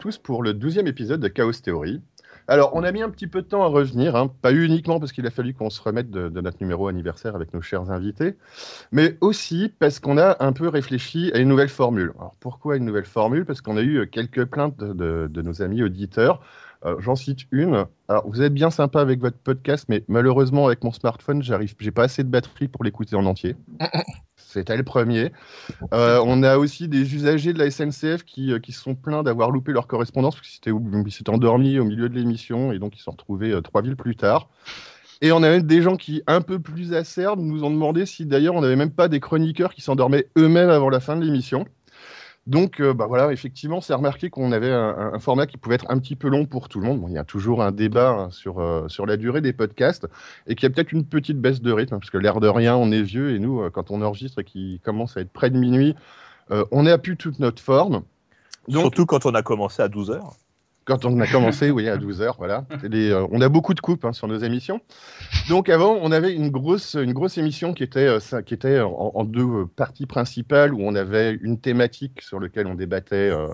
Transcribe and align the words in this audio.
Tous 0.00 0.16
pour 0.16 0.42
le 0.42 0.54
douzième 0.54 0.86
épisode 0.86 1.20
de 1.20 1.28
Chaos 1.28 1.52
Theory. 1.52 2.00
Alors, 2.48 2.70
on 2.74 2.84
a 2.84 2.90
mis 2.90 3.02
un 3.02 3.10
petit 3.10 3.26
peu 3.26 3.42
de 3.42 3.46
temps 3.46 3.62
à 3.64 3.66
revenir, 3.66 4.16
hein, 4.16 4.32
pas 4.40 4.50
uniquement 4.50 4.98
parce 4.98 5.12
qu'il 5.12 5.26
a 5.26 5.30
fallu 5.30 5.52
qu'on 5.52 5.68
se 5.68 5.82
remette 5.82 6.10
de, 6.10 6.40
notre 6.40 6.56
numéro 6.62 6.88
anniversaire 6.88 7.36
avec 7.36 7.52
nos 7.52 7.60
chers 7.60 7.90
invités, 7.90 8.36
mais 8.92 9.18
aussi 9.20 9.70
parce 9.78 10.00
qu'on 10.00 10.16
a 10.16 10.42
un 10.42 10.54
peu 10.54 10.68
réfléchi 10.68 11.30
à 11.34 11.38
une 11.38 11.48
nouvelle 11.50 11.68
formule. 11.68 12.14
Alors, 12.18 12.34
pourquoi 12.40 12.78
une 12.78 12.86
nouvelle 12.86 13.04
formule? 13.04 13.44
Parce 13.44 13.60
qu'on 13.60 13.76
a 13.76 13.82
eu 13.82 14.08
quelques 14.08 14.46
plaintes 14.46 14.78
de, 14.78 15.42
nos 15.42 15.60
amis 15.60 15.82
auditeurs. 15.82 16.40
Euh, 16.86 16.96
J'en 16.98 17.14
cite 17.14 17.40
une. 17.50 17.84
Alors, 18.08 18.26
vous 18.26 18.40
êtes 18.40 18.54
bien 18.54 18.70
sympa 18.70 19.02
avec 19.02 19.20
votre 19.20 19.36
podcast, 19.36 19.84
mais 19.90 20.02
malheureusement, 20.08 20.66
avec 20.66 20.82
mon 20.82 20.92
smartphone, 20.92 21.42
j'ai 21.42 21.90
pas 21.90 22.04
assez 22.04 22.24
de 22.24 22.30
batterie 22.30 22.68
pour 22.68 22.84
l'écouter 22.84 23.16
en 23.16 23.26
entier. 23.26 23.54
C'était 24.50 24.76
le 24.76 24.82
premier. 24.82 25.32
Euh, 25.94 26.20
on 26.26 26.42
a 26.42 26.58
aussi 26.58 26.88
des 26.88 27.14
usagers 27.14 27.52
de 27.52 27.58
la 27.58 27.70
SNCF 27.70 28.24
qui, 28.24 28.52
euh, 28.52 28.58
qui 28.58 28.72
se 28.72 28.82
sont 28.82 28.96
plaints 28.96 29.22
d'avoir 29.22 29.52
loupé 29.52 29.70
leur 29.70 29.86
correspondance 29.86 30.34
parce 30.34 30.48
qu'ils 30.48 31.12
s'étaient 31.12 31.30
endormis 31.30 31.78
au 31.78 31.84
milieu 31.84 32.08
de 32.08 32.14
l'émission 32.14 32.72
et 32.72 32.80
donc 32.80 32.96
ils 32.96 32.98
se 32.98 33.04
sont 33.04 33.12
retrouvés 33.12 33.52
euh, 33.52 33.60
trois 33.60 33.80
villes 33.80 33.96
plus 33.96 34.16
tard. 34.16 34.48
Et 35.22 35.30
on 35.30 35.36
a 35.42 35.50
même 35.50 35.62
des 35.62 35.82
gens 35.82 35.96
qui, 35.96 36.22
un 36.26 36.40
peu 36.40 36.58
plus 36.58 36.94
acerbes, 36.94 37.40
nous 37.40 37.62
ont 37.62 37.70
demandé 37.70 38.06
si 38.06 38.26
d'ailleurs 38.26 38.54
on 38.54 38.62
n'avait 38.62 38.74
même 38.74 38.90
pas 38.90 39.06
des 39.06 39.20
chroniqueurs 39.20 39.72
qui 39.72 39.82
s'endormaient 39.82 40.26
eux-mêmes 40.36 40.70
avant 40.70 40.88
la 40.88 40.98
fin 40.98 41.14
de 41.14 41.24
l'émission. 41.24 41.66
Donc, 42.50 42.80
euh, 42.80 42.92
bah 42.92 43.06
voilà, 43.06 43.32
effectivement, 43.32 43.80
c'est 43.80 43.94
remarqué 43.94 44.28
qu'on 44.28 44.50
avait 44.50 44.72
un, 44.72 45.20
format 45.20 45.46
qui 45.46 45.56
pouvait 45.56 45.76
être 45.76 45.88
un 45.88 46.00
petit 46.00 46.16
peu 46.16 46.28
long 46.28 46.46
pour 46.46 46.68
tout 46.68 46.80
le 46.80 46.86
monde. 46.86 47.04
Il 47.06 47.14
y 47.14 47.18
a 47.18 47.22
toujours 47.22 47.62
un 47.62 47.70
débat 47.70 48.10
hein, 48.10 48.30
sur, 48.32 48.58
euh, 48.58 48.88
sur 48.88 49.06
la 49.06 49.16
durée 49.16 49.40
des 49.40 49.52
podcasts 49.52 50.08
et 50.48 50.56
qu'il 50.56 50.68
y 50.68 50.72
a 50.72 50.74
peut-être 50.74 50.90
une 50.90 51.04
petite 51.04 51.40
baisse 51.40 51.62
de 51.62 51.70
rythme, 51.70 52.00
parce 52.00 52.10
que 52.10 52.18
l'air 52.18 52.40
de 52.40 52.48
rien, 52.48 52.74
on 52.74 52.90
est 52.90 53.02
vieux 53.02 53.36
et 53.36 53.38
nous, 53.38 53.60
euh, 53.60 53.70
quand 53.70 53.92
on 53.92 54.02
enregistre 54.02 54.40
et 54.40 54.44
qu'il 54.44 54.80
commence 54.80 55.16
à 55.16 55.20
être 55.20 55.30
près 55.30 55.50
de 55.50 55.56
minuit, 55.56 55.94
on 56.72 56.82
n'a 56.82 56.98
plus 56.98 57.16
toute 57.16 57.38
notre 57.38 57.62
forme. 57.62 58.02
Surtout 58.68 59.06
quand 59.06 59.24
on 59.24 59.36
a 59.36 59.42
commencé 59.42 59.82
à 59.82 59.88
12 59.88 60.10
heures. 60.10 60.34
Quand 60.84 61.04
on 61.04 61.20
a 61.20 61.26
commencé, 61.26 61.70
oui, 61.70 61.88
à 61.88 61.96
12 61.96 62.22
heures, 62.22 62.36
voilà. 62.38 62.64
Les, 62.82 63.10
euh, 63.10 63.26
on 63.30 63.40
a 63.40 63.48
beaucoup 63.48 63.74
de 63.74 63.80
coupes 63.80 64.04
hein, 64.04 64.12
sur 64.12 64.26
nos 64.28 64.38
émissions. 64.38 64.80
Donc 65.48 65.68
avant, 65.68 65.98
on 66.00 66.10
avait 66.10 66.34
une 66.34 66.50
grosse, 66.50 66.94
une 66.94 67.12
grosse 67.12 67.38
émission 67.38 67.74
qui 67.74 67.82
était, 67.82 68.06
euh, 68.06 68.42
qui 68.42 68.54
était 68.54 68.80
en, 68.80 69.24
deux 69.24 69.66
parties 69.66 70.06
principales 70.06 70.74
où 70.74 70.80
on 70.82 70.94
avait 70.94 71.38
une 71.42 71.60
thématique 71.60 72.22
sur 72.22 72.40
laquelle 72.40 72.66
on 72.66 72.74
débattait 72.74 73.30
euh, 73.30 73.48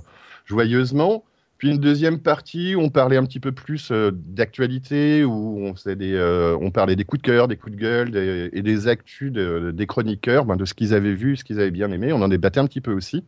joyeusement. 0.44 1.24
Puis 1.58 1.70
une 1.70 1.78
deuxième 1.78 2.18
partie 2.18 2.74
où 2.74 2.80
on 2.80 2.90
parlait 2.90 3.16
un 3.16 3.24
petit 3.24 3.40
peu 3.40 3.50
plus 3.50 3.90
euh, 3.90 4.10
d'actualité, 4.12 5.24
où 5.24 5.58
on, 5.62 5.74
faisait 5.74 5.96
des, 5.96 6.12
euh, 6.12 6.56
on 6.60 6.70
parlait 6.70 6.96
des 6.96 7.04
coups 7.04 7.22
de 7.22 7.26
cœur, 7.26 7.48
des 7.48 7.56
coups 7.56 7.74
de 7.74 7.80
gueule 7.80 8.50
et 8.52 8.62
des 8.62 8.88
actus 8.88 9.32
de, 9.32 9.70
des 9.70 9.86
chroniqueurs, 9.86 10.44
ben, 10.44 10.56
de 10.56 10.66
ce 10.66 10.74
qu'ils 10.74 10.92
avaient 10.92 11.14
vu, 11.14 11.36
ce 11.36 11.44
qu'ils 11.44 11.58
avaient 11.58 11.70
bien 11.70 11.90
aimé. 11.92 12.12
On 12.12 12.20
en 12.20 12.28
débattait 12.28 12.60
un 12.60 12.66
petit 12.66 12.82
peu 12.82 12.92
aussi. 12.92 13.24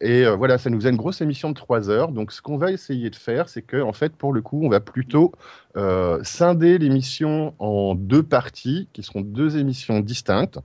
Et 0.00 0.24
euh, 0.24 0.36
voilà, 0.36 0.58
ça 0.58 0.70
nous 0.70 0.86
a 0.86 0.90
une 0.90 0.96
grosse 0.96 1.20
émission 1.20 1.50
de 1.50 1.54
trois 1.54 1.90
heures. 1.90 2.12
Donc, 2.12 2.30
ce 2.30 2.40
qu'on 2.40 2.56
va 2.56 2.70
essayer 2.70 3.10
de 3.10 3.16
faire, 3.16 3.48
c'est 3.48 3.62
que, 3.62 3.80
en 3.80 3.92
fait, 3.92 4.14
pour 4.14 4.32
le 4.32 4.42
coup, 4.42 4.60
on 4.64 4.68
va 4.68 4.80
plutôt 4.80 5.32
euh, 5.76 6.22
scinder 6.22 6.78
l'émission 6.78 7.54
en 7.58 7.94
deux 7.94 8.22
parties, 8.22 8.88
qui 8.92 9.02
seront 9.02 9.22
deux 9.22 9.56
émissions 9.56 10.00
distinctes. 10.00 10.60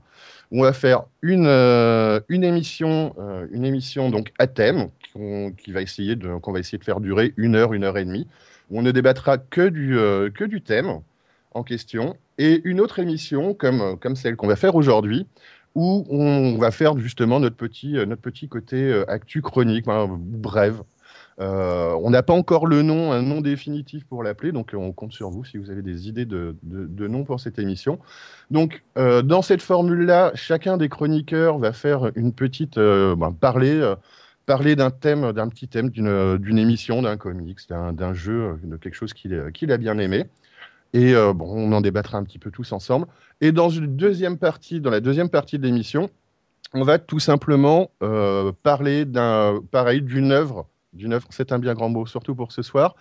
On 0.52 0.62
va 0.62 0.72
faire 0.72 1.06
une, 1.24 1.48
euh, 1.48 2.20
une 2.30 2.44
émission, 2.44 3.16
une 3.52 3.66
émission 3.66 4.12
donc 4.12 4.32
à 4.38 4.46
thème, 4.46 4.90
qu'on 5.14 5.52
va 5.70 5.82
essayer 5.82 6.16
de, 6.16 6.28
va 6.28 6.60
essayer 6.60 6.78
de 6.78 6.84
faire 6.84 7.00
durer 7.00 7.34
une 7.38 7.56
heure, 7.56 7.74
une 7.74 7.84
heure 7.84 7.98
et 7.98 8.06
demie, 8.06 8.28
où 8.70 8.78
on 8.78 8.84
ne 8.84 8.92
débattra 8.92 9.40
que 9.40 9.68
du, 9.68 9.96
que 10.32 10.44
du 10.44 10.62
thème 10.62 11.00
en 11.56 11.64
question, 11.64 12.16
et 12.38 12.62
une 12.66 12.80
autre 12.80 13.00
émission 13.00 13.56
comme, 13.56 13.98
comme 14.00 14.16
celle 14.16 14.36
qu'on 14.36 14.48
va 14.48 14.56
faire 14.56 14.76
aujourd'hui, 14.76 15.28
où 15.76 16.06
on 16.10 16.58
va 16.58 16.72
faire 16.72 16.98
justement 16.98 17.40
notre 17.40 17.56
petit, 17.56 17.94
notre 17.94 18.22
petit 18.22 18.48
côté 18.48 18.78
euh, 18.78 19.10
actu 19.10 19.42
chronique, 19.42 19.88
hein, 19.88 20.08
brève. 20.10 20.84
Euh, 21.40 21.94
on 22.02 22.10
n'a 22.10 22.24
pas 22.24 22.34
encore 22.34 22.68
le 22.68 22.82
nom, 22.82 23.12
un 23.12 23.22
nom 23.22 23.42
définitif 23.42 24.06
pour 24.06 24.24
l'appeler, 24.24 24.52
donc 24.52 24.72
on 24.74 24.92
compte 24.92 25.14
sur 25.14 25.30
vous 25.30 25.44
si 25.44 25.58
vous 25.58 25.72
avez 25.72 25.82
des 25.82 26.08
idées 26.08 26.26
de, 26.26 26.56
de, 26.64 27.08
nom 27.08 27.24
pour 27.24 27.40
cette 27.40 27.60
émission. 27.60 28.00
Donc, 28.52 28.84
euh, 28.98 29.22
dans 29.22 29.42
cette 29.42 29.62
formule-là, 29.62 30.32
chacun 30.36 30.78
des 30.78 30.90
chroniqueurs 30.90 31.58
va 31.58 31.74
faire 31.74 32.12
une 32.16 32.34
petite 32.34 32.78
euh, 32.78 33.16
ben, 33.16 33.32
parler, 33.32 33.94
parler 34.46 34.76
d'un 34.76 34.92
thème, 34.92 35.32
d'un 35.32 35.50
petit 35.50 35.68
thème 35.68 35.90
d'une 35.90 36.58
émission, 36.58 37.02
d'un 37.02 37.18
comics, 37.18 37.60
d'un 37.70 38.14
jeu, 38.14 38.60
de 38.64 38.78
quelque 38.78 38.96
chose 38.96 39.14
qu'il 39.14 39.52
qu 39.54 39.72
a 39.72 39.78
bien 39.78 39.98
aimé. 39.98 40.26
Et 40.94 41.16
euh, 41.16 41.34
bon, 41.34 41.48
on 41.50 41.72
en 41.72 41.82
débattra 41.82 42.18
un 42.18 42.24
petit 42.24 42.40
peu 42.40 42.52
tous 42.52 42.72
ensemble. 42.72 43.08
Et 43.42 43.52
dans 43.52 43.70
une 43.70 43.96
deuxième 43.96 44.38
partie, 44.38 44.80
dans 44.80 44.92
la 44.92 45.00
deuxième 45.00 45.30
partie 45.30 45.58
de 45.58 45.66
l'émission, 45.66 46.10
on 46.74 46.84
va 46.84 47.00
tout 47.00 47.20
simplement 47.20 47.92
euh, 48.02 48.52
parler 48.64 49.06
d'un, 49.06 49.60
pareil, 49.72 50.02
d'une 50.02 50.32
œuvre. 50.32 50.68
D'une 50.94 51.14
œuvre, 51.14 51.28
c'est 51.32 51.52
un 51.52 51.58
bien 51.58 51.74
grand 51.74 51.90
mot, 51.90 52.06
surtout 52.06 52.36
pour 52.36 52.52
ce 52.52 52.62
soir, 52.62 52.96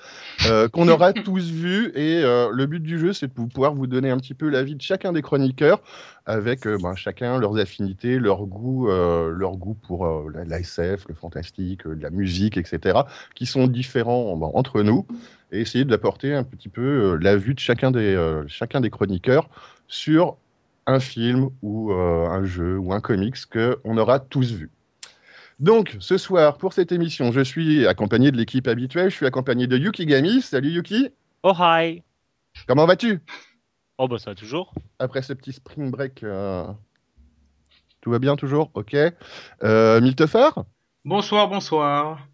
euh, 0.47 0.69
qu'on 0.69 0.89
aura 0.89 1.13
tous 1.13 1.51
vu. 1.51 1.93
Et 1.95 2.23
euh, 2.25 2.49
le 2.51 2.67
but 2.67 2.83
du 2.83 2.99
jeu, 2.99 3.13
c'est 3.13 3.27
de 3.27 3.33
pouvoir 3.33 3.75
vous 3.75 3.87
donner 3.87 4.11
un 4.11 4.17
petit 4.17 4.33
peu 4.33 4.49
l'avis 4.49 4.75
de 4.77 4.81
chacun 4.81 5.13
des 5.13 5.21
chroniqueurs, 5.21 5.83
avec 6.25 6.67
euh, 6.67 6.79
ben, 6.83 6.95
chacun 6.95 7.39
leurs 7.39 7.59
affinités, 7.59 8.19
leur 8.19 8.47
goût, 8.47 8.89
leur 8.89 9.57
goût 9.57 9.75
pour 9.75 10.07
la, 10.31 10.45
la, 10.45 10.61
SF, 10.61 11.07
le 11.09 11.15
fantastique, 11.15 11.83
la 11.85 12.11
musique, 12.11 12.57
etc., 12.57 13.01
qui 13.35 13.45
sont 13.45 13.67
différents 13.67 14.37
ben, 14.37 14.51
entre 14.55 14.83
nous 14.83 15.07
et 15.51 15.61
essayer 15.61 15.85
d'apporter 15.85 16.35
un 16.35 16.45
petit 16.45 16.71
peu 16.71 17.17
la 17.21 17.37
vue 17.37 17.55
de 17.55 17.61
chacun 17.61 17.91
des, 17.91 18.43
chacun 18.47 18.81
des 18.81 18.89
chroniqueurs 18.89 19.51
sur 19.87 20.37
un 20.87 20.99
film 20.99 21.51
ou 21.61 21.93
un 21.93 22.45
jeu 22.45 22.79
ou 22.79 22.93
un 22.93 23.01
comics 23.01 23.37
qu'on 23.53 23.99
aura 23.99 24.19
tous 24.19 24.53
vu. 24.53 24.71
Donc, 25.63 25.97
ce 26.01 26.19
soir, 26.19 26.59
pour 26.59 26.73
cette 26.73 26.91
émission, 26.91 27.31
je 27.31 27.41
suis 27.41 27.87
accompagné 27.87 28.33
de 28.33 28.37
l'équipe 28.37 28.67
habituelle. 28.67 29.11
Je 29.11 29.15
suis 29.15 29.27
accompagné 29.27 29.69
de 29.69 29.79
Yuki 29.79 30.07
Gami. 30.07 30.43
Salut 30.43 30.71
Yuki. 30.71 31.11
Oh 31.45 31.53
hi. 31.57 32.03
Comment 32.67 32.85
vas-tu? 32.85 33.21
Oh 33.97 34.09
bah 34.09 34.19
ça 34.19 34.33
va 34.33 34.35
toujours. 34.35 34.75
Après 34.99 35.23
ce 35.23 35.33
petit 35.33 35.53
spring 35.53 35.93
break, 35.93 36.25
euh... 36.25 36.67
tout 38.01 38.11
va 38.11 38.19
bien 38.19 38.35
toujours? 38.35 38.73
Ok. 38.75 38.97
Euh, 39.63 40.01
Miltefar? 40.01 40.65
Bonsoir, 41.05 41.49
bonsoir. 41.49 42.27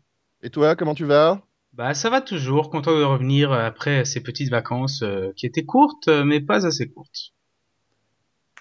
Et 0.43 0.49
toi, 0.49 0.75
comment 0.75 0.95
tu 0.95 1.05
vas? 1.05 1.43
Bah 1.75 1.93
ça 1.93 2.09
va 2.09 2.23
toujours, 2.23 2.71
content 2.71 2.97
de 2.97 3.05
revenir 3.05 3.53
après 3.53 4.07
ces 4.07 4.23
petites 4.23 4.49
vacances 4.49 5.03
euh, 5.03 5.33
qui 5.37 5.45
étaient 5.45 5.67
courtes, 5.67 6.09
mais 6.09 6.41
pas 6.41 6.65
assez 6.65 6.89
courtes. 6.89 7.35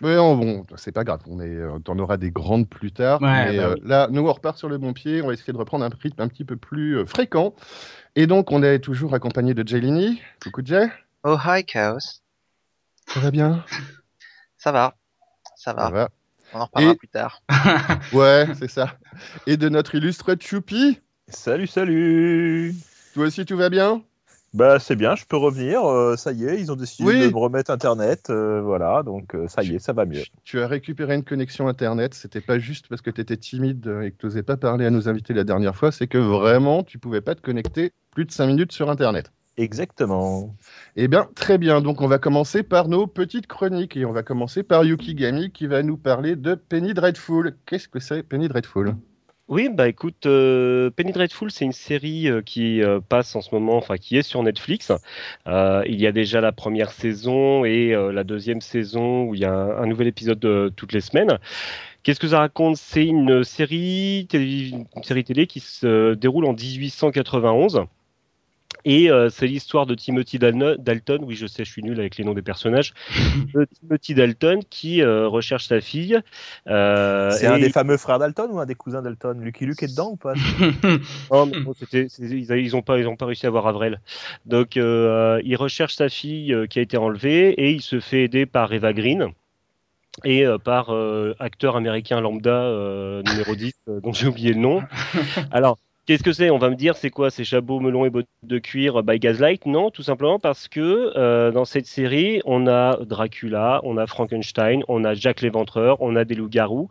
Mais 0.01 0.15
bon, 0.15 0.63
c'est 0.75 0.91
pas 0.91 1.03
grave, 1.03 1.21
on 1.27 1.39
est, 1.39 1.59
on 1.87 1.99
aura 1.99 2.17
des 2.17 2.29
grandes 2.29 2.69
plus 2.69 2.91
tard. 2.91 3.21
Ouais, 3.21 3.51
mais 3.51 3.57
bah 3.57 3.63
euh, 3.63 3.73
oui. 3.75 3.81
là, 3.83 4.07
nous, 4.11 4.27
on 4.27 4.31
repart 4.31 4.57
sur 4.57 4.69
le 4.69 4.77
bon 4.77 4.93
pied, 4.93 5.21
on 5.23 5.27
va 5.27 5.33
essayer 5.33 5.53
de 5.53 5.57
reprendre 5.57 5.83
un 5.85 5.89
rythme 5.89 6.21
un 6.21 6.27
petit 6.27 6.45
peu 6.45 6.55
plus 6.55 6.97
euh, 6.99 7.05
fréquent. 7.05 7.55
Et 8.15 8.27
donc, 8.27 8.51
on 8.51 8.61
est 8.61 8.79
toujours 8.79 9.13
accompagné 9.15 9.53
de 9.55 9.67
Jaylini. 9.67 10.21
Coucou 10.43 10.61
Jay. 10.63 10.87
Oh 11.23 11.37
hi 11.43 11.65
Chaos. 11.65 11.97
Ça 13.07 13.19
va 13.19 13.31
bien? 13.31 13.65
Ça 14.57 14.71
va. 14.71 14.95
Ça 15.55 15.73
va. 15.73 15.85
Ça 15.85 15.89
va. 15.89 16.09
On 16.53 16.59
en 16.59 16.65
reparlera 16.65 16.93
Et- 16.93 16.97
plus 16.97 17.07
tard. 17.07 17.41
Ouais, 18.13 18.45
c'est 18.59 18.69
ça. 18.69 18.97
Et 19.47 19.57
de 19.57 19.67
notre 19.69 19.95
illustre 19.95 20.35
Choupi. 20.39 20.99
Salut, 21.27 21.67
salut 21.67 22.73
Toi 23.13 23.25
aussi, 23.25 23.45
tout 23.45 23.57
va 23.57 23.69
bien? 23.69 24.01
Bah 24.53 24.79
c'est 24.79 24.95
bien, 24.95 25.15
je 25.15 25.25
peux 25.25 25.37
revenir, 25.37 25.83
euh, 25.85 26.15
ça 26.15 26.31
y 26.31 26.45
est, 26.45 26.59
ils 26.59 26.71
ont 26.71 26.75
décidé 26.75 27.07
Oui. 27.09 27.19
de 27.27 27.33
me 27.33 27.37
remettre 27.37 27.69
Internet, 27.69 28.29
euh, 28.29 28.61
voilà, 28.61 29.03
donc 29.03 29.35
euh, 29.35 29.47
ça 29.47 29.61
y 29.61 29.75
est, 29.75 29.79
ça 29.79 29.93
va 29.93 30.05
mieux. 30.05 30.23
Tu 30.45 30.61
as 30.61 30.67
récupéré 30.67 31.15
une 31.15 31.23
connexion 31.23 31.67
Internet. 31.67 32.13
C'était 32.13 32.41
pas 32.41 32.57
juste 32.57 32.87
parce 32.87 33.01
que 33.01 33.11
tu 33.11 33.21
étais 33.21 33.37
timide 33.37 33.85
et 34.03 34.11
que 34.11 34.17
tu 34.17 34.25
n'osais 34.25 34.43
pas 34.43 34.57
parler 34.57 34.85
à 34.85 34.89
nos 34.89 35.09
invités 35.09 35.33
la 35.33 35.43
dernière 35.43 35.75
fois. 35.75 35.91
C'est 35.91 36.07
que 36.07 36.17
vraiment, 36.17 36.83
tu 36.83 36.97
pouvais 36.97 37.21
pas 37.21 37.35
te 37.35 37.41
connecter 37.41 37.91
plus 38.11 38.25
de 38.25 38.31
5 38.31 38.47
minutes 38.47 38.71
sur 38.71 38.89
Internet. 38.89 39.31
Exactement. 39.57 40.55
Eh 40.95 41.07
bien, 41.07 41.27
très 41.35 41.57
bien. 41.57 41.81
Donc, 41.81 42.01
on 42.01 42.07
va 42.07 42.19
commencer 42.19 42.61
par 42.63 42.87
nos 42.87 43.07
petites 43.07 43.47
chroniques. 43.47 43.97
Et 43.97 44.05
on 44.05 44.11
va 44.11 44.21
commencer 44.23 44.63
par 44.63 44.83
Yuki 44.85 45.15
Gami 45.15 45.51
qui 45.51 45.65
va 45.67 45.81
nous 45.83 45.97
parler 45.97 46.35
de 46.35 46.55
Penny 46.55 46.93
Dreadful. 46.93 47.57
Qu'est-ce 47.65 47.87
que 47.87 47.99
c'est 47.99 48.23
Penny 48.23 48.47
Dreadful? 48.47 48.95
Oui, 49.47 49.69
bah 49.69 49.87
écoute, 49.87 50.25
euh, 50.25 50.89
Penny 50.89 51.13
Dreadful, 51.13 51.51
c'est 51.51 51.63
une 51.63 51.71
série 51.71 52.27
euh, 52.27 52.41
qui 52.41 52.83
euh, 52.83 52.99
passe 52.99 53.33
en 53.33 53.41
ce 53.41 53.55
moment, 53.55 53.77
enfin 53.77 53.95
qui 53.95 54.17
est 54.17 54.21
sur 54.21 54.43
Netflix. 54.43 54.91
Euh, 55.47 55.83
il 55.87 56.01
y 56.01 56.05
a 56.05 56.11
déjà 56.11 56.41
la 56.41 56.51
première 56.51 56.91
saison 56.91 57.63
et 57.63 57.93
euh, 57.93 58.11
la 58.11 58.25
deuxième 58.25 58.59
saison 58.59 59.23
où 59.23 59.35
il 59.35 59.41
y 59.41 59.45
a 59.45 59.53
un, 59.53 59.85
nouvel 59.85 60.07
épisode 60.07 60.43
euh, 60.43 60.69
toutes 60.69 60.91
les 60.91 60.99
semaines. 60.99 61.39
Qu'est-ce 62.03 62.19
que 62.19 62.27
ça 62.27 62.39
raconte? 62.39 62.75
C'est 62.75 63.05
une 63.05 63.45
série, 63.45 64.27
une 64.33 65.03
série 65.03 65.23
télé 65.23 65.47
qui 65.47 65.61
se 65.61 66.13
déroule 66.13 66.45
en 66.45 66.53
1891. 66.53 67.85
Et 68.85 69.09
euh, 69.09 69.29
c'est 69.29 69.47
l'histoire 69.47 69.85
de 69.85 69.95
Timothy 69.95 70.39
Dalton, 70.39 71.23
oui 71.23 71.35
je 71.35 71.45
sais, 71.47 71.65
je 71.65 71.71
suis 71.71 71.83
nul 71.83 71.99
avec 71.99 72.17
les 72.17 72.23
noms 72.23 72.33
des 72.33 72.41
personnages, 72.41 72.93
de 73.53 73.65
Timothy 73.65 74.13
Dalton 74.13 74.59
qui 74.69 75.01
euh, 75.01 75.27
recherche 75.27 75.67
sa 75.67 75.81
fille. 75.81 76.19
euh, 76.67 77.31
c'est 77.31 77.47
un 77.47 77.59
des 77.59 77.69
fameux 77.69 77.97
frères 77.97 78.19
Dalton 78.19 78.49
ou 78.51 78.59
un 78.59 78.65
des 78.65 78.75
cousins 78.75 79.01
Dalton? 79.01 79.41
Lucky 79.41 79.65
Luke 79.65 79.83
est 79.83 79.87
dedans 79.87 80.11
ou 80.11 80.15
pas? 80.15 80.33
Non, 81.31 81.45
mais 81.47 81.55
bon, 81.65 81.73
c'était, 81.73 82.07
c'est- 82.09 82.23
ils, 82.23 82.51
a- 82.51 82.57
ils 82.57 82.75
ont 82.75 82.81
pas, 82.81 82.97
ils 82.99 83.07
ont 83.07 83.15
pas 83.17 83.25
réussi 83.25 83.45
à 83.45 83.49
avoir 83.49 83.67
Avril. 83.67 83.99
Donc, 84.45 84.77
euh, 84.77 85.41
il 85.43 85.55
recherche 85.57 85.95
sa 85.95 86.07
fille 86.09 86.53
euh, 86.53 86.67
qui 86.67 86.79
a 86.79 86.81
été 86.81 86.95
enlevée 86.97 87.49
et 87.49 87.71
il 87.71 87.81
se 87.81 87.99
fait 87.99 88.23
aider 88.23 88.45
par 88.45 88.71
Eva 88.71 88.93
Green 88.93 89.31
et 90.23 90.45
euh, 90.45 90.57
par 90.57 90.93
euh, 90.93 91.35
acteur 91.39 91.75
américain 91.75 92.21
lambda 92.21 92.51
euh, 92.63 93.21
numéro 93.23 93.55
10 93.55 93.73
euh, 93.87 93.99
dont 94.01 94.13
j'ai 94.13 94.27
oublié 94.27 94.53
le 94.53 94.59
nom. 94.59 94.81
Alors, 95.51 95.77
Qu'est-ce 96.07 96.23
que 96.23 96.31
c'est? 96.31 96.49
On 96.49 96.57
va 96.57 96.69
me 96.69 96.75
dire, 96.75 96.95
c'est 96.95 97.09
quoi? 97.09 97.29
C'est 97.29 97.43
Chabot, 97.43 97.81
melon 97.81 98.05
et 98.05 98.09
bottes 98.09 98.29
de 98.41 98.59
cuir 98.59 99.03
by 99.03 99.19
Gaslight? 99.19 99.65
Non, 99.65 99.91
tout 99.91 100.03
simplement 100.03 100.39
parce 100.39 100.69
que 100.69 101.11
euh, 101.17 101.51
dans 101.51 101.65
cette 101.65 101.85
série, 101.85 102.41
on 102.45 102.65
a 102.65 102.95
Dracula, 103.03 103.81
on 103.83 103.97
a 103.97 104.07
Frankenstein, 104.07 104.83
on 104.87 105.03
a 105.03 105.15
Jack 105.15 105.41
l'Éventreur, 105.41 106.01
on 106.01 106.15
a 106.15 106.23
des 106.23 106.35
loups-garous. 106.35 106.87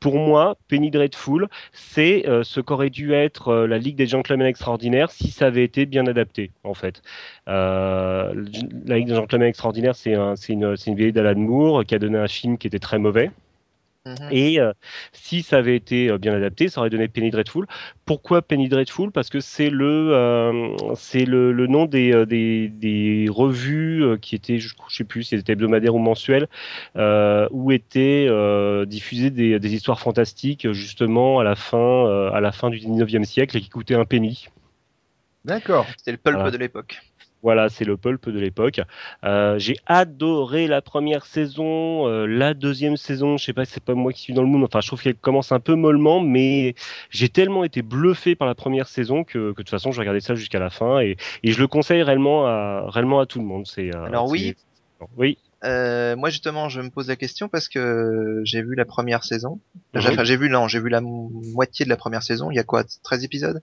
Pour 0.00 0.18
moi, 0.18 0.56
Penny 0.66 0.90
Dreadful, 0.90 1.46
c'est 1.72 2.28
euh, 2.28 2.42
ce 2.42 2.60
qu'aurait 2.60 2.90
dû 2.90 3.12
être 3.12 3.48
euh, 3.50 3.66
la 3.68 3.78
Ligue 3.78 3.94
des 3.94 4.08
Gentlemen 4.08 4.48
Extraordinaires 4.48 5.12
si 5.12 5.30
ça 5.30 5.46
avait 5.46 5.62
été 5.62 5.86
bien 5.86 6.04
adapté, 6.08 6.50
en 6.64 6.74
fait. 6.74 7.02
Euh, 7.46 8.34
la 8.84 8.96
Ligue 8.98 9.06
des 9.06 9.14
Gentlemen 9.14 9.46
Extraordinaires, 9.46 9.94
c'est 9.94 10.14
une 10.48 10.74
vieille 10.96 11.12
d'Alan 11.12 11.38
Moore 11.38 11.84
qui 11.84 11.94
a 11.94 12.00
donné 12.00 12.18
un 12.18 12.26
film 12.26 12.58
qui 12.58 12.66
était 12.66 12.80
très 12.80 12.98
mauvais. 12.98 13.30
Mhm. 14.04 14.28
Et 14.32 14.58
euh, 14.58 14.72
si 15.12 15.42
ça 15.42 15.58
avait 15.58 15.76
été 15.76 16.08
euh, 16.10 16.18
bien 16.18 16.34
adapté, 16.34 16.68
ça 16.68 16.80
aurait 16.80 16.90
donné 16.90 17.06
Penny 17.06 17.30
Dreadful. 17.30 17.66
Pourquoi 18.04 18.42
Penny 18.42 18.68
Dreadful? 18.68 19.12
Parce 19.12 19.28
que 19.30 19.38
c'est 19.38 19.70
le, 19.70 20.10
euh, 20.12 20.76
c'est 20.96 21.24
le, 21.24 21.52
le 21.52 21.66
nom 21.68 21.86
des, 21.86 22.26
des, 22.26 22.68
des 22.68 23.26
revues 23.30 24.02
euh, 24.04 24.16
qui 24.16 24.34
étaient, 24.34 24.58
je, 24.58 24.74
je 24.88 24.96
sais 24.96 25.04
plus 25.04 25.22
si 25.22 25.36
c'était 25.36 25.52
hebdomadaires 25.52 25.94
ou 25.94 26.00
mensuelles, 26.00 26.48
euh, 26.96 27.46
où 27.52 27.70
étaient 27.70 28.26
euh, 28.28 28.86
diffusées 28.86 29.30
des, 29.30 29.60
des 29.60 29.74
histoires 29.74 30.00
fantastiques 30.00 30.72
justement 30.72 31.38
à 31.38 31.44
la 31.44 31.54
fin, 31.54 31.78
euh, 31.78 32.32
à 32.32 32.40
la 32.40 32.50
fin 32.50 32.70
du 32.70 32.80
19e 32.80 33.24
siècle 33.24 33.56
et 33.56 33.60
qui 33.60 33.68
coûtaient 33.68 33.94
un 33.94 34.04
penny. 34.04 34.48
D'accord. 35.44 35.94
C'était 35.96 36.12
le 36.12 36.18
pulp 36.18 36.34
Voilà. 36.38 36.50
de 36.50 36.56
l'époque. 36.56 37.00
Voilà, 37.42 37.68
c'est 37.68 37.84
le 37.84 37.96
pulp 37.96 38.28
de 38.28 38.38
l'époque. 38.38 38.80
Euh, 39.24 39.58
j'ai 39.58 39.76
adoré 39.86 40.68
la 40.68 40.80
première 40.80 41.26
saison, 41.26 42.06
euh, 42.06 42.24
la 42.26 42.54
deuxième 42.54 42.96
saison. 42.96 43.36
Je 43.36 43.44
sais 43.44 43.52
pas, 43.52 43.64
si 43.64 43.72
c'est 43.72 43.82
pas 43.82 43.94
moi 43.94 44.12
qui 44.12 44.20
suis 44.20 44.32
dans 44.32 44.42
le 44.42 44.48
mood. 44.48 44.62
Enfin, 44.62 44.80
je 44.80 44.86
trouve 44.86 45.02
qu'elle 45.02 45.16
commence 45.16 45.50
un 45.50 45.58
peu 45.58 45.74
mollement, 45.74 46.20
mais 46.20 46.76
j'ai 47.10 47.28
tellement 47.28 47.64
été 47.64 47.82
bluffé 47.82 48.36
par 48.36 48.46
la 48.46 48.54
première 48.54 48.86
saison 48.86 49.24
que, 49.24 49.32
que 49.32 49.38
de 49.48 49.52
toute 49.54 49.70
façon, 49.70 49.90
je 49.90 49.98
regardais 49.98 50.20
ça 50.20 50.36
jusqu'à 50.36 50.60
la 50.60 50.70
fin 50.70 51.00
et, 51.00 51.16
et 51.42 51.50
je 51.50 51.58
le 51.60 51.66
conseille 51.66 52.02
réellement 52.02 52.46
à 52.46 52.88
réellement 52.88 53.18
à 53.18 53.26
tout 53.26 53.40
le 53.40 53.44
monde. 53.44 53.66
C'est 53.66 53.92
euh, 53.94 54.04
Alors 54.04 54.28
oui. 54.28 54.54
oui. 55.16 55.36
Euh, 55.64 56.16
moi 56.16 56.30
justement, 56.30 56.68
je 56.68 56.80
me 56.80 56.90
pose 56.90 57.08
la 57.08 57.16
question 57.16 57.48
parce 57.48 57.68
que 57.68 58.40
j'ai 58.44 58.62
vu 58.62 58.74
la 58.76 58.84
première 58.84 59.24
saison. 59.24 59.58
Enfin, 59.96 60.22
j'ai 60.24 60.36
vu 60.36 60.48
non, 60.48 60.68
j'ai 60.68 60.80
vu 60.80 60.88
la 60.88 61.00
mo- 61.00 61.30
moitié 61.54 61.84
de 61.84 61.90
la 61.90 61.96
première 61.96 62.22
saison. 62.22 62.50
Il 62.52 62.54
y 62.56 62.60
a 62.60 62.64
quoi 62.64 62.84
13 63.02 63.24
épisodes? 63.24 63.62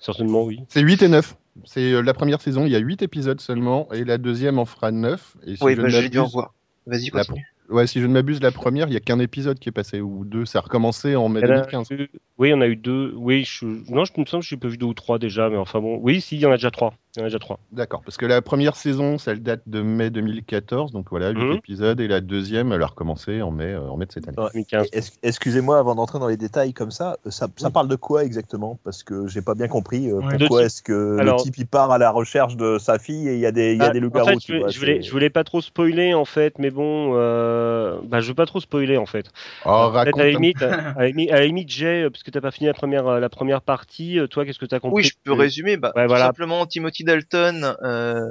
Certainement, 0.00 0.42
oui. 0.42 0.60
C'est 0.68 0.80
8 0.80 1.02
et 1.02 1.08
9. 1.08 1.36
C'est 1.64 1.92
euh, 1.92 2.00
la 2.02 2.14
première 2.14 2.40
saison, 2.40 2.64
il 2.66 2.72
y 2.72 2.76
a 2.76 2.78
8 2.78 3.02
épisodes 3.02 3.40
seulement, 3.40 3.88
et 3.92 4.04
la 4.04 4.18
deuxième 4.18 4.58
en 4.58 4.64
fera 4.64 4.92
9. 4.92 5.36
Et 5.46 5.56
si 5.56 5.64
Oui, 5.64 5.74
je 5.76 5.82
bah, 5.82 5.88
j'ai 5.88 6.08
dû 6.08 6.18
en 6.18 6.26
voir. 6.26 6.54
Vas-y, 6.86 7.10
La- 7.12 7.24
continue. 7.24 7.46
Ouais, 7.68 7.86
si 7.86 8.00
je 8.00 8.06
ne 8.08 8.12
m'abuse, 8.12 8.40
la 8.42 8.50
première, 8.50 8.88
il 8.88 8.94
y 8.94 8.96
a 8.96 9.00
qu'un 9.00 9.20
épisode 9.20 9.60
qui 9.60 9.68
est 9.68 9.72
passé, 9.72 10.00
ou 10.00 10.24
deux. 10.24 10.44
Ça 10.44 10.58
a 10.58 10.62
recommencé 10.62 11.14
en 11.14 11.28
mai 11.28 11.38
Il 11.40 11.46
y 11.46 11.52
en 11.52 11.54
a 11.54 11.60
2015. 11.60 11.90
eu- 11.92 12.08
oui, 12.38 12.52
on 12.52 12.60
a 12.60 12.66
eu 12.66 12.74
deux. 12.74 13.12
Oui, 13.16 13.44
je... 13.44 13.64
non, 13.64 14.04
je 14.04 14.12
me 14.18 14.24
semble 14.26 14.42
que 14.42 14.48
j'ai 14.48 14.56
pas 14.56 14.66
vu 14.66 14.76
deux 14.76 14.86
ou 14.86 14.94
trois 14.94 15.20
déjà, 15.20 15.48
mais 15.48 15.56
enfin 15.56 15.80
bon. 15.80 15.98
Oui, 16.02 16.20
si, 16.20 16.34
il 16.36 16.40
y 16.40 16.46
en 16.46 16.50
a 16.50 16.56
déjà 16.56 16.72
trois. 16.72 16.94
Il 17.16 17.18
y 17.18 17.22
en 17.22 17.24
a 17.24 17.28
déjà 17.28 17.40
trois. 17.40 17.58
D'accord, 17.72 18.02
parce 18.04 18.16
que 18.16 18.24
la 18.24 18.40
première 18.40 18.76
saison, 18.76 19.18
ça 19.18 19.34
date 19.34 19.62
de 19.66 19.82
mai 19.82 20.10
2014, 20.10 20.92
donc 20.92 21.06
voilà, 21.10 21.30
8 21.30 21.38
Mhm. 21.44 21.52
épisodes, 21.56 22.00
et 22.00 22.06
la 22.06 22.20
deuxième, 22.20 22.70
elle 22.72 22.82
a 22.84 22.86
recommencé 22.86 23.42
en 23.42 23.50
mai, 23.50 23.64
euh, 23.72 23.80
en 23.90 23.96
mai 23.96 24.06
de 24.06 24.12
cette 24.12 24.28
année. 24.28 24.38
Ouais. 24.38 24.48
2015. 24.54 24.86
Es- 24.92 25.18
Excusez-moi, 25.24 25.76
avant 25.78 25.96
d'entrer 25.96 26.20
dans 26.20 26.28
les 26.28 26.36
détails 26.36 26.72
comme 26.72 26.92
ça, 26.92 27.16
ça, 27.28 27.48
ça 27.56 27.70
parle 27.70 27.88
de 27.88 27.96
quoi 27.96 28.22
exactement? 28.24 28.78
Parce 28.84 29.02
que 29.02 29.26
j'ai 29.26 29.42
pas 29.42 29.54
bien 29.56 29.66
compris. 29.66 30.08
euh, 30.08 30.18
Ouais. 30.20 30.38
pourquoi 30.38 30.62
est-ce 30.64 30.82
que 30.82 31.16
Alors- 31.18 31.38
le 31.38 31.42
type 31.42 31.58
il 31.58 31.66
part 31.66 31.90
à 31.90 31.98
la 31.98 32.10
recherche 32.12 32.56
de 32.56 32.78
sa 32.78 32.98
fille 33.00 33.28
et 33.28 33.34
il 33.34 33.40
y 33.40 33.46
a 33.46 33.50
des, 33.52 33.72
il 33.72 33.78
y 33.78 33.82
a 33.82 33.86
Ah, 33.86 33.90
des 33.90 33.98
en 33.98 34.02
loups-garous 34.02 34.28
fait, 34.28 34.36
je, 34.46 34.58
vois, 34.58 34.68
je 34.68 34.78
voulais, 34.78 34.96
c'est- 34.96 35.02
je 35.02 35.10
voulais 35.10 35.30
pas 35.30 35.42
trop 35.42 35.60
spoiler 35.60 36.14
en 36.14 36.24
fait, 36.24 36.58
mais 36.60 36.70
bon, 36.70 37.12
euh, 37.16 37.98
bah, 38.04 38.20
je 38.20 38.28
veux 38.28 38.34
pas 38.34 38.46
trop 38.46 38.60
spoiler 38.60 38.96
en 38.98 39.06
fait. 39.06 39.26
Oh, 39.66 39.90
Peut-être 39.90 39.92
raconte 39.94 40.20
à 40.20 40.24
la 40.24 40.30
limite, 40.30 40.62
à 40.62 40.68
la 40.98 41.06
limite, 41.08 41.30
à 41.32 41.34
la 41.40 41.46
limite, 41.46 41.68
Jay, 41.70 42.04
euh, 42.04 42.10
parce 42.10 42.22
que 42.22 42.30
t'as 42.30 42.40
pas 42.40 42.50
fini 42.52 42.66
la 42.68 42.74
première, 42.74 43.06
euh, 43.08 43.18
la 43.20 43.28
première 43.28 43.62
partie, 43.62 44.18
euh, 44.20 44.26
toi, 44.28 44.44
qu'est-ce 44.44 44.58
que 44.60 44.66
t'as 44.66 44.78
compris 44.78 45.02
Oui, 45.02 45.04
je 45.04 45.14
peux 45.24 45.32
résumer. 45.32 45.76
Bah, 45.76 45.92
Ouais, 45.96 46.04
tout 46.04 46.08
voilà. 46.08 46.26
simplement, 46.26 46.66
Timothy 46.66 46.99
Dalton 47.04 47.76
euh, 47.82 48.24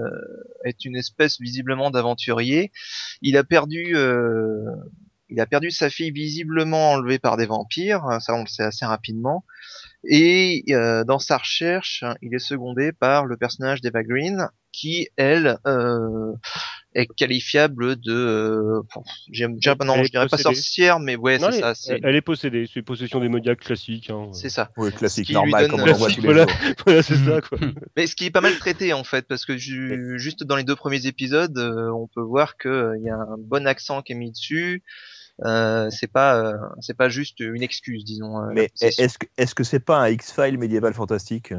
est 0.65 0.85
une 0.85 0.95
espèce 0.95 1.39
visiblement 1.39 1.91
d'aventurier. 1.91 2.71
Il 3.21 3.37
a 3.37 3.43
perdu, 3.43 3.95
euh, 3.95 4.63
il 5.29 5.39
a 5.39 5.45
perdu 5.45 5.71
sa 5.71 5.89
fille 5.89 6.11
visiblement 6.11 6.93
enlevée 6.93 7.19
par 7.19 7.37
des 7.37 7.45
vampires. 7.45 8.03
Ça, 8.21 8.33
on 8.33 8.41
le 8.41 8.47
sait 8.47 8.63
assez 8.63 8.85
rapidement. 8.85 9.45
Et 10.07 10.63
euh, 10.69 11.03
dans 11.03 11.19
sa 11.19 11.37
recherche, 11.37 12.03
il 12.21 12.33
est 12.33 12.39
secondé 12.39 12.91
par 12.91 13.25
le 13.25 13.37
personnage 13.37 13.81
d'Eva 13.81 14.03
Green, 14.03 14.47
qui 14.71 15.09
elle 15.17 15.57
est 16.95 17.05
qualifiable 17.05 17.95
de, 17.97 18.11
euh, 18.11 18.81
bon, 18.95 19.03
j'aime- 19.31 19.57
j'aime- 19.59 19.77
non, 19.85 19.93
Elle 19.95 20.01
est 20.01 20.03
je 20.05 20.09
dirais 20.11 20.25
pas 20.27 20.37
possédée. 20.37 20.55
sorcière, 20.55 20.99
mais 20.99 21.15
ouais, 21.15 21.37
Non, 21.37 21.49
c'est 21.51 21.57
elle, 21.57 21.61
ça, 21.63 21.75
c'est 21.75 21.99
elle- 22.03 22.15
est 22.15 22.21
possédée, 22.21 22.65
c'est 22.67 22.79
une 22.79 22.85
possession 22.85 23.19
démoniaque 23.19 23.59
classique. 23.59 24.09
Hein. 24.09 24.29
c'est 24.33 24.49
ça. 24.49 24.71
Oui, 24.77 24.91
classique, 24.91 25.29
normal, 25.31 25.61
donne- 25.67 25.71
comme 25.71 25.81
on 25.81 25.93
en 25.93 25.97
voit 25.97 26.09
tous 26.09 26.21
les 26.21 26.25
voilà. 26.25 26.43
jours. 26.47 26.51
voilà, 26.85 27.03
c'est 27.03 27.15
ça 27.17 27.41
quoi. 27.41 27.57
Mais 27.95 28.07
ce 28.07 28.15
qui 28.15 28.25
est 28.25 28.31
pas 28.31 28.41
mal 28.41 28.57
traité 28.57 28.93
en 28.93 29.03
fait, 29.03 29.27
parce 29.27 29.45
que 29.45 29.55
ju- 29.57 30.17
juste 30.17 30.43
dans 30.43 30.55
les 30.55 30.63
deux 30.63 30.75
premiers 30.75 31.05
épisodes, 31.05 31.57
euh, 31.57 31.89
on 31.91 32.07
peut 32.07 32.21
voir 32.21 32.57
que 32.57 32.67
euh, 32.69 32.97
il 32.97 33.03
y 33.03 33.09
a 33.09 33.15
un 33.15 33.37
bon 33.37 33.67
accent 33.67 34.01
qui 34.01 34.13
est 34.13 34.15
mis 34.15 34.31
dessus. 34.31 34.83
Euh, 35.45 35.89
c'est 35.89 36.11
pas, 36.11 36.35
euh, 36.43 36.57
c'est 36.81 36.97
pas 36.97 37.07
juste 37.07 37.39
une 37.39 37.61
excuse, 37.63 38.03
disons. 38.03 38.39
euh, 38.41 38.51
Mais 38.53 38.69
est-ce 38.81 39.17
que 39.17 39.25
est-ce 39.37 39.55
que 39.55 39.63
c'est 39.63 39.79
pas 39.79 39.99
un 39.99 40.09
X-File 40.09 40.57
médiéval 40.57 40.93
fantastique 40.93 41.53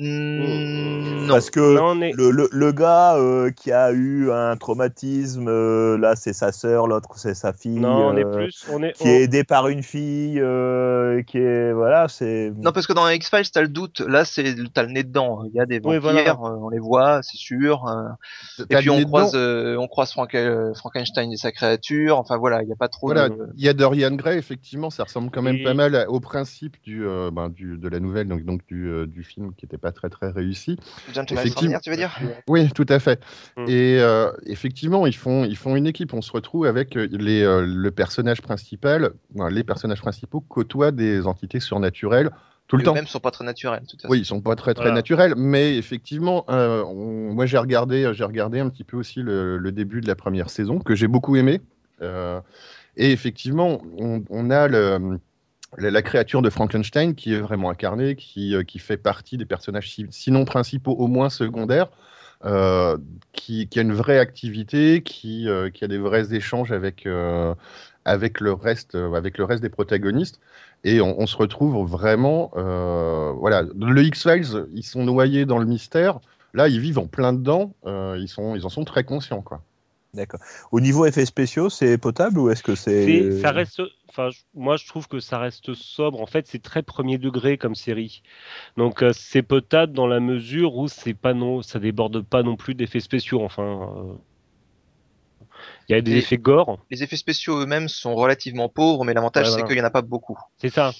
euh 0.00 0.02
Mm, 0.02 1.26
non. 1.26 1.34
Parce 1.34 1.50
que 1.50 1.60
Non, 1.76 1.84
on 1.96 2.00
est- 2.02 2.12
le, 2.12 2.30
le, 2.30 2.48
le 2.50 2.72
gars 2.72 3.16
euh, 3.16 3.50
qui 3.50 3.70
a 3.72 3.92
eu 3.92 4.30
un 4.30 4.56
traumatisme, 4.56 5.46
euh, 5.48 5.96
là 5.98 6.16
c'est 6.16 6.32
sa 6.32 6.50
sœur, 6.52 6.86
l'autre 6.86 7.10
c'est 7.16 7.34
sa 7.34 7.52
fille, 7.52 7.78
non, 7.78 8.08
on 8.08 8.16
est 8.16 8.24
euh, 8.24 8.30
plus, 8.44 8.66
on 8.70 8.82
est. 8.82 8.92
qui 8.92 9.08
est 9.08 9.22
aidé 9.22 9.44
par 9.44 9.68
une 9.68 9.82
fille, 9.82 10.40
euh, 10.40 11.22
qui 11.22 11.38
est 11.38 11.72
voilà, 11.72 12.08
c'est 12.08 12.52
Non, 12.56 12.72
parce 12.72 12.86
que 12.86 12.92
dans 12.92 13.08
X-Files, 13.08 13.50
t'as 13.52 13.62
le 13.62 13.68
doute. 13.68 14.00
Là, 14.00 14.24
c'est 14.24 14.54
t'as 14.74 14.82
le 14.82 14.90
nez 14.92 15.02
dedans. 15.04 15.44
Il 15.44 15.54
y 15.56 15.60
a 15.60 15.66
des 15.66 15.80
Oui, 15.84 15.98
vampires, 15.98 16.36
voilà. 16.38 16.54
euh, 16.56 16.58
on 16.60 16.68
les 16.70 16.78
voit, 16.80 17.22
c'est 17.22 17.36
sûr. 17.38 17.86
euh, 17.86 18.64
et 18.70 18.76
puis 18.76 18.90
on 18.90 19.02
croise, 19.04 19.32
euh, 19.34 19.76
on 19.76 19.86
croise 19.88 20.12
Frank- 20.12 20.34
euh, 20.34 20.74
Frankenstein 20.74 21.30
et 21.32 21.36
sa 21.36 21.52
créature. 21.52 22.18
Enfin 22.18 22.36
voilà, 22.36 22.62
il 22.62 22.68
y 22.68 22.72
a 22.72 22.76
pas 22.76 22.88
trop 22.88 23.06
Voilà, 23.08 23.28
de. 23.28 23.36
il 23.56 23.64
y 23.64 23.68
a 23.68 23.74
Dorian 23.74 24.12
Gray, 24.12 24.38
effectivement, 24.38 24.90
ça 24.90 25.04
ressemble 25.04 25.30
quand 25.30 25.42
même 25.42 25.56
Et- 25.56 25.64
pas 25.64 25.74
mal 25.74 26.04
au 26.08 26.20
principe 26.20 26.76
du, 26.82 27.06
euh, 27.06 27.30
ben, 27.30 27.48
du, 27.48 27.76
de 27.78 27.88
la 27.88 28.00
nouvelle, 28.00 28.28
donc, 28.28 28.44
donc 28.44 28.66
du, 28.66 28.88
euh, 28.88 29.06
du 29.06 29.22
film 29.22 29.52
qui 29.54 29.64
n'était 29.66 29.78
pas 29.82 29.92
très 29.92 30.08
très 30.08 30.30
réussi. 30.30 30.78
Effectivement. 31.08 31.78
Tu 31.82 31.90
veux 31.90 31.96
dire? 31.96 32.18
Oui, 32.48 32.70
tout 32.72 32.86
à 32.88 32.98
fait. 32.98 33.20
Mm. 33.58 33.64
Et 33.68 34.00
euh, 34.00 34.30
effectivement, 34.46 35.06
ils 35.06 35.14
font, 35.14 35.44
ils 35.44 35.56
font 35.56 35.76
une 35.76 35.86
équipe. 35.86 36.14
On 36.14 36.22
se 36.22 36.32
retrouve 36.32 36.64
avec 36.64 36.96
euh, 36.96 37.06
les, 37.10 37.42
euh, 37.42 37.66
le 37.66 37.90
personnage 37.90 38.40
principal, 38.40 39.10
enfin, 39.34 39.50
les 39.50 39.64
personnages 39.64 40.00
principaux 40.00 40.40
côtoient 40.40 40.92
des 40.92 41.26
entités 41.26 41.60
surnaturelles 41.60 42.30
tout 42.68 42.76
le 42.78 42.84
temps. 42.84 42.94
Même 42.94 43.06
sont 43.06 43.20
pas 43.20 43.32
très 43.32 43.44
naturels. 43.44 43.82
Oui, 44.08 44.20
ils 44.20 44.24
sont 44.24 44.40
pas 44.40 44.56
très 44.56 44.72
très 44.72 44.84
Voilà. 44.84 44.94
naturels, 44.94 45.34
mais 45.36 45.76
effectivement, 45.76 46.46
euh, 46.48 46.82
on- 46.84 47.34
moi 47.34 47.44
j'ai 47.44 47.58
regardé, 47.58 48.10
j'ai 48.14 48.24
regardé 48.24 48.60
un 48.60 48.70
petit 48.70 48.84
peu 48.84 48.96
aussi 48.96 49.20
le, 49.20 49.58
le 49.58 49.72
début 49.72 50.00
de 50.00 50.06
la 50.06 50.14
première 50.14 50.48
saison 50.48 50.78
que 50.78 50.94
j'ai 50.94 51.08
beaucoup 51.08 51.36
aimé. 51.36 51.60
Euh, 52.00 52.40
et 52.96 53.10
effectivement, 53.12 53.82
on, 53.98 54.22
on 54.30 54.48
a 54.50 54.68
le, 54.68 55.18
la, 55.78 56.02
créature 56.02 56.42
de 56.42 56.50
Frankenstein 56.50 57.14
qui 57.14 57.34
est 57.34 57.40
vraiment 57.40 57.70
incarnée, 57.70 58.16
qui, 58.16 58.54
euh, 58.54 58.62
qui 58.62 58.78
fait 58.78 58.96
partie 58.96 59.36
des 59.36 59.46
personnages 59.46 59.90
si- 59.90 60.06
sinon 60.10 60.44
principaux, 60.44 60.92
au 60.92 61.06
moins 61.08 61.30
secondaires. 61.30 61.88
euh, 62.44 62.98
qui, 63.32 63.68
qui 63.68 63.78
a 63.78 63.82
une 63.82 63.92
vraie 63.92 64.18
activité, 64.18 65.02
qui, 65.04 65.48
euh, 65.48 65.70
qui 65.70 65.84
a 65.84 65.88
des 65.88 65.98
vrais 65.98 66.34
échanges 66.34 66.72
avec, 66.72 67.06
avec, 68.04 68.40
le 68.40 68.52
reste, 68.52 68.96
avec 68.96 69.38
le 69.38 69.44
reste 69.44 69.62
des 69.62 69.68
protagonistes. 69.68 70.40
Et 70.84 71.00
on, 71.00 71.26
se 71.26 71.36
retrouve 71.36 71.88
vraiment. 71.88 72.50
voilà, 73.38 73.62
le 73.62 74.02
X-Files, 74.02 74.66
ils 74.72 74.82
sont 74.82 75.04
noyés 75.04 75.46
dans 75.46 75.58
le 75.58 75.66
mystère. 75.66 76.18
Là, 76.54 76.68
ils 76.68 76.80
vivent 76.80 76.98
en 76.98 77.06
plein 77.06 77.32
dedans. 77.32 77.74
ils, 77.86 78.28
sont, 78.28 78.56
ils 78.56 78.66
en 78.66 78.70
sont 78.70 78.84
très 78.84 79.04
conscients. 79.04 79.42
Quoi. 79.42 79.62
D'accord. 80.14 80.40
Au 80.72 80.80
niveau 80.80 81.06
effets 81.06 81.24
spéciaux, 81.26 81.70
c'est 81.70 81.96
potable 81.98 82.38
ou 82.38 82.50
est-ce 82.50 82.62
que 82.62 82.74
c'est 82.74 83.40
ça 83.40 83.50
reste, 83.50 83.80
enfin, 84.08 84.28
moi 84.54 84.76
je 84.76 84.86
trouve 84.86 85.08
que 85.08 85.20
ça 85.20 85.38
reste 85.38 85.74
sobre. 85.74 86.20
En 86.20 86.26
fait, 86.26 86.46
c'est 86.46 86.62
très 86.62 86.82
premier 86.82 87.18
degré 87.18 87.56
comme 87.58 87.74
série. 87.74 88.22
Donc 88.76 89.02
euh, 89.02 89.12
c'est 89.14 89.42
potable 89.42 89.92
dans 89.92 90.06
la 90.06 90.20
mesure 90.20 90.76
où 90.76 90.88
c'est 90.88 91.14
pas 91.14 91.34
non, 91.34 91.62
ça 91.62 91.78
déborde 91.78 92.22
pas 92.22 92.42
non 92.42 92.56
plus 92.56 92.74
d'effets 92.74 93.00
spéciaux. 93.00 93.42
Enfin, 93.42 93.90
euh, 93.96 94.12
il 95.88 95.92
y 95.92 95.98
a 95.98 96.00
des 96.02 96.12
Et- 96.12 96.18
effets 96.18 96.38
gore, 96.38 96.78
Les 96.90 97.02
effets 97.02 97.16
spéciaux 97.16 97.60
eux-mêmes 97.60 97.88
sont 97.88 98.14
relativement 98.14 98.68
pauvres, 98.68 99.04
mais 99.04 99.14
l'avantage 99.14 99.50
c'est 99.50 99.64
qu'il 99.64 99.76
y 99.76 99.80
en 99.80 99.84
a 99.84 99.90
pas 99.90 100.02
beaucoup. 100.02 100.38
c'est 100.58 100.70
ça. 100.70 100.92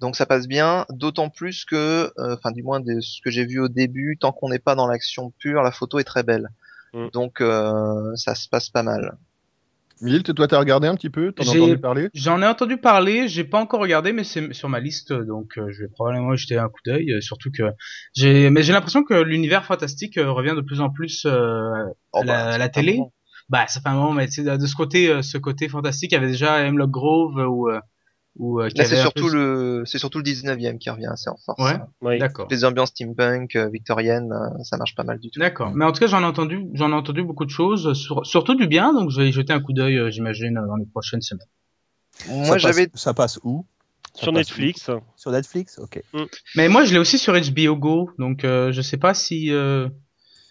Donc 0.00 0.16
ça 0.16 0.26
passe 0.26 0.48
bien, 0.48 0.84
d'autant 0.90 1.28
plus 1.28 1.64
que, 1.64 2.12
euh, 2.18 2.34
enfin 2.36 2.50
du 2.50 2.64
moins 2.64 2.80
de 2.80 2.98
ce 3.00 3.20
que 3.22 3.30
j'ai 3.30 3.46
vu 3.46 3.60
au 3.60 3.68
début, 3.68 4.16
tant 4.20 4.32
qu'on 4.32 4.48
n'est 4.48 4.58
pas 4.58 4.74
dans 4.74 4.88
l'action 4.88 5.30
pure, 5.38 5.62
la 5.62 5.70
photo 5.70 6.00
est 6.00 6.04
très 6.04 6.24
belle. 6.24 6.48
Mm. 6.94 7.08
Donc 7.12 7.40
euh, 7.40 8.14
ça 8.16 8.34
se 8.34 8.48
passe 8.48 8.68
pas 8.68 8.82
mal. 8.82 9.16
Milt, 10.00 10.34
toi, 10.34 10.48
t'as 10.48 10.58
regardé 10.58 10.88
un 10.88 10.96
petit 10.96 11.10
peu? 11.10 11.30
T'en 11.30 11.44
as 11.44 11.50
entendu 11.50 11.78
parler? 11.78 12.08
J'en 12.12 12.42
ai 12.42 12.46
entendu 12.46 12.76
parler, 12.76 13.28
j'ai 13.28 13.44
pas 13.44 13.58
encore 13.60 13.80
regardé, 13.80 14.12
mais 14.12 14.24
c'est 14.24 14.52
sur 14.52 14.68
ma 14.68 14.80
liste, 14.80 15.12
donc 15.12 15.56
euh, 15.58 15.68
je 15.70 15.82
vais 15.82 15.88
probablement 15.88 16.34
jeter 16.34 16.58
un 16.58 16.68
coup 16.68 16.80
d'œil. 16.84 17.12
euh, 17.12 17.20
surtout 17.20 17.50
que 17.56 17.62
j'ai, 18.14 18.50
mais 18.50 18.64
j'ai 18.64 18.72
l'impression 18.72 19.04
que 19.04 19.14
l'univers 19.14 19.64
fantastique 19.64 20.18
euh, 20.18 20.32
revient 20.32 20.54
de 20.56 20.60
plus 20.60 20.80
en 20.80 20.90
plus 20.90 21.24
euh, 21.24 21.70
Oh, 22.14 22.18
à 22.20 22.24
la, 22.24 22.32
bah, 22.46 22.54
à 22.54 22.58
la 22.58 22.68
télé. 22.68 22.96
bon. 22.96 23.12
Bah, 23.48 23.66
ça 23.68 23.80
fait 23.80 23.88
un 23.90 23.94
moment, 23.94 24.12
mais 24.12 24.26
tu 24.26 24.42
sais, 24.44 24.58
de 24.58 24.66
ce 24.66 24.74
côté, 24.74 25.08
euh, 25.08 25.22
ce 25.22 25.38
côté 25.38 25.68
fantastique, 25.68 26.10
il 26.10 26.14
y 26.14 26.18
avait 26.18 26.26
déjà 26.28 26.66
Hemlock 26.66 26.90
Grove 26.90 27.36
où 27.48 27.68
euh, 27.68 27.78
ou 28.36 28.60
euh, 28.60 28.68
qui 28.68 28.78
Là, 28.78 28.84
c'est 28.84 28.96
surtout 28.96 29.28
le, 29.28 29.82
c'est 29.86 29.98
surtout 29.98 30.18
le 30.18 30.24
19e 30.24 30.78
qui 30.78 30.88
revient 30.90 31.06
assez 31.06 31.28
en 31.28 31.36
force. 31.36 31.62
Ouais. 31.62 31.78
Oui. 32.00 32.18
D'accord. 32.18 32.48
Les 32.50 32.64
ambiances 32.64 32.88
steampunk, 32.90 33.56
euh, 33.56 33.68
victoriennes, 33.68 34.32
euh, 34.32 34.62
ça 34.64 34.76
marche 34.78 34.94
pas 34.94 35.04
mal 35.04 35.18
du 35.18 35.30
tout. 35.30 35.38
D'accord. 35.38 35.70
Mais 35.74 35.84
en 35.84 35.92
tout 35.92 36.00
cas, 36.00 36.06
j'en 36.06 36.20
ai 36.22 36.24
entendu, 36.24 36.66
j'en 36.74 36.90
ai 36.90 36.94
entendu 36.94 37.22
beaucoup 37.22 37.44
de 37.44 37.50
choses, 37.50 37.92
sur- 37.94 38.24
surtout 38.26 38.54
du 38.54 38.66
bien. 38.66 38.92
Donc, 38.94 39.10
je 39.10 39.20
vais 39.20 39.28
y 39.28 39.32
jeter 39.32 39.52
un 39.52 39.60
coup 39.60 39.72
d'œil, 39.72 39.96
euh, 39.98 40.10
j'imagine, 40.10 40.54
dans 40.54 40.76
les 40.76 40.86
prochaines 40.86 41.20
semaines. 41.22 41.46
Moi, 42.26 42.44
ça 42.44 42.52
passe- 42.52 42.60
j'avais, 42.62 42.88
Ça 42.94 43.14
passe 43.14 43.38
où? 43.42 43.66
Ça 44.14 44.24
Sur 44.24 44.32
passe 44.32 44.38
Netflix. 44.48 44.88
où? 44.88 45.00
Sur 45.16 45.30
Netflix? 45.30 45.78
Ok. 45.78 46.02
Mais 46.56 46.68
moi, 46.68 46.84
je 46.84 46.92
l'ai 46.92 46.98
aussi 46.98 47.18
sur 47.18 47.34
HBO 47.34 47.76
Go. 47.76 48.10
Donc, 48.18 48.44
euh, 48.44 48.70
je 48.72 48.80
sais 48.82 48.98
pas 48.98 49.14
si. 49.14 49.50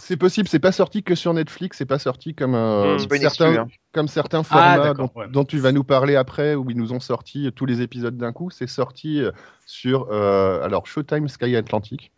Euh, 0.01 0.05
C'est 0.08 0.17
possible, 0.17 0.48
c'est 0.48 0.60
pas 0.60 0.72
sorti 0.72 1.03
que 1.03 1.15
sur 1.15 1.34
Netflix, 1.34 1.77
c'est 1.77 1.86
pas 1.86 2.00
sorti 2.00 2.34
comme, 2.34 2.55
euh, 2.55 2.98
Mm. 2.98 3.13
Une 3.13 3.20
certains, 3.22 3.55
hein. 3.55 3.67
comme 3.93 4.08
certains 4.08 4.39
Ah, 4.39 4.43
formats 4.43 4.93
dont, 4.93 5.10
ouais. 5.15 5.27
dont 5.29 5.46
tu 5.46 5.60
vas 5.60 5.72
nous 5.72 5.84
parler 5.84 6.15
après, 6.15 6.55
où 6.55 6.70
ils 6.70 6.77
nous 6.77 6.93
ont 6.93 7.00
sorti 7.00 7.50
tous 7.55 7.65
les 7.65 7.81
épisodes 7.81 8.17
d'un 8.17 8.31
coup. 8.31 8.50
C'est 8.50 8.67
sorti 8.67 9.22
euh, 9.22 9.31
sur 9.65 10.08
euh, 10.12 10.62
alors 10.63 10.88
Showtime 10.88 11.27
Sky 11.27 11.55
Atlantic. 11.55 12.12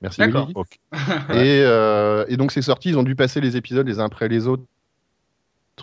Merci 0.00 0.20
D'accord. 0.20 0.46
Willy. 0.48 0.54
Et, 1.30 1.62
euh, 1.64 2.24
et 2.28 2.36
donc 2.36 2.52
c'est 2.52 2.62
sorti, 2.62 2.90
ils 2.90 2.98
ont 2.98 3.02
dû 3.02 3.16
passer 3.16 3.40
les 3.40 3.56
épisodes 3.56 3.86
les 3.86 3.98
uns 4.00 4.04
après 4.04 4.28
les 4.28 4.46
autres. 4.46 4.62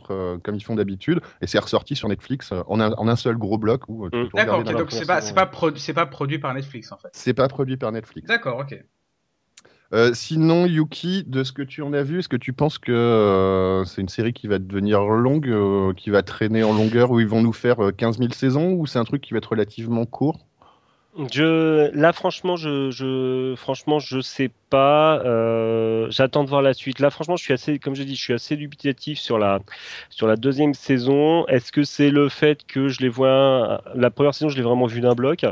euh, 0.10 0.38
comme 0.44 0.56
ils 0.56 0.64
font 0.64 0.75
d'habitude, 0.75 1.22
et 1.42 1.48
c'est 1.48 1.58
ressorti 1.60 1.96
sur 1.96 2.10
Netflix 2.10 2.52
euh, 2.52 2.62
en 2.68 2.80
un, 2.82 2.92
en 2.94 3.08
un 3.08 3.16
seul 3.16 3.38
gros 3.38 3.58
bloc 3.58 3.84
où 3.88 4.06
euh, 4.06 4.10
Mm. 4.10 4.30
tout 4.30 4.36
D'accord. 4.36 4.64
donc 4.64 4.92
c'est 4.92 5.06
pas, 5.06 5.22
pas, 5.22 5.46
pas 5.46 6.06
produit 6.06 6.38
par 6.40 6.54
Netflix 6.54 6.92
en 6.92 6.98
fait. 6.98 7.08
C'est 7.14 7.34
pas 7.34 7.48
produit 7.48 7.78
par 7.78 7.92
Netflix. 7.94 8.28
D'accord. 8.28 8.60
Ok. 8.60 8.78
Euh, 9.96 10.14
sinon, 10.14 10.66
Yuki, 10.66 11.24
de 11.25 11.44
ce 11.46 11.54
que 11.54 11.62
tu 11.62 11.82
en 11.82 11.94
as 11.94 12.04
vu, 12.04 12.20
est-ce 12.20 12.28
que 12.28 12.36
tu 12.36 12.52
penses 12.52 12.78
que 12.78 12.92
euh, 12.92 13.86
c'est 13.86 14.02
une 14.02 14.10
série 14.10 14.34
qui 14.34 14.48
va 14.48 14.60
devenir 14.60 15.02
longue, 15.04 15.48
euh, 15.48 15.94
qui 15.94 16.10
va 16.10 16.22
traîner 16.22 16.64
en 16.64 16.74
longueur, 16.74 17.12
où 17.12 17.22
ils 17.22 17.28
vont 17.28 17.42
nous 17.42 17.54
faire 17.54 17.82
euh, 17.82 17.92
15 17.92 18.18
000 18.18 18.34
saisons, 18.34 18.74
ou 18.74 18.88
c'est 18.88 19.00
un 19.00 19.06
truc 19.06 19.22
qui 19.22 19.34
va 19.34 19.38
être 19.38 19.52
relativement 19.52 20.06
court? 20.06 20.46
Je, 21.31 21.91
là, 21.95 22.12
franchement, 22.12 22.57
je, 22.57 22.91
je, 22.91 23.55
je 24.00 24.19
sais 24.19 24.50
pas. 24.69 25.22
Euh, 25.24 26.07
J'attends 26.10 26.43
de 26.43 26.50
voir 26.50 26.62
la 26.62 26.74
suite. 26.74 27.00
Là, 27.00 27.10
franchement, 27.10 27.38
je 27.38 27.43
suis 27.43 27.53
assez, 27.53 27.79
comme 27.79 27.95
j'ai 27.95 28.03
dit, 28.03 28.15
je 28.15 28.22
suis 28.22 28.34
assez 28.34 28.57
dubitatif 28.57 29.17
sur 29.17 29.38
la, 29.38 29.60
deuxième 30.36 30.74
saison. 30.74 31.48
Est-ce 31.48 31.72
que 31.72 31.84
c'est 31.84 32.10
le 32.10 32.27
fait 32.27 32.65
que 32.67 32.89
je 32.89 33.00
les 33.00 33.07
vois, 33.07 33.81
la 33.95 34.10
première 34.10 34.34
saison, 34.34 34.50
je 34.50 34.57
l'ai 34.57 34.63
vraiment 34.63 34.88
vue 34.88 35.00
d'un 35.00 35.13
bloc. 35.15 35.45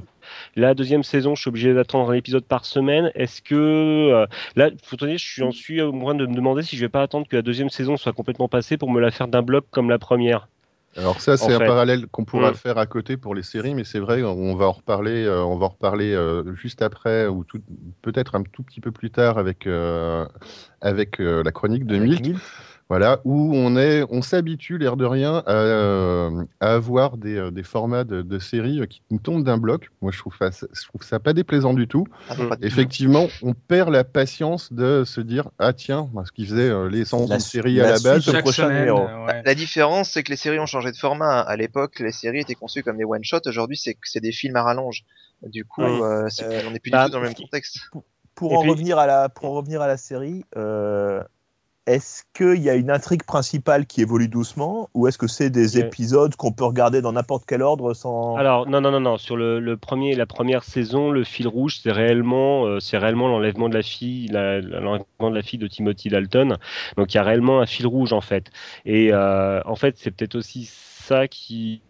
La 0.58 0.74
deuxième 0.74 1.04
saison, 1.04 1.34
je 1.34 1.42
suis 1.42 1.50
obligé 1.50 1.74
d'attendre 1.74 2.12
un 2.12 2.16
épisode 2.16 2.44
par 2.44 2.66
semaine. 2.66 3.12
Est-ce 3.16 3.42
que 3.42 3.56
euh, 3.56 4.26
là, 4.58 4.70
faut 4.84 4.98
je 5.00 5.16
suis 5.18 5.44
en 5.44 5.88
au 5.88 5.92
moins 5.94 6.16
de 6.16 6.26
me 6.26 6.36
demander 6.36 6.64
si 6.64 6.76
je 6.76 6.82
vais 6.82 6.90
pas 6.90 7.04
attendre 7.04 7.26
que 7.28 7.38
la 7.38 7.42
deuxième 7.42 7.70
saison 7.70 7.96
soit 7.96 8.14
complètement 8.14 8.50
passée 8.50 8.76
pour 8.78 8.92
me 8.92 9.00
la 9.00 9.12
faire 9.12 9.30
d'un 9.30 9.42
bloc 9.42 9.66
comme 9.72 9.90
la 9.90 10.00
première. 10.00 10.50
Alors 10.96 11.22
ça, 11.22 11.38
c'est 11.38 11.54
un 11.54 11.58
fait. 11.60 11.66
parallèle 11.66 12.08
qu'on 12.08 12.24
pourra 12.24 12.52
Mm. 12.52 12.56
faire 12.56 12.78
à 12.78 12.86
côté 12.86 13.18
pour 13.18 13.34
les 13.34 13.44
séries, 13.44 13.74
mais 13.74 13.84
c'est 13.84 14.00
vrai, 14.00 14.22
on 14.24 14.56
va 14.56 14.66
en 14.66 14.72
reparler, 14.72 15.26
euh, 15.26 15.44
on 15.44 15.58
va 15.58 15.66
en 15.66 15.70
reparler 15.70 16.14
euh, 16.14 16.54
juste 16.56 16.82
après, 16.82 17.28
ou 17.28 17.44
peut-être 18.02 18.36
un 18.36 18.44
tout 18.44 18.64
petit 18.64 18.80
peu 18.80 18.92
plus 18.92 19.10
tard 19.10 19.38
avec, 19.38 19.66
euh, 19.66 20.26
avec 20.82 21.18
la 21.20 21.52
chronique 21.52 21.86
de 21.86 21.98
Milk. 21.98 22.36
Voilà, 22.90 23.22
où 23.24 23.54
on 23.56 23.76
est, 23.78 24.04
on 24.10 24.22
s'habitue, 24.22 24.78
l'air 24.78 24.98
de 24.98 25.06
rien, 25.06 25.42
à, 25.48 25.52
euh, 25.54 26.44
à 26.60 26.74
avoir 26.74 27.18
des, 27.18 27.38
euh, 27.38 27.50
des 27.50 27.64
formats 27.64 28.04
de, 28.04 28.22
de 28.22 28.40
séries 28.40 28.82
euh, 28.82 28.86
qui 28.86 29.02
nous 29.10 29.20
tombent 29.20 29.44
d'un 29.44 29.58
bloc. 29.58 29.90
Moi, 30.02 30.12
je 30.12 30.20
trouve, 30.20 30.36
ça, 30.38 30.50
je 30.52 30.88
trouve 30.88 31.02
ça 31.02 31.20
pas 31.20 31.34
déplaisant 31.34 31.74
du 31.74 31.88
tout. 31.88 32.06
Ah. 32.30 32.36
Effectivement, 32.62 33.28
on 33.42 33.54
perd 33.54 33.90
la 33.90 34.04
patience 34.04 34.72
de 34.74 35.04
se 35.06 35.22
dire 35.22 35.50
ah 35.60 35.74
tiens, 35.74 36.10
ce 36.26 36.32
qui 36.34 36.46
faisait 36.46 36.70
euh, 36.70 36.90
l'essence 36.90 37.30
La 37.30 37.38
d'une 37.38 37.44
su- 37.44 37.50
série 37.52 37.76
la 37.76 37.88
à 37.88 37.92
la 37.92 38.00
base. 38.00 38.28
Le 38.32 38.42
prochain 38.42 38.64
semaine. 38.66 38.80
numéro. 38.80 39.00
ouais. 39.26 39.42
La 39.44 39.56
différence, 39.56 40.10
c'est 40.12 40.22
que 40.24 40.30
les 40.32 40.38
séries 40.38 40.60
ont 40.60 40.66
changé 40.68 40.92
de 40.92 40.98
format. 40.98 41.40
À 41.40 41.56
l'époque, 41.56 42.00
les 42.00 42.12
séries 42.12 42.40
étaient 42.42 42.54
conçues 42.54 42.84
comme 42.84 42.98
des 42.98 43.06
one-shots. 43.06 43.48
Aujourd'hui, 43.48 43.78
c'est 43.78 43.98
c'est 44.04 44.22
des 44.22 44.32
films 44.32 44.56
à 44.58 44.64
rallonge. 44.64 45.04
Du 45.42 45.66
coup, 45.66 45.82
Oui. 45.84 46.00
euh, 46.02 46.28
Euh, 46.42 46.62
on 46.68 46.72
n'est 46.72 46.80
plus 46.80 46.92
bah, 46.92 47.06
du 47.06 47.12
tout 47.12 47.12
dans 47.14 47.20
le 47.22 47.26
même 47.28 47.36
contexte. 47.36 47.80
Pour 48.36 48.54
en 48.58 48.62
puis- 48.62 48.70
revenir 48.72 48.98
à 49.00 49.06
la, 49.08 49.30
pour 49.30 49.46
en 49.46 49.54
revenir 49.54 49.82
à 49.82 49.88
la 49.88 49.98
série, 49.98 50.44
euh, 50.58 51.22
est-ce 51.86 52.24
qu'il 52.34 52.62
y 52.64 52.70
a 52.70 52.76
une 52.76 52.90
intrigue 52.90 53.24
principale 53.24 53.86
qui 53.86 54.02
évolue 54.02 54.30
doucement, 54.30 54.90
ou 54.94 55.08
est-ce 55.08 55.18
que 55.18 55.28
c'est 55.28 55.50
des 55.50 55.78
Ouais. 55.78 55.84
épisodes 55.86 56.36
qu'on 56.36 56.52
peut 56.54 56.64
regarder 56.64 57.02
dans 57.02 57.12
n'importe 57.14 57.44
quel 57.46 57.62
ordre 57.62 57.94
sans 57.94 58.36
Alors 58.38 58.68
non 58.70 58.80
non 58.82 58.92
non 58.92 59.00
non 59.02 59.18
sur 59.18 59.36
le, 59.36 59.60
le 59.60 59.76
premier 59.78 60.16
la 60.16 60.26
première 60.26 60.64
saison 60.64 61.12
le 61.12 61.24
fil 61.24 61.48
rouge 61.48 61.80
c'est 61.84 61.92
réellement 61.92 62.66
euh, 62.66 62.80
c'est 62.80 62.98
réellement 62.98 63.28
l'enlèvement 63.28 63.68
de 63.70 63.74
la 63.76 63.82
fille 63.84 64.28
l'enlèvement 64.28 65.30
de 65.30 65.36
la 65.36 65.42
fille 65.42 65.60
de 65.60 65.68
Timothy 65.68 66.10
Dalton 66.10 66.58
donc 66.98 67.14
il 67.14 67.18
y 67.18 67.20
a 67.20 67.24
réellement 67.24 67.60
un 67.60 67.66
fil 67.66 67.86
rouge 67.88 68.14
en 68.14 68.22
fait 68.22 68.50
et 68.86 69.10
euh, 69.12 69.62
en 69.66 69.76
fait 69.76 69.98
c'est 69.98 70.12
peut-être 70.12 70.36
aussi 70.36 70.66
ça 70.70 71.28
qui 71.28 71.82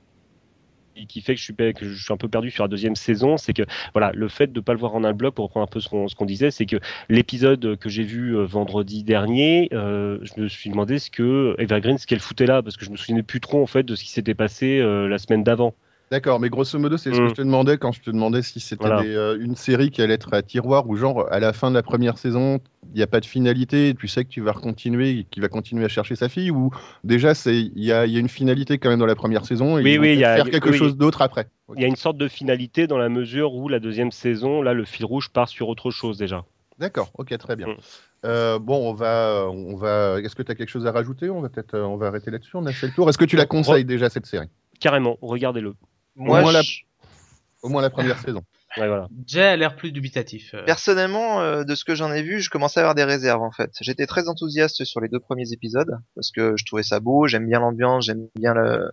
qui 1.08 1.22
fait 1.22 1.36
que 1.36 1.86
je 1.86 2.04
suis 2.04 2.14
un 2.14 2.18
peu 2.18 2.28
perdu 2.28 2.52
sur 2.52 2.64
la 2.64 2.68
deuxième 2.68 2.96
saison 2.96 3.38
c'est 3.38 3.54
que 3.54 3.64
voilà 3.94 4.12
le 4.14 4.28
fait 4.28 4.52
de 4.52 4.60
pas 4.60 4.74
le 4.74 4.80
voir 4.80 4.96
en 4.96 5.04
un 5.04 5.14
bloc 5.14 5.36
pour 5.36 5.46
reprendre 5.46 5.66
un 5.66 5.68
peu 5.68 5.80
ce 5.80 5.90
qu'on 5.90 6.08
ce 6.08 6.16
qu'on 6.16 6.26
disait 6.26 6.52
c'est 6.52 6.66
que 6.66 6.78
l'épisode 7.10 7.78
que 7.78 7.90
j'ai 7.90 8.04
vu 8.04 8.36
euh, 8.36 8.46
vendredi 8.46 9.04
dernier 9.04 9.70
euh, 9.74 10.20
je 10.22 10.42
me 10.42 10.48
suis 10.48 10.70
demandé 10.70 11.00
ce 11.00 11.10
que 11.10 11.56
Evergreen 11.58 11.98
ce 11.98 12.08
qu'elle 12.08 12.20
foutait 12.20 12.46
là 12.46 12.62
parce 12.62 12.78
que 12.78 12.86
je 12.86 12.92
me 12.92 12.98
souvenais 12.98 13.24
plus 13.24 13.40
trop 13.40 13.62
en 13.62 13.68
fait 13.68 13.84
de 13.84 13.96
ce 13.96 14.04
qui 14.04 14.12
s'était 14.12 14.36
passé 14.36 14.80
euh, 14.80 15.08
la 15.08 15.18
semaine 15.18 15.44
d'avant 15.44 15.74
D'accord, 16.14 16.40
mais 16.40 16.52
grosso 16.52 16.78
modo, 16.78 16.96
c'est 16.96 17.12
ce 17.12 17.16
Mm. 17.20 17.24
que 17.24 17.30
je 17.30 17.34
te 17.34 17.42
demandais 17.42 17.80
quand 17.80 17.92
je 17.92 18.00
te 18.02 18.12
demandais 18.12 18.44
si 18.44 18.60
c'était 18.60 18.86
Voilà. 18.86 19.02
euh, 19.02 19.36
une 19.40 19.56
série 19.56 19.90
qui 19.90 20.00
allait 20.04 20.14
être 20.14 20.32
à 20.32 20.44
tiroir 20.44 20.88
ou 20.88 20.96
genre 20.96 21.26
à 21.34 21.40
la 21.40 21.54
fin 21.54 21.72
de 21.72 21.76
la 21.76 21.82
première 21.82 22.20
saison, 22.20 22.60
il 22.94 22.98
n'y 22.98 23.02
a 23.02 23.08
pas 23.08 23.20
de 23.20 23.26
finalité, 23.26 23.96
tu 24.00 24.08
sais 24.08 24.24
que 24.24 24.30
tu 24.30 24.40
vas 24.42 24.54
continuer, 24.54 25.26
qu'il 25.32 25.42
va 25.42 25.50
continuer 25.50 25.86
à 25.86 25.88
chercher 25.88 26.16
sa 26.16 26.30
fille, 26.30 26.52
ou 26.52 26.70
déjà 27.04 27.34
c'est 27.34 27.58
il 27.60 27.84
y 27.84 27.92
a, 27.92 28.06
il 28.06 28.12
y 28.14 28.18
a 28.18 28.20
une 28.20 28.30
finalité 28.30 28.78
quand 28.78 28.90
même 28.90 29.00
dans 29.00 29.08
la 29.08 29.16
première 29.16 29.44
saison 29.44 29.80
et 29.80 29.82
Oui, 29.82 29.98
oui, 29.98 30.16
y 30.16 30.24
a- 30.24 30.36
faire 30.36 30.50
quelque 30.52 30.70
oui. 30.70 30.78
chose 30.78 30.96
d'autre 30.98 31.24
après. 31.24 31.48
Il 31.76 31.82
y 31.82 31.84
a 31.84 31.88
une 31.88 31.96
sorte 31.96 32.18
de 32.18 32.28
finalité 32.28 32.86
dans 32.86 33.00
la 33.00 33.10
mesure 33.10 33.56
où 33.56 33.68
la 33.68 33.80
deuxième 33.80 34.12
saison, 34.12 34.62
là, 34.62 34.76
le 34.76 34.86
fil 34.86 35.06
rouge 35.06 35.30
part 35.30 35.50
sur 35.50 35.68
autre 35.68 35.90
chose 35.90 36.20
déjà. 36.20 36.46
D'accord, 36.78 37.10
ok, 37.18 37.36
très 37.40 37.56
bien. 37.56 37.70
Mm. 37.70 37.76
Euh, 38.26 38.60
bon, 38.60 38.88
on 38.88 38.94
va, 38.94 39.48
on 39.50 39.76
va. 39.76 40.20
Est-ce 40.22 40.36
que 40.36 40.44
tu 40.44 40.52
as 40.52 40.56
quelque 40.56 40.70
chose 40.70 40.86
à 40.86 40.92
rajouter? 40.92 41.32
On 41.32 41.42
va 41.42 41.50
peut-être, 41.50 41.74
euh, 41.74 41.84
on 41.84 41.98
va 41.98 42.06
arrêter 42.08 42.30
là-dessus. 42.30 42.56
On 42.56 42.66
a 42.68 42.72
fait 42.72 42.86
le 42.88 42.94
tour. 42.94 43.10
Est-ce 43.10 43.18
que 43.18 43.26
tu 43.26 43.36
la 43.36 43.48
conseilles 43.48 43.84
déjà 43.86 44.10
cette 44.12 44.28
série? 44.28 44.48
Carrément, 44.80 45.18
regardez-le. 45.24 45.74
Moi, 46.16 46.42
moins 46.42 46.52
la- 46.52 46.62
je- 46.62 46.82
Au 47.62 47.70
moins 47.70 47.82
la 47.82 47.90
première 47.90 48.18
saison. 48.20 48.44
Ouais, 48.76 48.88
voilà. 48.88 49.08
Jay 49.28 49.44
a 49.44 49.56
l'air 49.56 49.76
plus 49.76 49.92
dubitatif. 49.92 50.56
euh. 50.56 50.66
personnellement, 50.66 51.42
euh, 51.42 51.64
de 51.64 51.76
ce 51.76 51.86
que 51.86 51.94
j'en 51.94 52.12
ai 52.12 52.24
vu, 52.24 52.40
je 52.42 52.50
commençais 52.50 52.80
à 52.80 52.82
avoir 52.82 52.96
des 52.96 53.04
réserves 53.04 53.44
en 53.44 53.52
fait. 53.52 53.70
J'étais 53.82 54.08
très 54.08 54.28
enthousiaste 54.28 54.84
sur 54.84 55.00
les 55.00 55.10
deux 55.10 55.20
premiers 55.20 55.52
épisodes 55.54 55.96
parce 56.16 56.32
que 56.32 56.56
je 56.58 56.66
trouvais 56.66 56.82
ça 56.82 57.00
beau, 57.00 57.28
j'aime 57.28 57.46
bien 57.48 57.60
l'ambiance, 57.60 58.06
j'aime 58.06 58.28
bien 58.34 58.56
le, 58.56 58.90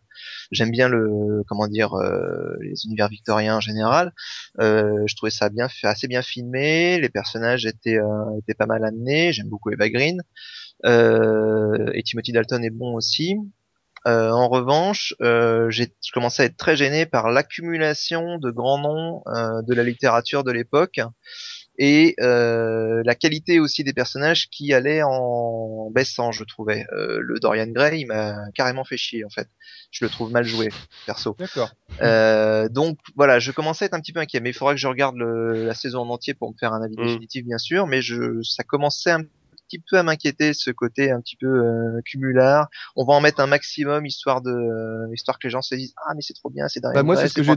j'aime 0.50 0.71
bien 0.71 0.91
le, 0.91 1.43
comment 1.49 1.67
dire, 1.67 1.95
euh, 1.95 2.59
les 2.61 2.85
univers 2.85 3.09
victoriens 3.09 3.57
en 3.57 3.61
général. 3.61 4.12
Euh, 4.61 5.03
je 5.07 5.17
trouvais 5.17 5.31
ça 5.31 5.49
bien 5.49 5.71
fait, 5.71 5.87
assez 5.87 6.09
bien 6.09 6.21
filmé, 6.21 7.00
les 7.00 7.09
personnages 7.09 7.65
étaient 7.65 7.97
euh, 7.99 8.39
étaient 8.43 8.53
pas 8.53 8.67
mal 8.67 8.85
amenés. 8.85 9.33
J'aime 9.33 9.49
beaucoup 9.49 9.71
Eva 9.71 9.89
Green 9.89 10.21
euh, 10.85 11.91
et 11.95 12.03
Timothy 12.03 12.33
Dalton 12.33 12.62
est 12.62 12.69
bon 12.71 12.95
aussi. 12.95 13.37
Euh, 14.07 14.30
en 14.30 14.49
revanche, 14.49 15.14
euh, 15.21 15.69
j'ai 15.71 15.88
je 16.04 16.12
commençais 16.12 16.42
à 16.45 16.47
être 16.47 16.57
très 16.57 16.75
gêné 16.76 17.04
par 17.07 17.30
l'accumulation 17.30 18.38
de 18.38 18.50
grands 18.50 18.78
noms 18.78 19.23
euh, 19.26 19.61
de 19.62 19.75
la 19.75 19.83
littérature 19.85 20.42
de 20.42 20.50
l'époque 20.52 21.00
et 21.78 22.14
euh, 22.21 23.02
la 23.04 23.14
qualité 23.14 23.59
aussi 23.61 23.85
des 23.85 23.92
personnages 23.92 24.49
qui 24.50 24.73
allaient 24.75 25.02
en 25.02 25.90
baissant, 25.90 26.30
je 26.33 26.45
trouvais. 26.45 26.87
Euh, 26.92 27.19
le 27.21 27.38
Dorian 27.40 27.66
Gray, 27.69 28.00
il 28.00 28.07
m'a 28.07 28.37
carrément 28.54 28.85
fait 28.85 28.97
chier 28.99 29.25
en 29.25 29.30
fait. 29.30 29.49
Je 29.90 30.04
le 30.04 30.11
trouve 30.11 30.30
mal 30.30 30.45
joué, 30.45 30.69
perso. 31.07 31.37
D'accord. 31.38 31.71
Euh, 32.02 32.69
donc 32.69 32.99
voilà, 33.16 33.38
je 33.38 33.50
commençais 33.50 33.85
à 33.85 33.87
être 33.87 33.95
un 33.95 34.00
petit 34.00 34.12
peu 34.12 34.21
inquiet, 34.21 34.40
mais 34.40 34.50
il 34.50 34.54
faudra 34.54 34.73
que 34.75 34.80
je 34.80 34.88
regarde 34.88 35.16
le- 35.16 35.66
la 35.66 35.75
saison 35.75 36.00
en 36.02 36.09
entier 36.11 36.35
pour 36.35 36.50
me 36.50 36.57
faire 36.59 36.73
un 36.73 36.83
avis 36.83 36.97
Mm. 36.99 37.04
définitif, 37.07 37.45
bien 37.45 37.59
sûr. 37.59 37.87
Mais 37.87 38.00
je, 38.02 38.40
ça 38.42 38.62
commençait 38.62 39.11
un 39.12 39.23
petit 39.71 39.83
peu 39.91 39.99
à 39.99 40.03
m'inquiéter 40.03 40.53
ce 40.55 40.71
côté 40.71 41.11
un 41.11 41.21
petit 41.21 41.37
peu 41.37 41.47
euh, 41.47 42.00
cumulard. 42.05 42.69
On 42.97 43.05
va 43.05 43.15
en 43.15 43.21
mettre 43.21 43.41
un 43.41 43.47
maximum 43.47 44.05
histoire 44.07 44.43
de, 44.43 44.50
euh, 44.50 45.15
histoire 45.15 45.39
que 45.39 45.47
les 45.47 45.50
gens 45.50 45.62
se 45.62 45.75
disent 45.75 45.95
ah 46.09 46.12
mais 46.15 46.23
c'est 46.23 46.35
trop 46.35 46.50
bien, 46.50 46.69
c'est 46.69 46.81
Dorian 46.81 46.95
Bah, 46.95 47.03
moi, 47.03 47.17
c'est 47.17 47.29
ce 47.29 47.35
que 47.35 47.43
j'ai. 47.43 47.53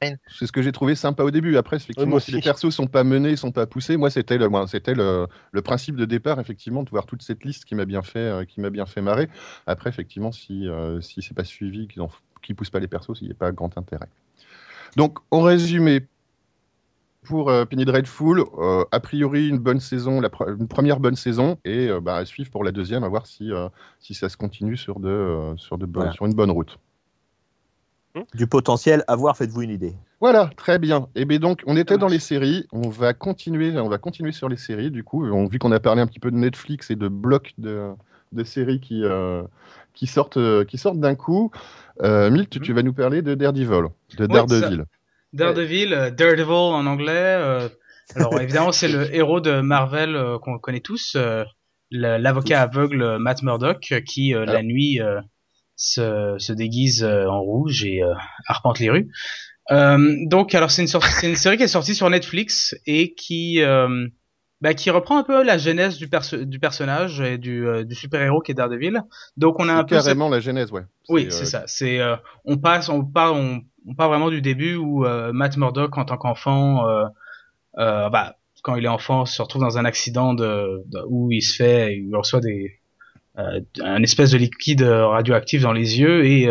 C'est 0.00 0.46
ce 0.46 0.52
que 0.52 0.62
j'ai 0.62 0.70
trouvé 0.70 0.94
sympa 0.94 1.24
au 1.24 1.30
début. 1.30 1.56
Après, 1.56 1.76
effectivement, 1.76 2.20
si 2.20 2.30
les 2.30 2.40
persos 2.40 2.70
sont 2.70 2.86
pas 2.86 3.02
menés, 3.02 3.34
sont 3.34 3.50
pas 3.50 3.66
poussés, 3.66 3.96
moi, 3.96 4.10
c'était 4.10 4.38
le, 4.38 4.48
moi, 4.48 4.66
c'était 4.68 4.94
le, 4.94 5.26
le 5.50 5.62
principe 5.62 5.96
de 5.96 6.04
départ, 6.04 6.38
effectivement, 6.38 6.84
de 6.84 6.90
voir 6.90 7.04
toute 7.04 7.22
cette 7.22 7.44
liste 7.44 7.64
qui 7.64 7.74
m'a 7.74 7.84
bien 7.84 8.02
fait, 8.02 8.18
euh, 8.18 8.44
qui 8.44 8.60
m'a 8.60 8.70
bien 8.70 8.86
fait 8.86 9.00
marrer. 9.00 9.28
Après, 9.66 9.90
effectivement, 9.90 10.30
si, 10.30 10.68
euh, 10.68 11.00
si 11.00 11.20
c'est 11.20 11.34
pas 11.34 11.44
suivi, 11.44 11.88
qu'ils 11.88 12.02
ne 12.02 12.54
poussent 12.54 12.70
pas 12.70 12.78
les 12.78 12.86
persos, 12.86 13.18
il 13.20 13.26
n'y 13.26 13.32
a 13.32 13.34
pas 13.34 13.50
grand 13.50 13.76
intérêt. 13.76 14.08
Donc, 14.96 15.18
en 15.32 15.42
résumé, 15.42 16.06
pour 17.24 17.50
euh, 17.50 17.64
Penny 17.64 17.84
Dreadful, 17.84 18.44
euh, 18.58 18.84
a 18.90 19.00
priori 19.00 19.48
une 19.48 19.58
bonne 19.58 19.80
saison, 19.80 20.20
la 20.20 20.28
pre- 20.28 20.56
une 20.58 20.68
première 20.68 20.98
bonne 21.00 21.16
saison, 21.16 21.58
et 21.64 21.88
euh, 21.88 22.00
bah, 22.00 22.16
à 22.16 22.24
suivre 22.24 22.50
pour 22.50 22.64
la 22.64 22.72
deuxième, 22.72 23.04
à 23.04 23.08
voir 23.08 23.26
si, 23.26 23.52
euh, 23.52 23.68
si 24.00 24.14
ça 24.14 24.28
se 24.28 24.36
continue 24.36 24.76
sur, 24.76 25.00
de, 25.00 25.08
euh, 25.08 25.56
sur, 25.56 25.76
de 25.78 25.84
bonnes- 25.86 26.02
Voilà. 26.04 26.12
sur 26.12 26.26
une 26.26 26.34
bonne 26.34 26.50
route. 26.50 26.78
du 28.34 28.46
potentiel 28.48 29.04
à 29.06 29.14
voir 29.14 29.36
Faites-vous 29.36 29.62
une 29.62 29.70
idée. 29.70 29.94
Voilà, 30.20 30.50
très 30.56 30.78
bien. 30.80 31.06
Et 31.14 31.24
bien 31.24 31.38
donc, 31.38 31.62
on 31.66 31.76
était 31.76 31.98
dans 31.98 32.08
les 32.08 32.18
séries. 32.18 32.66
On 32.72 32.88
va 32.88 33.14
continuer, 33.14 33.78
on 33.78 33.88
va 33.88 33.98
continuer 33.98 34.32
sur 34.32 34.48
les 34.48 34.56
séries. 34.56 34.90
Du 34.90 35.04
coup, 35.04 35.24
on, 35.26 35.46
vu 35.46 35.60
qu'on 35.60 35.70
a 35.70 35.78
parlé 35.78 36.00
un 36.02 36.06
petit 36.08 36.18
peu 36.18 36.32
de 36.32 36.36
Netflix 36.36 36.90
et 36.90 36.96
de 36.96 37.06
blocs 37.06 37.52
de, 37.58 37.90
de 38.32 38.42
séries 38.44 38.80
qui, 38.80 39.04
euh, 39.04 39.42
qui 39.94 40.08
sortent, 40.08 40.38
qui 40.66 40.78
sortent 40.78 40.98
d'un 40.98 41.14
coup, 41.14 41.50
Euh, 42.02 42.30
Milt, 42.30 42.60
tu 42.60 42.72
vas 42.72 42.82
nous 42.82 42.92
parler 42.92 43.22
de 43.22 43.34
Daredevil, 43.34 43.88
de 44.16 44.26
Daredevil. 44.26 44.84
Daredevil, 45.32 45.92
euh, 45.92 46.10
Daredevil 46.10 46.50
en 46.52 46.86
anglais. 46.86 47.12
euh, 47.14 47.68
alors 48.14 48.40
évidemment, 48.40 48.72
c'est 48.72 48.88
le 48.88 49.14
héros 49.14 49.40
de 49.40 49.60
Marvel 49.60 50.16
euh, 50.16 50.38
qu'on 50.38 50.58
connaît 50.58 50.80
tous, 50.80 51.14
euh, 51.16 51.44
l'avocat 51.90 52.62
aveugle 52.62 53.18
Matt 53.18 53.42
Murdock, 53.42 54.02
qui 54.06 54.34
euh, 54.34 54.44
la 54.44 54.62
nuit 54.62 55.00
euh, 55.00 55.20
se, 55.76 56.34
se 56.38 56.52
déguise 56.52 57.02
euh, 57.04 57.26
en 57.26 57.40
rouge 57.40 57.84
et 57.84 58.02
euh, 58.02 58.12
arpente 58.46 58.78
les 58.78 58.90
rues. 58.90 59.08
Euh, 59.70 60.14
donc, 60.26 60.54
alors 60.54 60.70
c'est 60.70 60.82
une, 60.82 60.88
une 61.28 61.36
série 61.36 61.56
qui 61.58 61.62
est 61.64 61.68
sortie 61.68 61.94
sur 61.94 62.08
Netflix 62.08 62.74
et 62.86 63.14
qui 63.14 63.60
euh, 63.62 64.06
bah, 64.60 64.74
qui 64.74 64.90
reprend 64.90 65.18
un 65.18 65.22
peu 65.24 65.44
la 65.44 65.56
genèse 65.58 65.98
du, 65.98 66.08
perso- 66.08 66.44
du 66.44 66.58
personnage 66.58 67.20
et 67.20 67.38
du, 67.38 67.66
euh, 67.66 67.84
du 67.84 67.94
super 67.94 68.20
héros 68.22 68.40
qui 68.40 68.50
est 68.52 68.54
Daredevil. 68.54 69.02
Donc 69.36 69.60
on 69.60 69.68
a 69.68 69.74
un 69.74 69.84
peu 69.84 69.94
cette- 69.96 70.04
carrément 70.06 70.28
la 70.30 70.40
genèse, 70.40 70.72
ouais. 70.72 70.82
oui, 71.10 71.26
euh, 71.26 71.30
c'est 71.30 71.44
ça. 71.44 71.64
C'est 71.66 72.00
euh, 72.00 72.16
on 72.44 72.56
passe, 72.56 72.88
on 72.88 73.04
part, 73.04 73.34
on, 73.34 73.60
on 73.88 73.94
part 73.94 74.08
vraiment 74.08 74.30
du 74.30 74.42
début 74.42 74.76
où 74.76 75.04
euh, 75.04 75.32
Matt 75.32 75.56
Murdock 75.56 75.96
en 75.98 76.04
tant 76.04 76.16
qu'enfant, 76.16 76.86
euh, 76.88 77.04
euh, 77.78 78.08
bah 78.10 78.36
quand 78.62 78.76
il 78.76 78.84
est 78.84 78.88
enfant, 78.88 79.24
se 79.24 79.40
retrouve 79.40 79.62
dans 79.62 79.78
un 79.78 79.84
accident 79.84 80.34
de, 80.34 80.84
où 81.08 81.32
il 81.32 81.42
se 81.42 81.56
fait, 81.56 81.96
il 81.96 82.14
reçoit 82.14 82.40
des 82.40 82.80
un 83.36 84.02
espèce 84.02 84.32
de 84.32 84.36
liquide 84.36 84.82
radioactif 84.82 85.62
dans 85.62 85.72
les 85.72 86.00
yeux 86.00 86.26
et 86.26 86.48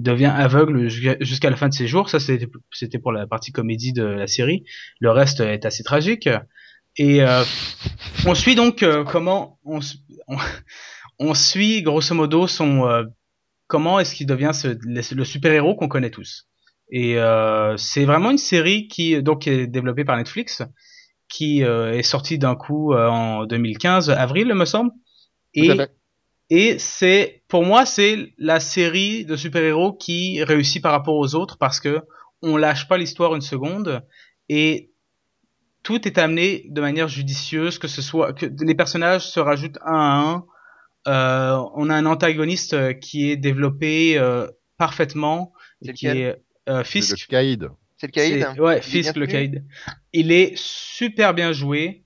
devient 0.00 0.32
aveugle 0.36 0.88
jusqu'à 0.88 1.48
la 1.48 1.54
fin 1.54 1.68
de 1.68 1.74
ses 1.74 1.86
jours. 1.86 2.10
Ça 2.10 2.18
c'était 2.18 2.98
pour 2.98 3.12
la 3.12 3.28
partie 3.28 3.52
comédie 3.52 3.92
de 3.92 4.02
la 4.04 4.26
série. 4.26 4.64
Le 4.98 5.12
reste 5.12 5.38
est 5.38 5.64
assez 5.64 5.84
tragique. 5.84 6.28
Et 6.96 7.22
euh, 7.22 7.42
on 8.26 8.34
suit 8.34 8.54
donc 8.54 8.82
euh, 8.82 9.04
comment 9.04 9.58
on, 9.64 9.80
on, 10.28 10.36
on 11.18 11.34
suit 11.34 11.82
grosso 11.82 12.14
modo 12.14 12.46
son 12.46 12.86
euh, 12.86 13.04
comment 13.66 13.98
est-ce 13.98 14.14
qu'il 14.14 14.26
devient 14.26 14.52
ce, 14.54 14.68
le, 14.68 15.14
le 15.16 15.24
super-héros 15.24 15.74
qu'on 15.74 15.88
connaît 15.88 16.10
tous. 16.10 16.48
Et 16.90 17.18
euh, 17.18 17.76
c'est 17.76 18.04
vraiment 18.04 18.30
une 18.30 18.38
série 18.38 18.88
qui 18.88 19.22
donc 19.22 19.46
est 19.46 19.66
développée 19.66 20.04
par 20.04 20.16
Netflix, 20.16 20.62
qui 21.28 21.64
euh, 21.64 21.92
est 21.92 22.02
sortie 22.02 22.38
d'un 22.38 22.54
coup 22.54 22.92
euh, 22.92 23.08
en 23.08 23.46
2015 23.46 24.10
avril, 24.10 24.52
me 24.54 24.64
semble. 24.64 24.92
Et 25.54 25.70
et 26.50 26.78
c'est 26.78 27.42
pour 27.48 27.64
moi 27.64 27.86
c'est 27.86 28.34
la 28.36 28.60
série 28.60 29.24
de 29.24 29.34
super-héros 29.34 29.94
qui 29.94 30.44
réussit 30.44 30.82
par 30.82 30.92
rapport 30.92 31.16
aux 31.16 31.34
autres 31.34 31.56
parce 31.56 31.80
que 31.80 32.02
on 32.42 32.58
lâche 32.58 32.86
pas 32.86 32.98
l'histoire 32.98 33.34
une 33.34 33.40
seconde 33.40 34.04
et 34.50 34.92
tout 35.84 36.08
est 36.08 36.18
amené 36.18 36.66
de 36.70 36.80
manière 36.80 37.08
judicieuse, 37.08 37.78
que 37.78 37.86
ce 37.88 38.02
soit 38.02 38.32
que 38.32 38.46
les 38.46 38.74
personnages 38.74 39.28
se 39.28 39.38
rajoutent 39.38 39.78
un 39.84 39.94
à 39.94 40.18
un. 40.18 40.46
Euh, 41.06 41.62
on 41.74 41.90
a 41.90 41.94
un 41.94 42.06
antagoniste 42.06 42.72
euh, 42.72 42.92
qui 42.94 43.30
est 43.30 43.36
développé 43.36 44.18
euh, 44.18 44.48
parfaitement, 44.78 45.52
qui 45.94 46.06
est 46.06 46.42
euh, 46.68 46.84
Fisk. 46.84 47.26
le 47.28 47.30
Caïd. 47.30 47.68
C'est 47.98 48.06
le 48.08 48.12
Caïd 48.12 48.46
C'est- 48.54 48.60
Ouais, 48.60 48.74
Il 48.74 48.78
est 48.78 48.80
Fisk 48.82 49.16
le 49.16 49.26
Caïd. 49.26 49.64
Il 50.12 50.32
est 50.32 50.52
super 50.56 51.34
bien 51.34 51.52
joué. 51.52 52.02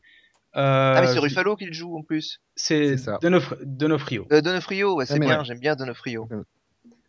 Euh, 0.56 0.94
Ah 0.96 1.00
mais 1.02 1.06
c'est 1.08 1.18
Ruffalo 1.18 1.56
qui 1.56 1.66
le 1.66 1.72
joue 1.72 1.96
en 1.96 2.02
plus. 2.02 2.40
C'est. 2.56 2.94
Donofr- 2.96 3.58
Donofrio. 3.62 4.26
Euh, 4.32 4.40
Donofrio, 4.40 4.96
ouais, 4.96 5.06
c'est 5.06 5.14
Ah, 5.14 5.18
bien, 5.18 5.38
ouais. 5.40 5.44
j'aime 5.44 5.60
bien 5.60 5.76
Donofrio. 5.76 6.28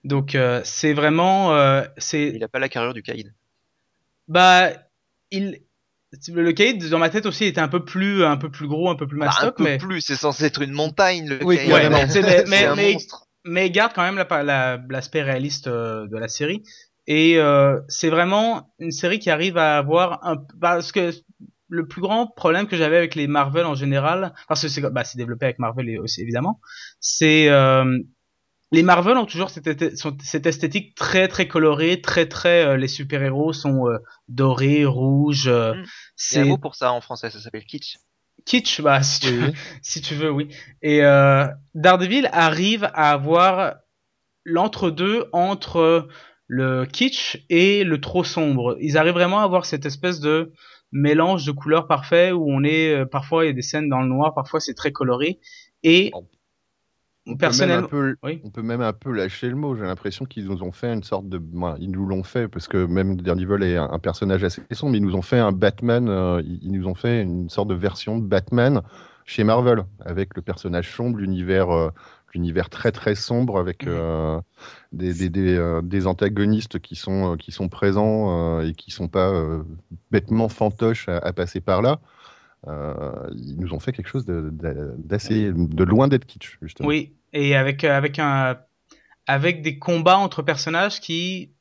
Donc 0.03 0.35
euh, 0.35 0.61
c'est 0.63 0.93
vraiment 0.93 1.53
euh, 1.55 1.83
c'est 1.97 2.31
Il 2.35 2.43
a 2.43 2.47
pas 2.47 2.59
la 2.59 2.69
carrure 2.69 2.93
du 2.93 3.01
Caïd. 3.03 3.33
bah 4.27 4.69
il 5.31 5.59
le 6.27 6.51
caïd 6.53 6.89
dans 6.89 6.97
ma 6.97 7.09
tête 7.09 7.25
aussi 7.27 7.45
était 7.45 7.61
un 7.61 7.67
peu 7.67 7.83
plus 7.85 8.23
un 8.23 8.37
peu 8.37 8.49
plus 8.49 8.67
gros 8.67 8.89
un 8.89 8.95
peu 8.95 9.05
plus 9.07 9.19
Bah, 9.19 9.25
un 9.25 9.27
mastoc 9.29 9.57
peu 9.57 9.63
mais 9.63 9.77
plus, 9.77 10.01
c'est 10.01 10.15
censé 10.15 10.45
être 10.45 10.61
une 10.61 10.71
montagne 10.71 11.27
le 11.27 11.43
Oui, 11.43 11.57
Caïd. 11.57 11.71
ouais, 11.71 11.89
mais, 11.89 12.05
mais, 12.47 12.65
un 12.65 12.75
mais, 12.75 12.93
monstre. 12.93 13.27
mais 13.45 13.67
il 13.67 13.71
garde 13.71 13.93
quand 13.93 14.01
même 14.01 14.15
la- 14.17 14.43
la- 14.43 14.81
l'aspect 14.89 15.21
réaliste 15.21 15.67
euh, 15.67 16.07
de 16.07 16.17
la 16.17 16.27
série 16.27 16.63
et 17.09 17.37
euh, 17.39 17.81
c'est 17.89 18.09
vraiment 18.09 18.71
une 18.79 18.91
série 18.91 19.19
qui 19.19 19.29
arrive 19.29 19.57
à 19.57 19.77
avoir 19.77 20.25
un 20.25 20.37
parce 20.61 20.93
que 20.93 21.11
le 21.67 21.87
plus 21.87 22.01
grand 22.01 22.27
problème 22.27 22.67
que 22.67 22.77
j'avais 22.77 22.97
avec 22.97 23.15
les 23.15 23.27
Marvel 23.27 23.65
en 23.65 23.75
général 23.75 24.33
parce 24.47 24.61
que 24.61 24.69
c'est 24.69 24.81
bah, 24.81 25.03
c'est 25.03 25.17
développé 25.17 25.45
avec 25.47 25.59
Marvel 25.59 25.99
aussi 25.99 26.21
évidemment 26.21 26.61
c'est 27.01 27.49
euh, 27.49 27.99
les 28.71 28.83
Marvel 28.83 29.17
ont 29.17 29.25
toujours 29.25 29.49
cette, 29.49 29.65
esthé- 29.67 29.95
sont- 29.95 30.15
cette 30.23 30.45
esthétique 30.45 30.93
très 30.95 31.27
très 31.27 31.47
colorée, 31.47 32.01
très 32.01 32.27
très 32.27 32.63
euh, 32.65 32.77
les 32.77 32.87
super 32.87 33.23
héros 33.23 33.51
sont 33.51 33.87
euh, 33.87 33.97
dorés, 34.27 34.85
rouges. 34.85 35.47
euh, 35.47 35.73
Mm. 35.73 35.77
A 35.77 35.81
un 35.81 35.85
c'est 36.15 36.43
mot 36.45 36.57
pour 36.59 36.75
ça 36.75 36.91
en 36.91 37.01
français, 37.01 37.31
ça 37.31 37.39
s'appelle 37.39 37.65
kitsch. 37.65 37.97
kitsch, 38.45 38.81
bah 38.81 39.01
si 39.01 39.21
tu, 39.21 39.39
Oui. 39.41 39.53
si 39.81 40.01
tu 40.01 40.13
veux, 40.13 40.29
oui. 40.31 40.49
Et 40.83 41.03
euh, 41.03 41.47
Daredevil 41.73 42.29
arrive 42.31 42.83
à 42.93 43.11
avoir 43.11 43.75
l'entre-deux 44.45 45.25
entre 45.33 46.07
le 46.49 46.85
kitsch 46.85 47.45
et 47.49 47.83
le 47.83 48.01
trop 48.01 48.23
sombre. 48.23 48.75
Ils 48.81 48.97
arrivent 48.97 49.13
vraiment 49.13 49.39
à 49.39 49.43
avoir 49.43 49.65
cette 49.65 49.85
espèce 49.85 50.19
de 50.19 50.51
mélange 50.91 51.45
de 51.45 51.51
couleurs 51.51 51.85
parfait 51.87 52.31
où 52.31 52.45
on 52.49 52.63
est 52.63 52.91
euh, 52.93 53.05
parfois 53.05 53.45
il 53.45 53.47
y 53.47 53.51
a 53.51 53.53
des 53.53 53.61
scènes 53.61 53.87
dans 53.87 54.01
le 54.01 54.07
noir, 54.07 54.33
parfois 54.33 54.59
c'est 54.59 54.73
très 54.73 54.91
coloré 54.91 55.39
et 55.83 56.11
On 57.27 57.37
personnellement 57.37 57.85
un 57.85 57.89
peu, 57.89 58.15
oui. 58.23 58.41
on 58.43 58.49
peut 58.49 58.63
même 58.63 58.81
un 58.81 58.93
peu 58.93 59.11
lâcher 59.11 59.49
le 59.49 59.55
mot. 59.55 59.75
J'ai 59.75 59.83
l'impression 59.83 60.25
qu'ils 60.25 60.45
nous 60.47 60.63
ont 60.63 60.71
fait 60.71 60.91
une 60.91 61.03
sorte 61.03 61.29
de. 61.29 61.37
bon, 61.37 61.75
ils 61.79 61.91
nous 61.91 62.07
l'ont 62.07 62.23
fait 62.23 62.47
parce 62.47 62.67
que 62.67 62.83
même 62.87 63.21
Daredevil 63.21 63.63
est 63.63 63.77
un, 63.77 63.87
un 63.91 63.99
personnage 63.99 64.43
assez 64.43 64.63
sombre. 64.71 64.95
Ils 64.95 65.03
nous 65.03 65.13
ont 65.15 65.21
fait 65.21 65.37
un 65.37 65.51
Batman. 65.51 66.09
euh, 66.09 66.41
ils, 66.43 66.59
ils 66.63 66.71
nous 66.71 66.87
ont 66.87 66.95
fait 66.95 67.21
une 67.21 67.49
sorte 67.49 67.67
de 67.67 67.75
version 67.75 68.17
de 68.17 68.25
Batman 68.25 68.81
chez 69.25 69.43
Marvel 69.43 69.83
avec 70.03 70.35
le 70.35 70.41
personnage 70.41 70.91
sombre, 70.91 71.19
l'univers, 71.19 71.69
euh, 71.69 71.91
l'univers 72.33 72.69
très 72.69 72.91
très 72.91 73.15
sombre 73.15 73.59
avec 73.59 73.85
Mhm. 73.85 73.93
euh, 73.93 74.41
des, 74.91 75.13
des, 75.13 75.29
des, 75.29 75.55
euh, 75.55 75.81
des 75.81 76.07
antagonistes 76.07 76.79
qui 76.79 76.95
sont, 76.95 77.33
euh, 77.33 77.35
qui 77.37 77.51
sont 77.51 77.69
présents 77.69 78.61
et 78.61 78.73
qui 78.73 78.91
sont 78.91 79.07
pas 79.07 79.31
bêtement 80.11 80.49
fantoches 80.49 81.09
à, 81.09 81.17
à 81.17 81.33
passer 81.33 81.61
par 81.61 81.81
là. 81.81 81.99
Ils 82.67 83.55
nous 83.57 83.73
ont 83.73 83.79
fait 83.79 83.91
quelque 83.93 84.09
chose 84.09 84.25
de- 84.25 84.49
de- 84.51 84.95
de 85.55 85.83
loin 85.83 86.07
d'être 86.07 86.25
kitsch 86.25 86.57
justement. 86.61 86.89
Oui, 86.89 87.15
et 87.33 87.55
avec 87.55 87.83
avec 87.83 88.19
un 88.19 88.57
avec 89.27 89.61
des 89.61 89.79
combats 89.79 90.17
entre 90.17 90.41
personnages 90.41 90.99
qui 90.99 91.53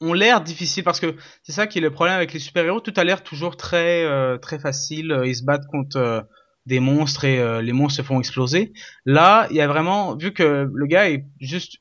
ont 0.00 0.12
l'air 0.12 0.42
difficiles 0.42 0.84
parce 0.84 1.00
que 1.00 1.14
c'est 1.42 1.52
ça 1.52 1.66
qui 1.66 1.78
est 1.78 1.80
le 1.80 1.90
problème 1.90 2.16
avec 2.16 2.32
les 2.32 2.38
super-héros, 2.38 2.80
tout 2.80 2.92
a 2.96 3.04
l'air 3.04 3.22
toujours 3.22 3.56
très 3.56 4.04
très 4.40 4.58
facile, 4.58 5.22
ils 5.24 5.36
se 5.36 5.44
battent 5.44 5.66
contre 5.70 6.26
des 6.66 6.80
monstres 6.80 7.24
et 7.24 7.38
euh, 7.38 7.62
les 7.62 7.72
monstres 7.72 7.98
se 7.98 8.02
font 8.02 8.18
exploser. 8.18 8.72
Là, 9.04 9.46
il 9.50 9.56
y 9.56 9.60
a 9.60 9.68
vraiment 9.68 10.16
vu 10.16 10.32
que 10.32 10.68
le 10.72 10.86
gars 10.86 11.08
est 11.08 11.24
juste 11.40 11.78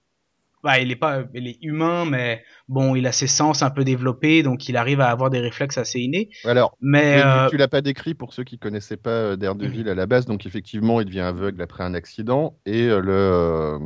bah, 0.64 0.80
il 0.80 0.90
est 0.90 0.96
pas 0.96 1.24
il 1.36 1.48
est 1.48 1.60
humain 1.62 2.06
mais 2.06 2.44
bon, 2.68 2.96
il 2.96 3.06
a 3.06 3.12
ses 3.12 3.28
sens 3.28 3.62
un 3.62 3.70
peu 3.70 3.84
développés 3.84 4.42
donc 4.42 4.68
il 4.68 4.78
arrive 4.78 5.00
à 5.00 5.10
avoir 5.10 5.30
des 5.30 5.40
réflexes 5.40 5.78
assez 5.78 6.00
innés. 6.00 6.30
Alors, 6.44 6.76
Mais 6.82 7.22
euh, 7.24 7.50
Tu 7.50 7.58
l'as 7.58 7.68
pas 7.68 7.82
décrit 7.82 8.16
pour 8.16 8.34
ceux 8.34 8.44
qui 8.44 8.58
connaissaient 8.58 8.98
pas 8.98 9.12
euh, 9.12 9.36
Daredevil 9.36 9.88
à 9.90 9.96
la 9.96 10.08
base. 10.08 10.26
Donc 10.26 10.46
effectivement, 10.46 11.02
il 11.02 11.06
devient 11.06 11.20
aveugle 11.22 11.62
après 11.62 11.84
un 11.84 11.94
accident 11.94 12.58
et 12.66 12.88
le, 12.88 13.78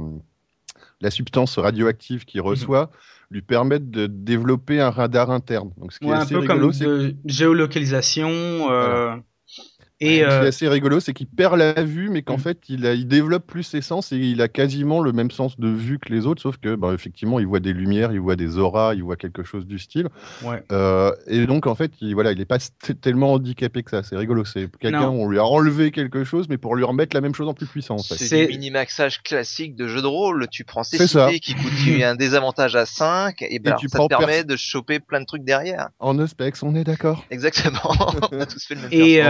la 1.02 1.12
substance 1.12 1.58
radioactive 1.58 2.26
qu'il 2.26 2.42
reçoit 2.42 2.92
lui 3.32 3.42
permet 3.42 3.80
de 3.80 4.08
développer 4.08 4.80
un 4.82 4.90
radar 4.90 5.30
interne. 5.30 5.72
Donc 5.78 5.94
ce 5.94 6.00
qui 6.00 6.06
ouais, 6.06 6.14
est 6.14 6.22
un 6.22 6.26
peu 6.26 6.40
rigolo, 6.40 6.72
comme 6.72 6.80
de 6.80 7.16
géolocalisation 7.26 8.30
euh, 8.30 9.16
et 10.02 10.06
ce 10.08 10.12
qui 10.12 10.20
est 10.20 10.24
euh, 10.24 10.48
assez 10.48 10.68
rigolo, 10.68 11.00
c'est 11.00 11.14
qu'il 11.14 11.28
perd 11.28 11.58
la 11.58 11.74
vue, 11.84 12.10
mais 12.10 12.22
qu'en 12.22 12.34
Mhm. 12.36 12.40
fait, 12.40 12.58
il, 12.70 12.86
a- 12.86 12.94
il 12.94 13.08
développe 13.08 13.46
plus 13.46 13.64
ses 13.64 13.82
sens 13.82 14.12
et 14.12 14.18
il 14.18 14.42
a 14.42 14.48
quasiment 14.48 15.02
le 15.02 15.12
même 15.12 15.32
sens 15.32 15.60
de 15.60 15.68
vue 15.68 16.00
que 16.00 16.14
les 16.14 16.26
autres, 16.26 16.42
sauf 16.42 16.58
que, 16.58 16.76
bah, 16.76 16.94
effectivement, 16.94 17.40
il 17.40 17.48
voit 17.48 17.60
des 17.60 17.74
lumières, 17.74 18.12
il 18.12 18.20
voit 18.20 18.36
des 18.36 18.58
auras, 18.58 18.94
il 18.96 19.04
voit 19.04 19.16
quelque 19.18 19.44
chose 19.44 19.66
du 19.66 19.78
style. 19.80 20.08
ouais. 20.44 20.64
Euh, 20.72 21.12
et 21.28 21.46
donc, 21.46 21.68
en 21.68 21.76
fait, 21.76 21.92
il, 22.02 22.14
voilà, 22.14 22.32
il 22.32 22.38
n'est 22.40 22.46
pas 22.46 22.60
tellement 23.02 23.34
handicapé 23.34 23.84
que 23.84 23.92
ça. 23.92 24.04
C'est 24.04 24.16
rigolo. 24.16 24.46
C'est 24.46 24.70
quelqu'un, 24.78 25.10
on 25.10 25.28
lui 25.28 25.40
a 25.40 25.46
enlevé 25.46 25.92
quelque 25.92 26.24
chose, 26.24 26.48
mais 26.50 26.58
pour 26.58 26.76
lui 26.76 26.84
remettre 26.84 27.16
la 27.16 27.22
même 27.22 27.36
chose 27.36 27.48
en 27.48 27.54
plus 27.54 27.66
puissant, 27.68 27.96
en 27.96 28.04
fait. 28.04 28.16
C'est 28.16 28.46
du 28.48 28.54
mini-maxage 28.54 29.22
classique 29.24 29.76
de 29.76 29.88
jeu 29.88 30.02
de 30.02 30.08
rôle. 30.08 30.48
Tu 30.50 30.64
prends 30.64 30.84
ces 30.84 31.06
cités 31.08 31.40
qui 31.40 31.56
coûtent 31.56 31.64
un 32.04 32.16
désavantage 32.16 32.76
à 32.76 32.86
5 32.86 33.42
et, 33.42 33.60
ben 33.60 33.66
Et 33.66 33.68
alors, 33.70 33.80
tu 33.82 33.90
ça 33.90 34.00
te 34.00 34.08
permet 34.08 34.44
de 34.44 34.56
choper 34.56 35.00
plein 35.00 35.20
de 35.20 35.26
trucs 35.26 35.44
derrière. 35.44 35.90
En 36.00 36.18
Euspex, 36.20 36.64
on 36.64 36.76
est 36.76 36.84
d'accord. 36.84 37.26
Exactement. 37.32 37.80
On 38.32 38.40
a 38.40 38.46
tous 38.46 38.66
fait 38.66 38.76
le 38.76 38.82
même 38.82 38.90
Et, 38.92 39.22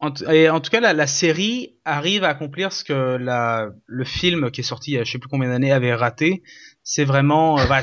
en, 0.00 0.12
et 0.30 0.48
en 0.50 0.60
tout 0.60 0.70
cas, 0.70 0.80
la, 0.80 0.92
la 0.92 1.06
série 1.06 1.76
arrive 1.84 2.22
à 2.24 2.28
accomplir 2.28 2.72
ce 2.72 2.84
que 2.84 3.16
la, 3.16 3.70
le 3.86 4.04
film 4.04 4.50
qui 4.50 4.60
est 4.60 4.64
sorti 4.64 4.90
il 4.92 4.94
y 4.94 4.98
a 4.98 5.04
je 5.04 5.12
sais 5.12 5.18
plus 5.18 5.28
combien 5.28 5.48
d'années 5.48 5.72
avait 5.72 5.94
raté. 5.94 6.42
C'est 6.82 7.04
vraiment, 7.04 7.58
euh, 7.58 7.66
bah, 7.66 7.80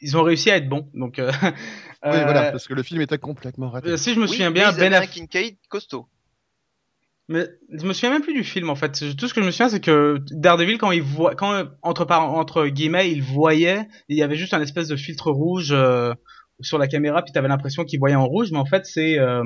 ils 0.00 0.16
ont 0.16 0.22
réussi 0.22 0.50
à 0.50 0.56
être 0.56 0.68
bons. 0.68 0.90
Donc, 0.94 1.18
euh, 1.18 1.30
Oui, 1.42 1.50
euh, 2.06 2.24
voilà, 2.24 2.50
parce 2.50 2.66
que 2.66 2.74
le 2.74 2.82
film 2.82 3.00
était 3.02 3.18
complètement 3.18 3.70
raté. 3.70 3.88
euh, 3.90 3.96
si 3.96 4.14
je 4.14 4.18
me 4.18 4.24
Oui, 4.24 4.30
souviens 4.32 4.50
bien, 4.50 4.72
Ben 4.72 4.92
Aff- 4.92 5.08
Kincaid 5.10 5.56
costaud. 5.68 6.08
Mais 7.28 7.48
je 7.72 7.86
me 7.86 7.92
souviens 7.94 8.10
même 8.10 8.22
plus 8.22 8.34
du 8.34 8.44
film 8.44 8.68
en 8.68 8.74
fait. 8.76 9.16
Tout 9.16 9.28
ce 9.28 9.32
que 9.32 9.40
je 9.40 9.46
me 9.46 9.50
souviens, 9.50 9.70
c'est 9.70 9.80
que 9.80 10.18
Daredevil, 10.30 10.76
quand 10.76 10.90
il 10.90 11.00
voit, 11.02 11.34
quand 11.34 11.64
entre 11.82 12.04
par 12.04 12.30
entre 12.34 12.66
guillemets, 12.66 13.10
il 13.10 13.22
voyait, 13.22 13.88
il 14.10 14.18
y 14.18 14.22
avait 14.22 14.36
juste 14.36 14.52
un 14.52 14.60
espèce 14.60 14.88
de 14.88 14.96
filtre 14.96 15.30
rouge 15.30 15.70
euh, 15.72 16.12
sur 16.60 16.76
la 16.76 16.86
caméra, 16.86 17.22
puis 17.22 17.32
t'avais 17.32 17.48
l'impression 17.48 17.84
qu'il 17.84 17.98
voyait 17.98 18.14
en 18.14 18.26
rouge, 18.26 18.50
mais 18.52 18.58
en 18.58 18.66
fait 18.66 18.84
c'est 18.84 19.18
euh, 19.18 19.42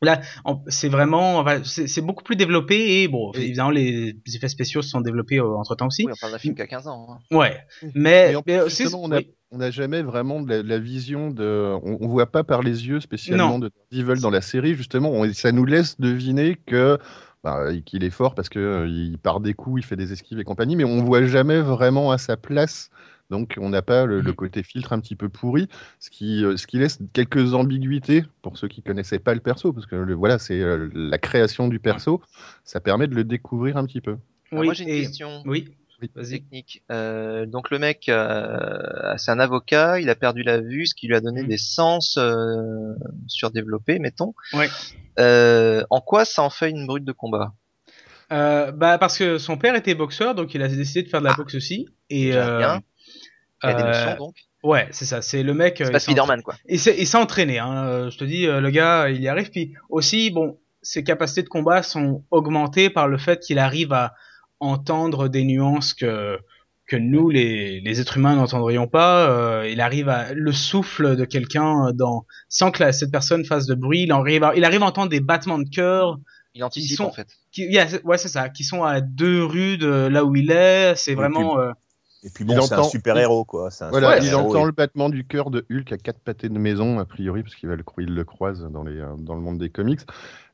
Là, 0.00 0.20
c'est 0.68 0.88
vraiment, 0.88 1.44
c'est 1.64 2.00
beaucoup 2.02 2.22
plus 2.22 2.36
développé 2.36 3.02
et 3.02 3.08
bon, 3.08 3.32
Et- 3.34 3.42
évidemment, 3.46 3.70
les 3.70 4.14
effets 4.32 4.48
spéciaux 4.48 4.80
se 4.80 4.90
sont 4.90 5.00
développés 5.00 5.40
entre 5.40 5.74
temps 5.74 5.88
aussi. 5.88 6.04
Oui, 6.06 6.12
on 6.14 6.20
parle 6.20 6.32
d'un 6.32 6.38
film 6.38 6.54
qui 6.54 6.62
a 6.62 6.66
15 6.68 6.86
ans. 6.86 7.08
hein. 7.10 7.36
Ouais, 7.36 7.56
mais, 7.96 8.36
en 8.36 8.42
mais 8.46 8.58
plus, 8.58 8.66
aussi- 8.66 8.82
justement, 8.84 9.02
on 9.04 9.10
a- 9.12 9.18
oui. 9.18 9.32
On 9.50 9.56
n'a 9.58 9.70
jamais 9.70 10.02
vraiment 10.02 10.42
de 10.42 10.48
la, 10.50 10.62
de 10.62 10.68
la 10.68 10.78
vision 10.78 11.30
de. 11.30 11.74
On, 11.82 11.96
on 12.02 12.06
voit 12.08 12.30
pas 12.30 12.44
par 12.44 12.62
les 12.62 12.86
yeux 12.86 13.00
spécialement 13.00 13.52
Non. 13.52 13.58
de 13.58 13.70
Daredevil 13.90 14.20
dans 14.20 14.28
la 14.28 14.42
série. 14.42 14.74
Justement, 14.74 15.10
on- 15.10 15.32
ça 15.32 15.52
nous 15.52 15.64
laisse 15.64 15.98
deviner 15.98 16.54
que 16.66 16.98
bah, 17.42 17.68
qu'il 17.86 18.04
est 18.04 18.10
fort 18.10 18.34
parce 18.34 18.50
que 18.50 18.58
euh, 18.58 18.86
il 18.88 19.16
part 19.16 19.40
des 19.40 19.54
coups, 19.54 19.80
il 19.80 19.84
fait 19.86 19.96
des 19.96 20.12
esquives 20.12 20.38
et 20.38 20.44
compagnie, 20.44 20.76
mais 20.76 20.84
on 20.84 21.02
voit 21.02 21.24
jamais 21.24 21.60
vraiment 21.60 22.10
à 22.12 22.18
sa 22.18 22.36
place. 22.36 22.90
Donc, 23.30 23.56
on 23.60 23.68
n'a 23.68 23.82
pas 23.82 24.06
le, 24.06 24.20
le 24.20 24.30
Mhm. 24.30 24.34
côté 24.36 24.62
filtre 24.62 24.92
un 24.92 25.00
petit 25.00 25.16
peu 25.16 25.28
pourri, 25.28 25.68
ce 26.00 26.08
qui, 26.10 26.44
euh, 26.44 26.56
ce 26.56 26.66
qui 26.66 26.78
laisse 26.78 26.98
quelques 27.12 27.52
ambiguïtés 27.54 28.24
pour 28.42 28.56
ceux 28.56 28.68
qui 28.68 28.82
connaissaient 28.82 29.18
pas 29.18 29.34
le 29.34 29.40
perso, 29.40 29.72
parce 29.72 29.86
que 29.86 29.96
le- 29.96 30.14
voilà, 30.14 30.38
c'est 30.38 30.60
euh, 30.60 30.88
la 30.94 31.18
création 31.18 31.68
du 31.68 31.78
perso, 31.78 32.22
ça 32.64 32.80
permet 32.80 33.06
de 33.06 33.14
le 33.14 33.24
découvrir 33.24 33.76
un 33.76 33.84
petit 33.84 34.00
peu. 34.00 34.16
Alors 34.50 34.60
Oui, 34.62 34.66
moi 34.68 34.74
j'ai 34.74 34.84
une 34.84 34.90
et- 34.90 35.02
question 35.02 35.42
Oui, 35.44 35.68
Oui. 36.00 36.10
vas-y. 36.14 36.30
technique. 36.40 36.82
Euh, 36.90 37.44
donc 37.44 37.70
le 37.70 37.78
mec, 37.78 38.08
euh, 38.08 39.14
c'est 39.18 39.30
un 39.30 39.40
avocat, 39.40 40.00
il 40.00 40.08
a 40.08 40.14
perdu 40.14 40.42
la 40.42 40.60
vue, 40.60 40.86
ce 40.86 40.94
qui 40.94 41.06
lui 41.08 41.14
a 41.14 41.20
donné 41.20 41.42
Mhm. 41.42 41.48
des 41.48 41.58
sens 41.58 42.16
euh, 42.18 42.94
surdéveloppés, 43.26 43.98
mettons. 43.98 44.32
Ouais. 44.54 44.68
Euh, 45.18 45.84
en 45.90 46.00
quoi 46.00 46.24
ça 46.24 46.42
en 46.42 46.50
fait 46.50 46.70
une 46.70 46.86
brute 46.86 47.04
de 47.04 47.12
combat? 47.12 47.52
Euh, 48.30 48.72
bah 48.72 48.98
parce 48.98 49.18
que 49.18 49.38
son 49.38 49.56
père 49.58 49.74
était 49.74 49.94
boxeur, 49.94 50.34
donc 50.34 50.54
il 50.54 50.62
a 50.62 50.68
décidé 50.68 51.02
de 51.02 51.08
faire 51.08 51.20
de 51.20 51.26
la 51.26 51.34
boxe 51.34 51.54
aussi. 51.54 51.88
Et 52.10 52.34
euh. 52.36 52.78
Il 53.62 53.70
y 53.70 53.72
a 53.72 53.74
des 53.74 53.82
euh, 53.82 53.86
notions 53.86 54.16
donc. 54.26 54.34
ouais, 54.62 54.86
c'est 54.92 55.04
ça. 55.04 55.20
C'est 55.22 55.42
le 55.42 55.54
mec. 55.54 55.74
C'est 55.78 55.86
euh, 55.86 55.90
pas 55.90 55.98
Spider-Man 55.98 56.42
quoi. 56.42 56.54
Et 56.66 56.78
c'est- 56.78 56.96
il 56.98 57.06
s'est 57.06 57.16
entraîné, 57.18 57.58
hein. 57.58 57.84
euh, 57.86 58.10
je 58.10 58.18
te 58.18 58.24
dis, 58.24 58.46
le 58.46 58.70
gars, 58.70 59.08
il 59.08 59.20
y 59.20 59.28
arrive. 59.28 59.50
Puis 59.50 59.74
aussi, 59.88 60.30
bon, 60.30 60.58
ses 60.82 61.02
capacités 61.04 61.42
de 61.42 61.48
combat 61.48 61.82
sont 61.82 62.24
augmentées 62.30 62.88
par 62.90 63.08
le 63.08 63.18
fait 63.18 63.40
qu'il 63.40 63.58
arrive 63.58 63.92
à 63.92 64.14
entendre 64.60 65.28
des 65.28 65.44
nuances 65.44 65.94
que 65.94 66.38
que 66.86 66.96
nous, 66.96 67.28
les, 67.28 67.80
les 67.82 68.00
êtres 68.00 68.16
humains, 68.16 68.34
n'entendrions 68.36 68.86
pas. 68.86 69.28
Euh, 69.28 69.68
il 69.70 69.78
arrive 69.82 70.08
à 70.08 70.32
le 70.32 70.52
souffle 70.52 71.16
de 71.16 71.26
quelqu'un 71.26 71.92
dans 71.92 72.24
sans 72.48 72.70
que 72.70 72.82
la- 72.82 72.92
cette 72.92 73.10
personne 73.10 73.44
fasse 73.44 73.66
de 73.66 73.74
bruit. 73.74 74.04
Il 74.04 74.12
arrive, 74.12 74.42
à, 74.42 74.56
il 74.56 74.64
arrive 74.64 74.82
à 74.82 74.86
entendre 74.86 75.10
des 75.10 75.20
battements 75.20 75.58
de 75.58 75.68
cœur. 75.68 76.16
Il 76.54 76.64
anticipe 76.64 76.96
sont- 76.96 77.04
en 77.04 77.12
fait. 77.12 77.28
Qui, 77.52 77.64
yeah, 77.66 77.86
ouais, 78.04 78.16
c'est 78.16 78.28
ça. 78.28 78.48
Qui 78.48 78.64
sont 78.64 78.84
à 78.84 79.02
deux 79.02 79.44
rues 79.44 79.76
de 79.76 80.06
là 80.10 80.24
où 80.24 80.34
il 80.34 80.50
est. 80.50 80.94
C'est 80.96 81.14
vraiment. 81.14 81.58
euh, 81.60 81.72
Et 82.24 82.30
puis 82.30 82.44
Il 82.44 82.48
bon, 82.48 82.60
c'est 82.62 82.74
un 82.74 82.78
entend- 82.78 82.88
super 82.88 83.16
héros, 83.16 83.44
quoi. 83.44 83.68
Un 83.80 83.90
Voilà, 83.90 84.14
super 84.14 84.24
il 84.24 84.28
héros, 84.32 84.50
entend 84.50 84.62
et- 84.64 84.66
le 84.66 84.72
battement 84.72 85.08
du 85.08 85.24
cœur 85.24 85.50
de 85.50 85.64
Hulk 85.70 85.92
à 85.92 85.98
quatre 85.98 86.18
pâtés 86.20 86.48
de 86.48 86.58
maison, 86.58 86.98
a 86.98 87.04
priori, 87.04 87.42
parce 87.42 87.54
qu'il 87.54 87.68
va 87.68 87.76
le, 87.76 87.82
cro- 87.84 88.00
il 88.02 88.14
le 88.14 88.24
croise 88.24 88.66
dans, 88.72 88.82
les, 88.82 88.98
euh, 88.98 89.14
dans 89.18 89.34
le 89.34 89.40
monde 89.40 89.58
des 89.58 89.70
comics. 89.70 90.00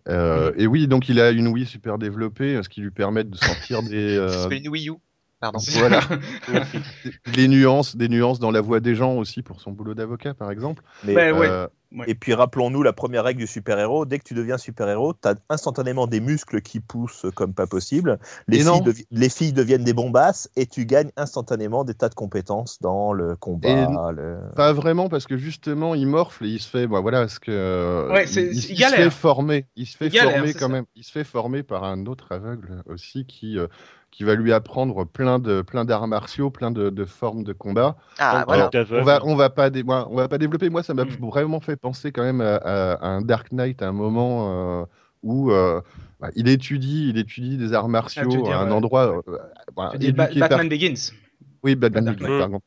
Euh, 0.09 0.53
Et 0.59 0.67
oui, 0.67 0.87
donc 0.87 1.09
il 1.09 1.19
a 1.21 1.31
une 1.31 1.49
Wii 1.49 1.65
super 1.65 1.97
développée, 1.97 2.61
ce 2.63 2.69
qui 2.69 2.83
lui 2.83 2.91
permet 2.91 3.25
de 3.25 3.35
sentir 3.37 3.83
des, 3.83 4.17
euh, 4.19 4.49
une 4.51 4.69
Wii 4.69 4.91
U. 4.91 4.95
Pardon. 5.41 5.59
voilà, 5.73 6.01
des 7.35 7.49
nuances, 7.49 7.97
des 7.97 8.09
nuances 8.09 8.39
dans 8.39 8.51
la 8.51 8.61
voix 8.61 8.81
des 8.81 8.95
gens 8.95 9.15
aussi 9.17 9.43
pour 9.43 9.61
son 9.61 9.73
boulot 9.73 9.95
d'avocat, 9.95 10.33
par 10.35 10.51
exemple. 10.51 10.83
Mais, 11.05 11.33
ouais. 11.33 11.49
Euh, 11.97 12.05
Et 12.07 12.15
puis 12.15 12.35
rappelons-nous 12.35 12.83
la 12.83 12.93
première 12.93 13.25
règle 13.25 13.41
du 13.41 13.47
super-héros, 13.47 14.05
dès 14.07 14.19
que 14.19 14.25
tu 14.25 14.35
deviens 14.35 14.59
super-héros, 14.59 15.15
tu 15.15 15.29
as 15.29 15.35
instantanément 15.49 16.07
des 16.07 16.21
muscles 16.21 16.61
qui 16.61 16.81
poussent 16.81 17.27
comme 17.35 17.55
pas 17.55 17.67
possible, 17.67 18.19
les, 18.49 18.59
filles, 18.59 18.67
non. 18.67 18.81
devi- 18.81 19.07
les 19.11 19.29
filles 19.29 19.53
deviennent 19.53 19.85
des 19.85 19.93
bombasses 19.93 20.51
et 20.57 20.67
tu 20.67 20.87
gagnes 20.87 21.11
instantanément 21.17 21.85
des 21.85 21.95
tas 21.95 22.09
de 22.09 22.15
compétences 22.15 22.81
dans 22.81 23.13
le 23.13 23.37
combat. 23.37 24.11
Le- 24.13 24.39
Pas 24.57 24.73
vraiment, 24.73 25.09
parce 25.09 25.27
que 25.27 25.37
justement, 25.37 25.95
il 25.95 26.07
morfle 26.07 26.45
et 26.47 26.49
il 26.49 26.61
se 26.61 26.69
fait, 26.69 26.87
bah, 26.87 27.01
voilà, 27.01 27.29
ce 27.29 27.39
que 27.41 28.11
Ouais, 28.13 28.27
c'est- 28.27 28.47
il, 28.47 28.61
c'est- 28.61 28.73
il 28.73 28.81
il 28.81 28.85
se 28.85 28.95
fait 28.95 29.11
former, 29.11 29.67
il 29.77 29.87
se 29.87 29.97
fait 29.97 30.07
Il 30.09 30.13
galère, 30.13 30.33
former 30.35 30.53
quand 30.53 30.59
ça. 30.61 30.69
même, 30.69 30.85
il 30.97 31.05
se 31.05 31.13
fait 31.13 31.25
former 31.25 31.63
par 31.63 31.85
un 31.85 32.07
autre 32.07 32.27
aveugle 32.31 32.83
aussi 32.87 33.25
qui 33.27 33.59
euh, 33.59 33.67
qui 34.11 34.23
va 34.23 34.37
lui 34.37 34.53
apprendre 34.53 35.05
plein 35.05 35.41
de 35.41 35.61
plein 35.63 35.85
d'arts 35.85 36.07
martiaux, 36.07 36.49
plein 36.49 36.71
de, 36.71 36.89
de 36.89 37.05
formes 37.05 37.43
de 37.43 37.53
combat. 37.53 37.97
Ah 38.21 38.37
Donc, 38.39 38.47
voilà. 38.47 38.69
d'aveugle. 38.73 39.01
On 39.03 39.05
va 39.05 39.21
on 39.25 39.35
va 39.35 39.51
pas 39.51 39.71
dé- 39.71 39.83
moi, 39.83 40.07
on 40.09 40.15
va 40.15 40.29
pas 40.29 40.39
développer. 40.39 40.71
Moi, 40.71 40.85
ça 40.85 40.95
m'a 40.95 41.05
Mm. 41.05 41.17
vraiment 41.21 41.59
fait 41.59 41.77
penser 41.85 42.13
quand 42.13 42.23
même 42.23 42.41
à, 42.41 42.57
à- 42.57 42.95
à 42.95 43.07
un 43.09 43.21
Dark 43.21 43.53
Knight, 43.53 43.83
à 43.83 43.89
un 43.89 43.93
moment 43.93 44.81
euh, 44.83 44.85
où 45.23 45.51
euh, 45.53 45.83
bah, 46.19 46.31
il 46.35 46.49
étudie, 46.49 47.11
il 47.11 47.19
étudie 47.19 47.59
des 47.59 47.75
arts 47.75 47.91
martiaux 47.91 48.23
Ah, 48.23 48.27
dire, 48.43 48.57
à 48.59 48.63
un 48.63 48.67
ouais. 48.69 48.73
endroit. 48.73 49.23
euh, 49.29 49.39
bah, 49.77 49.93
Ba- 49.99 50.29
par- 50.29 50.35
Batman 50.49 50.69
Begins. 50.71 51.13
oui, 51.63 51.75
Batman 51.77 52.05
Begins, 52.07 52.39
pardon. 52.39 52.61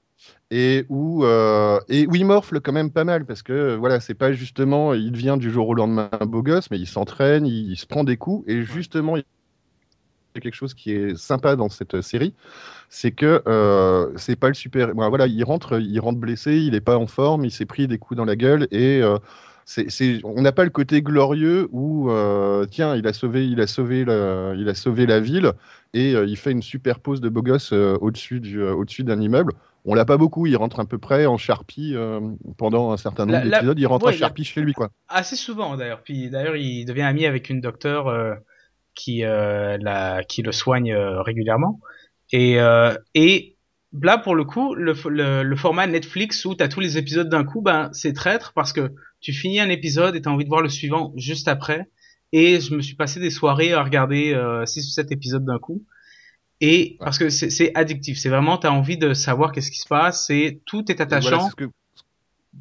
Et 0.51 0.86
où, 0.89 1.23
euh, 1.25 1.80
et 1.89 2.06
où 2.08 2.15
il 2.15 2.25
morfle 2.25 2.60
quand 2.62 2.73
même 2.73 2.91
pas 2.91 3.03
mal 3.03 3.25
parce 3.25 3.43
que 3.43 3.53
euh, 3.53 3.75
voilà, 3.77 3.99
c'est 3.99 4.15
pas 4.15 4.32
justement 4.34 4.93
il 4.93 5.12
devient 5.12 5.38
du 5.39 5.51
jour 5.51 5.67
au 5.69 5.73
lendemain 5.73 6.10
un 6.19 6.25
beau 6.25 6.41
gosse, 6.43 6.71
mais 6.71 6.80
il 6.80 6.88
s'entraîne, 6.88 7.45
il, 7.45 7.71
il 7.71 7.77
se 7.77 7.86
prend 7.86 8.03
des 8.03 8.17
coups 8.17 8.43
et 8.49 8.63
justement 8.63 9.17
il 9.17 9.23
quelque 10.41 10.56
chose 10.56 10.73
qui 10.73 10.91
est 10.91 11.15
sympa 11.17 11.56
dans 11.56 11.69
cette 11.69 12.02
série, 12.02 12.34
c'est 12.89 13.12
que 13.12 13.43
euh, 13.47 14.12
c'est 14.17 14.36
pas 14.38 14.47
le 14.50 14.54
super. 14.54 14.93
bon, 14.95 15.08
voilà, 15.10 15.28
il 15.28 15.43
rentre, 15.43 15.80
il 15.82 16.00
rentre 16.00 16.19
blessé, 16.19 16.58
il 16.58 16.76
est 16.76 16.82
pas 16.82 16.97
en 16.97 17.08
forme, 17.08 17.45
il 17.45 17.52
s'est 17.52 17.65
pris 17.65 17.88
des 17.88 17.97
coups 18.00 18.17
dans 18.17 18.26
la 18.26 18.36
gueule 18.36 18.67
et 18.71 19.02
euh, 19.02 19.17
c'est, 19.65 19.89
c'est- 19.89 20.21
on 20.23 20.41
n'a 20.41 20.52
pas 20.52 20.63
le 20.63 20.69
côté 20.69 21.02
glorieux 21.02 21.67
où 21.71 22.10
euh, 22.10 22.65
tiens, 22.69 22.95
il 22.95 23.08
a 23.08 23.13
sauvé, 23.13 23.47
il 23.47 23.60
a 23.62 23.67
sauvé, 23.67 24.06
la, 24.06 24.54
il 24.56 24.69
a 24.69 24.73
sauvé 24.76 25.06
la 25.06 25.19
ville 25.19 25.52
et 25.93 26.15
euh, 26.15 26.26
il 26.26 26.38
fait 26.38 26.52
une 26.52 26.62
super 26.62 27.00
pose 27.00 27.21
de 27.21 27.30
beau 27.30 27.41
gosse 27.41 27.73
euh, 27.73 27.97
au-dessus 28.02 28.39
du, 28.39 28.62
euh, 28.62 28.73
au-dessus 28.73 29.04
d'un 29.04 29.19
immeuble. 29.21 29.54
On 29.86 29.93
l'a 29.95 30.06
pas 30.06 30.17
beaucoup, 30.17 30.45
il 30.47 30.56
rentre 30.58 30.80
à 30.80 30.86
peu 30.86 30.97
près 30.97 31.26
en 31.26 31.38
charpie 31.38 31.93
euh, 31.95 32.19
pendant 32.58 32.91
un 32.91 32.97
certain 32.97 33.26
nombre 33.26 33.39
La- 33.39 33.45
la- 33.45 33.62
d'épisodes, 33.62 33.80
il 33.80 33.88
rentre 33.88 34.06
ouais, 34.06 34.12
en 34.12 34.17
la- 34.17 34.17
charpie 34.17 34.43
chez 34.43 34.62
lui 34.62 34.73
quoi. 34.73 34.89
assez 35.08 35.36
souvent 35.36 35.78
d'ailleurs. 35.78 36.04
Puis 36.04 36.30
d'ailleurs, 36.30 36.56
il 36.56 36.86
devient 36.86 37.02
ami 37.04 37.26
avec 37.26 37.50
une 37.50 37.62
docteure 37.62 38.08
euh, 38.08 38.36
qui 38.97 39.23
euh, 39.23 39.77
la, 39.79 40.23
qui 40.27 40.41
le 40.41 40.51
soigne 40.51 40.91
euh, 40.91 41.21
régulièrement. 41.21 41.79
Et 42.33 42.60
euh, 42.60 42.93
et 43.13 43.55
là 44.01 44.17
pour 44.17 44.36
le 44.36 44.43
coup, 44.43 44.75
le, 44.75 44.93
le, 45.10 45.43
le 45.43 45.55
format 45.55 45.88
Netflix 45.88 46.43
où 46.45 46.55
t'as 46.55 46.67
tous 46.67 46.81
les 46.81 46.97
épisodes 46.97 47.29
d'un 47.29 47.45
coup, 47.45 47.62
ben 47.62 47.89
c'est 47.93 48.12
traître 48.13 48.51
parce 48.53 48.73
que 48.73 48.91
tu 49.21 49.31
finis 49.33 49.60
un 49.62 49.69
épisode 49.69 50.15
et 50.15 50.21
t'as 50.21 50.29
envie 50.31 50.43
de 50.43 50.49
voir 50.49 50.62
le 50.62 50.69
suivant 50.69 51.13
juste 51.15 51.47
après. 51.47 51.86
Et 52.33 52.60
je 52.60 52.75
me 52.75 52.81
suis 52.81 52.95
passé 52.95 53.21
des 53.21 53.29
soirées 53.29 53.71
à 53.71 53.81
regarder 53.83 54.33
euh, 54.33 54.65
six 54.65 54.86
ou 54.86 54.91
sept 54.91 55.12
épisodes 55.13 55.45
d'un 55.45 55.60
coup. 55.60 55.86
Et 56.60 56.97
parce 56.99 57.19
que 57.19 57.29
c'est 57.29 57.71
addictif, 57.75 58.17
c'est 58.17 58.29
vraiment 58.29 58.57
t'as 58.57 58.71
envie 58.71 58.97
de 58.97 59.13
savoir 59.13 59.51
qu'est-ce 59.51 59.71
qui 59.71 59.77
se 59.77 59.88
passe 59.88 60.29
et 60.31 60.62
tout 60.65 60.91
est 60.91 60.95
voilà, 60.97 61.17
attachant 61.17 61.49
ce 61.51 61.55
que- 61.55 61.69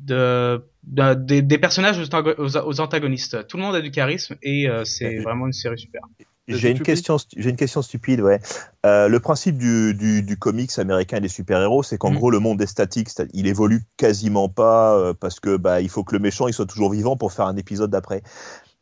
de, 0.05 0.65
de- 0.85 1.15
des, 1.15 1.43
des 1.43 1.59
personnages 1.59 1.99
aux, 1.99 2.05
antago- 2.05 2.35
aux- 2.39 2.57
aux 2.57 2.81
antagonistes. 2.81 3.47
Tout 3.47 3.57
le 3.57 3.63
monde 3.63 3.75
a 3.75 3.81
du 3.81 3.91
charisme 3.91 4.37
et 4.43 4.69
euh, 4.69 4.85
c'est 4.85 5.19
vraiment 5.19 5.47
une 5.47 5.53
série 5.53 5.79
super. 5.79 6.03
J'ai 6.49 6.71
une 6.71 6.81
question, 6.81 7.17
j'ai 7.37 7.51
une 7.51 7.57
question 7.57 7.83
stupide, 7.83 8.21
ouais. 8.21 8.39
Euh, 8.85 9.09
le 9.09 9.19
principe 9.19 9.59
du, 9.59 9.95
du, 9.95 10.23
du 10.23 10.37
comics 10.37 10.79
américain 10.79 11.17
et 11.17 11.21
des 11.21 11.27
super-héros, 11.29 11.83
c'est 11.83 11.99
qu'en 11.99 12.11
Mhm. 12.11 12.17
gros 12.19 12.31
le 12.31 12.39
monde 12.39 12.63
est 12.63 12.67
statique, 12.69 13.09
c'est- 13.09 13.29
il 13.33 13.49
évolue 13.49 13.81
quasiment 13.97 14.49
pas 14.49 14.97
euh, 14.97 15.13
parce 15.13 15.41
que 15.41 15.57
bah 15.57 15.81
il 15.81 15.89
faut 15.89 16.05
que 16.05 16.15
le 16.15 16.21
méchant 16.21 16.47
il 16.47 16.55
soit 16.55 16.67
toujours 16.67 16.93
vivant 16.93 17.17
pour 17.17 17.33
faire 17.33 17.47
un 17.47 17.57
épisode 17.57 17.91
d'après. 17.91 18.23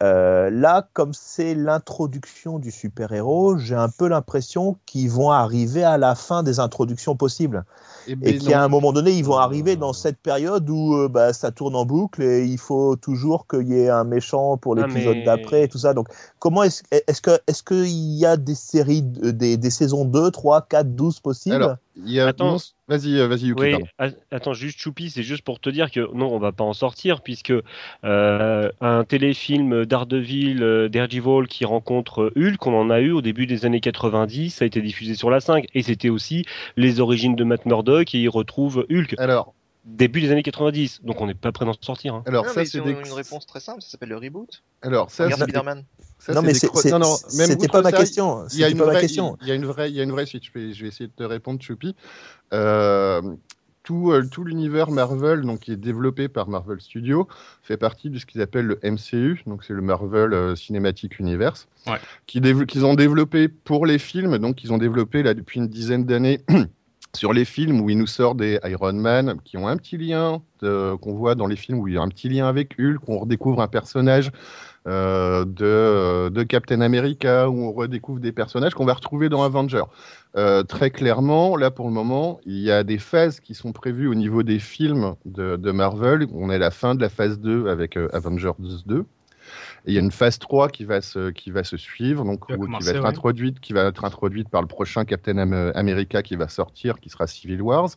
Euh, 0.03 0.51
là, 0.51 0.89
comme 0.93 1.13
c'est 1.15 1.55
l'introduction 1.55 2.59
du 2.59 2.71
super-héros, 2.71 3.59
j'ai 3.59 3.77
un 3.77 3.89
peu 3.89 4.09
l'impression 4.09 4.77
qu'ils 4.87 5.09
vont 5.11 5.31
arriver 5.31 5.85
à 5.85 5.97
la 5.99 6.15
fin 6.17 6.43
des 6.43 6.59
introductions 6.59 7.15
possibles 7.17 7.65
Eh 8.09 8.17
ben 8.17 8.29
et 8.35 8.39
qu'à 8.39 8.59
non. 8.59 8.65
un 8.65 8.69
moment 8.69 8.93
donné, 8.93 9.13
ils 9.13 9.25
vont 9.25 9.37
Euh, 9.37 9.43
arriver 9.43 9.77
dans 9.77 9.93
cette 9.93 10.19
période 10.19 10.69
où 10.69 10.95
euh, 10.97 11.09
bah, 11.09 11.33
ça 11.33 11.53
tourne 11.53 11.77
en 11.77 11.87
boucle 11.87 12.23
et 12.23 12.45
il 12.45 12.59
faut 12.59 12.97
toujours 12.97 13.47
qu'il 13.47 13.69
y 13.69 13.79
ait 13.79 13.89
un 13.89 14.05
méchant 14.05 14.57
pour 14.57 14.77
Ah, 14.77 14.87
l'épisode 14.87 15.15
mais- 15.19 15.25
d'après 15.25 15.63
et 15.63 15.69
tout 15.69 15.79
ça. 15.79 15.95
Donc, 15.95 16.09
comment 16.41 16.65
est-ce 16.65 16.83
est-ce 16.91 17.23
que 17.23 17.39
est-ce 17.47 17.63
qu'il 17.63 17.87
y 17.89 18.27
a 18.27 18.37
des 18.37 18.57
séries, 18.57 19.03
de- 19.03 19.31
des, 19.31 19.57
des 19.57 19.71
saisons 19.71 20.05
2, 20.05 20.31
3, 20.33 20.63
4, 20.63 20.95
12 20.95 21.21
possibles? 21.21 21.55
Alors, 21.55 21.77
il 21.97 22.11
y 22.11 22.21
a 22.21 22.27
Attends. 22.27 22.57
Vas-y, 22.89 23.19
euh, 23.19 23.27
vas-y 23.27 23.47
Yuki, 23.47 23.61
Oui, 23.61 23.75
attends, 24.31 24.55
juste 24.55 24.81
Choupi, 24.81 25.11
c'est 25.11 25.23
juste 25.23 25.43
pour 25.43 25.61
te 25.61 25.71
dire 25.71 25.91
que 25.91 26.13
non, 26.15 26.33
on 26.33 26.39
va 26.39 26.53
pas 26.53 26.65
en 26.65 26.73
sortir, 26.73 27.23
puisque 27.23 27.53
euh, 28.05 28.71
un 28.81 29.05
téléfilm 29.05 29.85
d'Ardeville, 29.85 30.63
euh, 30.63 31.47
qui 31.49 31.65
rencontre 31.65 32.33
Hulk, 32.37 32.67
on 32.67 32.75
en 32.75 32.91
a 32.91 33.01
eu 33.01 33.13
au 33.13 33.23
début 33.23 33.47
des 33.47 33.67
années 33.67 33.81
90, 33.81 34.51
ça 34.51 34.65
a 34.65 34.67
été 34.67 34.81
diffusé 34.81 35.15
sur 35.15 35.31
la 35.31 35.41
5, 35.41 35.67
et 35.75 35.83
c'était 35.83 36.09
aussi 36.09 36.45
les 36.77 37.01
origines 37.01 37.37
de 37.37 37.45
Matt 37.45 37.67
Murdock, 37.67 38.15
et 38.15 38.19
il 38.19 38.29
retrouve 38.29 38.87
Hulk. 38.91 39.15
Alors, 39.19 39.55
début 39.85 40.21
des 40.21 40.31
années 40.31 40.43
90, 40.43 41.03
donc 41.03 41.21
on 41.21 41.27
n'est 41.27 41.35
pas 41.35 41.53
prêt 41.53 41.65
d'en 41.65 41.75
sortir. 41.81 42.15
hein. 42.15 42.23
alors 42.27 42.45
Non, 42.47 42.53
ça 42.53 42.65
c'est 42.65 42.81
des 42.81 42.91
une 42.91 43.13
réponse 43.13 43.47
très 43.47 43.61
simple, 43.61 43.83
ça 43.83 43.91
s'appelle 43.91 44.09
le 44.11 44.17
reboot. 44.17 44.63
alors 44.83 45.11
ça 45.11 45.25
Regarde 45.25 45.43
Spider-Man. 45.43 45.85
ça, 46.19 46.33
Non, 46.35 46.43
mais 46.43 46.53
non, 46.91 46.99
non, 46.99 47.17
c'était 47.33 47.69
pas 47.69 47.83
ma 47.83 47.91
ça, 47.91 47.97
question. 47.99 48.47
Il 48.53 48.59
y 48.59 48.65
a 48.65 48.69
C'était 48.69 48.73
une 48.73 48.79
pas 48.79 48.87
ma 48.87 48.93
vraie, 48.93 49.01
question. 49.03 49.37
il 49.43 49.49
y 49.49 49.51
a 49.51 49.55
une 49.55 49.67
vraie, 49.67 49.91
il 49.91 49.97
y 49.97 50.01
a 50.01 50.03
une 50.03 50.11
vraie 50.13 50.27
suite. 50.27 50.45
Je 50.45 50.59
vais, 50.59 50.73
je 50.73 50.83
vais 50.83 50.89
essayer 50.89 51.07
de 51.09 51.13
te 51.13 51.23
répondre, 51.23 51.61
Choupi. 51.63 51.95
Euh, 52.53 53.21
tout, 53.83 54.13
euh, 54.13 54.25
tout 54.27 54.45
l'univers 54.45 54.91
Marvel, 54.91 55.43
donc 55.43 55.61
qui 55.61 55.73
est 55.73 55.77
développé 55.77 56.29
par 56.29 56.49
Marvel 56.49 56.81
Studios, 56.81 57.29
fait 57.63 57.77
partie 57.77 58.09
de 58.09 58.19
ce 58.19 58.25
qu'ils 58.25 58.41
appellent 58.41 58.65
le 58.65 58.79
MCU, 58.83 59.43
donc 59.47 59.63
c'est 59.65 59.75
le 59.75 59.83
Marvel 59.83 60.33
euh, 60.33 60.57
Cinematic 60.57 61.19
Universe, 61.19 61.69
Ouais. 61.87 61.99
dév- 62.41 62.65
qu'ils 62.65 62.87
ont 62.87 62.95
développé 62.95 63.49
pour 63.49 63.85
les 63.85 63.99
films. 63.99 64.39
Donc 64.39 64.65
ils 64.65 64.73
ont 64.73 64.79
développé 64.79 65.23
là 65.23 65.35
depuis 65.35 65.61
une 65.61 65.69
dizaine 65.69 66.07
d'années 66.07 66.41
sur 67.15 67.33
les 67.33 67.45
films 67.45 67.81
où 67.81 67.91
il 67.91 67.99
nous 67.99 68.07
sort 68.07 68.35
des 68.35 68.59
Iron 68.65 68.93
Man 68.93 69.37
qui 69.45 69.57
ont 69.57 69.69
un 69.69 69.77
petit 69.77 69.97
lien, 69.97 70.43
qu'on 70.61 71.15
voit 71.15 71.35
dans 71.35 71.47
les 71.47 71.57
films 71.57 71.79
où 71.79 71.89
il 71.89 71.95
y 71.95 71.99
a 71.99 72.03
un 72.03 72.09
petit 72.09 72.29
lien 72.29 72.47
avec 72.47 72.75
Hulk, 72.79 73.01
où 73.07 73.15
on 73.15 73.19
redécouvre 73.19 73.61
un 73.61 73.69
personnage 73.69 74.31
euh, 74.87 75.47
de, 75.47 76.29
de 76.29 76.43
Captain 76.43 76.83
America, 76.83 77.49
où 77.49 77.59
on 77.59 77.73
redécouvre 77.73 78.21
des 78.21 78.33
personnages 78.33 78.75
qu'on 78.75 78.85
va 78.85 78.93
retrouver 78.93 79.31
dans 79.31 79.43
Avenger. 79.43 79.83
Euh, 80.37 80.63
très 80.63 80.91
clairement, 80.91 81.57
là 81.57 81.71
pour 81.71 81.87
le 81.87 81.93
moment, 81.93 82.39
il 82.45 82.59
y 82.59 82.71
a 82.71 82.85
des 82.85 82.99
phases 82.99 83.41
qui 83.41 83.55
sont 83.55 83.73
prévues 83.73 84.09
au 84.09 84.15
niveau 84.15 84.43
des 84.43 84.59
films 84.59 85.15
de, 85.25 85.57
de 85.57 85.71
Marvel. 85.71 86.27
On 86.35 86.51
est 86.51 86.57
à 86.57 86.59
la 86.59 86.71
fin 86.71 86.95
de 86.95 87.01
la 87.01 87.09
phase 87.09 87.41
2 87.41 87.69
avec 87.69 87.97
euh, 87.97 88.09
Avengers 88.13 88.53
2. 88.85 89.07
Et 89.87 89.91
il 89.91 89.95
y 89.95 89.99
a 89.99 90.01
une 90.01 90.11
phase 90.11 90.39
3 90.39 90.71
qui 90.71 90.85
va 90.85 91.01
se, 91.03 91.31
qui 91.31 91.51
va 91.51 91.63
se 91.63 91.77
suivre, 91.77 92.25
donc, 92.25 92.47
Qui 92.47 92.53
va 92.53 92.59
commencer, 92.59 92.91
être 92.91 93.03
ouais. 93.03 93.09
introduite, 93.09 93.61
qui 93.61 93.75
va 93.75 93.85
être 93.85 94.05
introduite 94.05 94.49
par 94.49 94.63
le 94.63 94.67
prochain 94.67 95.05
Captain 95.05 95.37
Am- 95.37 95.73
America 95.75 96.23
qui 96.23 96.37
va 96.37 96.49
sortir, 96.49 97.01
qui 97.01 97.11
sera 97.11 97.27
Civil 97.27 97.61
Wars, 97.61 97.91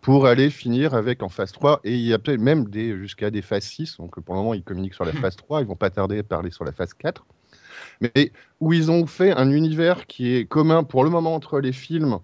pour 0.00 0.26
aller 0.26 0.48
finir 0.48 0.94
avec 0.94 1.22
en 1.22 1.28
phase 1.28 1.52
3. 1.52 1.80
Et 1.84 1.94
il 1.94 2.06
y 2.06 2.14
a 2.14 2.18
peut-être 2.18 2.40
même 2.40 2.64
des, 2.66 2.96
jusqu'à 2.96 3.30
des 3.30 3.42
phases 3.42 3.64
6. 3.64 3.98
Donc 3.98 4.18
pour 4.20 4.34
le 4.34 4.40
moment, 4.40 4.54
ils 4.54 4.62
communiquent 4.62 4.94
sur 4.94 5.04
la 5.04 5.12
phase 5.12 5.36
3. 5.36 5.60
Ils 5.60 5.66
vont 5.66 5.76
pas 5.76 5.90
tarder 5.90 6.18
à 6.20 6.22
parler 6.22 6.50
sur 6.50 6.64
la 6.64 6.72
phase 6.72 6.94
4. 6.94 7.26
Mais 8.00 8.32
où 8.60 8.72
ils 8.72 8.90
ont 8.90 9.06
fait 9.06 9.32
un 9.32 9.50
univers 9.50 10.06
qui 10.06 10.34
est 10.34 10.46
commun 10.46 10.82
pour 10.82 11.04
le 11.04 11.10
moment 11.10 11.34
entre 11.34 11.60
les 11.60 11.72
films, 11.72 12.18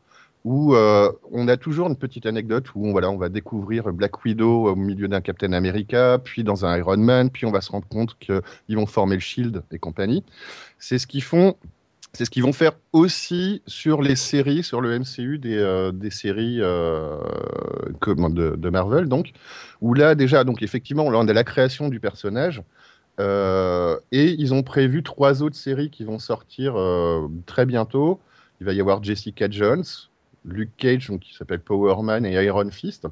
où 0.45 0.75
euh, 0.75 1.11
on 1.33 1.49
a 1.49 1.57
toujours 1.57 1.89
une 1.89 1.97
petite 1.97 2.27
anecdote 2.27 2.67
où 2.75 2.87
on, 2.87 2.93
voilà, 2.93 3.11
on 3.11 3.17
va 3.17 3.31
découvrir 3.31 3.91
Black 3.93 4.25
Widow 4.25 4.69
au 4.69 4.77
milieu 4.77 5.09
d'un 5.09 5.23
Captain 5.23 5.53
America, 5.55 6.19
puis 6.23 6.45
dans 6.45 6.67
un 6.67 6.77
Iron 6.77 6.99
Man, 6.99 7.31
puis 7.31 7.47
on 7.47 7.51
va 7.51 7.63
se 7.63 7.73
rendre 7.73 7.89
compte 7.89 8.17
qu'ils 8.19 8.77
vont 8.77 8.87
former 8.87 9.15
le 9.15 9.21
Shield 9.21 9.63
et 9.73 9.79
compagnie. 9.79 10.23
C'est 10.79 10.99
ce 10.99 11.07
qu'ils 11.07 11.23
font. 11.23 11.57
C'est 12.13 12.27
ce 12.27 12.31
qu'ils 12.31 12.45
vont 12.45 12.53
faire 12.53 12.73
aussi 12.93 13.61
sur 13.67 14.01
les 14.01 14.15
séries, 14.15 14.63
sur 14.63 14.81
le 14.81 15.01
MCU 15.01 15.39
des, 15.39 15.57
euh, 15.57 15.91
des 15.91 16.11
séries 16.11 16.59
euh, 16.61 17.19
de, 18.07 18.71
Marvel, 18.71 19.09
donc, 19.09 19.33
où 19.81 19.95
là 19.95 20.15
déjà, 20.15 20.45
donc 20.45 20.63
effectivement, 20.63 21.05
on 21.05 21.27
a 21.27 21.33
la 21.33 21.43
création 21.43 21.89
du 21.89 21.99
personnage, 21.99 22.63
et 23.19 24.37
ils 24.39 24.55
ont 24.55 24.63
prévu 24.63 25.03
trois 25.03 25.43
autres 25.43 25.57
séries 25.57 25.91
qui 25.91 26.05
vont 26.05 26.21
sortir 26.21 26.77
très 27.47 27.67
bientôt. 27.67 28.21
Il 28.61 28.67
va 28.67 28.73
y 28.73 28.81
avoir 28.81 29.03
Jessica 29.03 29.49
Jones, 29.51 29.85
Luke 30.45 30.71
Cage, 30.77 31.09
donc, 31.09 31.21
qui 31.21 31.35
s'appelle 31.35 31.61
Power 31.61 32.03
Man, 32.03 32.25
et 32.27 32.33
Iron 32.45 32.71
Fist, 32.71 33.07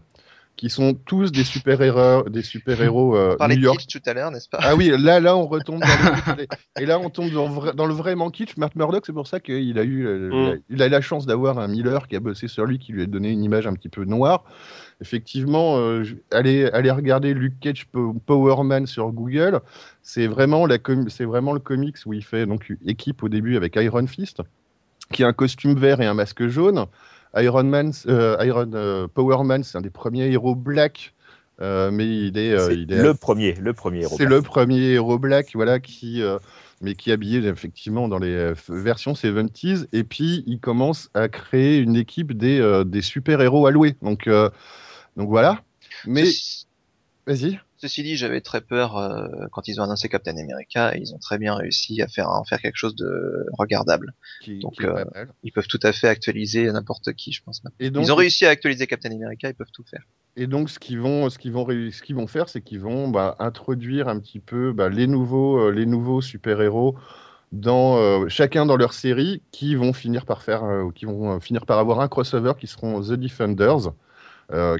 qui 0.55 0.69
sont 0.69 0.93
tous 0.93 1.33
des 1.33 1.45
super-héros 1.45 2.29
des 2.29 2.43
super-héros 2.43 3.17
euh, 3.17 3.33
On 3.33 3.37
parlait 3.39 3.55
New 3.55 3.61
de 3.63 3.65
York. 3.67 3.79
kitsch 3.81 4.01
tout 4.03 4.11
à 4.11 4.13
l'heure, 4.13 4.31
n'est-ce 4.31 4.51
pas? 4.51 4.59
Ah 4.61 4.77
oui, 4.77 4.93
là, 4.99 5.19
là, 5.19 5.35
on 5.35 5.47
retombe 5.47 5.81
dans 5.81 6.35
le. 6.37 6.47
Et 6.79 6.85
là, 6.85 6.99
on 6.99 7.09
tombe 7.09 7.31
dans, 7.31 7.49
le 7.49 7.55
vrai- 7.55 7.73
dans 7.73 7.87
le 7.87 7.95
vraiment 7.95 8.31
kitsch. 8.31 8.59
Matt 8.59 8.77
Murdock, 8.77 9.05
c'est 9.07 9.15
pour 9.15 9.27
ça 9.27 9.41
qu'il 9.41 9.79
a 9.79 9.83
eu, 9.83 10.07
euh, 10.07 10.53
Mm. 10.57 10.61
il 10.69 10.83
a 10.83 10.87
eu 10.87 10.91
la 10.91 11.01
chance 11.01 11.25
d'avoir 11.25 11.59
un 11.59 11.69
Miller 11.69 12.07
qui 12.07 12.17
a 12.17 12.21
bossé 12.21 12.49
sur 12.49 12.67
lui, 12.67 12.79
qui 12.79 12.93
lui 12.93 13.03
a 13.03 13.07
donné 13.07 13.31
une 13.31 13.43
image 13.43 13.67
un 13.67 13.73
petit 13.73 13.89
peu 13.89 14.05
noire. 14.05 14.45
Effectivement, 15.01 15.79
euh, 15.79 16.05
allez, 16.31 16.67
allez 16.67 16.91
regarder 16.91 17.35
Luke 17.35 17.59
Cage 17.61 17.87
Po- 17.91 18.13
Power 18.27 18.63
Man 18.63 18.87
sur 18.87 19.11
Google. 19.11 19.61
C'est 20.03 20.27
vraiment, 20.27 20.67
la 20.67 20.79
com- 20.79 21.09
c'est 21.09 21.25
vraiment 21.25 21.53
le 21.55 21.61
comics 21.61 21.97
où 22.07 22.13
il 22.13 22.23
fait 22.25 22.47
donc 22.47 22.73
équipe 22.87 23.23
au 23.23 23.29
début 23.29 23.57
avec 23.57 23.75
Iron 23.77 24.07
Fist, 24.07 24.43
qui 25.13 25.25
a 25.25 25.29
un 25.29 25.33
costume 25.33 25.75
vert 25.77 26.01
et 26.01 26.07
un 26.07 26.15
masque 26.15 26.47
jaune. 26.47 26.85
Iron 27.37 27.65
Man, 27.65 27.93
euh, 28.09 28.37
Iron 28.45 28.71
euh, 28.75 29.09
Power 29.09 29.45
Man, 29.45 29.65
c'est 29.65 29.79
un 29.79 29.81
des 29.81 29.91
premiers 29.91 30.31
héros 30.31 30.55
black, 30.55 31.15
euh, 31.61 31.91
mais 31.91 32.07
il 32.07 32.37
est, 32.39 32.53
euh, 32.53 32.69
C'est 32.69 32.77
il 32.77 32.93
est 32.93 33.03
le 33.03 33.15
premier, 33.15 33.55
le 33.55 33.73
premier. 33.73 34.05
c'est 34.05 34.27
le 34.27 34.43
premier 34.43 34.93
héros 34.93 35.19
black, 35.19 35.51
voilà, 35.55 35.81
qui, 35.81 36.23
euh, 36.23 36.39
mais 36.81 36.95
qui 36.95 37.11
est 37.11 37.13
habillé 37.13 37.47
effectivement 37.47 38.09
dans 38.09 38.19
les 38.19 38.53
versions 38.69 39.13
70s. 39.13 39.87
Et 39.93 40.05
puis, 40.05 40.45
il 40.47 40.61
commence 40.61 41.11
à 41.15 41.29
créer 41.29 41.79
une 41.79 41.97
équipe 41.97 42.37
des, 42.37 42.83
des 42.85 43.03
super-héros 43.03 43.67
alloués. 43.67 43.97
Donc, 44.03 44.29
donc 45.17 45.29
voilà. 45.29 45.63
Mais, 46.07 46.25
vas-y. 47.27 47.61
Ceci 47.83 48.05
dit, 48.05 48.17
j'avais 48.17 48.41
très 48.41 48.61
peur 48.61 48.97
euh, 48.97 49.27
quand 49.51 49.67
ils 49.67 49.81
ont 49.81 49.85
annoncé 49.85 50.09
Captain 50.09 50.37
America 50.37 50.97
et 50.97 51.01
ils 51.01 51.13
ont 51.15 51.19
très 51.19 51.37
bien 51.37 51.55
réussi 51.55 52.01
à 52.01 52.07
faire, 52.07 52.29
à 52.29 52.39
en 52.39 52.45
faire 52.45 52.61
quelque 52.61 52.77
chose 52.77 52.95
de 52.95 53.47
regardable. 53.59 54.15
Qui, 54.41 54.61
Donc, 54.61 54.75
qui 54.75 54.87
euh. 54.87 55.05
Ils 55.43 55.51
peuvent 55.51 55.67
tout 55.67 55.81
à 55.83 55.93
fait 55.93 56.07
actualiser 56.07 56.71
n'importe 56.71 57.13
qui, 57.15 57.33
je 57.33 57.43
pense. 57.43 57.65
maintenant. 57.65 57.77
Et 57.81 57.91
donc, 57.91 58.05
ils 58.07 58.13
ont 58.13 58.17
réussi 58.17 58.47
à 58.47 58.51
actualiser 58.51 58.87
Captain 58.87 59.11
America, 59.11 59.49
ils 59.49 59.55
peuvent 59.55 59.73
tout 59.73 59.85
faire. 59.85 60.05
Et 60.37 60.47
donc, 60.47 60.71
ce 60.71 60.79
qu'ils 60.79 61.01
vont, 61.01 61.29
ce 61.29 61.39
qu'ils 61.39 61.53
vont, 61.53 61.65
réu- 61.65 61.91
ce 61.91 62.03
qu'ils 62.03 62.15
vont 62.15 62.29
faire, 62.29 62.49
c'est 62.49 62.63
qu'ils 62.63 62.81
vont 62.81 63.09
bah, 63.09 63.35
introduire 63.41 64.07
un 64.07 64.21
petit 64.21 64.39
peu 64.39 64.73
bah, 64.73 64.89
les 64.89 65.09
nouveaux, 65.09 65.59
euh, 65.59 65.71
les 65.73 65.85
nouveaux 65.85 66.21
super-héros 66.21 66.97
dans 67.51 67.99
euh, 67.99 68.29
chacun 68.29 68.65
dans 68.65 68.77
leur 68.77 68.95
série, 68.95 69.43
qui 69.51 69.75
vont 69.75 69.93
finir 69.93 70.25
par 70.25 70.43
faire, 70.43 70.65
euh, 70.65 70.91
qui 70.95 71.05
vont 71.05 71.39
finir 71.41 71.67
par 71.67 71.79
avoir 71.79 72.01
un 72.01 72.09
crossover 72.09 72.53
qui 72.59 72.67
seront 72.67 73.03
The 73.03 73.13
Defenders, 73.13 73.93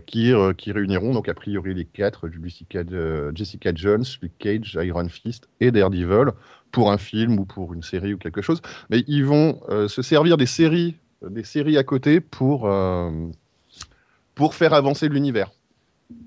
qui, 0.07 0.33
euh, 0.33 0.53
qui 0.53 0.73
réuniront 0.73 1.15
donc 1.15 1.29
a 1.29 1.35
priori 1.35 1.75
les 1.75 1.85
quatre 1.85 2.29
Jessica, 2.29 2.81
euh, 2.93 3.33
Jessica 3.35 3.73
Jones, 3.75 4.05
Luke 4.21 4.33
Cage, 4.39 4.79
Iron 4.83 5.09
Fist 5.09 5.49
et 5.61 5.71
Daredevil 5.71 6.33
pour 6.71 6.91
un 6.91 6.99
film 6.99 7.39
ou 7.39 7.45
pour 7.45 7.73
une 7.73 7.83
série 7.83 8.15
ou 8.15 8.19
quelque 8.19 8.43
chose. 8.43 8.61
Mais 8.91 9.05
ils 9.07 9.25
vont 9.25 9.61
euh, 9.69 9.89
se 9.89 10.03
servir 10.03 10.37
des 10.37 10.47
séries, 10.47 10.97
des 11.27 11.45
séries 11.45 11.79
à 11.79 11.85
côté 11.85 12.21
pour 12.21 12.67
euh, 12.67 13.11
pour 14.35 14.55
faire 14.55 14.75
avancer 14.75 15.09
l'univers. 15.09 15.51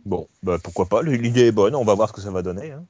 Bon, 0.05 0.27
bah, 0.41 0.57
pourquoi 0.63 0.87
pas, 0.87 1.03
l'idée 1.03 1.47
est 1.47 1.51
bonne, 1.51 1.75
on 1.75 1.83
va 1.83 1.93
voir 1.93 2.09
ce 2.09 2.13
que 2.13 2.21
ça 2.21 2.31
va 2.31 2.41
donner. 2.41 2.71
hein. 2.71 2.85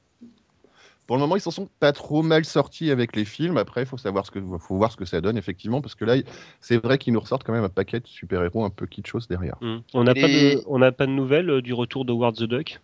Pour 1.06 1.16
le 1.16 1.20
moment, 1.20 1.36
ils 1.36 1.40
s'en 1.40 1.50
sont 1.52 1.68
pas 1.80 1.92
trop 1.92 2.22
mal 2.22 2.44
sortis 2.44 2.90
avec 2.90 3.14
les 3.14 3.24
films. 3.24 3.58
Après, 3.58 3.82
il 3.82 3.86
faut 3.86 3.96
savoir 3.96 4.26
ce 4.26 4.30
que, 4.30 4.40
faut 4.58 4.76
voir 4.76 4.90
ce 4.90 4.96
que 4.96 5.04
ça 5.04 5.20
donne 5.20 5.36
effectivement, 5.36 5.80
parce 5.80 5.94
que 5.94 6.04
là, 6.04 6.16
c'est 6.60 6.78
vrai 6.82 6.98
qu'ils 6.98 7.12
nous 7.12 7.20
ressortent 7.20 7.44
quand 7.44 7.52
même 7.52 7.64
un 7.64 7.68
paquet 7.68 8.00
de 8.00 8.06
super-héros 8.06 8.64
un 8.64 8.70
peu 8.70 8.86
kitschos 8.86 9.28
derrière. 9.28 9.56
Mm. 9.60 9.76
On 9.94 10.04
n'a 10.04 10.14
pas, 10.14 10.20
de- 10.28 10.62
on 10.66 10.78
n'a 10.78 10.92
pas 10.92 11.06
de 11.06 11.12
nouvelles 11.12 11.50
euh, 11.50 11.62
du 11.62 11.72
retour 11.72 12.04
de 12.04 12.12
Ward 12.12 12.34
the 12.36 12.44
Duck? 12.44 12.80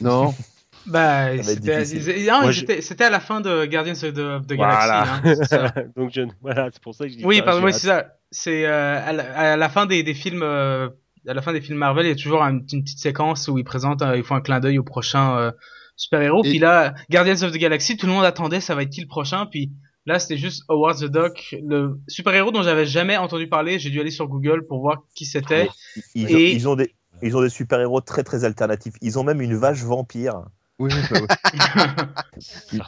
Non, 0.00 0.34
Bah, 0.86 1.34
être 1.34 1.44
c'était 1.44 1.84
je- 1.84 3.04
à 3.04 3.10
la 3.10 3.20
fin 3.20 3.40
de 3.40 3.66
Guardians 3.66 3.92
of 3.92 4.14
the, 4.14 4.18
of 4.18 4.46
the 4.46 4.54
Voilà. 4.54 5.04
Galaxy. 5.22 5.54
hein. 5.54 5.72
Donc 5.96 6.12
je, 6.14 6.22
voilà, 6.40 6.68
c'est 6.72 6.82
pour 6.82 6.94
ça 6.94 7.04
que 7.04 7.10
je 7.12 7.16
dis 7.18 7.24
Oui, 7.24 7.38
ça, 7.38 7.42
pardon, 7.42 7.66
c'est 7.72 7.86
ça. 7.86 8.14
C'est 8.30 8.66
euh, 8.66 8.98
à, 9.04 9.12
la, 9.12 9.38
à 9.52 9.56
la 9.56 9.68
fin 9.68 9.86
des, 9.86 10.02
des 10.02 10.14
films, 10.14 10.42
euh, 10.42 10.88
à 11.26 11.34
la 11.34 11.42
fin 11.42 11.52
des 11.52 11.60
films 11.60 11.78
Marvel, 11.78 12.06
il 12.06 12.10
y 12.10 12.12
a 12.12 12.16
toujours 12.16 12.42
un- 12.42 12.58
une 12.72 12.82
petite 12.84 12.98
séquence 12.98 13.48
où 13.48 13.58
ils 13.58 13.64
présentent, 13.64 14.02
euh, 14.02 14.16
ils 14.16 14.22
font 14.24 14.34
un 14.34 14.40
clin 14.40 14.60
d'œil 14.60 14.78
au 14.78 14.82
prochain 14.84 15.52
super 15.98 16.22
héros. 16.22 16.42
Et- 16.44 16.48
Puis 16.48 16.58
là, 16.58 16.94
Guardians 17.10 17.42
of 17.42 17.52
the 17.52 17.58
Galaxy, 17.58 17.98
tout 17.98 18.06
le 18.06 18.12
monde 18.12 18.24
attendait, 18.24 18.60
ça 18.62 18.74
va 18.74 18.84
être 18.84 18.90
qui 18.90 19.02
le 19.02 19.06
prochain 19.06 19.44
Puis 19.44 19.70
là, 20.06 20.18
c'était 20.18 20.38
juste 20.38 20.62
Howard 20.70 20.98
the 20.98 21.04
Duck, 21.12 21.54
le 21.62 22.00
super 22.08 22.34
héros 22.34 22.50
dont 22.52 22.62
j'avais 22.62 22.86
jamais 22.86 23.18
entendu 23.18 23.46
parler. 23.48 23.78
J'ai 23.78 23.90
dû 23.90 24.00
aller 24.00 24.10
sur 24.10 24.26
Google 24.28 24.66
pour 24.66 24.80
voir 24.80 25.02
qui 25.14 25.26
c'était. 25.26 25.68
Ils, 26.14 26.24
ont- 26.34 26.38
Et- 26.38 26.52
ils 26.52 26.68
ont 26.68 26.76
des, 26.76 26.94
ils 27.20 27.36
ont 27.36 27.42
des 27.42 27.50
super-héros 27.50 28.00
très 28.00 28.22
très 28.24 28.44
alternatifs. 28.44 28.94
Ils 29.02 29.18
ont 29.18 29.24
même 29.24 29.42
une 29.42 29.56
vache 29.56 29.82
vampire. 29.82 30.44
oui, 30.78 30.90
bah. 31.10 31.18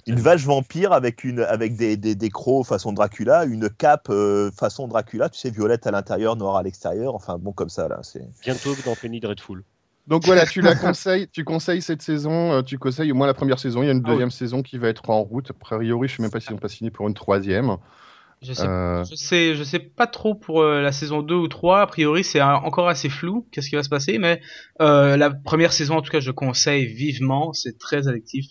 Une, 0.06 0.20
vache 0.20 0.44
vampire 0.44 0.92
avec, 0.92 1.24
une, 1.24 1.40
avec 1.40 1.74
des, 1.76 1.96
des, 1.96 2.14
des 2.14 2.30
crocs 2.30 2.64
façon 2.66 2.92
Dracula, 2.92 3.44
une 3.44 3.68
cape 3.68 4.06
euh, 4.10 4.50
façon 4.52 4.86
Dracula, 4.86 5.28
tu 5.28 5.38
sais, 5.40 5.50
violette 5.50 5.86
à 5.86 5.90
l'intérieur, 5.90 6.36
noire 6.36 6.54
à 6.56 6.62
l'extérieur. 6.62 7.14
Enfin, 7.16 7.36
bon, 7.38 7.50
comme 7.52 7.68
ça, 7.68 7.88
là. 7.88 7.98
c'est 8.02 8.22
Bientôt 8.42 8.74
dans 8.86 8.94
Penny 8.94 9.18
Dreadful. 9.18 9.64
Donc 10.06 10.24
voilà, 10.24 10.46
tu 10.46 10.60
la 10.60 10.74
conseilles, 10.76 11.28
tu 11.28 11.44
conseilles 11.44 11.82
cette 11.82 12.02
saison, 12.02 12.52
euh, 12.52 12.62
tu 12.62 12.78
conseilles 12.78 13.12
au 13.12 13.14
moins 13.14 13.26
la 13.26 13.34
première 13.34 13.58
saison. 13.58 13.82
Il 13.82 13.86
y 13.86 13.88
a 13.88 13.92
une 13.92 13.98
Ah 13.98 14.08
oui. 14.08 14.14
deuxième 14.14 14.30
saison 14.30 14.62
qui 14.62 14.76
va 14.78 14.88
être 14.88 15.08
en 15.10 15.22
route. 15.22 15.50
A 15.50 15.54
priori, 15.54 16.08
je 16.08 16.16
sais 16.16 16.22
même 16.22 16.30
pas 16.30 16.40
s'ils 16.40 16.54
ont 16.54 16.58
pas 16.58 16.68
signé 16.68 16.90
pour 16.90 17.06
une 17.06 17.14
troisième. 17.14 17.76
je 18.42 18.52
sais 18.52 18.66
Euh, 18.66 19.04
Je 19.04 19.14
sais, 19.14 19.54
je 19.54 19.62
sais 19.62 19.78
pas 19.78 20.06
trop 20.08 20.34
pour 20.34 20.62
euh, 20.62 20.80
la 20.80 20.90
saison 20.92 21.22
2 21.22 21.34
ou 21.36 21.46
3. 21.48 21.82
A 21.82 21.86
priori, 21.86 22.24
c'est 22.24 22.40
encore 22.42 22.88
assez 22.88 23.08
flou. 23.08 23.46
Qu'est-ce 23.52 23.68
qui 23.68 23.76
va 23.76 23.82
se 23.82 23.88
passer? 23.88 24.18
Mais 24.18 24.40
euh, 24.80 25.16
la 25.16 25.30
première 25.30 25.72
saison, 25.72 25.96
en 25.96 26.02
tout 26.02 26.10
cas, 26.10 26.20
je 26.20 26.30
conseille 26.32 26.86
vivement. 26.86 27.52
C'est 27.52 27.78
très 27.78 28.08
addictif. 28.08 28.46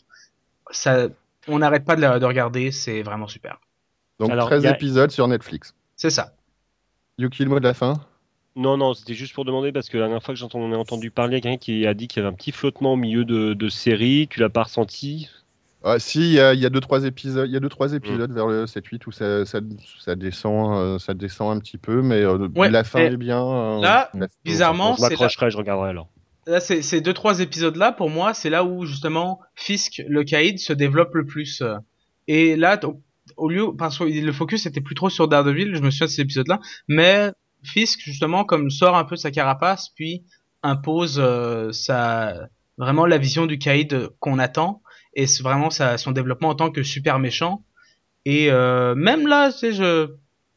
Ça, 0.72 1.08
on 1.48 1.60
n'arrête 1.60 1.84
pas 1.84 1.96
de, 1.96 2.02
la- 2.02 2.20
de 2.20 2.26
regarder. 2.26 2.72
C'est 2.72 3.02
vraiment 3.02 3.28
super. 3.28 3.60
donc 4.20 4.30
Alors, 4.32 4.48
13 4.48 4.64
il 4.64 4.66
y 4.66 4.70
a- 4.70 4.76
épisodes 4.76 5.12
sur 5.12 5.28
Netflix. 5.28 5.74
C'est 5.96 6.12
ça. 6.12 6.36
Yuki, 7.18 7.44
le 7.44 7.50
mot 7.50 7.60
de 7.60 7.66
la 7.66 7.74
fin? 7.74 8.00
Non, 8.60 8.78
non, 8.78 8.94
c'était 8.94 9.14
juste 9.14 9.34
pour 9.34 9.46
demander 9.46 9.72
parce 9.72 9.90
que 9.90 9.98
la 9.98 10.04
dernière 10.04 10.22
fois 10.22 10.34
que 10.34 10.40
j'en 10.40 10.50
ai 10.50 10.76
entendu 10.76 11.12
parler, 11.12 11.38
il 11.38 11.38
y 11.38 11.40
a 11.40 11.42
quelqu'un 11.42 11.58
qui 11.58 11.88
a 11.88 11.94
dit 11.94 12.08
qu'il 12.08 12.22
y 12.22 12.26
avait 12.26 12.34
un 12.34 12.38
petit 12.38 12.52
flottement 12.52 12.94
au 12.94 12.98
milieu 12.98 13.26
de, 13.26 13.54
de 13.54 13.70
série. 13.70 14.28
Tu 14.30 14.40
l'as 14.40 14.50
pas 14.50 14.64
ressenti? 14.64 15.30
Ah, 15.82 15.98
si, 15.98 16.20
il 16.20 16.34
y 16.34 16.40
a, 16.42 16.54
il 16.54 16.60
y 16.60 16.66
a 16.66 16.70
deux 16.70 16.82
trois 16.82 17.06
épisodes, 17.06 17.48
il 17.50 17.54
y 17.54 17.56
a 17.56 17.62
deux 17.62 17.70
trois 17.70 17.88
Mm. 17.88 17.96
épisodes 17.96 18.32
vers 18.34 18.48
le 18.48 18.68
7-8 18.68 19.08
où 19.08 19.12
ça, 19.14 19.46
ça, 19.46 19.60
ça 20.00 20.16
descend, 20.16 20.74
euh, 20.78 21.00
ça 21.00 21.14
descend 21.14 21.56
un 21.56 21.60
petit 21.62 21.78
peu, 21.78 22.02
mais 22.02 22.22
euh, 22.22 22.50
Ouais, 22.56 22.70
la 22.70 22.84
fin 22.84 23.00
est 23.06 23.16
bien. 23.18 23.42
euh, 23.42 23.82
là, 23.82 24.10
la- 24.14 24.28
bizarrement, 24.44 24.96
Je 24.98 25.02
m'accrocherai, 25.04 25.52
je 25.52 25.58
regarderai 25.58 25.90
alors. 25.92 26.10
là, 26.48 26.60
c'est- 26.60 26.82
ces 26.82 27.00
deux 27.00 27.14
trois 27.14 27.40
épisodes 27.40 27.78
là 27.78 27.94
pour 27.94 28.10
moi, 28.10 28.34
c'est 28.34 28.50
là 28.50 28.66
où 28.66 28.86
justement 28.86 29.40
Fisk, 29.56 30.02
le 30.08 30.24
caïd, 30.26 30.60
se 30.60 30.74
développe 30.74 31.14
le 31.16 31.26
plus. 31.26 31.64
Et 32.28 32.56
là, 32.58 32.78
au 33.38 33.50
lieu 33.50 33.68
parce 33.78 33.98
que 33.98 34.04
le 34.04 34.32
focus 34.34 34.66
était 34.66 34.82
plus 34.82 34.96
trop 34.96 35.10
sur 35.10 35.28
Daredevil, 35.30 35.76
je 35.76 35.82
me 35.82 35.92
souviens 35.92 36.08
de 36.08 36.12
ces 36.12 36.22
épisodes 36.22 36.48
là, 36.48 36.60
mais 36.90 37.32
Fisk 37.64 38.00
justement 38.02 38.46
comme 38.46 38.70
sort 38.70 38.96
un 38.96 39.04
peu 39.04 39.16
de 39.16 39.20
sa 39.20 39.32
carapace 39.32 39.90
puis 39.90 40.24
impose 40.64 41.20
euh, 41.20 41.72
sa 41.72 42.50
vraiment 42.78 43.06
la 43.06 43.18
vision 43.18 43.46
du 43.46 43.60
caïd 43.60 44.10
qu'on 44.20 44.40
attend 44.40 44.82
et 45.14 45.28
c'est 45.28 45.44
vraiment 45.44 45.70
sa, 45.70 45.98
son 45.98 46.12
développement 46.12 46.50
en 46.50 46.56
tant 46.56 46.72
que 46.72 46.84
super 46.84 47.20
méchant. 47.20 47.64
Et 48.26 48.52
euh, 48.52 48.96
même 48.96 49.28
là, 49.28 49.52
tu 49.52 49.58
sais, 49.60 49.74
je 49.74 50.10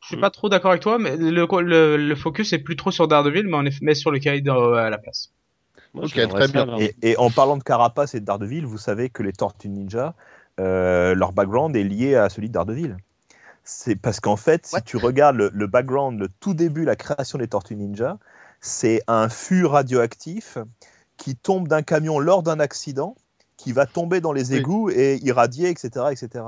je 0.03 0.09
suis 0.09 0.17
pas 0.17 0.31
trop 0.31 0.49
d'accord 0.49 0.73
avec 0.73 0.83
toi, 0.83 0.99
mais 0.99 1.17
le, 1.17 1.47
le, 1.63 1.97
le 1.97 2.15
focus 2.17 2.53
est 2.53 2.59
plus 2.59 2.75
trop 2.75 2.91
sur 2.91 3.07
Daredevil, 3.07 3.45
mais 3.47 3.55
on 3.57 3.65
est 3.65 3.83
met 3.83 3.95
sur 3.95 4.11
le 4.11 4.19
Kaïd 4.19 4.49
à 4.49 4.91
la 4.91 4.99
place. 4.99 5.31
Moi, 5.95 6.05
Ok, 6.05 6.29
très 6.29 6.49
ça, 6.49 6.65
bien. 6.65 6.77
Et, 6.79 6.95
et 7.03 7.17
en 7.19 7.31
parlant 7.31 7.57
de 7.57 7.63
Carapace 7.63 8.15
et 8.15 8.21
de 8.21 8.25
Daredevil, 8.25 8.67
vous 8.67 8.79
savez 8.79 9.11
que 9.11 9.23
les 9.23 9.33
Tortues 9.33 9.69
Ninja, 9.69 10.15
euh, 10.59 11.15
leur 11.15 11.33
background 11.33 11.77
est 11.77 11.85
lié 11.85 12.17
à 12.17 12.29
celui 12.29 12.49
de 12.49 12.55
Daredevil. 12.55 12.97
C'est 13.65 13.97
parce 13.97 14.21
qu'en 14.21 14.37
fait, 14.37 14.67
si 14.67 14.83
tu 14.83 14.97
regardes 14.97 15.37
le, 15.37 15.51
le 15.53 15.67
background, 15.67 16.19
le 16.19 16.29
tout 16.29 16.55
début, 16.55 16.85
la 16.85 16.97
création 16.97 17.39
des 17.39 17.49
Tortues 17.49 17.77
Ninja, 17.77 18.19
c'est 18.61 19.03
un 19.07 19.29
fût 19.29 19.65
radioactif 19.67 20.59
qui 21.17 21.37
tombe 21.37 21.69
d'un 21.69 21.83
camion 21.83 22.19
lors 22.19 22.43
d'un 22.43 22.59
accident, 22.61 23.17
qui 23.57 23.73
va 23.73 23.87
tomber 23.87 24.21
dans 24.21 24.33
les 24.33 24.53
Oui. 24.53 24.57
égouts 24.57 24.91
et 24.91 25.17
irradier, 25.23 25.69
etc., 25.71 26.07
etc. 26.13 26.45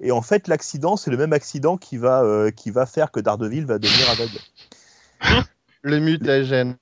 Et 0.00 0.10
en 0.12 0.22
fait, 0.22 0.48
l'accident, 0.48 0.96
c'est 0.96 1.10
le 1.10 1.16
même 1.16 1.32
accident 1.32 1.76
qui 1.76 1.96
va, 1.98 2.22
euh, 2.24 2.50
qui 2.50 2.70
va 2.70 2.86
faire 2.86 3.12
que 3.12 3.20
Daredevil 3.20 3.64
va 3.66 3.78
devenir 3.78 4.08
aveugle. 4.08 4.40
Le 5.82 6.00
mutagène. 6.00 6.76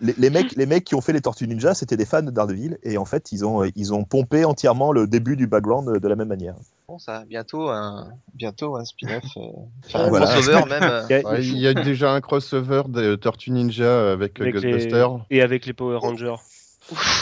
Les, 0.00 0.14
les 0.16 0.30
mecs, 0.30 0.54
les 0.56 0.66
mecs 0.66 0.84
qui 0.84 0.94
ont 0.94 1.00
fait 1.00 1.12
les 1.12 1.20
Tortues 1.20 1.46
Ninja, 1.46 1.74
c'était 1.74 1.96
des 1.96 2.04
fans 2.06 2.22
de 2.22 2.30
Daredevil, 2.30 2.78
et 2.82 2.98
en 2.98 3.04
fait, 3.04 3.32
ils 3.32 3.44
ont, 3.44 3.64
ils 3.64 3.92
ont 3.92 4.04
pompé 4.04 4.44
entièrement 4.44 4.92
le 4.92 5.06
début 5.06 5.36
du 5.36 5.46
background 5.46 5.98
de 5.98 6.08
la 6.08 6.16
même 6.16 6.28
manière. 6.28 6.56
Bon, 6.88 6.98
ça, 6.98 7.26
bientôt 7.26 7.68
un, 7.68 8.08
bientôt 8.32 8.76
un 8.76 8.84
spin-off, 8.86 9.22
euh, 9.36 9.40
enfin, 9.86 10.04
un 10.04 10.08
Voilà. 10.08 10.26
crossover 10.26 10.64
même. 10.70 10.82
euh. 10.90 11.02
Il 11.10 11.12
y 11.12 11.14
a- 11.16 11.28
Ouais, 11.30 11.44
il 11.44 11.58
y 11.58 11.66
a 11.66 11.74
déjà 11.74 12.12
un 12.14 12.20
crossover 12.22 12.82
de 12.88 13.14
Tortue 13.14 13.50
Ninja 13.50 14.12
avec, 14.12 14.40
euh, 14.40 14.44
avec 14.44 14.54
les- 14.54 14.60
Ghostbusters. 14.72 15.18
Et 15.28 15.42
avec 15.42 15.66
les 15.66 15.74
Power 15.74 15.98
Rangers. 15.98 16.36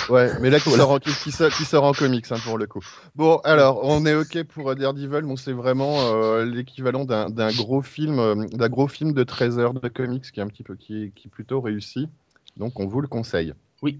Ouais, 0.08 0.30
mais 0.40 0.50
là 0.50 0.60
qui 0.60 0.70
sort, 0.70 0.92
en, 0.92 0.98
qui, 1.00 1.10
qui 1.12 1.32
sort, 1.32 1.50
qui 1.50 1.64
sort 1.64 1.82
en 1.82 1.92
comics 1.92 2.30
hein, 2.30 2.36
pour 2.44 2.56
le 2.58 2.68
coup. 2.68 2.84
Bon, 3.16 3.38
alors 3.38 3.80
on 3.82 4.06
est 4.06 4.14
ok 4.14 4.44
pour 4.44 4.70
euh, 4.70 4.74
Daredevil. 4.76 5.22
Bon, 5.22 5.34
c'est 5.34 5.52
vraiment 5.52 5.96
euh, 6.14 6.44
l'équivalent 6.44 7.04
d'un 7.04 7.28
d'un 7.30 7.50
gros 7.50 7.82
film, 7.82 8.20
euh, 8.20 8.46
d'un 8.52 8.68
gros 8.68 8.86
film 8.86 9.12
de 9.12 9.24
13 9.24 9.58
heures 9.58 9.74
de 9.74 9.88
comics 9.88 10.30
qui 10.30 10.38
est 10.38 10.42
un 10.44 10.46
petit 10.46 10.62
peu, 10.62 10.76
qui, 10.76 11.02
est- 11.06 11.10
qui 11.16 11.26
est 11.26 11.30
plutôt 11.30 11.60
réussi. 11.60 12.08
Donc 12.56 12.78
on 12.78 12.86
vous 12.86 13.00
le 13.00 13.08
conseille. 13.08 13.54
Oui. 13.82 13.98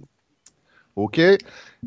Ok. 0.96 1.18
Et 1.18 1.38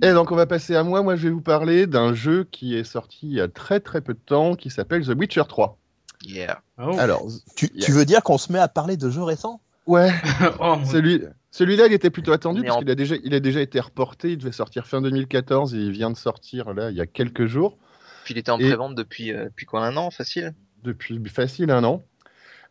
donc 0.02 0.32
on 0.32 0.36
va 0.36 0.46
passer 0.46 0.76
à 0.76 0.84
moi. 0.84 1.02
Moi, 1.02 1.16
je 1.16 1.24
vais 1.24 1.34
vous 1.34 1.42
parler 1.42 1.88
d'un 1.88 2.14
jeu 2.14 2.48
qui 2.52 2.76
est 2.76 2.84
sorti 2.84 3.20
il 3.24 3.34
y 3.34 3.42
a 3.42 3.48
très 3.48 3.80
très 3.80 4.02
peu 4.02 4.14
de 4.14 4.20
temps, 4.20 4.56
qui 4.56 4.70
s'appelle 4.70 5.04
The 5.06 5.10
Witcher 5.18 5.44
3. 5.50 5.78
Yeah. 6.24 6.62
Oh. 6.78 6.96
Alors, 7.00 7.26
Tu, 7.56 7.70
Yeah. 7.74 7.86
tu 7.86 7.92
veux 7.92 8.06
dire 8.06 8.22
qu'on 8.24 8.38
se 8.38 8.52
met 8.52 8.60
à 8.60 8.68
parler 8.68 8.98
de 8.98 9.10
jeux 9.10 9.24
récents? 9.24 9.62
Ouais. 9.88 10.12
Oh, 10.60 10.78
Celui, 10.86 11.24
celui-là, 11.52 11.88
il 11.88 11.94
était 11.94 12.10
plutôt 12.12 12.32
attendu 12.34 12.62
parce 12.64 12.76
en- 12.76 12.80
qu'il 12.82 12.92
a 12.92 12.96
déjà, 12.96 13.16
il 13.24 13.34
a 13.34 13.40
déjà 13.40 13.62
été 13.62 13.80
reporté. 13.80 14.32
Il 14.34 14.38
devait 14.38 14.52
sortir 14.52 14.86
fin 14.86 15.02
2014 15.02 15.74
et 15.74 15.78
il 15.80 15.92
vient 15.92 16.12
de 16.12 16.18
sortir 16.18 16.74
là 16.74 16.92
il 16.92 16.96
y 16.98 17.02
a 17.02 17.08
quelques 17.08 17.46
jours, 17.48 17.78
Puis 18.26 18.36
il 18.36 18.38
était 18.38 18.52
en 18.52 18.60
Et- 18.60 18.68
pré-vente 18.68 18.94
depuis, 18.96 19.34
euh, 19.34 19.46
depuis 19.46 19.66
quoi, 19.66 19.84
un 19.86 19.98
an, 19.98 20.12
facile? 20.12 20.54
Depuis 20.84 21.20
facile 21.30 21.72
un 21.72 21.84
an. 21.84 22.04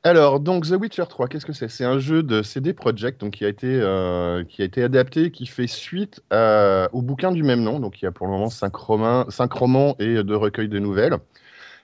Alors, 0.04 0.38
donc 0.40 0.64
The 0.66 0.72
Witcher 0.80 1.04
3, 1.08 1.28
qu'est-ce 1.28 1.44
que 1.44 1.52
c'est? 1.52 1.68
C'est 1.68 1.84
un 1.84 1.98
jeu 1.98 2.22
de 2.22 2.42
CD 2.42 2.72
Projekt 2.72 3.20
donc 3.20 3.34
qui 3.34 3.44
a 3.44 3.48
été 3.48 3.66
euh, 3.66 4.44
qui 4.44 4.62
a 4.62 4.64
été 4.64 4.82
adapté, 4.82 5.30
qui 5.32 5.46
fait 5.46 5.66
suite 5.66 6.22
à- 6.30 6.88
au 6.92 7.02
bouquin 7.02 7.32
du 7.32 7.42
même 7.42 7.62
nom. 7.62 7.80
Donc 7.80 8.00
il 8.00 8.04
y 8.04 8.08
a 8.08 8.12
pour 8.12 8.26
le 8.26 8.32
moment 8.32 8.48
cinq 8.48 8.74
romans, 8.76 9.96
et 9.98 10.22
deux 10.22 10.37
recueils 10.37 10.68
de 10.68 10.78
nouvelles. 10.78 11.18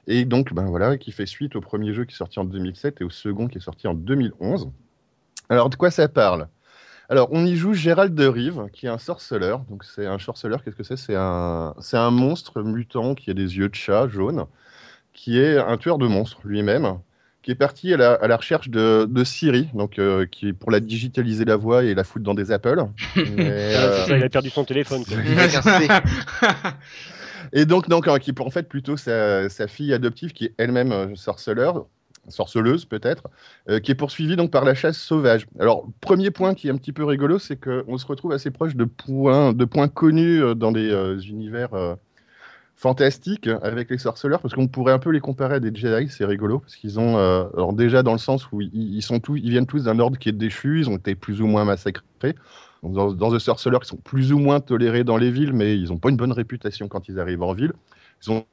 Et 0.08 0.24
donc 0.26 0.54
ben 0.54 0.66
voilà, 0.66 0.98
qui 0.98 1.12
fait 1.12 1.26
suite 1.26 1.56
au 1.56 1.60
premier 1.62 1.94
jeu 1.94 2.04
qui 2.06 2.14
est 2.14 2.18
sorti 2.18 2.38
en 2.40 2.44
2007 2.44 3.00
et 3.00 3.04
au 3.04 3.10
second 3.10 3.48
qui 3.48 3.58
est 3.58 3.62
sorti 3.62 3.88
en 3.88 3.94
2011. 3.94 4.70
Alors 5.50 5.70
de 5.70 5.76
quoi 5.76 5.90
ça 5.90 6.08
parle? 6.08 6.48
Alors 7.10 7.28
on 7.32 7.46
y 7.46 7.56
joue 7.56 7.74
Gérald 7.74 8.14
de 8.14 8.26
Rive, 8.26 8.66
qui 8.72 8.86
est 8.86 8.90
un 8.90 8.98
sorceleur. 8.98 9.60
Donc 9.70 9.84
c'est 9.84 10.06
un 10.06 10.18
sorceleur, 10.18 10.64
qu'est-ce 10.64 10.76
que 10.76 10.84
c'est? 10.84 10.96
C'est 10.98 11.16
un 11.16 11.74
un 11.94 12.10
monstre 12.12 12.62
mutant 12.62 13.14
qui 13.14 13.30
a 13.30 13.34
des 13.34 13.58
yeux 13.58 13.68
de 13.70 13.74
chat 13.76 14.08
jaunes, 14.08 14.46
qui 15.14 15.38
est 15.40 15.58
un 15.58 15.76
tueur 15.78 15.98
de 15.98 16.06
monstres 16.08 16.40
lui-même 16.44 16.98
qui 17.44 17.50
est 17.50 17.54
parti 17.56 17.92
à 17.92 17.96
la, 17.98 18.14
à 18.14 18.26
la 18.26 18.36
recherche 18.36 18.70
de, 18.70 19.06
de 19.08 19.22
Siri, 19.22 19.68
donc 19.74 19.98
euh, 19.98 20.24
qui 20.24 20.48
est 20.48 20.52
pour 20.54 20.70
la 20.70 20.80
digitaliser 20.80 21.44
la 21.44 21.56
voix 21.56 21.84
et 21.84 21.94
la 21.94 22.02
foutre 22.02 22.24
dans 22.24 22.34
des 22.34 22.50
appels. 22.50 22.78
Mais, 23.16 23.74
Ah, 23.76 23.82
euh, 23.82 23.96
c'est 24.04 24.10
ça, 24.10 24.16
il 24.16 24.24
a 24.24 24.28
perdu 24.30 24.48
son 24.50 24.64
téléphone. 24.64 25.04
quoi. 25.04 25.16
Et 27.52 27.66
donc, 27.66 27.88
donc 27.88 28.08
hein, 28.08 28.18
qui 28.18 28.30
est 28.30 28.40
en 28.40 28.50
fait 28.50 28.68
plutôt 28.68 28.96
sa, 28.96 29.48
sa 29.48 29.66
fille 29.68 29.92
adoptive, 29.92 30.32
qui 30.32 30.46
est 30.46 30.54
elle-même 30.58 30.90
euh, 30.92 31.14
sorceleur, 31.14 31.86
sorceleuse 32.28 32.86
peut-être, 32.86 33.24
euh, 33.68 33.78
qui 33.78 33.90
est 33.92 33.94
poursuivie 33.94 34.36
donc 34.36 34.50
par 34.50 34.64
la 34.64 34.74
chasse 34.74 34.96
sauvage. 34.96 35.46
Alors, 35.60 35.86
premier 36.00 36.30
point 36.30 36.54
qui 36.54 36.68
est 36.68 36.70
un 36.70 36.76
petit 36.78 36.92
peu 36.92 37.04
rigolo, 37.04 37.38
c'est 37.38 37.56
qu'on 37.56 37.98
se 37.98 38.06
retrouve 38.06 38.32
assez 38.32 38.50
proche 38.50 38.74
de 38.74 38.84
points, 38.84 39.52
de 39.52 39.64
points 39.66 39.88
connus 39.88 40.40
dans 40.56 40.72
des 40.72 40.90
euh, 40.90 41.18
univers 41.20 41.74
euh, 41.74 41.94
fantastiques 42.76 43.48
avec 43.62 43.90
les 43.90 43.98
sorceleurs, 43.98 44.40
parce 44.40 44.54
qu'on 44.54 44.66
pourrait 44.66 44.92
un 44.92 44.98
peu 44.98 45.10
les 45.10 45.20
comparer 45.20 45.54
à 45.54 45.60
des 45.60 45.74
Jedi, 45.74 46.10
c'est 46.10 46.24
rigolo, 46.24 46.58
parce 46.58 46.76
qu'ils 46.76 46.98
ont, 46.98 47.16
euh, 47.16 47.44
alors 47.54 47.72
déjà 47.72 48.02
dans 48.02 48.12
le 48.12 48.18
sens 48.18 48.50
où 48.52 48.60
ils, 48.60 48.70
ils 48.72 49.02
sont 49.02 49.20
tous, 49.20 49.36
ils 49.36 49.50
viennent 49.50 49.66
tous 49.66 49.84
d'un 49.84 49.98
ordre 49.98 50.18
qui 50.18 50.28
est 50.28 50.32
déchu, 50.32 50.80
ils 50.80 50.90
ont 50.90 50.96
été 50.96 51.14
plus 51.14 51.40
ou 51.40 51.46
moins 51.46 51.64
massacrés. 51.64 52.34
Dans, 52.82 53.12
dans 53.12 53.30
The 53.30 53.38
qui 53.38 53.88
sont 53.88 53.96
plus 53.96 54.32
ou 54.34 54.38
moins 54.38 54.60
tolérés 54.60 55.04
dans 55.04 55.16
les 55.16 55.30
villes, 55.30 55.54
mais 55.54 55.78
ils 55.78 55.88
n'ont 55.88 55.96
pas 55.96 56.10
une 56.10 56.18
bonne 56.18 56.32
réputation 56.32 56.86
quand 56.86 57.08
ils 57.08 57.18
arrivent 57.18 57.42
en 57.42 57.54
ville. 57.54 57.72
Ils 58.22 58.30
ont 58.30 58.44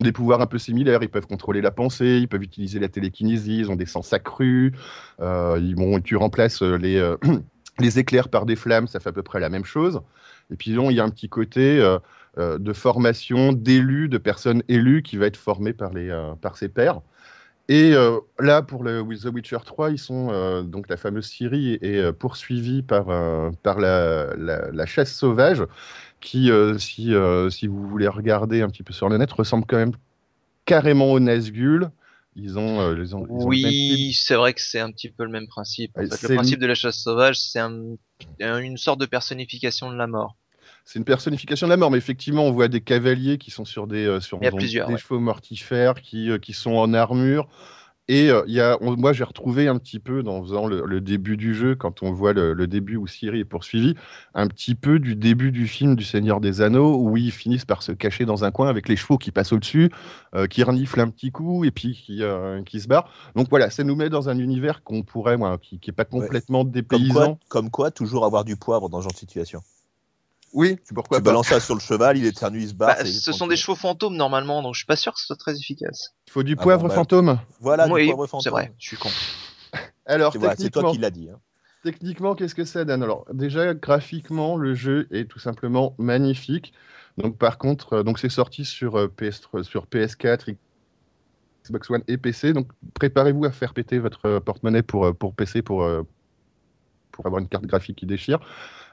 des 0.00 0.12
pouvoirs 0.12 0.42
un 0.42 0.46
peu 0.46 0.58
similaires, 0.58 1.02
ils 1.02 1.08
peuvent 1.08 1.26
contrôler 1.26 1.62
la 1.62 1.70
pensée, 1.70 2.18
ils 2.20 2.28
peuvent 2.28 2.42
utiliser 2.42 2.78
la 2.78 2.88
télékinésie, 2.88 3.60
ils 3.60 3.70
ont 3.70 3.76
des 3.76 3.86
sens 3.86 4.12
accrus, 4.12 4.72
euh, 5.20 5.58
ils, 5.58 5.74
bon, 5.74 5.98
tu 6.00 6.16
remplaces 6.16 6.62
euh, 6.62 6.76
les, 6.76 7.14
les 7.78 7.98
éclairs 7.98 8.28
par 8.28 8.44
des 8.44 8.56
flammes, 8.56 8.88
ça 8.88 9.00
fait 9.00 9.08
à 9.08 9.12
peu 9.12 9.22
près 9.22 9.40
la 9.40 9.48
même 9.48 9.64
chose. 9.64 10.02
Et 10.52 10.56
puis 10.56 10.72
il 10.72 10.92
y 10.92 11.00
a 11.00 11.04
un 11.04 11.08
petit 11.08 11.30
côté 11.30 11.80
euh, 12.38 12.58
de 12.58 12.72
formation 12.72 13.52
d'élus, 13.52 14.08
de 14.08 14.18
personnes 14.18 14.62
élues 14.68 15.02
qui 15.02 15.16
va 15.16 15.26
être 15.26 15.36
formé 15.36 15.72
par, 15.72 15.92
les, 15.92 16.10
euh, 16.10 16.34
par 16.34 16.56
ses 16.56 16.68
pairs. 16.68 17.00
Et 17.68 17.94
euh, 17.94 18.20
là, 18.38 18.62
pour 18.62 18.84
le 18.84 19.00
with 19.00 19.22
The 19.22 19.26
Witcher 19.26 19.58
3, 19.64 19.90
ils 19.90 19.98
sont 19.98 20.62
donc 20.62 20.88
la 20.88 20.96
fameuse 20.96 21.26
Ciri 21.26 21.78
est, 21.82 22.12
poursuivie 22.12 22.82
par, 22.82 23.06
par 23.62 23.80
la, 23.80 24.34
la, 24.36 24.70
la 24.70 24.86
chasse 24.86 25.12
sauvage, 25.12 25.64
qui, 26.20 26.50
si, 26.78 27.12
si 27.50 27.66
vous 27.66 27.88
voulez 27.88 28.06
regarder 28.06 28.62
un 28.62 28.68
petit 28.68 28.84
peu 28.84 28.92
sur 28.92 29.08
le 29.08 29.18
net, 29.18 29.32
ressemble 29.32 29.64
quand 29.66 29.78
même 29.78 29.92
carrément 30.64 31.10
aux 31.12 31.20
Nazgûl. 31.20 31.90
Ils 32.36 32.58
ont, 32.58 32.80
euh, 32.82 32.94
ils 32.98 33.16
ont, 33.16 33.26
ils 33.26 33.46
ont 33.46 33.50
le 33.50 33.56
même 33.62 33.62
type- 33.62 33.88
Oui, 33.88 34.12
c'est 34.12 34.34
vrai 34.34 34.52
que 34.52 34.60
c'est 34.60 34.80
un 34.80 34.92
petit 34.92 35.08
peu 35.10 35.24
le 35.24 35.30
même 35.30 35.46
principe. 35.48 35.92
En 35.96 36.02
fait, 36.02 36.22
le 36.22 36.28
principe 36.36 36.60
de 36.60 36.66
la 36.66 36.74
chasse 36.74 36.98
sauvage, 36.98 37.40
c'est 37.40 37.60
un- 37.60 37.96
un- 38.42 38.58
une 38.58 38.76
sorte 38.76 39.00
de 39.00 39.06
personnification 39.06 39.90
de 39.90 39.96
la 39.96 40.06
mort. 40.06 40.36
C'est 40.86 41.00
une 41.00 41.04
personnification 41.04 41.66
de 41.66 41.72
la 41.72 41.76
mort, 41.76 41.90
mais 41.90 41.98
effectivement, 41.98 42.44
on 42.44 42.52
voit 42.52 42.68
des 42.68 42.80
cavaliers 42.80 43.38
qui 43.38 43.50
sont 43.50 43.64
sur 43.64 43.88
des, 43.88 44.06
euh, 44.06 44.20
sur 44.20 44.38
des 44.38 44.46
ouais. 44.92 44.98
chevaux 44.98 45.18
mortifères, 45.18 46.00
qui, 46.00 46.30
euh, 46.30 46.38
qui 46.38 46.52
sont 46.52 46.74
en 46.74 46.94
armure. 46.94 47.48
Et 48.08 48.30
euh, 48.30 48.44
il 48.46 48.54
y 48.54 48.60
a, 48.60 48.78
on- 48.80 48.96
moi, 48.96 49.12
j'ai 49.12 49.24
retrouvé 49.24 49.66
un 49.66 49.78
petit 49.78 49.98
peu, 49.98 50.22
dans 50.22 50.40
faisant 50.40 50.68
le, 50.68 50.84
le 50.86 51.00
début 51.00 51.36
du 51.36 51.56
jeu, 51.56 51.74
quand 51.74 52.04
on 52.04 52.12
voit 52.12 52.32
le, 52.32 52.52
le 52.52 52.68
début 52.68 52.94
où 52.94 53.08
Ciri 53.08 53.40
est 53.40 53.44
poursuivie, 53.44 53.96
un 54.32 54.46
petit 54.46 54.76
peu 54.76 55.00
du 55.00 55.16
début 55.16 55.50
du 55.50 55.66
film 55.66 55.96
du 55.96 56.04
Seigneur 56.04 56.40
des 56.40 56.60
Anneaux, 56.60 56.96
où 57.02 57.16
ils 57.16 57.32
finissent 57.32 57.64
par 57.64 57.82
se 57.82 57.90
cacher 57.90 58.24
dans 58.24 58.44
un 58.44 58.52
coin 58.52 58.68
avec 58.68 58.88
les 58.88 58.94
chevaux 58.94 59.18
qui 59.18 59.32
passent 59.32 59.52
au-dessus, 59.52 59.90
euh, 60.36 60.46
qui 60.46 60.62
reniflent 60.62 61.00
un 61.00 61.08
petit 61.10 61.32
coup 61.32 61.64
et 61.64 61.72
puis 61.72 61.94
qui, 61.94 62.22
euh, 62.22 62.62
qui 62.62 62.78
se 62.80 62.86
barrent. 62.86 63.10
Donc 63.34 63.48
voilà, 63.50 63.70
ça 63.70 63.82
nous 63.82 63.96
met 63.96 64.08
dans 64.08 64.28
un 64.28 64.38
univers 64.38 64.84
qu'on 64.84 65.02
pourrait, 65.02 65.36
moi, 65.36 65.58
qui 65.58 65.80
n'est 65.84 65.92
pas 65.92 66.04
complètement 66.04 66.62
comme 66.62 66.70
dépaysant. 66.70 67.12
quoi, 67.12 67.38
comme 67.48 67.70
quoi, 67.70 67.90
toujours 67.90 68.24
avoir 68.24 68.44
du 68.44 68.54
poivre 68.54 68.88
dans 68.88 68.98
ce 68.98 69.02
genre 69.02 69.12
de 69.12 69.18
situation. 69.18 69.62
Oui, 70.56 70.78
pourquoi 70.94 71.18
tu 71.18 71.22
pas. 71.24 71.30
balances 71.30 71.48
ça 71.48 71.60
sur 71.60 71.74
le 71.74 71.80
cheval, 71.80 72.16
il 72.16 72.24
éternue, 72.24 72.60
il 72.62 72.68
se 72.70 72.74
barre. 72.74 72.96
Bah, 72.96 73.04
ce 73.04 73.30
sont 73.32 73.46
des 73.46 73.56
chevaux 73.56 73.76
fantômes 73.76 74.16
normalement, 74.16 74.62
donc 74.62 74.72
je 74.74 74.78
suis 74.78 74.86
pas 74.86 74.96
sûr 74.96 75.12
que 75.12 75.20
ce 75.20 75.26
soit 75.26 75.36
très 75.36 75.54
efficace. 75.54 76.14
Il 76.26 76.30
faut 76.32 76.42
du 76.42 76.56
Ah 76.58 76.62
poivre 76.62 76.82
bon, 76.84 76.88
bah, 76.88 76.94
fantôme. 76.94 77.38
Voilà, 77.60 77.86
oui, 77.88 78.06
du 78.06 78.12
poivre 78.14 78.26
fantôme. 78.26 78.42
c'est 78.42 78.50
vrai, 78.50 78.72
je 78.78 78.88
suis 78.88 78.96
con. 78.96 79.10
Alors, 80.06 80.32
C'est 80.32 80.38
voilà, 80.38 80.56
toi 80.56 80.64
techniquement, 80.64 80.92
qui 80.92 80.98
l'as 80.98 81.10
dit. 81.10 81.28
hein. 81.28 81.38
Techniquement, 81.84 82.34
qu'est-ce 82.34 82.54
que 82.54 82.64
ça 82.64 82.86
donne 82.86 83.02
Alors, 83.02 83.26
déjà, 83.34 83.74
graphiquement, 83.74 84.56
le 84.56 84.74
jeu 84.74 85.06
est 85.10 85.28
tout 85.30 85.38
simplement 85.38 85.94
magnifique. 85.98 86.72
Donc, 87.18 87.36
par 87.36 87.58
contre, 87.58 87.92
euh, 87.92 88.02
donc 88.02 88.18
c'est 88.18 88.30
sorti 88.30 88.64
sur, 88.64 88.96
euh, 88.96 89.08
PS, 89.08 89.42
sur 89.62 89.86
PS4, 89.86 90.56
Xbox 91.64 91.90
One 91.90 92.02
et 92.08 92.16
PC. 92.16 92.54
Donc, 92.54 92.68
préparez-vous 92.94 93.44
à 93.44 93.50
faire 93.52 93.74
péter 93.74 93.98
votre 93.98 94.24
euh, 94.26 94.40
porte-monnaie 94.40 94.82
pour, 94.82 95.04
euh, 95.04 95.12
pour 95.12 95.34
PC 95.34 95.60
pour, 95.60 95.84
euh, 95.84 96.02
pour 97.12 97.26
avoir 97.26 97.42
une 97.42 97.48
carte 97.48 97.66
graphique 97.66 97.98
qui 97.98 98.06
déchire. 98.06 98.38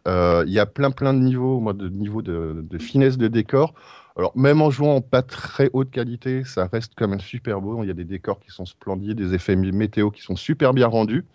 Euh, 0.07 0.43
Il 0.47 0.53
y 0.53 0.59
a 0.59 0.65
plein, 0.65 0.91
plein 0.91 1.13
de 1.13 1.19
niveaux, 1.19 1.59
moi, 1.59 1.73
de 1.73 1.89
niveaux 1.89 2.21
de, 2.21 2.65
finesse 2.79 3.17
de 3.17 3.27
décor. 3.27 3.73
Alors, 4.15 4.37
même 4.37 4.61
en 4.61 4.69
jouant 4.69 4.95
en 4.97 5.01
pas 5.01 5.23
très 5.23 5.69
haute 5.73 5.89
qualité, 5.91 6.43
ça 6.43 6.67
reste 6.71 6.93
quand 6.95 7.07
même 7.07 7.19
super 7.21 7.61
beau. 7.61 7.83
Il 7.83 7.87
y 7.87 7.91
a 7.91 7.93
des 7.95 8.05
décors 8.05 8.39
qui 8.39 8.51
sont 8.51 8.65
splendides, 8.65 9.17
des 9.17 9.33
effets 9.33 9.55
mé- 9.55 9.71
météo 9.71 10.11
qui 10.11 10.21
sont 10.21 10.35
super 10.35 10.73
bien 10.73 10.87
rendus. 10.87 11.25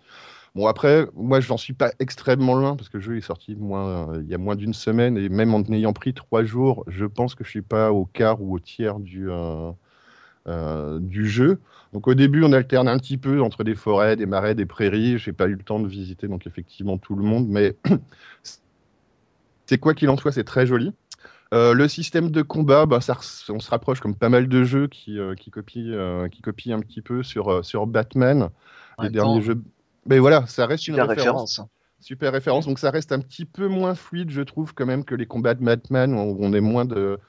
Bon, 0.55 0.67
après, 0.67 1.07
moi, 1.15 1.39
je 1.41 1.49
n'en 1.49 1.57
suis 1.57 1.73
pas 1.73 1.91
extrêmement 1.99 2.55
loin 2.55 2.75
parce 2.75 2.89
que 2.89 2.97
le 2.97 3.03
jeu 3.03 3.17
est 3.17 3.21
sorti 3.21 3.55
moins, 3.55 4.11
euh, 4.13 4.21
il 4.23 4.29
y 4.29 4.35
a 4.35 4.37
moins 4.37 4.55
d'une 4.55 4.73
semaine 4.73 5.17
et 5.17 5.29
même 5.29 5.53
en 5.53 5.61
ayant 5.71 5.93
pris 5.93 6.13
trois 6.13 6.43
jours, 6.43 6.83
je 6.87 7.05
pense 7.05 7.35
que 7.35 7.43
je 7.43 7.49
suis 7.49 7.61
pas 7.61 7.91
au 7.91 8.05
quart 8.05 8.41
ou 8.41 8.55
au 8.55 8.59
tiers 8.59 8.99
du, 8.99 9.29
euh, 9.29 9.71
euh, 10.49 10.99
du 10.99 11.29
jeu. 11.29 11.59
Donc, 11.93 12.07
au 12.07 12.13
début, 12.13 12.43
on 12.43 12.51
alterne 12.51 12.87
un 12.87 12.97
petit 12.97 13.17
peu 13.17 13.41
entre 13.41 13.63
des 13.63 13.75
forêts, 13.75 14.15
des 14.15 14.25
marais, 14.25 14.55
des 14.55 14.65
prairies. 14.65 15.17
Je 15.17 15.29
n'ai 15.29 15.33
pas 15.33 15.47
eu 15.47 15.53
le 15.53 15.63
temps 15.63 15.79
de 15.79 15.87
visiter 15.87 16.27
donc 16.27 16.45
effectivement 16.45 16.97
tout 16.97 17.15
le 17.15 17.23
monde, 17.23 17.47
mais 17.47 17.75
c'est 19.65 19.77
quoi 19.77 19.93
qu'il 19.93 20.09
en 20.09 20.17
soit, 20.17 20.31
c'est 20.31 20.43
très 20.43 20.65
joli. 20.65 20.93
Euh, 21.53 21.73
le 21.73 21.87
système 21.87 22.29
de 22.29 22.41
combat, 22.41 22.85
bah, 22.85 23.01
ça, 23.01 23.17
on 23.49 23.59
se 23.59 23.69
rapproche 23.69 23.99
comme 23.99 24.15
pas 24.15 24.29
mal 24.29 24.47
de 24.47 24.63
jeux 24.63 24.87
qui, 24.87 25.17
euh, 25.17 25.33
qui, 25.33 25.49
copient, 25.49 25.83
euh, 25.87 26.27
qui 26.27 26.41
copient 26.41 26.77
un 26.77 26.81
petit 26.81 27.01
peu 27.01 27.23
sur, 27.23 27.65
sur 27.65 27.87
Batman, 27.87 28.49
les 29.01 29.09
derniers 29.09 29.41
jeux. 29.41 29.61
Mais 30.05 30.19
voilà, 30.19 30.45
ça 30.45 30.67
reste 30.67 30.83
Super 30.83 31.05
une 31.05 31.09
référence. 31.09 31.51
référence. 31.51 31.69
Super 31.99 32.31
référence. 32.31 32.65
Donc 32.65 32.79
ça 32.79 32.91
reste 32.91 33.11
un 33.11 33.19
petit 33.19 33.45
peu 33.45 33.67
moins 33.67 33.95
fluide, 33.95 34.29
je 34.29 34.41
trouve, 34.41 34.73
quand 34.73 34.85
même, 34.85 35.03
que 35.03 35.15
les 35.15 35.25
combats 35.25 35.55
de 35.55 35.63
Batman, 35.63 36.13
où 36.13 36.37
on 36.39 36.53
est 36.53 36.61
moins 36.61 36.85
de, 36.85 37.19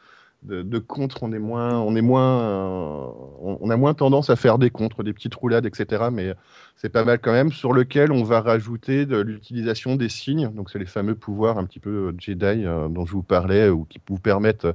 de, 0.42 0.78
contre, 0.78 1.22
on 1.22 1.32
est 1.32 1.38
moins, 1.38 1.78
on 1.80 1.94
est 1.94 2.00
moins, 2.00 2.40
euh, 2.40 3.06
on, 3.40 3.68
a 3.68 3.76
moins 3.76 3.92
tendance 3.92 4.30
à 4.30 4.36
faire 4.36 4.58
des 4.58 4.70
contres, 4.70 5.02
des 5.02 5.12
petites 5.12 5.34
roulades, 5.34 5.66
etc. 5.66 6.04
Mais 6.10 6.34
c'est 6.76 6.88
pas 6.88 7.04
mal 7.04 7.18
quand 7.18 7.32
même. 7.32 7.52
Sur 7.52 7.72
lequel 7.72 8.10
on 8.10 8.24
va 8.24 8.40
rajouter 8.40 9.04
de 9.04 9.18
l'utilisation 9.18 9.96
des 9.96 10.08
signes. 10.08 10.50
Donc 10.54 10.70
c'est 10.70 10.78
les 10.78 10.86
fameux 10.86 11.14
pouvoirs 11.14 11.58
un 11.58 11.64
petit 11.64 11.80
peu 11.80 11.90
euh, 11.90 12.12
Jedi 12.18 12.64
euh, 12.64 12.88
dont 12.88 13.04
je 13.04 13.12
vous 13.12 13.22
parlais, 13.22 13.68
ou 13.68 13.84
qui 13.84 14.00
vous 14.08 14.18
permettent 14.18 14.66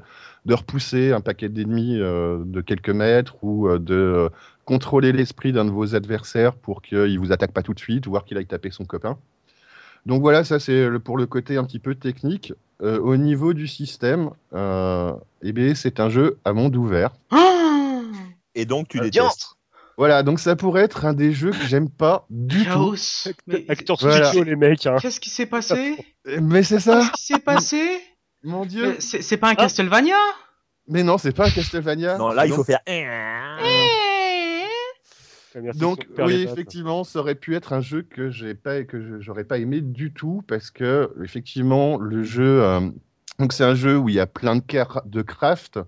de 0.45 0.53
repousser 0.53 1.11
un 1.11 1.21
paquet 1.21 1.49
d'ennemis 1.49 1.97
de 1.97 2.61
quelques 2.61 2.91
mètres 2.91 3.43
ou 3.43 3.67
de 3.79 4.29
contrôler 4.63 5.11
l'esprit 5.11 5.51
d'un 5.51 5.65
de 5.65 5.71
vos 5.71 5.95
adversaires 5.95 6.55
pour 6.55 6.83
qu'il 6.83 7.17
vous 7.17 7.31
attaque 7.31 7.51
pas 7.51 7.63
tout 7.63 7.73
de 7.73 7.79
suite, 7.79 8.07
voire 8.07 8.25
qu'il 8.25 8.37
aille 8.37 8.45
taper 8.45 8.69
son 8.69 8.85
copain. 8.85 9.17
Donc 10.05 10.21
voilà, 10.21 10.43
ça 10.43 10.59
c'est 10.59 10.87
pour 11.03 11.17
le 11.17 11.25
côté 11.25 11.57
un 11.57 11.63
petit 11.63 11.79
peu 11.79 11.95
technique. 11.95 12.53
Euh, 12.81 12.99
au 12.99 13.15
niveau 13.15 13.53
du 13.53 13.67
système, 13.67 14.31
euh, 14.53 15.13
eh 15.41 15.53
bien, 15.53 15.73
c'est 15.75 15.99
un 16.01 16.09
jeu 16.09 16.39
à 16.43 16.51
monde 16.51 16.75
ouvert. 16.75 17.11
Ah 17.31 18.01
Et 18.53 18.65
donc, 18.65 18.89
tu 18.89 18.97
Euh, 18.97 19.01
détestes. 19.01 19.13
diantre 19.13 19.57
Voilà, 19.97 20.23
donc 20.23 20.39
ça 20.41 20.57
pourrait 20.57 20.83
être 20.83 21.05
un 21.05 21.13
des 21.13 21.31
jeux 21.31 21.51
que 21.51 21.65
j'aime 21.65 21.89
pas 21.89 22.25
du 22.29 22.65
tout. 22.65 22.65
Chaos. 22.65 23.29
Mais 23.47 23.63
Acteur 23.69 23.95
Voilà. 24.01 24.25
studio, 24.25 24.43
les 24.43 24.57
mecs. 24.57 24.85
Hein. 24.85 24.97
qu'est-ce 25.01 25.21
qui 25.21 25.29
s'est 25.29 25.45
passé 25.45 25.95
Mais 26.41 26.63
c'est 26.63 26.81
ça, 26.81 26.99
Qu'est-ce 26.99 27.11
qui 27.13 27.23
s'est 27.33 27.39
passé 27.39 28.01
mon 28.43 28.65
dieu. 28.65 28.87
Mais 28.89 29.21
C'est 29.21 29.37
pas 29.37 29.49
un 29.49 29.55
Castlevania 29.55 30.17
Mais 30.89 31.03
non, 31.03 31.17
c'est 31.17 31.31
pas 31.31 31.47
un 31.47 31.51
Castlevania. 31.51 32.17
Non, 32.17 32.27
là, 32.29 32.45
il 32.45 32.49
Donc- 32.49 32.57
faut 32.57 32.63
faire. 32.65 32.81
Donc 35.75 36.07
oui, 36.19 36.41
effectivement, 36.41 37.03
ça 37.03 37.19
aurait 37.19 37.35
pu 37.35 37.55
être 37.55 37.73
un 37.73 37.81
jeu 37.81 38.01
que 38.01 38.29
j'ai 38.29 38.55
pas 38.55 38.83
que 38.83 39.19
j'aurais 39.21 39.45
pas 39.45 39.57
aimé 39.57 39.81
du 39.81 40.11
tout 40.11 40.43
parce 40.47 40.69
que 40.71 41.11
effectivement 41.23 41.97
le 41.97 42.23
jeu 42.23 42.63
euh, 42.63 42.81
donc 43.39 43.53
c'est 43.53 43.63
un 43.63 43.75
jeu 43.75 43.97
où 43.97 44.09
il 44.09 44.15
y 44.15 44.19
a 44.19 44.27
plein 44.27 44.55
de 44.55 44.63
de 45.05 45.21
craft, 45.21 45.79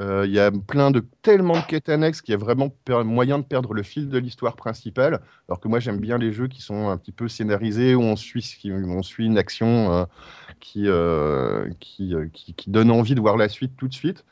euh, 0.00 0.24
il 0.26 0.32
y 0.32 0.40
a 0.40 0.50
plein 0.50 0.90
de 0.90 1.04
tellement 1.22 1.54
de 1.60 1.64
quêtes 1.66 1.88
annexes 1.88 2.22
qu'il 2.22 2.32
y 2.32 2.34
a 2.34 2.38
vraiment 2.38 2.74
moyen 3.04 3.38
de 3.38 3.44
perdre 3.44 3.72
le 3.72 3.84
fil 3.84 4.08
de 4.08 4.18
l'histoire 4.18 4.56
principale. 4.56 5.20
Alors 5.48 5.60
que 5.60 5.68
moi 5.68 5.78
j'aime 5.78 6.00
bien 6.00 6.18
les 6.18 6.32
jeux 6.32 6.48
qui 6.48 6.60
sont 6.60 6.88
un 6.88 6.96
petit 6.96 7.12
peu 7.12 7.28
scénarisés 7.28 7.94
où 7.94 8.02
on 8.02 8.16
suit 8.16 8.60
où 8.64 8.90
on 8.90 9.02
suit 9.02 9.26
une 9.26 9.38
action 9.38 9.92
euh, 9.92 10.06
qui, 10.60 10.88
qui, 11.78 12.14
qui 12.32 12.54
qui 12.54 12.70
donne 12.70 12.90
envie 12.90 13.14
de 13.14 13.20
voir 13.20 13.36
la 13.36 13.48
suite 13.48 13.76
tout 13.76 13.86
de 13.86 13.94
suite. 13.94 14.24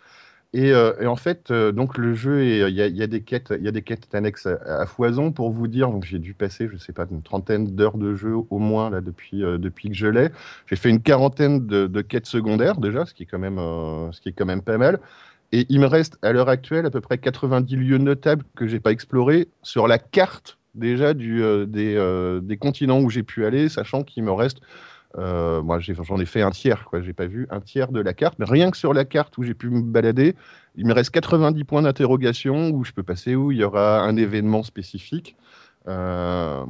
Et, 0.54 0.70
euh, 0.72 0.92
et 1.00 1.06
en 1.06 1.16
fait, 1.16 1.50
euh, 1.50 1.72
donc 1.72 1.96
le 1.96 2.14
jeu, 2.14 2.42
est- 2.42 2.70
il 2.70 2.74
y, 2.76 3.02
a- 3.02 3.06
des 3.06 3.22
quêtes, 3.22 3.54
il 3.58 3.64
y 3.64 3.68
a 3.68 3.70
des 3.70 3.80
quêtes 3.80 4.14
annexes 4.14 4.46
à, 4.46 4.84
foison 4.86 5.32
pour 5.32 5.50
vous 5.50 5.66
dire. 5.66 5.88
Donc 5.90 6.04
j'ai 6.04 6.18
dû 6.18 6.34
passer, 6.34 6.68
je 6.70 6.76
sais 6.76 6.92
pas, 6.92 7.06
une 7.10 7.22
trentaine 7.22 7.74
d'heures 7.74 7.96
de 7.96 8.14
jeu 8.14 8.34
au 8.50 8.58
moins 8.58 8.90
là 8.90 9.00
depuis 9.00 9.42
euh, 9.42 9.56
depuis 9.56 9.88
que 9.88 9.94
je 9.96 10.06
l'ai. 10.08 10.28
J'ai 10.66 10.76
fait 10.76 10.90
une 10.90 11.00
quarantaine 11.00 11.66
de, 11.66 12.00
quêtes 12.02 12.26
secondaires 12.26 12.76
déjà, 12.76 13.06
ce 13.06 13.14
qui 13.14 13.22
est 13.22 13.26
quand 13.26 13.38
même 13.38 13.58
euh, 13.58 14.12
ce 14.12 14.20
qui 14.20 14.28
est 14.28 14.32
quand 14.32 14.44
même 14.46 14.62
pas 14.62 14.76
mal. 14.78 15.00
Et 15.52 15.66
il 15.70 15.80
me 15.80 15.86
reste 15.86 16.18
à 16.22 16.32
l'heure 16.32 16.48
actuelle 16.48 16.86
à 16.86 16.90
peu 16.90 17.00
près 17.00 17.18
90 17.18 17.76
lieux 17.76 17.98
notables 17.98 18.44
que 18.56 18.66
j'ai 18.66 18.80
pas 18.80 18.92
explorés 18.92 19.48
sur 19.62 19.86
la 19.88 19.98
carte 19.98 20.58
déjà 20.74 21.12
euh, 21.14 21.66
des, 21.66 21.94
euh, 21.96 22.40
des 22.40 22.56
continents 22.56 23.00
où 23.00 23.10
j'ai 23.10 23.22
pu 23.22 23.44
aller, 23.44 23.68
sachant 23.68 24.02
qu'il 24.02 24.24
me 24.24 24.32
reste 24.32 24.58
euh, 25.18 25.62
moi, 25.62 25.78
j'en 25.80 26.18
ai 26.18 26.24
fait 26.24 26.42
un 26.42 26.50
tiers, 26.50 26.84
quoi. 26.84 27.02
J'ai 27.02 27.12
pas 27.12 27.26
vu 27.26 27.46
un 27.50 27.60
tiers 27.60 27.92
de 27.92 28.00
la 28.00 28.14
carte, 28.14 28.38
mais 28.38 28.46
rien 28.46 28.70
que 28.70 28.76
sur 28.76 28.94
la 28.94 29.04
carte 29.04 29.36
où 29.38 29.42
j'ai 29.42 29.54
pu 29.54 29.68
me 29.68 29.82
balader, 29.82 30.34
il 30.76 30.86
me 30.86 30.94
reste 30.94 31.10
90 31.10 31.64
points 31.64 31.82
d'interrogation 31.82 32.70
où 32.70 32.84
je 32.84 32.92
peux 32.92 33.02
passer 33.02 33.34
où 33.34 33.52
il 33.52 33.58
y 33.58 33.64
aura 33.64 34.00
un 34.00 34.16
événement 34.16 34.62
spécifique. 34.62 35.36
euh, 35.88 36.64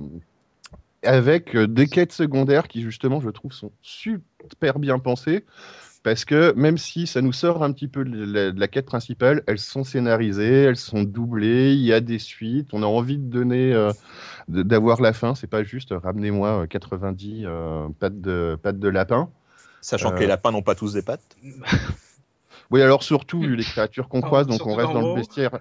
avec 1.04 1.56
euh, 1.56 1.66
des 1.66 1.88
quêtes 1.88 2.12
secondaires 2.12 2.68
qui, 2.68 2.80
justement, 2.80 3.20
je 3.20 3.30
trouve, 3.30 3.52
sont 3.52 3.72
super 3.82 4.78
bien 4.78 4.98
pensées. 4.98 5.44
Parce 6.02 6.24
que 6.24 6.52
même 6.56 6.78
si 6.78 7.06
ça 7.06 7.20
nous 7.22 7.32
sort 7.32 7.62
un 7.62 7.72
petit 7.72 7.86
peu 7.86 8.04
de 8.04 8.24
la, 8.24 8.50
de 8.50 8.58
la 8.58 8.68
quête 8.68 8.86
principale, 8.86 9.44
elles 9.46 9.60
sont 9.60 9.84
scénarisées, 9.84 10.62
elles 10.64 10.76
sont 10.76 11.04
doublées, 11.04 11.74
il 11.74 11.80
y 11.80 11.92
a 11.92 12.00
des 12.00 12.18
suites, 12.18 12.70
on 12.72 12.82
a 12.82 12.86
envie 12.86 13.18
de 13.18 13.24
donner, 13.30 13.72
euh, 13.72 13.92
d'avoir 14.48 15.00
la 15.00 15.12
fin. 15.12 15.34
C'est 15.36 15.46
pas 15.46 15.62
juste 15.62 15.92
euh, 15.92 15.98
ramenez-moi 15.98 16.62
euh, 16.64 16.66
90 16.66 17.44
euh, 17.46 17.88
pattes, 18.00 18.20
de, 18.20 18.58
pattes 18.60 18.80
de 18.80 18.88
lapin. 18.88 19.30
Sachant 19.80 20.10
que 20.10 20.16
Euh. 20.16 20.20
les 20.20 20.26
lapins 20.26 20.50
n'ont 20.52 20.62
pas 20.62 20.74
tous 20.74 20.92
des 20.94 21.02
pattes. 21.02 21.36
Oui, 22.70 22.80
alors 22.82 23.02
surtout 23.02 23.40
vu 23.42 23.54
les 23.54 23.64
créatures 23.64 24.08
qu'on 24.08 24.22
croise, 24.22 24.46
donc 24.46 24.66
on 24.66 24.74
reste 24.74 24.92
dans 24.92 25.02
le 25.02 25.14
bestiaire, 25.14 25.58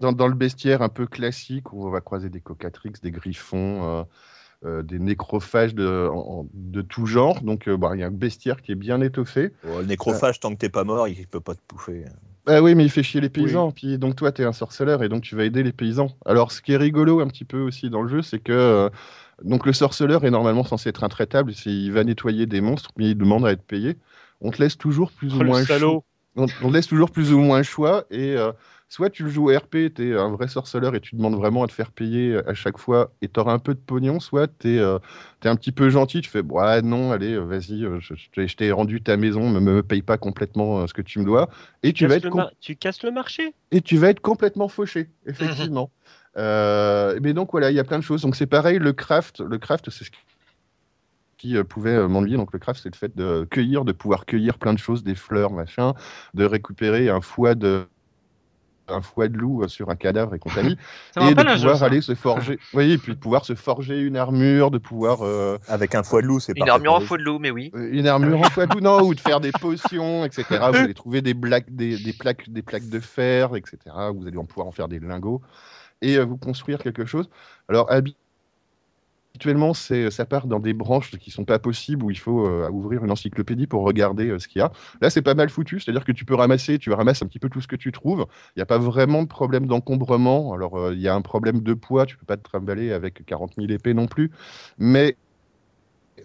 dans, 0.00 0.12
dans 0.12 0.28
le 0.28 0.34
bestiaire 0.34 0.80
un 0.82 0.88
peu 0.88 1.06
classique 1.06 1.72
où 1.72 1.86
on 1.86 1.90
va 1.90 2.00
croiser 2.00 2.30
des 2.30 2.40
cocatrix, 2.40 2.92
des 3.02 3.10
griffons, 3.10 4.06
euh, 4.64 4.82
des 4.82 4.98
nécrophages 4.98 5.74
de, 5.74 6.08
en- 6.12 6.48
de 6.54 6.82
tout 6.82 7.06
genre. 7.06 7.40
Donc 7.42 7.68
euh, 7.68 7.76
bah, 7.76 7.92
il 7.94 8.00
y 8.00 8.02
a 8.02 8.06
un 8.06 8.10
bestiaire 8.10 8.62
qui 8.62 8.72
est 8.72 8.76
bien 8.76 9.00
étoffé. 9.00 9.52
Oh, 9.62 9.80
le 9.80 9.86
nécrophage, 9.86 10.38
tant 10.40 10.50
que 10.52 10.58
t'es 10.58 10.68
pas 10.68 10.84
mort, 10.84 11.08
il 11.08 11.26
peut 11.26 11.40
pas 11.40 11.54
te 11.56 11.60
bouffer. 11.68 12.04
Ah 12.46 12.60
oui, 12.60 12.74
mais 12.74 12.84
il 12.84 12.90
fait 12.90 13.04
chier 13.04 13.20
les 13.20 13.28
paysans. 13.30 13.70
Puis 13.70 13.98
donc 13.98 14.16
toi, 14.16 14.32
tu 14.32 14.42
es 14.42 14.44
un 14.44 14.52
sorceleur 14.52 15.02
et 15.04 15.08
donc 15.08 15.22
tu 15.22 15.36
vas 15.36 15.44
aider 15.44 15.62
les 15.62 15.72
paysans. 15.72 16.08
Alors 16.26 16.50
ce 16.50 16.60
qui 16.60 16.72
est 16.72 16.76
rigolo 16.76 17.20
un 17.20 17.28
petit 17.28 17.44
peu 17.44 17.60
aussi 17.60 17.88
dans 17.88 18.02
le 18.02 18.08
jeu, 18.08 18.22
c'est 18.22 18.40
que 18.40 18.52
euh, 18.52 18.90
donc 19.44 19.64
le 19.64 19.72
sorceleur 19.72 20.24
est 20.24 20.30
normalement 20.30 20.64
censé 20.64 20.88
être 20.88 21.04
intraitable. 21.04 21.52
Il 21.66 21.92
va 21.92 22.02
nettoyer 22.04 22.46
des 22.46 22.60
monstres, 22.60 22.90
mais 22.96 23.10
il 23.10 23.16
demande 23.16 23.46
à 23.46 23.52
être 23.52 23.62
payé. 23.64 23.96
On 24.40 24.50
te 24.50 24.60
laisse 24.60 24.76
toujours 24.76 25.12
plus 25.12 25.36
Oh, 25.38 25.42
ou 25.42 25.44
moins 25.44 25.60
le 25.60 25.66
choix. 25.66 25.96
salaud. 25.96 26.04
on, 26.36 26.44
on 26.60 26.68
te 26.68 26.72
laisse 26.74 26.86
toujours 26.88 27.10
plus 27.12 27.32
ou 27.32 27.38
moins 27.40 27.58
le 27.58 27.64
choix 27.64 28.06
et 28.10 28.36
euh, 28.36 28.52
soit 28.92 29.08
tu 29.08 29.22
le 29.22 29.30
joues 29.30 29.50
au 29.50 29.56
RP, 29.58 29.94
tu 29.94 30.10
es 30.10 30.14
un 30.14 30.28
vrai 30.32 30.48
sorceleur 30.48 30.94
et 30.94 31.00
tu 31.00 31.16
demandes 31.16 31.34
vraiment 31.34 31.64
à 31.64 31.66
te 31.66 31.72
faire 31.72 31.90
payer 31.92 32.36
à 32.46 32.52
chaque 32.52 32.76
fois 32.76 33.10
et 33.22 33.28
tu 33.28 33.40
auras 33.40 33.54
un 33.54 33.58
peu 33.58 33.72
de 33.72 33.80
pognon, 33.80 34.20
soit 34.20 34.48
tu 34.58 34.76
es, 34.76 34.80
un 34.80 35.56
petit 35.56 35.72
peu 35.72 35.88
gentil, 35.88 36.20
tu 36.20 36.28
fais 36.28 36.42
bon, 36.42 36.58
ah, 36.58 36.82
non, 36.82 37.10
allez, 37.10 37.32
euh, 37.32 37.40
vas-y, 37.40 37.84
euh, 37.84 38.00
je, 38.00 38.12
je 38.14 38.54
t'ai- 38.54 38.70
rendu 38.70 39.02
ta 39.02 39.16
maison, 39.16 39.48
ne 39.48 39.60
me, 39.60 39.76
me 39.76 39.82
paye 39.82 40.02
pas 40.02 40.18
complètement 40.18 40.80
euh, 40.80 40.86
ce 40.86 40.92
que 40.92 41.00
tu 41.00 41.20
me 41.20 41.24
dois 41.24 41.48
et 41.82 41.94
tu, 41.94 42.06
vas 42.06 42.16
être 42.16 42.28
com- 42.28 42.50
tu 42.60 42.76
casses 42.76 43.02
le 43.02 43.10
marché 43.12 43.54
et 43.70 43.80
tu 43.80 43.96
vas 43.96 44.10
être 44.10 44.20
complètement 44.20 44.68
fauché, 44.68 45.08
effectivement. 45.26 45.90
Euh, 46.36 47.18
mais 47.22 47.32
donc 47.32 47.52
voilà, 47.52 47.70
il 47.70 47.74
y 47.74 47.80
a 47.80 47.84
plein 47.84 47.98
de 47.98 48.04
choses. 48.04 48.20
Donc 48.20 48.36
c'est 48.36 48.46
pareil, 48.46 48.78
le 48.78 48.92
craft, 48.92 49.40
le 49.40 49.56
craft, 49.56 49.88
c'est 49.88 50.04
ce 50.04 50.10
qui 51.38 51.56
euh, 51.56 51.64
pouvait 51.64 51.96
euh, 51.96 52.08
m'ennuyer. 52.08 52.36
Donc 52.36 52.52
le 52.52 52.58
craft, 52.58 52.82
c'est 52.82 52.92
le 52.92 52.98
fait 52.98 53.16
de 53.16 53.46
cueillir, 53.50 53.86
de 53.86 53.92
pouvoir 53.92 54.26
cueillir 54.26 54.58
plein 54.58 54.74
de 54.74 54.78
choses, 54.78 55.02
des 55.02 55.14
fleurs, 55.14 55.50
machin, 55.50 55.94
de 56.34 56.44
récupérer 56.44 57.08
un 57.08 57.22
foie 57.22 57.54
de 57.54 57.86
un 58.88 59.00
foie 59.00 59.28
de 59.28 59.36
loup 59.36 59.62
euh, 59.62 59.68
sur 59.68 59.90
un 59.90 59.96
cadavre 59.96 60.34
et 60.34 60.38
compagnie, 60.38 60.76
Ça 61.14 61.28
et 61.28 61.34
de 61.34 61.40
jeu. 61.40 61.54
pouvoir 61.56 61.82
aller 61.82 62.00
se 62.00 62.14
forger, 62.14 62.58
oui, 62.74 62.92
et 62.92 62.98
puis 62.98 63.14
de 63.14 63.18
pouvoir 63.18 63.44
se 63.44 63.54
forger 63.54 64.00
une 64.00 64.16
armure, 64.16 64.70
de 64.70 64.78
pouvoir 64.78 65.22
euh, 65.22 65.58
Avec 65.68 65.94
un 65.94 66.02
foie 66.02 66.22
de 66.22 66.26
loup, 66.26 66.40
c'est 66.40 66.56
Une 66.56 66.68
armure 66.68 66.94
en 66.94 67.00
foie 67.00 67.18
de 67.18 67.22
loup, 67.22 67.38
mais 67.38 67.50
oui. 67.50 67.70
euh, 67.74 67.88
une 67.92 68.06
armure 68.06 68.40
en 68.40 68.44
foie 68.44 68.66
de 68.66 68.74
loup, 68.74 68.80
non, 68.80 69.02
ou 69.02 69.14
de 69.14 69.20
faire 69.20 69.40
des 69.40 69.52
potions, 69.52 70.24
etc. 70.24 70.44
Vous 70.50 70.54
allez 70.76 70.94
trouver 70.94 71.22
des, 71.22 71.34
blagues, 71.34 71.66
des, 71.68 71.98
des 71.98 72.12
plaques, 72.12 72.50
des 72.50 72.62
plaques 72.62 72.88
de 72.88 73.00
fer, 73.00 73.54
etc. 73.56 73.78
Vous 74.14 74.26
allez 74.26 74.38
en 74.38 74.44
pouvoir 74.44 74.66
en 74.66 74.72
faire 74.72 74.88
des 74.88 75.00
lingots 75.00 75.40
et 76.02 76.16
euh, 76.18 76.24
vous 76.24 76.36
construire 76.36 76.78
quelque 76.78 77.06
chose. 77.06 77.30
Alors 77.68 77.90
habituellement, 77.90 78.18
c'est 79.74 80.10
ça 80.10 80.24
part 80.24 80.46
dans 80.46 80.60
des 80.60 80.72
branches 80.72 81.10
qui 81.18 81.30
sont 81.30 81.44
pas 81.44 81.58
possibles 81.58 82.04
où 82.04 82.10
il 82.10 82.18
faut 82.18 82.46
euh, 82.46 82.68
ouvrir 82.70 83.04
une 83.04 83.10
encyclopédie 83.10 83.66
pour 83.66 83.82
regarder 83.82 84.28
euh, 84.28 84.38
ce 84.38 84.48
qu'il 84.48 84.60
y 84.60 84.62
a. 84.62 84.72
Là, 85.00 85.10
c'est 85.10 85.22
pas 85.22 85.34
mal 85.34 85.50
foutu, 85.50 85.80
c'est-à-dire 85.80 86.04
que 86.04 86.12
tu 86.12 86.24
peux 86.24 86.34
ramasser, 86.34 86.78
tu 86.78 86.92
ramasses 86.92 87.22
un 87.22 87.26
petit 87.26 87.38
peu 87.38 87.48
tout 87.48 87.60
ce 87.60 87.66
que 87.68 87.76
tu 87.76 87.92
trouves. 87.92 88.26
Il 88.56 88.58
n'y 88.58 88.62
a 88.62 88.66
pas 88.66 88.78
vraiment 88.78 89.22
de 89.22 89.28
problème 89.28 89.66
d'encombrement. 89.66 90.52
Alors, 90.52 90.78
euh, 90.78 90.94
il 90.94 91.00
y 91.00 91.08
a 91.08 91.14
un 91.14 91.22
problème 91.22 91.60
de 91.60 91.74
poids, 91.74 92.06
tu 92.06 92.16
peux 92.16 92.26
pas 92.26 92.36
te 92.36 92.42
trimballer 92.42 92.92
avec 92.92 93.24
40 93.26 93.54
000 93.56 93.70
épées 93.70 93.94
non 93.94 94.06
plus, 94.06 94.30
mais 94.78 95.16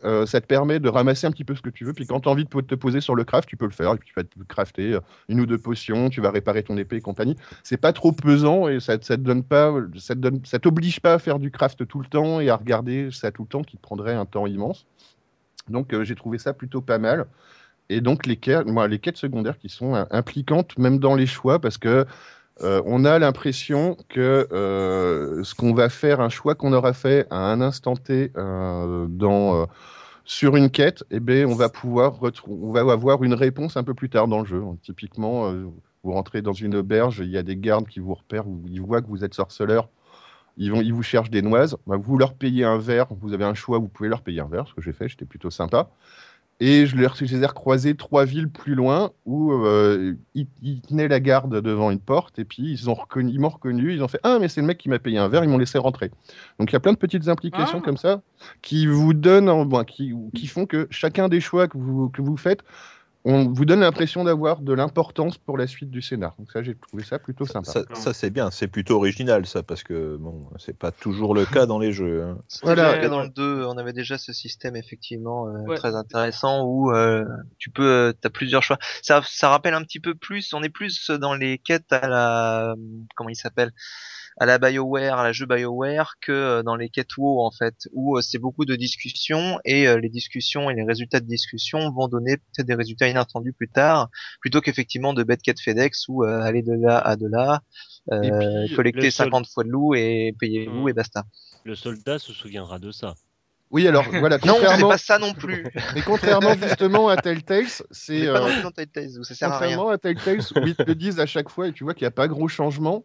euh, 0.03 0.25
ça 0.25 0.41
te 0.41 0.45
permet 0.45 0.79
de 0.79 0.89
ramasser 0.89 1.27
un 1.27 1.31
petit 1.31 1.43
peu 1.43 1.55
ce 1.55 1.61
que 1.61 1.69
tu 1.69 1.85
veux. 1.85 1.93
Puis 1.93 2.05
quand 2.05 2.19
tu 2.19 2.29
as 2.29 2.31
envie 2.31 2.45
de 2.45 2.61
te 2.61 2.75
poser 2.75 3.01
sur 3.01 3.15
le 3.15 3.23
craft, 3.23 3.47
tu 3.47 3.57
peux 3.57 3.65
le 3.65 3.71
faire. 3.71 3.93
Et 3.93 3.97
puis 3.97 4.09
tu 4.09 4.13
vas 4.15 4.23
te 4.23 4.43
crafter 4.47 4.93
euh, 4.93 4.99
une 5.29 5.39
ou 5.39 5.45
deux 5.45 5.57
potions, 5.57 6.09
tu 6.09 6.21
vas 6.21 6.31
réparer 6.31 6.63
ton 6.63 6.77
épée 6.77 6.97
et 6.97 7.01
compagnie. 7.01 7.35
C'est 7.63 7.77
pas 7.77 7.93
trop 7.93 8.11
pesant 8.11 8.67
et 8.67 8.79
ça, 8.79 8.97
ça 9.01 9.17
te 9.17 9.21
donne 9.21 9.43
pas, 9.43 9.73
ça 9.97 10.15
donne, 10.15 10.41
ça 10.45 10.59
t'oblige 10.59 10.99
pas 10.99 11.15
à 11.15 11.19
faire 11.19 11.39
du 11.39 11.51
craft 11.51 11.87
tout 11.87 11.99
le 11.99 12.07
temps 12.07 12.39
et 12.39 12.49
à 12.49 12.55
regarder 12.55 13.09
ça 13.11 13.31
tout 13.31 13.43
le 13.43 13.47
temps, 13.49 13.63
qui 13.63 13.77
te 13.77 13.81
prendrait 13.81 14.13
un 14.13 14.25
temps 14.25 14.47
immense. 14.47 14.85
Donc 15.69 15.93
euh, 15.93 16.03
j'ai 16.03 16.15
trouvé 16.15 16.37
ça 16.37 16.53
plutôt 16.53 16.81
pas 16.81 16.97
mal. 16.97 17.27
Et 17.89 18.01
donc 18.01 18.25
les 18.25 18.35
quêtes, 18.35 18.65
moi, 18.65 18.87
les 18.87 18.99
quêtes 18.99 19.17
secondaires 19.17 19.57
qui 19.57 19.69
sont 19.69 19.93
impliquantes 20.11 20.77
même 20.77 20.99
dans 20.99 21.15
les 21.15 21.25
choix 21.25 21.59
parce 21.59 21.77
que 21.77 22.05
euh, 22.61 22.81
on 22.85 23.05
a 23.05 23.19
l'impression 23.19 23.97
que 24.09 24.47
euh, 24.51 25.43
ce 25.43 25.55
qu'on 25.55 25.73
va 25.73 25.89
faire, 25.89 26.21
un 26.21 26.29
choix 26.29 26.55
qu'on 26.55 26.73
aura 26.73 26.93
fait 26.93 27.27
à 27.29 27.51
un 27.51 27.61
instant 27.61 27.95
T 27.95 28.31
euh, 28.37 29.07
dans, 29.09 29.67
sur 30.27 30.57
une 30.57 30.69
quête, 30.69 31.05
eh 31.09 31.21
ben, 31.21 31.45
on 31.45 31.55
va 31.55 31.69
pouvoir 31.69 32.19
on 32.47 32.75
avoir 32.75 33.23
une 33.23 33.33
réponse 33.33 33.77
un 33.77 33.83
peu 33.83 33.93
plus 33.93 34.09
tard 34.09 34.27
dans 34.27 34.39
le 34.39 34.45
jeu. 34.45 34.61
Typiquement, 34.83 35.49
euh, 35.49 35.67
vous 36.03 36.11
rentrez 36.11 36.41
dans 36.41 36.53
une 36.53 36.75
auberge, 36.75 37.19
il 37.19 37.29
y 37.29 37.37
a 37.37 37.43
des 37.43 37.55
gardes 37.55 37.87
qui 37.87 38.01
vous 38.01 38.13
repèrent, 38.13 38.43
ils 38.67 38.81
voient 38.81 39.01
que 39.01 39.07
vous 39.07 39.23
êtes 39.23 39.33
sorceleur, 39.33 39.87
ils, 40.57 40.71
vont, 40.71 40.83
vous 40.83 41.03
cherchent 41.03 41.29
des 41.29 41.41
noises, 41.41 41.77
bah, 41.87 41.95
vous 41.95 42.17
leur 42.17 42.33
payez 42.33 42.65
un 42.65 42.77
verre, 42.77 43.07
vous 43.09 43.33
avez 43.33 43.45
un 43.45 43.53
choix, 43.53 43.79
vous 43.79 43.87
pouvez 43.87 44.09
leur 44.09 44.21
payer 44.21 44.41
un 44.41 44.47
verre, 44.47 44.67
ce 44.67 44.73
que 44.73 44.81
j'ai 44.81 44.91
fait, 44.91 45.07
j'étais 45.07 45.25
plutôt 45.25 45.49
sympa. 45.49 45.89
Et 46.59 46.87
je, 46.87 46.95
les, 46.97 47.03
ai 47.43 47.45
recroisés 47.45 47.95
trois 47.95 48.25
villes 48.25 48.49
plus 48.49 48.73
loin 48.73 49.11
où 49.25 49.51
euh, 49.51 50.15
ils, 50.33 50.47
ils 50.63 50.81
tenaient 50.81 51.07
la 51.07 51.19
garde 51.19 51.61
devant 51.61 51.91
une 51.91 51.99
porte 51.99 52.39
et 52.39 52.45
puis 52.45 52.63
ils 52.71 52.89
ont 52.89 52.95
reconnu, 52.95 53.31
ils 53.31 53.39
m'ont 53.39 53.49
reconnu, 53.49 53.93
ils 53.93 54.03
ont 54.03 54.07
fait 54.07 54.19
ah 54.23 54.39
mais 54.41 54.47
c'est 54.47 54.61
le 54.61 54.67
mec 54.67 54.79
qui 54.79 54.89
m'a 54.89 54.97
payé 54.97 55.19
un 55.19 55.27
verre, 55.27 55.43
ils 55.43 55.49
m'ont 55.51 55.59
laissé 55.59 55.77
rentrer. 55.77 56.09
Donc 56.59 56.71
il 56.71 56.73
y 56.73 56.75
a 56.75 56.79
plein 56.79 56.93
de 56.93 56.97
petites 56.97 57.27
implications 57.27 57.77
Ah. 57.81 57.85
comme 57.85 57.97
ça 57.97 58.21
qui 58.63 58.87
vous 58.87 59.13
donnent, 59.13 59.65
bon, 59.65 59.83
qui, 59.83 60.13
qui 60.33 60.47
font 60.47 60.65
que 60.65 60.87
chacun 60.89 61.29
des 61.29 61.41
choix 61.41 61.67
que 61.67 61.77
vous, 61.77 62.09
que 62.09 62.23
vous 62.23 62.37
faites, 62.37 62.63
on 63.29 63.51
vous 63.51 63.65
donne 63.65 63.81
l'impression 63.81 64.23
d'avoir 64.23 64.61
de 64.61 64.73
l'importance 64.73 65.37
pour 65.37 65.57
la 65.57 65.67
suite 65.67 65.91
du 65.91 66.01
scénar. 66.01 66.33
Donc 66.39 66.51
ça 66.51 66.63
j'ai 66.63 66.75
trouvé 66.75 67.03
ça 67.03 67.19
plutôt 67.19 67.45
sympa. 67.45 67.71
Ça, 67.71 67.83
ça, 67.93 68.13
c'est 68.13 68.29
bien, 68.29 68.49
c'est 68.51 68.67
plutôt 68.67 68.95
original 68.95 69.45
ça, 69.45 69.63
parce 69.63 69.83
que 69.83 70.15
bon, 70.17 70.49
c'est 70.57 70.77
pas 70.77 70.91
toujours 70.91 71.35
le 71.35 71.45
cas 71.45 71.65
dans 71.65 71.77
les 71.79 71.91
jeux. 71.91 72.23
hein. 72.23 72.37
Voilà. 72.63 72.95
déjà 72.95 73.09
dans 73.09 73.21
le 73.21 73.29
2, 73.29 73.65
on 73.65 73.77
avait 73.77 73.93
déjà 73.93 74.17
ce 74.17 74.31
système 74.33 74.75
effectivement 74.75 75.47
euh, 75.47 75.65
Ouais. 75.67 75.75
très 75.77 75.93
intéressant 75.95 76.63
où 76.65 76.91
euh, 76.91 77.25
tu 77.59 77.69
peux, 77.69 77.83
euh, 78.09 78.13
t'as 78.19 78.29
plusieurs 78.29 78.63
choix. 78.63 78.77
Ça, 79.01 79.21
ça 79.27 79.49
rappelle 79.49 79.73
un 79.73 79.83
petit 79.83 79.99
peu 79.99 80.15
plus, 80.15 80.53
on 80.53 80.63
est 80.63 80.69
plus 80.69 81.09
dans 81.11 81.33
les 81.35 81.57
quêtes 81.57 81.91
à 81.91 82.07
la, 82.07 82.75
comment 83.15 83.29
il 83.29 83.35
s'appelle, 83.35 83.71
à 84.39 84.45
la 84.45 84.59
BioWare, 84.59 85.17
à 85.17 85.23
la 85.23 85.31
jeu 85.31 85.45
BioWare 85.47 86.13
que 86.21 86.31
euh, 86.31 86.63
dans 86.63 86.75
les 86.75 86.89
quêtes 86.89 87.15
WoW 87.17 87.39
en 87.41 87.51
fait, 87.51 87.73
où 87.91 88.17
euh, 88.17 88.21
c'est 88.21 88.37
beaucoup 88.37 88.65
de 88.65 88.75
discussions 88.75 89.59
et 89.65 89.87
euh, 89.87 89.99
les 89.99 90.09
discussions 90.09 90.69
et 90.69 90.75
les 90.75 90.83
résultats 90.83 91.19
de 91.19 91.25
discussion 91.25 91.91
vont 91.91 92.07
donner 92.07 92.37
peut-être 92.37 92.67
des 92.67 92.75
résultats 92.75 93.07
inattendus 93.07 93.53
plus 93.53 93.67
tard, 93.69 94.09
plutôt 94.41 94.61
qu'effectivement 94.61 95.13
de 95.13 95.23
bêtes 95.23 95.41
quêtes 95.41 95.59
FedEx 95.59 96.07
où 96.07 96.23
euh, 96.23 96.41
aller 96.41 96.61
de 96.61 96.73
là 96.73 96.97
à 96.99 97.15
de 97.15 97.27
là, 97.27 97.61
euh, 98.11 98.65
puis, 98.67 98.75
collecter 98.75 99.01
le 99.05 99.11
seul- 99.11 99.25
50 99.27 99.47
fois 99.47 99.63
de 99.63 99.69
loup 99.69 99.95
et 99.95 100.35
payer 100.39 100.67
vous 100.67 100.83
Hmm. 100.85 100.89
et 100.89 100.93
basta. 100.93 101.23
Le 101.63 101.75
soldat 101.75 102.19
se 102.19 102.31
souviendra 102.31 102.77
de 102.79 102.91
ça. 102.91 103.15
Oui 103.71 103.85
alors 103.87 104.03
voilà, 104.21 104.37
Non, 104.37 104.53
c'est 104.53 104.59
contrairement, 104.61 104.89
pas 104.89 104.97
ça 104.97 105.17
non 105.19 105.33
plus. 105.33 105.65
mais 105.95 106.01
contrairement 106.01 106.53
justement 106.53 107.09
à 107.09 107.17
Telltales, 107.17 107.65
c'est 107.91 108.27
euh, 108.27 108.49
Telltales 108.73 109.09
sert 109.23 109.51
à 109.51 109.57
rien. 109.57 109.69
Contrairement 109.69 109.89
à 109.89 109.97
Telltale, 109.97 110.39
où 110.55 110.67
ils 110.67 110.75
te 110.75 110.83
le 110.83 110.95
disent 110.95 111.19
à 111.19 111.25
chaque 111.25 111.49
fois 111.49 111.67
et 111.67 111.73
tu 111.73 111.83
vois 111.83 111.93
qu'il 111.93 112.03
n'y 112.03 112.09
a 112.09 112.11
pas 112.11 112.27
gros 112.29 112.47
changement, 112.47 113.03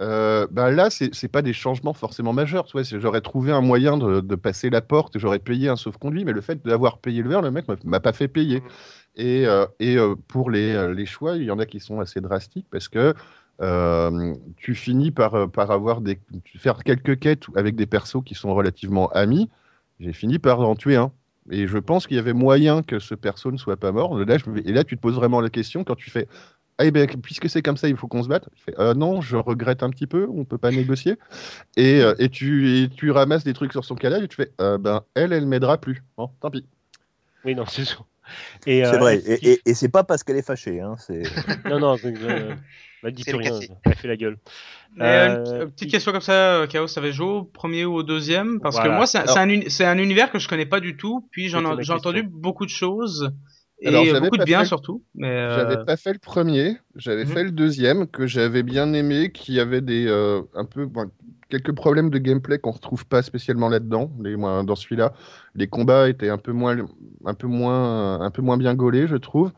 euh, 0.00 0.46
ben 0.50 0.70
là, 0.70 0.90
c'est 0.90 1.12
c'est 1.14 1.28
pas 1.28 1.42
des 1.42 1.52
changements 1.52 1.92
forcément 1.92 2.32
majeurs. 2.32 2.66
C'est- 2.84 3.00
j'aurais 3.00 3.20
trouvé 3.20 3.52
un 3.52 3.60
moyen 3.60 3.96
de, 3.98 4.20
de 4.20 4.34
passer 4.36 4.70
la 4.70 4.80
porte, 4.80 5.18
j'aurais 5.18 5.40
payé 5.40 5.68
un 5.68 5.76
sauf-conduit, 5.76 6.24
mais 6.24 6.32
le 6.32 6.40
fait 6.40 6.64
d'avoir 6.64 6.98
payé 6.98 7.22
le 7.22 7.28
verre, 7.30 7.42
le 7.42 7.50
mec 7.50 7.66
m'a- 7.68 7.76
m'a 7.84 8.00
pas 8.00 8.12
fait 8.12 8.28
payer. 8.28 8.62
Et, 9.16 9.46
euh, 9.46 9.66
et 9.80 9.96
euh, 9.98 10.14
pour 10.28 10.50
les, 10.50 10.72
euh, 10.74 10.94
les 10.94 11.06
choix, 11.06 11.36
il 11.36 11.44
y 11.44 11.50
en 11.50 11.58
a 11.58 11.66
qui 11.66 11.80
sont 11.80 12.00
assez 12.00 12.20
drastiques 12.20 12.66
parce 12.70 12.88
que 12.88 13.14
euh, 13.60 14.34
tu 14.56 14.74
finis 14.74 15.10
par, 15.10 15.50
par 15.50 15.70
avoir 15.72 16.00
des, 16.00 16.20
faire 16.58 16.84
quelques 16.84 17.18
quêtes 17.18 17.44
avec 17.56 17.74
des 17.76 17.86
persos 17.86 18.22
qui 18.24 18.34
sont 18.34 18.54
relativement 18.54 19.08
amis. 19.10 19.50
J'ai 20.00 20.12
fini 20.12 20.38
par 20.38 20.60
en 20.60 20.76
tuer 20.76 20.96
un. 20.96 21.12
Et 21.50 21.66
je 21.66 21.78
pense 21.78 22.06
qu'il 22.06 22.16
y 22.16 22.20
avait 22.20 22.34
moyen 22.34 22.82
que 22.82 22.98
ce 22.98 23.14
perso 23.14 23.50
ne 23.50 23.56
soit 23.56 23.76
pas 23.78 23.90
mort. 23.90 24.16
Là, 24.18 24.36
je 24.38 24.44
et 24.64 24.72
là, 24.72 24.84
tu 24.84 24.96
te 24.96 25.00
poses 25.00 25.14
vraiment 25.16 25.40
la 25.40 25.48
question 25.50 25.82
quand 25.82 25.96
tu 25.96 26.10
fais 26.10 26.28
eh 26.80 26.90
ben, 26.90 27.06
puisque 27.20 27.48
c'est 27.48 27.62
comme 27.62 27.76
ça, 27.76 27.88
il 27.88 27.96
faut 27.96 28.06
qu'on 28.06 28.22
se 28.22 28.28
batte. 28.28 28.48
Tu 28.54 28.62
fais, 28.62 28.74
Euh, 28.78 28.94
non, 28.94 29.20
je 29.20 29.36
regrette 29.36 29.82
un 29.82 29.90
petit 29.90 30.06
peu, 30.06 30.28
on 30.32 30.44
peut 30.44 30.58
pas 30.58 30.70
négocier. 30.70 31.16
Et, 31.76 32.00
euh, 32.00 32.14
et, 32.18 32.28
tu, 32.28 32.82
et 32.82 32.88
tu 32.88 33.10
ramasses 33.10 33.44
des 33.44 33.52
trucs 33.52 33.72
sur 33.72 33.84
son 33.84 33.94
cadavre 33.94 34.24
et 34.24 34.28
tu 34.28 34.36
fais 34.36 34.52
Euh, 34.60 34.78
Ben, 34.78 35.02
elle, 35.14 35.32
elle 35.32 35.46
m'aidera 35.46 35.78
plus. 35.78 36.02
Bon, 36.16 36.30
tant 36.40 36.50
pis. 36.50 36.64
Oui, 37.44 37.54
non, 37.54 37.66
c'est 37.66 37.84
sûr. 37.84 38.06
C'est 38.64 38.84
euh, 38.84 38.98
vrai, 38.98 39.18
et, 39.26 39.52
et, 39.52 39.60
et 39.64 39.74
c'est 39.74 39.88
pas 39.88 40.04
parce 40.04 40.22
qu'elle 40.22 40.36
est 40.36 40.46
fâchée. 40.46 40.80
Hein. 40.80 40.96
Non, 41.68 41.78
non, 41.78 41.96
euh, 42.04 42.54
bah, 43.02 43.10
dis 43.10 43.22
C'est 43.22 43.32
plus 43.32 43.40
rien, 43.40 43.58
elle 43.84 43.94
fait 43.94 44.08
la 44.08 44.16
gueule. 44.16 44.38
Euh, 45.00 45.64
une 45.64 45.70
petite 45.70 45.90
question 45.90 46.12
comme 46.12 46.20
ça, 46.20 46.66
Chaos, 46.68 46.88
ça 46.88 47.00
va 47.00 47.10
jouer 47.10 47.26
au 47.26 47.44
premier 47.44 47.84
ou 47.84 47.94
au 47.94 48.02
deuxième? 48.02 48.60
Parce 48.60 48.76
Voilà. 48.76 48.90
que 48.90 48.96
moi, 48.96 49.06
c'est 49.06 49.84
un, 49.84 49.98
univers 49.98 50.30
que 50.30 50.38
je 50.38 50.48
connais 50.48 50.66
pas 50.66 50.80
du 50.80 50.96
tout. 50.96 51.28
Puis 51.30 51.48
j'en 51.48 51.78
ai, 51.78 51.90
entendu 51.90 52.22
beaucoup 52.22 52.66
de 52.66 52.70
choses 52.70 53.32
et 53.80 53.88
Alors, 53.88 54.04
j'avais 54.04 54.20
beaucoup 54.20 54.36
de 54.38 54.44
bien 54.44 54.60
fait- 54.60 54.66
surtout. 54.66 55.02
Mais 55.14 55.28
euh, 55.28 55.54
J'avais 55.54 55.84
pas 55.84 55.96
fait 55.96 56.12
le 56.12 56.18
premier, 56.18 56.76
j'avais 56.96 57.24
Mhm. 57.24 57.32
fait 57.32 57.44
le 57.44 57.50
deuxième 57.52 58.06
que 58.06 58.26
j'avais 58.26 58.62
bien 58.62 58.92
aimé, 58.92 59.30
qui 59.32 59.60
avait 59.60 59.80
des 59.80 60.06
euh, 60.08 60.42
un 60.54 60.64
peu 60.64 60.86
bon, 60.86 61.10
quelques 61.48 61.74
problèmes 61.74 62.10
de 62.10 62.18
gameplay 62.18 62.58
qu'on 62.58 62.72
retrouve 62.72 63.06
pas 63.06 63.22
spécialement 63.22 63.68
là-dedans. 63.68 64.10
Les 64.22 64.36
dans 64.36 64.74
celui-là, 64.76 65.12
les 65.54 65.68
combats 65.68 66.08
étaient 66.08 66.28
un 66.28 66.38
peu 66.38 66.52
moins 66.52 66.76
un 67.24 67.34
peu 67.34 67.46
moins 67.46 68.20
un 68.20 68.30
peu 68.30 68.42
moins 68.42 68.56
bien 68.56 68.74
gaulés, 68.74 69.06
je 69.06 69.16
trouve. 69.16 69.52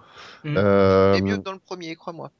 Mhm. 0.44 0.54
Euh, 0.56 1.14
C'est 1.14 1.22
mieux 1.22 1.36
que 1.38 1.42
dans 1.44 1.52
le 1.52 1.58
premier, 1.58 1.94
crois-moi. 1.96 2.30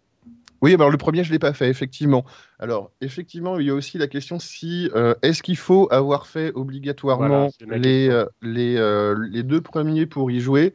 oui, 0.63 0.75
alors 0.75 0.91
le 0.91 0.99
premier, 0.99 1.25
je 1.25 1.33
l'ai 1.33 1.39
pas 1.39 1.55
fait, 1.55 1.71
effectivement. 1.71 2.25
Alors, 2.59 2.91
effectivement, 3.01 3.59
il 3.59 3.67
y 3.67 3.71
a 3.71 3.75
aussi 3.75 3.97
la 3.97 4.07
question 4.09 4.39
si 4.39 4.91
euh, 4.95 5.15
est-ce 5.23 5.43
qu'il 5.43 5.57
faut 5.57 5.89
avoir 5.91 6.27
fait 6.27 6.53
obligatoirement 6.55 7.51
Voilà, 7.61 7.79
les, 7.79 8.09
euh, 8.11 8.27
les, 8.43 8.77
euh, 8.77 9.17
les 9.31 9.43
deux 9.43 9.63
premiers 9.63 10.05
pour 10.07 10.31
y 10.31 10.41
jouer? 10.41 10.75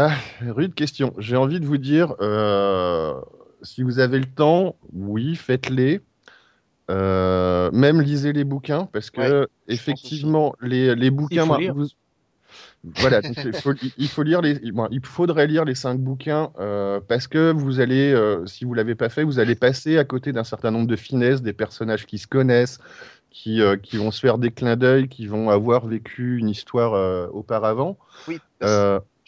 Ah, 0.00 0.14
rude 0.42 0.76
question. 0.76 1.12
J'ai 1.18 1.36
envie 1.36 1.58
de 1.58 1.66
vous 1.66 1.76
dire, 1.76 2.14
euh, 2.20 3.20
si 3.62 3.82
vous 3.82 3.98
avez 3.98 4.20
le 4.20 4.26
temps, 4.26 4.76
oui, 4.92 5.34
faites-les. 5.34 6.00
Euh, 6.88 7.68
même 7.72 8.00
lisez 8.00 8.32
les 8.32 8.44
bouquins, 8.44 8.88
parce 8.92 9.10
que 9.10 9.48
effectivement, 9.66 10.54
les, 10.60 10.94
les 10.94 11.10
bouquins, 11.10 11.42
faut 11.42 11.46
moi, 11.48 11.58
lire. 11.58 11.74
vous- 11.74 11.88
voilà, 12.96 13.20
il 13.44 13.52
faut, 13.54 13.72
il 13.98 14.06
faut 14.06 14.22
lire 14.22 14.40
les, 14.40 14.70
bon, 14.70 14.86
il 14.92 15.04
faudrait 15.04 15.48
lire 15.48 15.64
les 15.64 15.74
cinq 15.74 15.98
bouquins 15.98 16.52
euh, 16.60 17.00
parce 17.00 17.26
que 17.26 17.50
vous 17.50 17.80
allez, 17.80 18.12
euh, 18.12 18.46
si 18.46 18.64
vous 18.64 18.74
l'avez 18.74 18.94
pas 18.94 19.08
fait, 19.08 19.24
vous 19.24 19.40
allez 19.40 19.56
passer 19.56 19.98
à 19.98 20.04
côté 20.04 20.32
d'un 20.32 20.44
certain 20.44 20.70
nombre 20.70 20.86
de 20.86 20.96
finesses, 20.96 21.42
des 21.42 21.52
personnages 21.52 22.06
qui 22.06 22.18
se 22.18 22.28
connaissent, 22.28 22.78
qui, 23.30 23.60
euh, 23.60 23.76
qui 23.76 23.96
vont 23.96 24.12
se 24.12 24.20
faire 24.20 24.38
des 24.38 24.52
clins 24.52 24.76
d'œil, 24.76 25.08
qui 25.08 25.26
vont 25.26 25.50
avoir 25.50 25.88
vécu 25.88 26.38
une 26.38 26.48
histoire 26.48 27.32
auparavant. 27.34 27.98
Oui. 28.28 28.38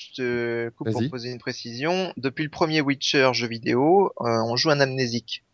Je 0.01 0.15
te 0.15 0.69
coupe 0.71 0.91
pour 0.91 1.11
poser 1.11 1.31
une 1.31 1.39
précision. 1.39 2.15
Depuis 2.17 2.43
le 2.43 2.49
premier 2.49 2.81
Witcher 2.81 3.31
jeu 3.35 3.47
vidéo, 3.47 4.13
euh, 4.23 4.43
on 4.49 4.57
joue 4.57 4.71
un 4.71 4.81
amnésique. 4.81 5.45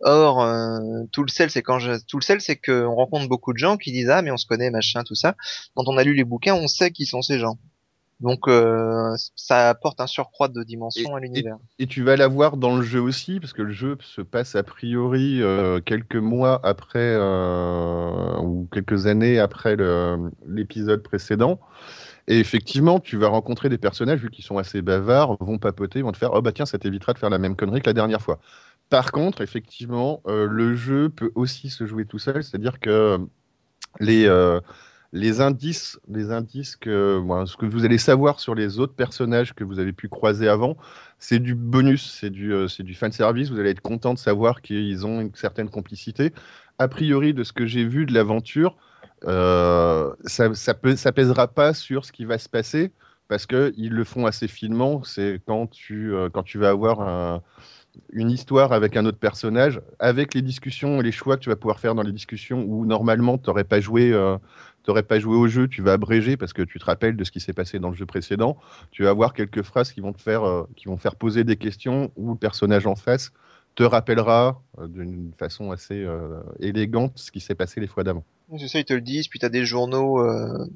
Or, 0.00 0.42
euh, 0.42 1.04
tout 1.12 1.22
le 1.22 1.28
sel, 1.28 1.50
c'est 1.50 1.62
quand 1.62 1.78
je... 1.78 2.02
tout 2.06 2.18
le 2.18 2.22
sel, 2.22 2.40
c'est 2.40 2.56
qu'on 2.56 2.94
rencontre 2.94 3.28
beaucoup 3.28 3.52
de 3.52 3.58
gens 3.58 3.76
qui 3.76 3.92
disent 3.92 4.08
ah 4.08 4.22
mais 4.22 4.30
on 4.30 4.38
se 4.38 4.46
connaît 4.46 4.70
machin 4.70 5.02
tout 5.04 5.14
ça. 5.14 5.36
Quand 5.74 5.84
on 5.88 5.98
a 5.98 6.04
lu 6.04 6.14
les 6.14 6.24
bouquins, 6.24 6.54
on 6.54 6.68
sait 6.68 6.90
qui 6.90 7.04
sont 7.04 7.20
ces 7.20 7.38
gens. 7.38 7.58
Donc 8.22 8.46
euh, 8.46 9.14
ça 9.34 9.68
apporte 9.68 10.00
un 10.00 10.06
surcroît 10.06 10.48
de 10.48 10.62
dimension 10.62 11.16
à 11.16 11.20
l'univers. 11.20 11.58
Et 11.80 11.88
tu 11.88 12.04
vas 12.04 12.16
l'avoir 12.16 12.56
dans 12.56 12.76
le 12.76 12.82
jeu 12.82 13.00
aussi, 13.00 13.40
parce 13.40 13.52
que 13.52 13.62
le 13.62 13.72
jeu 13.72 13.98
se 14.00 14.22
passe 14.22 14.54
a 14.54 14.62
priori 14.62 15.42
euh, 15.42 15.80
quelques 15.80 16.16
mois 16.16 16.60
après, 16.62 17.00
euh, 17.00 18.38
ou 18.38 18.68
quelques 18.72 19.06
années 19.06 19.40
après 19.40 19.76
l'épisode 20.46 21.02
précédent. 21.02 21.58
Et 22.28 22.38
effectivement, 22.38 23.00
tu 23.00 23.16
vas 23.16 23.28
rencontrer 23.28 23.68
des 23.68 23.78
personnages, 23.78 24.20
vu 24.20 24.30
qu'ils 24.30 24.44
sont 24.44 24.58
assez 24.58 24.82
bavards, 24.82 25.36
vont 25.40 25.58
papoter, 25.58 26.02
vont 26.02 26.12
te 26.12 26.18
faire 26.18 26.30
Oh 26.32 26.42
bah 26.42 26.52
tiens, 26.52 26.66
ça 26.66 26.78
t'évitera 26.78 27.12
de 27.12 27.18
faire 27.18 27.30
la 27.30 27.38
même 27.38 27.56
connerie 27.56 27.80
que 27.80 27.88
la 27.88 27.94
dernière 27.94 28.22
fois. 28.22 28.38
Par 28.90 29.12
contre, 29.12 29.40
effectivement, 29.42 30.22
euh, 30.26 30.46
le 30.46 30.74
jeu 30.76 31.08
peut 31.08 31.32
aussi 31.34 31.70
se 31.70 31.86
jouer 31.86 32.06
tout 32.06 32.18
seul, 32.18 32.44
c'est-à-dire 32.44 32.78
que 32.80 33.18
les, 34.00 34.26
euh, 34.26 34.60
les 35.12 35.40
indices, 35.40 35.98
les 36.08 36.30
indices 36.30 36.76
que, 36.76 37.22
ce 37.46 37.56
que 37.56 37.66
vous 37.66 37.84
allez 37.84 37.98
savoir 37.98 38.40
sur 38.40 38.54
les 38.54 38.78
autres 38.78 38.94
personnages 38.94 39.54
que 39.54 39.64
vous 39.64 39.78
avez 39.78 39.92
pu 39.92 40.08
croiser 40.08 40.48
avant, 40.48 40.76
c'est 41.18 41.38
du 41.38 41.54
bonus, 41.54 42.10
c'est 42.18 42.30
du, 42.30 42.52
euh, 42.52 42.68
c'est 42.68 42.82
du 42.82 42.94
fan 42.94 43.12
service. 43.12 43.50
Vous 43.50 43.58
allez 43.60 43.70
être 43.70 43.80
content 43.82 44.14
de 44.14 44.18
savoir 44.18 44.62
qu'ils 44.62 45.06
ont 45.06 45.20
une 45.20 45.34
certaine 45.34 45.68
complicité. 45.68 46.32
A 46.78 46.88
priori, 46.88 47.34
de 47.34 47.44
ce 47.44 47.52
que 47.52 47.66
j'ai 47.66 47.84
vu 47.84 48.06
de 48.06 48.14
l'aventure, 48.14 48.76
euh, 48.76 48.91
ça, 50.24 50.52
ça, 50.54 50.74
peut, 50.74 50.96
ça 50.96 51.12
pèsera 51.12 51.48
pas 51.48 51.74
sur 51.74 52.04
ce 52.04 52.12
qui 52.12 52.24
va 52.24 52.38
se 52.38 52.48
passer 52.48 52.92
parce 53.28 53.46
que 53.46 53.72
ils 53.76 53.92
le 53.92 54.04
font 54.04 54.26
assez 54.26 54.48
finement. 54.48 55.02
C'est 55.04 55.40
quand 55.46 55.66
tu, 55.68 56.14
euh, 56.14 56.28
quand 56.30 56.42
tu 56.42 56.58
vas 56.58 56.70
avoir 56.70 57.00
un- 57.00 57.42
une 58.12 58.30
histoire 58.30 58.72
avec 58.72 58.96
un 58.96 59.06
autre 59.06 59.18
personnage, 59.18 59.80
avec 59.98 60.34
les 60.34 60.42
discussions 60.42 61.00
et 61.00 61.04
les 61.04 61.12
choix 61.12 61.36
que 61.36 61.42
tu 61.44 61.50
vas 61.50 61.56
pouvoir 61.56 61.80
faire 61.80 61.94
dans 61.94 62.02
les 62.02 62.12
discussions 62.12 62.64
où 62.68 62.86
normalement 62.86 63.38
tu 63.38 63.48
n'aurais 63.50 63.64
pas 63.64 63.80
joué. 63.80 64.12
euh, 64.12 64.38
pas 65.08 65.18
joué 65.20 65.36
au 65.36 65.46
jeu, 65.48 65.68
tu 65.68 65.82
vas 65.82 65.92
abréger 65.92 66.36
parce 66.36 66.52
que 66.52 66.62
tu 66.62 66.78
te 66.78 66.84
rappelles 66.84 67.16
de 67.16 67.24
ce 67.24 67.30
qui 67.30 67.40
s'est 67.40 67.52
passé 67.52 67.78
dans 67.78 67.90
le 67.90 67.94
jeu 67.96 68.06
précédent. 68.06 68.58
Tu 68.90 69.04
vas 69.04 69.10
avoir 69.10 69.32
quelques 69.34 69.62
phrases 69.62 69.92
qui 69.92 70.00
vont 70.00 70.12
te 70.12 70.20
faire, 70.20 70.44
euh, 70.44 70.64
qui 70.76 70.86
vont 70.88 70.96
faire 70.96 71.16
poser 71.16 71.44
des 71.44 71.56
questions 71.56 72.10
où 72.16 72.30
le 72.32 72.36
personnage 72.38 72.86
en 72.86 72.96
face 72.96 73.32
te 73.74 73.82
rappellera 73.82 74.62
euh, 74.78 74.86
d'une 74.88 75.32
façon 75.38 75.70
assez 75.70 76.02
euh, 76.04 76.40
élégante 76.60 77.12
ce 77.16 77.30
qui 77.30 77.40
s'est 77.40 77.54
passé 77.54 77.80
les 77.80 77.86
fois 77.86 78.04
d'avant. 78.04 78.24
C'est 78.58 78.68
ça, 78.68 78.78
ils 78.78 78.84
te 78.84 78.92
le 78.92 79.00
disent. 79.00 79.28
Puis 79.28 79.38
t'as 79.38 79.48
des 79.48 79.64
journaux, 79.64 80.20
euh, 80.20 80.66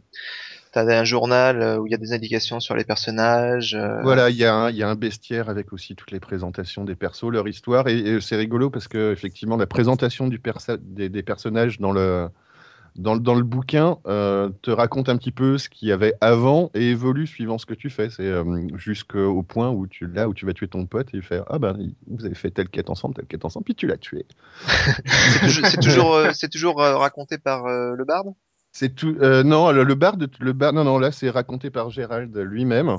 t'as 0.72 0.86
un 0.98 1.04
journal 1.04 1.78
où 1.78 1.86
il 1.86 1.90
y 1.90 1.94
a 1.94 1.98
des 1.98 2.12
indications 2.12 2.60
sur 2.60 2.74
les 2.74 2.84
personnages. 2.84 3.76
Voilà, 4.02 4.30
il 4.30 4.36
y, 4.36 4.44
a 4.44 4.54
un- 4.54 4.70
il 4.70 4.76
y 4.76 4.82
a 4.82 4.88
un 4.88 4.94
bestiaire 4.94 5.48
avec 5.48 5.72
aussi 5.72 5.94
toutes 5.94 6.10
les 6.10 6.20
présentations 6.20 6.84
des 6.84 6.94
persos, 6.94 7.30
leur 7.30 7.48
histoire, 7.48 7.88
et, 7.88 7.98
et 7.98 8.20
c'est 8.20 8.36
rigolo 8.36 8.70
parce 8.70 8.88
que 8.88 9.12
effectivement 9.12 9.56
la 9.56 9.66
présentation 9.66 10.28
du 10.28 10.38
persa- 10.38 10.78
des, 10.80 11.08
des 11.08 11.22
personnages 11.22 11.78
dans 11.80 11.92
le 11.92 12.28
dans, 12.98 13.14
le- 13.14 13.20
dans 13.20 13.34
le 13.34 13.42
bouquin 13.42 13.98
euh, 14.06 14.50
te 14.62 14.70
raconte 14.70 15.08
un 15.08 15.16
petit 15.16 15.32
peu 15.32 15.58
ce 15.58 15.68
qu'il 15.68 15.88
y 15.88 15.92
avait 15.92 16.14
avant 16.20 16.70
et 16.74 16.90
évolue 16.90 17.26
suivant 17.26 17.58
ce 17.58 17.66
que 17.66 17.74
tu 17.74 17.90
fais. 17.90 18.10
C'est 18.10 18.26
euh, 18.26 18.44
jusqu'au 18.76 19.42
point 19.42 19.70
où 19.70 19.86
tu 19.86 20.06
là 20.06 20.28
où 20.28 20.34
tu 20.34 20.46
vas 20.46 20.52
tuer 20.52 20.68
ton 20.68 20.86
pote 20.86 21.14
et 21.14 21.22
fait 21.22 21.40
ah 21.48 21.58
ben 21.58 21.76
vous 22.06 22.24
avez 22.24 22.34
fait 22.34 22.50
telle 22.50 22.68
quête 22.68 22.90
ensemble, 22.90 23.14
telle 23.14 23.26
quête 23.26 23.44
ensemble, 23.44 23.64
puis 23.64 23.74
tu 23.74 23.86
l'as 23.86 23.96
tué. 23.98 24.26
C'est 24.66 25.80
toujours, 25.80 26.16
c'est 26.34 26.48
toujours, 26.48 26.82
euh, 26.82 26.92
euh, 26.92 26.96
raconté 26.96 27.38
par 27.38 27.66
le 27.66 28.04
barde? 28.04 28.28
C'est 28.72 28.94
tout. 28.94 29.16
non, 29.44 29.72
le, 29.72 29.84
le 29.84 29.94
bar 29.94 30.16
de 30.16 30.28
le 30.40 30.52
bar. 30.52 30.72
Non, 30.72 30.84
non, 30.84 30.98
là, 30.98 31.10
c'est 31.10 31.30
raconté 31.30 31.70
par 31.70 31.90
Gérald 31.90 32.36
lui-même. 32.36 32.98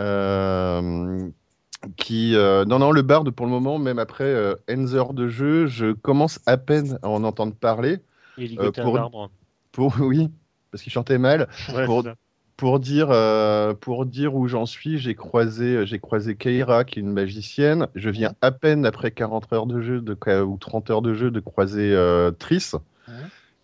Euh, 0.00 1.28
qui 1.96 2.36
euh, 2.36 2.64
non 2.64 2.78
non 2.78 2.92
le 2.92 3.02
bard 3.02 3.24
pour 3.34 3.46
le 3.46 3.52
moment 3.52 3.78
même 3.78 3.98
après 3.98 4.24
euh, 4.24 4.54
heures 4.94 5.14
de 5.14 5.28
jeu 5.28 5.66
je 5.66 5.92
commence 5.92 6.40
à 6.46 6.56
peine 6.56 6.98
à 7.02 7.08
en 7.08 7.24
entendre 7.24 7.54
parler 7.54 7.98
Il 8.36 8.50
ligotait 8.50 8.82
pour- 8.82 8.96
un 8.96 9.02
arbre. 9.02 9.30
pour 9.72 9.94
oui 10.00 10.30
parce 10.70 10.82
qu'il 10.82 10.92
chantait 10.92 11.18
mal. 11.18 11.48
Ouais, 11.74 11.84
pour- 11.84 12.78
dire 12.80 13.08
euh, 13.10 13.74
pour 13.74 14.06
dire 14.06 14.34
où 14.34 14.46
j'en 14.48 14.66
suis 14.66 14.98
j'ai 14.98 15.14
croisé 15.14 15.84
j'ai 15.84 15.98
croisé 15.98 16.36
Keira 16.36 16.84
qui 16.84 16.98
est 16.98 17.02
une 17.02 17.12
magicienne. 17.12 17.88
Je 17.94 18.08
viens 18.08 18.34
à 18.40 18.52
peine 18.52 18.86
après 18.86 19.10
40 19.10 19.52
heures 19.52 19.66
de 19.66 19.80
jeu 19.80 20.00
de 20.00 20.16
ou 20.42 20.56
30 20.58 20.90
heures 20.90 21.02
de 21.02 21.12
jeu 21.14 21.30
de 21.30 21.40
croiser 21.40 21.92
euh, 21.92 22.30
Triss 22.30 22.76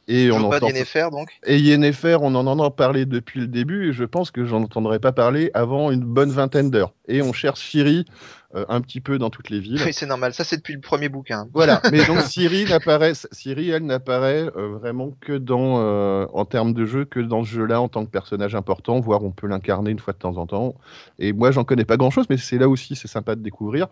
et 0.08 0.32
on 0.32 0.38
entend 0.38 0.68
donc? 1.10 1.38
et 1.46 1.58
Yennefer, 1.58 2.16
on 2.22 2.34
en 2.34 2.46
entend 2.46 2.70
parler 2.70 3.04
depuis 3.04 3.40
le 3.40 3.46
début, 3.46 3.90
et 3.90 3.92
je 3.92 4.04
pense 4.04 4.30
que 4.30 4.46
j'en 4.46 4.62
entendrai 4.62 4.98
pas 4.98 5.12
parler 5.12 5.50
avant 5.52 5.90
une 5.90 6.02
bonne 6.02 6.30
vingtaine 6.30 6.70
d'heures. 6.70 6.94
Et 7.08 7.20
on 7.20 7.34
cherche 7.34 7.60
Ciri 7.60 8.06
euh, 8.54 8.64
un 8.70 8.80
petit 8.80 9.02
peu 9.02 9.18
dans 9.18 9.28
toutes 9.28 9.50
les 9.50 9.60
villes. 9.60 9.82
Oui, 9.84 9.92
c'est 9.92 10.06
normal. 10.06 10.32
Ça, 10.32 10.44
c'est 10.44 10.56
depuis 10.56 10.72
le 10.72 10.80
premier 10.80 11.10
bouquin. 11.10 11.46
Voilà, 11.52 11.82
mais 11.92 12.06
donc 12.06 12.18
n'apparaît, 12.70 13.12
Ciri, 13.32 13.68
elle 13.68 13.84
n'apparaît 13.84 14.50
euh, 14.56 14.78
vraiment 14.80 15.14
que 15.20 15.34
dans, 15.34 15.80
euh, 15.80 16.26
en 16.32 16.46
termes 16.46 16.72
de 16.72 16.86
jeu, 16.86 17.04
que 17.04 17.20
dans 17.20 17.44
ce 17.44 17.50
jeu-là 17.50 17.82
en 17.82 17.88
tant 17.88 18.06
que 18.06 18.10
personnage 18.10 18.54
important, 18.54 19.00
voire 19.00 19.22
on 19.22 19.30
peut 19.30 19.46
l'incarner 19.46 19.90
une 19.90 19.98
fois 19.98 20.14
de 20.14 20.18
temps 20.18 20.38
en 20.38 20.46
temps. 20.46 20.74
Et 21.18 21.34
moi, 21.34 21.50
j'en 21.50 21.64
connais 21.64 21.84
pas 21.84 21.98
grand-chose, 21.98 22.24
mais 22.30 22.38
c'est 22.38 22.56
là 22.56 22.70
aussi, 22.70 22.96
c'est 22.96 23.08
sympa 23.08 23.34
de 23.34 23.42
découvrir. 23.42 23.88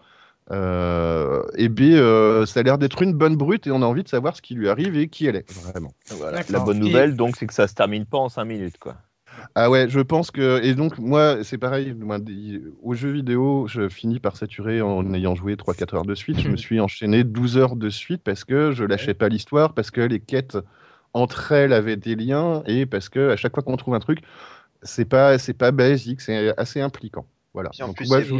Euh, 0.53 1.43
et 1.57 1.69
B, 1.69 1.81
euh, 1.81 2.47
ça 2.47 2.61
a 2.61 2.63
l'air 2.63 2.79
d'être 2.79 3.03
une 3.03 3.13
bonne 3.13 3.37
brute 3.37 3.67
et 3.67 3.73
on 3.73 3.83
a 3.83 3.87
envie 3.87 4.05
de 4.05 4.09
savoir 4.09 4.37
ce 4.37 4.43
qui 4.43 4.55
lui 4.55 4.69
arrive 4.69 4.97
et 4.97 5.09
qui 5.09 5.27
elle 5.27 5.37
est, 5.37 5.51
vraiment. 5.53 5.93
Voilà. 6.11 6.43
La 6.49 6.61
bonne 6.61 6.79
nouvelle, 6.79 7.17
donc, 7.17 7.37
c'est 7.37 7.47
que 7.47 7.55
ça 7.55 7.67
se 7.67 7.75
termine 7.75 8.07
pas 8.07 8.19
en 8.19 8.29
5 8.29 8.45
minutes, 8.45 8.79
quoi. 8.79 8.97
Ah 9.55 9.69
ouais, 9.71 9.89
je 9.89 10.01
pense 10.01 10.31
que. 10.31 10.63
Et 10.63 10.75
donc, 10.75 10.99
moi, 10.99 11.43
c'est 11.43 11.59
pareil, 11.59 11.95
moi, 11.95 12.19
aux 12.83 12.95
jeux 12.95 13.11
vidéo, 13.11 13.67
je 13.69 13.89
finis 13.89 14.19
par 14.19 14.37
saturer 14.37 14.81
en 14.81 15.13
ayant 15.13 15.35
joué 15.35 15.57
3-4 15.57 15.97
heures 15.97 16.07
de 16.07 16.15
suite. 16.15 16.41
Je 16.41 16.49
me 16.49 16.57
suis 16.57 16.81
enchaîné 16.81 17.23
12 17.23 17.59
heures 17.59 17.77
de 17.77 17.91
suite 17.91 18.23
parce 18.25 18.45
que 18.45 18.73
je 18.73 18.85
lâchais 18.85 19.15
pas 19.15 19.29
l'histoire, 19.29 19.75
parce 19.75 19.91
que 19.91 20.01
les 20.01 20.21
quêtes 20.21 20.57
entre 21.13 21.53
elles 21.53 21.73
avaient 21.73 21.97
des 21.97 22.15
liens 22.15 22.63
et 22.67 22.87
parce 22.87 23.09
que 23.09 23.31
à 23.31 23.37
chaque 23.37 23.55
fois 23.55 23.63
qu'on 23.63 23.77
trouve 23.77 23.95
un 23.95 24.01
truc, 24.01 24.21
c'est 24.83 25.05
pas, 25.05 25.39
c'est 25.39 25.55
pas 25.55 25.71
basique, 25.71 26.21
c'est 26.21 26.57
assez 26.59 26.81
impliquant. 26.81 27.27
Voilà. 27.53 27.71
Donc, 27.79 28.01
moi, 28.07 28.23
je-. 28.23 28.35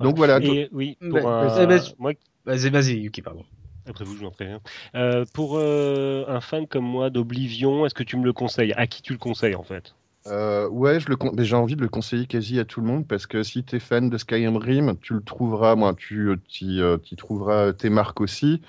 Donc 0.00 0.16
voilà. 0.16 0.40
Et 0.42 0.68
oui, 0.72 0.96
Mais- 1.00 1.20
pour 1.20 1.28
un- 1.28 1.62
Eh 1.62 1.66
ben, 1.66 1.80
moi, 1.98 2.12
Vas-y, 2.46 2.68
vas-y, 2.68 2.94
Yuki, 2.98 3.22
pardon. 3.22 3.44
après 3.86 4.04
vous, 4.04 4.16
je 4.16 4.28
ferai 4.30 4.46
rien. 4.46 4.60
Euh, 4.94 5.24
pour 5.32 5.56
euh, 5.56 6.24
un 6.28 6.40
fan 6.40 6.66
comme 6.66 6.84
moi 6.84 7.08
d'Oblivion, 7.10 7.86
est-ce 7.86 7.94
que 7.94 8.02
tu 8.02 8.16
me 8.18 8.24
le 8.24 8.32
conseilles? 8.34 8.74
À 8.74 8.86
qui 8.86 9.00
tu 9.02 9.12
le 9.12 9.18
conseilles 9.18 9.54
en 9.54 9.62
fait? 9.62 9.94
Euh, 10.26 10.68
ouais, 10.68 11.00
je 11.00 11.08
le 11.10 11.16
con- 11.16 11.32
j'ai 11.38 11.54
envie 11.54 11.76
de 11.76 11.82
le 11.82 11.88
conseiller 11.88 12.26
quasi 12.26 12.58
à 12.58 12.64
tout 12.64 12.80
le 12.80 12.86
monde 12.86 13.06
parce 13.06 13.26
que 13.26 13.42
si 13.42 13.62
tu 13.62 13.76
es 13.76 13.78
fan 13.78 14.08
de 14.08 14.16
Skyrim, 14.16 14.96
tu 15.02 15.12
le 15.14 15.22
trouveras, 15.22 15.74
moi, 15.74 15.94
tu 15.94 16.34
y 16.60 17.16
trouveras 17.16 17.72
tes 17.74 17.90
marques 17.90 18.20
aussi. 18.22 18.62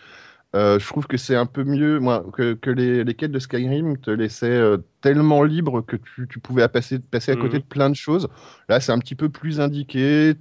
Euh, 0.56 0.80
je 0.80 0.88
trouve 0.88 1.08
que 1.08 1.18
c'est 1.18 1.36
un 1.36 1.46
peu 1.46 1.64
mieux 1.66 2.00
moi, 2.00 2.26
que, 2.34 2.54
que 2.54 2.70
les, 2.70 3.04
les 3.04 3.14
quêtes 3.16 3.32
de 3.32 3.40
Skyrim 3.40 3.98
te 3.98 4.10
laissaient 4.12 4.48
euh, 4.50 4.78
tellement 5.02 5.44
libre 5.44 5.82
que 5.82 5.98
tu, 5.98 6.28
tu 6.30 6.40
pouvais 6.40 6.68
passer, 6.70 7.00
passer 7.00 7.32
à 7.34 7.36
côté 7.36 7.58
Mhm. 7.58 7.60
de 7.60 7.66
plein 7.66 7.90
de 7.90 7.96
choses. 7.96 8.30
Là, 8.70 8.80
c'est 8.80 8.92
un 8.94 9.00
petit 9.00 9.16
peu 9.16 9.30
plus 9.30 9.60
indiqué. 9.60 10.34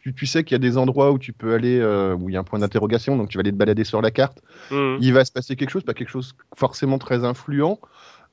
tu, 0.00 0.14
tu 0.14 0.26
sais 0.26 0.44
qu'il 0.44 0.54
y 0.54 0.56
a 0.56 0.58
des 0.58 0.78
endroits 0.78 1.12
où 1.12 1.18
tu 1.18 1.32
peux 1.32 1.54
aller, 1.54 1.78
euh, 1.80 2.14
où 2.14 2.28
il 2.28 2.32
y 2.34 2.36
a 2.36 2.40
un 2.40 2.44
point 2.44 2.58
d'interrogation, 2.60 3.16
donc 3.16 3.28
tu 3.28 3.36
vas 3.38 3.40
aller 3.40 3.50
te 3.52 3.56
balader 3.56 3.84
sur 3.84 4.00
la 4.02 4.10
carte 4.10 4.40
il 4.98 5.12
va 5.14 5.24
se 5.24 5.32
passer 5.32 5.56
quelque 5.56 5.70
chose, 5.70 5.84
pas 5.84 5.94
quelque 5.94 6.10
chose 6.10 6.34
forcément 6.56 6.98
très 6.98 7.24
influent, 7.24 7.80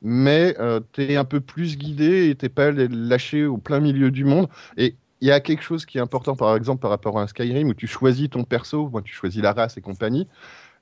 mais 0.02 0.56
tu 0.94 1.04
es 1.04 1.16
un 1.18 1.26
peu 1.26 1.42
plus 1.42 1.78
guidé 1.78 2.30
et 2.30 2.36
t'es 2.36 2.50
pas 2.50 2.72
lâché 2.72 3.46
au 3.46 3.58
plein 3.58 3.80
milieu 3.82 4.12
du 4.12 4.26
monde. 4.26 4.50
Et 4.78 4.98
il 5.22 5.30
y 5.30 5.32
a 5.32 5.40
quelque 5.42 5.64
chose 5.64 5.86
qui 5.86 5.98
est 6.00 6.02
important, 6.02 6.36
par 6.36 6.56
exemple, 6.56 6.82
par 6.82 6.92
rapport 6.92 7.20
à 7.20 7.24
un 7.24 7.28
Skyrim 7.28 7.70
où 7.70 7.74
tu 7.76 7.88
choisis 7.88 8.30
ton 8.30 8.44
perso, 8.46 8.90
moi, 8.90 9.02
tu 9.04 9.14
choisis 9.16 9.42
la 9.42 9.54
race 9.54 9.78
et 9.78 9.82
compagnie. 9.82 10.28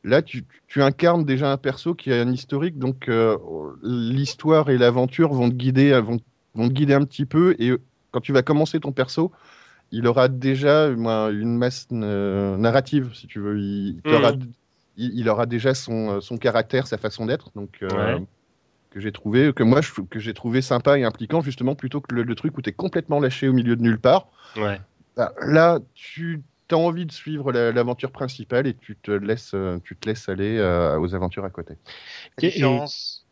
Là, 0.04 0.22
tu, 0.22 0.46
tu 0.68 0.82
incarnes 0.82 1.24
déjà 1.24 1.52
un 1.52 1.58
perso 1.58 1.96
qui 1.96 2.12
a 2.12 2.22
un 2.22 2.32
historique, 2.32 2.78
donc 2.78 3.08
euh, 3.08 3.38
l'histoire 3.84 4.70
et 4.70 4.78
l'aventure 4.78 5.32
vont 5.34 5.50
te 5.50 5.56
guider, 5.56 6.00
vont, 6.02 6.20
vont 6.54 6.68
te 6.68 6.74
guider 6.74 6.94
un 6.94 7.06
petit 7.06 7.26
peu. 7.26 7.56
Et 7.58 7.72
quand 8.12 8.20
tu 8.20 8.34
vas 8.34 8.44
commencer 8.44 8.80
ton 8.82 8.92
perso, 8.92 9.32
il 9.92 10.08
aura 10.08 10.28
déjà 10.28 10.88
une 10.88 11.58
masse 11.58 11.88
euh, 11.92 12.58
narrative, 12.58 13.14
si 13.14 13.28
tu 13.28 13.40
veux. 13.40 13.60
Il, 13.60 14.02
il 14.06 14.12
Mhm. 14.12 14.16
aura, 14.16 14.32
il, 14.98 15.20
il 15.20 15.30
aura 15.30 15.46
déjà 15.46 15.74
son, 15.74 16.20
son 16.22 16.38
caractère, 16.38 16.88
sa 16.88 16.98
façon 16.98 17.26
d'être, 17.26 17.52
donc 17.56 17.78
euh, 17.82 18.20
Ouais. 18.20 18.26
que 18.90 19.00
j'ai 19.00 19.12
trouvé, 19.12 19.54
que 19.54 19.64
moi 19.64 19.82
je, 19.82 19.92
que 20.02 20.20
j'ai 20.20 20.34
trouvé 20.34 20.62
sympa 20.62 21.00
et 21.00 21.04
impliquant 21.04 21.42
justement 21.42 21.76
plutôt 21.76 22.02
que 22.02 22.14
le, 22.14 22.24
le 22.24 22.36
truc 22.36 22.58
où 22.58 22.62
tu 22.62 22.70
es 22.70 22.74
complètement 22.74 23.20
lâché 23.20 23.48
au 23.48 23.54
milieu 23.54 23.76
de 23.76 23.82
nulle 23.82 24.00
part. 24.00 24.28
Ouais. 24.58 24.80
Bah, 25.16 25.34
là, 25.42 25.80
tu 25.94 26.44
as 26.72 26.78
envie 26.78 27.06
de 27.06 27.12
suivre 27.12 27.52
la- 27.52 27.72
l'aventure 27.72 28.12
principale 28.12 28.68
et 28.68 28.76
tu 28.76 28.96
te 28.98 29.12
laisses, 29.12 29.54
euh, 29.54 29.80
tu 29.84 29.96
te 29.96 30.08
laisses 30.10 30.30
aller 30.30 30.58
euh, 30.58 31.00
aux 31.00 31.14
aventures 31.16 31.46
à 31.46 31.50
côté. 31.50 31.76
La 32.42 32.48
Et- 32.48 32.52
différence, 32.52 33.26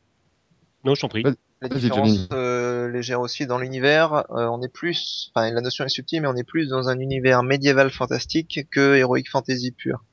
Non, 0.83 0.95
je 0.95 1.01
t'en 1.01 1.09
prie. 1.09 1.23
Vas-y. 1.23 1.35
la 1.61 1.69
différence 1.69 2.27
euh, 2.33 2.89
légère 2.89 3.21
aussi 3.21 3.45
dans 3.45 3.59
l'univers, 3.59 4.25
euh, 4.31 4.47
on 4.47 4.61
est 4.63 4.67
plus, 4.73 5.31
enfin 5.35 5.51
la 5.51 5.61
notion 5.61 5.85
est 5.85 5.89
subtile, 5.89 6.21
mais 6.21 6.27
on 6.27 6.35
est 6.35 6.43
plus 6.43 6.69
dans 6.69 6.89
un 6.89 6.99
univers 6.99 7.43
médiéval 7.43 7.91
fantastique 7.91 8.67
que 8.71 8.95
heroic 8.95 9.23
fantasy 9.31 9.71
pur. 9.71 10.03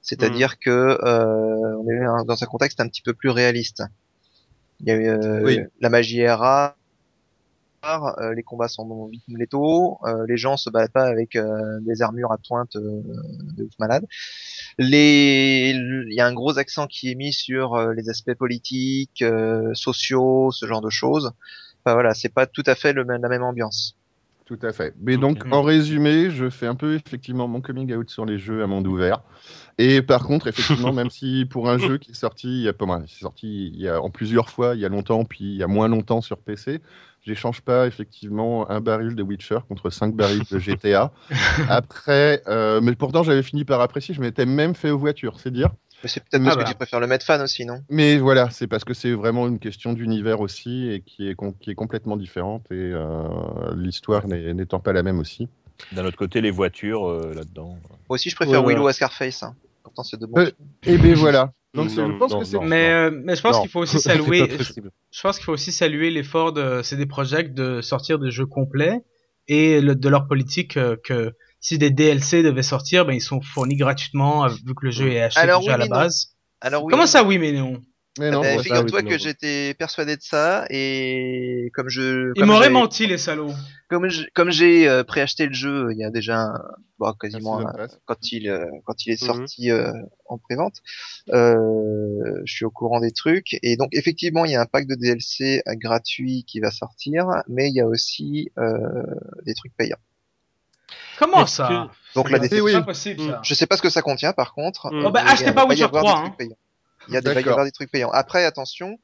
C'est-à-dire 0.00 0.52
Hmm. 0.52 0.64
que 0.64 0.70
euh, 0.70 1.76
on 1.78 1.88
est 1.90 2.24
dans 2.26 2.42
un 2.42 2.46
contexte 2.46 2.80
un 2.80 2.88
petit 2.88 3.02
peu 3.02 3.12
plus 3.12 3.28
réaliste. 3.30 3.82
Il 4.80 4.88
y 4.88 4.90
a 4.90 4.94
euh, 4.94 5.42
Oui. 5.44 5.60
la 5.80 5.88
magie 5.90 6.20
est 6.20 6.28
euh, 8.18 8.34
les 8.34 8.42
combats 8.42 8.68
sont 8.68 9.06
vite 9.06 9.22
létaux, 9.28 9.98
euh, 10.04 10.24
les 10.28 10.36
gens 10.36 10.56
se 10.56 10.70
baladent 10.70 10.92
pas 10.92 11.04
avec 11.04 11.36
euh, 11.36 11.78
des 11.80 12.02
armures 12.02 12.32
à 12.32 12.38
pointe 12.38 12.76
euh, 12.76 13.02
de 13.56 13.64
ouf 13.64 13.78
malade. 13.78 14.04
Les, 14.78 15.70
il 15.70 16.14
y 16.14 16.20
a 16.20 16.26
un 16.26 16.34
gros 16.34 16.58
accent 16.58 16.86
qui 16.86 17.10
est 17.10 17.14
mis 17.14 17.32
sur 17.32 17.74
euh, 17.74 17.94
les 17.94 18.08
aspects 18.08 18.34
politiques, 18.34 19.22
euh, 19.22 19.72
sociaux, 19.74 20.50
ce 20.52 20.66
genre 20.66 20.80
de 20.80 20.90
choses. 20.90 21.32
Enfin 21.84 21.94
voilà, 21.94 22.14
c'est 22.14 22.32
pas 22.32 22.46
tout 22.46 22.64
à 22.66 22.74
fait 22.74 22.92
le 22.92 23.04
même, 23.04 23.22
la 23.22 23.28
même 23.28 23.42
ambiance. 23.42 23.96
Tout 24.46 24.58
à 24.62 24.72
fait. 24.72 24.94
Mais 25.00 25.16
donc, 25.16 25.44
en 25.50 25.60
résumé, 25.62 26.30
je 26.30 26.48
fais 26.50 26.68
un 26.68 26.76
peu 26.76 26.94
effectivement 26.94 27.48
mon 27.48 27.60
coming 27.60 27.92
out 27.94 28.08
sur 28.08 28.24
les 28.24 28.38
jeux 28.38 28.62
à 28.62 28.68
monde 28.68 28.86
ouvert. 28.86 29.22
Et 29.76 30.02
par 30.02 30.24
contre, 30.24 30.46
effectivement, 30.46 30.92
même 30.92 31.10
si 31.10 31.46
pour 31.50 31.68
un 31.68 31.78
jeu 31.78 31.98
qui 31.98 32.12
est 32.12 32.14
sorti, 32.14 32.46
il 32.46 32.62
y 32.62 32.68
a 32.68 32.72
pas 32.72 32.86
mal, 32.86 33.04
c'est 33.08 33.18
sorti 33.18 33.72
il 33.74 33.80
y 33.80 33.88
a 33.88 34.00
en 34.00 34.08
plusieurs 34.08 34.48
fois, 34.48 34.76
il 34.76 34.80
y 34.80 34.84
a 34.84 34.88
longtemps, 34.88 35.24
puis 35.24 35.44
il 35.44 35.56
y 35.56 35.64
a 35.64 35.66
moins 35.66 35.88
longtemps 35.88 36.20
sur 36.20 36.38
PC, 36.38 36.80
j'échange 37.26 37.60
pas 37.60 37.86
effectivement 37.86 38.70
un 38.70 38.80
baril 38.80 39.14
de 39.16 39.22
Witcher 39.22 39.58
contre 39.68 39.90
cinq 39.90 40.14
barils 40.14 40.44
de 40.50 40.58
GTA. 40.60 41.12
Après, 41.68 42.42
euh, 42.46 42.80
mais 42.80 42.94
pourtant 42.94 43.22
j'avais 43.22 43.42
fini 43.42 43.64
par 43.64 43.80
apprécier. 43.80 44.14
Je 44.14 44.20
m'étais 44.20 44.46
même 44.46 44.74
fait 44.74 44.90
aux 44.90 44.98
voitures, 44.98 45.40
c'est 45.40 45.50
dire. 45.52 45.70
Mais 46.02 46.08
c'est 46.08 46.20
peut-être 46.20 46.42
Ah 46.42 46.44
parce 46.44 46.56
bah. 46.56 46.64
que 46.64 46.68
tu 46.68 46.74
préfères 46.74 47.00
le 47.00 47.06
mettre 47.06 47.24
fan 47.24 47.40
aussi, 47.40 47.64
non? 47.64 47.80
Mais 47.90 48.18
voilà, 48.18 48.50
c'est 48.50 48.66
parce 48.66 48.84
que 48.84 48.94
c'est 48.94 49.12
vraiment 49.12 49.48
une 49.48 49.58
question 49.58 49.92
d'univers 49.94 50.40
aussi 50.40 50.88
et 50.90 51.00
qui 51.00 51.28
est, 51.28 51.34
com- 51.34 51.54
qui 51.58 51.70
est 51.70 51.74
complètement 51.74 52.16
différente 52.16 52.64
et 52.70 52.74
euh, 52.92 53.24
l'histoire 53.74 54.26
n'étant 54.28 54.78
pas 54.78 54.92
la 54.92 55.02
même 55.02 55.18
aussi. 55.18 55.48
D'un 55.92 56.04
autre 56.04 56.16
côté, 56.16 56.40
les 56.40 56.50
voitures 56.50 57.06
euh, 57.08 57.32
là-dedans. 57.34 57.76
Moi 58.08 58.14
aussi, 58.14 58.30
je 58.30 58.36
préfère 58.36 58.62
Ouais, 58.64 58.74
Willow 58.74 58.86
à 58.88 58.92
Scarface. 58.92 59.42
Hein. 59.42 59.54
Pourtant, 59.96 60.08
c'est 60.10 60.20
de 60.20 60.26
bons. 60.26 60.38
Euh, 60.38 60.50
Et 60.84 60.98
ben 60.98 61.14
voilà. 61.14 61.52
Donc 61.74 61.90
c'est- 61.90 62.00
Non, 62.02 62.12
je 62.12 62.18
pense 62.18 62.32
non, 62.32 62.38
que 62.40 62.44
c'est 62.44 62.56
non. 62.56 62.64
Mais, 62.64 62.90
euh, 62.90 63.10
mais 63.10 63.34
je 63.34 63.40
pense 63.42 63.60
qu'il 63.60 63.70
faut 63.70 63.80
aussi 63.80 63.98
saluer, 64.00 64.48
je 65.10 65.20
pense 65.22 65.36
qu'il 65.36 65.44
faut 65.44 65.52
aussi 65.52 65.72
saluer 65.72 66.10
l'effort 66.10 66.52
de 66.52 66.82
CD 66.82 67.06
Projekt 67.06 67.54
de 67.54 67.80
sortir 67.80 68.18
des 68.18 68.30
jeux 68.30 68.46
complets 68.46 69.00
et 69.48 69.80
le- 69.80 69.94
de 69.94 70.08
leur 70.08 70.26
politique 70.28 70.76
euh, 70.76 70.96
que 71.02 71.32
si 71.60 71.78
des 71.78 71.90
DLC 71.90 72.42
devaient 72.42 72.62
sortir, 72.62 73.06
ben 73.06 73.14
ils 73.14 73.20
sont 73.22 73.40
fournis 73.40 73.76
gratuitement 73.76 74.46
vu 74.48 74.74
que 74.74 74.84
le 74.84 74.90
jeu 74.90 75.10
est 75.10 75.20
acheté 75.22 75.40
Alors 75.40 75.60
déjà 75.60 75.72
oui, 75.72 75.74
à 75.74 75.78
la 75.78 75.88
base. 75.88 76.36
Alors 76.60 76.84
oui. 76.84 76.90
Comment 76.90 77.06
ça 77.06 77.24
oui 77.24 77.38
mais 77.38 77.52
non? 77.52 77.80
Mais 78.18 78.30
non, 78.30 78.42
ça, 78.42 78.58
Figure-toi 78.62 79.00
oui, 79.02 79.08
que 79.10 79.18
j'étais 79.18 79.74
persuadé 79.74 80.16
de 80.16 80.22
ça 80.22 80.64
et 80.70 81.70
comme 81.74 81.88
je 81.90 82.32
Ils 82.34 82.44
m'auraient 82.44 82.70
menti 82.70 83.06
les 83.06 83.18
salauds. 83.18 83.52
comme 83.88 84.50
j'ai 84.50 84.88
euh, 84.88 85.04
préacheté 85.04 85.46
le 85.46 85.52
jeu 85.52 85.88
il 85.92 85.98
y 85.98 86.04
a 86.04 86.10
déjà 86.10 86.38
un- 86.40 86.60
bon, 86.98 87.12
quasiment 87.12 87.60
un- 87.60 87.86
quand 88.06 88.32
il 88.32 88.48
euh, 88.48 88.64
quand 88.84 89.04
il 89.06 89.12
est 89.12 89.22
Mhm. 89.22 89.26
sorti 89.28 89.70
euh, 89.70 89.92
en 90.26 90.38
prévente 90.38 90.76
euh, 91.32 92.40
je 92.44 92.52
suis 92.54 92.64
au 92.64 92.70
courant 92.70 93.00
des 93.00 93.12
trucs 93.12 93.56
et 93.62 93.76
donc 93.76 93.88
effectivement 93.92 94.44
il 94.44 94.52
y 94.52 94.56
a 94.56 94.60
un 94.62 94.66
pack 94.66 94.86
de 94.86 94.94
DLC 94.94 95.62
gratuit 95.74 96.44
qui 96.46 96.60
va 96.60 96.70
sortir 96.70 97.26
mais 97.48 97.68
il 97.68 97.74
y 97.74 97.80
a 97.80 97.86
aussi 97.86 98.50
euh, 98.58 98.78
des 99.44 99.54
trucs 99.54 99.74
payants 99.76 99.98
Comment 101.18 101.46
ça? 101.46 101.90
Donc, 102.14 102.30
la 102.30 102.38
déception- 102.38 102.82
possible 102.84 103.20
ça. 103.20 103.40
je 103.42 103.54
sais 103.54 103.66
pas 103.66 103.76
ce 103.76 103.82
que 103.82 103.90
ça 103.90 104.02
contient 104.02 104.32
par 104.32 104.54
contre 104.54 104.86
Mm. 104.92 105.04
Oh 105.06 105.10
bah 105.10 105.22
mais 105.24 105.30
achetez 105.32 105.52
pas 105.52 105.66
Witcher 105.66 105.84
avoir 105.84 106.04
3 106.04 106.36
des 106.38 106.44
hein. 106.46 106.56
Il 107.08 107.14
y 107.14 107.16
a 107.16 107.20
des, 107.20 107.26
va 107.26 107.32
y 107.32 107.34
D'accord. 107.36 107.52
avoir 107.52 107.64
des 107.66 107.72
trucs 107.72 107.90
payants. 107.90 108.10
Après 108.10 108.44
attention 108.44 108.98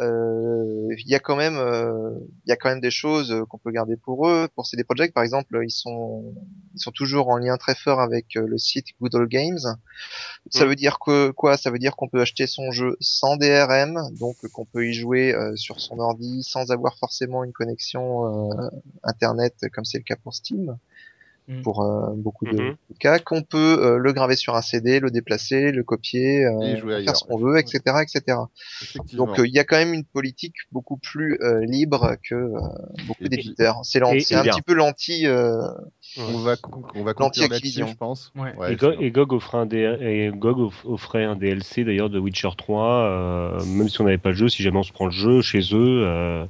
euh, 0.00 0.88
il 0.98 1.08
y 1.08 1.14
a 1.14 1.18
quand 1.18 1.34
même 1.34 1.56
euh, 1.56 2.10
il 2.44 2.50
y 2.50 2.52
a 2.52 2.56
quand 2.56 2.68
même 2.68 2.80
des 2.80 2.90
choses 2.90 3.32
euh, 3.32 3.46
qu'on 3.46 3.56
peut 3.56 3.70
garder 3.70 3.96
pour 3.96 4.28
eux. 4.28 4.46
Pour 4.54 4.66
CD 4.66 4.84
Projekt 4.84 5.14
par 5.14 5.22
exemple 5.24 5.58
ils 5.64 5.70
sont 5.70 6.34
ils 6.74 6.80
sont 6.80 6.90
toujours 6.92 7.28
en 7.30 7.38
lien 7.38 7.56
très 7.56 7.74
fort 7.74 8.00
avec 8.00 8.34
le 8.34 8.58
site 8.58 8.88
Good 9.00 9.14
Old 9.14 9.30
Games. 9.30 9.58
Ça 10.50 10.64
Mm. 10.64 10.68
veut 10.68 10.76
dire 10.76 10.98
que 10.98 11.30
quoi? 11.30 11.56
Ça 11.56 11.70
veut 11.70 11.78
dire 11.78 11.96
qu'on 11.96 12.06
peut 12.08 12.20
acheter 12.20 12.46
son 12.46 12.70
jeu 12.70 12.96
sans 13.00 13.36
DRM 13.38 13.98
donc 14.18 14.36
qu'on 14.52 14.66
peut 14.66 14.86
y 14.86 14.92
jouer 14.92 15.34
euh, 15.34 15.56
sur 15.56 15.80
son 15.80 15.98
ordi 15.98 16.42
sans 16.42 16.70
avoir 16.70 16.96
forcément 16.98 17.42
une 17.42 17.52
connexion 17.52 18.50
euh, 18.52 18.68
internet 19.04 19.54
comme 19.72 19.86
c'est 19.86 19.98
le 19.98 20.04
cas 20.04 20.16
pour 20.22 20.34
Steam 20.34 20.76
Mm. 21.48 21.62
pour 21.62 21.80
euh, 21.82 22.10
beaucoup 22.14 22.44
de 22.46 22.60
Mhm. 22.60 22.76
cas 23.00 23.18
qu'on 23.18 23.42
peut 23.42 23.78
euh, 23.82 23.96
le 23.96 24.12
graver 24.12 24.36
sur 24.36 24.54
un 24.54 24.60
CD 24.60 25.00
le 25.00 25.10
déplacer 25.10 25.72
le 25.72 25.82
copier 25.82 26.44
euh, 26.44 26.76
faire 27.04 27.16
ce 27.16 27.24
qu'on 27.24 27.38
veut 27.38 27.58
etc 27.58 27.80
etc 28.02 28.36
donc 29.14 29.38
euh, 29.38 29.46
il 29.46 29.54
y 29.54 29.58
a 29.58 29.64
quand 29.64 29.76
même 29.76 29.94
une 29.94 30.04
politique 30.04 30.54
beaucoup 30.72 30.98
plus 30.98 31.38
euh, 31.40 31.64
libre 31.64 32.16
que 32.28 32.34
euh, 32.34 32.50
beaucoup 33.06 33.28
d'éditeurs. 33.28 33.80
C'est 33.82 34.00
un 34.34 34.42
bien. 34.42 34.52
petit 34.52 34.62
peu 34.62 34.74
l'anti. 34.74 35.26
euh, 35.26 35.56
on 36.18 36.38
va, 36.38 36.56
on 36.94 37.02
va 37.02 37.14
je 37.88 37.94
pense. 37.94 38.32
Ouais. 38.36 38.54
Ouais, 38.56 38.72
et, 38.72 38.76
Go- 38.76 38.92
et 38.98 39.10
GOG 39.10 39.32
offrait 39.32 39.58
un, 39.58 39.68
et 39.70 40.30
GOG 40.34 40.58
off- 40.60 40.84
offrait 40.84 41.24
un 41.24 41.36
DLC 41.36 41.84
d'ailleurs 41.84 42.10
de 42.10 42.18
Witcher 42.18 42.48
3, 42.56 42.84
euh, 42.84 43.64
même 43.64 43.88
si 43.88 44.00
on 44.00 44.04
n'avait 44.04 44.18
pas 44.18 44.30
le 44.30 44.34
jeu, 44.36 44.48
si 44.48 44.62
jamais 44.62 44.78
on 44.78 44.82
se 44.82 44.92
prend 44.92 45.06
le 45.06 45.10
jeu 45.12 45.40
chez 45.42 45.60
eux, 45.72 46.02
euh, 46.06 46.44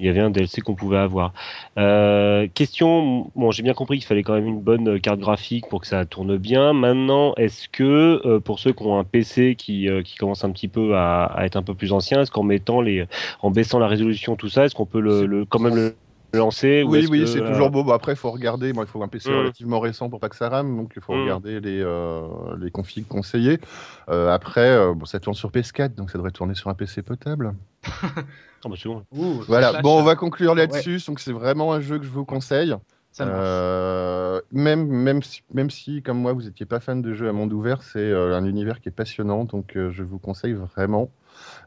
il 0.00 0.06
y 0.06 0.08
avait 0.08 0.20
un 0.20 0.30
DLC 0.30 0.60
qu'on 0.60 0.74
pouvait 0.74 0.96
avoir. 0.98 1.32
Euh, 1.78 2.46
question, 2.54 3.30
bon 3.36 3.50
j'ai 3.50 3.62
bien 3.62 3.74
compris 3.74 3.98
qu'il 3.98 4.06
fallait 4.06 4.22
quand 4.22 4.34
même 4.34 4.46
une 4.46 4.60
bonne 4.60 5.00
carte 5.00 5.20
graphique 5.20 5.68
pour 5.68 5.80
que 5.80 5.86
ça 5.86 6.04
tourne 6.06 6.36
bien. 6.36 6.72
Maintenant, 6.72 7.34
est-ce 7.36 7.68
que 7.68 8.20
euh, 8.26 8.40
pour 8.40 8.58
ceux 8.58 8.72
qui 8.72 8.82
ont 8.82 8.98
un 8.98 9.04
PC 9.04 9.54
qui, 9.56 9.88
euh, 9.88 10.02
qui 10.02 10.16
commence 10.16 10.44
un 10.44 10.50
petit 10.50 10.68
peu 10.68 10.96
à, 10.96 11.24
à 11.26 11.44
être 11.46 11.56
un 11.56 11.62
peu 11.62 11.74
plus 11.74 11.92
ancien, 11.92 12.22
est-ce 12.22 12.30
qu'en 12.30 12.42
mettant 12.42 12.80
les, 12.80 13.06
en 13.40 13.50
baissant 13.50 13.78
la 13.78 13.88
résolution 13.88 14.36
tout 14.36 14.48
ça, 14.48 14.64
est-ce 14.64 14.74
qu'on 14.74 14.86
peut 14.86 15.00
le, 15.00 15.26
le- 15.26 15.44
quand 15.44 15.58
même 15.60 15.74
le 15.76 15.94
lancer 16.36 16.82
ou 16.82 16.90
Oui, 16.90 17.06
oui, 17.10 17.26
c'est 17.26 17.40
euh, 17.40 17.46
toujours 17.46 17.70
beau. 17.70 17.84
Bon, 17.84 17.92
après, 17.92 18.12
il 18.12 18.16
faut 18.16 18.30
regarder. 18.30 18.72
Moi, 18.72 18.84
il 18.84 18.90
faut 18.90 19.02
un 19.02 19.08
PC 19.08 19.30
Mm. 19.30 19.36
relativement 19.38 19.80
récent 19.80 20.08
pour 20.10 20.20
pas 20.20 20.28
que 20.28 20.36
ça 20.36 20.48
rame, 20.48 20.76
donc 20.76 20.92
il 20.96 21.02
faut 21.02 21.14
Mm. 21.14 21.22
regarder 21.22 21.60
les, 21.60 21.80
euh, 21.82 22.22
les 22.60 22.70
configs 22.70 23.06
conseillés. 23.06 23.58
Euh, 24.08 24.30
après, 24.30 24.70
euh, 24.70 24.94
bon, 24.94 25.04
ça 25.04 25.20
tourne 25.20 25.34
sur 25.34 25.50
PS4, 25.50 25.94
donc 25.94 26.10
ça 26.10 26.18
devrait 26.18 26.30
tourner 26.32 26.54
sur 26.54 26.70
un 26.70 26.74
PC 26.74 27.02
potable. 27.02 27.54
Ah 28.66 28.70
bah, 28.70 28.76
bon. 28.82 29.02
Ouh, 29.12 29.42
Voilà. 29.46 29.68
flash, 29.70 29.82
Bon, 29.82 30.00
on 30.00 30.02
va 30.04 30.16
conclure 30.16 30.54
là-dessus. 30.54 30.98
Donc, 31.06 31.20
c'est 31.20 31.32
vraiment 31.32 31.74
un 31.74 31.80
jeu 31.80 31.98
que 31.98 32.04
je 32.06 32.10
vous 32.10 32.24
conseille. 32.24 32.74
Euh, 33.20 34.40
même, 34.50 34.86
même, 34.88 35.22
si, 35.22 35.42
même 35.52 35.70
si, 35.70 36.02
comme 36.02 36.18
moi, 36.18 36.32
vous 36.32 36.42
n'étiez 36.42 36.66
pas 36.66 36.80
fan 36.80 37.00
de 37.02 37.12
jeux 37.14 37.28
à 37.28 37.32
monde 37.32 37.52
ouvert, 37.52 37.82
c'est 37.82 37.98
euh, 37.98 38.34
un 38.36 38.44
univers 38.44 38.80
qui 38.80 38.88
est 38.88 38.92
passionnant. 38.92 39.44
Donc, 39.44 39.76
euh, 39.76 39.90
je 39.90 40.02
vous 40.02 40.18
conseille 40.18 40.54
vraiment 40.54 41.10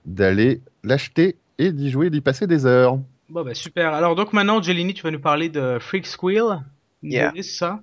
d'aller 0.05 0.61
l'acheter 0.83 1.37
et 1.57 1.71
d'y 1.71 1.89
jouer, 1.89 2.09
d'y 2.09 2.21
passer 2.21 2.47
des 2.47 2.65
heures. 2.65 2.99
Bon, 3.29 3.43
bah, 3.43 3.53
super. 3.53 3.93
Alors, 3.93 4.15
donc 4.15 4.33
maintenant, 4.33 4.61
Jelini, 4.61 4.93
tu 4.93 5.03
vas 5.03 5.11
nous 5.11 5.19
parler 5.19 5.49
de 5.49 5.77
Freak 5.79 6.05
Squill. 6.05 6.61
Yeah. 7.03 7.31
C'est 7.35 7.43
ça? 7.43 7.79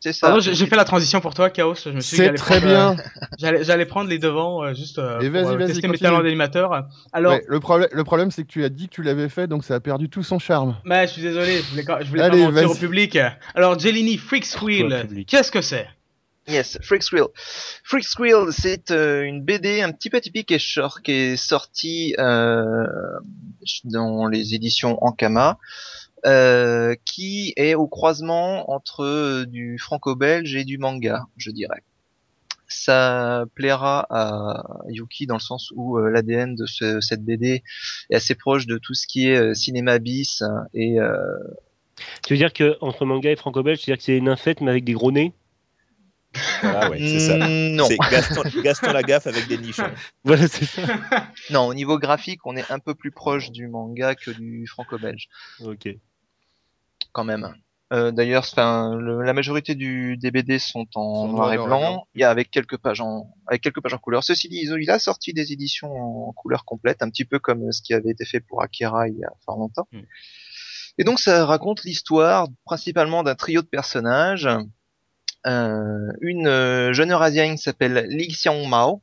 C'est 0.00 0.12
ça. 0.12 0.36
J'ai 0.40 0.66
fait 0.66 0.74
la 0.74 0.84
transition 0.84 1.20
pour 1.20 1.32
toi, 1.32 1.48
Chaos. 1.48 1.76
Je 1.76 1.90
me 1.90 2.00
suis 2.00 2.16
C'est 2.16 2.32
très 2.34 2.58
prendre, 2.58 2.72
euh, 2.72 2.94
bien. 2.94 3.04
J'allais 3.38 3.62
j'allais 3.62 3.86
prendre 3.86 4.10
les 4.10 4.18
devants 4.18 4.64
euh, 4.64 4.74
juste 4.74 4.98
euh, 4.98 5.20
Et 5.20 5.30
pour 5.30 5.40
vas-y, 5.40 5.54
euh, 5.54 5.56
vas-y, 5.58 5.72
tester 5.74 5.86
mes 5.86 5.96
talents 5.96 6.22
d'animateur. 6.24 6.88
Alors, 7.12 7.34
Ouais, 7.34 7.44
le, 7.46 7.60
problème, 7.60 7.88
le 7.92 8.02
problème, 8.02 8.32
c'est 8.32 8.42
que 8.42 8.48
tu 8.48 8.64
as 8.64 8.68
dit 8.68 8.88
que 8.88 8.94
tu 8.94 9.04
l'avais 9.04 9.28
fait, 9.28 9.46
donc 9.46 9.62
ça 9.62 9.76
a 9.76 9.80
perdu 9.80 10.08
tout 10.08 10.24
son 10.24 10.40
charme. 10.40 10.76
bah, 10.84 11.06
je 11.06 11.12
suis 11.12 11.22
désolé, 11.22 11.58
je 11.58 11.70
voulais, 11.70 11.84
je 12.00 12.08
voulais 12.08 12.22
Allez, 12.22 12.44
pas 12.44 12.50
mentir 12.50 12.70
au 12.72 12.74
public. 12.74 13.16
Alors, 13.54 13.78
Jelini, 13.78 14.16
Freak 14.16 14.44
public 14.44 15.28
qu'est-ce 15.28 15.52
que 15.52 15.62
c'est? 15.62 15.86
Yes, 16.48 16.76
Freak 16.82 17.02
Squill. 17.04 17.26
Freak 17.84 18.04
Squill, 18.04 18.46
c'est 18.50 18.90
euh, 18.90 19.22
une 19.22 19.42
BD 19.42 19.80
un 19.80 19.92
petit 19.92 20.10
peu 20.10 20.16
atypique 20.16 20.50
et 20.50 20.58
short 20.58 21.00
qui 21.00 21.12
est 21.12 21.36
sortie 21.36 22.14
euh, 22.18 22.84
dans 23.84 24.26
les 24.26 24.54
éditions 24.54 24.98
Ankama, 25.04 25.58
euh, 26.26 26.96
qui 27.04 27.52
est 27.56 27.74
au 27.74 27.86
croisement 27.86 28.70
entre 28.72 29.04
euh, 29.04 29.46
du 29.46 29.78
franco-belge 29.78 30.56
et 30.56 30.64
du 30.64 30.78
manga, 30.78 31.22
je 31.36 31.52
dirais. 31.52 31.82
Ça 32.68 33.44
plaira 33.54 34.06
à 34.10 34.64
Yuki 34.88 35.26
dans 35.26 35.36
le 35.36 35.40
sens 35.40 35.72
où 35.76 35.98
euh, 35.98 36.10
l'ADN 36.10 36.56
de 36.56 36.66
ce- 36.66 37.00
cette 37.00 37.24
BD 37.24 37.62
est 38.10 38.16
assez 38.16 38.34
proche 38.34 38.66
de 38.66 38.78
tout 38.78 38.94
ce 38.94 39.06
qui 39.06 39.28
est 39.28 39.36
euh, 39.36 39.54
cinéma 39.54 39.98
bis 40.00 40.42
hein, 40.42 40.64
et 40.74 40.96
Tu 42.24 42.32
veux 42.32 42.38
dire 42.38 42.52
que 42.52 42.76
entre 42.80 43.04
manga 43.04 43.30
et 43.30 43.36
franco-belge, 43.36 43.78
c'est-à-dire 43.78 43.98
que 43.98 44.04
c'est 44.04 44.16
une 44.16 44.28
infête 44.28 44.60
mais 44.60 44.70
avec 44.72 44.82
des 44.84 44.92
gros 44.94 45.12
nez? 45.12 45.34
Voilà, 46.62 46.90
ouais, 46.90 46.98
c'est 46.98 47.20
ça. 47.20 47.36
mm, 47.36 47.74
non. 47.76 47.86
C'est 47.86 47.98
Gaston, 48.10 48.42
Gaston 48.62 48.92
Lagaffe 48.92 49.26
avec 49.26 49.46
des 49.48 49.58
nichons. 49.58 49.82
Voilà, 50.24 50.48
c'est 50.48 50.64
ça. 50.64 50.82
Non, 51.50 51.66
au 51.66 51.74
niveau 51.74 51.98
graphique, 51.98 52.40
on 52.46 52.56
est 52.56 52.70
un 52.70 52.78
peu 52.78 52.94
plus 52.94 53.10
proche 53.10 53.50
du 53.50 53.68
manga 53.68 54.14
que 54.14 54.30
du 54.30 54.66
franco-belge, 54.66 55.28
Ok. 55.60 55.88
quand 57.12 57.24
même. 57.24 57.54
Euh, 57.92 58.10
D'ailleurs, 58.10 58.46
la 58.56 59.32
majorité 59.34 59.74
du, 59.74 60.16
des 60.16 60.30
BD 60.30 60.58
sont 60.58 60.86
en 60.94 61.26
Sont 61.26 61.28
noir 61.28 61.52
et 61.52 61.56
noir 61.56 61.66
et 61.66 61.68
blanc. 61.68 61.78
blanc. 61.80 62.06
Il 62.14 62.22
y 62.22 62.24
a 62.24 62.30
avec 62.30 62.50
quelques 62.50 62.78
pages 62.78 63.02
en, 63.02 63.34
avec 63.46 63.60
quelques 63.60 63.82
pages 63.82 63.92
en 63.92 63.98
couleur. 63.98 64.24
Ceci 64.24 64.48
dit, 64.48 64.62
il 64.66 64.90
a 64.90 64.98
sorti 64.98 65.34
des 65.34 65.52
éditions 65.52 65.92
en 66.28 66.32
couleur 66.32 66.64
complète, 66.64 67.02
un 67.02 67.10
petit 67.10 67.26
peu 67.26 67.38
comme 67.38 67.70
ce 67.70 67.82
qui 67.82 67.92
avait 67.92 68.08
été 68.10 68.24
fait 68.24 68.40
pour 68.40 68.62
Akira 68.62 69.08
il 69.08 69.18
y 69.18 69.24
a 69.24 69.30
fort 69.44 69.58
longtemps. 69.58 69.86
Mm. 69.92 70.00
Et 70.98 71.04
donc, 71.04 71.20
ça 71.20 71.44
raconte 71.44 71.84
l'histoire 71.84 72.48
principalement 72.64 73.22
d'un 73.22 73.34
trio 73.34 73.60
de 73.60 73.66
personnages. 73.66 74.48
Euh, 75.46 76.12
une 76.20 76.46
euh, 76.46 76.92
jeune 76.92 77.10
eurasienne 77.10 77.56
qui 77.56 77.62
s'appelle 77.62 78.06
Li 78.08 78.28
Xiang 78.28 78.66
Mao, 78.68 79.02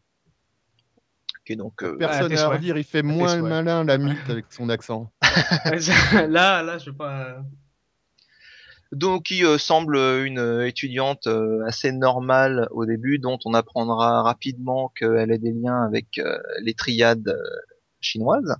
qui 1.45 1.53
est 1.53 1.55
donc 1.57 1.83
euh, 1.83 1.97
Personne 1.97 2.29
tes 2.29 2.37
à 2.39 2.47
redire, 2.49 2.77
il 2.77 2.83
fait 2.83 3.01
moins 3.03 3.35
le 3.35 3.41
malin, 3.43 3.83
la 3.83 3.97
mythe, 3.97 4.29
avec 4.29 4.45
son 4.51 4.69
accent. 4.69 5.11
là, 6.29 6.61
là, 6.63 6.77
je 6.77 6.91
vais 6.91 6.95
pas. 6.95 7.43
donc 8.91 9.23
qui 9.25 9.43
euh, 9.43 9.57
semble 9.57 9.97
une 9.97 10.61
étudiante 10.65 11.27
euh, 11.27 11.65
assez 11.65 11.91
normale 11.91 12.67
au 12.71 12.85
début, 12.85 13.19
dont 13.19 13.37
on 13.45 13.53
apprendra 13.53 14.23
rapidement 14.23 14.91
qu'elle 14.95 15.31
a 15.31 15.37
des 15.37 15.51
liens 15.51 15.83
avec 15.83 16.19
euh, 16.19 16.39
les 16.63 16.73
triades 16.73 17.27
euh, 17.27 17.43
chinoises. 17.99 18.55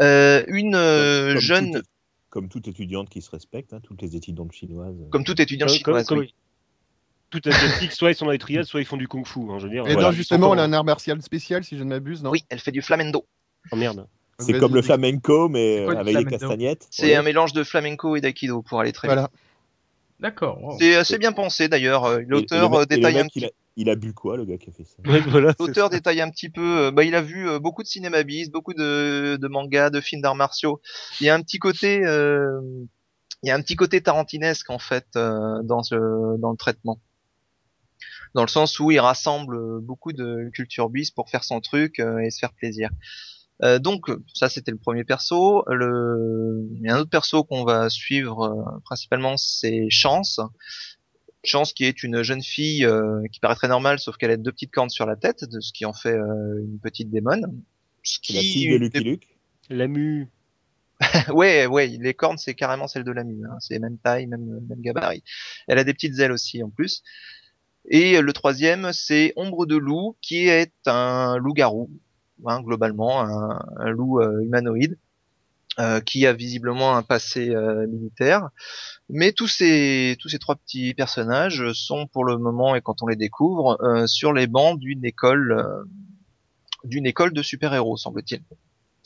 Euh, 0.00 0.42
une 0.48 0.74
euh, 0.74 1.32
Comme 1.34 1.40
jeune, 1.42 1.72
toute- 1.74 1.84
comme 2.30 2.48
toute 2.48 2.66
étudiante 2.68 3.10
qui 3.10 3.20
se 3.20 3.30
respecte, 3.30 3.74
hein, 3.74 3.80
toutes 3.82 4.00
les 4.00 4.16
étudiantes 4.16 4.52
chinoises. 4.52 4.96
comme 5.10 5.22
toute 5.24 5.38
étudiante 5.40 5.68
chinoise. 5.68 6.06
comme- 6.06 6.20
oui. 6.20 6.34
Tout 7.32 7.40
asiatique, 7.46 7.92
soit 7.92 8.10
ils 8.10 8.14
sont 8.14 8.26
dans 8.26 8.30
les 8.30 8.38
triades, 8.38 8.66
soit 8.66 8.80
ils 8.80 8.86
font 8.86 8.96
du 8.96 9.08
kung-fu. 9.08 9.40
Hein, 9.50 9.58
je 9.58 9.64
veux 9.64 9.70
dire. 9.72 9.86
Et 9.88 9.94
Voilà. 9.94 10.08
non, 10.08 10.12
justement, 10.12 10.52
elle 10.52 10.60
a 10.60 10.64
un 10.64 10.72
art 10.72 10.84
martial 10.84 11.20
spécial, 11.22 11.64
si 11.64 11.76
je 11.76 11.82
ne 11.82 11.88
m'abuse, 11.88 12.22
non? 12.22 12.30
Oui, 12.30 12.44
elle 12.50 12.60
fait 12.60 12.72
du 12.72 12.82
flamenco. 12.82 13.22
pas- 13.22 13.26
Oh 13.72 13.76
merde. 13.76 14.06
C'est 14.38 14.52
Vas-y, 14.52 14.60
comme 14.60 14.74
le 14.74 14.82
flamenco, 14.82 15.48
mais 15.48 15.78
C'est 15.78 15.84
quoi 15.84 15.94
euh, 15.94 15.96
avec 15.98 16.06
des 16.06 16.12
flamenco? 16.12 16.30
castagnettes. 16.30 16.88
C'est 16.90 17.06
Ouais. 17.06 17.14
un 17.16 17.22
mélange 17.22 17.52
de 17.52 17.64
flamenco 17.64 18.16
et 18.16 18.20
d'aïkido 18.20 18.62
pour 18.62 18.80
aller 18.80 18.92
très 18.92 19.08
Voilà. 19.08 19.30
D'accord. 20.20 20.62
wow. 20.62 20.76
C'est 20.78 20.94
assez 20.94 21.18
bien 21.18 21.32
pensé 21.32 21.68
d'ailleurs. 21.68 22.04
euh, 22.04 22.20
L'auteur 22.26 22.74
euh, 22.74 22.84
détaille 22.84 23.18
un 23.18 23.26
petit 23.26 23.40
il 23.40 23.44
a, 23.46 23.50
il 23.76 23.90
a 23.90 23.96
bu 23.96 24.12
quoi, 24.12 24.36
le 24.36 24.44
gars 24.44 24.58
qui 24.58 24.70
a 24.70 24.72
fait 24.72 24.84
ça? 24.84 24.96
Ouais, 25.06 25.20
voilà, 25.20 25.54
c'est 25.58 25.66
L'auteur 25.66 25.90
détaille 25.90 26.20
un 26.20 26.30
petit 26.30 26.48
peu, 26.50 26.90
bah, 26.90 27.02
il 27.04 27.14
a 27.14 27.22
vu 27.22 27.48
euh, 27.48 27.58
beaucoup 27.58 27.82
de 27.82 27.88
cinéma 27.88 28.22
bis, 28.22 28.50
beaucoup 28.50 28.74
de, 28.74 29.36
de 29.40 29.48
mangas, 29.48 29.90
de 29.90 30.00
films 30.00 30.22
d'arts 30.22 30.36
martiaux. 30.36 30.80
Il 31.20 31.26
y 31.26 31.30
a 31.30 31.34
un 31.34 31.40
petit 31.42 31.58
côté, 31.58 32.04
euh, 32.04 32.60
il 33.42 33.48
y 33.48 33.50
a 33.50 33.56
un 33.56 33.60
petit 33.62 33.74
côté 33.74 34.00
tarantinesque 34.00 34.70
en 34.70 34.78
fait 34.78 35.06
euh, 35.16 35.60
dans 35.64 35.82
ce, 35.82 35.96
dans 36.38 36.50
le 36.52 36.56
traitement, 36.56 37.00
dans 38.34 38.42
le 38.42 38.48
sens 38.48 38.78
où 38.80 38.90
il 38.90 38.98
rassemble 39.00 39.56
euh, 39.56 39.78
beaucoup 39.80 40.12
de 40.12 40.50
culture 40.52 40.88
bis 40.90 41.10
pour 41.10 41.28
faire 41.30 41.44
son 41.44 41.60
truc 41.60 41.98
euh, 42.00 42.18
et 42.18 42.30
se 42.30 42.38
faire 42.38 42.52
plaisir. 42.52 42.90
Euh, 43.62 43.78
donc 43.78 44.06
ça 44.34 44.48
c'était 44.48 44.70
le 44.72 44.78
premier 44.78 45.04
perso. 45.04 45.62
Le, 45.68 46.66
il 46.74 46.82
y 46.82 46.88
a 46.88 46.96
un 46.96 47.00
autre 47.00 47.10
perso 47.10 47.44
qu'on 47.44 47.64
va 47.64 47.88
suivre 47.90 48.42
euh, 48.44 48.80
principalement, 48.84 49.36
c'est 49.36 49.86
Chance. 49.90 50.40
Chance 51.44 51.72
qui 51.72 51.84
est 51.84 52.02
une 52.04 52.22
jeune 52.22 52.42
fille 52.42 52.84
euh, 52.84 53.20
qui 53.32 53.40
paraît 53.40 53.56
très 53.56 53.68
normale, 53.68 53.98
sauf 53.98 54.16
qu'elle 54.16 54.30
a 54.30 54.36
deux 54.36 54.52
petites 54.52 54.70
cornes 54.70 54.90
sur 54.90 55.06
la 55.06 55.16
tête, 55.16 55.44
de 55.44 55.60
ce 55.60 55.72
qui 55.72 55.84
en 55.84 55.92
fait 55.92 56.14
euh, 56.16 56.60
une 56.60 56.78
petite 56.80 57.10
démone. 57.10 57.60
Ce 58.04 58.18
C'est 58.22 58.32
la 58.34 58.40
qui- 58.40 58.52
fille 58.52 58.70
de 58.70 58.76
Lucky 58.76 59.00
Luke. 59.04 59.28
La 59.68 59.86
mu. 59.88 60.28
ouais, 61.32 61.66
ouais, 61.66 61.88
les 61.88 62.14
cornes 62.14 62.38
c'est 62.38 62.54
carrément 62.54 62.86
celle 62.86 63.02
de 63.04 63.10
la 63.10 63.24
mue, 63.24 63.44
hein. 63.44 63.56
c'est 63.58 63.78
même 63.80 63.98
taille, 63.98 64.26
même, 64.28 64.60
même 64.68 64.80
gabarit. 64.80 65.24
Elle 65.66 65.78
a 65.78 65.84
des 65.84 65.94
petites 65.94 66.18
ailes 66.20 66.30
aussi 66.32 66.62
en 66.62 66.70
plus. 66.70 67.02
Et 67.86 68.20
le 68.20 68.32
troisième 68.32 68.92
c'est 68.92 69.32
Ombre 69.36 69.66
de 69.66 69.76
loup, 69.76 70.16
qui 70.20 70.48
est 70.48 70.72
un 70.86 71.36
loup-garou, 71.36 71.90
hein, 72.46 72.62
globalement 72.62 73.20
un, 73.20 73.90
loup 73.90 74.20
euh, 74.20 74.40
humanoïde, 74.42 74.98
euh, 75.78 76.00
qui 76.00 76.26
a 76.26 76.32
visiblement 76.32 76.96
un 76.96 77.02
passé 77.02 77.50
euh, 77.50 77.86
militaire. 77.86 78.50
Mais 79.08 79.32
tous 79.32 79.48
ces 79.48 80.16
tous 80.20 80.28
ces 80.28 80.38
trois 80.38 80.56
petits 80.56 80.94
personnages 80.94 81.72
sont 81.72 82.06
pour 82.06 82.24
le 82.24 82.38
moment 82.38 82.74
et 82.74 82.80
quand 82.80 83.02
on 83.02 83.06
les 83.06 83.16
découvre 83.16 83.78
sur 84.06 84.32
les 84.32 84.46
bancs 84.46 84.78
d'une 84.78 85.04
école 85.04 85.86
d'une 86.84 87.06
école 87.06 87.32
de 87.32 87.42
super-héros 87.42 87.96
semble-t-il. 87.96 88.42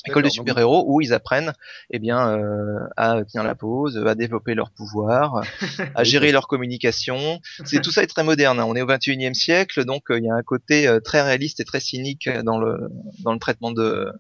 École 0.06 0.22
de 0.22 0.28
super-héros 0.28 0.84
où 0.86 1.00
ils 1.00 1.12
apprennent 1.12 1.52
eh 1.90 1.98
bien 1.98 2.30
euh, 2.30 2.78
à 2.96 3.22
tenir 3.24 3.44
la 3.44 3.54
pause, 3.54 3.96
à 4.06 4.14
développer 4.14 4.54
leur 4.54 4.70
pouvoir, 4.70 5.42
à 5.94 6.04
gérer 6.04 6.32
leur 6.32 6.48
communication. 6.48 7.40
C'est 7.64 7.80
tout 7.82 7.90
ça 7.90 8.02
est 8.02 8.06
très 8.06 8.24
moderne. 8.24 8.60
hein. 8.60 8.64
On 8.66 8.74
est 8.76 8.82
au 8.82 8.86
21e 8.86 9.34
siècle, 9.34 9.84
donc 9.84 10.10
euh, 10.10 10.18
il 10.18 10.24
y 10.24 10.30
a 10.30 10.34
un 10.34 10.42
côté 10.42 10.86
euh, 10.86 11.00
très 11.00 11.22
réaliste 11.22 11.60
et 11.60 11.64
très 11.64 11.80
cynique 11.80 12.28
dans 12.44 12.58
le 12.58 12.90
dans 13.22 13.32
le 13.32 13.38
traitement 13.38 13.72
de 13.72 14.12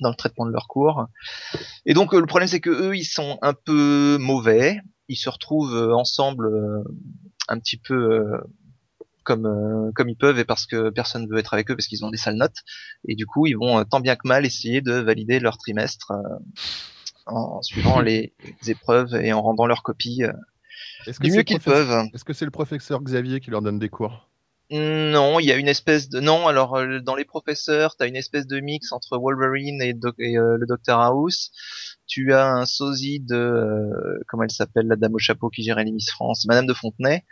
dans 0.00 0.10
le 0.10 0.16
traitement 0.16 0.46
de 0.46 0.52
leurs 0.52 0.68
cours. 0.68 1.06
Et 1.86 1.94
donc 1.94 2.14
euh, 2.14 2.20
le 2.20 2.26
problème 2.26 2.48
c'est 2.48 2.60
que 2.60 2.70
eux 2.70 2.96
ils 2.96 3.04
sont 3.04 3.38
un 3.42 3.52
peu 3.54 4.16
mauvais, 4.18 4.80
ils 5.08 5.16
se 5.16 5.28
retrouvent 5.28 5.92
ensemble 5.92 6.48
un 7.50 7.58
petit 7.58 7.76
peu 7.76 7.94
euh, 7.94 8.38
comme 9.24 9.46
euh, 9.46 9.90
comme 9.94 10.08
ils 10.08 10.16
peuvent 10.16 10.38
et 10.38 10.44
parce 10.44 10.66
que 10.66 10.90
personne 10.90 11.28
veut 11.28 11.38
être 11.38 11.54
avec 11.54 11.70
eux 11.70 11.76
parce 11.76 11.86
qu'ils 11.86 12.04
ont 12.04 12.10
des 12.10 12.16
sales 12.16 12.36
notes 12.36 12.56
et 13.06 13.14
du 13.14 13.26
coup 13.26 13.46
ils 13.46 13.56
vont 13.56 13.78
euh, 13.78 13.84
tant 13.84 14.00
bien 14.00 14.16
que 14.16 14.26
mal 14.26 14.46
essayer 14.46 14.80
de 14.80 14.92
valider 14.92 15.40
leur 15.40 15.58
trimestre 15.58 16.12
euh, 16.12 16.38
en 17.26 17.62
suivant 17.62 18.00
les, 18.00 18.34
les 18.62 18.70
épreuves 18.70 19.14
et 19.14 19.32
en 19.32 19.42
rendant 19.42 19.66
leurs 19.66 19.82
copies 19.82 20.22
que 21.18 21.24
du 21.24 21.32
mieux 21.32 21.42
qu'ils 21.42 21.60
peuvent. 21.60 22.04
Est-ce 22.14 22.24
que 22.24 22.32
c'est 22.32 22.44
le 22.44 22.50
professeur 22.50 23.02
Xavier 23.02 23.40
qui 23.40 23.50
leur 23.50 23.62
donne 23.62 23.78
des 23.78 23.88
cours? 23.88 24.28
Non, 24.72 25.40
il 25.40 25.46
y 25.46 25.52
a 25.52 25.56
une 25.56 25.66
espèce 25.66 26.08
de 26.08 26.20
non. 26.20 26.46
Alors 26.46 26.76
euh, 26.76 27.00
dans 27.00 27.16
les 27.16 27.24
professeurs, 27.24 27.96
t'as 27.96 28.06
une 28.06 28.14
espèce 28.14 28.46
de 28.46 28.60
mix 28.60 28.92
entre 28.92 29.18
Wolverine 29.18 29.82
et, 29.82 29.94
Doc- 29.94 30.14
et, 30.20 30.38
euh, 30.38 30.56
le 30.58 30.66
Docteur 30.66 31.00
House. 31.00 31.50
Tu 32.06 32.32
as 32.32 32.46
un 32.46 32.66
sosie 32.66 33.18
de 33.18 33.34
euh, 33.34 34.20
comment 34.28 34.44
elle 34.44 34.50
s'appelle 34.52 34.86
la 34.86 34.94
dame 34.94 35.14
au 35.14 35.18
chapeau 35.18 35.48
qui 35.50 35.64
gérait 35.64 35.84
les 35.84 35.90
Miss 35.92 36.10
France, 36.10 36.46
Madame 36.46 36.66
de 36.66 36.74
Fontenay. 36.74 37.24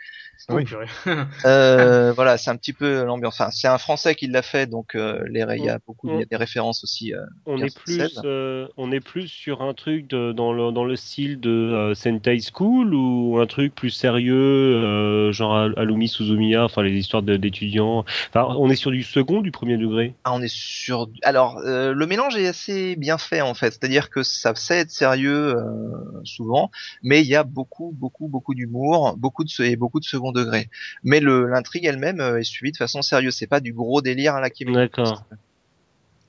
Oh, 0.49 0.55
Oui. 0.55 0.63
purée. 0.63 0.87
Euh, 1.45 2.11
voilà, 2.13 2.37
c'est 2.37 2.49
un 2.49 2.55
petit 2.55 2.73
peu 2.73 3.03
l'ambiance. 3.03 3.39
Enfin, 3.39 3.51
c'est 3.51 3.67
un 3.67 3.77
Français 3.77 4.15
qui 4.15 4.27
l'a 4.27 4.41
fait, 4.41 4.67
donc 4.67 4.95
euh, 4.95 5.23
les 5.29 5.45
il 5.57 5.63
y 5.63 5.69
a 5.69 5.79
beaucoup, 5.85 6.07
il 6.09 6.19
y 6.19 6.21
a 6.21 6.25
des 6.25 6.35
références 6.35 6.83
aussi. 6.83 7.13
euh, 7.13 7.21
On 7.45 7.61
est 7.61 7.75
plus, 7.75 8.19
euh, 8.23 8.67
on 8.77 8.91
est 8.91 8.99
plus 8.99 9.27
sur 9.27 9.61
un 9.61 9.73
truc 9.73 10.07
de- 10.07 10.31
dans 10.31 10.51
le 10.53 10.71
dans 10.71 10.83
le 10.85 10.95
style 10.95 11.39
de 11.39 11.49
euh, 11.49 11.93
Sentai 11.95 12.39
School 12.41 12.93
ou 12.93 13.39
un 13.39 13.47
truc 13.47 13.73
plus 13.73 13.89
sérieux, 13.89 14.35
euh, 14.35 15.31
genre 15.31 15.55
Al- 15.55 15.73
Alumi 15.77 16.07
Suzumiya, 16.07 16.65
enfin 16.65 16.83
les 16.83 16.93
histoires 16.97 17.23
de- 17.23 17.37
d'étudiants? 17.37 18.05
Enfin, 18.29 18.53
on 18.57 18.69
est 18.69 18.75
sur 18.75 18.91
du 18.91 19.03
second, 19.03 19.41
du 19.41 19.51
premier 19.51 19.77
degré? 19.77 20.13
Ah, 20.23 20.33
on 20.33 20.41
est 20.41 20.53
sur. 20.53 21.07
Alors, 21.23 21.57
euh, 21.59 21.93
le 21.93 22.05
mélange 22.05 22.35
est 22.37 22.47
assez 22.47 22.95
bien 22.95 23.17
fait 23.17 23.41
en 23.41 23.53
fait. 23.53 23.71
C'est-à-dire 23.71 24.09
que 24.09 24.23
ça 24.23 24.53
sait 24.55 24.79
être 24.79 24.91
sérieux 24.91 25.55
euh, 25.55 26.21
souvent, 26.23 26.69
mais 27.03 27.21
il 27.21 27.27
y 27.27 27.35
a 27.35 27.43
beaucoup, 27.43 27.93
beaucoup, 27.97 28.27
beaucoup 28.27 28.53
d'humour, 28.53 29.15
beaucoup 29.17 29.43
de 29.43 29.49
et 29.63 29.75
beaucoup 29.75 29.99
de 29.99 30.05
second 30.05 30.28
degré. 30.31 30.69
Mais 31.03 31.19
l'intrigue 31.19 31.85
elle-même 31.85 32.19
euh, 32.19 32.39
est 32.39 32.43
suivie 32.43 32.71
de 32.71 32.77
façon 32.77 33.01
sérieuse. 33.01 33.35
C'est 33.35 33.47
pas 33.47 33.59
du 33.59 33.73
gros 33.73 34.01
délire 34.01 34.35
à 34.35 34.41
la. 34.41 34.49
D'accord. 34.73 35.25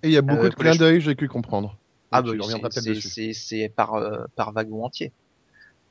Et 0.03 0.09
il 0.09 0.13
y 0.13 0.17
a 0.17 0.23
beaucoup 0.23 0.45
Euh, 0.45 0.49
de 0.49 0.55
clins 0.55 0.77
d'œil, 0.77 1.01
j'ai 1.01 1.15
cru 1.15 1.29
comprendre. 1.29 1.77
Ah 2.13 2.23
bah 2.23 2.33
c'est 3.33 3.69
par 3.69 3.95
euh, 3.95 4.25
par 4.35 4.53
wagon 4.53 4.85
entier. 4.85 5.13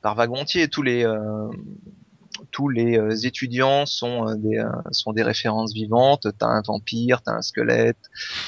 Par 0.02 0.14
wagon 0.14 0.36
entier, 0.40 0.68
tous 0.68 0.82
les 0.82 1.04
euh, 1.04 1.48
tous 2.50 2.68
les 2.68 2.98
euh, 2.98 3.14
étudiants 3.24 3.86
sont 3.86 4.28
euh, 4.28 4.34
des 4.36 4.58
euh, 4.58 4.70
sont 4.90 5.12
des 5.12 5.22
références 5.22 5.72
vivantes. 5.72 6.26
T'as 6.38 6.46
un 6.46 6.62
vampire, 6.62 7.22
t'as 7.22 7.32
un 7.32 7.42
squelette, 7.42 7.98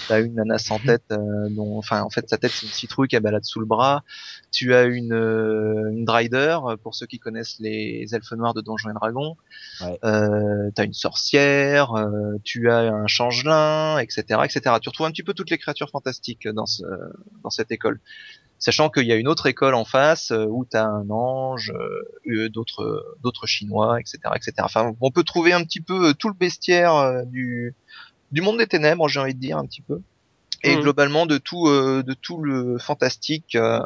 t'as 0.09 0.21
une 0.21 0.35
nana 0.35 0.59
sans 0.59 0.79
tête 0.79 1.05
euh, 1.13 1.49
dont 1.51 1.79
enfin 1.79 2.03
en 2.03 2.11
fait 2.11 2.29
sa 2.29 2.39
tête 2.39 2.53
c'est 2.53 2.67
une 2.67 2.73
citrouille 2.73 3.09
qu'elle 3.09 3.23
balade 3.23 3.45
sous 3.45 3.61
le 3.61 3.67
bras. 3.67 4.05
Tu 4.51 4.75
as 4.75 4.85
une 4.85 5.13
euh, 5.13 5.91
une 5.91 6.05
Drider 6.05 6.59
pour 6.83 6.95
ceux 6.95 7.07
qui 7.07 7.19
connaissent 7.19 7.59
les 7.59 8.07
elfes 8.13 8.33
noirs 8.33 8.55
de 8.55 8.61
Donjons 8.61 8.91
et 8.91 8.95
Dragons. 8.95 9.37
Ouais. 9.81 9.99
Euh, 10.05 10.71
t'as 10.75 10.85
une 10.85 10.93
sorcière, 10.93 11.95
euh, 11.95 12.37
tu 12.45 12.71
as 12.71 12.81
un 12.81 13.07
changelin, 13.07 13.99
etc., 13.99 14.41
etc. 14.45 14.77
Tu 14.81 14.89
retrouves 14.89 15.07
un 15.07 15.11
petit 15.11 15.23
peu 15.23 15.35
toutes 15.35 15.51
les 15.51 15.59
créatures 15.59 15.91
fantastiques 15.91 16.49
dans 16.49 16.67
ce 16.67 16.85
dans 17.43 17.51
cette 17.51 17.71
école 17.71 18.01
sachant 18.63 18.89
qu'il 18.91 19.07
y 19.07 19.13
a 19.13 19.17
une 19.17 19.29
autre 19.29 19.47
école 19.47 19.75
en 19.75 19.85
face 19.85 20.31
euh, 20.31 20.47
où 20.47 20.65
tu 20.65 20.77
as 20.77 20.87
un 20.87 21.11
ange, 21.11 21.73
euh, 21.75 22.49
d'autres 22.49 23.17
d'autres 23.23 23.47
chinois, 23.47 23.99
etc., 24.01 24.19
etc. 24.37 24.53
Enfin, 24.61 24.95
on 25.01 25.11
peut 25.11 25.25
trouver 25.25 25.53
un 25.53 25.65
petit 25.65 25.81
peu 25.81 26.11
euh, 26.11 26.13
tout 26.15 26.29
le 26.29 26.35
bestiaire 26.35 26.95
euh, 26.95 27.23
du 27.25 27.75
du 28.31 28.41
monde 28.41 28.59
des 28.59 28.67
ténèbres, 28.67 29.09
j'ai 29.09 29.21
envie 29.21 29.35
de 29.35 29.41
dire 29.41 29.59
un 29.59 29.67
petit 29.67 29.83
peu, 29.83 30.01
et 30.63 30.77
Mhm. 30.77 30.83
globalement 30.83 31.27
de 31.27 31.39
tout 31.39 31.67
euh, 31.67 32.03
de 32.05 32.15
tout 32.15 32.41
le 32.41 32.79
fantastique 32.79 33.57
euh, 33.57 33.81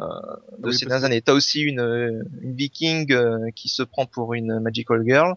de 0.58 0.68
Oui, 0.68 0.74
ces 0.78 0.84
dernières 0.86 1.04
années. 1.06 1.22
T'as 1.22 1.32
aussi 1.32 1.62
une 1.62 1.80
euh, 1.80 2.22
une 2.42 2.54
Viking 2.54 3.10
euh, 3.12 3.48
qui 3.56 3.68
se 3.68 3.82
prend 3.82 4.04
pour 4.06 4.34
une 4.34 4.60
magical 4.60 5.02
girl. 5.06 5.34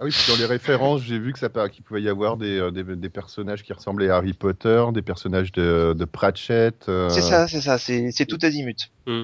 Ah 0.00 0.04
oui, 0.04 0.12
dans 0.28 0.36
les 0.36 0.46
références, 0.46 1.02
j'ai 1.02 1.18
vu 1.18 1.32
que 1.32 1.40
ça 1.40 1.48
qu'il 1.68 1.82
pouvait 1.82 2.02
y 2.02 2.08
avoir 2.08 2.36
des, 2.36 2.58
euh, 2.58 2.70
des, 2.70 2.84
des 2.84 3.08
personnages 3.10 3.64
qui 3.64 3.72
ressemblaient 3.72 4.10
à 4.10 4.16
Harry 4.16 4.32
Potter, 4.32 4.84
des 4.94 5.02
personnages 5.02 5.50
de, 5.50 5.92
de 5.98 6.04
Pratchett. 6.04 6.88
euh, 6.88 7.08
C'est 7.10 7.22
ça, 7.22 7.48
c'est 7.48 7.60
ça, 7.60 7.78
c'est 7.78 8.26
tout 8.26 8.38
azimut. 8.42 8.76
Mm. 9.06 9.22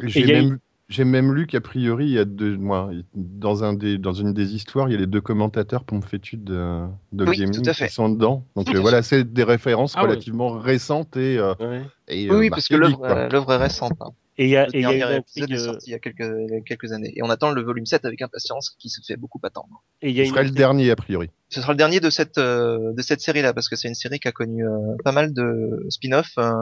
J'ai 0.90 1.04
même, 1.04 1.32
lu 1.32 1.46
qu'a 1.46 1.60
priori, 1.60 2.06
il 2.06 2.12
y 2.12 2.18
a 2.18 2.24
deux, 2.24 2.56
moi, 2.56 2.90
dans, 3.14 3.62
un 3.64 3.72
des, 3.72 3.98
dans 3.98 4.12
une 4.12 4.32
des 4.32 4.54
histoires, 4.54 4.88
il 4.88 4.92
y 4.92 4.94
a 4.96 4.98
les 4.98 5.06
deux 5.06 5.20
commentateurs 5.20 5.84
pompfétudes 5.84 6.44
de, 6.44 6.80
de 7.12 7.24
Oui, 7.24 7.38
gaming 7.38 7.62
qui 7.70 7.88
sont 7.88 8.08
dedans. 8.08 8.44
Donc 8.56 8.74
euh, 8.74 8.78
voilà, 8.80 9.02
c'est 9.02 9.24
des 9.32 9.44
références 9.44 9.94
Ah 9.94 10.02
oui. 10.02 10.08
relativement 10.08 10.50
récentes 10.58 11.16
et, 11.16 11.38
euh, 11.38 11.54
Ouais. 11.60 11.82
et 12.08 12.28
Oui, 12.28 12.36
euh, 12.36 12.38
oui, 12.40 12.50
parce 12.50 12.68
que 12.68 12.74
euh, 12.74 13.28
l'œuvre 13.30 13.52
est 13.52 13.56
récente. 13.56 13.92
hein. 14.00 14.10
Et 14.36 14.46
il 14.46 14.50
y 14.50 14.56
a, 14.56 14.66
Le 14.66 14.74
et 14.74 14.78
il 14.78 14.82
y 14.82 14.84
a 14.84 14.88
dernier 14.88 15.04
une 15.04 15.18
épisode 15.18 15.42
intrigue, 15.44 15.52
est 15.52 15.64
sorti 15.64 15.90
il 15.90 15.92
y 15.92 15.94
a 15.94 15.98
quelques, 15.98 16.92
années. 16.92 17.12
Et 17.14 17.22
on 17.22 17.30
attend 17.30 17.52
le 17.52 17.62
volume 17.62 17.86
7 17.86 18.04
avec 18.04 18.20
impatience 18.20 18.70
qui 18.78 18.90
se 18.90 19.00
fait 19.06 19.16
beaucoup 19.16 19.40
attendre. 19.44 19.84
et 20.02 20.10
il 20.10 20.16
y 20.16 20.20
a 20.20 20.24
Ce 20.24 20.28
une 20.28 20.34
serait 20.34 20.44
le 20.44 20.50
dernier, 20.50 20.90
a 20.90 20.96
priori. 20.96 21.30
Ce 21.50 21.60
sera 21.60 21.72
le 21.72 21.76
dernier 21.76 22.00
de 22.00 22.10
cette, 22.10 22.38
euh, 22.38 22.92
de 22.92 23.02
cette 23.02 23.20
série-là 23.20 23.52
parce 23.52 23.68
que 23.68 23.76
c'est 23.76 23.86
une 23.86 23.94
série 23.94 24.18
qui 24.18 24.26
a 24.26 24.32
connu 24.32 24.66
euh, 24.66 24.96
pas 25.04 25.12
mal 25.12 25.32
de 25.32 25.86
spin-off 25.88 26.32
euh, 26.38 26.52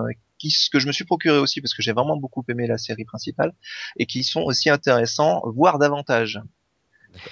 que 0.71 0.79
je 0.79 0.87
me 0.87 0.93
suis 0.93 1.05
procuré 1.05 1.39
aussi 1.39 1.61
parce 1.61 1.73
que 1.73 1.83
j'ai 1.83 1.93
vraiment 1.93 2.17
beaucoup 2.17 2.45
aimé 2.49 2.67
la 2.67 2.77
série 2.77 3.05
principale 3.05 3.53
et 3.97 4.07
qui 4.07 4.23
sont 4.23 4.43
aussi 4.43 4.69
intéressants, 4.69 5.43
voire 5.47 5.79
davantage. 5.79 6.41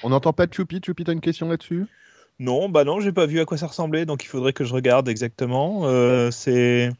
On 0.03 0.11
n'entend 0.11 0.33
pas 0.33 0.47
Choupi? 0.51 0.81
Choupi, 0.85 1.05
t'as 1.05 1.13
une 1.13 1.21
question 1.21 1.49
là-dessus? 1.49 1.87
Non, 2.39 2.71
bah 2.71 2.85
non, 2.85 3.01
j'ai 3.01 3.13
pas 3.13 3.27
vu 3.27 3.39
à 3.39 3.45
quoi 3.45 3.59
ça 3.59 3.67
ressemblait, 3.67 4.07
donc 4.07 4.25
il 4.25 4.27
faudrait 4.27 4.55
que 4.55 4.65
je 4.65 4.73
regarde 4.73 5.09
exactement. 5.09 5.83
Euh, 5.85 6.31
c'est 6.31 6.91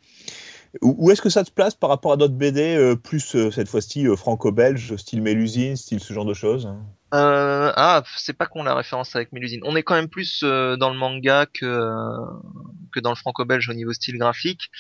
où, 0.83 1.11
est-ce 1.11 1.21
que 1.21 1.31
ça 1.31 1.43
te 1.45 1.51
place 1.51 1.75
par 1.75 1.91
rapport 1.91 2.13
à 2.13 2.17
d'autres 2.17 2.35
BD 2.35 2.77
euh, 2.77 2.95
plus 2.95 3.35
euh, 3.35 3.51
cette 3.51 3.69
fois-ci 3.69 4.07
euh, 4.07 4.15
franco-belge, 4.15 4.95
style 4.97 5.21
Mélusine, 5.21 5.77
style 5.77 5.99
ce 6.01 6.13
genre 6.13 6.25
de 6.25 6.35
choses 6.35 6.67
Euh, 7.13 7.73
ah, 7.75 8.05
c'est 8.17 8.35
pas 8.35 8.47
qu'on 8.47 8.63
la 8.63 8.77
référence 8.77 9.17
avec 9.17 9.33
Mélusine. 9.33 9.61
On 9.65 9.75
est 9.75 9.83
quand 9.83 9.97
même 9.97 10.09
plus 10.09 10.43
dans 10.43 10.91
le 10.91 10.97
manga 10.97 11.47
que 11.47 12.15
que 12.93 13.01
dans 13.01 13.11
le 13.11 13.17
franco-belge 13.17 13.69
au 13.69 13.75
niveau 13.75 13.93
style 13.93 14.17
graphique. 14.17 14.71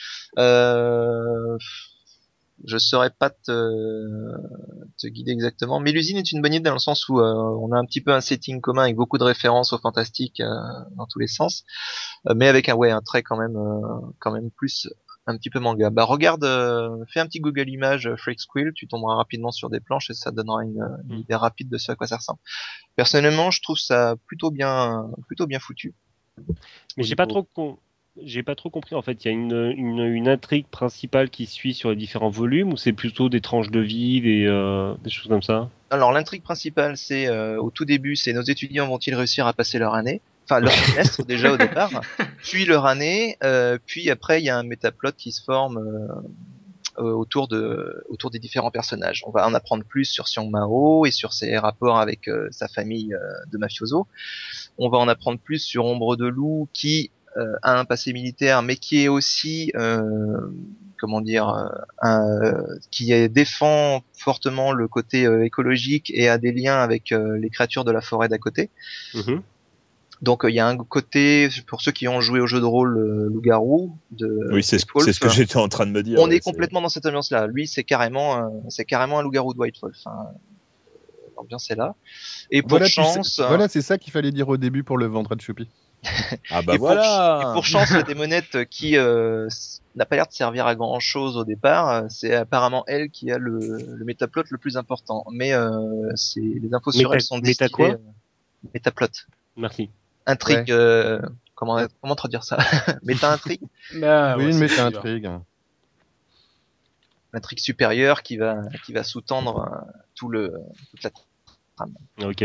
Je 2.66 2.76
saurais 2.76 3.10
pas 3.10 3.30
te, 3.30 5.08
guider 5.08 5.32
exactement. 5.32 5.80
Mélusine 5.80 6.18
est 6.18 6.30
une 6.30 6.42
bonne 6.42 6.52
idée 6.52 6.68
dans 6.68 6.74
le 6.74 6.78
sens 6.78 7.08
où 7.08 7.18
on 7.18 7.72
a 7.72 7.76
un 7.76 7.84
petit 7.84 8.02
peu 8.02 8.12
un 8.12 8.20
setting 8.20 8.60
commun 8.60 8.82
avec 8.82 8.96
beaucoup 8.96 9.18
de 9.18 9.24
références 9.24 9.72
au 9.72 9.78
fantastique 9.78 10.40
dans 10.40 11.06
tous 11.06 11.18
les 11.18 11.26
sens, 11.26 11.64
mais 12.32 12.46
avec 12.46 12.68
un 12.68 12.74
ouais 12.74 12.92
un 12.92 13.00
trait 13.00 13.24
quand 13.24 13.38
même 13.38 13.58
quand 14.20 14.30
même 14.30 14.50
plus 14.52 14.88
un 15.30 15.36
petit 15.36 15.50
peu 15.50 15.60
manga. 15.60 15.90
Bah 15.90 16.04
regarde, 16.04 16.44
euh, 16.44 17.04
fais 17.08 17.20
un 17.20 17.26
petit 17.26 17.40
Google 17.40 17.68
Image 17.68 18.06
euh, 18.06 18.16
Freak 18.16 18.40
Squill, 18.40 18.72
tu 18.74 18.86
tomberas 18.86 19.16
rapidement 19.16 19.50
sur 19.50 19.70
des 19.70 19.80
planches 19.80 20.10
et 20.10 20.14
ça 20.14 20.30
donnera 20.30 20.62
une, 20.62 20.82
une 21.08 21.16
Mm. 21.16 21.20
idée 21.20 21.34
rapide 21.34 21.68
de 21.68 21.78
ce 21.78 21.92
à 21.92 21.96
quoi 21.96 22.06
ça 22.06 22.16
ressemble. 22.16 22.38
Personnellement, 22.96 23.50
je 23.50 23.62
trouve 23.62 23.78
ça 23.78 24.16
plutôt 24.26 24.50
bien 24.50 25.10
plutôt 25.26 25.46
bien 25.46 25.58
foutu. 25.58 25.94
Mais 26.96 27.04
j'ai 27.04 27.16
pas 27.16 27.26
trop 27.26 27.46
j'ai 28.20 28.42
pas 28.42 28.56
trop 28.56 28.70
compris 28.70 28.94
en 28.96 29.02
fait. 29.02 29.24
Il 29.24 29.28
y 29.28 29.30
a 29.30 29.32
une, 29.32 29.72
une, 29.76 30.00
une 30.00 30.28
intrigue 30.28 30.66
principale 30.66 31.30
qui 31.30 31.46
suit 31.46 31.74
sur 31.74 31.90
les 31.90 31.96
différents 31.96 32.28
volumes 32.28 32.72
ou 32.72 32.76
c'est 32.76 32.92
plutôt 32.92 33.28
des 33.28 33.40
tranches 33.40 33.70
de 33.70 33.80
vie, 33.80 34.20
des, 34.20 34.46
euh, 34.46 34.94
des 35.04 35.10
choses 35.10 35.28
comme 35.28 35.42
ça? 35.42 35.70
Alors 35.90 36.12
l'intrigue 36.12 36.42
principale, 36.42 36.96
c'est 36.96 37.28
euh, 37.28 37.60
au 37.60 37.70
tout 37.70 37.84
début, 37.84 38.16
c'est 38.16 38.32
nos 38.32 38.42
étudiants 38.42 38.88
vont-ils 38.88 39.14
réussir 39.14 39.46
à 39.46 39.52
passer 39.52 39.78
leur 39.78 39.94
année, 39.94 40.20
enfin 40.50 40.60
leur 40.60 40.72
semestre 40.72 41.24
déjà 41.24 41.52
au 41.52 41.56
départ, 41.56 41.90
puis 42.42 42.64
leur 42.64 42.86
année, 42.86 43.36
euh, 43.44 43.78
puis 43.86 44.10
après 44.10 44.40
il 44.40 44.44
y 44.44 44.50
a 44.50 44.58
un 44.58 44.64
métaplot 44.64 45.12
qui 45.16 45.30
se 45.30 45.42
forme 45.44 45.78
euh, 46.98 47.02
autour 47.02 47.46
de 47.46 48.04
autour 48.08 48.30
des 48.30 48.40
différents 48.40 48.72
personnages. 48.72 49.22
On 49.26 49.30
va 49.30 49.46
en 49.46 49.54
apprendre 49.54 49.84
plus 49.84 50.06
sur 50.06 50.24
Xiong 50.24 50.50
Mao 50.50 51.06
et 51.06 51.12
sur 51.12 51.32
ses 51.32 51.56
rapports 51.56 52.00
avec 52.00 52.28
euh, 52.28 52.48
sa 52.50 52.66
famille 52.66 53.14
de 53.50 53.58
mafioso. 53.58 54.08
On 54.76 54.88
va 54.88 54.98
en 54.98 55.08
apprendre 55.08 55.38
plus 55.38 55.60
sur 55.60 55.84
Ombre 55.84 56.16
de 56.16 56.26
Loup 56.26 56.68
qui 56.72 57.10
a 57.62 57.78
un 57.78 57.84
passé 57.84 58.12
militaire, 58.12 58.60
mais 58.60 58.74
qui 58.74 59.04
est 59.04 59.08
aussi 59.08 59.72
comment 60.98 61.20
dire 61.20 61.70
qui 62.90 63.28
défend 63.28 64.02
fortement 64.12 64.72
le 64.72 64.88
côté 64.88 65.28
écologique 65.44 66.10
et 66.12 66.28
a 66.28 66.38
des 66.38 66.50
liens 66.50 66.82
avec 66.82 67.10
les 67.10 67.50
créatures 67.50 67.84
de 67.84 67.92
la 67.92 68.00
forêt 68.00 68.28
d'à 68.28 68.38
côté. 68.38 68.68
Mhm. 69.14 69.42
Donc 70.22 70.44
euh, 70.44 70.50
il 70.50 70.54
y 70.54 70.60
a 70.60 70.66
un 70.68 70.76
côté 70.76 71.48
pour 71.66 71.80
ceux 71.80 71.92
qui 71.92 72.06
ont 72.08 72.20
joué 72.20 72.40
au 72.40 72.46
jeu 72.46 72.60
de 72.60 72.64
rôle 72.66 72.98
euh, 72.98 73.28
loup-garou 73.32 73.96
de 74.10 74.50
Oui, 74.52 74.62
c'est 74.62 74.78
ce, 74.78 74.84
Wolf, 74.92 75.06
c'est 75.06 75.12
ce 75.14 75.20
que 75.20 75.28
j'étais 75.30 75.56
en 75.56 75.68
train 75.68 75.86
de 75.86 75.92
me 75.92 76.02
dire. 76.02 76.18
on 76.20 76.28
ouais, 76.28 76.36
est 76.36 76.40
complètement 76.40 76.82
dans 76.82 76.90
cette 76.90 77.06
ambiance-là. 77.06 77.46
Lui, 77.46 77.66
c'est 77.66 77.84
carrément, 77.84 78.36
euh, 78.36 78.48
c'est 78.68 78.84
carrément 78.84 79.18
un 79.18 79.22
loup-garou 79.22 79.54
de 79.54 79.58
White 79.58 79.76
Wolf. 79.80 79.96
hein. 80.06 80.26
L'ambiance 81.36 81.70
est 81.70 81.74
là. 81.76 81.94
Et 82.50 82.60
pour 82.60 82.70
Voilà, 82.72 82.86
tu 82.86 82.92
sais- 82.92 83.02
chance, 83.02 83.40
voilà, 83.40 83.66
c'est 83.68 83.80
ça 83.80 83.96
qu'il 83.96 84.12
fallait 84.12 84.30
dire 84.30 84.48
au 84.50 84.58
début 84.58 84.84
pour 84.84 84.98
le 84.98 85.06
vendre 85.06 85.32
à 85.32 85.38
Choupi. 85.38 85.68
Ah 86.50 86.60
bah 86.62 86.74
et 86.74 86.78
pour- 86.78 86.86
voilà. 86.88 87.40
et 87.42 87.52
pour 87.54 87.64
chance, 87.64 87.90
la 87.92 88.02
démonette 88.02 88.66
qui 88.68 88.98
euh, 88.98 89.48
n'a 89.96 90.04
pas 90.04 90.16
l'air 90.16 90.26
de 90.26 90.32
servir 90.32 90.66
à 90.66 90.74
grand 90.74 91.00
chose 91.00 91.36
au 91.38 91.44
départ, 91.44 92.04
c'est 92.10 92.34
apparemment 92.34 92.84
elle 92.86 93.08
qui 93.10 93.30
a 93.30 93.38
le, 93.38 93.58
le 93.86 94.04
métaplot 94.04 94.42
le 94.50 94.58
plus 94.58 94.76
important. 94.76 95.24
Mais 95.30 95.52
euh, 95.54 95.70
c'est 96.14 96.40
les 96.40 96.74
infos 96.74 96.92
sur 96.92 97.08
Méta- 97.10 97.14
elle 97.14 97.20
sont 97.22 97.36
méta 97.36 97.46
distillées. 97.48 97.70
quoi? 97.70 97.88
euh, 97.88 97.96
métaplot. 98.74 99.08
Merci. 99.56 99.88
Intrigue. 100.30 100.70
euh, 100.70 101.20
comment 101.54 101.86
comment 102.00 102.14
traduire 102.14 102.44
ça 102.44 102.58
Méta 103.02 103.32
intrigue. 103.32 103.60
Bah, 104.00 104.36
oui, 104.38 104.44
ouais, 104.44 104.50
une 104.52 104.58
méta 104.58 104.86
intrigue. 104.86 105.28
l'intrigue 107.32 107.58
supérieure 107.58 108.22
qui 108.22 108.36
va 108.36 108.62
qui 108.84 108.92
va 108.92 109.02
sous-tendre 109.02 109.58
euh, 109.60 109.92
tout 110.14 110.28
le 110.28 110.52
toute 110.90 111.02
la 111.02 111.10
trame. 111.76 111.94
Ok. 112.22 112.42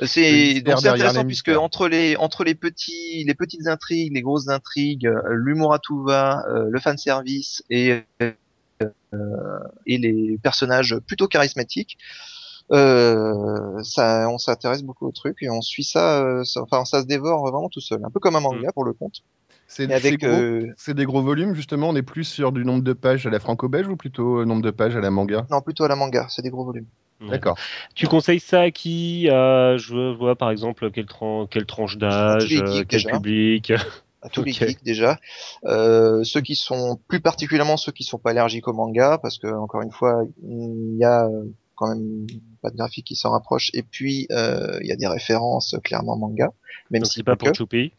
Euh, 0.00 0.06
C'est 0.06 0.62
intéressant 0.70 1.24
puisque 1.24 1.48
entre 1.48 1.88
les 1.88 2.16
entre 2.16 2.44
les 2.44 2.54
petits 2.54 3.24
les 3.24 3.34
petites 3.34 3.66
intrigues, 3.66 4.14
les 4.14 4.22
grosses 4.22 4.48
intrigues, 4.48 5.10
l'humour 5.30 5.74
à 5.74 5.78
tout 5.78 6.02
va, 6.02 6.44
euh, 6.48 6.68
le 6.70 6.80
fan 6.80 6.96
service 6.96 7.64
et 7.70 8.02
euh, 8.80 9.58
et 9.86 9.98
les 9.98 10.38
personnages 10.42 10.96
plutôt 11.06 11.26
charismatiques, 11.26 11.98
euh, 12.72 13.82
ça 13.82 14.28
on 14.30 14.38
s'intéresse 14.38 14.82
beaucoup 14.82 15.06
au 15.06 15.12
truc 15.12 15.36
et 15.42 15.50
on 15.50 15.60
suit 15.60 15.84
ça, 15.84 16.22
euh, 16.22 16.44
ça- 16.44 16.62
enfin 16.62 16.84
ça 16.84 17.02
se 17.02 17.06
dévore 17.06 17.42
vraiment 17.48 17.68
tout 17.68 17.80
seul, 17.80 18.00
un 18.04 18.10
peu 18.10 18.20
comme 18.20 18.36
un 18.36 18.40
manga 18.40 18.72
pour 18.72 18.84
le 18.84 18.92
compte. 18.92 19.16
C'est 19.66 19.88
Et 19.88 19.92
avec 19.94 20.14
c'est 20.14 20.16
gros, 20.18 20.34
euh, 20.34 20.72
c'est 20.76 20.94
des 20.94 21.04
gros 21.04 21.22
volumes, 21.22 21.54
justement. 21.54 21.90
On 21.90 21.96
est 21.96 22.02
plus 22.02 22.24
sur 22.24 22.52
du 22.52 22.64
nombre 22.64 22.82
de 22.82 22.92
pages 22.92 23.26
à 23.26 23.30
la 23.30 23.38
franco-belge 23.38 23.88
ou 23.88 23.96
plutôt 23.96 24.40
euh, 24.40 24.44
nombre 24.44 24.62
de 24.62 24.70
pages 24.70 24.96
à 24.96 25.00
la 25.00 25.10
manga? 25.10 25.46
Non 25.50 25.60
plutôt 25.60 25.84
à 25.84 25.88
la 25.88 25.96
manga, 25.96 26.26
c'est 26.30 26.42
des 26.42 26.50
gros 26.50 26.64
volumes. 26.64 26.86
Ouais. 27.20 27.28
D'accord. 27.28 27.58
Tu 27.94 28.06
conseilles 28.06 28.40
ça 28.40 28.62
à 28.62 28.70
qui? 28.70 29.26
Je 29.26 30.16
vois 30.16 30.36
par 30.36 30.50
exemple 30.50 30.90
quelle, 30.90 31.06
tran- 31.06 31.46
quelle 31.46 31.66
tranche 31.66 31.98
d'âge, 31.98 32.54
quel 32.88 33.02
déjà. 33.02 33.10
public? 33.10 33.72
à 34.22 34.28
tous 34.28 34.42
les 34.42 34.52
geeks 34.54 34.82
déjà. 34.82 35.18
Euh, 35.64 36.24
ceux 36.24 36.40
qui 36.40 36.54
sont 36.56 36.98
plus 37.08 37.20
particulièrement 37.20 37.76
ceux 37.76 37.92
qui 37.92 38.04
sont 38.04 38.18
pas 38.18 38.30
allergiques 38.30 38.68
au 38.68 38.72
manga, 38.72 39.18
parce 39.18 39.38
que 39.38 39.46
encore 39.46 39.82
une 39.82 39.92
fois, 39.92 40.22
il 40.42 40.96
y 40.98 41.04
a 41.04 41.28
quand 41.76 41.88
même 41.94 42.26
pas 42.58 42.70
de 42.70 42.76
graphique 42.76 43.06
qui 43.06 43.16
s'en 43.16 43.30
rapproche. 43.30 43.70
Et 43.74 43.82
puis 43.82 44.26
euh, 44.30 44.78
il 44.82 44.86
y 44.86 44.92
a 44.92 44.96
des 44.96 45.06
références 45.06 45.74
euh, 45.74 45.78
clairement 45.78 46.16
manga, 46.16 46.48
même 46.90 47.02
Donc 47.02 47.10
si 47.12 47.20
c'est 47.20 47.22
pas 47.24 47.36
pour. 47.36 47.54
Choupi. 47.54 47.92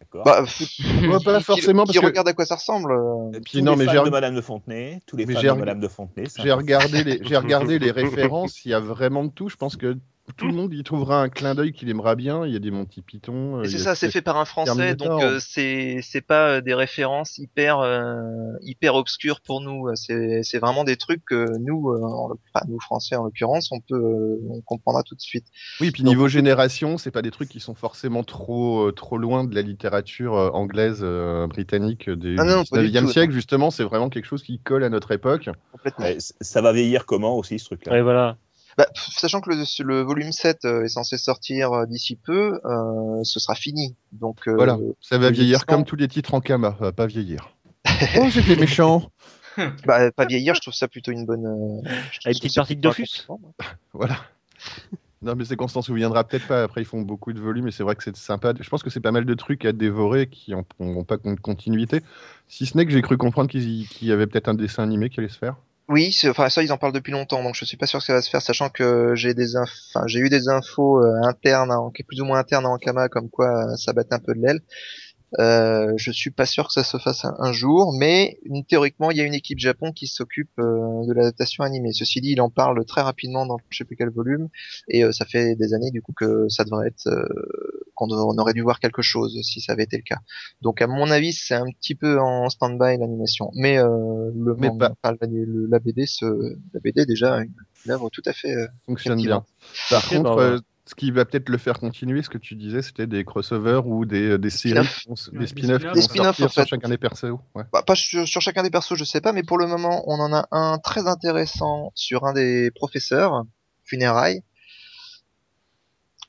D'accord. 0.00 0.24
Bah, 0.24 0.42
Ouais, 0.42 1.18
pas 1.24 1.40
forcément, 1.40 1.84
Qui, 1.84 1.92
parce 1.92 2.00
que- 2.00 2.06
regarde 2.06 2.28
à 2.28 2.32
quoi 2.32 2.44
ça 2.46 2.56
ressemble. 2.56 2.92
euh, 2.92 3.30
Et 3.36 3.40
puis 3.40 3.58
tous 3.58 3.60
non, 3.62 3.72
les 3.76 3.86
mais 3.86 3.92
fans 3.94 4.04
de 4.04 4.10
Madame 4.10 4.34
de 4.34 4.40
Fontenay, 4.40 5.00
tous 5.06 5.16
les 5.16 5.26
fans 5.26 5.40
de 5.54 5.60
Madame 5.60 5.80
de 5.80 5.88
Fontenay. 5.88 6.26
J'ai 6.42 6.52
regardé, 6.52 7.04
les, 7.04 7.20
j'ai 7.22 7.36
regardé 7.36 7.78
les 7.78 7.90
références, 7.92 8.64
il 8.64 8.70
y 8.70 8.74
a 8.74 8.80
vraiment 8.80 9.24
de 9.24 9.30
tout. 9.30 9.48
Je 9.48 9.56
pense 9.56 9.76
que 9.76 9.96
tout 10.36 10.46
le 10.46 10.52
monde 10.54 10.72
y 10.72 10.82
trouvera 10.82 11.20
un 11.22 11.28
clin 11.28 11.54
d'œil 11.54 11.72
qu'il 11.72 11.88
aimera 11.90 12.14
bien. 12.14 12.46
Il 12.46 12.52
y 12.52 12.56
a 12.56 12.58
des 12.58 12.70
Monty 12.70 13.02
Python. 13.02 13.58
euh, 13.58 13.62
Et 13.64 13.68
c'est 13.68 13.78
ça, 13.78 13.94
c'est 13.94 14.10
fait 14.10 14.22
par 14.22 14.36
un 14.38 14.44
français, 14.44 14.72
Terminator. 14.74 15.20
donc 15.20 15.22
euh, 15.22 15.38
c'est 15.40 16.00
c'est 16.02 16.22
pas 16.22 16.48
euh, 16.48 16.60
des 16.60 16.74
références 16.74 17.38
hyper 17.38 17.78
euh, 17.80 18.22
hyper 18.62 18.94
obscures 18.94 19.40
pour 19.42 19.60
nous. 19.60 19.88
C'est 19.94 20.42
c'est 20.42 20.58
vraiment 20.58 20.84
des 20.84 20.96
trucs 20.96 21.24
que 21.24 21.56
nous, 21.58 21.90
euh, 21.90 22.00
en 22.02 22.30
enfin 22.54 22.64
nous 22.68 22.80
français 22.80 23.16
en 23.16 23.24
l'occurrence, 23.24 23.70
on 23.70 23.80
peut 23.80 23.94
euh, 23.94 24.38
on 24.50 24.60
comprendra 24.62 25.02
tout 25.02 25.14
de 25.14 25.20
suite. 25.20 25.46
Oui, 25.80 25.90
puis 25.90 26.02
Donc- 26.02 26.10
niveau 26.10 26.28
génération, 26.28 26.96
c'est 26.98 27.10
pas 27.10 27.22
des 27.22 27.30
trucs 27.30 27.48
qui 27.50 27.60
sont 27.60 27.74
forcément 27.74 28.24
trop, 28.24 28.88
euh, 28.88 28.92
trop 28.92 29.18
loin 29.18 29.44
de 29.44 29.54
la 29.54 29.62
littérature 29.62 30.32
anglaise, 30.54 31.00
euh, 31.02 31.46
britannique 31.46 32.08
des 32.08 32.36
Ah 32.38 32.44
non, 32.44 32.62
du 32.62 32.68
19e 32.88 33.04
tout, 33.06 33.12
siècle. 33.12 33.32
Justement, 33.32 33.70
c'est 33.70 33.84
vraiment 33.84 34.08
quelque 34.08 34.26
chose 34.26 34.42
qui 34.42 34.58
colle 34.58 34.84
à 34.84 34.88
notre 34.88 35.12
époque. 35.12 35.50
Complètement. 35.72 36.06
Ouais, 36.06 36.16
ça 36.18 36.62
va 36.62 36.72
vieillir 36.72 37.04
comment 37.06 37.36
aussi 37.36 37.58
ce 37.58 37.66
truc-là? 37.66 37.92
Ouais, 37.92 38.02
voilà. 38.02 38.36
Bah, 38.76 38.86
pff, 38.92 39.08
sachant 39.16 39.40
que 39.40 39.50
le, 39.50 39.56
le 39.84 40.02
volume 40.02 40.32
7 40.32 40.64
euh, 40.64 40.84
est 40.84 40.88
censé 40.88 41.16
sortir 41.18 41.72
euh, 41.72 41.86
d'ici 41.86 42.16
peu, 42.16 42.60
euh, 42.64 43.22
ce 43.22 43.38
sera 43.40 43.54
fini. 43.54 43.94
Donc 44.12 44.48
euh, 44.48 44.54
Voilà, 44.54 44.78
ça 45.00 45.18
va 45.18 45.30
vieillir 45.30 45.66
comme 45.66 45.84
tous 45.84 45.96
les 45.96 46.08
titres 46.08 46.34
en 46.34 46.40
kama, 46.40 46.74
ça 46.78 46.84
va 46.86 46.92
pas 46.92 47.06
vieillir. 47.06 47.54
oh, 48.18 48.26
j'étais 48.30 48.56
méchant. 48.56 49.10
bah, 49.86 50.10
pas 50.10 50.24
vieillir, 50.26 50.54
je 50.54 50.60
trouve 50.60 50.74
ça 50.74 50.88
plutôt 50.88 51.12
une 51.12 51.26
bonne. 51.26 51.46
euh, 51.46 51.88
une 52.26 52.32
petite 52.32 52.54
partie 52.54 52.76
de 52.76 52.80
Dofus. 52.80 53.26
Voilà. 53.92 54.16
Non, 55.22 55.34
mais 55.36 55.44
c'est 55.46 55.56
qu'on 55.56 55.68
s'en 55.68 55.80
souviendra 55.80 56.24
peut-être 56.24 56.46
pas. 56.46 56.64
Après, 56.64 56.82
ils 56.82 56.86
font 56.86 57.00
beaucoup 57.00 57.32
de 57.32 57.40
volumes 57.40 57.68
et 57.68 57.70
c'est 57.70 57.82
vrai 57.82 57.94
que 57.96 58.02
c'est 58.02 58.14
sympa. 58.16 58.52
Je 58.60 58.68
pense 58.68 58.82
que 58.82 58.90
c'est 58.90 59.00
pas 59.00 59.12
mal 59.12 59.24
de 59.24 59.34
trucs 59.34 59.64
à 59.64 59.72
dévorer 59.72 60.26
qui 60.26 60.52
n'ont 60.52 61.04
pas 61.04 61.16
de 61.16 61.40
continuité. 61.40 62.02
Si 62.48 62.66
ce 62.66 62.76
n'est 62.76 62.84
que 62.84 62.92
j'ai 62.92 63.00
cru 63.00 63.16
comprendre 63.16 63.48
qu'il 63.48 63.86
y 64.02 64.12
avait 64.12 64.26
peut-être 64.26 64.48
un 64.48 64.54
dessin 64.54 64.82
animé 64.82 65.08
qui 65.08 65.20
allait 65.20 65.30
se 65.30 65.38
faire. 65.38 65.56
Oui, 65.88 66.16
enfin 66.24 66.48
ça 66.48 66.62
ils 66.62 66.72
en 66.72 66.78
parlent 66.78 66.94
depuis 66.94 67.12
longtemps, 67.12 67.42
donc 67.42 67.54
je 67.54 67.64
suis 67.66 67.76
pas 67.76 67.86
sûr 67.86 67.98
que 67.98 68.06
ça 68.06 68.14
va 68.14 68.22
se 68.22 68.30
faire, 68.30 68.40
sachant 68.40 68.70
que 68.70 69.14
j'ai 69.14 69.34
des 69.34 69.54
inf... 69.56 69.70
enfin, 69.94 70.06
j'ai 70.06 70.18
eu 70.20 70.30
des 70.30 70.48
infos 70.48 70.98
euh, 71.02 71.20
internes, 71.24 71.70
en... 71.70 71.90
plus 71.90 72.22
ou 72.22 72.24
moins 72.24 72.38
internes 72.38 72.64
à 72.64 72.70
Ankama, 72.70 73.10
comme 73.10 73.28
quoi 73.28 73.72
euh, 73.72 73.76
ça 73.76 73.92
battait 73.92 74.14
un 74.14 74.18
peu 74.18 74.34
de 74.34 74.40
l'aile. 74.40 74.60
Euh, 75.40 75.92
je 75.96 76.10
suis 76.12 76.30
pas 76.30 76.46
sûr 76.46 76.68
que 76.68 76.72
ça 76.72 76.84
se 76.84 76.96
fasse 76.96 77.24
un, 77.24 77.52
jour, 77.52 77.92
mais 77.98 78.38
théoriquement 78.68 79.10
il 79.10 79.16
y 79.16 79.20
a 79.20 79.24
une 79.24 79.34
équipe 79.34 79.58
Japon 79.58 79.92
qui 79.92 80.06
s'occupe 80.06 80.50
euh, 80.58 81.06
de 81.06 81.12
l'adaptation 81.12 81.64
animée. 81.64 81.92
Ceci 81.92 82.20
dit, 82.20 82.30
il 82.32 82.40
en 82.40 82.50
parle 82.50 82.84
très 82.86 83.02
rapidement 83.02 83.44
dans 83.44 83.58
je 83.68 83.78
sais 83.78 83.84
plus 83.84 83.96
quel 83.96 84.10
volume, 84.10 84.48
et 84.88 85.02
ça 85.12 85.24
fait 85.26 85.56
des 85.56 85.74
années 85.74 85.90
du 85.90 86.02
coup 86.02 86.12
que 86.12 86.48
ça 86.48 86.64
devrait 86.64 86.88
être 86.88 87.08
euh, 87.08 87.83
qu'on 88.06 88.38
aurait 88.38 88.52
dû 88.52 88.62
voir 88.62 88.80
quelque 88.80 89.02
chose 89.02 89.38
si 89.42 89.60
ça 89.60 89.72
avait 89.72 89.84
été 89.84 89.96
le 89.96 90.02
cas. 90.02 90.18
Donc 90.62 90.82
à 90.82 90.86
mon 90.86 91.10
avis 91.10 91.32
c'est 91.32 91.54
un 91.54 91.66
petit 91.80 91.94
peu 91.94 92.18
en 92.20 92.48
stand-by 92.48 92.98
l'animation, 92.98 93.50
mais 93.54 93.78
euh, 93.78 94.30
le 94.34 94.54
Mais 94.58 94.68
manga, 94.68 94.94
enfin, 95.02 95.16
la, 95.20 95.26
le- 95.28 95.66
la 95.68 95.78
BD 95.78 96.04
la 96.22 96.80
BD 96.80 97.06
déjà 97.06 97.36
une, 97.38 97.52
une 97.84 97.92
œuvre 97.92 98.10
tout 98.10 98.22
à 98.26 98.32
fait. 98.32 98.54
euh, 98.54 98.66
Fonctionne 98.86 99.22
bien. 99.22 99.44
Par 99.90 100.06
contre, 100.08 100.36
bah, 100.36 100.42
euh, 100.42 100.60
ce 100.86 100.94
qui 100.94 101.10
va 101.10 101.24
peut-être 101.24 101.48
le 101.48 101.56
faire 101.56 101.78
continuer, 101.80 102.22
ce 102.22 102.28
que 102.28 102.36
tu 102.36 102.56
disais, 102.56 102.82
c'était 102.82 103.06
des 103.06 103.24
crossovers 103.24 103.86
ou 103.86 104.04
des, 104.04 104.36
des 104.36 104.50
séries, 104.50 104.86
des 105.32 105.46
spin-offs 105.46 106.40
en 106.40 106.48
sur 106.48 106.52
fait. 106.52 106.66
chacun 106.66 106.88
des 106.90 106.98
persos. 106.98 107.32
Ouais. 107.54 107.64
Bah, 107.72 107.82
pas 107.86 107.94
sur, 107.94 108.28
sur 108.28 108.40
chacun 108.42 108.62
des 108.62 108.70
persos, 108.70 108.94
je 108.94 109.04
sais 109.04 109.22
pas, 109.22 109.32
mais 109.32 109.42
pour 109.42 109.56
le 109.58 109.66
moment, 109.66 110.04
on 110.06 110.20
en 110.20 110.32
a 110.34 110.46
un 110.50 110.78
très 110.78 111.06
intéressant 111.06 111.90
sur 111.94 112.24
un 112.26 112.34
des 112.34 112.70
professeurs, 112.74 113.44
Funérailles, 113.84 114.42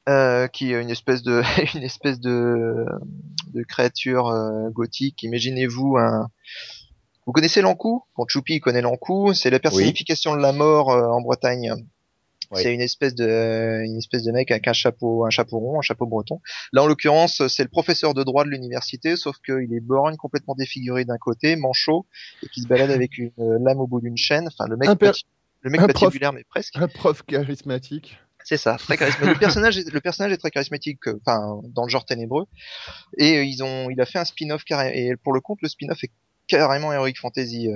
euh, 0.09 0.47
qui 0.47 0.71
est 0.73 0.81
une 0.81 0.89
espèce 0.89 1.23
de, 1.23 1.41
une 1.77 1.83
espèce 1.83 2.19
de, 2.19 2.85
de 3.53 3.63
créature 3.63 4.27
euh, 4.27 4.69
gothique. 4.69 5.23
Imaginez-vous 5.23 5.97
un. 5.97 6.29
Vous 7.25 7.31
connaissez 7.31 7.61
l'Ankou? 7.61 8.03
Bon, 8.15 8.25
Choupi 8.27 8.55
il 8.55 8.59
connaît 8.59 8.81
l'Ankou, 8.81 9.33
c'est 9.33 9.49
la 9.49 9.59
personnification 9.59 10.35
de 10.35 10.41
la 10.41 10.51
mort 10.51 10.91
euh, 10.91 11.07
en 11.07 11.21
Bretagne. 11.21 11.73
Oui. 12.51 12.61
C'est 12.61 12.71
une 12.71 12.81
espèce 12.81 13.15
de, 13.15 13.81
une 13.83 13.97
espèce 13.97 14.21
de 14.21 14.31
mec 14.31 14.51
avec 14.51 14.67
un 14.67 14.73
chapeau, 14.73 15.25
un 15.25 15.31
chapeau 15.31 15.57
rond, 15.57 15.79
un 15.79 15.81
chapeau 15.81 16.05
breton. 16.05 16.39
Là, 16.73 16.83
en 16.83 16.85
l'occurrence, 16.85 17.41
c'est 17.47 17.63
le 17.63 17.69
professeur 17.69 18.13
de 18.13 18.21
droit 18.21 18.43
de 18.45 18.49
l'université, 18.49 19.15
sauf 19.15 19.37
qu'il 19.43 19.73
est 19.73 19.79
borgne, 19.79 20.15
complètement 20.17 20.53
défiguré 20.53 21.05
d'un 21.05 21.17
côté, 21.17 21.55
manchot, 21.55 22.05
et 22.43 22.47
qui 22.49 22.61
se 22.61 22.67
balade 22.67 22.91
avec 22.91 23.17
une 23.17 23.31
euh, 23.39 23.57
lame 23.59 23.79
au 23.79 23.87
bout 23.87 23.99
d'une 23.99 24.15
chaîne. 24.15 24.47
Enfin, 24.47 24.69
le 24.69 24.77
mec, 24.77 24.87
pati- 25.13 25.25
le 25.61 25.71
mec 25.71 25.81
prof- 25.81 25.93
patibulaire, 26.05 26.33
mais 26.33 26.43
presque. 26.47 26.75
Un 26.77 26.87
prof 26.87 27.23
charismatique. 27.23 28.19
C'est 28.47 28.57
ça, 28.57 28.77
très 28.77 28.95
charismatique. 28.95 29.33
le 29.33 29.39
personnage, 29.39 29.77
est, 29.79 29.91
le 29.91 29.99
personnage 29.99 30.31
est 30.31 30.37
très 30.37 30.51
charismatique, 30.51 31.05
euh, 31.07 31.19
enfin, 31.25 31.61
dans 31.73 31.83
le 31.83 31.89
genre 31.89 32.05
ténébreux. 32.05 32.45
Et 33.17 33.37
euh, 33.39 33.43
ils 33.43 33.63
ont, 33.63 33.89
il 33.89 33.99
a 33.99 34.05
fait 34.05 34.19
un 34.19 34.25
spin-off 34.25 34.63
carré. 34.63 34.93
Et 34.95 35.15
pour 35.17 35.33
le 35.33 35.41
compte, 35.41 35.59
le 35.63 35.67
spin-off 35.67 36.03
est 36.03 36.11
carrément 36.47 36.93
heroic 36.93 37.15
fantasy. 37.19 37.67
Euh, 37.69 37.73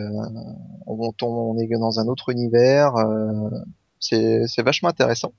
on, 0.86 1.12
on 1.22 1.58
est 1.58 1.68
dans 1.68 2.00
un 2.00 2.08
autre 2.08 2.30
univers. 2.30 2.96
euh, 2.96 3.50
c'est, 4.00 4.48
c'est 4.48 4.62
vachement 4.62 4.90
intéressant. 4.90 5.34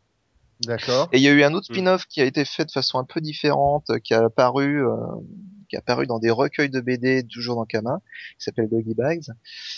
D'accord. 0.67 1.09
Et 1.13 1.19
il 1.19 1.23
y 1.23 1.29
a 1.29 1.31
eu 1.31 1.43
un 1.45 1.55
autre 1.55 1.69
Mm. 1.71 1.75
spin-off 1.75 2.07
qui 2.07 2.21
a 2.21 2.25
été 2.25 2.45
fait 2.45 2.65
de 2.65 2.71
façon 2.71 2.99
un 2.99 3.05
peu 3.05 3.21
différente, 3.21 3.89
euh, 3.91 3.99
qui 3.99 4.13
a 4.15 4.25
apparu, 4.25 4.85
euh, 4.85 4.97
qui 5.69 5.77
a 5.77 5.79
apparu 5.79 6.07
dans 6.07 6.19
des 6.19 6.31
recueils 6.31 6.69
de 6.71 6.81
BD 6.81 7.23
toujours 7.23 7.55
dans 7.57 7.65
Kama, 7.65 8.01
qui 8.37 8.45
s'appelle 8.45 8.69
Doggy 8.69 8.95
Bags, 8.95 9.23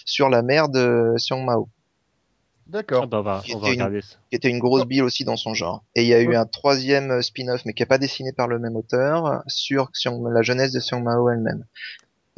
sur 0.07 0.28
la 0.28 0.42
mère 0.42 0.68
de 0.68 1.12
Xiong 1.18 1.44
Mao, 1.44 1.68
D'accord. 2.72 3.02
Ah 3.04 3.06
bah, 3.06 3.18
on 3.20 3.22
va, 3.22 3.42
Qui 3.44 3.54
on 3.54 3.58
était 3.58 3.66
va 3.66 3.68
une- 3.68 3.80
regarder 3.80 4.00
ça. 4.02 4.16
qui 4.30 4.36
était 4.36 4.48
une 4.48 4.58
grosse 4.58 4.84
bille 4.86 5.02
aussi 5.02 5.24
dans 5.24 5.36
son 5.36 5.52
genre. 5.54 5.84
Et 5.94 6.02
il 6.02 6.08
y 6.08 6.14
a 6.14 6.20
eu 6.22 6.34
un 6.34 6.46
troisième 6.46 7.10
euh, 7.10 7.22
spin-off, 7.22 7.62
mais 7.66 7.74
qui 7.74 7.82
n'est 7.82 7.86
pas 7.86 7.98
dessiné 7.98 8.32
par 8.32 8.48
le 8.48 8.58
même 8.58 8.76
auteur, 8.76 9.42
sur 9.46 9.90
la 10.32 10.42
jeunesse 10.42 10.72
de 10.72 10.80
Xiong 10.80 11.02
Mao 11.02 11.28
elle-même. 11.30 11.64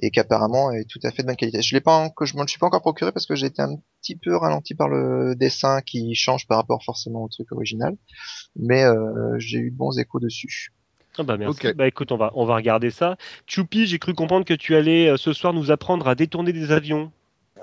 Et 0.01 0.11
qui 0.11 0.19
apparemment 0.19 0.73
est 0.73 0.87
tout 0.91 0.99
à 1.05 1.13
fait 1.13 1.23
de 1.23 1.29
bonne 1.29 1.37
qualité. 1.37 1.63
Je 1.63 1.73
l'ai 1.75 1.81
pas, 1.81 1.97
en- 1.97 2.11
que 2.11 2.25
je 2.25 2.37
me 2.37 2.43
le 2.43 2.49
suis 2.49 2.59
pas 2.59 2.67
encore 2.67 2.81
procuré 2.81 3.13
parce 3.13 3.27
que 3.27 3.37
j'ai 3.37 3.47
été 3.47 3.63
un 3.63 3.77
petit 4.03 4.17
peu 4.17 4.37
ralenti 4.37 4.75
par 4.75 4.89
le 4.89 5.35
dessin 5.37 5.81
qui 5.83 6.15
change 6.17 6.49
par 6.49 6.59
rapport 6.59 6.83
forcément 6.83 7.23
au 7.23 7.29
truc 7.29 7.53
original. 7.53 7.97
Mais 8.57 8.83
euh, 8.83 9.39
j'ai 9.39 9.59
eu 9.59 9.71
de 9.71 9.77
bons 9.77 9.97
échos 9.99 10.19
dessus. 10.19 10.73
Ah 11.17 11.23
bah 11.23 11.37
merci. 11.37 11.73
Bah 11.77 11.87
écoute, 11.87 12.11
on 12.11 12.17
va, 12.17 12.33
on 12.35 12.45
va 12.45 12.57
regarder 12.57 12.91
ça. 12.91 13.17
Choupi, 13.47 13.87
j'ai 13.87 14.01
cru 14.01 14.15
comprendre 14.15 14.45
que 14.45 14.53
tu 14.55 14.75
allais 14.75 15.09
euh, 15.11 15.17
ce 15.17 15.33
soir 15.33 15.53
nous 15.53 15.71
apprendre 15.71 16.09
à 16.09 16.17
détourner 16.17 16.53
des 16.53 16.73
avions. 16.73 17.13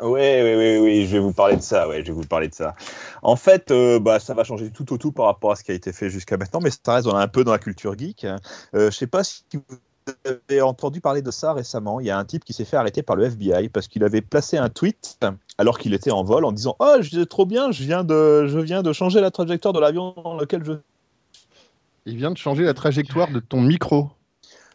Oui, 0.02 0.20
oui, 0.20 0.56
oui, 0.56 0.78
oui, 0.80 1.06
je 1.06 1.12
vais 1.14 1.20
vous 1.20 1.32
parler 1.32 1.56
de 1.56 1.62
ça. 1.62 1.88
Ouais, 1.88 2.02
je 2.02 2.08
vais 2.08 2.12
vous 2.12 2.26
parler 2.26 2.48
de 2.48 2.56
ça. 2.56 2.76
En 3.22 3.36
fait, 3.36 3.70
euh, 3.70 4.00
bah, 4.00 4.20
ça 4.20 4.34
va 4.34 4.44
changer 4.44 4.66
du 4.66 4.72
tout 4.72 4.92
au 4.92 4.98
tout 4.98 5.12
par 5.12 5.28
rapport 5.28 5.52
à 5.52 5.56
ce 5.56 5.64
qui 5.64 5.72
a 5.72 5.76
été 5.76 5.94
fait 5.94 6.10
jusqu'à 6.10 6.38
maintenant, 6.38 6.60
mais 6.60 6.72
ça 6.72 6.96
reste 6.96 7.08
on 7.08 7.18
est 7.18 7.22
un 7.22 7.28
peu 7.28 7.44
dans 7.44 7.52
la 7.52 7.60
culture 7.60 7.96
geek. 7.98 8.26
Euh, 8.26 8.40
je 8.74 8.90
sais 8.90 9.06
pas 9.06 9.24
si 9.24 9.44
vous 9.54 9.78
avez 10.26 10.62
entendu 10.62 11.02
parler 11.02 11.22
de 11.22 11.30
ça 11.30 11.54
récemment. 11.54 12.00
Il 12.00 12.08
y 12.08 12.10
a 12.10 12.18
un 12.18 12.26
type 12.26 12.44
qui 12.44 12.54
s'est 12.54 12.66
fait 12.66 12.78
arrêter 12.78 13.04
par 13.04 13.16
le 13.16 13.26
FBI 13.26 13.70
parce 13.70 13.88
qu'il 13.88 14.04
avait 14.04 14.22
placé 14.22 14.58
un 14.58 14.70
tweet 14.70 15.20
alors 15.60 15.78
qu'il 15.78 15.94
était 15.94 16.12
en 16.12 16.24
vol 16.24 16.46
en 16.46 16.52
disant 16.52 16.76
"Oh, 16.80 16.96
je 17.02 17.22
trop 17.22 17.46
bien, 17.46 17.72
je 17.72 17.84
viens 17.84 18.04
de, 18.04 18.48
je 18.48 18.58
viens 18.58 18.82
de 18.82 18.94
changer 18.94 19.22
la 19.22 19.30
trajectoire 19.30 19.74
de 19.74 19.80
l'avion 19.80 20.16
dans 20.24 20.36
lequel 20.36 20.64
je." 20.64 20.74
Il 22.08 22.18
vient 22.18 22.32
de 22.32 22.38
changer 22.38 22.64
la 22.64 22.74
trajectoire 22.74 23.30
de 23.32 23.40
ton 23.40 23.62
micro. 23.62 24.02
Donc 24.02 24.12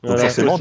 Voilà, 0.04 0.22
forcément, 0.22 0.58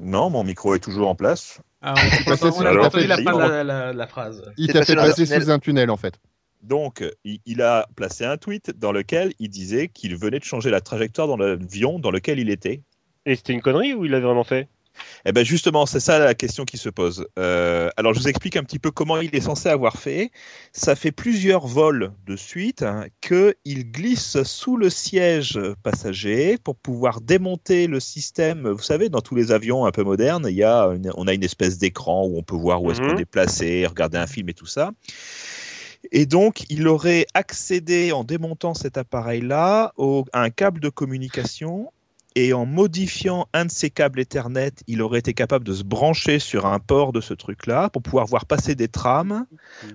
Non, 0.00 0.30
mon 0.30 0.42
micro 0.42 0.74
est 0.74 0.80
toujours 0.80 1.08
en 1.08 1.14
place. 1.14 1.60
Ah, 1.80 1.94
on 2.26 2.32
a 2.32 2.50
on 2.50 2.60
alors, 2.60 2.84
la 2.84 2.90
fin 2.90 3.00
de 3.00 3.38
la, 3.38 3.64
la- 3.64 3.92
la 3.92 4.06
phrase. 4.06 4.42
Il 4.56 4.66
t'a 4.72 4.84
fait 4.84 4.96
passer 4.96 5.24
tunnel. 5.24 5.42
sous 5.42 5.50
un 5.50 5.58
tunnel, 5.58 5.90
en 5.90 5.96
fait. 5.96 6.20
Donc, 6.62 7.04
il, 7.24 7.38
il 7.46 7.62
a 7.62 7.86
placé 7.94 8.24
un 8.24 8.36
tweet 8.36 8.76
dans 8.76 8.90
lequel 8.90 9.32
il 9.38 9.48
disait 9.48 9.88
qu'il 9.88 10.16
venait 10.16 10.40
de 10.40 10.44
changer 10.44 10.70
la 10.70 10.80
trajectoire 10.80 11.28
dans 11.28 11.36
l'avion 11.36 11.98
dans 11.98 12.10
lequel 12.10 12.40
il 12.40 12.50
était. 12.50 12.82
Et 13.26 13.36
c'était 13.36 13.52
une 13.52 13.62
connerie 13.62 13.94
ou 13.94 14.04
il 14.04 14.10
l'avait 14.10 14.26
vraiment 14.26 14.44
fait? 14.44 14.68
Eh 15.24 15.32
ben 15.32 15.44
justement, 15.44 15.86
c'est 15.86 16.00
ça 16.00 16.18
la 16.18 16.34
question 16.34 16.64
qui 16.64 16.76
se 16.76 16.88
pose. 16.88 17.26
Euh, 17.38 17.88
alors 17.96 18.14
je 18.14 18.20
vous 18.20 18.28
explique 18.28 18.56
un 18.56 18.64
petit 18.64 18.78
peu 18.78 18.90
comment 18.90 19.20
il 19.20 19.34
est 19.34 19.40
censé 19.40 19.68
avoir 19.68 19.96
fait. 19.96 20.30
Ça 20.72 20.96
fait 20.96 21.12
plusieurs 21.12 21.66
vols 21.66 22.12
de 22.26 22.36
suite 22.36 22.82
hein, 22.82 23.06
qu'il 23.20 23.90
glisse 23.92 24.42
sous 24.42 24.76
le 24.76 24.90
siège 24.90 25.58
passager 25.82 26.58
pour 26.58 26.76
pouvoir 26.76 27.20
démonter 27.20 27.86
le 27.86 28.00
système. 28.00 28.68
Vous 28.68 28.82
savez, 28.82 29.08
dans 29.08 29.20
tous 29.20 29.34
les 29.34 29.52
avions 29.52 29.86
un 29.86 29.90
peu 29.92 30.02
modernes, 30.02 30.46
il 30.48 30.56
y 30.56 30.64
a 30.64 30.84
une- 30.86 31.12
on 31.16 31.26
a 31.28 31.34
une 31.34 31.44
espèce 31.44 31.78
d'écran 31.78 32.26
où 32.26 32.36
on 32.38 32.42
peut 32.42 32.56
voir 32.56 32.82
où 32.82 32.90
est-ce 32.90 33.00
Mhm. 33.00 33.08
qu'on 33.08 33.16
est 33.18 33.24
placé, 33.24 33.86
regarder 33.86 34.18
un 34.18 34.26
film 34.26 34.48
et 34.48 34.54
tout 34.54 34.66
ça. 34.66 34.90
Et 36.12 36.26
donc, 36.26 36.62
il 36.70 36.86
aurait 36.86 37.26
accédé 37.34 38.12
en 38.12 38.24
démontant 38.24 38.72
cet 38.72 38.96
appareil-là 38.96 39.92
à 40.32 40.42
un 40.42 40.50
câble 40.50 40.80
de 40.80 40.88
communication 40.88 41.92
et 42.34 42.52
en 42.52 42.66
modifiant 42.66 43.48
un 43.52 43.64
de 43.64 43.70
ces 43.70 43.90
câbles 43.90 44.20
Ethernet, 44.20 44.72
il 44.86 45.02
aurait 45.02 45.18
été 45.18 45.34
capable 45.34 45.64
de 45.64 45.72
se 45.72 45.82
brancher 45.82 46.38
sur 46.38 46.66
un 46.66 46.78
port 46.78 47.12
de 47.12 47.20
ce 47.20 47.34
truc-là 47.34 47.88
pour 47.90 48.02
pouvoir 48.02 48.26
voir 48.26 48.46
passer 48.46 48.74
des 48.74 48.88
trames, 48.88 49.46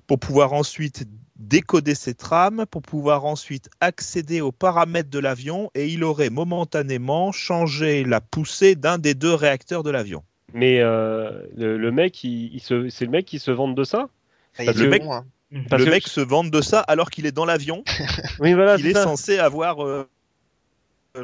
pour 0.07 0.19
pouvoir 0.19 0.53
ensuite 0.53 1.05
décoder 1.35 1.95
ces 1.95 2.13
trames, 2.13 2.65
pour 2.69 2.81
pouvoir 2.81 3.25
ensuite 3.25 3.69
accéder 3.81 4.41
aux 4.41 4.51
paramètres 4.51 5.09
de 5.09 5.19
l'avion 5.19 5.69
et 5.75 5.87
il 5.87 6.03
aurait 6.03 6.29
momentanément 6.29 7.31
changé 7.31 8.03
la 8.03 8.21
poussée 8.21 8.75
d'un 8.75 8.97
des 8.97 9.13
deux 9.13 9.33
réacteurs 9.33 9.83
de 9.83 9.89
l'avion. 9.91 10.23
Mais 10.53 10.79
euh, 10.81 11.43
le, 11.55 11.77
le 11.77 11.91
mec, 11.91 12.23
il, 12.23 12.53
il 12.53 12.59
se, 12.61 12.89
c'est 12.89 13.05
le 13.05 13.11
mec 13.11 13.25
qui 13.25 13.39
se 13.39 13.51
vante 13.51 13.75
de 13.75 13.83
ça? 13.83 14.09
Ah, 14.57 14.63
il 14.63 14.65
Parce 14.67 14.79
est 14.79 14.89
que- 14.89 14.99
bon, 14.99 15.13
hein. 15.13 15.25
Parce 15.69 15.81
le 15.81 15.85
que- 15.85 15.91
mec 15.91 16.07
se 16.07 16.19
vante 16.21 16.49
de 16.51 16.61
ça 16.61 16.79
alors 16.79 17.09
qu'il 17.11 17.25
est 17.25 17.31
dans 17.31 17.45
l'avion, 17.45 17.83
Oui, 18.39 18.53
voilà, 18.53 18.75
il 18.77 18.87
est 18.87 18.93
censé 18.93 19.37
avoir... 19.37 19.83
euh, 19.85 20.07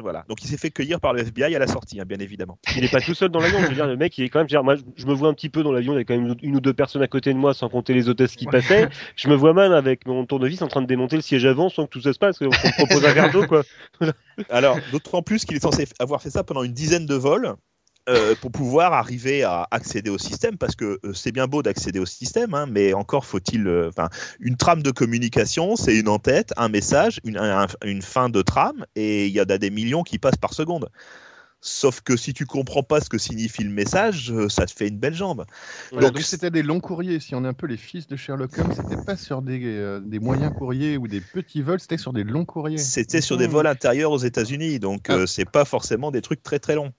voilà. 0.00 0.24
Donc 0.28 0.42
il 0.44 0.46
s'est 0.48 0.56
fait 0.56 0.70
cueillir 0.70 1.00
par 1.00 1.12
le 1.12 1.20
FBI 1.20 1.54
à 1.54 1.58
la 1.58 1.66
sortie, 1.66 2.00
hein, 2.00 2.04
bien 2.06 2.18
évidemment. 2.18 2.58
Il 2.76 2.84
est 2.84 2.90
pas 2.90 3.00
tout 3.00 3.14
seul 3.14 3.28
dans 3.30 3.40
l'avion. 3.40 3.58
Je 3.62 3.66
veux 3.66 3.74
dire, 3.74 3.86
le 3.86 3.96
mec, 3.96 4.16
il 4.18 4.24
est 4.24 4.28
quand 4.28 4.38
même. 4.38 4.48
je 4.48 4.54
veux 4.56 4.60
dire, 4.60 4.64
moi, 4.64 4.76
je- 4.96 5.06
me 5.06 5.12
vois 5.12 5.28
un 5.28 5.34
petit 5.34 5.48
peu 5.48 5.62
dans 5.64 5.72
l'avion. 5.72 5.92
Il 5.94 5.96
y 5.96 6.00
a 6.00 6.04
quand 6.04 6.16
même 6.16 6.34
une 6.42 6.56
ou 6.56 6.60
deux 6.60 6.72
personnes 6.72 7.02
à 7.02 7.08
côté 7.08 7.32
de 7.32 7.38
moi, 7.38 7.54
sans 7.54 7.68
compter 7.68 7.92
les 7.92 8.08
hôtesses 8.08 8.36
qui 8.36 8.46
passaient. 8.46 8.88
Je 9.16 9.28
me 9.28 9.34
vois 9.34 9.52
mal 9.52 9.74
avec 9.74 10.06
mon 10.06 10.24
tournevis 10.26 10.62
en 10.62 10.68
train 10.68 10.82
de 10.82 10.86
démonter 10.86 11.16
le 11.16 11.22
siège 11.22 11.44
avant, 11.44 11.68
sans 11.68 11.86
que 11.86 11.90
tout 11.90 12.00
ça 12.00 12.12
se 12.12 12.18
passe. 12.18 12.36
On 12.40 12.50
propose 12.50 13.04
un 13.04 13.12
verre 13.12 13.32
d'eau, 13.32 13.46
quoi. 13.46 13.62
Alors, 14.50 14.78
d'autant 14.92 15.22
plus 15.22 15.44
qu'il 15.44 15.56
est 15.56 15.60
censé 15.60 15.86
avoir 15.98 16.22
fait 16.22 16.30
ça 16.30 16.44
pendant 16.44 16.62
une 16.62 16.72
dizaine 16.72 17.06
de 17.06 17.14
vols 17.14 17.54
euh, 18.10 18.34
pour 18.34 18.50
pouvoir 18.50 18.92
arriver 18.92 19.44
à 19.44 19.66
accéder 19.70 20.10
au 20.10 20.18
système, 20.18 20.58
parce 20.58 20.74
que 20.76 20.98
euh, 21.04 21.14
c'est 21.14 21.32
bien 21.32 21.46
beau 21.46 21.62
d'accéder 21.62 21.98
au 22.00 22.06
système, 22.06 22.52
hein, 22.54 22.66
mais 22.66 22.92
encore 22.92 23.24
faut-il... 23.24 23.66
euh, 23.66 23.90
une 24.40 24.56
trame 24.56 24.82
de 24.82 24.90
communication, 24.90 25.76
c'est 25.76 25.96
une 25.96 26.08
en-tête, 26.08 26.52
un 26.56 26.68
message, 26.68 27.20
une, 27.24 27.38
un- 27.38 27.66
une 27.84 28.02
fin 28.02 28.28
de 28.28 28.42
trame, 28.42 28.84
et 28.96 29.26
il 29.26 29.32
y 29.32 29.40
en 29.40 29.44
a 29.44 29.58
des 29.58 29.70
millions 29.70 30.02
qui 30.02 30.18
passent 30.18 30.36
par 30.36 30.52
seconde. 30.54 30.88
Sauf 31.62 32.00
que 32.00 32.16
si 32.16 32.32
tu 32.32 32.46
comprends 32.46 32.82
pas 32.82 33.02
ce 33.02 33.10
que 33.10 33.18
signifie 33.18 33.64
le 33.64 33.70
message, 33.70 34.32
ça 34.48 34.64
te 34.64 34.72
fait 34.72 34.88
une 34.88 34.96
belle 34.96 35.14
jambe. 35.14 35.44
Voilà, 35.92 36.08
Donc, 36.08 36.22
c'était 36.22 36.50
des 36.50 36.62
longs 36.62 36.80
courriers. 36.80 37.20
Si 37.20 37.34
on 37.34 37.44
est 37.44 37.48
un 37.48 37.52
peu 37.52 37.66
les 37.66 37.76
fils 37.76 38.06
de 38.06 38.16
Sherlock 38.16 38.56
Holmes, 38.56 38.72
c'était 38.72 38.96
pas 38.96 39.14
sur 39.14 39.42
des, 39.42 39.60
euh, 39.66 40.00
des 40.00 40.20
moyens 40.20 40.52
courriers 40.56 40.96
ou 40.96 41.06
des 41.06 41.20
petits 41.20 41.60
vols, 41.60 41.78
c'était 41.78 41.98
sur 41.98 42.14
des 42.14 42.24
longs 42.24 42.46
courriers. 42.46 42.78
C'était 42.78 43.20
sur 43.20 43.36
des 43.36 43.46
Mhm. 43.46 43.52
vols 43.52 43.66
intérieurs 43.66 44.10
aux 44.10 44.18
États-Unis, 44.18 44.78
donc 44.78 45.02
Ah. 45.08 45.16
euh, 45.16 45.26
c'est 45.26 45.44
pas 45.44 45.66
forcément 45.66 46.10
des 46.10 46.22
trucs 46.22 46.42
très 46.42 46.60
très 46.60 46.76
longs. 46.76 46.92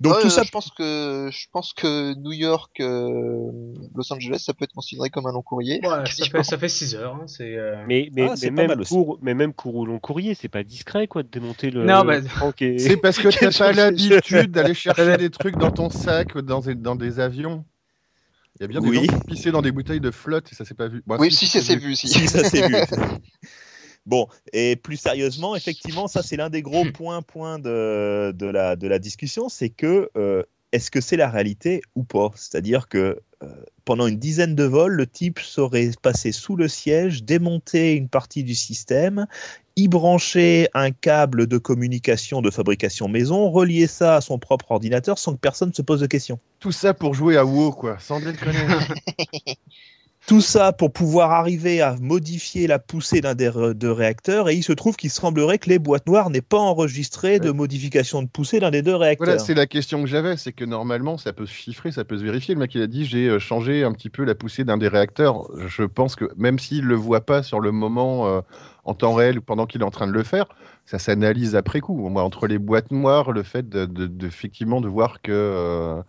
Donc 0.00 0.14
Ouais, 0.14 0.22
tout 0.22 0.30
ça 0.30 0.44
je 0.44 0.50
pense 0.50 0.70
que 0.70 1.28
je 1.32 1.46
pense 1.50 1.72
que 1.72 2.14
New 2.14 2.32
York, 2.32 2.78
euh, 2.80 3.50
Los 3.94 4.12
Angeles, 4.12 4.42
ça 4.44 4.54
peut 4.54 4.64
être 4.64 4.72
considéré 4.72 5.10
comme 5.10 5.26
un 5.26 5.32
long 5.32 5.42
courrier. 5.42 5.80
Ouais, 5.82 6.06
ça 6.06 6.26
fait, 6.26 6.42
ça 6.44 6.56
fait 6.56 6.68
6 6.68 6.94
heures. 6.94 7.16
hein, 7.16 7.26
c'est, 7.26 7.56
euh, 7.56 7.84
Mais, 7.88 8.08
mais, 8.14 8.28
Ah, 8.30 8.34
mais 8.40 8.50
même, 8.50 8.68
mal 8.68 8.80
aussi. 8.80 8.94
cour, 8.94 9.18
mais 9.22 9.34
même 9.34 9.52
cour 9.52 9.74
ou 9.74 9.86
long 9.86 9.98
courrier, 9.98 10.34
c'est 10.34 10.48
pas 10.48 10.62
discret, 10.62 11.08
quoi, 11.08 11.24
de 11.24 11.28
démonter 11.28 11.70
le. 11.70 11.84
Non, 11.84 12.04
bah- 12.04 12.20
C'est 12.78 12.96
parce 12.96 13.18
que 13.18 13.28
t'as 13.50 13.58
pas 13.58 13.72
l'habitude 13.72 14.52
d'aller 14.52 14.74
chercher 14.74 15.16
des 15.16 15.30
trucs 15.30 15.56
dans 15.56 15.70
ton 15.70 15.90
sac 15.90 16.34
ou 16.36 16.42
dans 16.42 16.60
des, 16.60 16.74
dans 16.76 16.94
des 16.94 17.18
avions. 17.18 17.64
Il 18.60 18.62
y 18.62 18.64
a 18.64 18.68
bien 18.68 18.80
des 18.80 18.92
gens 18.92 19.02
qui 19.02 19.24
pissaient 19.24 19.52
dans 19.52 19.62
des 19.62 19.70
bouteilles 19.72 20.00
de 20.00 20.10
flotte 20.10 20.50
et 20.52 20.54
ça 20.54 20.64
s'est 20.64 20.74
pas 20.74 20.88
vu. 20.88 21.02
Bon, 21.06 21.16
oui, 21.18 21.32
si, 21.32 21.46
ça 21.46 21.60
s'est 21.60 21.76
vu, 21.76 21.94
si. 21.94 22.08
Si, 22.08 22.26
ça 22.26 22.42
s'est 22.44 22.66
vu. 22.66 22.74
Bon, 24.06 24.26
et 24.52 24.76
plus 24.76 24.96
sérieusement, 24.96 25.54
effectivement, 25.54 26.08
ça 26.08 26.22
c'est 26.22 26.36
l'un 26.36 26.50
des 26.50 26.62
gros 26.62 26.84
points, 26.92 27.22
points 27.22 27.58
de, 27.58 28.32
de, 28.32 28.46
la, 28.46 28.76
de 28.76 28.88
la 28.88 28.98
discussion, 28.98 29.48
c'est 29.48 29.68
que 29.68 30.10
euh, 30.16 30.42
est-ce 30.72 30.90
que 30.90 31.00
c'est 31.00 31.16
la 31.16 31.28
réalité 31.28 31.82
ou 31.94 32.04
pas? 32.04 32.30
C'est-à-dire 32.34 32.88
que 32.88 33.20
euh, 33.42 33.46
pendant 33.84 34.06
une 34.06 34.18
dizaine 34.18 34.54
de 34.54 34.64
vols, 34.64 34.94
le 34.94 35.06
type 35.06 35.38
saurait 35.38 35.90
passer 36.02 36.32
sous 36.32 36.56
le 36.56 36.68
siège, 36.68 37.22
démonter 37.22 37.94
une 37.94 38.08
partie 38.08 38.42
du 38.42 38.54
système, 38.54 39.26
y 39.76 39.88
brancher 39.88 40.68
un 40.74 40.90
câble 40.90 41.46
de 41.46 41.56
communication 41.56 42.42
de 42.42 42.50
fabrication 42.50 43.08
maison, 43.08 43.50
relier 43.50 43.86
ça 43.86 44.16
à 44.16 44.20
son 44.20 44.38
propre 44.38 44.72
ordinateur 44.72 45.18
sans 45.18 45.34
que 45.34 45.38
personne 45.38 45.72
se 45.72 45.82
pose 45.82 46.00
de 46.00 46.06
questions. 46.06 46.40
Tout 46.58 46.72
ça 46.72 46.94
pour 46.94 47.14
jouer 47.14 47.36
à 47.36 47.44
WoW, 47.44 47.72
quoi, 47.72 47.98
sans 48.00 48.20
déconner. 48.20 48.58
Tout 50.28 50.42
ça 50.42 50.74
pour 50.74 50.92
pouvoir 50.92 51.30
arriver 51.30 51.80
à 51.80 51.96
modifier 52.02 52.66
la 52.66 52.78
poussée 52.78 53.22
d'un 53.22 53.34
des 53.34 53.50
deux 53.74 53.90
réacteurs, 53.90 54.50
et 54.50 54.54
il 54.54 54.62
se 54.62 54.74
trouve 54.74 54.94
qu'il 54.94 55.08
semblerait 55.08 55.56
que 55.56 55.70
les 55.70 55.78
boîtes 55.78 56.06
noires 56.06 56.28
n'aient 56.28 56.42
pas 56.42 56.58
enregistré 56.58 57.40
de 57.40 57.50
modification 57.50 58.22
de 58.22 58.28
poussée 58.28 58.60
d'un 58.60 58.70
des 58.70 58.82
deux 58.82 58.94
réacteurs. 58.94 59.24
Voilà, 59.26 59.38
c'est 59.38 59.54
la 59.54 59.66
question 59.66 60.02
que 60.02 60.06
j'avais, 60.06 60.36
c'est 60.36 60.52
que 60.52 60.66
normalement, 60.66 61.16
ça 61.16 61.32
peut 61.32 61.46
se 61.46 61.54
chiffrer, 61.54 61.92
ça 61.92 62.04
peut 62.04 62.18
se 62.18 62.24
vérifier. 62.24 62.54
Le 62.54 62.60
mec, 62.60 62.74
il 62.74 62.82
a 62.82 62.86
dit, 62.86 63.06
j'ai 63.06 63.26
euh, 63.26 63.38
changé 63.38 63.84
un 63.84 63.92
petit 63.92 64.10
peu 64.10 64.22
la 64.24 64.34
poussée 64.34 64.64
d'un 64.64 64.76
des 64.76 64.88
réacteurs. 64.88 65.48
Je 65.66 65.84
pense 65.84 66.14
que 66.14 66.26
même 66.36 66.58
s'il 66.58 66.84
le 66.84 66.94
voit 66.94 67.22
pas 67.22 67.42
sur 67.42 67.60
le 67.60 67.72
moment, 67.72 68.28
euh, 68.28 68.42
en 68.84 68.94
temps 68.94 69.14
réel 69.14 69.38
ou 69.38 69.42
pendant 69.42 69.64
qu'il 69.66 69.80
est 69.80 69.84
en 69.84 69.90
train 69.90 70.06
de 70.06 70.12
le 70.12 70.22
faire, 70.22 70.46
ça 70.84 70.98
s'analyse 70.98 71.56
après 71.56 71.80
coup. 71.80 72.08
Moi, 72.08 72.22
entre 72.22 72.46
les 72.46 72.58
boîtes 72.58 72.90
noires, 72.90 73.32
le 73.32 73.42
fait 73.42 73.68
de, 73.68 73.84
de- 73.86 74.06
de- 74.06 74.26
effectivement 74.26 74.80
de 74.80 74.88
voir 74.88 75.20
que 75.22 75.32
euh, 75.32 76.02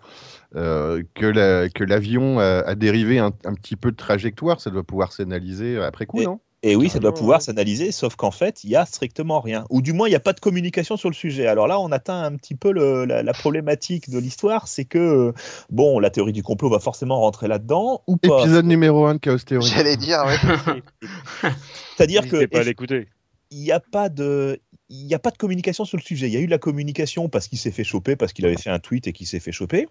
euh, 0.56 1.04
que 1.16 1.26
la- 1.26 1.70
que 1.70 1.84
l'avion 1.84 2.40
a, 2.40 2.62
a 2.66 2.76
dérivé 2.76 3.20
un, 3.20 3.32
un 3.46 3.54
petit 3.54 3.76
peu 3.76 3.92
de 3.92 3.98
trajectoire, 3.98 4.62
ça 4.62 4.70
doit 4.70 4.84
pouvoir 4.84 5.12
s'analyser 5.14 5.78
après 5.82 6.06
coup, 6.06 6.22
Et- 6.22 6.26
non? 6.26 6.40
Et 6.62 6.76
oui, 6.76 6.90
ça 6.90 7.00
doit 7.00 7.14
pouvoir 7.14 7.38
ouais. 7.40 7.44
s'analyser, 7.46 7.94
sauf 7.94 8.18
qu'en 8.18 8.32
fait, 8.32 8.66
il 8.66 8.70
y 8.70 8.76
a 8.76 8.86
strictement 8.86 9.40
rien. 9.40 9.64
Ou 9.70 9.82
du 9.82 9.94
moins, 9.94 10.10
il 10.10 10.12
n'y 10.12 10.18
a 10.18 10.20
pas 10.20 10.34
de 10.34 10.42
communication 10.42 10.98
sur 10.98 11.08
le 11.08 11.16
sujet. 11.16 11.48
Alors 11.48 11.68
là, 11.68 11.80
on 11.80 11.90
atteint 11.94 12.22
un 12.22 12.36
petit 12.36 12.54
peu 12.54 12.74
le- 12.74 13.06
la, 13.06 13.24
la 13.24 13.32
problématique 13.32 14.10
de 14.10 14.20
l'histoire, 14.20 14.68
c'est 14.68 14.84
que, 14.84 14.98
euh, 14.98 15.32
bon, 15.70 16.00
la 16.00 16.10
théorie 16.10 16.34
du 16.34 16.44
complot 16.44 16.70
va 16.70 16.80
forcément 16.80 17.22
rentrer 17.22 17.48
là-dedans, 17.48 18.04
ou 18.08 18.18
pas? 18.18 18.42
Épisode 18.42 18.66
numéro 18.66 19.06
1 19.06 19.14
de 19.14 19.20
Chaos 19.20 19.38
Theory. 19.38 19.66
J'allais 19.74 19.96
dire, 19.96 20.22
ouais. 20.26 20.82
C'est-à-dire 21.96 22.24
que 22.24 22.36
N'hésitez 22.36 22.48
pas 22.48 22.60
à 22.60 22.64
l'écouter. 22.64 23.08
il 23.52 23.60
n'y 23.62 23.72
a 23.72 23.80
pas 23.80 24.10
de 24.10 24.60
il 24.90 25.06
n'y 25.06 25.14
a 25.14 25.20
pas 25.20 25.32
de 25.32 25.38
communication 25.38 25.86
sur 25.86 25.98
le 25.98 26.04
sujet. 26.04 26.28
Il 26.28 26.34
y 26.34 26.38
a 26.38 26.40
eu 26.40 26.46
de 26.46 26.52
la 26.52 26.58
communication 26.58 27.30
parce 27.30 27.48
qu'il 27.48 27.58
s'est 27.60 27.72
fait 27.72 27.84
choper, 27.84 28.16
parce 28.16 28.34
qu'il 28.34 28.46
avait 28.46 28.58
fait 28.58 28.70
un 28.70 28.80
tweet 28.80 29.08
et 29.08 29.14
qu'il 29.14 29.28
s'est 29.28 29.40
fait 29.40 29.52
choper. 29.52 29.88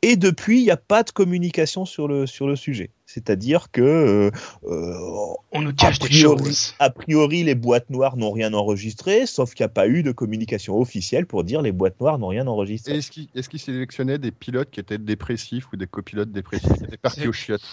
Et 0.00 0.14
depuis, 0.14 0.60
il 0.60 0.64
n'y 0.64 0.70
a 0.70 0.76
pas 0.76 1.02
de 1.02 1.10
communication 1.10 1.84
sur 1.84 2.06
le, 2.06 2.26
sur 2.26 2.46
le 2.46 2.54
sujet. 2.54 2.90
C'est-à-dire 3.04 3.72
que, 3.72 3.80
euh, 3.80 4.30
euh, 4.64 5.34
On 5.50 5.60
nous 5.62 5.70
a 5.70 5.72
cache 5.72 5.98
des 5.98 6.06
priori, 6.06 6.44
choses. 6.44 6.74
a 6.78 6.90
priori, 6.90 7.42
les 7.42 7.56
boîtes 7.56 7.90
noires 7.90 8.16
n'ont 8.16 8.30
rien 8.30 8.54
enregistré, 8.54 9.26
sauf 9.26 9.54
qu'il 9.54 9.64
n'y 9.64 9.70
a 9.70 9.70
pas 9.70 9.88
eu 9.88 10.04
de 10.04 10.12
communication 10.12 10.78
officielle 10.78 11.26
pour 11.26 11.42
dire 11.42 11.62
les 11.62 11.72
boîtes 11.72 12.00
noires 12.00 12.18
n'ont 12.18 12.28
rien 12.28 12.46
enregistré. 12.46 12.96
Est-ce 12.96 13.10
qu'il 13.10 13.28
est 13.34 13.48
qu'il 13.48 13.58
sélectionnait 13.58 14.18
des 14.18 14.30
pilotes 14.30 14.70
qui 14.70 14.78
étaient 14.78 14.98
dépressifs 14.98 15.72
ou 15.72 15.76
des 15.76 15.88
copilotes 15.88 16.30
dépressifs? 16.30 16.72
Qui 16.74 16.84
étaient 16.84 16.96
partis 16.96 17.26
aux 17.26 17.32
chiottes 17.32 17.66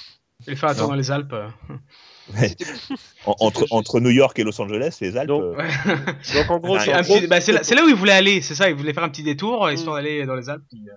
Et 0.48 0.56
faire 0.56 0.70
un 0.70 0.74
tour 0.74 0.84
Non. 0.84 0.90
dans 0.90 0.95
les 0.95 1.12
Alpes. 1.12 1.34
euh. 1.34 1.48
Ouais. 2.38 2.56
Entre, 3.26 3.66
entre 3.72 3.99
New 3.99 4.10
York 4.10 4.38
et 4.40 4.44
Los 4.44 4.60
Angeles, 4.62 4.98
les 5.02 5.18
Alpes. 5.18 5.28
Donc, 5.30 5.44
euh. 5.44 5.95
Donc 6.36 6.49
en 6.52 6.60
gros, 6.60 6.78
Ah, 6.78 7.03
c'est- 7.03 7.28
bah, 7.28 7.41
c'est 7.41 7.52
là, 7.76 7.84
où 7.84 7.88
il 7.90 7.95
voulait 7.95 8.12
aller, 8.14 8.41
c'est 8.41 8.56
ça. 8.56 8.70
Il 8.70 8.76
voulait 8.76 8.94
faire 8.94 9.03
un 9.03 9.10
petit 9.10 9.24
détour, 9.24 9.68
Mm. 9.68 9.74
histoire 9.74 9.95
d'aller 9.95 10.26
dans 10.26 10.36
les 10.36 10.49
Alpes. 10.49 10.64
puis, 10.70 10.84
euh, 10.90 10.94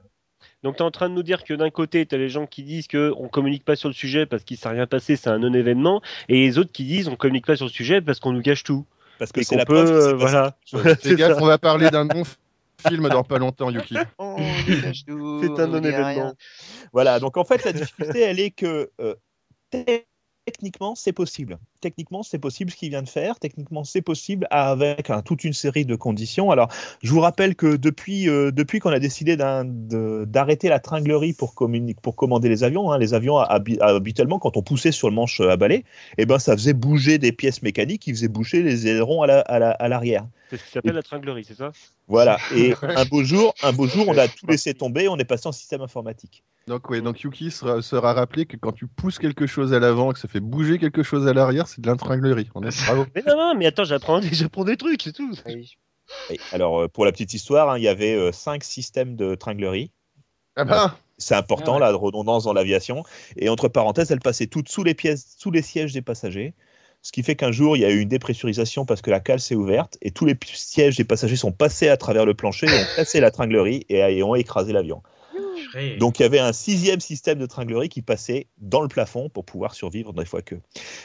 Donc 0.62 0.76
tu 0.76 0.82
es 0.82 0.84
en 0.86 0.90
train 0.90 1.08
de 1.08 1.14
nous 1.14 1.22
dire 1.22 1.44
que 1.44 1.54
d'un 1.54 1.70
côté, 1.70 2.04
tu 2.06 2.14
as 2.14 2.18
les 2.18 2.28
gens 2.28 2.46
qui 2.46 2.62
disent 2.64 2.86
que 2.88 3.12
on 3.16 3.28
communique 3.28 3.64
pas 3.64 3.76
sur 3.76 3.88
le 3.88 3.94
sujet 3.94 4.26
parce 4.26 4.42
qu'il 4.44 4.56
s'est 4.58 4.68
rien 4.68 4.86
passé, 4.86 5.16
c'est 5.16 5.30
un 5.30 5.38
non-événement, 5.38 6.02
et 6.28 6.34
les 6.46 6.58
autres 6.58 6.72
qui 6.72 6.84
disent 6.84 7.08
on 7.08 7.16
communique 7.16 7.46
pas 7.46 7.56
sur 7.56 7.66
le 7.66 7.70
sujet 7.70 8.00
parce 8.00 8.20
qu'on 8.20 8.32
nous 8.32 8.42
cache 8.42 8.64
tout. 8.64 8.84
parce 9.18 9.30
que 9.32 9.42
c'est 9.42 9.54
qu'on 9.54 9.58
la 9.58 9.64
peut, 9.66 9.76
euh, 9.76 10.14
voilà. 10.14 10.56
gaffe, 10.72 11.02
ça. 11.02 11.42
on 11.42 11.46
va 11.46 11.58
parler 11.58 11.90
d'un 11.90 12.04
bon 12.06 12.22
film 12.88 13.08
dans 13.08 13.24
pas 13.24 13.38
longtemps, 13.38 13.70
Yuki. 13.70 13.96
On 14.18 14.36
nous 14.40 14.80
cache 14.82 15.04
tout, 15.06 15.40
C'est 15.42 15.62
un 15.62 15.66
non-événement. 15.68 16.34
Voilà, 16.92 17.18
donc 17.20 17.36
en 17.36 17.44
fait, 17.44 17.64
la 17.64 17.72
difficulté, 17.72 18.20
elle 18.20 18.40
est 18.40 18.50
que 18.50 18.90
euh, 19.00 19.14
techniquement, 20.46 20.94
c'est 20.94 21.12
possible. 21.12 21.58
Techniquement, 21.80 22.24
c'est 22.24 22.38
possible 22.40 22.70
ce 22.72 22.76
qu'il 22.76 22.90
vient 22.90 23.02
de 23.02 23.08
faire. 23.08 23.38
Techniquement, 23.38 23.84
c'est 23.84 24.02
possible 24.02 24.48
avec 24.50 25.10
hein, 25.10 25.22
toute 25.22 25.44
une 25.44 25.52
série 25.52 25.84
de 25.84 25.94
conditions. 25.94 26.50
Alors, 26.50 26.68
je 27.02 27.12
vous 27.12 27.20
rappelle 27.20 27.54
que 27.54 27.76
depuis, 27.76 28.28
euh, 28.28 28.50
depuis 28.50 28.80
qu'on 28.80 28.90
a 28.90 28.98
décidé 28.98 29.36
d'arrêter 29.36 30.68
la 30.68 30.80
tringlerie 30.80 31.34
pour, 31.34 31.54
commander 31.54 32.48
les 32.48 32.64
avions, 32.64 32.90
hein, 32.90 32.98
les 32.98 33.14
avions, 33.14 33.38
habi- 33.38 33.80
habituellement, 33.80 34.40
quand 34.40 34.56
on 34.56 34.62
poussait 34.62 34.90
sur 34.92 35.08
le 35.08 35.14
manche 35.14 35.40
à 35.40 35.56
balai, 35.56 35.84
eh 36.16 36.26
ben, 36.26 36.40
ça 36.40 36.56
faisait 36.56 36.74
bouger 36.74 37.18
des 37.18 37.30
pièces 37.30 37.62
mécaniques 37.62 38.02
qui 38.02 38.10
faisaient 38.10 38.28
bouger 38.28 38.62
les 38.62 38.88
ailerons 38.88 39.22
à 39.22 39.28
la- 39.28 39.40
à 39.40 39.58
la- 39.60 39.70
à 39.70 39.88
l'arrière. 39.88 40.26
C'est 40.50 40.56
ce 40.56 40.64
qui 40.64 40.70
s'appelle 40.72 40.94
la 40.94 41.02
tringlerie, 41.02 41.44
c'est 41.44 41.54
ça? 41.56 41.70
Voilà. 42.08 42.38
Et 42.56 42.72
un 42.82 43.04
beau 43.04 43.22
jour, 43.22 43.54
un 43.62 43.72
beau 43.72 43.86
jour, 43.86 44.06
on 44.08 44.16
a 44.16 44.26
tout 44.26 44.46
laissé 44.46 44.74
tomber, 44.74 45.08
on 45.08 45.16
est 45.18 45.24
passé 45.24 45.46
en 45.46 45.52
système 45.52 45.82
informatique. 45.82 46.42
Donc, 46.66 46.90
ouais, 46.90 47.00
donc 47.00 47.22
Yuki 47.22 47.50
sera, 47.50 47.80
sera 47.82 48.12
rappelé 48.12 48.44
que 48.46 48.56
quand 48.56 48.72
tu 48.72 48.86
pousses 48.86 49.18
quelque 49.18 49.46
chose 49.46 49.72
à 49.72 49.78
l'avant 49.78 50.10
et 50.10 50.14
que 50.14 50.20
ça 50.20 50.28
fait 50.28 50.40
bouger 50.40 50.78
quelque 50.78 51.02
chose 51.02 51.26
à 51.26 51.32
l'arrière, 51.32 51.67
c'est 51.68 51.80
de 51.80 51.86
l'intranglerie. 51.86 52.48
On 52.54 52.62
est 52.62 52.84
bravo. 52.84 53.06
Mais 53.14 53.22
non, 53.26 53.36
non, 53.36 53.54
mais 53.56 53.66
attends, 53.66 53.84
j'apprends 53.84 54.20
j'apprends 54.20 54.64
des 54.64 54.76
trucs, 54.76 55.02
c'est 55.02 55.12
tout. 55.12 55.34
Oui. 55.46 55.76
Et 56.30 56.40
alors, 56.52 56.80
euh, 56.82 56.88
pour 56.88 57.04
la 57.04 57.12
petite 57.12 57.34
histoire, 57.34 57.70
hein, 57.70 57.78
il 57.78 57.84
y 57.84 57.88
avait 57.88 58.14
euh, 58.14 58.32
cinq 58.32 58.64
systèmes 58.64 59.14
de 59.14 59.34
tringlerie. 59.34 59.90
Ah 60.56 60.64
ben, 60.64 60.94
C'est 61.18 61.34
important, 61.34 61.72
Ah 61.76 61.86
ouais. 61.86 61.92
la 61.92 61.96
redondance 61.96 62.44
dans 62.44 62.52
l'aviation. 62.52 63.04
Et 63.36 63.48
entre 63.48 63.68
parenthèses, 63.68 64.10
elle 64.10 64.20
passait 64.20 64.46
toutes 64.46 64.68
sous 64.68 64.82
les 64.82 64.94
pièces, 64.94 65.36
sous 65.38 65.50
les 65.50 65.62
sièges 65.62 65.92
des 65.92 66.02
passagers. 66.02 66.54
Ce 67.02 67.12
qui 67.12 67.22
fait 67.22 67.36
qu'un 67.36 67.52
jour, 67.52 67.76
il 67.76 67.80
y 67.80 67.84
a 67.84 67.90
eu 67.90 68.00
une 68.00 68.08
dépressurisation 68.08 68.84
parce 68.84 69.02
que 69.02 69.10
la 69.10 69.20
cale 69.20 69.38
s'est 69.38 69.54
ouverte 69.54 69.98
et 70.02 70.10
tous 70.10 70.24
les 70.24 70.36
sièges 70.42 70.96
des 70.96 71.04
passagers 71.04 71.36
sont 71.36 71.52
passés 71.52 71.88
à 71.88 71.96
travers 71.96 72.26
le 72.26 72.34
plancher, 72.34 72.66
et 72.66 72.70
ont 72.70 72.96
cassé 72.96 73.20
la 73.20 73.30
tringlerie 73.30 73.84
et, 73.88 73.98
et 73.98 74.22
ont 74.24 74.34
écrasé 74.34 74.72
l'avion. 74.72 75.02
Purée. 75.70 75.96
Donc 75.96 76.18
il 76.18 76.22
y 76.22 76.24
avait 76.24 76.38
un 76.38 76.52
sixième 76.52 77.00
système 77.00 77.38
de 77.38 77.46
tringlerie 77.46 77.88
qui 77.88 78.02
passait 78.02 78.46
dans 78.58 78.82
le 78.82 78.88
plafond 78.88 79.28
pour 79.28 79.44
pouvoir 79.44 79.74
survivre 79.74 80.12
des 80.12 80.24
fois 80.24 80.42
que. 80.42 80.56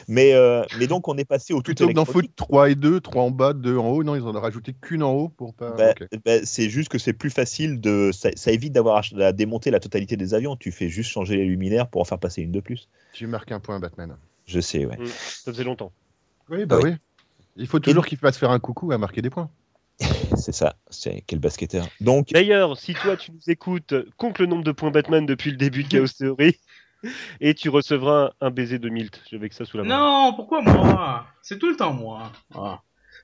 Mais, 0.08 0.34
euh, 0.34 0.62
mais 0.78 0.86
donc 0.86 1.08
on 1.08 1.16
est 1.16 1.24
passé 1.24 1.52
au 1.52 1.58
tout 1.58 1.64
plutôt 1.64 1.88
que 1.88 1.92
d'en 1.92 2.04
foutre 2.04 2.28
3 2.36 2.70
et 2.70 2.74
2, 2.74 3.00
3 3.00 3.22
en 3.22 3.30
bas, 3.30 3.52
2 3.52 3.76
en 3.76 3.88
haut, 3.90 4.04
non, 4.04 4.14
ils 4.14 4.22
en 4.22 4.34
ont 4.34 4.40
rajouté 4.40 4.74
qu'une 4.74 5.02
en 5.02 5.12
haut 5.12 5.28
pour 5.28 5.54
pas. 5.54 5.70
Bah, 5.72 5.94
bah, 6.24 6.44
c'est 6.44 6.68
juste 6.68 6.88
que 6.88 6.98
c'est 6.98 7.12
plus 7.12 7.30
facile 7.30 7.80
de. 7.80 8.10
Ça, 8.12 8.30
ça 8.34 8.52
évite 8.52 8.72
d'avoir 8.72 9.02
à, 9.18 9.32
démonter 9.32 9.70
la 9.70 9.80
totalité 9.80 10.16
des 10.16 10.34
avions. 10.34 10.56
Tu 10.56 10.72
fais 10.72 10.88
juste 10.88 11.10
changer 11.10 11.36
les 11.36 11.44
luminaires 11.44 11.88
pour 11.88 12.00
en 12.00 12.04
faire 12.04 12.18
passer 12.18 12.42
une 12.42 12.52
de 12.52 12.60
plus. 12.60 12.88
Tu 13.12 13.26
marques 13.26 13.52
un 13.52 13.60
point, 13.60 13.80
Batman. 13.80 14.16
Je 14.46 14.60
sais, 14.60 14.84
ouais. 14.84 14.98
Ça 15.06 15.52
faisait 15.52 15.64
longtemps. 15.64 15.92
Oui, 16.50 16.66
bah 16.66 16.78
Oui. 16.82 16.90
oui. 16.90 16.96
Il 17.56 17.66
faut 17.66 17.78
toujours 17.78 18.04
qu'il 18.04 18.18
fasse 18.18 18.36
faire 18.36 18.50
un 18.50 18.58
coucou 18.58 18.92
à 18.92 18.98
marquer 18.98 19.22
des 19.22 19.30
points. 19.30 19.48
C'est 20.36 20.52
ça. 20.52 20.76
C'est 20.90 21.22
quel 21.26 21.38
basketteur. 21.38 21.86
Donc, 22.00 22.28
D'ailleurs, 22.32 22.76
si 22.78 22.94
toi 22.94 23.16
tu 23.16 23.32
nous 23.32 23.40
écoutes, 23.50 23.94
compte 24.16 24.38
le 24.38 24.46
nombre 24.46 24.64
de 24.64 24.72
points 24.72 24.90
Batman 24.90 25.24
depuis 25.26 25.50
le 25.50 25.56
début 25.56 25.84
de 25.84 25.88
Chaos 25.88 26.06
Theory 26.18 26.58
et 27.40 27.54
tu 27.54 27.68
recevras 27.68 28.32
un, 28.40 28.46
un 28.46 28.50
baiser 28.50 28.78
de 28.78 28.88
Milt. 28.88 29.20
J'avais 29.30 29.48
que 29.48 29.54
ça 29.54 29.64
sous 29.64 29.76
la 29.76 29.84
main. 29.84 29.98
Non, 29.98 30.32
pourquoi 30.34 30.62
moi? 30.62 31.26
C'est 31.42 31.58
tout 31.58 31.68
le 31.68 31.76
temps 31.76 31.92
moi. 31.92 32.32
Ah. 32.54 32.80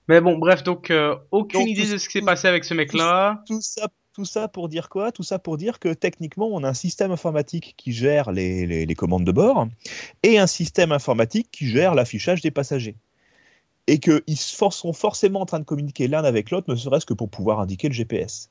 Mais 0.08 0.20
bon, 0.20 0.38
bref, 0.38 0.62
donc 0.62 0.90
euh, 0.90 1.16
aucune 1.30 1.60
Donc, 1.60 1.68
idée 1.70 1.90
de 1.90 1.98
ce 1.98 2.08
qui 2.08 2.18
s'est 2.18 2.24
passé 2.24 2.46
avec 2.48 2.64
ce 2.64 2.74
mec-là. 2.74 3.42
tout 3.46 3.60
ça, 3.60 3.88
tout 4.14 4.24
ça 4.24 4.48
pour 4.48 4.68
dire 4.68 4.88
quoi? 4.88 5.12
Tout 5.12 5.22
ça 5.22 5.38
pour 5.38 5.56
dire 5.56 5.78
que 5.78 5.92
techniquement, 5.94 6.48
on 6.52 6.62
a 6.64 6.68
un 6.68 6.74
système 6.74 7.10
informatique 7.12 7.74
qui 7.76 7.92
gère 7.92 8.32
les, 8.32 8.66
les- 8.66 8.86
les 8.86 8.94
commandes 8.94 9.24
de 9.24 9.32
bord 9.32 9.66
et 10.22 10.38
un 10.38 10.46
système 10.46 10.92
informatique 10.92 11.48
qui 11.50 11.68
gère 11.68 11.94
l'affichage 11.94 12.40
des 12.42 12.50
passagers. 12.50 12.96
Et 13.90 13.98
qu'ils 13.98 14.36
sont 14.38 14.92
forcément 14.92 15.40
en 15.40 15.46
train 15.46 15.58
de 15.58 15.64
communiquer 15.64 16.06
l'un 16.06 16.22
avec 16.22 16.50
l'autre, 16.52 16.70
ne 16.70 16.76
serait-ce 16.76 17.06
que 17.06 17.14
pour 17.14 17.28
pouvoir 17.28 17.58
indiquer 17.58 17.88
le 17.88 17.94
GPS. 17.94 18.48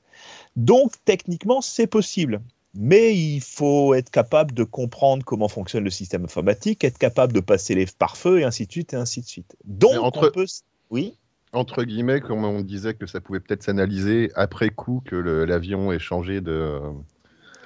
Donc, 0.58 0.94
techniquement, 1.06 1.62
c'est 1.62 1.88
possible. 1.88 2.42
Mais 2.76 3.16
il 3.16 3.40
faut 3.42 3.94
être 3.94 4.10
capable 4.12 4.54
de 4.54 4.64
comprendre 4.64 5.24
comment 5.24 5.48
fonctionne 5.48 5.86
le 5.86 5.90
système 5.90 6.26
informatique, 6.26 6.84
être 6.84 6.98
capable 6.98 7.32
de 7.34 7.40
passer 7.40 7.74
les 7.74 7.86
pare-feux, 7.86 8.42
et 8.42 8.44
ainsi 8.44 8.68
de 8.68 8.72
suite, 8.72 8.94
et 8.94 8.98
ainsi 8.98 9.22
de 9.22 9.28
suite. 9.28 9.56
Donc, 9.66 9.96
entre- 10.04 10.28
on 10.28 10.32
peut... 10.32 10.44
s- 10.44 10.64
Oui? 10.92 11.16
Entre 11.52 11.84
guillemets, 11.84 12.20
comme 12.20 12.44
on 12.44 12.62
disait 12.62 12.94
que 12.94 13.08
ça 13.08 13.22
pouvait 13.22 13.40
peut-être 13.40 13.64
s'analyser 13.64 14.32
après 14.36 14.70
coup 14.70 15.02
que 15.06 15.16
l'avion 15.16 15.92
ait 15.92 16.00
changé 16.00 16.42
de. 16.42 16.80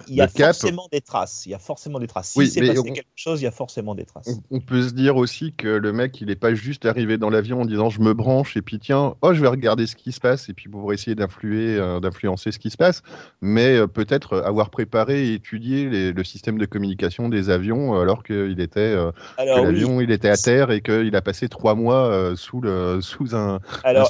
Il 0.07 0.15
y 0.15 0.21
a 0.21 0.27
cap. 0.27 0.55
forcément 0.55 0.87
des 0.91 1.01
traces. 1.01 1.45
Il 1.45 1.49
y 1.51 1.53
a 1.53 1.59
forcément 1.59 1.99
des 1.99 2.07
traces. 2.07 2.31
Si 2.31 2.39
Oui, 2.39 2.47
c'est 2.47 2.61
passé 2.61 2.79
on- 2.79 2.83
quelque 2.83 3.07
chose, 3.15 3.41
il 3.41 3.45
y 3.45 3.47
a 3.47 3.51
forcément 3.51 3.95
des 3.95 4.05
traces. 4.05 4.27
On, 4.51 4.57
on 4.57 4.59
peut 4.59 4.81
se 4.81 4.93
dire 4.93 5.15
aussi 5.15 5.53
que 5.53 5.67
le 5.67 5.93
mec, 5.93 6.19
il 6.21 6.27
n'est 6.27 6.35
pas 6.35 6.53
juste 6.53 6.85
arrivé 6.85 7.17
dans 7.17 7.29
l'avion 7.29 7.61
en 7.61 7.65
disant 7.65 7.89
je 7.89 8.01
me 8.01 8.13
branche 8.13 8.57
et 8.57 8.61
puis 8.61 8.79
tiens, 8.79 9.15
oh, 9.21 9.33
je 9.33 9.41
vais 9.41 9.47
regarder 9.47 9.87
ce 9.87 9.95
qui 9.95 10.11
se 10.11 10.19
passe 10.19 10.49
et 10.49 10.53
puis 10.53 10.69
pour 10.69 10.91
essayer 10.93 11.15
d'influer, 11.15 11.77
euh, 11.77 11.99
d'influencer 11.99 12.51
ce 12.51 12.59
qui 12.59 12.69
se 12.69 12.77
passe, 12.77 13.01
mais 13.41 13.75
euh, 13.77 13.87
peut-être 13.87 14.39
avoir 14.39 14.69
préparé 14.69 15.29
et 15.29 15.33
étudié 15.35 15.89
les- 15.89 16.11
le 16.11 16.23
système 16.23 16.57
de 16.57 16.65
communication 16.65 17.29
des 17.29 17.49
avions 17.49 17.99
alors 17.99 18.23
qu'il 18.23 18.59
était, 18.59 18.79
euh, 18.79 19.11
que 19.37 19.85
oui, 19.95 20.03
il 20.03 20.11
était 20.11 20.29
à 20.29 20.37
terre 20.37 20.71
et 20.71 20.81
qu'il 20.81 21.15
a 21.15 21.21
passé 21.21 21.49
trois 21.49 21.75
mois 21.75 22.35
sous, 22.35 22.61
le, 22.61 22.99
sous 23.01 23.35
un, 23.35 23.59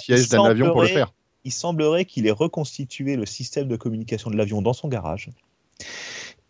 siège 0.02 0.30
d'un 0.30 0.46
avion 0.46 0.72
pour 0.72 0.82
le 0.82 0.88
faire. 0.88 1.14
Il 1.46 1.52
semblerait 1.52 2.06
qu'il 2.06 2.26
ait 2.26 2.32
reconstitué 2.32 3.18
le 3.18 3.26
système 3.26 3.68
de 3.68 3.76
communication 3.76 4.32
de 4.32 4.38
l'avion 4.38 4.62
dans 4.62 4.74
son 4.74 4.88
garage 4.88 5.30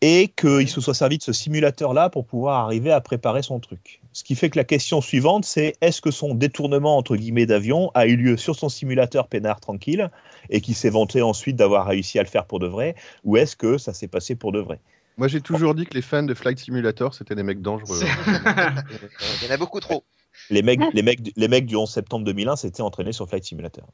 et 0.01 0.27
qu'il 0.27 0.67
se 0.67 0.81
soit 0.81 0.93
servi 0.93 1.17
de 1.17 1.23
ce 1.23 1.31
simulateur-là 1.31 2.09
pour 2.09 2.25
pouvoir 2.25 2.65
arriver 2.65 2.91
à 2.91 2.99
préparer 2.99 3.41
son 3.41 3.61
truc. 3.61 4.01
Ce 4.11 4.25
qui 4.25 4.35
fait 4.35 4.49
que 4.49 4.57
la 4.59 4.65
question 4.65 4.99
suivante, 4.99 5.45
c'est 5.45 5.75
est-ce 5.79 6.01
que 6.01 6.11
son 6.11 6.35
détournement 6.35 6.97
entre 6.97 7.15
guillemets 7.15 7.45
d'avion 7.45 7.89
a 7.93 8.05
eu 8.05 8.17
lieu 8.17 8.35
sur 8.35 8.55
son 8.57 8.67
simulateur 8.67 9.29
peinard 9.29 9.61
tranquille 9.61 10.11
et 10.49 10.59
qui 10.59 10.73
s'est 10.73 10.89
vanté 10.89 11.21
ensuite 11.21 11.55
d'avoir 11.55 11.87
réussi 11.87 12.19
à 12.19 12.23
le 12.23 12.27
faire 12.27 12.45
pour 12.45 12.59
de 12.59 12.67
vrai, 12.67 12.95
ou 13.23 13.37
est-ce 13.37 13.55
que 13.55 13.77
ça 13.77 13.93
s'est 13.93 14.09
passé 14.09 14.35
pour 14.35 14.51
de 14.51 14.59
vrai? 14.59 14.81
Moi 15.15 15.29
j'ai 15.29 15.39
toujours 15.39 15.73
dit 15.73 15.85
que 15.85 15.93
les 15.93 16.01
fans 16.01 16.23
de 16.23 16.33
Flight 16.33 16.59
Simulator 16.59 17.13
c'était 17.13 17.35
des 17.35 17.43
mecs 17.43 17.61
dangereux. 17.61 18.01
Il 19.41 19.47
y 19.47 19.47
en 19.47 19.53
a 19.53 19.57
beaucoup 19.57 19.79
trop. 19.79 20.03
les 20.49 20.63
mecs, 20.63 20.81
les, 20.93 21.01
mecs, 21.01 21.21
du- 21.21 21.31
les 21.37 21.47
mecs 21.47 21.65
du 21.65 21.77
11 21.77 21.89
septembre 21.89 22.25
2001 22.25 22.57
s'étaient 22.57 22.81
entraînés 22.81 23.13
sur 23.13 23.29
Flight 23.29 23.45
Simulator. 23.45 23.87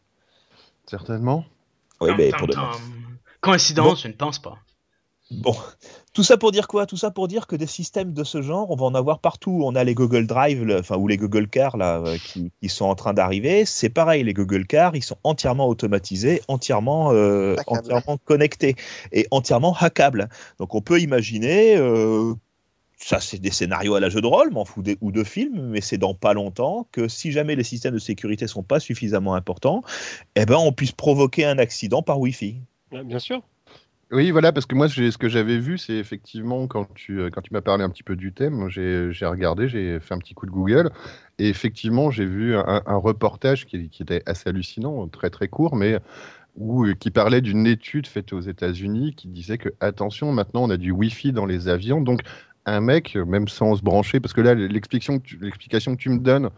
Certainement. 0.87 1.45
Oui, 2.01 2.09
mais 2.17 2.31
pour 2.31 2.47
de 2.47 2.53
tam. 2.53 2.65
Coïncidence, 3.41 4.01
je 4.01 4.07
ne 4.07 4.13
pense 4.13 4.39
pas. 4.39 4.57
Bon, 5.31 5.55
tout 6.13 6.23
ça 6.23 6.37
pour 6.37 6.51
dire 6.51 6.67
quoi? 6.67 6.87
Tout 6.87 6.97
ça 6.97 7.11
pour 7.11 7.27
dire 7.27 7.45
que 7.45 7.55
des 7.55 7.67
systèmes 7.67 8.13
de 8.13 8.23
ce 8.23 8.41
genre, 8.41 8.71
on 8.71 8.75
va 8.75 8.85
en 8.85 8.95
avoir 8.95 9.19
partout. 9.19 9.61
On 9.63 9.75
a 9.75 9.83
les 9.83 9.93
Google 9.93 10.25
Drive, 10.25 10.63
le- 10.65 10.79
enfin 10.79 10.97
ou 10.97 11.07
les 11.07 11.17
Google 11.17 11.47
Car 11.47 11.77
là, 11.77 11.99
euh, 11.99 12.17
qui, 12.23 12.51
qui 12.61 12.67
sont 12.67 12.85
en 12.85 12.95
train 12.95 13.13
d'arriver. 13.13 13.63
C'est 13.65 13.89
pareil, 13.89 14.23
les 14.23 14.33
Google 14.33 14.65
Car, 14.65 14.95
ils 14.95 15.03
sont 15.03 15.17
entièrement 15.23 15.67
automatisés, 15.67 16.41
entièrement, 16.47 17.11
euh, 17.13 17.55
entièrement 17.67 18.17
connectés 18.25 18.75
et 19.11 19.27
entièrement 19.29 19.75
hackables. 19.79 20.29
Donc 20.57 20.73
on 20.73 20.81
peut 20.81 20.99
imaginer. 20.99 21.75
euh, 21.77 22.33
ça, 23.01 23.19
c'est 23.21 23.39
des 23.39 23.51
scénarios 23.51 23.95
à 23.95 23.99
la 24.01 24.09
jeu 24.09 24.19
de 24.19 24.27
rôle, 24.27 24.51
m'en 24.51 24.65
fous 24.65 24.81
des, 24.81 24.97
ou 24.99 25.11
de 25.13 25.23
films, 25.23 25.69
mais 25.69 25.79
c'est 25.79 25.97
dans 25.97 26.13
pas 26.15 26.33
longtemps 26.33 26.85
que 26.91 27.07
si 27.07 27.31
jamais 27.31 27.55
les 27.55 27.63
systèmes 27.63 27.93
de 27.93 27.99
sécurité 27.99 28.45
sont 28.45 28.63
pas 28.63 28.81
suffisamment 28.81 29.35
importants, 29.35 29.83
eh 30.35 30.45
ben 30.45 30.57
on 30.57 30.73
puisse 30.73 30.91
provoquer 30.91 31.45
un 31.45 31.59
accident 31.59 32.01
par 32.01 32.19
Wi-Fi. 32.19 32.57
Ouais, 32.91 33.03
Bien 33.05 33.19
sûr. 33.19 33.41
Oui, 34.11 34.31
voilà, 34.31 34.51
parce 34.51 34.65
que 34.65 34.73
moi, 34.73 34.89
ce 34.89 35.17
que 35.19 35.29
j'avais 35.29 35.59
vu, 35.59 35.77
c'est 35.77 35.93
effectivement 35.93 36.65
quand 36.65 36.91
tu, 36.95 37.19
euh, 37.19 37.29
quand 37.29 37.41
tu 37.41 37.53
m'as 37.53 37.61
parlé 37.61 37.83
un 37.83 37.91
petit 37.91 38.01
peu 38.01 38.15
du 38.15 38.33
thème, 38.33 38.67
j'ai 38.67 39.11
regardé, 39.25 39.67
j'ai 39.67 39.99
fait 39.99 40.15
un 40.15 40.17
petit 40.17 40.33
coup 40.33 40.47
de 40.47 40.51
Google, 40.51 40.89
et 41.37 41.47
effectivement, 41.47 42.09
j'ai 42.09 42.25
vu 42.25 42.55
un, 42.55 42.81
reportage 42.95 43.67
qui, 43.67 43.77
était 43.99 44.23
assez 44.25 44.49
hallucinant, 44.49 45.07
très 45.09 45.29
très 45.29 45.47
court, 45.47 45.75
mais 45.75 45.99
où, 46.55 46.85
euh, 46.85 46.95
qui 46.95 47.11
parlait 47.11 47.41
d'une 47.41 47.67
étude 47.67 48.07
faite 48.07 48.33
aux 48.33 48.41
États-Unis 48.41 49.13
qui 49.15 49.27
disait 49.27 49.59
que, 49.59 49.69
attention, 49.79 50.31
maintenant 50.31 50.63
on 50.63 50.71
a 50.71 50.77
du 50.77 50.89
Wi-Fi 50.91 51.31
dans 51.31 51.45
les 51.45 51.67
avions, 51.67 52.01
donc 52.01 52.21
un 52.65 52.81
mec, 52.81 53.15
même 53.15 53.47
sans 53.47 53.75
se 53.75 53.83
brancher, 53.83 54.19
parce 54.19 54.33
que 54.33 54.41
là, 54.41 54.55
l'explication 54.55 55.19
que 55.19 55.95
tu 55.97 56.09
me 56.09 56.19
donnes 56.19 56.49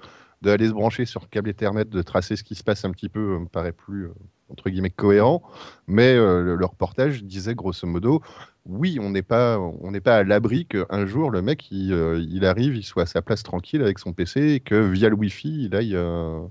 d'aller 0.42 0.68
se 0.68 0.74
brancher 0.74 1.06
sur 1.06 1.30
câble 1.30 1.50
Ethernet, 1.50 1.86
de 1.86 2.02
tracer 2.02 2.36
ce 2.36 2.44
qui 2.44 2.56
se 2.56 2.64
passe 2.64 2.84
un 2.86 2.92
petit 2.92 3.10
peu, 3.10 3.36
euh, 3.36 3.40
me 3.40 3.48
paraît 3.48 3.72
plus, 3.72 4.06
euh, 4.06 4.14
entre 4.50 4.70
guillemets, 4.70 4.90
cohérent. 4.90 5.42
Mais 5.88 6.16
euh, 6.16 6.56
le, 6.56 6.66
reportage 6.66 7.24
disait 7.24 7.56
grosso 7.56 7.88
modo, 7.88 8.22
oui, 8.66 8.98
on 9.02 9.10
n'est 9.10 9.22
pas, 9.22 9.60
on 9.60 9.92
n'est 9.92 10.02
pas 10.02 10.18
à 10.18 10.24
l'abri 10.24 10.66
qu'un 10.66 11.06
jour 11.06 11.32
le 11.32 11.42
mec 11.42 11.72
il, 11.72 11.94
euh, 11.94 12.24
il 12.30 12.46
arrive, 12.46 12.76
il 12.76 12.84
soit 12.84 13.04
à 13.04 13.06
sa 13.08 13.22
place 13.22 13.44
tranquille 13.44 13.82
avec 13.82 14.00
son 14.00 14.14
PC 14.14 14.54
et 14.54 14.60
que 14.60 14.76
via 14.76 15.10
le 15.10 15.16
Wi-Fi 15.16 15.66
il 15.66 15.76
aille, 15.76 15.96
euh, 15.96 16.42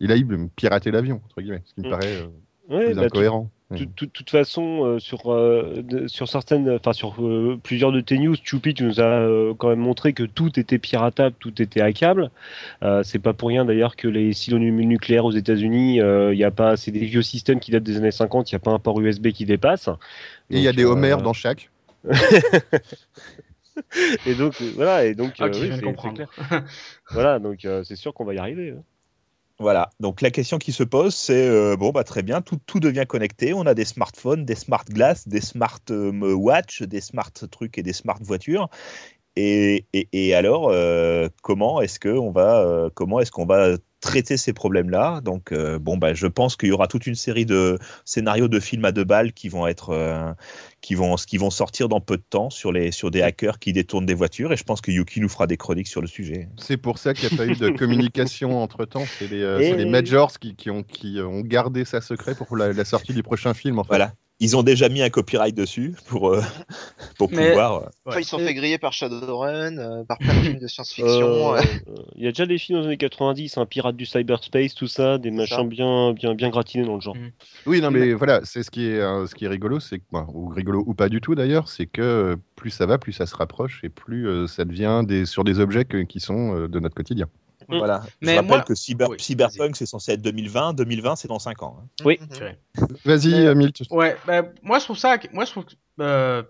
il 0.00 0.10
aille 0.10 0.26
pirater 0.56 0.90
l'avion 0.90 1.20
entre 1.24 1.42
guillemets, 1.42 1.62
ce 1.66 1.74
qui 1.74 1.82
me 1.82 1.88
Mm. 1.88 1.90
paraît 1.90 2.28
Ouais, 2.68 2.86
plus 2.86 2.94
bah, 2.94 3.02
incohérent. 3.04 3.50
De 3.70 3.86
toute- 3.86 4.12
toute 4.12 4.30
façon, 4.30 4.84
euh, 4.84 4.98
sur, 5.00 5.32
euh, 5.32 5.82
de- 5.82 6.06
sur 6.06 6.28
certaines, 6.28 6.70
enfin 6.70 6.92
sur 6.92 7.16
euh, 7.24 7.58
plusieurs 7.62 7.90
de 7.92 8.00
tes 8.00 8.18
news, 8.18 8.36
Choupi, 8.44 8.72
tu 8.72 8.84
nous 8.84 9.00
as 9.00 9.04
euh, 9.04 9.52
quand 9.54 9.68
même 9.68 9.80
montré 9.80 10.12
que 10.12 10.22
tout 10.22 10.60
était 10.60 10.78
piratable, 10.78 11.34
tout 11.40 11.60
était 11.60 11.80
hackable. 11.80 12.30
Euh, 12.82 13.02
c'est 13.02 13.18
pas 13.18 13.32
pour 13.32 13.48
rien 13.48 13.64
d'ailleurs 13.64 13.96
que 13.96 14.06
les 14.06 14.32
silos 14.32 14.58
nu- 14.60 14.70
nucléaires 14.86 15.24
aux 15.24 15.32
États-Unis, 15.32 16.00
euh, 16.00 16.32
il 16.32 16.38
y 16.38 16.44
a 16.44 16.50
pas, 16.52 16.76
c'est 16.76 16.92
des 16.92 17.04
vieux 17.04 17.22
systèmes 17.22 17.58
qui 17.58 17.72
datent 17.72 17.82
des 17.82 17.96
années 17.96 18.12
50, 18.12 18.52
il 18.52 18.54
n'y 18.54 18.58
a 18.58 18.60
pas 18.60 18.70
un 18.70 18.78
port 18.78 19.00
USB 19.00 19.28
qui 19.32 19.44
dépasse. 19.44 19.88
Et 20.50 20.58
il 20.58 20.62
y 20.62 20.68
a 20.68 20.72
des 20.72 20.84
euh, 20.84 20.90
homères 20.90 21.22
dans 21.22 21.32
chaque. 21.32 21.70
Et 24.26 24.34
donc 24.34 24.54
voilà, 24.76 25.04
et 25.04 25.14
donc 25.16 25.40
euh, 25.40 25.50
oui, 25.62 25.68
de 25.70 25.74
c'est- 25.74 25.80
clair. 26.14 26.28
voilà, 27.10 27.38
donc 27.40 27.64
euh, 27.64 27.82
c'est 27.82 27.96
sûr 27.96 28.14
qu'on 28.14 28.24
va 28.24 28.34
y 28.34 28.38
arriver. 28.38 28.70
hein. 28.70 28.82
Voilà, 29.60 29.90
donc 30.00 30.20
la 30.20 30.32
question 30.32 30.58
qui 30.58 30.72
se 30.72 30.82
pose, 30.82 31.14
c'est 31.14 31.48
euh, 31.48 31.76
bon, 31.76 31.92
bah, 31.92 32.02
très 32.02 32.24
bien, 32.24 32.42
tout, 32.42 32.80
devient 32.80 33.04
connecté. 33.06 33.54
On 33.54 33.66
a 33.66 33.74
des 33.74 33.84
smartphones, 33.84 34.44
des 34.44 34.56
smart 34.56 34.84
glass, 34.84 35.28
des 35.28 35.40
smart 35.40 35.78
euh, 35.90 36.34
watch, 36.34 36.82
des 36.82 37.00
smart 37.00 37.30
trucs 37.50 37.78
et 37.78 37.84
des 37.84 37.92
smart 37.92 38.18
voitures. 38.20 38.68
Et, 39.36 39.86
et, 39.92 40.08
et 40.12 40.34
alors, 40.34 40.68
euh, 40.70 41.28
comment 41.42 41.80
est-ce 41.80 41.98
qu'on 41.98 42.30
va, 42.30 42.60
euh, 42.60 42.88
comment 42.94 43.18
est-ce 43.18 43.32
qu'on 43.32 43.46
va 43.46 43.76
traiter 44.00 44.36
ces 44.36 44.52
problèmes-là? 44.52 45.20
Donc, 45.22 45.50
euh, 45.50 45.78
bon, 45.80 45.96
bah, 45.96 46.14
je 46.14 46.26
pense 46.28 46.56
qu'il 46.56 46.68
y 46.68 46.72
aura 46.72 46.86
toute 46.86 47.06
une 47.08 47.16
série 47.16 47.44
de 47.46 47.78
scénarios 48.04 48.46
de 48.46 48.60
films 48.60 48.84
à 48.84 48.92
deux 48.92 49.02
balles 49.02 49.32
qui 49.32 49.48
vont 49.48 49.66
être, 49.66 50.36
qui 50.80 50.94
vont, 50.94 51.16
qui 51.16 51.36
vont 51.36 51.50
sortir 51.50 51.88
dans 51.88 52.00
peu 52.00 52.16
de 52.16 52.22
temps 52.22 52.48
sur 52.50 52.70
les, 52.70 52.92
sur 52.92 53.10
des 53.10 53.22
hackers 53.22 53.58
qui 53.58 53.72
détournent 53.72 54.06
des 54.06 54.14
voitures. 54.14 54.52
Et 54.52 54.56
je 54.56 54.62
pense 54.62 54.80
que 54.80 54.92
Yuki 54.92 55.20
nous 55.20 55.28
fera 55.28 55.48
des 55.48 55.56
chroniques 55.56 55.88
sur 55.88 56.00
le 56.00 56.06
sujet. 56.06 56.48
C'est 56.58 56.76
pour 56.76 56.98
ça 56.98 57.12
qu'il 57.12 57.28
n'y 57.28 57.34
a 57.34 57.36
pas 57.36 57.46
eu 57.46 57.56
de 57.56 57.70
communication 57.70 58.58
entre 58.62 58.84
temps. 58.84 59.04
C'est 59.18 59.28
les, 59.28 59.38
Et- 59.38 59.70
c'est 59.70 59.76
les 59.76 59.86
majors 59.86 60.38
qui, 60.38 60.54
qui 60.54 60.70
ont, 60.70 60.84
qui 60.84 61.18
ont 61.20 61.40
gardé 61.40 61.84
ça 61.84 62.00
secret 62.00 62.36
pour 62.36 62.56
la, 62.56 62.72
la 62.72 62.84
sortie 62.84 63.14
du 63.14 63.22
prochain 63.24 63.52
film. 63.54 63.80
En 63.80 63.84
fait. 63.84 63.88
Voilà. 63.88 64.12
Ils 64.40 64.56
ont 64.56 64.62
déjà 64.62 64.88
mis 64.88 65.00
un 65.00 65.10
copyright 65.10 65.54
dessus 65.54 65.94
pour, 66.08 66.30
euh, 66.34 66.40
pour 67.18 67.30
Mais- 67.32 67.48
pouvoir. 67.50 67.74
euh, 67.84 67.86
Enfin, 68.06 68.18
ils 68.20 68.24
sont 68.24 68.38
fait 68.38 68.52
griller 68.52 68.78
par 68.78 68.92
Shadowrun, 68.92 69.78
euh, 69.78 70.04
par 70.04 70.18
plein 70.18 70.34
de 70.34 70.40
films 70.40 70.58
de 70.58 70.66
science-fiction. 70.66 71.54
Euh, 71.54 71.58
euh. 71.58 71.62
euh, 71.88 71.94
Il 72.16 72.24
y 72.24 72.26
a 72.26 72.30
déjà 72.32 72.44
des 72.44 72.58
films 72.58 72.78
dans 72.78 72.82
les 72.82 72.88
années 72.88 72.96
90, 72.98 73.56
un 73.58 73.64
pirate 73.66 73.96
du 73.96 74.04
cyberspace, 74.06 74.74
tout 74.74 74.86
ça, 74.88 75.18
des 75.18 75.30
ça. 75.30 75.36
machins 75.36 75.68
bien, 75.68 76.12
bien, 76.12 76.34
bien 76.34 76.50
gratinés 76.50 76.84
dans 76.84 76.96
le 76.96 77.00
genre. 77.00 77.16
Oui, 77.66 77.80
non, 77.80 77.90
mais 77.90 78.12
voilà, 78.12 78.40
c'est 78.44 78.62
ce 78.62 78.70
qui 78.70 78.86
est, 78.86 78.98
euh, 79.00 79.26
ce 79.26 79.34
qui 79.34 79.44
est 79.46 79.48
rigolo, 79.48 79.80
c'est 79.80 80.00
que, 80.00 80.04
ou 80.32 80.48
rigolo 80.48 80.82
ou 80.86 80.94
pas 80.94 81.08
du 81.08 81.20
tout 81.20 81.34
d'ailleurs, 81.34 81.68
c'est 81.68 81.86
que 81.86 82.02
euh, 82.02 82.36
plus 82.56 82.70
ça 82.70 82.86
va, 82.86 82.98
plus 82.98 83.12
ça 83.12 83.26
se 83.26 83.36
rapproche 83.36 83.80
et 83.84 83.88
plus 83.88 84.28
euh, 84.28 84.46
ça 84.46 84.64
devient 84.64 85.02
des, 85.06 85.24
sur 85.26 85.44
des 85.44 85.60
objets 85.60 85.84
que- 85.84 86.02
qui 86.02 86.20
sont 86.20 86.54
euh, 86.56 86.68
de 86.68 86.80
notre 86.80 86.94
quotidien. 86.94 87.26
Mm. 87.68 87.78
Voilà. 87.78 88.02
Mais 88.20 88.32
Je 88.32 88.36
rappelle 88.36 88.48
moi- 88.48 88.60
que 88.62 88.74
cyber, 88.74 89.08
Oui, 89.10 89.16
Cyberpunk, 89.18 89.76
c'est 89.76 89.86
censé 89.86 90.12
être 90.12 90.22
2020. 90.22 90.74
2020, 90.74 91.16
c'est 91.16 91.28
dans 91.28 91.38
5 91.38 91.62
ans. 91.62 91.78
hein. 91.82 91.86
Oui. 92.04 92.18
Mhm. 92.20 92.88
Vas-y, 93.04 93.28
Mais- 93.30 93.46
euh, 93.46 93.54
Milt. 93.54 93.82
Ouais, 93.90 94.16
bah, 94.26 94.42
moi 94.62 94.78
je 94.78 94.84
trouve 94.84 94.98
ça. 94.98 95.16
Moi 95.32 95.44
je 95.44 95.50
trouve. 95.50 95.64
que- 95.64 95.74
Euh, 96.00 96.42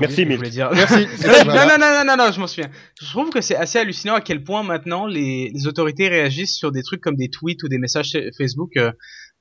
Merci, 0.00 0.24
je 0.28 0.36
voulais 0.36 0.48
dire. 0.50 0.70
Merci. 0.72 0.94
non, 1.46 1.54
non, 1.54 1.76
non, 1.78 1.78
non, 1.78 2.04
non, 2.06 2.16
non, 2.16 2.32
je 2.32 2.40
m'en 2.40 2.46
souviens. 2.46 2.70
Je 3.00 3.10
trouve 3.10 3.28
que 3.30 3.42
c'est 3.42 3.56
assez 3.56 3.78
hallucinant 3.78 4.14
à 4.14 4.20
quel 4.22 4.42
point 4.42 4.62
maintenant 4.62 5.06
les, 5.06 5.50
les 5.54 5.66
autorités 5.66 6.08
réagissent 6.08 6.56
sur 6.56 6.72
des 6.72 6.82
trucs 6.82 7.02
comme 7.02 7.16
des 7.16 7.28
tweets 7.28 7.62
ou 7.62 7.68
des 7.68 7.76
messages 7.78 8.16
Facebook. 8.38 8.76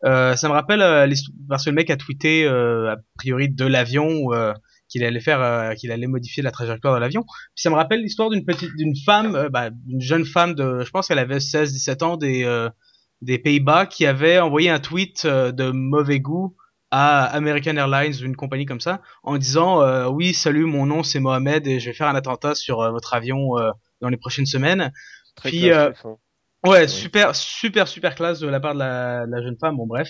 euh, 0.04 0.36
ça 0.36 0.48
me 0.50 0.54
rappelle 0.54 0.82
euh, 0.82 1.06
l'histoire- 1.06 1.36
parce 1.48 1.64
que 1.66 1.70
le 1.70 1.76
mec 1.76 1.90
a 1.90 1.96
tweeté 1.96 2.44
euh, 2.46 2.92
a 2.92 2.98
priori 3.18 3.48
de 3.50 3.66
l'avion 3.66 4.34
euh, 4.34 4.52
qu'il 4.92 5.04
allait 5.06 5.22
faire, 5.22 5.42
euh, 5.42 5.74
qu'il 5.74 5.92
allait 5.92 6.08
modifier 6.08 6.44
la 6.44 6.52
trajectoire 6.52 6.94
de 6.94 7.00
l'avion. 7.00 7.24
Puis 7.24 7.62
ça 7.64 7.70
me 7.70 7.76
rappelle 7.76 8.02
l'histoire 8.02 8.30
d'une 8.30 8.46
petite, 8.46 8.76
d'une 8.76 8.96
femme, 9.06 9.36
euh, 9.36 9.50
bah, 9.50 9.70
d'une 9.72 10.02
jeune 10.02 10.26
femme 10.26 10.54
de, 10.54 10.84
je 10.86 10.90
pense 10.92 11.08
qu'elle 11.08 11.20
avait 11.20 11.38
16-17 11.40 12.04
ans 12.04 12.18
des 12.18 12.44
euh, 12.44 12.70
des 13.22 13.38
Pays-Bas 13.38 13.86
qui 13.86 14.06
avait 14.06 14.40
envoyé 14.40 14.70
un 14.70 14.80
tweet 14.80 15.28
de 15.28 15.70
mauvais 15.72 16.20
goût 16.20 16.56
à 16.90 17.26
American 17.26 17.78
Airlines 17.78 18.16
une 18.24 18.36
compagnie 18.36 18.66
comme 18.66 18.80
ça 18.80 19.00
en 19.22 19.38
disant 19.38 20.08
oui 20.10 20.34
salut 20.34 20.66
mon 20.66 20.88
nom 20.88 21.04
c'est 21.04 21.20
Mohamed 21.20 21.68
et 21.68 21.80
je 21.80 21.86
vais 21.86 21.94
faire 21.94 22.08
un 22.08 22.16
attentat 22.16 22.56
sur 22.56 22.78
votre 22.92 23.14
avion 23.14 23.52
dans 24.02 24.10
les 24.10 24.18
prochaines 24.18 24.48
semaines 24.48 24.92
Très 25.36 25.50
Puis, 25.50 25.62
classe, 25.66 26.00
fin. 26.02 26.16
ouais 26.66 26.88
super 26.88 27.36
super 27.36 27.88
super 27.88 28.16
classe 28.16 28.40
de 28.40 28.48
la 28.48 28.60
part 28.60 28.74
de 28.74 28.80
la, 28.80 29.28
de 29.28 29.32
la 29.32 29.44
jeune 29.44 29.58
femme 29.62 29.78
bon 29.78 29.86
bref 29.86 30.10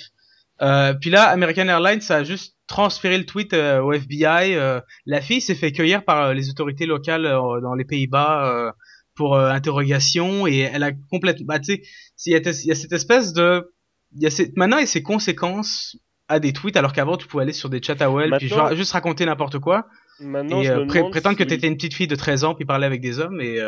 euh, 0.61 0.93
puis 0.93 1.09
là 1.09 1.23
American 1.29 1.67
Airlines 1.67 2.01
a 2.09 2.23
juste 2.23 2.55
transféré 2.67 3.17
le 3.17 3.25
tweet 3.25 3.53
euh, 3.53 3.81
au 3.81 3.91
FBI 3.93 4.55
euh, 4.55 4.79
la 5.05 5.19
fille 5.21 5.41
s'est 5.41 5.55
fait 5.55 5.71
cueillir 5.71 6.03
par 6.05 6.25
euh, 6.27 6.33
les 6.33 6.49
autorités 6.49 6.85
locales 6.85 7.23
dans 7.23 7.73
les 7.73 7.85
Pays-Bas 7.85 8.47
euh, 8.47 8.71
pour 9.15 9.37
interrogation. 9.37 10.47
Et 10.47 10.59
elle 10.59 10.83
a 10.83 10.91
complètement 11.09 11.45
bah 11.47 11.59
tu 11.59 11.73
sais 11.75 11.81
il 12.27 12.33
y, 12.33 12.35
a 12.35 12.39
il 12.39 12.65
y 12.67 12.71
a 12.71 12.75
cette 12.75 12.93
espèce 12.93 13.33
de 13.33 13.71
il 14.15 14.23
y 14.23 14.25
a 14.25 14.29
ces- 14.29 14.51
maintenant 14.55 14.77
il 14.77 14.81
y 14.81 14.83
a 14.83 14.87
ces 14.87 15.03
conséquences 15.03 15.97
à 16.27 16.39
des 16.39 16.53
tweets 16.53 16.77
alors 16.77 16.93
qu'avant 16.93 17.17
tu 17.17 17.27
pouvais 17.27 17.43
aller 17.43 17.53
sur 17.53 17.69
des 17.69 17.81
chats 17.83 17.95
AOL 17.99 18.23
puis 18.37 18.47
Maintenant- 18.49 18.67
genre, 18.69 18.75
juste 18.75 18.93
raconter 18.93 19.25
n'importe 19.25 19.59
quoi. 19.59 19.87
Maintenant, 20.19 20.61
et 20.61 20.65
je 20.65 20.71
me 20.73 20.85
prétendre 21.09 21.35
que 21.37 21.43
t'étais 21.43 21.67
une 21.67 21.75
petite 21.75 21.93
fille 21.95 22.07
de 22.07 22.15
13 22.15 22.43
ans 22.43 22.53
puis 22.55 22.65
parler 22.65 22.85
avec 22.85 23.01
des 23.01 23.19
hommes 23.19 23.41
et 23.41 23.59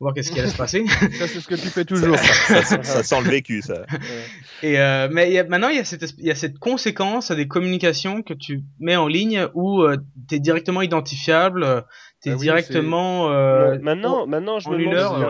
voir 0.00 0.14
qu'est-ce 0.14 0.32
qui 0.32 0.40
allait 0.40 0.48
se 0.48 0.56
passer. 0.56 0.84
Ça, 1.18 1.28
c'est 1.28 1.40
ce 1.40 1.46
que 1.46 1.54
tu 1.54 1.68
fais 1.68 1.84
toujours. 1.84 2.18
Ça, 2.18 2.62
ça- 2.64 2.82
ça 2.82 3.02
sent 3.02 3.20
le 3.22 3.30
vécu, 3.30 3.60
ça. 3.62 3.84
Et 4.62 4.78
euh, 4.80 5.08
mais 5.12 5.28
il 5.30 5.34
y 5.34 5.38
a, 5.38 5.44
maintenant 5.44 5.68
il 5.68 5.76
y 5.76 5.80
a 5.80 5.84
cette 5.84 6.14
y 6.18 6.30
a 6.30 6.34
cette 6.34 6.58
conséquence 6.58 7.30
à 7.30 7.34
des 7.34 7.46
communications 7.48 8.22
que 8.22 8.34
tu 8.34 8.62
mets 8.78 8.96
en 8.96 9.06
ligne 9.08 9.46
où 9.54 9.82
euh, 9.82 9.98
t'es 10.28 10.38
directement 10.40 10.82
identifiable, 10.82 11.62
euh, 11.64 11.80
t'es 12.22 12.30
Ah 12.30 12.34
oui, 12.34 12.40
directement 12.40 13.30
euh, 13.30 13.78
maintenant, 13.80 14.26
maintenant, 14.26 14.58
je 14.58 14.68
en 14.68 14.72
me 14.72 14.78
demande 14.78 15.22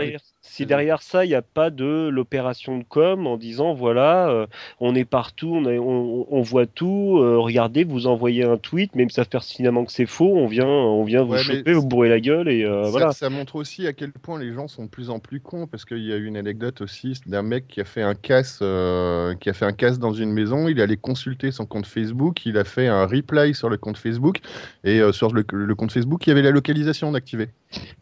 si 0.61 0.67
derrière, 0.67 1.03
ça, 1.03 1.25
il 1.25 1.29
n'y 1.29 1.35
a 1.35 1.43
pas 1.43 1.71
de 1.71 2.09
l'opération 2.09 2.79
de 2.79 2.85
com 2.85 3.27
en 3.27 3.37
disant 3.37 3.75
voilà, 3.75 4.29
euh, 4.31 4.47
on 4.81 4.95
est 4.95 5.05
partout, 5.05 5.53
on, 5.55 5.65
est- 5.69 5.79
on, 5.79 6.27
on 6.33 6.43
voit 6.43 6.67
tout, 6.67 7.19
euh, 7.19 7.39
regardez, 7.39 7.85
vous 7.85 8.07
envoyez 8.07 8.45
un 8.45 8.57
tweet, 8.57 8.95
même 8.95 9.09
si 9.09 9.15
ça 9.15 9.25
fait 9.25 9.31
pertinemment 9.31 9.85
que 9.85 9.93
c'est 9.93 10.07
faux, 10.07 10.37
on 10.37 10.47
vient, 10.47 10.67
on 10.67 11.05
vient 11.05 11.23
vous 11.23 11.33
Ouais, 11.33 11.39
choper, 11.43 11.73
vous 11.73 11.87
bourrer 11.87 12.09
la 12.09 12.21
gueule 12.21 12.49
et 12.49 12.65
euh, 12.65 12.85
ça, 12.85 12.91
voilà. 12.91 13.13
ça 13.13 13.31
montre 13.31 13.57
aussi 13.57 13.87
à 13.87 13.93
quel 13.93 14.13
point 14.13 14.39
les 14.39 14.53
gens 14.53 14.69
sont 14.69 14.85
de 14.85 14.91
plus 14.91 15.11
en 15.11 15.19
plus 15.19 15.41
cons 15.41 15.67
parce 15.67 15.85
qu'il 15.85 16.05
y 16.05 16.13
a 16.13 16.17
eu 16.17 16.27
une 16.27 16.37
anecdote 16.37 16.81
aussi 16.83 17.19
d'un 17.27 17.43
mec 17.43 17.67
qui 17.69 17.81
a 17.81 17.85
fait 17.85 18.03
un 18.03 18.15
casse, 18.15 18.59
qui 18.59 19.49
a 19.49 19.53
fait 19.53 19.65
un 19.65 19.73
casse 19.73 19.99
dans 19.99 20.13
une 20.13 20.33
maison. 20.33 20.69
Il 20.69 20.79
est 20.79 20.83
allé 20.83 20.97
consulter 20.97 21.51
son 21.53 21.67
compte 21.67 21.87
Facebook, 21.87 22.45
il 22.47 22.59
a 22.59 22.65
fait 22.65 22.87
un 22.89 23.07
reply 23.07 23.55
sur 23.55 23.69
le 23.69 23.77
compte 23.77 23.97
Facebook 23.97 24.41
et 24.85 25.01
sur 25.13 25.33
le, 25.33 25.45
le 25.53 25.75
compte 25.75 25.93
Facebook, 25.93 26.27
il 26.27 26.31
y 26.31 26.33
avait 26.33 26.43
la 26.43 26.51
localisation 26.51 27.13
d'activer. 27.13 27.49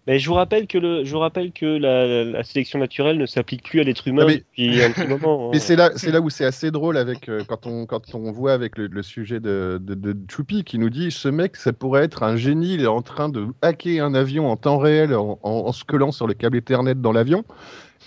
Mais 0.06 0.18
je 0.18 0.28
vous 0.28 0.34
rappelle 0.34 0.66
que 0.66 0.78
le, 0.78 1.04
je 1.04 1.12
vous 1.12 1.18
rappelle 1.18 1.52
que 1.52 1.66
la, 1.66 2.24
la 2.24 2.42
sélection 2.48 2.78
naturelle 2.78 3.18
ne 3.18 3.26
s'applique 3.26 3.62
plus 3.62 3.80
à 3.80 3.84
l'être 3.84 4.08
humain 4.08 4.24
mais- 4.26 4.38
depuis 4.38 4.82
un 4.82 4.90
petit 4.90 5.06
moment. 5.08 5.46
hein. 5.48 5.50
Mais 5.52 5.58
c'est 5.60 5.76
là, 5.76 5.90
c'est 5.96 6.10
là 6.10 6.20
où 6.20 6.30
c'est 6.30 6.44
assez 6.44 6.70
drôle 6.70 6.96
avec 6.96 7.28
euh, 7.28 7.42
quand 7.46 7.66
on 7.66 7.86
quand 7.86 8.14
on 8.14 8.32
voit 8.32 8.52
avec 8.52 8.78
le, 8.78 8.86
le 8.86 9.02
sujet 9.02 9.40
de, 9.40 9.78
de, 9.82 9.94
de 9.94 10.16
Choupi 10.30 10.64
qui 10.64 10.78
nous 10.78 10.90
dit 10.90 11.10
ce 11.10 11.28
mec 11.28 11.56
ça 11.56 11.72
pourrait 11.72 12.04
être 12.04 12.22
un 12.22 12.36
génie, 12.36 12.74
il 12.74 12.82
est 12.82 12.86
en 12.86 13.02
train 13.02 13.28
de 13.28 13.46
hacker 13.62 14.04
un 14.04 14.14
avion 14.14 14.50
en 14.50 14.56
temps 14.56 14.78
réel 14.78 15.14
en, 15.14 15.38
en, 15.42 15.50
en 15.50 15.72
se 15.72 15.84
collant 15.84 16.10
sur 16.12 16.26
le 16.26 16.34
câble 16.34 16.56
Ethernet 16.56 16.94
dans 16.94 17.12
l'avion. 17.12 17.44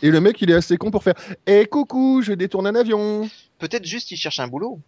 Et 0.04 0.10
le 0.10 0.20
mec, 0.20 0.42
il 0.42 0.50
est 0.50 0.56
assez 0.56 0.78
con 0.78 0.90
pour 0.90 1.04
faire 1.04 1.14
Eh 1.46 1.66
coucou, 1.66 2.22
je 2.24 2.34
détourne 2.34 2.66
un 2.66 2.74
avion. 2.76 3.30
Peut-être 3.60 3.86
juste 3.86 4.10
il 4.12 4.18
cherche 4.18 4.40
un 4.40 4.48
boulot. 4.48 4.80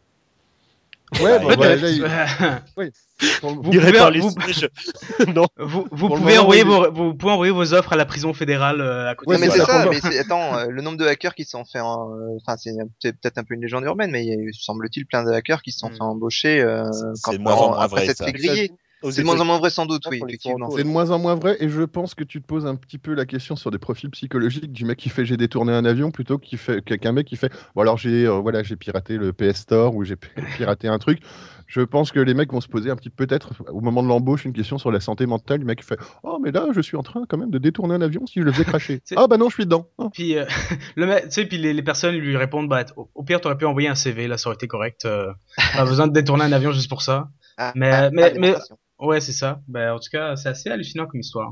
Ouais, 1.22 1.40
Bah, 1.40 1.40
bon, 1.40 1.56
bah, 1.56 1.76
là, 1.76 1.90
il- 1.90 2.02
vous 3.42 3.62
pouvez, 3.62 3.94
par 3.94 4.12
les 4.12 4.20
vous, 4.20 4.32
sièges. 4.32 4.70
non. 5.36 5.46
vous, 5.58 5.88
vous 5.92 6.08
Pour 6.08 6.16
le 6.16 6.22
pouvez 6.22 6.34
moment, 6.36 6.44
envoyer 6.44 6.64
vos, 6.64 6.92
vous 6.92 7.14
pouvez 7.16 7.32
envoyer 7.32 7.52
vos 7.52 7.74
offres 7.74 7.94
à 7.94 7.96
la 7.96 8.06
prison 8.06 8.34
fédérale 8.34 8.82
euh, 8.82 9.10
à 9.10 9.16
côté. 9.16 9.32
Ouais, 9.32 9.38
mais 9.38 9.50
c'est 9.50 9.60
ça. 9.62 9.86
mais 9.90 10.00
c'est, 10.02 10.18
attends, 10.20 10.58
euh, 10.58 10.66
le 10.70 10.82
nombre 10.82 10.98
de 10.98 11.06
hackers 11.06 11.36
qui 11.36 11.44
se 11.46 11.52
sont 11.52 11.66
fait, 11.66 11.80
en- 11.80 12.10
euh, 12.12 12.38
enfin, 12.42 12.58
c'est 12.58 12.72
c'est 13.00 13.14
peut-être 13.14 13.38
un 13.38 13.44
peu 13.44 13.54
une 13.54 13.62
légende 13.62 13.84
urbaine, 13.84 14.12
mais 14.12 14.24
il 14.24 14.30
y 14.30 14.34
a 14.34 14.36
eu, 14.38 14.54
semble-t-il, 14.54 15.06
plein 15.06 15.24
de 15.24 15.32
hackers 15.32 15.62
qui 15.62 15.72
se 15.72 15.80
sont 15.80 15.90
Mm. 15.90 15.94
fait 15.96 16.02
embaucher, 16.02 16.62
euh, 16.62 16.84
C'est 17.16 17.38
quand 17.38 17.40
moins 17.40 17.78
après 17.80 17.88
vrai, 18.02 18.06
s'être 18.08 18.18
ça. 18.18 18.26
fait 18.26 18.34
griller. 18.34 18.72
C'est 19.12 19.22
de 19.22 19.26
moins 19.26 19.40
en 19.40 19.46
moins 19.46 19.58
vrai 19.60 19.70
sans 19.70 19.86
doute, 19.86 20.04
Ah, 20.06 20.10
oui, 20.12 20.22
effectivement. 20.26 20.70
C'est 20.72 20.84
de 20.84 20.88
moins 20.88 21.10
en 21.12 21.20
moins 21.20 21.36
vrai 21.36 21.58
et 21.60 21.70
je 21.70 21.82
pense 21.84 22.16
que 22.16 22.24
tu 22.24 22.42
te 22.42 22.46
poses 22.48 22.66
un 22.66 22.76
petit 22.76 22.98
peu 22.98 23.14
la 23.14 23.26
question 23.26 23.56
sur 23.56 23.72
des 23.72 23.78
profils 23.78 24.10
psychologiques 24.12 24.72
du 24.72 24.86
mec 24.86 24.98
qui 24.98 25.10
fait 25.10 25.26
j'ai 25.26 25.38
détourné 25.38 25.74
un 25.74 25.86
avion 25.86 26.12
plutôt 26.12 26.38
qu'il 26.38 26.58
fait 26.58 26.82
qu'un 26.82 27.12
mec 27.12 27.28
qui 27.28 27.36
fait 27.36 27.52
bon 27.76 27.82
alors 27.82 27.98
j'ai 27.98 28.26
euh, 28.26 28.40
voilà 28.40 28.64
j'ai 28.64 28.76
piraté 28.76 29.18
le 29.18 29.34
PS 29.34 29.58
Store 29.62 29.96
ou 29.96 30.04
j'ai 30.04 30.16
piraté 30.58 30.88
un 30.88 31.00
truc. 31.00 31.20
Je 31.66 31.82
pense 31.82 32.12
que 32.12 32.20
les 32.20 32.34
mecs 32.34 32.52
vont 32.52 32.62
se 32.62 32.68
poser 32.68 32.92
un 32.92 32.96
petit 32.96 33.10
peut-être 33.10 33.54
au 33.72 33.82
moment 33.82 34.04
de 34.04 34.08
l'embauche 34.08 34.46
une 34.46 34.54
question 34.54 34.78
sur 34.78 34.92
la 34.92 35.00
santé 35.00 35.26
mentale 35.26 35.60
du 35.60 35.66
mec 35.66 35.80
qui 35.80 35.86
fait 35.86 35.98
oh 36.24 36.38
mais 36.42 36.52
là 36.52 36.68
je 36.74 36.82
suis 36.82 36.98
en 36.98 37.04
train 37.04 37.24
quand 37.28 37.38
même 37.38 37.50
de 37.52 37.58
détourner 37.58 37.96
un 37.96 38.02
avion 38.02 38.26
si 38.28 38.40
je 38.40 38.46
le 38.46 38.52
faisais 38.52 38.66
cracher. 38.66 39.02
Ah 39.16 39.28
bah 39.28 39.38
non 39.38 39.50
je 39.50 39.56
suis 39.56 39.66
dedans. 39.66 39.88
Ah. 39.98 40.08
Puis 40.14 40.38
euh, 40.38 40.46
le 40.96 41.06
mec, 41.08 41.24
tu 41.26 41.32
sais, 41.32 41.46
puis 41.46 41.58
les, 41.58 41.74
les 41.74 41.84
personnes 41.84 42.16
lui 42.16 42.36
répondent 42.38 42.68
bah 42.70 42.84
au, 42.98 43.10
au 43.16 43.24
pire 43.24 43.42
t'aurais 43.42 43.58
pu 43.58 43.66
envoyer 43.66 43.88
un 43.88 43.96
CV, 43.96 44.28
là 44.28 44.38
ça 44.38 44.50
aurait 44.50 44.56
été 44.56 44.68
correct. 44.68 45.06
Euh, 45.06 45.32
pas 45.76 45.86
besoin 45.86 46.08
de 46.08 46.14
détourner 46.14 46.44
un 46.44 46.52
avion 46.52 46.72
juste 46.72 46.90
pour 46.90 47.02
ça. 47.02 47.30
Ah, 47.58 47.72
Mais- 47.76 47.90
ah, 47.92 48.10
mais- 48.12 48.22
ah, 48.24 48.26
mais- 48.26 48.32
démonstration. 48.34 48.78
Ouais 49.04 49.20
c'est 49.20 49.34
ça. 49.34 49.62
Bah 49.68 49.94
en 49.94 50.00
tout 50.00 50.10
cas 50.10 50.36
c'est 50.38 50.50
assez 50.50 50.70
hallucinant 50.70 51.06
comme 51.08 51.20
histoire. 51.20 51.52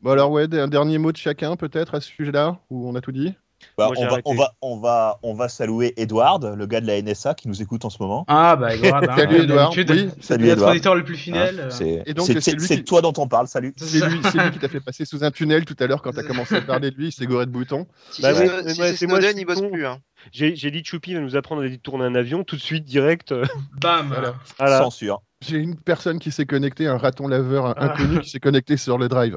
Bon 0.00 0.12
alors 0.12 0.30
ouais 0.30 0.52
un 0.58 0.66
dernier 0.66 0.96
mot 0.96 1.12
de 1.12 1.16
chacun 1.18 1.54
peut-être 1.54 1.94
à 1.94 2.00
ce 2.00 2.08
sujet-là 2.08 2.58
où 2.70 2.88
on 2.88 2.94
a 2.94 3.02
tout 3.02 3.12
dit? 3.12 3.34
Bah, 3.78 3.90
on, 3.94 4.00
va, 4.00 4.06
arrêté. 4.12 4.22
on, 4.24 4.34
va, 4.34 4.52
on, 4.62 4.76
va, 4.78 5.18
on 5.22 5.34
va 5.34 5.48
saluer 5.50 5.92
Edward, 6.00 6.54
le 6.56 6.66
gars 6.66 6.80
de 6.80 6.86
la 6.86 7.00
NSA 7.02 7.34
qui 7.34 7.46
nous 7.48 7.60
écoute 7.60 7.84
en 7.84 7.90
ce 7.90 8.02
moment. 8.02 8.24
Ah 8.26 8.56
bah 8.56 8.74
Edouard, 8.74 9.02
hein, 9.02 9.14
Salut 9.16 9.46
d'habitude, 9.46 9.90
Oui, 9.90 10.10
Salut 10.20 10.48
Edward. 10.48 10.70
auditeur 10.70 10.94
le 10.94 11.04
plus 11.04 11.16
fidèle. 11.16 11.60
euh, 11.60 11.70
c'est 11.70 12.02
Et 12.06 12.14
donc, 12.14 12.26
c'est- 12.26 12.32
c'est 12.34 12.40
c'est- 12.40 12.52
lui 12.56 12.60
c'est 12.66 12.74
qui- 12.76 12.80
de 12.80 12.86
toi 12.86 13.02
dont 13.02 13.12
on 13.18 13.28
parle, 13.28 13.48
salut. 13.48 13.74
C'est 13.76 14.02
lui, 14.06 14.18
c'est 14.32 14.42
lui 14.42 14.50
qui 14.52 14.58
t'a 14.58 14.68
fait 14.68 14.80
passer 14.80 15.04
sous 15.04 15.22
un 15.24 15.30
tunnel 15.30 15.66
tout 15.66 15.76
à 15.78 15.86
l'heure 15.86 16.00
quand 16.00 16.12
t'as 16.12 16.22
commencé 16.26 16.54
à 16.56 16.62
parler 16.62 16.90
de 16.90 16.96
lui, 16.96 17.08
il 17.08 17.12
s'est 17.12 17.26
goré 17.26 17.44
de 17.44 17.50
boutons. 17.50 17.86
Si 18.10 18.22
Bah 18.22 18.32
c'est 18.34 18.48
oui, 18.50 18.70
si 18.70 18.76
c'est 18.76 18.96
c'est 18.96 19.06
moi, 19.06 19.20
il 19.20 19.44
bosse 19.44 19.60
plus. 19.60 19.86
Hein. 19.86 19.98
J'ai 20.32 20.52
dit 20.70 20.82
Choupi 20.82 21.12
va 21.14 21.20
nous 21.20 21.36
apprendre 21.36 21.62
à 21.62 21.68
détourner 21.68 22.04
un 22.06 22.14
avion 22.14 22.44
tout 22.44 22.56
de 22.56 22.62
suite 22.62 22.84
direct. 22.86 23.34
Bam. 23.80 24.08
Voilà. 24.08 24.34
voilà. 24.58 24.78
Censure. 24.78 25.20
J'ai 25.46 25.58
une 25.58 25.76
personne 25.76 26.18
qui 26.18 26.32
s'est 26.32 26.46
connectée, 26.46 26.86
un 26.86 26.96
raton 26.96 27.28
laveur 27.28 27.74
Ah. 27.76 27.92
inconnu 27.92 28.20
qui 28.20 28.30
s'est 28.30 28.40
connecté 28.40 28.78
sur 28.78 28.96
le 28.96 29.08
drive. 29.08 29.36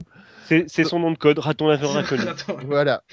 C'est 0.50 0.66
c'est 0.68 0.84
son 0.84 1.00
nom 1.00 1.12
de 1.12 1.18
code, 1.18 1.40
raton 1.40 1.68
laveur 1.68 1.96
inconnu. 1.96 2.24
Voilà. 2.66 3.04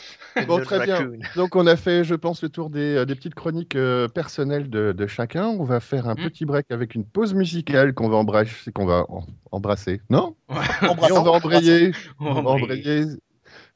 Bon, 0.48 0.58
très 0.60 0.84
bien. 0.84 1.10
Donc, 1.36 1.54
on 1.54 1.66
a 1.66 1.76
fait, 1.76 2.02
je 2.02 2.14
pense, 2.14 2.42
le 2.42 2.48
tour 2.48 2.70
des, 2.70 2.96
euh, 2.96 3.04
des 3.04 3.14
petites 3.14 3.34
chroniques 3.34 3.76
euh, 3.76 4.08
personnelles 4.08 4.68
de, 4.70 4.92
de 4.92 5.06
chacun. 5.06 5.46
On 5.46 5.64
va 5.64 5.80
faire 5.80 6.08
un 6.08 6.14
Mm. 6.14 6.22
petit 6.22 6.44
break 6.46 6.66
avec 6.70 6.94
une 6.94 7.04
pause 7.04 7.34
musicale 7.34 7.92
qu'on 7.94 8.08
va 8.08 8.16
embrasser, 8.16 8.72
qu'on 8.72 8.86
va 8.86 9.04
en- 9.10 9.24
embrasser, 9.52 10.00
non? 10.10 10.34
Ouais. 10.48 10.56
Et 11.08 11.12
on 11.12 11.22
va 11.22 11.30
embrayer, 11.32 11.92
On 12.20 12.32
va 12.42 12.50
embrayer. 12.50 13.04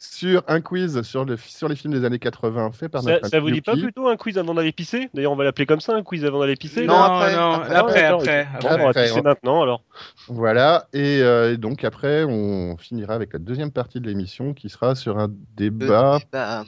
Sur 0.03 0.43
un 0.49 0.63
quiz 0.63 1.03
sur, 1.03 1.27
le, 1.27 1.37
sur 1.37 1.69
les 1.69 1.77
films 1.77 1.93
des 1.93 2.07
années 2.07 2.19
80 2.19 2.73
fait 2.73 2.89
par 2.89 3.03
Ça, 3.03 3.11
notre 3.13 3.29
ça 3.29 3.39
vous 3.39 3.49
ami 3.49 3.57
dit 3.59 3.61
pas 3.61 3.77
plutôt 3.77 4.09
un 4.09 4.17
quiz 4.17 4.39
avant 4.39 4.55
d'aller 4.55 4.73
pisser? 4.73 5.11
D'ailleurs, 5.13 5.33
on 5.33 5.37
va 5.37 5.45
l'appeler 5.45 5.67
comme 5.67 5.81
ça, 5.81 5.95
un 5.95 6.03
quiz 6.03 6.25
avant 6.25 6.41
d'aller 6.41 6.57
pisser. 6.57 6.87
Non, 6.87 6.95
Non, 6.95 7.03
après, 7.03 7.37
non, 7.37 7.53
après. 7.53 7.75
après, 7.77 8.03
Ah, 8.05 8.15
après. 8.15 8.41
après. 8.41 8.61
Bon, 8.63 8.69
on 8.75 8.77
va 8.85 8.89
Après, 8.89 9.05
pisser 9.05 9.21
on- 9.21 9.23
maintenant 9.23 9.63
alors. 9.63 9.83
Voilà, 10.29 10.89
et, 10.95 11.21
euh, 11.23 11.53
et 11.53 11.57
donc 11.59 11.85
après, 11.85 12.25
on 12.25 12.77
finira 12.79 13.13
avec 13.15 13.35
la 13.35 13.39
deuxième 13.39 13.71
partie 13.71 14.01
de 14.01 14.07
l'émission 14.07 14.55
qui 14.55 14.71
sera 14.71 14.95
sur 14.95 15.19
un 15.19 15.29
débat 15.57 16.19
débat. 16.33 16.65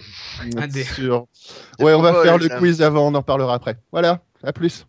Sur. 0.94 1.26
Ouais, 1.80 1.94
on 1.94 2.02
va 2.02 2.22
faire 2.22 2.36
le 2.36 2.48
ça. 2.48 2.56
quiz 2.58 2.82
avant, 2.82 3.08
on 3.08 3.14
en 3.14 3.22
parlera 3.22 3.54
après. 3.54 3.78
Voilà, 3.92 4.20
à 4.44 4.52
plus. 4.52 4.86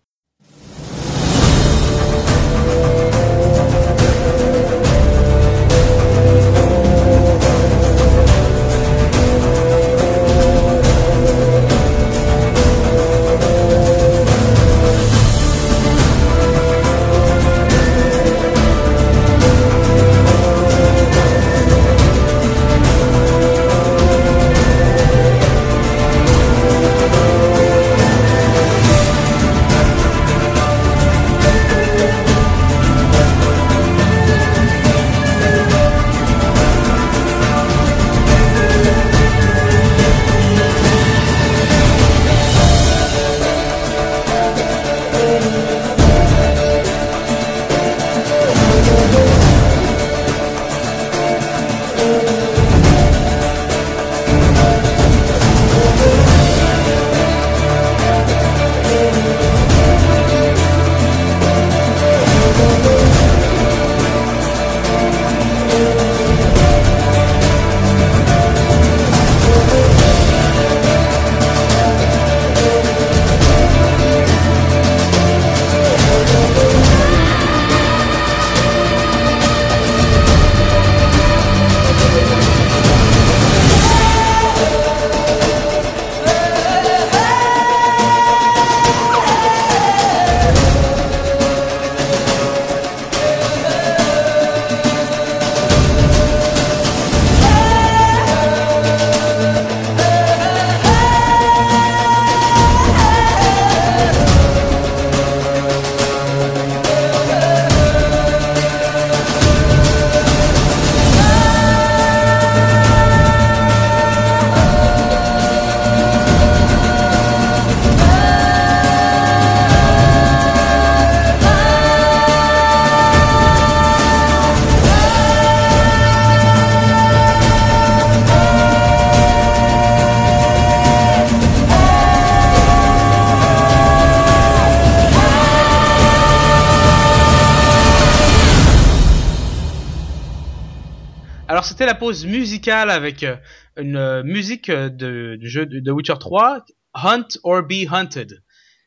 La 141.93 141.99
pause 141.99 142.25
musicale 142.25 142.89
avec 142.89 143.21
euh, 143.21 143.35
une 143.77 143.97
euh, 143.97 144.23
musique 144.23 144.69
euh, 144.69 144.89
de, 144.89 145.35
du 145.39 145.47
jeu 145.47 145.67
de, 145.67 145.91
Witcher 145.91 146.15
3, 146.19 146.65
Hunt 146.95 147.27
or 147.43 147.61
Be 147.61 147.85
Hunted. 147.87 148.41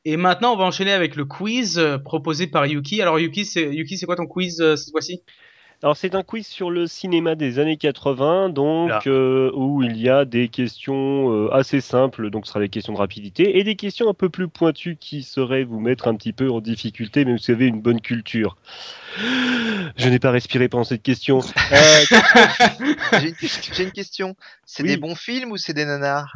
Et 0.05 0.17
maintenant 0.17 0.55
on 0.55 0.57
va 0.57 0.65
enchaîner 0.65 0.91
avec 0.91 1.15
le 1.15 1.25
quiz 1.25 1.81
proposé 2.05 2.49
par 2.49 2.67
Yuki. 2.67 3.01
Alors 3.01 3.21
Yuki, 3.21 3.45
c'est 3.45 3.73
Yuki, 3.73 3.97
c'est 3.97 4.07
quoi 4.07 4.17
ton 4.17 4.27
quiz 4.27 4.57
cette 4.75 4.91
fois-ci? 4.91 5.23
Alors 5.83 5.95
c'est 5.95 6.15
un 6.15 6.23
quiz 6.23 6.47
sur 6.47 6.71
le 6.71 6.87
cinéma 6.87 7.35
des 7.35 7.59
années 7.59 7.77
80, 7.77 8.49
donc 8.49 9.07
euh, 9.07 9.51
où 9.55 9.83
il 9.83 9.99
y 9.99 10.09
a 10.09 10.25
des 10.25 10.49
questions 10.49 11.31
euh, 11.31 11.55
assez 11.55 11.83
simples, 11.83 12.31
donc 12.31 12.47
ce 12.47 12.53
sera 12.53 12.61
des 12.61 12.71
questions 12.71 12.95
de 12.95 12.99
rapidité, 12.99 13.59
et 13.59 13.65
des 13.65 13.77
questions 13.77 14.09
un 14.09 14.15
peu 14.15 14.31
plus 14.31 14.49
pointues 14.49 14.97
qui 14.99 15.23
seraient 15.23 15.65
vous 15.65 15.79
mettre 15.79 16.09
un 16.09 16.15
petit 16.15 16.33
peu 16.33 16.51
en 16.51 16.63
difficulté, 16.63 17.27
même 17.27 17.37
si 17.37 17.53
vous 17.53 17.59
avez 17.59 17.67
une 17.67 17.83
bonne 17.83 18.01
culture. 18.01 18.57
Je 19.97 20.09
n'ai 20.09 20.19
pas 20.19 20.31
respiré 20.31 20.69
pendant 20.69 20.85
cette 20.85 21.03
question. 21.03 21.41
Euh, 21.41 22.05
J'ai 23.73 23.83
une, 23.85 23.93
question. 23.93 24.37
C'est 24.65 24.83
Oui. 24.83 24.91
des 24.91 24.97
bons 24.97 25.15
films 25.15 25.53
ou 25.53 25.57
c'est 25.57 25.73
des 25.73 25.85
nanars? 25.85 26.35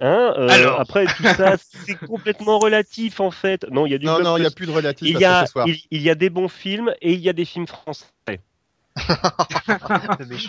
Hein, 0.00 0.34
euh, 0.36 0.48
Alors. 0.48 0.80
après 0.80 1.06
tout 1.06 1.24
ça, 1.24 1.56
c'est 1.86 1.96
complètement 1.96 2.58
relatif 2.58 3.20
en 3.20 3.30
fait. 3.30 3.66
Non, 3.70 3.84
il 3.86 3.92
y 3.92 3.94
a 3.94 3.98
du 3.98 4.06
Non, 4.06 4.20
non, 4.20 4.36
il 4.36 4.40
n'y 4.40 4.46
a 4.46 4.50
plus 4.50 4.66
de 4.66 4.70
relatif 4.70 5.08
il 5.08 5.18
y 5.18 5.24
a, 5.24 5.46
ce 5.46 5.52
soir. 5.52 5.66
il, 5.66 5.80
il 5.90 6.02
y 6.02 6.10
a 6.10 6.14
des 6.14 6.30
bons 6.30 6.48
films 6.48 6.94
et 7.00 7.14
il 7.14 7.20
y 7.20 7.28
a 7.28 7.32
des 7.32 7.44
films 7.44 7.66
français. 7.66 8.06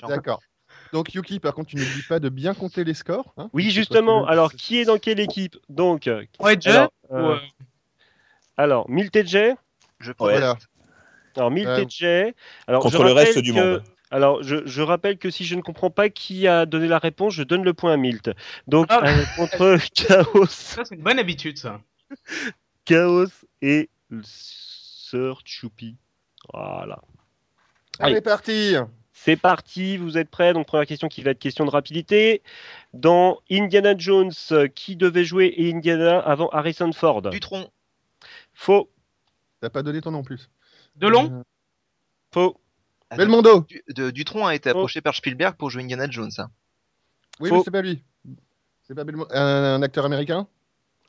D'accord. 0.07 0.41
Donc 0.91 1.13
Yuki, 1.13 1.39
par 1.39 1.53
contre, 1.53 1.69
tu 1.69 1.75
n'oublies 1.77 2.03
pas 2.07 2.19
de 2.19 2.29
bien 2.29 2.53
compter 2.53 2.83
les 2.83 2.93
scores. 2.93 3.33
hein, 3.37 3.49
Oui, 3.53 3.67
que 3.67 3.73
justement. 3.73 4.25
Alors, 4.25 4.53
qui 4.53 4.79
est 4.79 4.85
dans 4.85 4.97
quelle 4.97 5.19
équipe? 5.19 5.55
Donc, 5.69 6.07
euh, 6.07 6.23
alors, 6.65 6.91
ou, 7.09 7.15
euh, 7.15 7.35
euh, 7.35 7.37
alors. 8.57 8.89
Je 9.99 10.09
Ouais. 10.09 10.15
pense. 10.15 10.29
Voilà. 10.29 10.57
Alors, 11.35 11.51
Milt 11.51 11.67
Euh, 11.67 11.77
et 11.83 11.85
Jay. 11.89 12.35
Alors, 12.67 12.81
contre 12.81 12.97
je 12.97 13.03
le 13.03 13.09
rappelle 13.09 13.25
reste 13.27 13.39
du 13.39 13.53
que- 13.53 13.59
monde. 13.59 13.83
Alors, 14.11 14.41
je, 14.41 14.65
je 14.65 14.81
rappelle 14.81 15.17
que 15.19 15.29
si 15.29 15.45
je 15.45 15.53
ne 15.55 15.61
comprends 15.61 15.91
pas 15.91 16.09
qui 16.09 16.47
a 16.47 16.65
donné 16.65 16.87
la 16.87 16.97
réponse, 16.97 17.33
je 17.33 17.43
donne 17.43 17.63
le 17.63 17.73
point 17.75 17.93
à 17.93 17.97
Milt. 17.97 18.31
Donc, 18.67 18.87
Ah. 18.89 19.01
euh, 19.05 19.23
contre 19.35 19.77
Chaos, 19.93 20.45
Ça 20.47 20.83
c'est 20.83 20.95
une 20.95 21.01
bonne 21.03 21.19
habitude 21.19 21.57
ça. 21.59 21.79
Chaos 22.85 23.27
et 23.61 23.89
Sir 24.23 25.41
Choupi. 25.45 25.95
Voilà. 26.53 26.99
Allez. 27.99 28.13
Allez, 28.13 28.21
parti. 28.21 28.75
C'est 29.13 29.35
parti, 29.35 29.97
vous 29.97 30.17
êtes 30.17 30.29
prêts? 30.29 30.53
Donc 30.53 30.65
première 30.65 30.87
question 30.87 31.09
qui 31.09 31.21
va 31.21 31.31
être 31.31 31.39
question 31.39 31.65
de 31.65 31.69
rapidité. 31.69 32.41
Dans 32.93 33.39
Indiana 33.51 33.93
Jones, 33.97 34.31
qui 34.73 34.95
devait 34.95 35.25
jouer 35.25 35.53
Indiana 35.59 36.19
avant 36.19 36.47
Harrison 36.49 36.91
Ford? 36.93 37.21
Dutron. 37.23 37.69
Faux, 38.53 38.89
T'as 39.61 39.69
pas 39.69 39.83
donné 39.83 40.01
ton 40.01 40.11
nom 40.11 40.19
en 40.19 40.23
plus. 40.23 40.49
Delon 40.95 41.31
Euh, 41.39 41.43
faux, 42.33 42.59
Belmondo. 43.15 43.61
Du- 43.61 43.83
de- 43.89 44.11
Dutron 44.11 44.45
a 44.47 44.55
été 44.55 44.69
approché 44.69 45.01
par 45.01 45.15
Spielberg 45.15 45.55
pour 45.55 45.69
jouer 45.69 45.83
Indiana 45.83 46.09
Jones. 46.09 46.31
hein. 46.37 46.49
Oui, 47.39 47.49
Faux. 47.49 47.57
mais 47.57 47.63
c'est 47.63 47.71
pas 47.71 47.81
lui. 47.81 48.03
C'est 48.83 48.95
pas 48.95 49.03
Belmondo. 49.03 49.29
Un, 49.33 49.75
un 49.75 49.81
acteur 49.81 50.05
américain? 50.05 50.47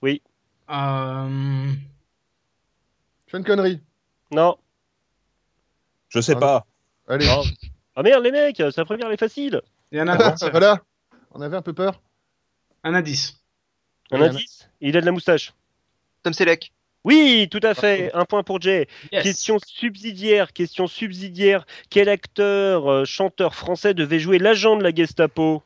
Euh... 0.03 1.73
Sean 3.31 3.43
Connery. 3.43 3.81
non. 4.33 4.57
Je 6.09 6.21
sais 6.21 6.35
Ah, 6.37 6.41
pas. 6.41 6.67
Allez. 7.09 7.27
non. 7.27 7.43
Ah 7.97 8.03
merde 8.03 8.23
les 8.25 8.31
mecs, 8.33 8.63
sa 8.73 8.85
première 8.85 9.07
elle 9.07 9.13
est 9.15 9.17
facile. 9.17 9.61
Il 9.93 9.99
y 9.99 10.03
en 10.03 10.09
a 10.09 10.13
un 10.15 10.21
indice. 10.21 10.49
voilà. 10.51 10.81
On 11.33 11.41
avait 11.41 11.57
un 11.57 11.63
peu 11.63 11.73
peur. 11.73 12.01
Un 12.83 12.95
indice. 12.95 13.41
Un 14.11 14.21
Oui, 14.21 14.27
indice? 14.29 14.69
Il 14.81 14.97
a 14.97 15.01
de 15.01 15.07
la 15.07 15.13
moustache. 15.13 15.53
Tom 16.23 16.33
Selleck. 16.33 16.73
Oui, 17.05 17.49
tout 17.51 17.61
à 17.63 17.75
fait. 17.75 18.11
Un 18.15 18.25
point 18.25 18.43
pour 18.43 18.61
Jay. 18.61 18.87
Yes. 19.13 19.23
Question 19.23 19.59
subsidiaire. 19.65 20.53
Question 20.53 20.87
subsidiaire. 20.87 21.67
Quel 21.89 22.09
acteur, 22.09 22.91
euh, 22.91 23.05
chanteur 23.05 23.55
français 23.55 23.95
devait 23.95 24.19
jouer 24.19 24.39
l'agent 24.39 24.77
de 24.77 24.83
la 24.83 24.95
Gestapo? 24.95 25.63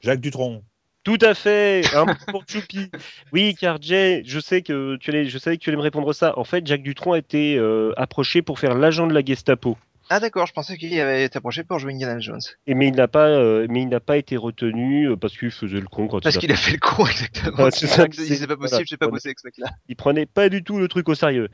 Jacques 0.00 0.20
Dutronc. 0.20 0.62
Tout 1.04 1.18
à 1.22 1.34
fait, 1.34 1.82
un 1.94 2.04
point 2.04 2.16
pour 2.28 2.44
Choupi. 2.46 2.90
Oui, 3.32 3.54
car 3.58 3.80
Jay, 3.80 4.22
je 4.26 4.40
sais 4.40 4.60
que 4.60 4.96
tu 4.96 5.10
allais, 5.10 5.24
je 5.24 5.38
savais 5.38 5.56
que 5.56 5.62
tu 5.62 5.70
allais 5.70 5.78
me 5.78 5.82
répondre 5.82 6.12
ça. 6.12 6.38
En 6.38 6.44
fait, 6.44 6.66
Jacques 6.66 6.82
Dutronc 6.82 7.12
a 7.12 7.18
été 7.18 7.56
euh, 7.56 7.92
approché 7.96 8.42
pour 8.42 8.58
faire 8.58 8.74
l'agent 8.74 9.06
de 9.06 9.14
la 9.14 9.24
Gestapo. 9.24 9.78
Ah 10.10 10.20
d'accord, 10.20 10.46
je 10.46 10.52
pensais 10.52 10.76
qu'il 10.78 10.98
avait 11.00 11.24
été 11.24 11.36
approché 11.38 11.64
pour 11.64 11.78
jouer 11.78 11.92
Indiana 11.92 12.18
Jones. 12.18 12.40
Et 12.66 12.74
mais 12.74 12.88
il 12.88 12.94
n'a 12.94 13.08
pas, 13.08 13.26
euh, 13.28 13.66
mais 13.68 13.82
il 13.82 13.88
n'a 13.88 14.00
pas 14.00 14.16
été 14.16 14.36
retenu 14.36 15.10
euh, 15.10 15.16
parce 15.16 15.36
qu'il 15.36 15.50
faisait 15.50 15.80
le 15.80 15.86
con 15.86 16.08
quand 16.08 16.20
Parce 16.22 16.34
il, 16.36 16.38
a- 16.38 16.40
qu'il 16.40 16.52
a 16.52 16.56
fait 16.56 16.72
le 16.72 16.78
con 16.78 17.06
exactement. 17.10 17.56
Ah, 17.66 17.70
c'est 17.70 17.86
ça, 17.86 18.06
c'est- 18.10 18.34
c'est 18.36 18.46
pas 18.46 18.56
possible, 18.56 18.68
voilà. 18.70 18.84
j'ai 18.86 18.96
pas 18.96 19.08
bossé 19.08 19.28
avec 19.28 19.38
ce 19.38 19.46
mec-là. 19.46 19.68
il 19.88 19.96
prenait 19.96 20.26
pas 20.26 20.48
du 20.48 20.64
tout 20.64 20.78
le 20.78 20.88
truc 20.88 21.08
au 21.08 21.14
sérieux. 21.14 21.48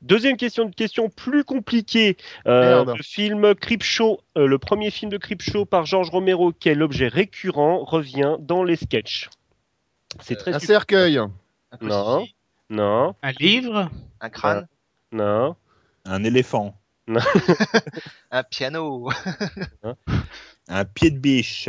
Deuxième 0.00 0.36
question, 0.36 0.62
une 0.64 0.74
question 0.74 1.08
plus 1.08 1.42
compliquée. 1.42 2.16
Euh, 2.46 2.84
le 2.84 3.02
film 3.02 3.56
Creepshow, 3.56 4.20
euh, 4.36 4.46
le 4.46 4.56
premier 4.58 4.92
film 4.92 5.10
de 5.10 5.16
Creepshow 5.18 5.64
par 5.64 5.86
Georges 5.86 6.10
Romero, 6.10 6.52
quel 6.52 6.84
objet 6.84 7.08
récurrent 7.08 7.84
revient 7.84 8.36
dans 8.38 8.62
les 8.62 8.76
sketchs 8.76 9.28
C'est 10.20 10.36
très 10.36 10.54
Un 10.54 10.60
cercueil. 10.60 11.18
Un 11.18 11.30
Non. 11.82 12.26
Non, 12.70 13.14
Un 13.22 13.32
livre 13.40 13.90
Un 14.20 14.28
crâne. 14.28 14.68
non. 15.10 15.56
Un 16.04 16.22
éléphant. 16.22 16.77
Un 18.30 18.42
piano. 18.44 19.08
Un 20.70 20.84
pied 20.84 21.10
de 21.10 21.18
biche. 21.18 21.64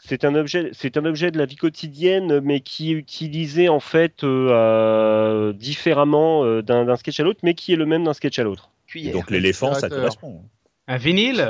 C'est 0.00 0.24
un- 0.24 0.34
objet, 0.34 0.70
c'est 0.72 0.96
un 0.96 1.04
objet 1.04 1.30
de 1.30 1.38
la 1.38 1.46
vie 1.46 1.54
quotidienne, 1.56 2.40
mais 2.40 2.60
qui 2.60 2.90
est 2.90 2.94
utilisé 2.94 3.68
en 3.68 3.78
fait 3.78 4.24
euh, 4.24 4.48
euh, 4.50 5.52
différemment 5.52 6.44
euh, 6.44 6.60
d'un 6.62 6.96
sketch 6.96 7.20
à 7.20 7.22
l'autre, 7.22 7.40
mais 7.44 7.54
qui 7.54 7.72
est 7.72 7.76
le 7.76 7.86
même 7.86 8.02
d'un 8.04 8.14
sketch 8.14 8.38
à 8.40 8.42
l'autre. 8.42 8.70
Donc 9.12 9.30
l'éléphant, 9.30 9.74
ça 9.74 9.88
correspond. 9.88 10.42
Un 10.88 10.96
vinyle? 10.96 11.40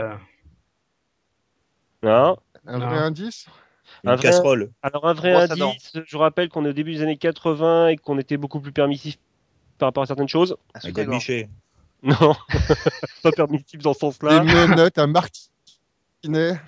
Hein 2.02 2.36
Un 2.66 2.78
Non. 2.78 2.86
vrai 2.86 2.98
indice? 2.98 3.46
Une 4.04 4.10
Un 4.10 4.16
vrai- 4.16 4.22
casserole. 4.24 4.70
Alors 4.82 5.06
un 5.08 5.14
vrai 5.14 5.32
indice, 5.34 5.92
je 6.06 6.16
rappelle 6.18 6.48
qu'on 6.50 6.64
est 6.66 6.68
au 6.68 6.72
début 6.74 6.92
des 6.94 7.02
années 7.02 7.16
80 7.16 7.88
et 7.88 7.96
qu'on 7.96 8.18
était 8.18 8.36
beaucoup 8.36 8.60
plus 8.60 8.72
permissif 8.72 9.16
par 9.78 9.86
rapport 9.88 10.02
à 10.02 10.06
certaines 10.06 10.28
choses. 10.28 10.56
Un. 10.74 10.80
Non, 12.02 12.34
pas 13.22 13.32
permissif 13.32 13.80
dans 13.82 13.92
ce 13.92 13.98
Des 13.98 14.00
sens-là. 14.12 14.42
menottes, 14.44 14.98
un 14.98 15.06
martinet. 15.08 16.60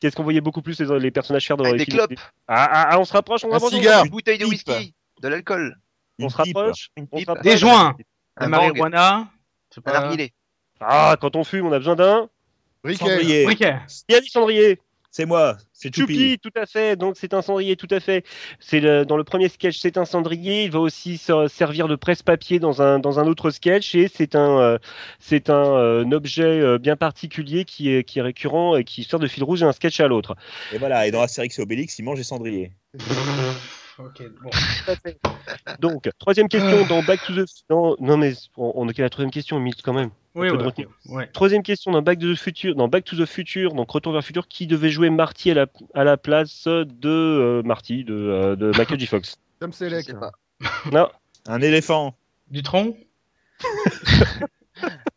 Qu'est-ce 0.00 0.14
qu'on 0.14 0.24
voyait 0.24 0.42
beaucoup 0.42 0.60
plus 0.62 0.78
les, 0.80 0.98
les 1.00 1.10
personnages 1.10 1.46
faire 1.46 1.56
dans 1.56 1.64
Avec 1.64 1.78
les 1.80 1.84
des 1.86 1.90
films 1.90 2.06
clopes. 2.06 2.20
ah, 2.48 2.68
ah, 2.70 2.86
ah, 2.90 3.00
on 3.00 3.04
se 3.06 3.12
rapproche, 3.14 3.44
on 3.44 3.48
se 3.48 3.50
Un 3.50 3.54
rapproche, 3.54 3.70
se 3.72 3.76
cigare. 3.78 4.04
Une 4.04 4.10
bouteille 4.10 4.38
de 4.38 4.44
whisky. 4.44 4.94
De 5.22 5.28
l'alcool. 5.28 5.78
On 6.20 6.28
se 6.28 6.36
rapproche, 6.36 6.90
Une 6.96 7.06
on 7.10 7.16
se 7.16 7.20
pipe. 7.20 7.28
rapproche. 7.28 7.44
Des 7.44 7.56
joints 7.56 7.96
La 8.38 8.46
Un 8.46 8.48
marijuana 8.48 9.28
Je 9.70 9.74
sais 9.76 9.80
Un 9.80 9.82
pas. 9.90 10.00
narguilé. 10.00 10.32
Ah, 10.80 11.16
quand 11.18 11.34
on 11.36 11.44
fume, 11.44 11.66
on 11.66 11.72
a 11.72 11.78
besoin 11.78 11.96
d'un. 11.96 12.28
Briquet. 12.84 13.04
Cendrier. 13.06 13.46
Ok. 13.46 13.60
Yannick 14.10 14.30
Cendrier. 14.30 14.78
C'est 15.16 15.24
moi. 15.24 15.56
C'est 15.72 15.94
Choupi. 15.96 16.12
Choupi, 16.12 16.38
tout 16.38 16.50
à 16.60 16.66
fait. 16.66 16.94
Donc 16.94 17.14
c'est 17.18 17.32
un 17.32 17.40
cendrier, 17.40 17.74
tout 17.76 17.86
à 17.90 18.00
fait. 18.00 18.22
C'est 18.60 18.80
le- 18.80 19.06
dans 19.06 19.16
le 19.16 19.24
premier 19.24 19.48
sketch, 19.48 19.78
c'est 19.78 19.96
un 19.96 20.04
cendrier. 20.04 20.64
Il 20.64 20.70
va 20.72 20.80
aussi 20.80 21.16
se- 21.16 21.48
servir 21.48 21.88
de 21.88 21.96
presse-papier 21.96 22.58
dans 22.58 22.82
un 22.82 22.98
dans 22.98 23.18
un 23.18 23.26
autre 23.26 23.48
sketch 23.50 23.94
et 23.94 24.08
c'est 24.14 24.34
un 24.34 24.58
euh, 24.60 24.78
c'est 25.18 25.48
un, 25.48 25.72
euh, 25.72 26.04
un 26.04 26.12
objet 26.12 26.42
euh, 26.42 26.76
bien 26.76 26.96
particulier 26.96 27.64
qui 27.64 27.88
est 27.94 28.04
qui 28.04 28.18
est 28.18 28.22
récurrent 28.22 28.76
et 28.76 28.84
qui 28.84 29.04
sert 29.04 29.18
de 29.18 29.26
fil 29.26 29.42
rouge 29.42 29.60
d'un 29.60 29.72
sketch 29.72 30.00
à 30.00 30.06
l'autre. 30.06 30.36
Et 30.74 30.76
voilà. 30.76 31.06
Et 31.06 31.10
dans 31.10 31.22
Astérix 31.22 31.58
et 31.58 31.62
Obélix, 31.62 31.98
il 31.98 32.04
mange 32.04 32.18
des 32.18 32.22
cendriers. 32.24 32.72
Ok, 33.98 34.22
bon. 34.42 34.50
Donc 35.80 36.10
troisième 36.18 36.48
question 36.48 36.86
dans 36.86 37.02
Back 37.02 37.20
to 37.26 37.32
the 37.34 37.48
non 37.70 37.96
non 37.98 38.16
mais 38.16 38.34
on, 38.56 38.72
on 38.74 38.88
est 38.88 38.94
qu'à 38.94 39.02
la 39.02 39.10
troisième 39.10 39.30
question, 39.30 39.58
Milt 39.58 39.80
quand 39.82 39.94
même. 39.94 40.10
Oui, 40.34 40.48
ouais. 41.06 41.28
Troisième 41.32 41.62
question 41.62 41.92
dans 41.92 42.02
Back 42.02 42.18
to 42.18 42.30
the 42.34 42.36
Future, 42.36 42.74
dans 42.74 42.88
Back 42.88 43.04
to 43.04 43.16
the 43.16 43.24
Future, 43.24 43.72
donc 43.72 43.90
Retour 43.90 44.12
vers 44.12 44.20
le 44.20 44.24
futur, 44.24 44.48
qui 44.48 44.66
devait 44.66 44.90
jouer 44.90 45.08
Marty 45.08 45.50
à 45.50 45.54
la, 45.54 45.66
à 45.94 46.04
la 46.04 46.18
place 46.18 46.66
de 46.66 47.08
euh, 47.08 47.62
Marty 47.62 48.04
de, 48.04 48.12
euh, 48.12 48.54
de 48.54 48.66
Michael 48.76 49.00
J. 49.00 49.06
Fox? 49.06 49.36
Tom 49.60 49.72
Je 49.72 49.76
Selleck. 49.78 50.10
Non, 50.92 51.08
Un 51.46 51.62
éléphant. 51.62 52.14
Dutron 52.50 52.96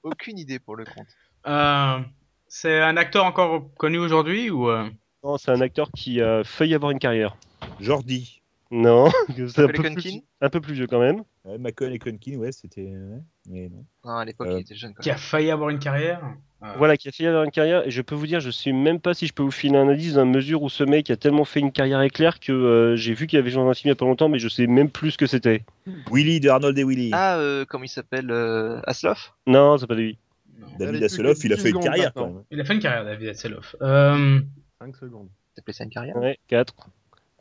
Aucune 0.03 0.39
idée 0.39 0.60
pour 0.60 0.76
le 0.77 0.85
compte. 0.85 1.07
euh, 1.47 1.99
C'est 2.47 2.80
un 2.80 2.95
acteur 2.95 3.26
encore 3.26 3.69
connu 3.77 3.97
aujourd'hui 3.97 4.49
ou 4.49 4.69
euh, 4.69 4.89
non 5.23 5.38
c'est 5.38 5.51
un 5.51 5.60
acteur 5.61 5.89
qui 5.91 6.22
a 6.22 6.43
failli 6.45 6.73
avoir 6.76 6.91
une 6.91 6.99
carrière. 6.99 7.35
Jordi. 7.81 8.41
Non, 8.72 9.10
c'est 9.48 9.60
un 9.60 9.68
peu, 9.68 9.74
plus, 9.74 9.96
Culkin 9.96 10.20
un 10.41 10.50
peu 10.50 10.62
plus 10.62 10.74
vieux 10.76 10.86
quand 10.88 11.00
même. 11.00 11.24
Ouais, 11.44 11.58
Macaulay 11.58 11.98
Culkin, 11.98 12.36
ouais, 12.38 12.52
c'était. 12.52 12.82
ouais, 12.84 13.22
Mais 13.48 13.68
non. 13.70 13.84
Non, 14.06 14.12
à 14.18 14.26
l'époque, 14.26 14.48
Euh, 14.48 14.58
il 14.58 14.62
était 14.62 14.76
jeune. 14.76 14.94
Quand 14.94 15.02
qui 15.02 15.10
même. 15.10 15.16
a 15.16 15.20
failli 15.20 15.50
avoir 15.50 15.70
une 15.70 15.80
carrière 15.80 16.22
Euh, 16.62 16.74
Voilà, 16.78 16.96
qui 16.96 17.08
a 17.10 17.12
failli 17.12 17.28
avoir 17.28 17.44
une 17.46 17.52
carrière. 17.52 17.88
Et 17.88 17.90
je 17.91 18.02
peux 18.04 18.14
vous 18.14 18.28
dire, 18.28 18.40
je 18.41 18.52
sais 18.52 18.72
même 18.72 19.00
pas 19.00 19.16
si 19.16 19.26
je 19.26 19.34
peux 19.34 19.41
vous 19.41 19.50
filer 19.50 19.76
un 19.78 19.88
indice 19.90 20.14
dans 20.14 20.26
la 20.26 20.32
mesure 20.32 20.62
où 20.62 20.70
ce 20.70 20.84
mec 20.84 21.10
a 21.10 21.16
tellement 21.18 21.46
fait 21.46 21.62
une 21.62 21.72
carrière 21.72 22.02
éclair 22.04 22.40
que 22.40 22.52
euh, 22.52 22.96
j'ai 22.96 23.16
vu 23.16 23.26
qu'il 23.26 23.40
avait 23.40 23.50
joué 23.50 23.64
dans 23.64 23.70
un 23.70 23.74
film 23.74 23.88
il 23.90 23.91
y 23.91 23.91
a 23.94 23.96
pas 23.96 24.06
longtemps, 24.06 24.30
mais 24.30 24.38
je 24.40 24.50
sais 24.50 24.68
même 24.68 24.90
plus 24.91 25.12
ce 25.12 25.18
que 25.18 25.26
c'était. 25.26 25.64
Willy 26.12 26.40
de 26.40 26.50
Arnold 26.50 26.78
et 26.78 26.84
Willy. 26.84 27.10
Ah, 27.14 27.38
euh, 27.40 27.66
comment 27.68 27.86
il 27.86 27.90
s'appelle 27.90 28.30
euh, 28.30 28.82
Asloff? 28.86 29.34
Non, 29.48 29.80
c'est 29.80 29.88
pas 29.88 29.96
lui. 29.96 30.20
non. 30.60 30.68
David 30.78 30.96
Allez, 30.98 31.06
Hasselhoff, 31.06 31.40
plus 31.40 31.48
il 31.48 31.54
a 31.54 31.56
10 31.56 31.62
fait 31.64 31.70
une 31.72 31.80
carrière 31.80 32.14
quand 32.14 32.22
maintenant. 32.26 32.36
même. 32.36 32.44
Il 32.52 32.62
a 32.62 32.66
fait 32.66 32.74
une 32.76 32.82
carrière, 32.82 33.04
David 33.06 33.30
Hasselhoff. 33.30 33.76
Euh, 33.82 34.41
5 34.80 34.96
secondes. 34.98 35.30
T'appelais 35.56 35.74
ça 35.74 35.86
une 35.86 35.90
carrière? 35.90 36.16
Ouais, 36.18 36.38
4, 36.50 36.74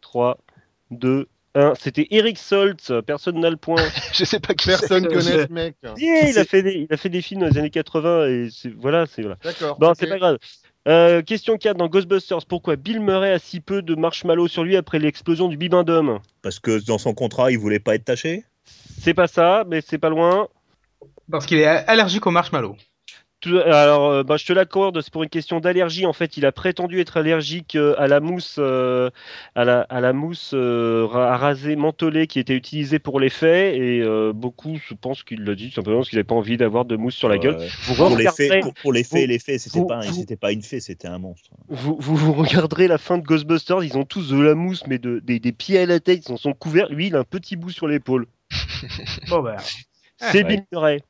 3, 0.00 0.38
2, 0.90 1.26
Hein, 1.54 1.72
C'était 1.80 2.06
Eric 2.10 2.38
Soltz, 2.38 2.92
personne 3.06 3.40
n'a 3.40 3.48
le 3.50 3.56
point. 3.56 3.82
Je 4.12 4.24
sais 4.24 4.38
pas 4.38 4.54
qui 4.54 4.68
Personne 4.68 5.04
c'est- 5.04 5.08
connaît 5.08 5.38
je- 5.42 5.46
ce 5.46 5.52
mec. 5.52 5.74
Yeah, 5.96 6.28
il, 6.28 6.38
a 6.38 6.44
fait 6.44 6.62
des, 6.62 6.86
il 6.88 6.92
a 6.92 6.96
fait 6.96 7.08
des 7.08 7.22
films 7.22 7.40
dans 7.40 7.46
les 7.48 7.58
années 7.58 7.70
80 7.70 8.26
et 8.28 8.48
voilà, 8.78 9.06
c'est 9.06 9.22
voilà. 9.22 9.36
D'accord. 9.42 9.76
Bon, 9.78 9.88
ok. 9.88 9.96
c'est 9.98 10.06
pas 10.06 10.18
grave. 10.18 10.38
Euh, 10.86 11.22
question 11.22 11.56
4 11.56 11.76
dans 11.76 11.88
Ghostbusters. 11.88 12.44
Pourquoi 12.46 12.76
Bill 12.76 13.00
Murray 13.00 13.32
a 13.32 13.38
si 13.38 13.60
peu 13.60 13.82
de 13.82 13.94
marshmallow 13.94 14.46
sur 14.46 14.62
lui 14.62 14.76
après 14.76 14.98
l'explosion 14.98 15.48
du 15.48 15.56
bibendum 15.56 16.20
Parce 16.42 16.60
que 16.60 16.84
dans 16.86 16.98
son 16.98 17.14
contrat, 17.14 17.50
il 17.50 17.58
voulait 17.58 17.80
pas 17.80 17.94
être 17.94 18.04
taché? 18.04 18.44
C'est 19.00 19.14
pas 19.14 19.26
ça, 19.26 19.64
mais 19.66 19.80
c'est 19.80 19.98
pas 19.98 20.10
loin. 20.10 20.48
Parce 21.30 21.46
qu'il 21.46 21.58
est 21.58 21.66
allergique 21.66 22.26
au 22.26 22.30
marshmallow. 22.30 22.76
Alors, 23.46 24.08
euh, 24.10 24.22
bah, 24.24 24.36
je 24.36 24.44
te 24.44 24.52
l'accorde, 24.52 25.00
c'est 25.00 25.12
pour 25.12 25.22
une 25.22 25.28
question 25.28 25.60
d'allergie. 25.60 26.06
En 26.06 26.12
fait, 26.12 26.36
il 26.36 26.44
a 26.44 26.50
prétendu 26.50 27.00
être 27.00 27.16
allergique 27.16 27.76
euh, 27.76 27.94
à 27.96 28.08
la 28.08 28.18
mousse, 28.18 28.56
euh, 28.58 29.10
à 29.54 29.64
la, 29.64 29.82
à 29.82 30.00
la 30.00 30.12
mousse 30.12 30.50
euh, 30.54 31.06
ra- 31.08 31.32
à 31.32 31.36
raser 31.36 31.76
mentholée 31.76 32.26
qui 32.26 32.40
était 32.40 32.54
utilisée 32.56 32.98
pour 32.98 33.20
les 33.20 33.28
faits. 33.30 33.76
Et 33.76 34.00
euh, 34.02 34.32
beaucoup 34.32 34.78
je 34.88 34.94
pense 34.94 35.22
qu'il 35.22 35.44
l'a 35.44 35.54
dit 35.54 35.68
tout 35.68 35.76
simplement 35.76 35.98
parce 35.98 36.08
qu'il 36.08 36.16
n'avait 36.16 36.24
pas 36.26 36.34
envie 36.34 36.56
d'avoir 36.56 36.84
de 36.84 36.96
mousse 36.96 37.14
sur 37.14 37.28
la 37.28 37.38
gueule. 37.38 37.54
Euh, 37.60 37.68
Vous 37.84 37.94
pour, 37.94 38.16
les 38.16 38.26
faits, 38.28 38.62
pour, 38.62 38.74
pour 38.74 38.92
les 38.92 39.04
faits, 39.04 39.20
vous- 39.22 39.26
les 39.28 39.38
faits, 39.38 39.60
c'était 39.60 39.78
vous- 39.78 39.86
pas, 39.86 39.98
un- 39.98 40.00
vous- 40.00 40.14
c'était 40.14 40.36
pas 40.36 40.50
une 40.50 40.62
fée, 40.62 40.80
c'était 40.80 41.06
un 41.08 41.18
monstre. 41.18 41.50
vous, 41.68 41.96
vous, 42.00 42.16
vous 42.16 42.32
regarderez 42.32 42.88
la 42.88 42.98
fin 42.98 43.18
de 43.18 43.22
Ghostbusters, 43.22 43.84
ils 43.84 43.96
ont 43.96 44.04
tous 44.04 44.30
de 44.30 44.40
la 44.40 44.56
mousse, 44.56 44.82
mais 44.88 44.98
de, 44.98 45.20
des, 45.20 45.38
des 45.38 45.52
pieds 45.52 45.78
à 45.78 45.86
la 45.86 46.00
tête, 46.00 46.28
ils 46.28 46.32
en 46.32 46.36
sont 46.36 46.54
couverts. 46.54 46.88
Lui, 46.90 47.06
il 47.06 47.14
a 47.14 47.20
un 47.20 47.24
petit 47.24 47.54
bout 47.54 47.70
sur 47.70 47.86
l'épaule. 47.86 48.26
Bon, 49.28 49.42
ben. 49.42 49.56
C'est 50.16 50.38
ouais. 50.38 50.44
Bill 50.44 50.64
Murray. 50.72 51.00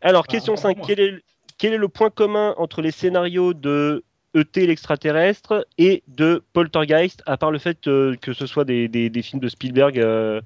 Alors, 0.00 0.24
Ah, 0.28 0.32
question 0.32 0.54
pour 0.54 0.62
5. 0.62 0.78
moi. 0.78 0.86
Quel 0.88 1.00
est, 1.00 1.14
quel 1.60 1.72
est 1.74 1.78
le 1.78 1.88
point 1.88 2.10
commun 2.10 2.54
entre 2.56 2.80
les 2.82 2.90
scénarios 2.90 3.52
de 3.54 4.02
E.T. 4.36 4.66
l'extraterrestre 4.66 5.66
et 5.76 6.02
de 6.06 6.42
Poltergeist, 6.52 7.22
à 7.26 7.36
part 7.36 7.50
le 7.50 7.58
fait 7.58 7.86
euh, 7.88 8.14
que 8.16 8.32
ce 8.32 8.46
soit 8.46 8.64
des, 8.64 8.86
des- 8.88 9.10
des 9.10 9.22
films 9.22 9.40
de 9.40 9.48
Spielberg, 9.48 9.98
euh, 9.98 10.40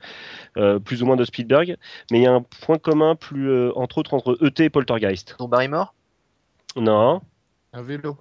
euh, 0.57 0.79
plus 0.79 1.03
ou 1.03 1.07
moins 1.07 1.17
de 1.17 1.25
Spielberg, 1.25 1.77
mais 2.11 2.19
il 2.19 2.23
y 2.23 2.27
a 2.27 2.33
un 2.33 2.41
point 2.43 2.79
commun, 2.79 3.15
plus, 3.15 3.51
euh, 3.51 3.73
entre 3.77 3.99
autres, 3.99 4.15
entre 4.15 4.39
E.T. 4.43 4.65
et 4.65 4.71
Poltergeist. 4.71 5.37
Dont 5.39 5.49
Barrymore 5.49 5.95
Non. 6.77 7.21
Un 7.75 7.83
vélo. 7.83 8.17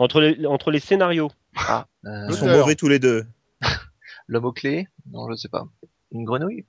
Entre 0.00 0.20
les, 0.20 0.44
entre 0.46 0.72
les 0.72 0.80
scénarios. 0.80 1.30
Ah, 1.56 1.86
euh, 2.06 2.26
Ils 2.28 2.34
sont 2.34 2.46
mauvais 2.48 2.74
tous 2.74 2.88
les 2.88 2.98
deux. 2.98 3.24
l'homme 4.26 4.46
aux 4.46 4.52
clés 4.52 4.88
Non, 5.12 5.30
je 5.30 5.36
sais 5.36 5.48
pas. 5.48 5.64
Une 6.10 6.24
grenouille? 6.24 6.64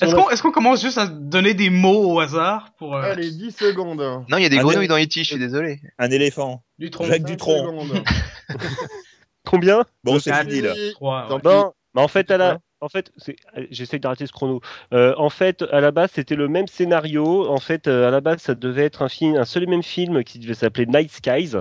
Est-ce 0.00 0.42
qu'on 0.42 0.50
commence 0.50 0.82
juste 0.82 0.98
à 0.98 1.06
donner 1.06 1.54
des 1.54 1.70
mots 1.70 2.12
au 2.12 2.20
hasard 2.20 2.72
pour 2.78 2.96
euh, 2.96 3.02
Allez, 3.02 3.30
10 3.30 3.50
secondes. 3.52 4.00
Non, 4.28 4.36
il 4.36 4.42
y 4.42 4.46
a 4.46 4.48
des 4.48 4.58
grenouilles 4.58 4.88
dans 4.88 4.98
E.T., 4.98 5.22
je 5.22 5.30
suis 5.30 5.38
désolé. 5.38 5.80
Un 5.98 6.10
éléphant. 6.10 6.62
du 6.78 6.90
tronc 6.90 7.04
Jacques 7.04 7.28
secondes. 7.28 8.02
Combien? 9.44 9.84
Bon, 10.04 10.18
c'est 10.18 10.34
fini 10.34 10.60
là. 10.60 10.74
Ouais. 11.00 11.40
Non, 11.42 11.72
mais 11.94 12.02
en 12.02 12.08
fait, 12.08 12.30
à 12.30 12.36
la, 12.36 12.58
en 12.80 12.88
fait, 12.88 13.12
euh, 13.28 13.66
j'essaie 13.70 13.98
d'arrêter 13.98 14.26
ce 14.26 14.32
chrono. 14.32 14.60
Euh, 14.92 15.14
en 15.16 15.30
fait, 15.30 15.62
à 15.72 15.80
la 15.80 15.90
base, 15.90 16.10
c'était 16.12 16.36
le 16.36 16.48
même 16.48 16.66
scénario. 16.66 17.48
En 17.48 17.58
fait, 17.58 17.88
euh, 17.88 18.06
à 18.06 18.10
la 18.10 18.20
base, 18.20 18.40
ça 18.40 18.54
devait 18.54 18.84
être 18.84 19.02
un 19.02 19.44
seul 19.44 19.62
et 19.64 19.66
même 19.66 19.82
film 19.82 20.22
qui 20.24 20.38
devait 20.38 20.54
s'appeler 20.54 20.86
Night 20.86 21.10
Skies. 21.10 21.56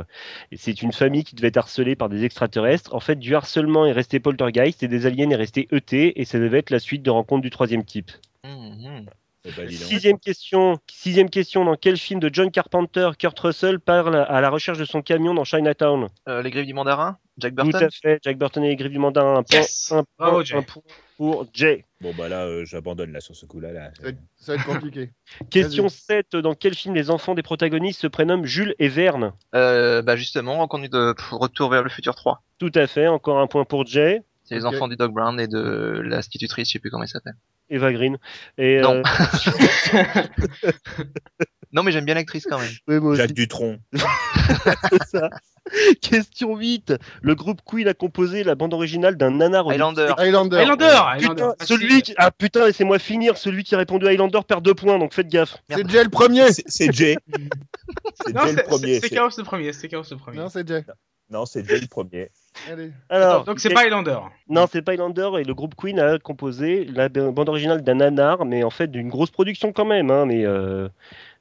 C'est 0.56 0.82
une 0.82 0.94
famille 0.94 1.24
qui 1.24 1.36
devait 1.36 1.48
être 1.48 1.58
harcelée 1.58 1.96
par 1.96 2.10
des 2.10 2.24
extraterrestres. 2.24 2.94
En 2.94 3.00
fait, 3.00 3.16
du 3.16 3.36
harcèlement 3.36 3.86
est 3.86 3.92
resté 3.92 4.20
Poltergeist 4.20 4.84
et 4.84 4.88
des 4.88 5.06
aliens 5.06 5.30
est 5.32 5.36
resté 5.36 5.68
ET. 5.72 6.20
Et 6.20 6.26
ça 6.26 6.40
devait 6.40 6.60
être 6.60 6.70
la 6.70 6.80
suite 6.80 7.04
de 7.04 7.10
Rencontre 7.10 7.42
du 7.42 7.50
troisième 7.50 7.84
type. 7.84 8.12
Mhm. 8.44 9.06
Eh 9.48 9.52
ben. 9.56 9.70
Sixième 9.70 10.20
question. 10.20 10.78
Sixième 10.88 11.30
question. 11.30 11.64
Dans 11.64 11.76
quel 11.76 11.98
film 11.98 12.20
de 12.20 12.30
John 12.32 12.52
Carpenter 12.52 13.10
Kurt 13.18 13.40
Russell 13.40 13.80
parle 13.80 14.16
à 14.16 14.42
la 14.42 14.50
recherche 14.50 14.78
de 14.78 14.86
son 14.86 15.02
camion 15.02 15.34
dans 15.34 15.44
Chinatown? 15.46 16.08
Euh, 16.28 16.42
les 16.42 16.52
griffes 16.52 16.66
du 16.68 16.74
mandarin 16.74 17.18
Jack 17.38 17.56
Tout 17.56 17.64
Burton 17.64 17.84
à 17.84 17.90
fait. 17.92 18.20
Jack 18.24 18.38
Burton 18.38 18.64
et 18.64 18.70
les 18.70 18.76
griffes 18.76 18.92
du 18.92 19.00
mandarin. 19.00 19.36
Un 19.38 19.44
point, 19.44 19.60
Yes 19.60 19.92
un 19.92 19.96
point- 20.04 20.06
Bravo, 20.18 20.44
Jay. 20.44 20.56
un 20.58 20.62
point 20.64 20.82
pour 21.18 21.48
Jay. 21.54 21.86
Bon, 22.02 22.12
bah 22.18 22.28
là, 22.30 22.46
euh, 22.46 22.66
j'abandonne 22.66 23.12
là 23.12 23.22
sur 23.22 23.36
ce 23.36 23.46
coup-là. 23.46 23.72
Là. 23.72 23.92
Ça 23.96 24.04
va 24.04 24.10
être- 24.10 24.18
ça 24.38 24.56
va 24.56 24.60
être 24.62 24.66
compliqué. 24.68 25.12
Question 25.52 25.84
Vas-y. 25.84 25.92
7. 25.92 26.36
Dans 26.36 26.56
quel 26.56 26.74
film 26.74 26.94
les 26.96 27.10
enfants 27.12 27.36
des 27.36 27.44
protagonistes 27.44 28.02
se 28.02 28.08
prénomment 28.08 28.46
Jules 28.46 28.76
et 28.80 28.88
Verne? 28.88 29.34
Euh, 29.56 30.02
Bah 30.02 30.16
justement, 30.16 30.58
Rencontre 30.58 30.90
de 30.90 31.14
Retour 31.32 31.70
vers 31.70 31.84
le 31.84 31.90
futur 31.90 32.16
3. 32.16 32.42
Tout 32.60 32.72
à 32.76 32.88
fait. 32.88 33.08
Encore 33.08 33.40
un 33.40 33.48
point 33.48 33.66
pour 33.66 33.86
Jay. 33.86 34.24
C'est 34.44 34.56
les 34.56 34.66
enfants 34.66 34.88
du 34.88 34.96
Doc 34.96 35.12
Brown 35.12 35.40
et 35.40 35.48
de 35.48 36.02
l'institutrice, 36.06 36.70
je 36.70 36.74
sais 36.74 36.80
plus 36.80 36.90
comment 36.90 37.04
il 37.04 37.10
s'appelle. 37.10 37.36
Eva 37.70 37.92
Green. 37.92 38.18
Et, 38.58 38.80
Non. 38.82 39.02
euh, 39.02 39.04
Non, 41.74 41.84
mais 41.84 41.92
j'aime 41.92 42.06
bien 42.06 42.16
l'actrice 42.16 42.46
quand 42.50 42.60
même. 42.60 42.70
oui, 42.88 43.00
moi 43.00 43.12
aussi, 43.12 43.22
Jacques 43.22 43.34
Dutronc. 43.34 43.78
c'est 44.90 45.04
ça. 45.04 45.30
Question 46.02 46.56
8. 46.56 46.94
Le 47.22 47.36
groupe 47.36 47.60
Queen 47.66 47.90
a 47.90 47.94
composé 47.94 48.46
la 48.46 48.56
bande 48.56 48.74
originale 48.74 49.18
d'un 49.18 49.32
nanar 49.32 49.70
Highlander. 49.70 50.14
Highlander. 50.18 50.58
Highlander. 50.60 50.96
Putain, 51.20 51.54
celui 51.66 52.02
qui... 52.04 52.14
Ah 52.18 52.32
putain, 52.32 52.66
laissez-moi 52.68 53.00
finir. 53.00 53.38
Celui 53.38 53.66
qui 53.66 53.76
a 53.76 53.78
répondu 53.78 54.08
Highlander 54.08 54.40
perd 54.48 54.64
deux 54.64 54.76
points, 54.76 54.98
donc 54.98 55.14
faites 55.14 55.28
gaffe. 55.28 55.58
C'est 55.70 55.90
Jay 55.90 56.04
le 56.06 56.10
premier. 56.10 56.46
C'est 56.54 56.94
Jay. 56.94 57.18
C'est 58.26 58.34
Jay 58.34 58.54
le 58.54 58.64
premier. 58.64 59.00
c'est- 59.02 59.10
Chaos 59.10 59.30
le 59.38 59.44
premier, 59.44 59.74
c'est 59.74 59.90
Chaos 59.90 60.04
le 60.10 60.16
premier. 60.18 60.38
Non, 60.38 60.48
c'est 60.48 60.66
Jay. 60.66 60.86
Non, 61.30 61.46
c'est 61.46 61.68
Jay 61.68 61.82
le 61.82 61.88
premier. 61.88 62.30
Allez. 62.72 62.92
Alors, 63.10 63.44
Donc 63.46 63.60
c'est 63.60 63.72
et- 63.72 63.74
pas 63.74 63.82
Highlander. 63.84 64.18
Non, 64.50 64.66
c'est 64.72 64.82
pas 64.82 64.94
Highlander 64.94 65.30
et 65.40 65.44
le 65.44 65.54
groupe 65.54 65.76
Queen 65.76 66.00
a 66.00 66.18
composé 66.20 66.86
la 66.86 67.10
bande 67.10 67.50
originale 67.50 67.82
d'un 67.84 67.96
nanar, 67.96 68.46
mais 68.46 68.64
en 68.64 68.70
fait 68.70 68.88
d'une 68.88 69.10
grosse 69.10 69.32
production 69.32 69.72
quand 69.74 69.86
même, 69.86 70.12
hein, 70.12 70.26
mais 70.26 70.46
euh, 70.46 70.88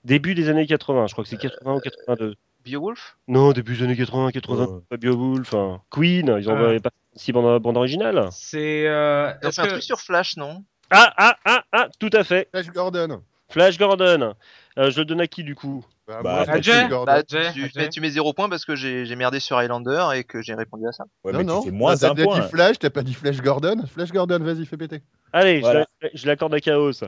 début 0.04 0.34
des 0.34 0.48
années 0.48 0.66
80, 0.66 1.06
je 1.08 1.12
crois 1.12 1.24
que 1.24 1.30
c'est 1.30 1.36
80 1.36 1.74
ou 1.76 1.80
82. 1.80 2.34
Beowulf? 2.64 3.16
Non, 3.28 3.52
début 3.52 3.76
des 3.76 3.84
années 3.84 3.96
80, 3.96 4.30
80, 4.32 4.64
Ouais. 4.66 4.80
pas 4.90 4.96
Beowulf, 4.96 5.52
enfin, 5.54 5.80
Queen, 5.90 6.36
ils 6.40 6.48
ont 6.50 6.56
Ah. 6.56 6.80
pas 6.80 6.90
si 7.14 7.32
bande, 7.32 7.62
bande 7.62 7.76
originale. 7.76 8.26
C'est. 8.32 8.86
Euh, 8.88 9.32
fait 9.40 9.60
un 9.60 9.64
que- 9.64 9.68
truc 9.70 9.82
sur 9.82 10.00
Flash, 10.00 10.36
non? 10.36 10.64
Ah, 10.90 11.12
ah, 11.16 11.36
ah, 11.44 11.64
ah, 11.72 11.88
tout 11.98 12.10
à 12.12 12.24
fait. 12.24 12.48
Flash 12.52 12.66
Gordon. 12.72 13.22
Flash 13.48 13.78
Gordon. 13.78 14.34
Euh, 14.78 14.90
je 14.90 14.98
le 14.98 15.04
donne 15.06 15.20
à 15.22 15.26
qui 15.26 15.42
du 15.42 15.54
coup 15.54 15.84
Bah, 16.06 16.20
Bah, 16.22 16.44
moi, 16.46 16.60
Jay. 16.60 16.86
Bah, 17.06 17.22
Jay, 17.26 17.50
tu, 17.54 17.62
Jay. 17.62 17.70
mais 17.76 17.88
tu 17.88 18.00
mets 18.02 18.10
zéro 18.10 18.32
point 18.34 18.48
parce 18.50 18.64
que 18.66 18.76
j'ai 18.76 19.16
merdé 19.16 19.40
sur 19.40 19.56
Highlander 19.56 20.08
et 20.14 20.22
que 20.24 20.42
j'ai 20.42 20.54
répondu 20.54 20.86
à 20.86 20.92
ça. 20.92 21.04
Ouais, 21.24 21.32
non, 21.32 21.38
mais 21.38 21.44
non. 21.44 21.60
tu 21.62 21.70
fais 21.70 21.74
moins 21.74 21.96
T'as 21.96 22.10
un 22.10 22.14
t'as 22.14 22.24
point. 22.24 22.40
dit 22.40 22.48
Flash, 22.48 22.78
t'as 22.78 22.90
pas 22.90 23.02
dit 23.02 23.14
Flash 23.14 23.38
Gordon. 23.40 23.82
Flash 23.90 24.12
Gordon, 24.12 24.38
vas-y, 24.40 24.66
fais 24.66 24.76
péter. 24.76 25.00
Allez, 25.32 25.56
je 25.56 25.60
Voilà. 25.62 25.86
la- 26.02 26.08
je 26.12 26.26
l'accorde 26.26 26.54
à 26.54 26.60
Chaos. 26.60 26.92
Et- 26.92 27.06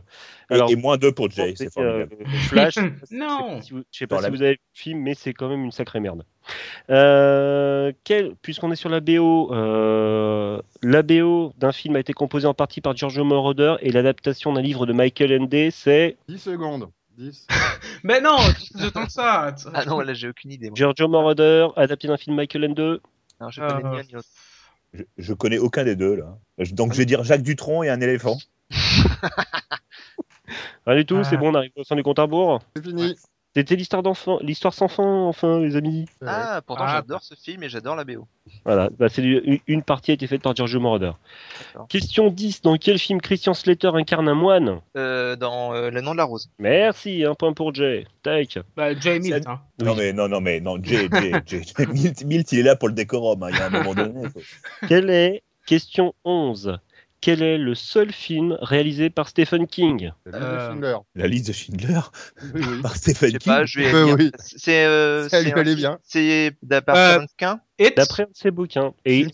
Alors, 0.49 0.71
et, 0.71 0.77
moins 0.77 0.97
deux 0.97 1.13
pour 1.13 1.31
Jay, 1.31 1.53
c'est, 1.57 1.71
formidable. 1.73 2.17
euh, 2.21 2.25
Flash, 2.49 2.75
je 2.77 2.81
sais 2.81 3.19
pas 3.19 3.27
Non. 3.27 3.61
si 3.61 3.73
vous- 3.73 3.83
je 3.93 3.99
sais 3.99 4.07
pas 4.07 4.23
si 4.23 4.31
vous 4.31 4.43
avez 4.43 4.53
vu 4.53 4.59
le 4.75 4.81
film, 4.81 5.01
mais 5.03 5.15
c'est 5.15 5.35
quand 5.35 5.49
même 5.49 5.65
une 5.65 5.71
sacrée 5.73 6.01
merde. 6.01 6.25
Euh, 6.91 7.93
puisqu'on 8.43 8.73
est 8.73 8.77
sur 8.77 8.89
la 8.89 9.01
BO, 9.01 9.53
euh, 9.53 10.61
la 10.83 11.03
BO 11.03 11.53
d'un 11.59 11.73
film 11.73 11.97
a 11.97 12.01
été 12.01 12.13
composée 12.15 12.47
en 12.47 12.55
partie 12.55 12.81
par 12.81 12.97
Giorgio 12.97 13.23
Moroder 13.25 13.77
et 13.83 13.93
l'adaptation 13.93 14.53
d'un 14.55 14.63
livre 14.63 14.87
de 14.87 14.93
Michael 14.95 15.43
Ende, 15.43 15.69
c'est 15.71 16.17
10 16.29 16.39
secondes. 16.39 16.89
10. 17.19 17.47
Mais 18.05 18.21
non, 18.21 18.37
je 18.79 18.89
tente 18.89 19.11
ça. 19.11 19.55
Ah 19.75 19.85
non, 19.85 20.01
là 20.01 20.15
j'ai 20.15 20.29
aucune 20.29 20.53
idée. 20.53 20.69
moi. 20.71 20.75
Giorgio 20.77 21.09
Moroder, 21.09 21.69
adapté 21.77 22.09
d'un 22.09 22.17
film 22.17 22.37
Michael 22.37 22.71
Ende. 22.71 23.01
Non, 23.41 23.51
je 23.51 23.61
connais 23.61 23.91
ni 23.91 23.99
un 23.99 24.03
ni 24.05 24.13
l'autre. 24.13 24.29
Je, 24.95 25.03
je 25.19 25.33
connais 25.35 25.59
aucun 25.59 25.85
des 25.85 25.97
deux 25.97 26.15
là. 26.17 26.39
Je- 26.59 26.73
Donc 26.75 26.93
je 26.93 26.99
vais 26.99 27.05
dire 27.07 27.23
Jacques 27.25 27.43
Dutronc 27.43 27.83
et 27.83 27.91
un 27.91 28.01
éléphant. 28.01 28.39
Rien 30.87 30.97
du 30.97 31.05
tout, 31.07 31.19
Ah. 31.19 31.25
c'est 31.25 31.37
bon, 31.37 31.51
on 31.51 31.55
arrive 31.55 31.73
au 31.77 31.85
sein 31.85 31.95
du 31.97 32.03
compte 32.03 32.19
à 32.19 32.23
rebours. 32.23 32.61
C'est 32.75 32.83
fini. 32.85 33.15
C'était 33.57 33.77
l'histoire 33.77 34.03
d'enfant, 34.03 34.39
l'histoire 34.43 34.73
sans 34.75 34.89
fin, 34.89 35.03
enfin, 35.25 35.59
les 35.61 35.75
amis. 35.75 36.05
Ah, 36.25 36.61
pourtant 36.67 36.85
Ah. 36.87 36.93
j'adore 36.97 37.23
ce 37.25 37.35
film 37.35 37.63
et 37.63 37.69
j'adore 37.69 37.97
la 37.97 38.05
BO. 38.05 38.27
Voilà, 38.65 38.89
bah, 38.99 39.09
c'est 39.09 39.23
une- 39.23 39.59
une 39.67 39.83
partie 39.83 40.11
a 40.13 40.15
été 40.15 40.27
faite 40.27 40.43
par 40.43 40.55
Giorgio 40.55 40.79
Moroder. 40.81 41.13
Question 41.89 42.31
10. 42.31 42.63
Dans 42.63 42.77
quel 42.77 42.99
film 42.99 43.21
Christian 43.21 43.55
Slater 43.55 43.91
incarne 43.95 44.29
un 44.29 44.35
moine? 44.35 44.81
Euh, 44.97 45.35
dans 45.35 45.75
euh, 45.75 45.91
Le 45.91 46.01
nom 46.01 46.13
de 46.13 46.19
la 46.19 46.25
rose. 46.25 46.51
Merci, 46.59 47.25
un 47.25 47.35
point 47.35 47.53
pour 47.53 47.75
Jay. 47.75 48.07
Tac. 48.23 48.59
Bah, 48.77 48.95
Jay 48.99 49.19
Milt, 49.19 49.47
hein. 49.47 49.61
Non 49.83 49.95
mais 49.95 50.13
non 50.13 50.29
non 50.29 50.41
mais 50.41 50.61
non 50.61 50.77
Jay 50.83 51.09
Jay 51.13 51.33
Jay. 51.47 51.63
Jay. 51.63 51.87
Milt, 51.93 52.25
Milt, 52.25 52.53
il 52.53 52.61
est 52.61 52.63
là 52.63 52.77
pour 52.77 52.89
le 52.89 52.95
décorum. 52.95 53.43
hein, 53.43 53.49
Il 53.51 53.57
y 53.57 53.61
a 53.61 53.67
un 53.67 53.71
moment 53.71 53.95
donné. 53.95 54.29
quoi. 54.31 54.43
Quel 54.89 55.11
est, 55.11 55.43
question 55.67 56.15
11, 56.25 56.79
quel 57.21 57.43
est 57.43 57.59
le 57.59 57.75
seul 57.75 58.13
film 58.13 58.57
réalisé 58.61 59.11
par 59.11 59.29
Stephen 59.29 59.67
King 59.67 60.13
la 60.27 60.39
liste 60.39 60.41
de 60.41 60.45
Euh, 60.55 60.69
Schindler. 60.71 60.97
La 61.17 61.27
liste 61.27 61.49
de 61.49 61.53
Schindler 61.53 62.01
Oui, 62.55 62.63
oui. 62.69 62.83
par 62.83 62.93
Je 62.95 62.99
Stephen 62.99 63.31
sais 63.33 63.39
King. 63.39 63.53
pas, 63.53 63.65
je 63.67 63.79
vais. 63.81 63.95
Euh, 63.95 64.15
oui. 64.17 64.31
C'est. 64.39 64.85
Euh, 64.87 65.29
Ça 65.29 65.41
lui 65.43 65.53
un 65.53 65.75
bien. 65.75 65.99
C'est 66.05 66.53
d'après 66.63 67.17
Euh. 67.19 67.25
D'après 67.97 68.25
un 68.25 68.27
de 68.27 68.31
ses 68.35 68.51
bouquins. 68.51 68.93
Et, 69.05 69.27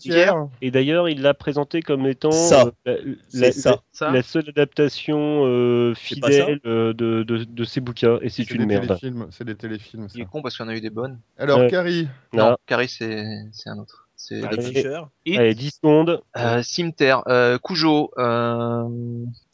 et 0.61 0.71
d'ailleurs, 0.71 1.09
il 1.09 1.21
l'a 1.21 1.33
présenté 1.33 1.81
comme 1.81 2.05
étant 2.05 2.31
Ça. 2.31 2.71
euh, 2.87 3.15
C'est 3.29 3.39
la, 3.39 3.51
ça. 3.51 3.81
La- 4.01 4.11
la 4.11 4.21
seule 4.23 4.49
adaptation 4.49 5.45
euh, 5.45 5.93
fidèle 5.95 6.59
euh, 6.65 6.93
de, 6.93 7.23
de, 7.23 7.43
de 7.43 7.63
ses 7.63 7.81
bouquins. 7.81 8.19
Et 8.21 8.29
c'est 8.29 8.49
une 8.51 8.59
des 8.59 8.65
merde. 8.67 8.85
téléfilms. 8.87 9.27
C'est 9.31 9.45
des 9.45 9.55
téléfilms, 9.55 10.09
ça. 10.09 10.13
Il 10.15 10.21
est 10.21 10.25
con 10.25 10.41
parce 10.43 10.55
qu'il 10.57 10.65
y 10.65 10.69
en 10.69 10.71
a 10.71 10.75
eu 10.75 10.81
des 10.81 10.89
bonnes. 10.91 11.19
Alors. 11.37 11.67
Carrie. 11.67 12.07
Non. 12.33 12.51
Non, 12.51 12.57
Carrie, 12.67 12.89
c'est 12.89 13.25
c'est 13.51 13.69
un 13.69 13.77
autre. 13.79 14.04
C'est 14.27 14.41
Le 14.41 14.47
Allez. 14.47 14.61
Fisher, 14.63 15.01
It. 15.25 15.37
Allez, 15.39 15.53
10 15.53 15.71
secondes. 15.75 16.21
euh, 16.35 16.63
Cimetière, 16.63 17.21
euh, 17.27 17.59
Cujo, 17.63 18.09
euh, 18.17 18.87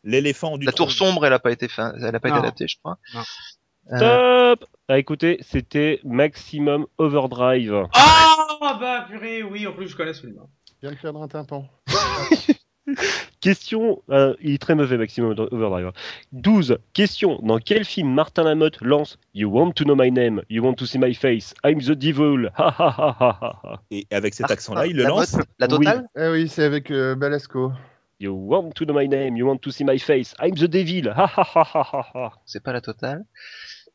l'éléphant 0.06 0.58
du 0.58 0.66
La 0.66 0.72
Tour. 0.72 0.92
Sombre, 0.92 1.26
elle 1.26 1.34
a 1.34 1.40
pas 1.40 1.52
été, 1.52 1.68
fin... 1.68 1.94
elle 2.02 2.16
a 2.16 2.20
pas 2.22 2.30
été 2.30 2.38
adaptée, 2.38 2.68
je 2.70 2.78
crois. 2.78 2.98
Non. 3.14 3.22
Euh, 3.92 4.56
Top 4.56 4.70
Ah, 4.88 4.98
écoutez, 4.98 5.40
c'était 5.42 6.00
Maximum 6.06 6.86
Overdrive. 6.98 7.84
Ah 7.94 8.78
bah 8.80 9.06
purée, 9.10 9.44
oui, 9.44 9.68
en 9.68 9.74
plus 9.74 9.90
je 9.90 9.98
connais 9.98 10.14
celui-là. 10.14 10.44
Je 10.82 10.88
viens 10.88 10.96
de 10.96 11.02
perdre 11.02 11.22
un 11.22 11.28
tympan. 11.28 11.68
Question, 13.42 14.02
euh, 14.10 14.36
il 14.42 14.54
est 14.56 14.58
très 14.62 14.76
mauvais 14.76 14.98
Maximum 14.98 15.36
Overdrive. 15.52 15.92
12. 16.32 16.78
Question, 16.94 17.40
dans 17.44 17.60
quel 17.60 17.86
film 17.86 18.14
Martin 18.14 18.44
Lamotte 18.44 18.82
lance 18.82 19.18
You 19.34 19.50
want 19.50 19.72
to 19.74 19.84
know 19.84 19.96
my 19.96 20.12
name, 20.12 20.42
you 20.50 20.64
want 20.64 20.76
to 20.76 20.86
see 20.86 20.98
my 21.00 21.14
face, 21.14 21.54
I'm 21.64 21.80
the 21.80 21.92
devil, 21.92 22.52
ha 22.58 22.74
ha 22.78 23.16
ha. 23.64 23.82
Et 23.92 24.06
avec 24.12 24.34
cet 24.34 24.48
Ah, 24.50 24.54
accent-là, 24.54 24.88
il 24.88 24.96
le 24.96 25.04
la 25.04 25.10
lance. 25.10 25.34
mode- 25.34 25.46
La 25.60 25.68
totale? 25.68 26.08
Eh 26.18 26.28
oui, 26.30 26.48
c'est 26.48 26.64
avec 26.64 26.92
euh, 26.92 27.16
Balasco. 27.16 27.72
You 28.20 28.34
want 28.36 28.72
to 28.76 28.86
know 28.86 28.94
my 28.94 29.08
name, 29.08 29.36
you 29.38 29.48
want 29.48 29.58
to 29.58 29.72
see 29.72 29.84
my 29.84 29.98
face, 29.98 30.34
I'm 30.42 30.54
the 30.56 30.66
devil? 30.66 31.12
C'est 32.46 32.62
pas 32.64 32.74
la 32.74 32.82
totale? 32.82 33.24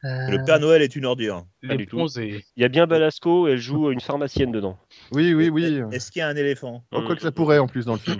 Euh, 0.04 0.28
Le 0.30 0.44
Père 0.44 0.60
Noël 0.60 0.82
est 0.82 0.94
une 0.94 1.06
ordure. 1.06 1.46
Pas 1.62 1.68
Les 1.68 1.76
du 1.78 1.86
tout. 1.86 1.96
bronzés. 1.96 2.44
Il 2.56 2.62
y 2.62 2.64
a 2.64 2.68
bien 2.68 2.86
Balasco, 2.86 3.48
elle 3.48 3.58
joue 3.58 3.90
une 3.90 4.00
pharmacienne 4.00 4.52
dedans. 4.52 4.76
Oui, 5.12 5.34
oui, 5.34 5.48
oui. 5.50 5.80
Est-ce 5.92 6.10
qu'il 6.10 6.20
y 6.20 6.22
a 6.22 6.28
un 6.28 6.36
éléphant? 6.36 6.82
Oh, 6.92 7.02
quoi 7.02 7.14
que 7.14 7.22
ça 7.22 7.30
pourrait 7.30 7.58
en 7.58 7.68
plus 7.68 7.84
dans 7.84 7.92
le 7.94 7.98
film. 8.00 8.18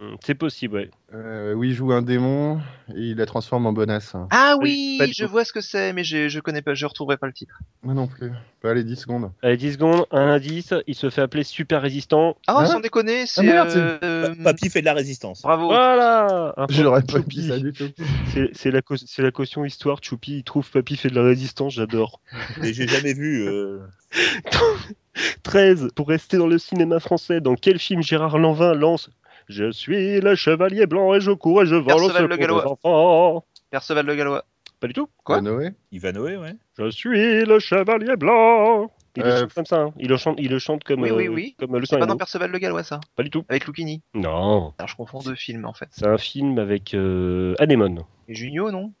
Mm, 0.00 0.14
C'est 0.24 0.34
possible, 0.34 0.74
ouais. 0.76 0.90
Euh, 1.12 1.54
oui, 1.54 1.70
il 1.70 1.74
joue 1.74 1.92
un 1.92 2.02
démon 2.02 2.58
et 2.94 3.00
il 3.10 3.16
la 3.16 3.26
transforme 3.26 3.66
en 3.66 3.72
bonasse. 3.72 4.14
Ah 4.30 4.54
Oui, 4.60 4.98
je 5.16 5.24
vois 5.24 5.44
ce 5.44 5.52
que 5.52 5.60
c'est, 5.60 5.92
mais 5.92 6.04
je, 6.04 6.28
je 6.28 6.38
connais 6.40 6.62
pas, 6.62 6.74
je 6.74 6.86
retrouverai 6.86 7.16
pas 7.16 7.26
le 7.26 7.32
titre. 7.32 7.58
Moi 7.82 7.94
non 7.94 8.06
plus. 8.06 8.30
Pas 8.60 8.74
les 8.74 8.84
10 8.84 8.96
secondes. 8.96 9.32
Allez, 9.42 9.56
10 9.56 9.72
secondes, 9.72 10.04
un 10.12 10.28
indice, 10.28 10.72
il 10.86 10.94
se 10.94 11.10
fait 11.10 11.22
appeler 11.22 11.42
super 11.44 11.82
résistant. 11.82 12.36
Ah, 12.46 12.58
Hein 12.60 12.66
sans 12.66 12.80
déconner, 12.80 13.26
c'est. 13.26 13.42
merde, 13.42 13.70
c'est- 13.70 14.04
euh, 14.04 14.34
Pa- 14.36 14.52
Papy 14.52 14.70
fait 14.70 14.80
de 14.80 14.84
la 14.86 14.94
résistance. 14.94 15.42
Bravo. 15.42 15.66
Voilà 15.68 16.54
J'aurais 16.68 17.02
pas 17.02 17.18
dit 17.20 17.48
ça 17.48 17.58
du 17.58 17.72
tout. 17.72 17.88
C'est 18.32 18.50
c'est 18.52 18.70
la, 18.70 18.82
cau- 18.82 18.96
c'est 18.96 19.22
la 19.22 19.32
caution 19.32 19.64
histoire, 19.64 19.98
Choupi, 20.02 20.38
il 20.38 20.44
trouve 20.44 20.70
Papy 20.70 20.96
fait 20.96 21.08
de 21.08 21.16
la 21.16 21.22
résistance, 21.24 21.72
j'adore. 21.74 22.20
Et 22.62 22.72
j'ai 22.72 22.86
jamais 22.86 23.14
vu. 23.14 23.42
euh, 23.48 23.80
13. 25.42 25.88
Pour 25.94 26.08
rester 26.08 26.36
dans 26.38 26.46
le 26.46 26.58
cinéma 26.58 27.00
français, 27.00 27.40
dans 27.40 27.54
quel 27.54 27.78
film 27.78 28.02
Gérard 28.02 28.38
Lanvin 28.38 28.74
lance 28.74 29.10
Je 29.48 29.70
suis 29.72 30.20
le 30.20 30.34
chevalier 30.34 30.86
blanc 30.86 31.14
et 31.14 31.20
je 31.20 31.30
cours 31.32 31.62
et 31.62 31.66
je 31.66 31.74
vole 31.74 31.92
au 32.04 32.08
Perceval 32.08 32.08
le 32.08 32.12
secours 32.14 32.36
des 32.36 32.40
Gallois. 32.40 32.72
enfants. 32.72 33.44
Perceval 33.70 34.06
le 34.06 34.14
Gallois. 34.14 34.44
Pas 34.80 34.86
du 34.86 34.94
tout. 34.94 35.08
Quoi 35.24 35.40
Noé 35.42 35.72
Ivanoé, 35.92 36.36
ouais. 36.38 36.54
Je 36.78 36.88
suis 36.90 37.44
le 37.44 37.58
chevalier 37.58 38.16
blanc. 38.16 38.90
Il 39.16 39.24
le 39.24 39.28
Euh, 39.28 39.40
chante 39.40 39.52
comme 39.54 39.66
ça. 39.66 39.76
hein. 39.80 39.92
Il 39.98 40.08
le 40.08 40.16
chante, 40.16 40.36
il 40.38 40.50
le 40.50 40.58
chante 40.60 40.84
comme, 40.84 41.02
Oui, 41.02 41.10
oui, 41.10 41.26
euh, 41.26 41.30
oui. 41.30 41.56
comme 41.58 41.76
le 41.76 41.84
C'est 41.84 41.98
pas 41.98 42.06
dans 42.06 42.16
Perceval 42.16 42.50
le 42.50 42.58
Gallois, 42.58 42.84
ça 42.84 43.00
Pas 43.16 43.22
du 43.24 43.28
tout. 43.30 43.44
Avec 43.48 43.66
Lucchini. 43.66 44.00
Non. 44.14 44.72
Alors, 44.78 44.88
je 44.88 44.94
confonds 44.96 45.18
deux 45.18 45.34
films, 45.34 45.66
en 45.66 45.74
fait. 45.74 45.88
C'est 45.90 46.06
un 46.06 46.16
film 46.16 46.58
avec 46.58 46.94
euh, 46.94 47.54
Anémone. 47.58 48.04
Et 48.28 48.34
Junio, 48.34 48.70
non? 48.70 48.92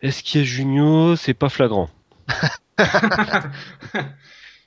Est-ce 0.00 0.22
qu'il 0.24 0.40
y 0.40 0.42
a 0.42 0.46
Junio? 0.46 1.14
C'est 1.16 1.34
pas 1.34 1.50
flagrant. 1.50 1.88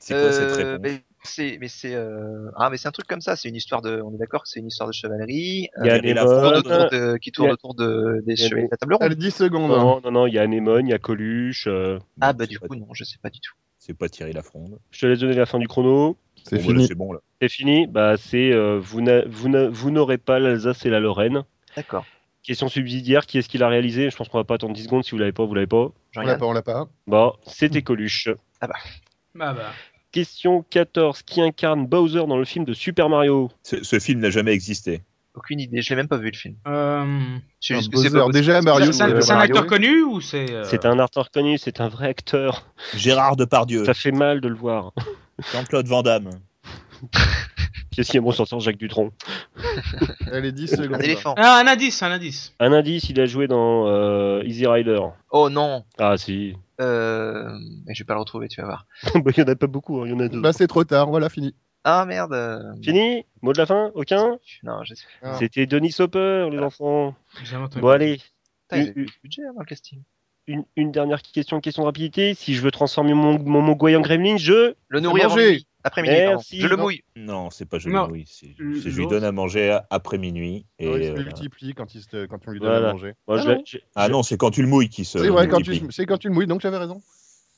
C'est 0.04 0.14
quoi 0.16 0.32
cette 0.32 0.50
Euh, 0.50 0.56
réponse? 0.74 0.80
mais 0.82 1.02
c'est, 1.24 1.58
mais 1.62 1.68
c'est, 1.68 1.94
euh, 1.94 2.50
ah, 2.58 2.70
mais 2.72 2.78
c'est 2.78 2.88
un 2.88 2.92
truc 2.92 3.06
comme 3.08 3.22
ça. 3.22 3.36
C'est 3.36 3.50
une 3.50 3.56
histoire 3.56 3.82
de, 3.84 4.02
on 4.02 4.14
est 4.16 4.18
d'accord 4.18 4.42
que 4.44 4.50
c'est 4.50 4.60
une 4.60 4.68
histoire 4.68 4.90
de 4.90 4.94
chevalerie. 4.94 5.70
Il 5.80 5.86
y 5.86 5.90
a 5.90 5.94
euh, 5.94 5.98
Anémone. 6.00 6.24
qui 6.26 6.32
tourne 6.34 6.46
Anémone. 6.46 6.58
autour 6.58 6.90
de, 6.90 7.18
qui 7.18 7.32
tourne 7.32 7.50
a- 7.50 7.54
autour 7.54 7.76
de, 7.76 8.24
des 8.26 8.36
chevaliers 8.36 8.66
de 8.66 8.72
la 8.72 8.78
table 8.78 8.94
ronde. 8.96 9.04
Allez, 9.04 9.16
10 9.16 9.32
secondes. 9.32 9.72
hein. 9.72 9.78
Non, 9.78 10.02
non, 10.04 10.12
non, 10.12 10.28
il 10.28 10.34
y 10.34 10.40
a 10.40 10.42
Anémone, 10.42 10.88
il 10.88 10.90
y 10.90 10.94
a 10.94 10.98
Coluche. 11.00 11.68
euh, 11.68 12.00
Ah, 12.20 12.34
bah, 12.34 12.48
du 12.48 12.60
pas- 12.60 12.68
coup, 12.68 12.76
non, 12.76 12.88
je 12.94 13.04
sais 13.04 13.18
pas 13.22 13.30
du 13.30 13.40
tout. 13.40 13.54
C'est 13.78 13.94
pas 13.96 14.10
Thierry 14.10 14.34
Lafronde. 14.34 14.80
Je 14.92 15.00
te 15.02 15.06
laisse 15.06 15.20
donner 15.20 15.36
la 15.36 15.46
fin 15.46 15.60
du 15.60 15.68
chrono. 15.68 16.18
C'est 16.44 16.58
Bon, 16.58 16.64
fini. 16.64 16.88
c'est 16.88 16.96
bon 16.96 17.14
là. 17.14 17.20
C'est 17.40 17.50
fini. 17.50 17.86
Bah, 17.88 18.16
c'est 18.18 18.52
euh, 18.52 18.80
vous 18.82 19.02
n'a- 19.02 19.24
vous 19.28 19.48
n'a- 19.50 19.70
vous 19.70 19.92
n'aurez 19.92 20.18
pas 20.18 20.40
l'Alsace 20.40 20.84
et 20.86 20.90
la 20.90 21.00
Lorraine. 21.00 21.44
D'accord. 21.76 22.06
Question 22.44 22.68
subsidiaire, 22.70 23.28
qui 23.28 23.38
est-ce 23.38 23.48
qui 23.48 23.60
l'a 23.60 23.68
réalisé? 23.68 24.10
Je 24.10 24.16
pense 24.18 24.28
qu'on 24.28 24.40
va 24.40 24.44
pas 24.44 24.56
attendre 24.56 24.74
10 24.74 24.86
secondes. 24.86 25.04
Si 25.04 25.12
vous 25.12 25.20
l'avez 25.20 25.32
pas, 25.32 25.46
vous 25.46 25.54
l'avez 25.54 25.68
pas. 25.68 25.92
J'en 26.12 26.22
On 26.22 26.26
l'a 26.26 26.36
pas, 26.38 26.46
on 26.48 26.52
l'a 26.54 26.64
pas. 26.64 26.88
Bon, 27.06 27.34
c'était 27.46 27.84
Coluche. 27.84 28.30
Bah 28.60 28.68
bah. 29.54 29.72
Question 30.12 30.64
14. 30.70 31.22
Qui 31.24 31.42
incarne 31.42 31.88
Bowser 31.88 32.26
dans 32.28 32.38
le 32.38 32.46
film 32.46 32.66
de 32.66 32.74
Super 32.74 33.10
Mario? 33.10 33.50
Ce, 33.64 33.84
ce 33.84 34.00
film 34.00 34.20
n'a 34.20 34.30
jamais 34.30 34.52
existé. 34.52 35.02
Aucune 35.34 35.62
idée. 35.62 35.82
Je 35.82 35.90
l'ai 35.92 35.96
même 35.96 36.10
pas 36.10 36.18
vu 36.18 36.30
le 36.32 36.36
film. 36.38 36.56
Euh... 36.68 37.06
Juste 37.62 37.90
que 37.92 37.98
c'est 37.98 38.10
Bowser. 38.10 38.26
pas 38.26 38.32
Déjà, 38.32 38.54
possible. 38.56 38.70
Mario, 38.72 38.92
C'est 38.92 39.04
un, 39.04 39.10
euh, 39.12 39.22
c'est 39.22 39.32
un 39.32 39.36
Mario. 39.36 39.56
acteur 39.56 39.68
connu 39.68 40.04
ou 40.04 40.20
c'est. 40.20 40.52
euh, 40.52 40.64
C'est 40.66 40.86
un 40.86 41.00
acteur 41.00 41.32
connu, 41.32 41.58
c'est 41.58 41.80
un 41.80 41.88
vrai 41.88 42.10
acteur. 42.10 42.68
Gérard 42.96 43.38
Depardieu, 43.38 43.86
Ça 43.86 43.94
fait 43.94 44.12
mal 44.12 44.42
de 44.42 44.50
le 44.50 44.56
voir. 44.56 44.92
Jean-Claude 45.54 45.88
Van 45.88 46.02
Damme. 46.04 46.30
Qu'est-ce 47.96 48.12
qui 48.12 48.18
est 48.18 48.22
bon 48.22 48.32
sortir 48.32 48.60
Jacques 48.62 48.78
Dutronc? 48.78 49.12
Allez, 50.32 50.52
10 50.54 50.80
Un 50.80 51.00
éléphant. 51.00 51.34
Ah, 51.38 51.62
un 51.64 51.68
indice, 51.68 52.02
un 52.04 52.12
indice. 52.12 52.54
Un 52.60 52.72
indice, 52.72 53.10
il 53.10 53.20
a 53.20 53.26
joué 53.26 53.48
dans 53.48 53.88
euh, 53.88 54.42
Easy 54.46 54.66
Rider. 54.66 55.00
Oh 55.30 55.50
non. 55.50 55.84
Ah 55.98 56.18
si. 56.18 56.56
Euh... 56.82 57.50
mais 57.86 57.94
Je 57.94 58.04
vais 58.04 58.08
pas 58.08 58.14
le 58.16 58.20
retrouver, 58.20 58.48
tu 58.48 58.60
vas 58.62 58.68
voir. 58.68 58.86
Bah, 59.24 59.32
Il 59.36 59.40
y 59.40 59.44
en 59.44 59.48
a 59.48 59.56
pas 59.56 59.68
beaucoup, 59.68 60.02
hein, 60.02 60.04
il 60.08 60.12
y 60.12 60.14
en 60.14 60.20
a 60.20 60.28
deux. 60.28 60.42
Bah, 60.42 60.52
c'est 60.54 60.68
trop 60.68 60.84
tard. 60.84 61.10
Voilà, 61.10 61.30
fini. 61.30 61.56
Ah 61.84 62.06
merde. 62.06 62.34
euh, 62.34 62.74
Fini 62.84 63.26
Mot 63.42 63.54
de 63.54 63.58
la 63.58 63.66
fin 63.66 63.92
Aucun 63.96 64.38
Non, 64.64 64.84
je 64.84 64.94
sais. 64.94 65.06
Ah. 65.24 65.36
C'était 65.40 65.66
Denis 65.66 65.96
Hopper, 66.00 66.50
les 66.52 66.60
enfants. 66.60 67.16
J'ai 67.40 67.46
jamais 67.46 67.64
entendu 67.66 67.82
Bon 67.82 67.90
allez, 67.90 68.20
Putain, 68.70 68.86
de 68.86 69.06
budget 69.24 69.42
hein, 69.44 69.54
dans 69.56 69.62
le 69.62 69.66
casting. 69.66 70.02
Une, 70.48 70.64
une 70.76 70.92
dernière 70.92 71.22
question, 71.22 71.60
question 71.62 71.84
de 71.84 71.88
rapidité. 71.88 72.34
Si 72.34 72.54
je 72.54 72.62
veux 72.62 72.72
transformer 72.72 73.14
mon, 73.14 73.40
mon 73.40 73.62
Mogwai 73.62 73.96
en 73.96 74.02
gremlin, 74.02 74.38
je... 74.38 74.74
Le 74.90 75.00
avant 75.00 75.36
midi. 75.36 75.66
Après. 75.84 76.04
Merci. 76.04 76.62
Je 76.62 76.68
le 76.68 76.78
mouille. 76.78 77.02
Non, 77.16 77.50
c'est 77.50 77.66
pas 77.66 77.80
je 77.80 77.90
Non. 77.90 78.04
le 78.04 78.08
nourris, 78.10 78.26
c'est 78.28 78.54
c'est 78.82 78.92
je 78.92 78.98
lui 79.00 79.08
donne 79.08 79.24
à 79.24 79.32
manger 79.32 79.80
après 79.90 80.18
minuit. 80.20 80.66
Et, 80.78 80.86
il 80.86 81.04
se 81.06 81.10
euh, 81.10 81.16
multiplie 81.16 81.74
quand, 81.74 81.96
il 81.96 82.02
se- 82.02 82.26
quand 82.28 82.38
on 82.48 82.52
lui 82.52 82.60
donne 82.60 82.70
Voilà. 82.70 82.90
à 82.90 82.94
manger. 82.94 83.14
Moi, 83.28 83.40
Ah 83.40 83.58
je 83.66 83.78
Ah 83.96 84.10
non, 84.10 84.22
c'est 84.22 84.38
quand 84.38 84.52
tu 84.52 84.62
le 84.62 84.68
mouilles 84.68 84.90
qui 84.90 85.06
se. 85.06 85.18
C'est 85.18 85.30
vrai, 85.30 85.48
quand 85.48 85.62
tu, 85.62 85.82
c'est 85.90 86.06
quand 86.06 86.18
tu 86.18 86.28
le 86.28 86.36
mouilles, 86.36 86.46
donc 86.48 86.62
j'avais 86.62 86.78
raison. 86.78 87.02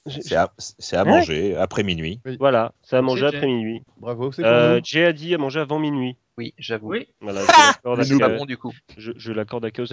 J'ai- 0.05 0.21
C'est 0.21 0.35
à, 0.35 0.51
c'est 0.57 0.95
à 0.97 1.03
Ouais. 1.03 1.09
manger 1.09 1.55
après 1.55 1.83
minuit. 1.83 2.19
Voilà, 2.39 2.73
ça 2.81 2.97
a 2.97 3.01
mangé 3.01 3.21
C'est 3.29 3.35
après 3.37 3.47
minuit. 3.47 3.81
Bravo, 3.97 4.31
c'est 4.31 4.43
Euh. 4.43 4.79
Jay 4.83 5.05
a 5.05 5.13
dit 5.13 5.33
à 5.33 5.37
manger 5.37 5.59
avant 5.61 5.79
minuit. 5.79 6.17
Oui, 6.37 6.53
j'avoue. 6.57 6.89
Oui. 6.89 7.07
Voilà, 7.21 7.41
je 7.45 7.47
l'accorde 7.47 8.03
C'est 8.03 8.23
à- 8.23 8.29
bon 8.29 8.45
du 8.45 8.57
coup. 8.57 8.73
je, 8.97 9.11
je 9.15 9.31
l'accorde 9.31 9.65
à 9.65 9.71
Chaos. 9.71 9.85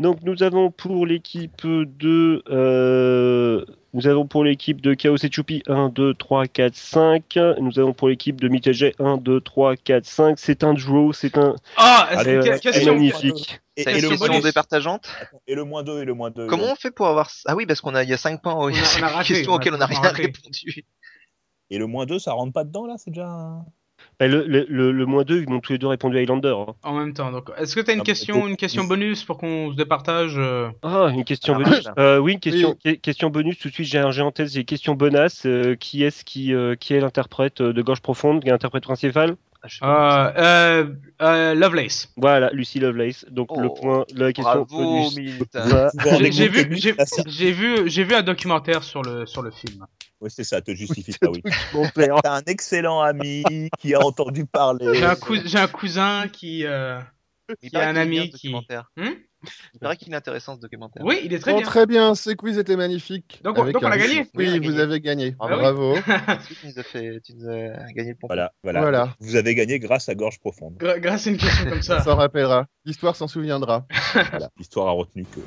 Donc 0.00 0.18
nous 0.22 0.42
avons 0.42 0.70
pour 0.70 1.06
l'équipe 1.06 1.66
de 1.66 2.42
euh, 2.48 3.64
nous 3.96 4.06
avons 4.06 4.26
pour 4.26 4.44
l'équipe 4.44 4.80
de 4.82 4.92
Chaos 4.92 5.16
et 5.16 5.30
Choupi 5.32 5.62
1, 5.66 5.88
2, 5.88 6.12
3, 6.14 6.46
4, 6.46 6.74
5. 6.76 7.38
Nous 7.60 7.78
avons 7.78 7.94
pour 7.94 8.08
l'équipe 8.08 8.38
de 8.40 8.46
Mitej 8.48 8.92
1, 8.98 9.16
2, 9.16 9.40
3, 9.40 9.74
4, 9.76 10.04
5. 10.04 10.38
C'est 10.38 10.62
un 10.64 10.74
draw, 10.74 11.12
c'est 11.14 11.38
un 11.38 11.56
Ah, 11.78 12.08
est-ce 12.12 12.22
c'est, 12.24 12.36
euh, 12.36 12.58
question. 12.58 12.92
magnifique. 12.92 13.60
Et, 13.78 13.82
et 13.82 13.90
une 13.96 14.02
le 14.02 14.08
question 14.10 14.26
bonus. 14.26 14.42
départageante. 14.44 15.08
Et 15.46 15.54
le 15.54 15.64
moins 15.64 15.82
2 15.82 16.02
et 16.02 16.04
le 16.04 16.12
moins 16.14 16.30
2. 16.30 16.46
Comment 16.46 16.72
on 16.72 16.74
fait 16.76 16.90
pour 16.90 17.06
avoir 17.06 17.30
Ah 17.46 17.56
oui, 17.56 17.64
parce 17.64 17.80
qu'on 17.80 17.94
a 17.94 18.02
il 18.04 18.10
y 18.10 18.12
a 18.14 18.18
5 18.18 18.42
points. 18.42 18.54
Oui. 18.66 18.74
On 18.76 18.76
a- 18.76 19.00
on 19.00 19.02
a 19.04 19.08
raté, 19.08 19.28
question 19.34 19.52
on 19.52 19.54
a 19.54 19.56
auquel 19.56 19.74
on 19.74 19.78
n'a 19.78 19.86
rien 19.86 20.00
raté. 20.00 20.22
répondu. 20.26 20.84
Et 21.70 21.78
le 21.78 21.86
moins 21.86 22.04
2, 22.06 22.18
ça 22.18 22.32
rentre 22.32 22.52
pas 22.52 22.64
dedans 22.64 22.86
là? 22.86 22.94
C'est 22.98 23.10
déjà. 23.10 23.58
Bah, 24.18 24.26
le, 24.28 24.46
le, 24.46 24.64
le, 24.68 24.92
le 24.92 25.06
moins 25.06 25.24
2, 25.24 25.42
ils 25.42 25.48
m'ont 25.50 25.60
tous 25.60 25.72
les 25.72 25.78
deux 25.78 25.86
répondu 25.88 26.16
Highlander. 26.18 26.54
hein. 26.56 26.72
En 26.84 26.94
même 26.94 27.12
temps. 27.12 27.30
Donc, 27.30 27.50
est-ce 27.58 27.74
que 27.76 27.80
tu 27.80 27.90
as 27.90 27.94
une 27.94 28.00
Ah, 28.00 28.04
question, 28.04 28.46
une 28.48 28.56
question 28.56 28.84
bonus 28.84 29.24
pour 29.24 29.36
qu'on 29.38 29.70
se 29.72 29.76
départage 29.76 30.34
euh, 30.38 30.68
Ah, 30.82 31.10
une 31.12 31.24
question 31.24 31.54
Ah, 31.56 31.62
bonus. 31.62 31.84
Euh, 31.98 32.18
oui, 32.18 32.32
une 32.34 32.40
question, 32.40 32.76
Oui. 32.84 32.94
que- 32.96 33.00
question 33.00 33.28
bonus. 33.30 33.58
Tout 33.58 33.68
de 33.68 33.74
suite, 33.74 33.86
j'ai 33.88 33.98
un 33.98 34.10
j'ai 34.10 34.22
en 34.22 34.32
tête, 34.32 34.48
j'ai 34.52 34.64
question 34.64 34.94
bonasse. 34.94 35.44
Euh, 35.46 35.74
qui 35.76 36.02
est-ce 36.02 36.24
qui, 36.24 36.54
euh, 36.54 36.74
qui 36.76 36.94
est 36.94 37.00
l'interprète 37.00 37.60
de 37.60 37.82
Gorge 37.82 38.00
Profonde, 38.00 38.40
qui 38.42 38.48
est 38.48 38.52
l'interprète 38.52 38.84
principal? 38.84 39.36
Ah, 39.80 40.32
euh, 40.36 40.84
euh, 40.84 40.94
euh, 41.22 41.54
Lovelace. 41.54 42.08
Voilà, 42.16 42.50
Lucy 42.52 42.78
Lovelace. 42.80 43.24
Donc 43.30 43.48
Oh, 43.50 43.60
le 43.60 43.68
point, 43.70 44.04
la 44.14 44.32
question 44.32 44.64
Bravo. 44.66 45.10
Voilà. 45.52 45.90
J'ai 46.30 46.48
vu, 46.48 46.76
j'ai 47.26 47.52
vu, 47.52 47.88
j'ai 47.90 48.04
vu 48.04 48.14
un 48.14 48.22
documentaire 48.22 48.82
sur 48.82 49.02
le 49.02 49.26
sur 49.26 49.42
le 49.42 49.50
film. 49.50 49.84
Ouais, 50.20 50.30
c'est 50.30 50.44
ça, 50.44 50.62
te 50.62 50.74
justifie 50.74 51.12
pas, 51.20 51.28
oui. 51.30 51.42
Mon 51.74 51.86
père. 51.90 52.16
T'as 52.22 52.36
un 52.36 52.42
excellent 52.46 53.00
ami 53.02 53.44
qui 53.78 53.94
a 53.94 54.00
entendu 54.00 54.46
parler. 54.46 54.86
J'ai 54.94 55.04
un, 55.04 55.14
cou- 55.14 55.36
j'ai 55.44 55.58
un 55.58 55.66
cousin 55.68 56.26
qui. 56.32 56.64
euh, 56.64 56.98
y 57.62 57.76
a 57.76 57.88
un 57.88 57.96
ami 57.96 58.30
qui- 58.30 58.30
documentaire. 58.48 58.90
hmm? 58.96 59.10
Il 59.74 59.80
paraît 59.80 59.96
qu'il 59.96 60.12
est 60.12 60.16
intéressant 60.16 60.54
ce 60.56 60.60
documentaire. 60.60 61.04
Oui, 61.04 61.20
il 61.24 61.32
est 61.32 61.38
très 61.38 61.52
Oh, 61.52 61.56
bien. 61.58 61.66
très 61.66 61.86
bien, 61.86 62.14
ce 62.14 62.30
quiz 62.30 62.58
était 62.58 62.76
magnifique. 62.76 63.40
Donc 63.44 63.58
on- 63.58 63.64
donc 63.70 63.82
on 63.82 63.86
a 63.86 63.96
gagné. 63.98 64.20
Oui, 64.20 64.26
on 64.34 64.38
Oui, 64.38 64.48
a 64.48 64.52
vous 64.56 64.60
gagné. 64.62 64.80
avez 64.80 65.00
gagné. 65.00 65.36
Ah 65.38 65.46
oui. 65.48 65.54
Bravo. 65.56 65.96
Ensuite, 66.28 66.58
tu 66.60 66.66
nous 66.68 66.78
as 66.78 66.82
fait, 66.82 67.20
tu 67.24 67.34
nous 67.34 67.48
as 67.48 67.92
gagné 67.92 68.10
le 68.10 68.14
pompon. 68.14 68.28
Voilà, 68.28 68.52
voilà, 68.62 68.80
Voilà. 68.80 69.14
Vous 69.20 69.36
avez 69.36 69.54
gagné 69.54 69.78
grâce 69.78 70.08
à 70.08 70.14
Gorge 70.14 70.40
Profonde. 70.40 70.76
Gra- 70.78 70.98
Grâce 71.00 71.26
à 71.26 71.30
une 71.30 71.36
question 71.36 71.64
comme 71.68 71.78
On 71.78 71.82
ça. 71.82 72.02
s'en 72.02 72.16
rappellera. 72.16 72.66
L'histoire 72.84 73.14
s'en 73.14 73.28
souviendra. 73.28 73.86
Voilà. 74.14 74.50
L'histoire 74.58 74.88
a 74.88 74.92
retenu 74.92 75.24
que. 75.24 75.40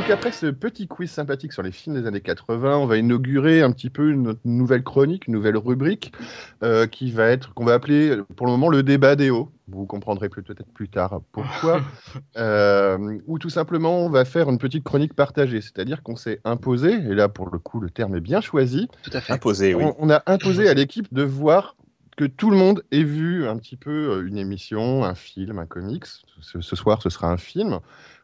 Donc, 0.00 0.08
après 0.08 0.32
ce 0.32 0.46
petit 0.46 0.88
quiz 0.88 1.10
sympathique 1.10 1.52
sur 1.52 1.62
les 1.62 1.72
films 1.72 2.00
des 2.00 2.08
années 2.08 2.22
80, 2.22 2.78
on 2.78 2.86
va 2.86 2.96
inaugurer 2.96 3.60
un 3.60 3.70
petit 3.70 3.90
peu 3.90 4.14
notre 4.14 4.40
nouvelle 4.46 4.82
chronique, 4.82 5.26
une 5.26 5.34
nouvelle 5.34 5.58
rubrique 5.58 6.14
euh, 6.62 6.86
qui 6.86 7.10
va 7.10 7.26
être 7.26 7.52
qu'on 7.52 7.66
va 7.66 7.74
appeler 7.74 8.16
pour 8.34 8.46
le 8.46 8.52
moment 8.52 8.70
le 8.70 8.82
débat 8.82 9.14
des 9.14 9.28
hauts. 9.28 9.52
Vous 9.68 9.84
comprendrez 9.84 10.30
peut-être 10.30 10.64
plus 10.72 10.88
tard 10.88 11.20
pourquoi. 11.32 11.82
euh, 12.38 13.18
ou 13.26 13.38
tout 13.38 13.50
simplement 13.50 13.98
on 13.98 14.08
va 14.08 14.24
faire 14.24 14.48
une 14.48 14.56
petite 14.56 14.84
chronique 14.84 15.12
partagée, 15.12 15.60
c'est-à-dire 15.60 16.02
qu'on 16.02 16.16
s'est 16.16 16.40
imposé, 16.44 16.92
et 16.94 17.14
là 17.14 17.28
pour 17.28 17.50
le 17.50 17.58
coup 17.58 17.78
le 17.78 17.90
terme 17.90 18.16
est 18.16 18.20
bien 18.20 18.40
choisi, 18.40 18.88
Tout 19.02 19.10
à 19.12 19.20
fait. 19.20 19.34
Imposé, 19.34 19.74
oui. 19.74 19.84
on, 19.84 19.96
on 19.98 20.08
a 20.08 20.22
imposé 20.24 20.66
à 20.66 20.72
l'équipe 20.72 21.12
de 21.12 21.24
voir 21.24 21.76
que 22.16 22.24
tout 22.24 22.50
le 22.50 22.56
monde 22.56 22.84
ait 22.90 23.02
vu 23.02 23.46
un 23.46 23.58
petit 23.58 23.76
peu 23.76 24.12
euh, 24.12 24.26
une 24.26 24.38
émission, 24.38 25.04
un 25.04 25.14
film, 25.14 25.58
un 25.58 25.66
comics. 25.66 26.06
Ce, 26.40 26.60
ce 26.60 26.76
soir, 26.76 27.02
ce 27.02 27.10
sera 27.10 27.30
un 27.30 27.36
film 27.36 27.80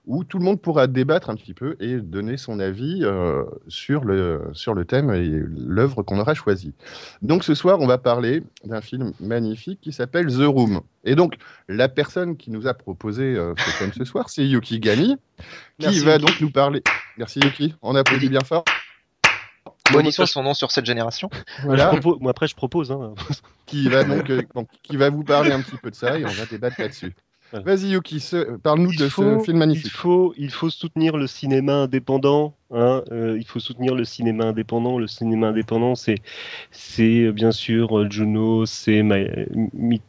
où 0.06 0.22
tout 0.22 0.38
le 0.38 0.44
monde 0.44 0.60
pourra 0.60 0.86
débattre 0.86 1.30
un 1.30 1.34
petit 1.34 1.52
peu 1.52 1.76
et 1.80 1.96
donner 1.96 2.36
son 2.36 2.60
avis 2.60 3.00
euh, 3.02 3.42
sur, 3.66 4.04
le, 4.04 4.42
sur 4.52 4.72
le 4.74 4.84
thème 4.84 5.10
et 5.10 5.28
l'œuvre 5.66 6.02
qu'on 6.04 6.18
aura 6.20 6.34
choisie. 6.34 6.72
Donc 7.22 7.42
ce 7.42 7.54
soir, 7.54 7.80
on 7.80 7.86
va 7.88 7.98
parler 7.98 8.44
d'un 8.64 8.80
film 8.80 9.12
magnifique 9.20 9.80
qui 9.80 9.92
s'appelle 9.92 10.28
The 10.28 10.46
Room. 10.46 10.80
Et 11.04 11.16
donc, 11.16 11.34
la 11.68 11.88
personne 11.88 12.36
qui 12.36 12.50
nous 12.52 12.66
a 12.68 12.74
proposé 12.74 13.34
euh, 13.36 13.52
ce 13.58 13.78
thème 13.80 13.92
ce 13.92 14.04
soir, 14.04 14.30
c'est 14.30 14.46
Yuki 14.46 14.78
Gami, 14.78 15.16
qui 15.36 15.86
Merci, 15.86 16.04
va 16.04 16.14
Yuki. 16.16 16.24
donc 16.26 16.40
nous 16.40 16.50
parler. 16.50 16.82
Merci 17.18 17.40
Yuki, 17.40 17.74
on 17.82 17.94
applaudit 17.96 18.28
bien 18.28 18.40
fort. 18.42 18.64
Bonissons 19.92 20.26
son 20.26 20.42
nom 20.42 20.54
sur 20.54 20.70
cette 20.72 20.86
génération. 20.86 21.30
Moi, 21.64 21.76
je 21.76 21.82
propose- 21.84 22.18
moi, 22.20 22.30
après, 22.30 22.46
je 22.48 22.56
propose. 22.56 22.90
Hein. 22.90 23.14
qui 23.66 23.88
va 23.88 24.02
donc, 24.04 24.30
euh, 24.30 24.42
donc, 24.54 24.68
qui 24.82 24.96
va 24.96 25.10
vous 25.10 25.22
parler 25.24 25.52
un 25.52 25.60
petit 25.62 25.76
peu 25.76 25.90
de 25.90 25.96
ça 25.96 26.18
et 26.18 26.24
on 26.24 26.28
va 26.28 26.46
débattre 26.46 26.80
là-dessus. 26.80 27.14
Vas-y 27.52 27.90
Yuki, 27.90 28.22
parle-nous 28.62 28.92
Il 28.92 28.98
de 28.98 29.08
faut- 29.08 29.22
ce 29.38 29.44
film 29.44 29.56
Il 29.56 29.58
magnifique. 29.58 29.92
faut, 29.92 30.34
il 30.36 30.50
faut 30.50 30.68
soutenir 30.70 31.16
le 31.16 31.26
cinéma 31.26 31.74
indépendant. 31.74 32.54
Hein, 32.74 33.04
euh, 33.12 33.36
il 33.38 33.46
faut 33.46 33.60
soutenir 33.60 33.94
le 33.94 34.04
cinéma 34.04 34.46
indépendant. 34.46 34.98
Le 34.98 35.06
cinéma 35.06 35.48
indépendant, 35.48 35.94
c'est, 35.94 36.16
c'est 36.72 37.22
euh, 37.22 37.32
bien 37.32 37.52
sûr 37.52 37.96
euh, 38.00 38.10
Juno, 38.10 38.66
c'est 38.66 39.02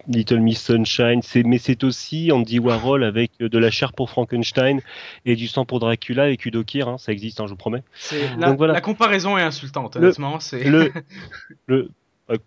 Little 0.07 0.39
Miss 0.39 0.61
Sunshine, 0.63 1.21
c'est, 1.21 1.43
mais 1.43 1.59
c'est 1.59 1.83
aussi 1.83 2.31
Andy 2.31 2.57
Warhol 2.59 3.03
avec 3.03 3.31
de 3.39 3.57
la 3.59 3.69
chair 3.69 3.93
pour 3.93 4.09
Frankenstein 4.09 4.81
et 5.25 5.35
du 5.35 5.47
sang 5.47 5.65
pour 5.65 5.79
Dracula 5.79 6.23
avec 6.23 6.45
Udo 6.45 6.63
Kier. 6.63 6.81
Hein, 6.87 6.97
ça 6.97 7.11
existe, 7.11 7.39
hein, 7.39 7.45
je 7.45 7.51
vous 7.51 7.57
promets. 7.57 7.83
C'est- 7.93 8.35
La, 8.39 8.47
Donc 8.49 8.57
voilà. 8.57 8.73
la 8.73 8.81
comparaison 8.81 9.37
est 9.37 9.43
insultante, 9.43 9.95
Le- 9.95 10.05
honnêtement. 10.07 10.39
C'est 10.39 10.63
Le, 10.63 10.91
le, 11.67 11.75
euh, 11.77 11.89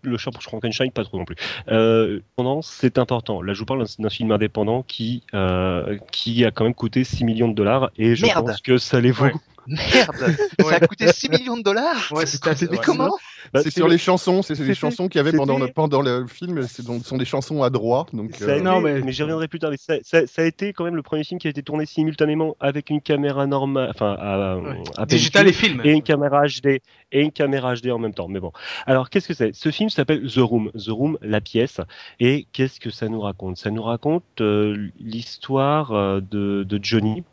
le 0.03 0.17
chat 0.17 0.31
pour 0.31 0.43
Frankenstein, 0.43 0.91
pas 0.91 1.03
trop 1.03 1.17
non 1.17 1.25
plus. 1.25 1.35
Euh, 1.69 2.19
c'est 2.61 2.97
important. 2.97 3.41
Là, 3.41 3.53
je 3.53 3.59
vous 3.59 3.65
parle 3.65 3.79
d'un- 3.85 4.03
d'un 4.03 4.09
film 4.09 4.31
indépendant 4.31 4.83
qui, 4.83 5.23
euh, 5.33 5.97
qui 6.11 6.45
a 6.45 6.51
quand 6.51 6.63
même 6.63 6.73
coûté 6.73 7.03
6 7.03 7.23
millions 7.23 7.47
de 7.47 7.53
dollars 7.55 7.91
et 7.97 8.15
je 8.15 8.25
Merde. 8.25 8.45
pense 8.47 8.61
que 8.61 8.77
ça 8.77 8.99
les 9.01 9.11
vaut. 9.11 9.25
Ouais. 9.25 9.33
Merde, 9.67 10.35
ça 10.59 10.75
a 10.75 10.79
coûté 10.87 11.11
6 11.11 11.29
millions 11.29 11.57
de 11.57 11.63
dollars. 11.63 12.09
ouais, 12.11 12.25
c'est 12.25 12.45
assez- 12.47 12.67
Mais 12.69 12.77
ouais. 12.77 12.83
comment 12.83 13.11
Bah, 13.53 13.61
c'est 13.63 13.71
sur 13.71 13.87
les 13.87 13.97
chansons, 13.97 14.41
c'est 14.41 14.55
des 14.59 14.73
chansons 14.75 15.07
qu'il 15.07 15.17
y 15.17 15.21
avait 15.27 15.31
pendant 15.35 15.55
le, 15.57 15.61
c'était- 15.65 15.73
pendant 15.73 16.01
le 16.01 16.27
film, 16.27 16.67
ce 16.67 16.83
sont, 16.83 17.17
des 17.17 17.25
chansons 17.25 17.63
à 17.63 17.69
droit. 17.69 18.05
Donc, 18.13 18.35
Ça 18.35 18.45
euh, 18.45 18.53
été- 18.55 18.61
Non, 18.63 18.81
mais, 18.81 19.01
mais- 19.01 19.11
j'y 19.11 19.21
reviendrai 19.23 19.47
plus 19.47 19.59
tard. 19.59 19.71
Mais 19.71 19.77
ça, 19.77 19.95
ça- 20.03 20.25
ça 20.27 20.41
a 20.41 20.45
été 20.45 20.73
quand 20.73 20.83
même 20.85 20.95
le 20.95 21.01
premier 21.01 21.23
film 21.23 21.39
qui 21.39 21.47
a 21.47 21.49
été 21.49 21.63
tourné 21.63 21.85
simultanément 21.85 22.55
avec 22.59 22.89
une 22.89 23.01
caméra 23.01 23.45
normale, 23.47 23.89
enfin 23.93 24.15
à, 24.19 24.57
Ouais. 24.57 24.83
à 24.97 25.05
Digital 25.05 25.47
et 25.47 25.53
film. 25.53 25.81
et 25.83 25.91
une 25.91 26.03
caméra 26.03 26.43
HD 26.45 26.81
et 27.11 27.21
une 27.21 27.31
caméra 27.31 27.73
HD 27.75 27.91
en 27.91 27.99
même 27.99 28.13
temps. 28.13 28.27
Mais 28.27 28.39
bon. 28.39 28.51
Alors 28.85 29.09
qu'est-ce 29.09 29.27
que 29.27 29.33
c'est? 29.33 29.53
Ce 29.53 29.69
film 29.71 29.89
s'appelle 29.89 30.27
The 30.27 30.37
Room. 30.39 30.71
The 30.73 30.89
Room, 30.89 31.17
la 31.21 31.41
pièce. 31.41 31.81
Et 32.19 32.47
qu'est-ce 32.53 32.79
que 32.79 32.89
ça 32.89 33.09
nous 33.09 33.21
raconte? 33.21 33.57
Ça 33.57 33.69
nous 33.71 33.83
raconte 33.83 34.23
euh, 34.41 34.89
l'histoire 34.99 35.91
euh, 35.93 36.21
de, 36.21 36.63
de 36.63 36.79
Johnny 36.81 37.23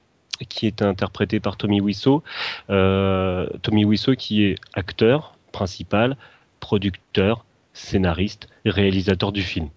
qui 0.48 0.66
est 0.66 0.82
interprété 0.82 1.40
par 1.40 1.56
Tommy 1.56 1.81
Wiseau. 1.81 2.23
Euh, 2.70 3.48
Tommy 3.62 3.85
Wiseau 3.85 4.15
qui 4.15 4.44
est 4.44 4.56
acteur 4.74 5.35
principal, 5.52 6.16
producteur, 6.60 7.44
scénariste, 7.73 8.48
réalisateur 8.65 9.32
du 9.32 9.43
film. 9.43 9.69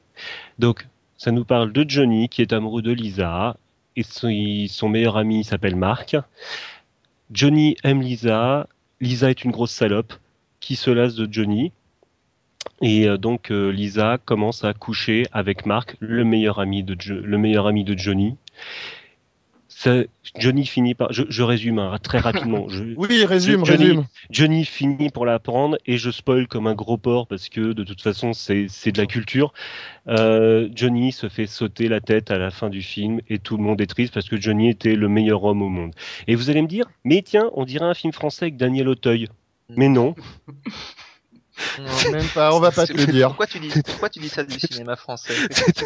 Donc 0.59 0.87
ça 1.17 1.31
nous 1.31 1.45
parle 1.45 1.71
de 1.71 1.85
Johnny 1.87 2.29
qui 2.29 2.41
est 2.41 2.53
amoureux 2.53 2.81
de 2.81 2.91
Lisa 2.91 3.55
et 3.95 4.03
son, 4.03 4.29
son 4.67 4.89
meilleur 4.89 5.17
ami 5.17 5.43
s'appelle 5.43 5.75
Mark. 5.75 6.15
Johnny 7.31 7.75
aime 7.83 8.01
Lisa, 8.01 8.67
Lisa 8.99 9.29
est 9.29 9.43
une 9.43 9.51
grosse 9.51 9.71
salope 9.71 10.13
qui 10.59 10.75
se 10.75 10.89
lasse 10.91 11.15
de 11.15 11.31
Johnny. 11.31 11.71
Et 12.81 13.07
euh, 13.07 13.17
donc 13.17 13.51
euh, 13.51 13.71
Lisa 13.71 14.17
commence 14.23 14.63
à 14.63 14.73
coucher 14.73 15.25
avec 15.31 15.65
Jo- 16.99 17.21
le 17.21 17.37
meilleur 17.37 17.67
ami 17.67 17.83
de 17.83 17.97
Johnny. 17.97 18.35
Johnny 20.37 20.65
finit 20.65 20.95
par, 20.95 21.11
je, 21.13 21.23
je 21.29 21.43
résume 21.43 21.79
hein, 21.79 21.97
très 22.01 22.19
rapidement. 22.19 22.67
Je- 22.69 22.83
Oui, 22.97 23.25
résume, 23.25 23.65
Johnny- 23.65 23.83
résume. 23.85 24.05
Johnny 24.29 24.65
finit 24.65 25.09
pour 25.09 25.25
la 25.25 25.39
prendre 25.39 25.77
et 25.85 25.97
je 25.97 26.11
spoil 26.11 26.47
comme 26.47 26.67
un 26.67 26.73
gros 26.75 26.97
porc 26.97 27.27
parce 27.27 27.49
que 27.49 27.73
de 27.73 27.83
toute 27.83 28.01
façon 28.01 28.33
c'est 28.33 28.67
de 28.91 28.97
la 28.97 29.05
culture. 29.05 29.53
Euh, 30.07 30.69
Johnny 30.75 31.11
se 31.11 31.29
fait 31.29 31.47
sauter 31.47 31.87
la 31.87 32.01
tête 32.01 32.31
à 32.31 32.37
la 32.37 32.51
fin 32.51 32.69
du 32.69 32.81
film 32.81 33.21
et 33.29 33.39
tout 33.39 33.57
le 33.57 33.63
monde 33.63 33.81
est 33.81 33.87
triste 33.87 34.13
parce 34.13 34.29
que 34.29 34.39
Johnny 34.39 34.69
était 34.69 34.95
le 34.95 35.07
meilleur 35.07 35.43
homme 35.43 35.61
au 35.61 35.69
monde. 35.69 35.93
Et 36.27 36.35
vous 36.35 36.49
allez 36.49 36.61
me 36.61 36.67
dire, 36.67 36.85
mais 37.03 37.21
tiens, 37.21 37.49
on 37.53 37.65
dirait 37.65 37.85
un 37.85 37.93
film 37.93 38.13
français 38.13 38.45
avec 38.45 38.57
Daniel 38.57 38.87
Auteuil. 38.87 39.27
Mais 39.69 39.87
non, 39.87 40.15
Même 42.11 42.27
pas, 42.29 42.53
on 42.53 42.59
va 42.59 42.71
pas 42.71 42.85
te 42.85 42.93
le 42.93 43.05
dire. 43.07 43.27
Pourquoi 43.27 43.47
tu 43.47 43.59
dis, 43.59 43.69
pourquoi 43.85 44.09
tu 44.09 44.19
dis 44.19 44.29
ça 44.29 44.43
du 44.43 44.59
cinéma 44.59 44.95
français? 44.95 45.35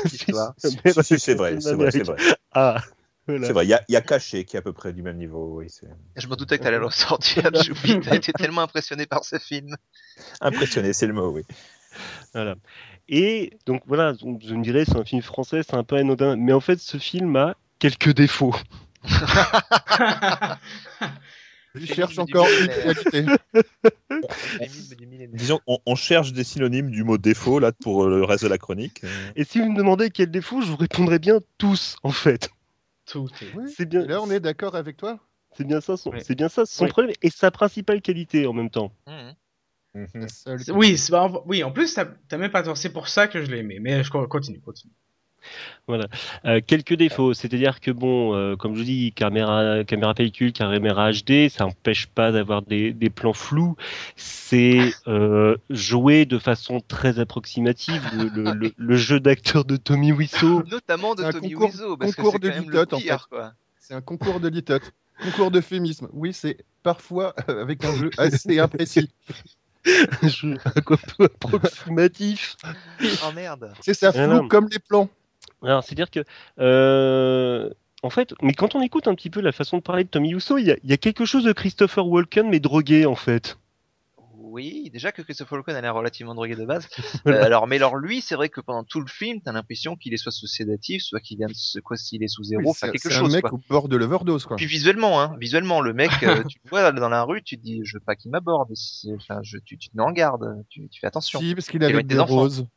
c'est 0.08 0.32
vrai, 0.32 1.60
c'est 1.60 1.76
vrai, 1.76 1.92
c'est 1.92 2.04
vrai. 2.04 2.18
Ah, 2.54 2.82
voilà. 3.28 3.48
C'est 3.48 3.54
vrai, 3.54 3.66
il 3.66 3.70
y 3.70 3.74
a, 3.74 3.84
il 3.88 3.94
y 3.94 3.96
a 3.96 4.02
Caché 4.02 4.46
qui 4.46 4.56
est 4.56 4.60
à 4.60 4.62
peu 4.62 4.74
près 4.74 4.94
du 4.94 5.02
même 5.02 5.18
niveau. 5.18 5.60
Oui, 5.60 5.68
Je 6.16 6.28
me 6.28 6.36
doutais 6.36 6.58
que 6.58 6.64
t'allais 6.64 6.80
le 6.80 6.86
ressortir. 6.86 7.50
J'oublie, 7.64 8.00
t'as 8.00 8.16
été 8.16 8.32
tellement 8.34 8.62
impressionné 8.62 9.06
par 9.06 9.24
ce 9.24 9.40
film. 9.40 9.76
impressionné, 10.42 10.94
c'est 10.94 11.08
le 11.08 11.14
mot, 11.14 11.30
oui. 11.30 11.44
Voilà. 12.34 12.56
Et 13.08 13.58
donc 13.66 13.84
voilà, 13.86 14.14
donc, 14.14 14.42
je 14.46 14.54
me 14.54 14.64
dirais 14.64 14.86
c'est 14.86 14.98
un 14.98 15.06
film 15.06 15.22
français, 15.22 15.62
c'est 15.64 15.76
un 15.76 15.84
peu 15.84 15.96
anodin, 15.96 16.36
mais 16.36 16.54
en 16.54 16.60
fait 16.60 16.80
ce 16.80 16.98
film 16.98 17.36
a 17.36 17.56
quelques 17.80 18.14
défauts. 18.14 18.56
Je 21.76 21.86
cherche 21.86 22.18
encore 22.18 22.48
une 22.48 22.68
qualité. 22.68 23.26
Disons, 25.34 25.60
on, 25.68 25.78
on 25.86 25.96
cherche 25.96 26.32
des 26.32 26.46
synonymes 26.46 26.90
du 26.90 27.04
mot 27.04 27.18
défaut 27.18 27.60
là 27.60 27.74
pour 27.74 28.08
le 28.08 28.24
reste 28.24 28.44
de 28.44 28.50
la 28.50 28.58
chronique. 28.58 29.02
Et 29.36 29.44
si 29.44 29.60
vous 29.60 29.70
me 29.70 29.78
demandez 29.78 30.10
quels 30.10 30.32
défauts, 30.32 30.62
je 30.62 30.68
vous 30.68 30.78
répondrai 30.78 31.20
bien 31.20 31.40
tous 31.58 31.98
en 32.04 32.12
fait. 32.12 32.50
Tout 33.06 33.30
est- 33.42 33.56
Oui. 33.56 33.72
C'est 33.76 33.88
bien. 33.88 34.04
Et 34.04 34.08
là, 34.08 34.22
on 34.22 34.30
est 34.32 34.40
d'accord 34.40 34.76
avec 34.76 34.98
toi? 34.98 35.20
C'est 35.58 35.66
bien 35.66 35.80
ça 35.80 35.96
son, 35.96 36.12
Oui. 36.12 36.20
c'est 36.22 36.36
bien 36.36 36.50
ça 36.50 36.66
son 36.66 36.84
Oui. 36.86 36.90
problème 36.90 37.16
et 37.22 37.30
sa 37.30 37.50
principale 37.52 38.02
qualité 38.02 38.46
en 38.46 38.54
même 38.54 38.70
temps. 38.70 38.94
C'est- 40.28 40.72
Oui, 40.72 40.98
bah, 41.10 41.32
oui, 41.46 41.64
en 41.64 41.72
plus, 41.72 41.94
t'as 41.94 42.38
même 42.38 42.52
pas 42.52 42.64
tort. 42.64 42.76
C'est 42.78 42.92
pour 42.92 43.08
ça 43.08 43.28
que 43.30 43.42
je 43.44 43.50
l'ai 43.50 43.60
aimé. 43.60 43.80
Mais 43.80 44.04
je 44.04 44.12
co- 44.12 44.28
continue, 44.28 44.62
continue. 45.88 46.06
Euh, 46.46 46.62
quelques 46.66 46.94
défauts, 46.96 47.34
c'est-à-dire 47.34 47.80
que 47.80 47.92
bon, 47.92 48.36
euh, 48.36 48.56
comme 48.56 48.76
je 48.76 48.84
dis, 48.84 49.12
caméra, 49.14 49.84
caméra 49.84 50.14
pellicule, 50.14 50.52
caméra 50.54 51.12
HD, 51.12 51.50
ça 51.50 51.66
n'empêche 51.66 52.08
pas 52.08 52.32
d'avoir 52.32 52.62
des, 52.62 52.92
des 52.94 53.10
plans 53.10 53.34
flous. 53.34 53.76
C'est 54.16 54.92
euh, 55.08 55.58
joué 55.70 56.26
de 56.26 56.38
façon 56.40 56.82
très 56.88 57.20
approximative. 57.20 58.02
Le, 58.14 58.30
le- 58.30 58.52
le- 58.54 58.74
le 58.76 58.96
jeu 58.96 59.20
d'acteur 59.20 59.66
de 59.66 59.78
Tommy 59.78 60.12
Wiseau, 60.12 60.64
Notamment 60.70 61.16
de 61.16 61.30
Tommy 61.32 61.52
concours- 61.54 61.70
Wiseau, 61.70 61.98
parce 61.98 62.12
que 62.12 62.22
concours 62.22 62.34
c'est 62.34 62.40
de 62.40 62.50
quand 62.50 62.56
même 62.56 62.70
le 62.70 62.72
litote, 62.80 62.94
en 62.94 63.00
fait. 63.00 63.18
C'est 63.80 63.94
un 63.94 64.02
concours 64.02 64.40
de 64.40 64.48
litote, 64.50 64.92
concours 65.24 65.52
d'euphémisme. 65.52 66.08
Oui, 66.12 66.34
c'est 66.34 66.58
parfois 66.82 67.36
euh, 67.50 67.62
avec 67.62 67.86
un 67.86 67.94
jeu 67.96 68.10
assez 68.18 68.58
imprécis. 68.60 69.12
un 70.24 70.28
jeu 70.28 70.58
un 70.66 70.82
peu 70.82 71.26
approximatif. 71.26 72.56
Oh 73.24 73.32
merde. 73.36 73.72
C'est 73.82 73.94
ça 73.94 74.08
Ah, 74.16 74.26
flou 74.26 74.34
non. 74.42 74.48
comme 74.48 74.68
les 74.72 74.80
plans. 74.80 75.10
Alors, 75.64 75.84
c'est-à-dire 75.84 76.12
que, 76.12 76.24
euh, 76.60 77.70
en 78.04 78.10
fait, 78.10 78.34
mais 78.42 78.54
quand 78.54 78.76
on 78.76 78.82
écoute 78.82 79.08
un 79.08 79.16
petit 79.16 79.30
peu 79.30 79.42
la 79.42 79.52
façon 79.52 79.78
de 79.78 79.82
parler 79.82 80.04
de 80.04 80.10
Tommy 80.10 80.34
Wiseau, 80.34 80.58
il 80.58 80.66
y 80.68 80.72
a, 80.72 80.78
il 80.84 80.90
y 80.90 80.94
a 80.94 80.98
quelque 80.98 81.26
chose 81.26 81.44
de 81.44 81.54
Christopher 81.54 82.08
Walken, 82.08 82.50
mais 82.50 82.60
drogué, 82.60 83.06
en 83.06 83.16
fait. 83.16 83.58
Oui, 84.38 84.90
déjà 84.94 85.12
que 85.12 85.22
Christopher 85.22 85.58
Walken 85.58 85.76
a 85.76 85.82
l'air 85.82 85.94
relativement 85.94 86.34
drogué 86.34 86.56
de 86.56 86.64
base. 86.66 86.88
Euh, 87.28 87.44
alors, 87.44 87.66
mais 87.66 87.78
alors 87.78 87.96
lui, 87.98 88.22
c'est 88.22 88.36
vrai 88.36 88.50
que 88.50 88.62
pendant 88.62 88.84
tout 88.84 89.00
le 89.02 89.08
film, 89.08 89.42
t'as 89.42 89.52
l'impression 89.52 89.96
qu'il 89.96 90.14
est 90.14 90.18
soit 90.18 90.32
sous 90.32 90.46
sédatif, 90.46 91.02
soit 91.02 91.20
qu'il 91.20 91.38
vient 91.38 91.48
de 91.48 91.54
se, 91.54 91.80
quoi, 91.80 91.98
s'il 91.98 92.24
est 92.24 92.28
sous 92.28 92.44
zéro, 92.44 92.62
enfin 92.70 92.86
c'est 92.86 92.92
quelque 92.92 93.10
c'est 93.10 93.16
un 93.16 93.20
chose. 93.20 93.34
mec 93.34 93.42
quoi. 93.42 93.54
au 93.54 93.60
bord 93.68 93.90
de 93.90 93.98
l'overdose, 93.98 94.46
quoi. 94.46 94.56
Puis 94.56 94.68
visuellement, 94.68 95.20
hein, 95.20 95.36
visuellement, 95.40 95.82
le 95.82 95.94
mec, 95.94 96.12
euh, 96.22 96.44
tu 96.48 96.60
le 96.64 96.70
vois 96.70 96.92
dans 96.92 97.10
la 97.10 97.24
rue, 97.24 97.42
tu 97.42 97.58
te 97.58 97.64
dis, 97.64 97.82
je 97.84 97.98
veux 97.98 98.04
pas 98.06 98.16
qu'il 98.16 98.30
m'aborde. 98.30 98.70
C'est- 98.76 99.14
Enfin, 99.16 99.40
je, 99.44 99.58
tu, 99.58 99.78
tu 99.80 99.90
te 99.90 99.98
mets 99.98 100.04
en 100.04 100.12
garde, 100.12 100.64
tu, 100.70 100.88
tu 100.90 101.00
fais 101.00 101.08
attention. 101.08 101.40
Si, 101.40 101.56
parce 101.56 101.68
qu'il 101.68 101.84
avec 101.84 102.06
des 102.06 102.16
des 102.16 102.22
roses. 102.22 102.68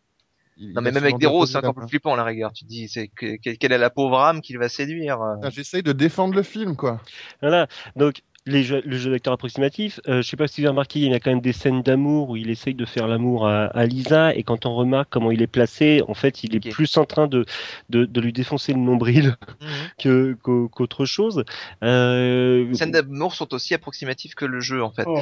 Il- 0.59 0.73
Non, 0.75 0.81
mais 0.83 0.91
même 0.93 1.05
avec 1.05 1.19
des 1.19 1.27
roses, 1.27 1.53
c'est 1.53 1.59
encore 1.59 1.75
plus 1.75 1.89
flippant 1.89 2.15
à 2.15 2.17
la 2.17 2.25
rigueur. 2.25 2.53
Tu 2.53 2.65
te 2.65 2.69
dis, 2.69 2.89
c'est 2.89 3.09
que, 3.09 3.37
que- 3.37 3.51
quelle 3.57 3.73
est 3.73 3.79
la 3.79 3.91
pauvre 3.91 4.19
âme 4.19 4.41
qu'il 4.41 4.59
va 4.59 4.69
séduire. 4.69 5.21
euh. 5.23 5.35
Putain, 5.37 5.51
J'essaye 5.51 5.83
de 5.83 5.93
défendre 5.93 6.35
le 6.35 6.43
film, 6.43 6.75
quoi. 6.77 7.01
Voilà. 7.41 7.69
Donc, 7.97 8.23
les 8.47 8.63
jeux, 8.63 8.81
le 8.87 8.97
jeu 8.97 9.11
d'acteur 9.11 9.35
approximatif, 9.35 10.01
euh, 10.09 10.23
je 10.23 10.29
sais 10.29 10.37
pas 10.39 10.49
si 10.49 10.61
vous 10.63 10.67
avez 10.67 10.71
remarqué, 10.71 11.01
il 11.01 11.11
y 11.11 11.15
a 11.15 11.21
quand 11.21 11.31
même 11.31 11.43
des 11.43 11.53
scènes 11.53 11.83
d'amour 11.83 12.31
où 12.31 12.37
il 12.37 12.49
essaye 12.49 12.75
de 12.75 12.87
faire 12.87 13.07
l'amour 13.07 13.47
à, 13.47 13.67
à 13.67 13.85
Lisa, 13.85 14.35
et 14.35 14.43
quand 14.43 14.65
on 14.65 14.75
remarque 14.75 15.11
comment 15.11 15.31
il 15.31 15.43
est 15.43 15.47
placé, 15.47 16.03
en 16.09 16.15
fait, 16.15 16.43
il 16.45 16.57
est 16.57 16.71
plus 16.73 16.97
en 16.97 17.05
train 17.05 17.27
de, 17.29 17.45
de, 17.91 18.07
de 18.07 18.21
lui 18.23 18.33
défoncer 18.33 18.73
le 18.73 18.79
nombril 18.79 19.37
Mhm. 19.61 19.69
que- 19.99 20.37
qu'au- 20.43 20.69
qu'autre 20.71 21.05
chose. 21.05 21.45
Euh, 21.83 22.65
Les 22.69 22.75
scènes 22.75 22.91
d'amour 22.93 23.35
sont 23.35 23.53
aussi 23.53 23.75
approximatives 23.75 24.35
que 24.35 24.45
le 24.47 24.61
jeu 24.61 24.83
en 24.83 24.91
fait. 24.93 25.05
Oh, 25.07 25.21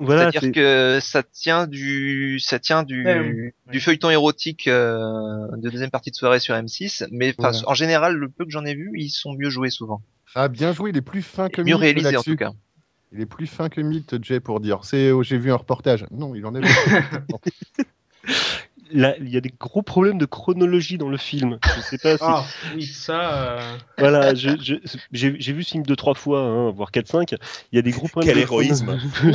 voilà, 0.00 0.22
C'est-à-dire 0.22 0.40
c'est- 0.40 0.52
que 0.52 0.98
ça 1.00 1.22
tient 1.22 1.66
du, 1.66 2.38
ça 2.40 2.58
tient 2.58 2.82
du, 2.82 3.04
Ouais, 3.06 3.54
du 3.70 3.80
feuilleton 3.80 4.10
érotique 4.10 4.66
euh, 4.68 5.46
de 5.56 5.70
deuxième 5.70 5.90
partie 5.90 6.10
de 6.10 6.16
soirée 6.16 6.40
sur 6.40 6.54
M6, 6.54 7.06
mais 7.10 7.34
Voilà. 7.38 7.56
en 7.66 7.74
général, 7.74 8.16
le 8.16 8.28
peu 8.28 8.44
que 8.44 8.50
j'en 8.50 8.64
ai 8.64 8.74
vu, 8.74 8.90
ils 8.96 9.10
sont 9.10 9.34
mieux 9.34 9.50
joués 9.50 9.70
souvent, 9.70 10.02
Ah, 10.34 10.48
bien 10.48 10.72
joué, 10.72 10.90
il 10.90 10.96
est 10.96 11.00
plus 11.02 11.22
fin 11.22 11.48
que 11.48 11.62
mieux 11.62 11.74
Mythe 11.74 11.80
réalisés 11.80 12.16
en 12.16 12.22
tout 12.22 12.36
cas. 12.36 12.52
Il 13.12 13.20
est 13.20 13.26
plus 13.26 13.46
fin 13.46 13.68
que 13.70 13.80
Mythe, 13.80 14.22
Jay, 14.22 14.38
pour 14.40 14.60
dire. 14.60 14.84
C'est, 14.84 15.10
oh, 15.12 15.22
j'ai 15.22 15.38
vu 15.38 15.50
un 15.50 15.56
reportage. 15.56 16.04
Non, 16.10 16.34
il 16.34 16.44
en 16.44 16.54
est. 16.54 16.60
là, 18.92 19.14
il 19.18 19.28
y 19.28 19.36
a 19.36 19.40
des 19.40 19.52
gros 19.58 19.82
problèmes 19.82 20.18
de 20.18 20.26
chronologie 20.26 20.98
dans 20.98 21.08
le 21.08 21.16
film. 21.16 21.58
Je 21.74 21.80
sais 21.80 21.98
pas 21.98 22.16
si. 22.18 22.24
Ah, 22.26 22.44
oui, 22.74 22.84
ça. 22.84 23.34
euh, 23.34 23.76
Voilà, 23.98 24.34
j'ai 24.34 24.56
vu 25.52 25.62
ce 25.64 25.70
film 25.70 25.82
deux, 25.84 25.96
trois 25.96 26.14
fois, 26.14 26.40
hein, 26.40 26.70
voire 26.70 26.90
quatre, 26.90 27.08
cinq. 27.08 27.32
Il 27.72 27.76
y 27.76 27.78
a 27.78 27.82
des 27.82 27.90
gros 27.90 28.08
problèmes. 28.08 28.28
Quel 28.28 28.36
de 28.36 28.42
héroïsme. 28.42 28.98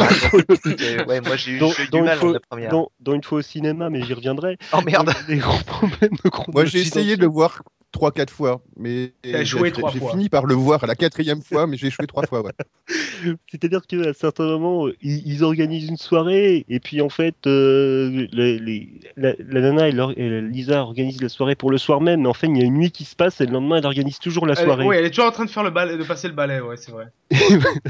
Ouais, 1.08 1.22
moi 1.22 1.36
j'ai 1.36 1.52
eu, 1.52 1.60
Dans- 1.60 1.72
eu 1.72 1.74
dans 1.74 1.98
du 1.98 1.98
une 2.00 2.06
mal 2.06 2.18
fois- 2.18 2.34
la 2.34 2.40
première. 2.40 2.70
dans, 2.72 2.90
dans 3.00 3.14
une 3.14 3.24
fois 3.24 3.40
au 3.40 3.42
cinéma, 3.42 3.90
mais 3.90 4.04
j'y 4.04 4.14
reviendrai. 4.14 4.58
Oh 4.74 4.82
merde. 4.82 5.14
Des 5.28 5.38
gros 5.38 5.58
problèmes 5.66 6.16
de 6.24 6.30
chronologie. 6.30 6.52
Moi, 6.54 6.66
j'ai 6.66 6.80
essayé 6.82 7.16
de 7.16 7.22
le 7.22 7.28
voir 7.28 7.64
trois, 7.94 8.12
quatre 8.12 8.34
fois, 8.34 8.62
mais 8.76 9.14
j'ai- 9.24 9.40
échoué 9.42 9.70
j'ai 9.70 9.72
trois 9.74 9.92
j'ai 9.92 10.00
fois. 10.00 10.12
fini 10.12 10.28
par 10.28 10.46
le 10.46 10.56
voir 10.56 10.84
à 10.84 10.88
la 10.88 10.96
quatrième 10.96 11.42
fois, 11.62 11.68
mais 11.68 11.78
j'ai 11.78 11.88
échoué 11.88 12.06
trois 12.08 12.26
fois. 12.26 12.42
Ouais. 12.44 12.52
C'est-à-dire 13.50 13.82
qu'à 13.88 14.12
certains 14.14 14.46
moments, 14.46 14.88
euh, 14.88 14.96
ils, 15.02 15.26
ils 15.26 15.44
organisent 15.44 15.88
une 15.88 15.96
soirée, 15.98 16.66
et 16.68 16.80
puis 16.82 17.00
en 17.02 17.08
fait, 17.10 17.36
euh, 17.48 18.28
les- 18.34 18.60
les- 18.60 19.00
la, 19.16 19.34
la 19.40 19.62
nana 19.62 19.88
et, 19.88 19.92
leur- 19.94 20.18
et 20.20 20.42
Lisa 20.42 20.82
organisent 20.82 21.22
la 21.22 21.30
soirée 21.30 21.56
pour 21.56 21.72
le 21.72 21.78
soir 21.78 22.02
même, 22.02 22.22
mais 22.24 22.28
en 22.28 22.34
fait, 22.34 22.48
il 22.48 22.58
y 22.58 22.62
a 22.62 22.66
une 22.66 22.74
nuit 22.74 22.92
qui 22.92 23.06
se 23.06 23.16
passe, 23.16 23.40
et 23.40 23.46
le 23.46 23.54
lendemain, 23.54 23.78
elle 23.78 23.86
organise 23.86 24.20
toujours 24.20 24.46
la 24.48 24.56
soirée. 24.56 24.86
ouais, 24.86 24.98
elle 24.98 25.06
est 25.06 25.10
toujours 25.12 25.28
en 25.28 25.32
train 25.32 25.46
de 25.46 25.50
faire 25.52 25.64
le 25.64 25.70
balai, 25.70 25.96
de 25.98 26.04
passer 26.04 26.28
le 26.28 26.34
balai, 26.34 26.60
ouais, 26.60 26.76
c'est 26.78 26.92
vrai. 26.92 27.06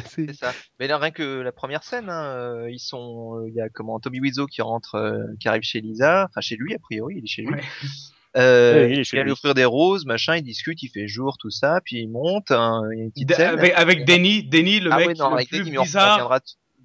C'est- 0.06 0.28
C'est 0.28 0.34
ça. 0.36 0.52
Mais 0.80 0.88
là, 0.88 0.98
rien 0.98 1.12
que 1.12 1.40
la 1.42 1.52
première 1.52 1.84
scène, 1.84 2.10
hein, 2.10 2.26
euh, 2.26 2.70
ils 2.70 2.80
sont, 2.80 3.38
euh, 3.40 3.48
il 3.50 3.56
y 3.56 3.62
a 3.62 3.70
comment 3.70 4.00
Tommy 4.00 4.20
Wiseau 4.20 4.46
qui 4.48 4.62
rentre, 4.62 4.96
euh, 4.96 5.24
qui 5.40 5.48
arrive 5.48 5.64
chez 5.64 5.80
Lisa, 5.82 6.28
enfin 6.30 6.42
chez 6.42 6.56
lui 6.58 6.74
a 6.76 6.80
priori, 6.80 7.16
il 7.18 7.24
est 7.24 7.28
chez 7.28 7.42
lui. 7.44 7.54
Ouais. 7.54 7.62
Euh, 8.36 8.88
il 8.92 9.02
vient 9.04 9.24
lui. 9.24 9.32
offrir 9.32 9.54
des 9.54 9.66
roses, 9.66 10.06
machin, 10.06 10.36
il 10.38 10.44
discute, 10.44 10.82
il 10.82 10.90
fait 10.90 11.08
jour, 11.08 11.38
tout 11.38 11.52
ça, 11.52 11.82
puis 11.86 11.98
il 12.00 12.08
monte, 12.10 12.50
hein, 12.52 12.82
il 12.92 12.98
y 12.98 13.02
a 13.02 13.04
une 13.04 13.12
petite 13.12 13.28
D- 13.28 13.34
scène. 13.36 13.60
avec, 13.60 13.74
avec 13.76 14.06
Denny, 14.06 14.44
Denny, 14.44 14.80
le 14.80 14.92
ah 14.92 14.98
mec 14.98 15.08
ouais, 15.10 15.14
non, 15.14 15.30
le 15.30 15.36
avec 15.36 15.50
plus 15.50 15.60
Denis, 15.60 15.78
bizarre. 15.78 16.30
Ouais. 16.32 16.40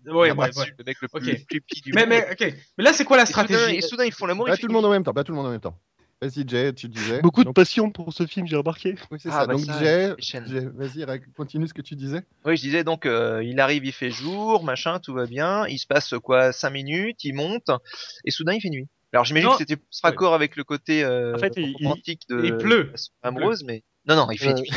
Le 0.07 0.85
mec 0.85 0.97
le 1.03 1.09
plus, 1.09 1.45
plus 1.45 1.61
petit 1.61 1.81
du 1.83 1.93
Mais, 1.93 2.07
monde. 2.07 2.20
mais, 2.39 2.55
là, 2.85 2.93
c'est 2.93 3.05
quoi 3.05 3.16
la 3.16 3.25
Et 3.25 3.27
soudain, 3.27 3.45
stratégie 3.45 3.77
et 3.77 3.81
soudain, 3.83 4.05
ils 4.05 4.12
font 4.12 4.27
l'amour. 4.27 4.47
Pas 4.47 4.57
tout 4.57 4.66
le 4.66 4.73
monde 4.73 4.85
en 4.87 4.91
même 4.91 5.05
temps. 5.05 5.12
Pas 5.12 5.25
tout 5.25 5.33
le 5.33 5.37
monde 5.37 5.47
en 5.47 5.51
même 5.51 5.61
temps. 5.61 5.79
Vas-y, 6.20 6.49
Jay, 6.49 6.73
tu 6.73 6.89
disais. 6.89 7.20
Beaucoup 7.20 7.43
de 7.43 7.47
Donc, 7.47 7.55
passion 7.55 7.91
pour 7.91 8.12
ce 8.12 8.27
film, 8.27 8.47
j'ai 8.47 8.57
remarqué. 8.57 8.97
oui, 9.11 9.19
c'est 9.20 9.29
Ah, 9.29 9.41
ça. 9.41 9.47
bah 9.47 9.53
Donc, 9.55 9.65
ça, 9.65 9.79
Jay, 9.79 10.15
vas-y, 10.75 11.07
continue 11.37 11.69
ce 11.69 11.75
que 11.75 11.83
tu 11.83 11.95
disais. 11.95 12.23
Oui, 12.45 12.57
je 12.57 12.62
disais 12.62 12.83
donc, 12.85 13.07
euh, 13.07 13.41
il 13.45 13.61
arrive, 13.61 13.85
il 13.85 13.93
fait 13.93 14.11
jour, 14.11 14.65
machin, 14.65 14.99
tout 14.99 15.15
va 15.15 15.27
bien. 15.27 15.66
Il 15.69 15.79
se 15.79 15.87
passe 15.87 16.15
quoi, 16.23 16.53
cinq 16.53 16.70
minutes, 16.70 17.23
il 17.23 17.35
monte, 17.35 17.70
et 18.25 18.31
soudain 18.33 18.55
il 18.55 18.61
fait 18.61 18.70
nuit. 18.70 18.89
Alors 19.12 19.24
j'imagine 19.24 19.48
que 19.51 19.56
c'était 19.59 19.76
plus 19.76 20.01
raccord 20.02 20.35
avec 20.35 20.56
le 20.56 20.64
côté 20.64 21.02
euh, 21.02 21.35
En 21.35 21.39
fait, 21.39 21.55
il- 21.56 21.74
il- 21.78 21.86
romantique 21.86 22.22
de 22.28 22.44
il 22.44 22.56
pleut. 22.59 22.93
amoureuse, 23.22 23.64
mais 23.64 23.82
non, 24.06 24.16
non, 24.16 24.30
il 24.30 24.39
fait 24.39 24.48
Euh, 24.59 24.60
nuit. 24.60 24.70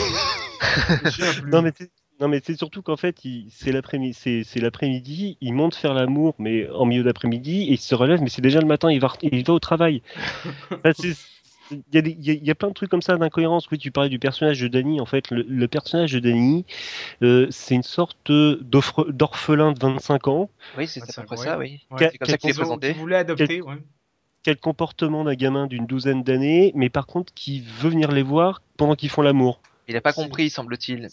Non 1.47 1.61
mais 1.61 1.71
c'est 1.77 1.91
non 2.19 2.27
mais 2.27 2.39
c'est 2.45 2.55
surtout 2.55 2.81
qu'en 2.83 2.97
fait 2.97 3.25
il- 3.25 3.49
c'est 3.51 3.71
l'après-midi 3.71 4.13
c'est 4.13 4.43
c'est 4.43 4.59
l'après-midi 4.59 5.37
il 5.41 5.53
monte 5.53 5.73
faire 5.75 5.93
l'amour 5.95 6.35
mais 6.37 6.69
en 6.69 6.85
milieu 6.85 7.03
d'après-midi 7.03 7.63
et 7.63 7.71
il 7.71 7.77
se 7.79 7.95
relève 7.95 8.21
mais 8.21 8.29
c'est 8.29 8.43
déjà 8.43 8.61
le 8.61 8.67
matin 8.67 8.91
il 8.91 8.99
va 9.01 9.07
re- 9.07 9.17
il 9.23 9.43
va 9.43 9.53
au 9.53 9.59
travail. 9.59 10.01
Enfin, 10.71 10.91
c'est- 10.95 11.17
il 11.71 11.81
y, 11.93 11.97
a 11.97 12.01
des- 12.01 12.11
il 12.11 12.25
y 12.25 12.29
a- 12.31 12.33
il 12.33 12.45
y 12.45 12.51
a 12.51 12.55
plein 12.55 12.67
de 12.67 12.73
trucs 12.73 12.89
comme 12.91 13.01
ça 13.01 13.15
d'incohérence. 13.17 13.69
Oui, 13.71 13.77
tu 13.77 13.91
parlais 13.91 14.09
du 14.09 14.19
personnage 14.19 14.59
de 14.59 14.67
Danny. 14.67 14.99
En 14.99 15.05
fait, 15.05 15.31
le, 15.31 15.41
le 15.47 15.67
personnage 15.69 16.11
de 16.11 16.19
Danny, 16.19 16.65
euh, 17.23 17.47
c'est 17.49 17.75
une 17.75 17.83
sorte 17.83 18.29
d'orphelin 18.29 19.71
de 19.71 19.79
25 19.79 20.27
ans. 20.27 20.49
Oui, 20.77 20.85
c'est 20.87 21.01
à 21.01 21.05
c'est 21.05 21.21
peu 21.21 21.25
près 21.27 21.37
ça, 21.37 21.57
oui. 21.57 21.79
Ouais. 21.89 22.09
C'est 22.11 22.17
comme 22.17 22.27
ça 22.27 22.37
qu'il 22.37 22.49
est 22.49 22.53
présenté. 22.53 22.91
qu'ils 22.91 22.99
voulaient 22.99 23.15
adopter, 23.15 23.61
ouais. 23.61 23.75
Quel 24.43 24.57
comportement 24.57 25.23
d'un 25.23 25.35
gamin 25.35 25.68
d'une 25.68 25.85
douzaine 25.85 26.23
d'années, 26.23 26.72
mais 26.76 26.89
par 26.89 27.05
contre 27.05 27.34
qui 27.34 27.61
veut 27.61 27.89
venir 27.89 28.11
les 28.11 28.23
voir 28.23 28.61
pendant 28.77 28.95
qu'ils 28.95 29.09
font 29.09 29.22
l'amour. 29.22 29.61
Il 29.88 29.97
a 29.97 30.01
pas 30.01 30.13
compris, 30.13 30.49
semble-t-il. 30.49 31.09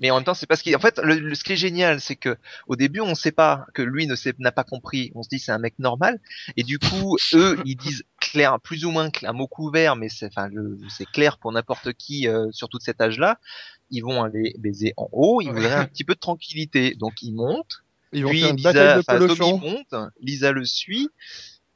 Mais 0.00 0.10
en 0.10 0.16
même 0.16 0.24
temps, 0.24 0.34
c'est 0.34 0.46
parce 0.46 0.60
qu'il, 0.60 0.76
en 0.76 0.80
fait, 0.80 1.00
le, 1.02 1.14
le- 1.14 1.34
ce 1.34 1.42
qui 1.42 1.52
est 1.54 1.56
génial, 1.56 2.00
c'est 2.00 2.16
que 2.16 2.36
au 2.66 2.76
début, 2.76 3.00
on 3.00 3.14
sait 3.14 3.32
pas 3.32 3.64
que 3.72 3.80
lui 3.82 4.06
ne 4.06 4.14
n'a 4.38 4.52
pas 4.52 4.64
compris. 4.64 5.10
On 5.14 5.22
se 5.22 5.28
dit 5.28 5.38
c'est 5.38 5.52
un 5.52 5.58
mec 5.58 5.74
normal, 5.78 6.20
et 6.56 6.62
du 6.62 6.78
coup, 6.78 7.16
eux, 7.34 7.58
ils 7.64 7.76
disent 7.76 8.04
clair, 8.20 8.60
plus 8.60 8.84
ou 8.84 8.90
moins 8.90 9.10
un 9.22 9.32
mot 9.32 9.46
couvert, 9.46 9.96
mais 9.96 10.08
c'est, 10.08 10.26
enfin, 10.26 10.50
c'est 10.90 11.06
clair 11.06 11.38
pour 11.38 11.50
n'importe 11.52 11.92
qui, 11.94 12.28
euh, 12.28 12.48
surtout 12.52 12.78
de 12.78 12.82
cet 12.82 13.00
âge-là. 13.00 13.38
Ils 13.90 14.02
vont 14.02 14.22
aller 14.22 14.54
baiser 14.58 14.92
en 14.96 15.08
haut. 15.12 15.40
Ils 15.40 15.48
Ouais. 15.48 15.54
voudraient 15.54 15.74
un 15.74 15.86
petit 15.86 16.04
peu 16.04 16.14
de 16.14 16.20
tranquillité, 16.20 16.94
donc 16.96 17.22
ils 17.22 17.32
montent. 17.32 17.82
Ils 18.12 18.24
vont 18.24 18.30
Puis 18.30 18.40
faire 18.40 18.50
une 18.50 18.56
Lisa, 18.56 18.72
bataille 18.72 18.94
de 18.96 19.02
Lisa 20.20 20.52
le 20.52 20.64
suit. 20.64 21.08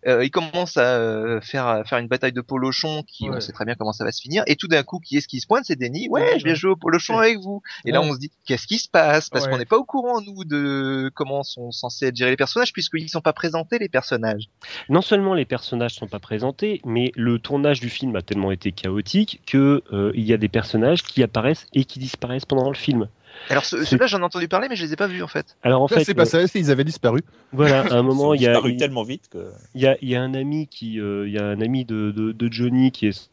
Euh, 0.07 0.25
il 0.25 0.31
commence 0.31 0.77
à 0.77 0.99
euh, 0.99 1.41
faire 1.41 1.67
à 1.67 1.85
faire 1.85 1.99
une 1.99 2.09
bataille 2.09 2.33
de 2.33 2.41
polochon 2.41 3.03
qui 3.07 3.29
Ouais. 3.29 3.37
on 3.37 3.41
sait 3.41 3.53
très 3.53 3.65
bien 3.65 3.75
comment 3.75 3.93
ça 3.93 4.05
va 4.05 4.13
se 4.13 4.21
finir. 4.21 4.43
Et 4.47 4.57
tout 4.57 4.69
d'un 4.69 4.83
coup 4.83 4.99
qui 4.99 5.17
est-ce 5.17 5.29
qui 5.29 5.41
se 5.41 5.47
pointe? 5.47 5.65
C'est 5.65 5.79
Denis. 5.79 6.09
Ouais 6.11 6.39
je 6.39 6.45
vais 6.45 6.51
ouais. 6.51 6.57
jouer 6.57 6.73
au 6.73 6.77
polochon 6.77 7.19
avec 7.19 7.39
vous. 7.39 7.63
Et 7.85 7.93
là 7.93 8.03
on 8.03 8.13
se 8.13 8.19
dit 8.19 8.31
qu'est-ce 8.45 8.67
qui 8.67 8.79
se 8.79 8.89
passe? 8.89 9.31
Parce 9.31 9.49
qu'on 9.49 9.59
n'est 9.59 9.65
pas 9.65 9.79
au 9.79 9.85
courant 9.85 10.21
nous 10.21 10.45
de 10.45 11.11
comment 11.15 11.43
sont 11.43 11.71
censés 11.71 12.07
être 12.07 12.17
gérés 12.17 12.31
les 12.31 12.37
personnages 12.37 12.73
puisqu'ils 12.73 13.09
sont 13.09 13.21
pas 13.23 13.33
présentés 13.33 13.79
les 13.79 13.89
personnages. 13.89 14.49
Non 14.89 15.01
seulement 15.01 15.35
les 15.35 15.45
personnages 15.47 15.95
sont 15.95 16.09
pas 16.09 16.19
présentés, 16.19 16.81
mais 16.85 17.11
le 17.17 17.39
tournage 17.39 17.81
du 17.81 17.89
film 17.89 18.15
a 18.17 18.23
tellement 18.23 18.51
été 18.51 18.73
chaotique 18.73 19.41
que 19.47 19.83
euh, 19.93 20.13
il 20.15 20.25
y 20.25 20.33
a 20.33 20.37
des 20.37 20.49
personnages 20.49 21.03
qui 21.03 21.23
apparaissent 21.23 21.67
et 21.73 21.85
qui 21.85 21.99
disparaissent 21.99 22.45
pendant 22.45 22.69
le 22.69 22.77
film. 22.77 23.09
Alors 23.51 23.65
ce- 23.65 23.85
ceux-là 23.85 24.07
j'en 24.07 24.21
ai 24.21 24.25
entendu 24.25 24.49
parler 24.49 24.69
mais 24.69 24.77
je 24.77 24.85
les 24.85 24.93
ai 24.93 24.97
pas 24.97 25.07
vus 25.07 25.23
en 25.23 25.29
fait 25.29 25.57
Alors 25.63 25.83
en 25.83 25.87
Là, 25.91 25.97
fait, 25.99 26.05
c'est 26.05 26.15
pas 26.15 26.25
ça, 26.25 26.41
ils 26.55 26.71
avaient 26.71 26.85
disparu. 26.85 27.21
voilà, 27.53 27.81
à 27.83 27.95
un 27.95 28.03
moment, 28.11 28.35
il 28.35 28.41
y 28.43 28.47
a, 28.47 28.53
disparu 28.53 28.73
il 28.73 28.77
tellement 28.79 29.03
vite 29.05 29.29
que. 29.31 29.51
y 29.75 29.87
a, 29.87 29.97
il 30.03 30.09
y 30.09 30.17
a 30.17 30.23
un 30.23 30.35
ami 30.35 30.67
qui, 30.67 30.99
euh, 31.01 31.27
il 31.27 31.33
y 31.35 31.39
a 31.39 31.45
un 31.45 31.61
ami 31.61 31.85
de, 31.85 32.11
de, 32.11 32.33
de 32.33 32.53
Johnny 32.53 32.91
qui 32.91 33.07
est 33.09 33.31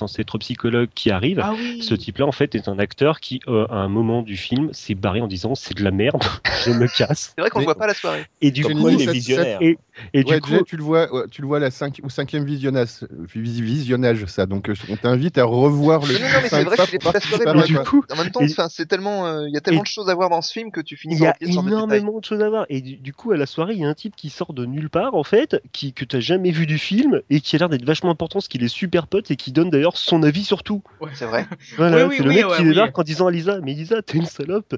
censé 0.00 0.22
être 0.22 0.36
psychologue 0.38 0.88
qui 0.96 1.10
arrive. 1.12 1.38
Ah 1.44 1.52
oui. 1.54 1.80
Ce 1.80 1.94
type-là, 1.94 2.26
en 2.26 2.32
fait, 2.32 2.56
est 2.56 2.66
un 2.66 2.78
acteur 2.80 3.20
qui, 3.20 3.40
euh, 3.46 3.66
à 3.68 3.76
un 3.76 3.88
moment 3.88 4.22
du 4.22 4.36
film, 4.36 4.72
s'est 4.72 4.96
barré 4.96 5.20
en 5.20 5.28
disant 5.28 5.54
c'est 5.54 5.74
de 5.76 5.84
la 5.84 5.92
merde, 5.92 6.24
je 6.64 6.70
me 6.72 6.88
casse. 6.88 7.32
c'est 7.36 7.40
vrai 7.40 7.50
qu'on 7.50 7.60
Mais- 7.60 7.64
le 7.66 7.66
voit 7.66 7.76
pas 7.78 7.86
la 7.86 7.94
soirée 7.94 8.24
Et 8.40 8.50
du 8.50 8.62
Comme 8.62 8.72
coup, 8.72 8.80
quoi, 8.80 8.92
il 8.92 9.02
est 9.02 9.12
visionnaire. 9.12 9.58
et, 9.60 9.78
et 10.14 10.24
du 10.24 10.32
ouais, 10.32 10.40
coup, 10.40 10.62
tu 10.64 10.76
le 10.76 10.82
vois, 10.82 11.12
ouais, 11.12 11.22
tu 11.30 11.42
le 11.42 11.46
vois 11.48 11.58
la 11.58 11.68
au 11.68 12.08
cinquième 12.08 12.44
visionnage, 12.44 12.88
vis- 13.34 13.60
visionnage, 13.60 14.24
ça. 14.26 14.46
Donc, 14.46 14.68
euh, 14.68 14.74
on 14.88 14.96
t'invite 14.96 15.38
à 15.38 15.44
revoir 15.44 16.04
le 16.06 16.14
non, 16.14 16.20
non, 16.20 16.28
mais 16.42 16.48
c'est 16.48 16.62
vrai 16.64 16.76
que 16.76 16.86
je 16.86 16.92
l'ai 16.92 16.98
pas 16.98 17.54
mais 17.54 17.64
du 17.64 17.78
coup, 17.78 18.04
en 18.10 18.16
même 18.16 18.30
temps 18.30 18.40
Et- 18.40 18.48
c'est 18.68 18.86
tellement 18.86 19.26
euh, 19.26 19.48
il 19.48 19.54
y 19.54 19.56
a 19.56 19.60
tellement 19.60 19.80
et- 19.80 19.82
de 19.82 19.88
choses 19.88 20.08
à 20.08 20.14
voir 20.14 20.30
dans 20.30 20.42
ce 20.42 20.52
film 20.52 20.70
que 20.70 20.80
tu 20.80 20.96
finis 20.96 21.14
Il 21.16 21.20
y 21.20 21.26
a 21.26 21.36
énormément 21.40 22.18
de 22.20 22.24
choses 22.24 22.40
à 22.40 22.48
voir. 22.48 22.66
Et 22.68 22.80
du, 22.80 22.96
du 22.96 23.12
coup, 23.12 23.32
à 23.32 23.36
la 23.36 23.46
soirée, 23.46 23.74
il 23.74 23.80
y 23.80 23.84
a 23.84 23.88
un 23.88 23.94
type 23.94 24.16
qui 24.16 24.30
sort 24.30 24.52
de 24.52 24.64
nulle 24.64 24.90
part, 24.90 25.14
en 25.14 25.24
fait, 25.24 25.60
qui, 25.72 25.92
que 25.92 26.04
tu 26.04 26.16
n'as 26.16 26.20
jamais 26.20 26.50
vu 26.50 26.66
du 26.66 26.78
film 26.78 27.20
et 27.30 27.40
qui 27.40 27.56
a 27.56 27.58
l'air 27.58 27.68
d'être 27.68 27.84
vachement 27.84 28.10
important 28.10 28.38
parce 28.38 28.48
qu'il 28.48 28.62
est 28.62 28.68
super 28.68 29.06
pote 29.06 29.30
et 29.30 29.36
qui 29.36 29.52
donne 29.52 29.70
d'ailleurs 29.70 29.96
son 29.96 30.22
avis 30.22 30.44
sur 30.44 30.62
tout. 30.62 30.82
c'est 31.14 31.26
vrai 31.26 31.46
Voilà, 31.76 32.06
Oui, 32.06 32.10
oui, 32.10 32.16
c'est 32.16 32.22
le 32.22 32.28
oui, 32.30 32.36
mec 32.36 32.46
ouais, 32.46 32.56
qui 32.56 32.62
oui. 32.62 32.68
débarque 32.70 32.98
en 32.98 33.02
disant 33.02 33.26
à 33.26 33.30
Lisa 33.30 33.60
Mais 33.62 33.74
Lisa, 33.74 34.02
t'es 34.02 34.18
une 34.18 34.26
salope. 34.26 34.74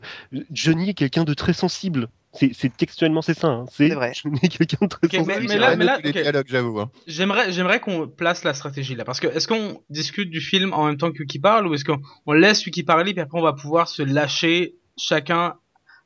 Johnny 0.52 0.90
est 0.90 0.94
quelqu'un 0.94 1.24
de 1.24 1.34
très 1.34 1.52
sensible. 1.52 2.08
C'est 2.36 2.50
c'est 2.52 2.76
textuellement, 2.76 3.22
c'est 3.22 3.38
ça. 3.38 3.48
hein. 3.48 3.64
C'est 3.70 3.88
C'est 3.88 3.94
vrai. 3.94 4.12
Est 4.42 4.48
quelqu'un 4.48 4.86
de 4.86 4.88
très 4.88 5.06
Ok, 5.06 5.12
mais- 5.12 5.18
sensible. 5.34 5.46
mais 5.48 5.58
là- 5.58 5.76
mais 5.76 5.84
là, 5.84 5.96
noté 5.96 6.12
les 6.12 6.18
ok. 6.18 6.22
dialogues, 6.22 6.46
j'avoue. 6.48 6.80
hein. 6.80 6.90
J'aimerais, 7.06 7.52
j'aimerais 7.52 7.80
qu'on 7.80 8.08
place 8.08 8.44
la 8.44 8.54
stratégie 8.54 8.94
là, 8.94 9.04
parce 9.04 9.20
que 9.20 9.28
est-ce 9.28 9.46
qu'on 9.48 9.80
discute 9.90 10.30
du 10.30 10.40
film 10.40 10.72
en 10.72 10.86
même 10.86 10.96
temps 10.96 11.12
que 11.12 11.22
qui 11.22 11.38
parle, 11.38 11.66
ou 11.66 11.74
est-ce 11.74 11.84
qu'on 11.84 12.00
on 12.26 12.32
laisse 12.32 12.64
lui 12.64 12.70
qui 12.72 12.82
parler, 12.82 13.12
puis 13.12 13.20
après 13.22 13.38
on 13.38 13.42
va 13.42 13.52
pouvoir 13.52 13.88
se 13.88 14.02
lâcher 14.02 14.74
chacun 14.98 15.54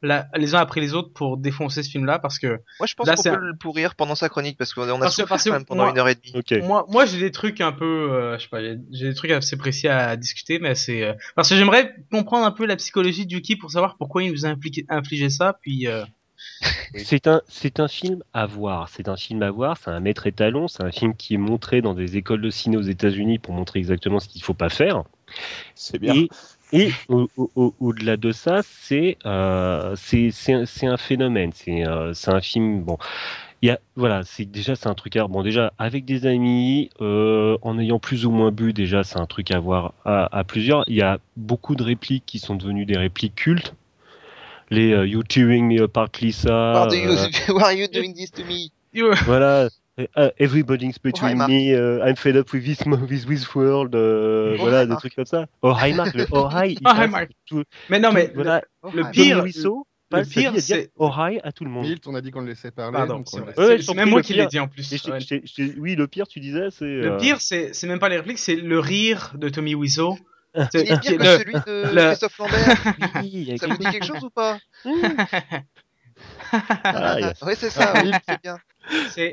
la- 0.01 0.29
les 0.37 0.55
uns 0.55 0.61
après 0.61 0.81
les 0.81 0.95
autres 0.95 1.13
pour 1.13 1.39
défoncer 1.39 1.83
ce 1.83 1.91
film-là, 1.91 2.21
parce 2.21 2.39
que 2.39 2.61
moi 2.79 2.87
je 2.87 2.95
pense 2.95 3.09
Là, 3.09 3.17
qu'on 3.17 3.23
peut 3.25 3.29
un- 3.31 3.37
le 3.39 3.57
pourrir 3.59 3.97
pendant 3.97 4.15
sa 4.15 4.29
chronique 4.29 4.57
parce 4.57 4.73
qu'on 4.73 4.83
a 4.83 4.87
Parce 4.97 5.17
parce 5.27 5.43
que 5.43 5.49
quand 5.51 5.55
même 5.57 5.65
pendant 5.65 5.83
moi- 5.85 5.91
une 5.93 5.99
heure 5.99 6.09
et 6.09 6.15
demie 6.15 6.63
moi, 6.63 6.87
moi 6.89 7.05
j'ai 7.05 7.19
des 7.19 7.33
trucs 7.33 7.61
un 7.61 7.73
peu, 7.73 8.13
euh, 8.13 8.39
je 8.39 8.43
sais 8.45 8.49
pas, 8.49 8.61
j'ai 8.63 9.09
des 9.09 9.15
trucs 9.15 9.33
assez 9.33 9.57
précis 9.57 9.89
à 9.89 10.17
discuter, 10.17 10.61
mais 10.61 10.77
c'est 10.77 11.03
euh, 11.03 11.15
parce 11.35 11.49
que 11.49 11.57
j'aimerais 11.57 11.97
comprendre 12.13 12.47
un 12.47 12.53
peu 12.53 12.65
la 12.65 12.77
psychologie 12.77 13.27
de 13.27 13.33
Yuki 13.33 13.57
pour 13.57 13.73
savoir 13.73 13.97
pourquoi 13.97 14.23
il 14.23 14.31
nous 14.31 14.47
a 14.47 14.51
impliqué- 14.51 14.87
infligé 14.89 15.31
ça, 15.31 15.59
puis 15.61 15.89
euh, 15.89 16.05
C'est 16.95 17.27
un, 17.27 17.43
c'est 17.49 17.81
un 17.81 17.89
film 17.89 18.23
à 18.33 18.47
voir. 18.47 18.89
C'est 18.89 19.09
un 19.09 19.17
film 19.17 19.43
à 19.43 19.51
voir. 19.51 19.77
C'est 19.77 19.91
un 19.91 20.01
maître 20.01 20.27
étalon. 20.27 20.69
C'est 20.69 20.83
un 20.83 20.91
film 20.91 21.15
qui 21.15 21.35
est 21.35 21.39
montré 21.39 21.81
dans 21.83 21.95
des 21.95 22.17
écoles 22.17 22.41
de 22.43 22.51
ciné 22.51 22.77
aux 22.77 22.83
États-Unis 22.83 23.39
pour 23.39 23.55
montrer 23.55 23.79
exactement 23.79 24.21
ce 24.21 24.29
qu'il 24.29 24.43
faut 24.43 24.55
pas 24.55 24.69
faire. 24.69 25.05
C'est 25.75 25.99
bien. 26.01 26.17
Et, 26.17 26.33
et 26.73 26.97
au- 27.09 27.29
au- 27.37 27.53
au- 27.57 27.75
au-delà 27.81 28.17
de 28.17 28.33
ça, 28.33 28.63
c'est 28.65 29.19
euh, 29.27 29.95
c'est 29.97 30.31
c'est 30.33 30.55
un- 30.55 30.67
c'est 30.67 30.87
un 30.87 30.97
phénomène. 30.99 31.53
C'est 31.55 31.87
euh, 31.87 32.15
c'est 32.15 32.31
un 32.33 32.41
film. 32.43 32.83
Bon, 32.85 32.99
il 33.63 33.69
y 33.69 33.71
a 33.73 33.81
voilà, 33.97 34.23
c'est 34.25 34.45
déjà 34.47 34.77
c'est 34.77 34.89
un 34.89 34.95
truc 34.95 35.17
à 35.17 35.27
bon 35.29 35.43
déjà 35.43 35.73
avec 35.79 36.05
des 36.05 36.27
amis, 36.27 36.91
euh, 37.01 37.59
en 37.63 37.79
ayant 37.79 37.99
plus 38.01 38.27
ou 38.27 38.31
moins 38.31 38.53
bu 38.53 38.73
déjà 38.73 39.05
c'est 39.05 39.19
un 39.21 39.27
truc 39.27 39.51
à 39.53 39.61
voir 39.61 39.95
à, 40.05 40.27
à 40.39 40.45
plusieurs. 40.45 40.85
Il 40.89 40.97
y 40.97 41.03
a 41.03 41.19
beaucoup 41.37 41.75
de 41.77 41.83
répliques 41.85 42.27
qui 42.27 42.39
sont 42.39 42.57
devenues 42.57 42.87
des 42.87 42.99
répliques 42.99 43.35
cultes. 43.37 43.75
Les 44.71 44.93
euh, 44.93 45.07
You 45.07 45.23
tearing 45.23 45.67
me 45.67 45.81
apart, 45.83 46.11
Lisa. 46.21 46.87
Why, 46.87 46.89
do 46.89 46.97
you, 46.97 47.11
euh, 47.11 47.29
why 47.55 47.63
are 47.65 47.73
you 47.73 47.89
doing 47.89 48.15
this 48.15 48.31
to 48.33 48.45
me? 48.45 48.71
You- 48.93 49.13
voilà. 49.25 49.69
euh, 50.17 50.31
everybody's 50.39 50.99
between 50.99 51.39
me, 51.49 51.73
euh, 51.75 52.05
I'm 52.07 52.15
fed 52.17 52.37
up 52.37 52.53
with 52.53 52.65
this, 52.65 52.87
mo- 52.87 52.97
with 52.97 53.27
this 53.27 53.55
world, 53.55 53.95
euh, 53.97 54.55
Oh, 54.55 54.61
voilà, 54.63 54.81
hi, 54.83 54.85
des 54.85 54.89
Mark. 54.91 55.01
truc 55.01 55.15
comme 55.17 55.25
ça. 55.27 55.47
Oh 55.63 55.73
hi 55.75 55.93
Mark, 55.93 56.15
le 56.15 56.25
oh 56.31 56.49
hi, 56.53 56.73
il 56.75 56.79
Oh, 56.87 56.91
hi, 56.91 56.97
passe 56.97 57.11
Mark. 57.11 57.31
tout- 57.47 57.65
Mais 57.91 57.99
non, 57.99 58.11
tout- 58.11 58.15
mais 58.15 58.31
voilà, 58.35 58.63
Oh, 58.83 58.91
le 58.95 59.03
hi. 59.03 59.11
pire- 59.11 59.37
Tommy 59.39 59.47
Wiseau 59.49 59.87
le 60.11 60.23
pire, 60.25 60.53
c'est- 60.59 60.91
oh 60.97 61.11
hi 61.15 61.39
à 61.45 61.53
tout 61.53 61.65
le 61.65 61.71
monde. 61.71 61.85
Milt, 61.85 62.07
on 62.07 62.15
a 62.15 62.21
dit 62.23 62.31
qu'on 62.31 62.41
le 62.41 62.47
laissait 62.47 62.71
parler. 62.71 62.97
Pardon, 62.97 63.17
donc 63.17 63.27
on 63.35 63.37
c'est 63.37 63.45
le 63.45 63.91
Ouais, 63.91 63.95
même 63.95 64.09
moi 64.09 64.21
le 64.21 64.23
qui 64.25 64.33
l'ai 64.35 64.47
dit 64.47 64.59
en 64.59 64.67
plus. 64.69 64.91
Ouais. 65.07 65.43
oui, 65.79 65.97
le 65.97 66.07
pire, 66.07 66.27
tu 66.29 66.41
disais, 66.41 66.69
c'est. 66.71 66.87
Le 66.87 67.13
euh, 67.13 67.19
pire, 67.19 67.41
c'est 67.43 67.75
c'est 67.75 67.87
même 67.87 67.99
pas 67.99 68.09
les 68.09 68.17
répliques, 68.17 68.39
c'est 68.39 68.57
le 68.57 68.79
rire 68.79 69.33
de 69.37 69.49
Tommy 69.51 69.75
Wiseau. 69.75 70.17
Il 70.55 70.81
est 70.81 71.01
pire 71.01 71.19
que 71.19 71.23
Le- 71.23 71.39
celui 71.39 71.55
de 71.55 71.95
le- 71.95 72.07
Christophe 72.09 72.39
Lambert. 72.39 72.77
oui, 73.23 73.57
Ça 73.61 73.67
vous 73.69 73.77
dit 73.77 73.87
quelque 73.91 74.07
chose 74.07 74.25
ou 74.25 74.31
pas 74.31 74.59
Ah, 76.85 77.17
il 77.19 77.23
y 77.23 77.25
a- 77.25 77.35
Ouais, 77.45 77.55
c'est 77.55 77.71
ça, 77.71 77.93
oui, 78.03 78.11
c'est 78.29 78.41
bien. 78.43 78.59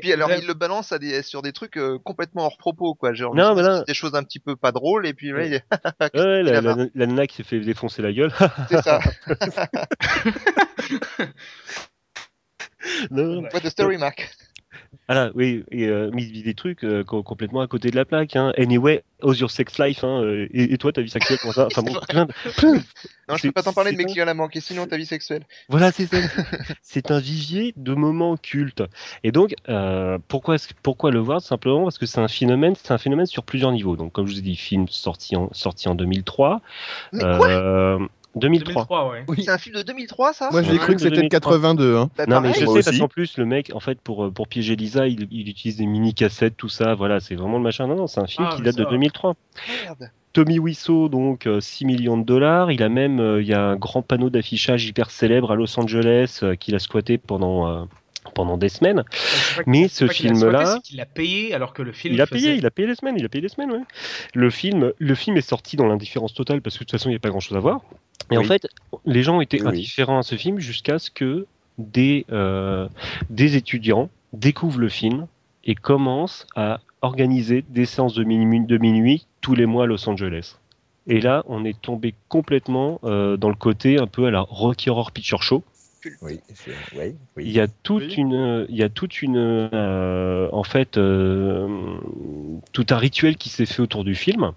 Puis 0.00 0.12
alors, 0.12 0.30
il 0.32 0.46
le 0.46 0.52
balance 0.54 0.92
à 0.92 0.98
des, 0.98 1.22
sur 1.22 1.40
des 1.40 1.52
trucs 1.52 1.78
euh, 1.78 1.98
complètement 2.04 2.44
hors 2.44 2.58
propos, 2.58 2.94
quoi. 2.94 3.14
Genre, 3.14 3.34
Non, 3.34 3.54
mais 3.54 3.62
c'est 3.64 3.86
des 3.86 3.94
choses 3.94 4.14
un 4.14 4.22
petit 4.22 4.38
peu 4.38 4.54
pas 4.54 4.70
drôles, 4.70 5.06
et 5.06 5.14
puis 5.14 5.30
là, 5.32 5.44
il 5.46 5.54
est... 5.54 5.64
Ouais, 6.14 6.42
la, 6.42 6.60
là-bas. 6.60 6.74
la, 6.76 6.86
la 6.94 7.06
nana 7.06 7.26
qui 7.26 7.36
s'est 7.36 7.42
fait 7.42 7.58
défoncer 7.60 8.02
la 8.02 8.12
gueule. 8.12 8.30
c'est 8.68 8.82
ça. 8.82 9.00
non, 13.10 13.24
non. 13.24 13.42
What 13.52 13.60
the 13.60 13.70
story, 13.70 13.98
Mark 13.98 14.30
Voilà, 15.08 15.30
oui, 15.34 15.64
et 15.70 15.86
euh, 15.88 16.10
vit 16.14 16.42
des 16.42 16.54
trucs 16.54 16.84
euh, 16.84 17.04
co- 17.04 17.22
complètement 17.22 17.60
à 17.60 17.66
côté 17.66 17.90
de 17.90 17.96
la 17.96 18.04
plaque. 18.04 18.36
Hein. 18.36 18.52
Anyway, 18.56 19.02
how's 19.22 19.38
your 19.38 19.50
sex 19.50 19.78
life 19.78 20.02
hein, 20.04 20.22
euh, 20.22 20.46
et, 20.52 20.72
et 20.72 20.78
toi, 20.78 20.92
ta 20.92 21.00
vie 21.02 21.10
sexuelle, 21.10 21.38
comment 21.40 21.52
ça 21.52 21.66
Enfin 21.66 21.82
bon, 21.82 21.94
plein 22.08 22.26
de- 22.26 22.32
Non, 23.28 23.34
je 23.36 23.42
C'est- 23.42 23.48
peux 23.48 23.52
pas 23.52 23.62
t'en 23.62 23.72
parler 23.72 23.92
de 23.92 23.96
mes 23.96 24.04
clients 24.04 24.22
à 24.22 24.26
la 24.26 24.34
manquer, 24.34 24.60
sinon 24.60 24.86
ta 24.86 24.96
vie 24.96 25.06
sexuelle. 25.06 25.42
Voilà, 25.68 25.90
c'est 25.92 26.06
ça. 26.06 26.16
C'est 26.82 27.10
un 27.10 27.18
vivier 27.18 27.72
de 27.76 27.94
moments 27.94 28.36
cultes. 28.36 28.82
Et 29.24 29.32
donc, 29.32 29.54
euh, 29.68 30.18
pourquoi, 30.28 30.56
le 31.10 31.18
voir? 31.18 31.40
Simplement 31.40 31.82
parce 31.84 31.98
que 31.98 32.06
c'est 32.06 32.20
un 32.20 32.28
phénomène, 32.28 32.74
c'est 32.76 32.92
un 32.92 32.98
phénomène 32.98 33.26
sur 33.26 33.42
plusieurs 33.42 33.72
niveaux. 33.72 33.96
Donc, 33.96 34.12
comme 34.12 34.26
je 34.26 34.32
vous 34.32 34.38
ai 34.38 34.42
dit, 34.42 34.56
film 34.56 34.86
sorti 34.88 35.36
en, 35.36 35.52
sorti 35.52 35.88
en 35.88 35.94
2003. 35.94 36.60
Mais 37.12 37.20
quoi? 37.20 37.98
2003. 38.36 38.72
2003, 38.86 39.10
ouais. 39.10 39.24
Oui. 39.28 39.42
C'est 39.44 39.50
un 39.50 39.58
film 39.58 39.76
de 39.76 39.82
2003, 39.82 40.32
ça? 40.32 40.48
Moi, 40.52 40.62
j'ai 40.62 40.76
cru 40.78 40.94
que 40.94 41.00
c'était 41.00 41.10
de 41.10 41.16
2003. 41.22 41.40
82. 41.40 41.96
Hein. 41.96 42.10
Bah, 42.16 42.24
Non 42.28 42.40
mais 42.40 42.52
je 42.52 42.64
moi 42.64 42.74
sais 42.74 42.78
parce 42.80 42.88
aussi. 42.88 42.98
qu'en 43.00 43.08
plus 43.08 43.36
le 43.38 43.46
mec 43.46 43.70
en 43.74 43.80
fait 43.80 44.00
pour 44.00 44.24
euh, 44.26 44.30
pour 44.30 44.46
piéger 44.48 44.76
Lisa 44.76 45.06
il, 45.06 45.26
il 45.30 45.48
utilise 45.48 45.76
des 45.76 45.86
mini 45.86 46.14
cassettes 46.14 46.56
tout 46.56 46.68
ça 46.68 46.94
voilà 46.94 47.20
c'est 47.20 47.34
vraiment 47.34 47.56
le 47.58 47.62
machin 47.64 47.86
non 47.86 47.96
non 47.96 48.06
c'est 48.06 48.20
un 48.20 48.26
film 48.26 48.46
Ah, 48.50 48.54
qui 48.56 48.62
date 48.62 48.76
de 48.76 48.84
ça- 48.84 48.90
2003 48.90 49.34
Merde. 49.84 50.10
Tommy 50.32 50.58
Wiseau 50.58 51.08
donc 51.08 51.46
euh, 51.46 51.60
6 51.60 51.86
millions 51.86 52.18
de 52.18 52.24
dollars 52.24 52.70
il 52.70 52.82
a 52.82 52.88
même 52.90 53.20
euh, 53.20 53.40
il 53.40 53.48
y 53.48 53.54
a 53.54 53.62
un 53.62 53.76
grand 53.76 54.02
panneau 54.02 54.28
d'affichage 54.30 54.84
hyper 54.84 55.10
célèbre 55.10 55.50
à 55.52 55.54
Los 55.56 55.78
Angeles 55.80 56.40
euh, 56.42 56.54
qu'il 56.56 56.74
a 56.74 56.78
squatté 56.78 57.16
pendant 57.18 57.68
euh, 57.68 57.84
pendant 58.34 58.58
des 58.58 58.68
semaines 58.68 59.04
Mais 59.66 59.88
ce 59.88 60.06
film-là- 60.08 60.80
qu'il 60.84 61.00
a 61.00 61.06
payé 61.06 61.54
alors 61.54 61.72
que 61.72 61.82
le 61.82 61.92
film. 61.92 62.12
il 62.14 62.20
a 62.20 62.26
faisait- 62.26 62.48
payé 62.48 62.58
il 62.58 62.66
a 62.66 62.70
payé 62.70 62.88
les 62.88 62.94
semaines 62.96 63.14
il 63.18 63.24
a 63.24 63.28
payé 63.28 63.40
les 63.42 63.48
semaines 63.48 63.70
ouais. 63.72 63.82
le 64.34 64.50
film 64.50 64.92
le 64.98 65.14
film 65.14 65.36
est 65.36 65.48
sorti 65.48 65.76
dans 65.76 65.86
l'indifférence 65.86 66.34
totale 66.34 66.60
parce 66.60 66.76
que 66.76 66.80
de 66.84 66.84
toute 66.90 66.98
façon 66.98 67.08
il 67.08 67.12
n'y 67.12 67.16
a 67.16 67.20
pas 67.20 67.30
grand 67.30 67.40
chose 67.40 67.56
à 67.56 67.60
voir 67.60 67.80
et 68.30 68.38
en 68.38 68.44
fait 68.44 68.66
les 69.04 69.22
gens 69.22 69.40
étaient 69.40 69.60
Oui, 69.60 69.68
indifférents 69.68 70.18
à 70.18 70.22
ce 70.22 70.34
film 70.36 70.58
jusqu'à 70.58 70.98
ce 70.98 71.10
que 71.10 71.46
des 71.78 72.24
euh, 72.32 72.88
des 73.30 73.56
étudiants 73.56 74.08
découvrent 74.32 74.80
le 74.80 74.88
film 74.88 75.26
et 75.64 75.74
commencent 75.74 76.46
à 76.56 76.80
organiser 77.02 77.64
des 77.68 77.84
séances 77.86 78.14
de 78.14 78.24
minuit, 78.24 78.60
de 78.64 78.78
minuit 78.78 79.26
tous 79.40 79.54
les 79.54 79.66
mois 79.66 79.84
à 79.84 79.86
Los 79.86 80.08
Angeles. 80.08 80.56
Et 81.08 81.20
là, 81.20 81.44
on 81.46 81.64
est 81.64 81.80
tombé 81.80 82.14
complètement 82.28 83.00
euh, 83.04 83.36
dans 83.36 83.48
le 83.48 83.54
côté 83.54 83.98
un 83.98 84.06
peu 84.06 84.26
à 84.26 84.30
la 84.30 84.40
Rocky 84.40 84.90
Horror 84.90 85.12
Picture 85.12 85.42
Show. 85.42 85.62
Oui, 86.22 86.40
oui, 86.94 87.14
oui. 87.36 87.44
Il 87.44 87.50
y 87.50 87.60
a 87.60 87.66
toute 87.68 88.02
Oui. 88.02 88.14
une, 88.14 88.66
il 88.68 88.76
y 88.76 88.82
a 88.82 88.88
toute 88.88 89.22
une, 89.22 89.36
euh, 89.36 90.48
en 90.52 90.62
fait, 90.62 90.98
euh, 90.98 91.68
tout 92.72 92.86
un 92.90 92.96
rituel 92.96 93.36
qui 93.36 93.48
s'est 93.48 93.66
fait 93.66 93.82
autour 93.82 94.04
du 94.04 94.14
film. 94.14 94.52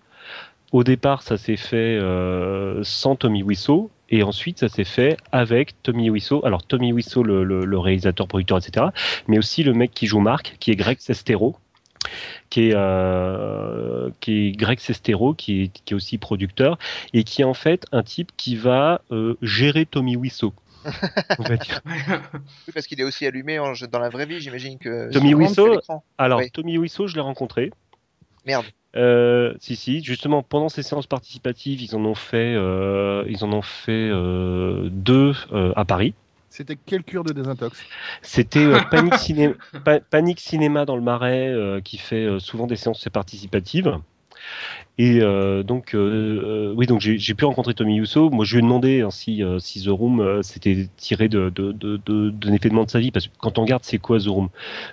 Au 0.71 0.83
départ, 0.83 1.23
ça 1.23 1.37
s'est 1.37 1.57
fait 1.57 1.97
euh, 1.99 2.79
sans 2.83 3.15
Tommy 3.15 3.41
Wiseau, 3.43 3.89
et 4.09 4.21
ensuite 4.23 4.59
ça 4.59 4.69
s'est 4.69 4.83
fait 4.83 5.17
avec 5.31 5.81
Tommy 5.83 6.09
Wiseau. 6.09 6.45
Alors 6.45 6.63
Tommy 6.63 6.93
Wiseau, 6.93 7.23
le, 7.23 7.43
le- 7.43 7.65
le 7.65 7.79
réalisateur, 7.79 8.27
producteur, 8.27 8.57
etc., 8.59 8.87
mais 9.27 9.37
aussi 9.39 9.63
le 9.63 9.73
mec 9.73 9.91
qui 9.91 10.05
joue 10.07 10.19
Marc, 10.19 10.55
qui 10.59 10.69
est 10.71 10.75
Greg 10.75 10.99
Sestero, 10.99 11.55
qui 12.51 12.69
est, 12.69 12.73
euh, 12.75 14.09
qui 14.19 14.47
est 14.47 14.51
Greg 14.51 14.79
Sestero, 14.79 15.33
qui 15.33 15.63
est, 15.63 15.67
qui 15.85 15.93
est 15.93 15.95
aussi 15.95 16.17
producteur, 16.17 16.77
et 17.13 17.23
qui 17.23 17.41
est 17.41 17.45
en 17.45 17.53
fait 17.55 17.85
un 17.91 18.03
type 18.03 18.31
qui 18.37 18.55
va 18.55 19.01
euh, 19.11 19.35
gérer 19.41 19.85
Tommy 19.85 20.15
Wiseau. 20.15 20.53
On 21.39 21.43
va 21.43 21.57
dire. 21.57 21.81
Oui, 21.85 22.73
parce 22.73 22.87
qu'il 22.87 23.01
est 23.01 23.03
aussi 23.03 23.25
allumé 23.25 23.59
en- 23.59 23.73
dans 23.91 23.99
la 23.99 24.09
vraie 24.09 24.25
vie, 24.25 24.39
j'imagine 24.39 24.77
que. 24.77 25.11
Tommy 25.11 25.33
Wiseau-. 25.33 25.81
Alors, 26.17 26.39
Oui. 26.39 26.51
Tommy 26.51 26.77
Wiseau, 26.77 27.07
je 27.07 27.15
l'ai 27.15 27.21
rencontré. 27.21 27.71
Merde. 28.45 28.65
Euh, 28.95 29.53
si, 29.59 29.75
si, 29.75 30.03
justement, 30.03 30.41
pendant 30.41 30.69
ces 30.69 30.81
séances 30.81 31.07
participatives, 31.07 31.81
ils 31.81 31.95
en 31.95 32.03
ont 32.05 32.15
fait, 32.15 32.55
euh, 32.55 33.23
ils 33.27 33.43
en 33.43 33.53
ont 33.53 33.61
fait 33.61 33.91
euh, 33.91 34.89
deux 34.91 35.35
euh, 35.51 35.73
à 35.75 35.85
Paris. 35.85 36.13
C'était 36.49 36.75
quelle 36.75 37.03
cure 37.03 37.23
de 37.23 37.31
désintox? 37.31 37.79
C'était 38.23 38.65
euh, 38.65 38.79
Panic, 38.89 39.13
Ciné- 39.13 39.53
Pa- 39.83 39.99
Panic 39.99 40.39
Cinéma 40.39 40.85
dans 40.85 40.95
le 40.95 41.03
Marais 41.03 41.49
euh, 41.49 41.81
qui 41.81 41.97
fait 41.97 42.25
euh, 42.25 42.39
souvent 42.39 42.65
des 42.65 42.75
séances 42.75 43.07
participatives. 43.13 43.99
Et 44.97 45.21
euh, 45.21 45.63
donc, 45.63 45.95
euh, 45.95 46.69
euh, 46.71 46.73
oui, 46.75 46.85
donc 46.85 46.99
j'ai 46.99 47.33
pu 47.33 47.45
rencontrer 47.45 47.73
Tommy 47.73 47.99
Wiseau. 48.01 48.29
Moi, 48.29 48.43
je 48.43 48.53
lui 48.55 48.59
ai 48.59 48.61
demandé 48.61 49.01
hein, 49.01 49.11
si, 49.11 49.43
euh, 49.43 49.57
si 49.59 49.83
The 49.83 49.89
Room 49.89 50.43
s'était 50.43 50.89
tiré 50.97 51.29
de, 51.29 51.49
de, 51.49 51.71
de, 51.71 51.97
de- 52.05 52.29
d'un 52.31 52.53
événement 52.53 52.83
de 52.83 52.89
sa 52.89 52.99
vie, 52.99 53.11
parce 53.11 53.27
que 53.27 53.33
quand 53.39 53.57
on 53.57 53.61
regarde, 53.61 53.83
c'est 53.85 53.97
quoi 53.97 54.19
The 54.19 54.27
Room? 54.27 54.49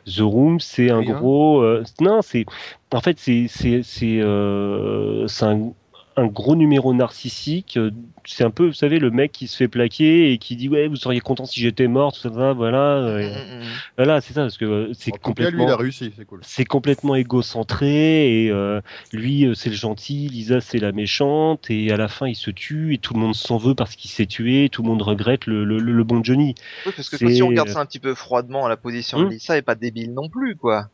The 0.07 0.21
Room, 0.21 0.61
c'est 0.61 0.91
un 0.91 1.01
Rien. 1.01 1.15
gros, 1.15 1.65
non, 2.01 2.23
c'est, 2.23 2.47
en 2.93 3.01
fait, 3.01 3.19
c'est, 3.19 3.47
c'est, 3.49 3.83
c'est 3.83 4.21
un, 4.23 5.73
un 6.19 6.27
gros 6.27 6.57
numéro 6.57 6.95
narcissique. 6.95 7.77
euh, 7.77 7.91
C'est 8.25 8.43
un 8.45 8.51
peu, 8.51 8.67
vous 8.67 8.73
savez, 8.73 8.99
le 8.99 9.11
mec 9.11 9.33
qui 9.33 9.47
se 9.49 9.57
fait 9.57 9.69
plaquer 9.69 10.33
et 10.33 10.39
qui 10.39 10.57
dit 10.57 10.69
ouais, 10.69 10.89
vous 10.89 10.97
seriez 10.97 11.21
content 11.21 11.45
si 11.45 11.61
j'étais 11.61 11.89
mort, 11.89 12.13
tout 12.13 12.21
ça, 12.33 12.53
voilà, 12.55 12.97
euh, 12.97 13.21
Mm, 13.29 13.61
mm, 13.61 13.65
mm. 13.65 13.67
voilà, 13.99 14.21
c'est 14.21 14.33
ça, 14.33 14.43
parce 14.43 14.57
que 14.57 14.65
euh, 14.65 14.93
c'est 14.95 15.11
cas, 15.11 15.17
lui, 15.17 15.23
complètement 15.23 15.69
il 15.69 15.71
a 15.73 15.77
réussi, 15.77 16.13
c'est 16.17 16.25
cool. 16.25 16.41
c'est 16.43 16.65
complètement 16.65 17.15
égocentré 17.15 18.45
et 18.45 18.51
euh, 18.51 18.81
lui 19.13 19.47
c'est 19.55 19.69
le 19.71 19.77
gentil, 19.77 20.29
Lisa 20.29 20.61
c'est 20.61 20.79
la 20.79 20.93
méchante 20.93 21.71
et 21.71 21.91
à 21.93 21.97
la 21.97 22.09
fin 22.09 22.27
il 22.27 22.35
se 22.35 22.51
tue 22.51 22.95
et 22.95 22.99
tout 22.99 23.15
le 23.15 23.21
monde 23.21 23.35
s'en 23.35 23.59
veut 23.59 23.75
parce 23.75 23.95
qu'il 23.95 24.11
s'est 24.11 24.27
tué, 24.27 24.69
tout 24.71 24.83
le 24.83 24.89
monde 24.89 25.03
regrette 25.03 25.47
le, 25.47 25.65
le, 25.65 25.79
le 25.79 26.05
bon 26.05 26.23
Johnny. 26.25 26.55
Oui, 26.87 26.93
parce 26.97 27.09
que 27.11 27.17
si 27.31 27.43
on 27.43 27.49
regarde 27.49 27.69
ça 27.69 27.81
un 27.81 27.87
petit 27.87 28.01
peu 28.01 28.15
froidement, 28.15 28.69
la 28.69 28.77
position 28.77 29.19
de 29.21 29.25
Hmm. 29.27 29.31
Lisa 29.31 29.57
est 29.57 29.63
pas 29.63 29.75
débile 29.75 30.13
non 30.15 30.29
plus, 30.29 30.57
quoi. 30.57 30.87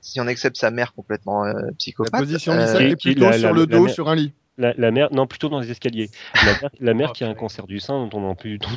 Si 0.00 0.20
on 0.20 0.26
accepte 0.26 0.56
sa 0.56 0.70
mère 0.70 0.94
complètement 0.94 1.44
euh, 1.44 1.52
La 1.52 1.72
psychopathe. 1.76 2.20
position 2.22 2.54
de 2.54 2.58
euh, 2.60 2.78
est 2.90 2.96
plutôt 2.96 3.24
la- 3.24 3.32
sur 3.38 3.48
la- 3.48 3.52
le 3.52 3.60
la 3.60 3.66
dos, 3.66 3.84
mère- 3.84 3.94
sur 3.94 4.08
un 4.08 4.14
lit. 4.14 4.32
La, 4.58 4.74
la 4.76 4.90
mère, 4.90 5.08
non 5.12 5.26
plutôt 5.26 5.48
dans 5.48 5.60
les 5.60 5.70
escaliers. 5.70 6.10
La 6.34 6.42
mère, 6.60 6.70
la 6.80 6.94
mère 6.94 7.08
Oh, 7.10 7.12
qui 7.14 7.24
a 7.24 7.28
un 7.28 7.30
purée. 7.30 7.40
cancer 7.40 7.66
du 7.66 7.78
sein 7.80 8.06
dont 8.06 8.18
on 8.18 8.20
n'en 8.22 8.30
Oui. 8.30 8.36
plus 8.36 8.50
du 8.58 8.58
tout. 8.58 8.68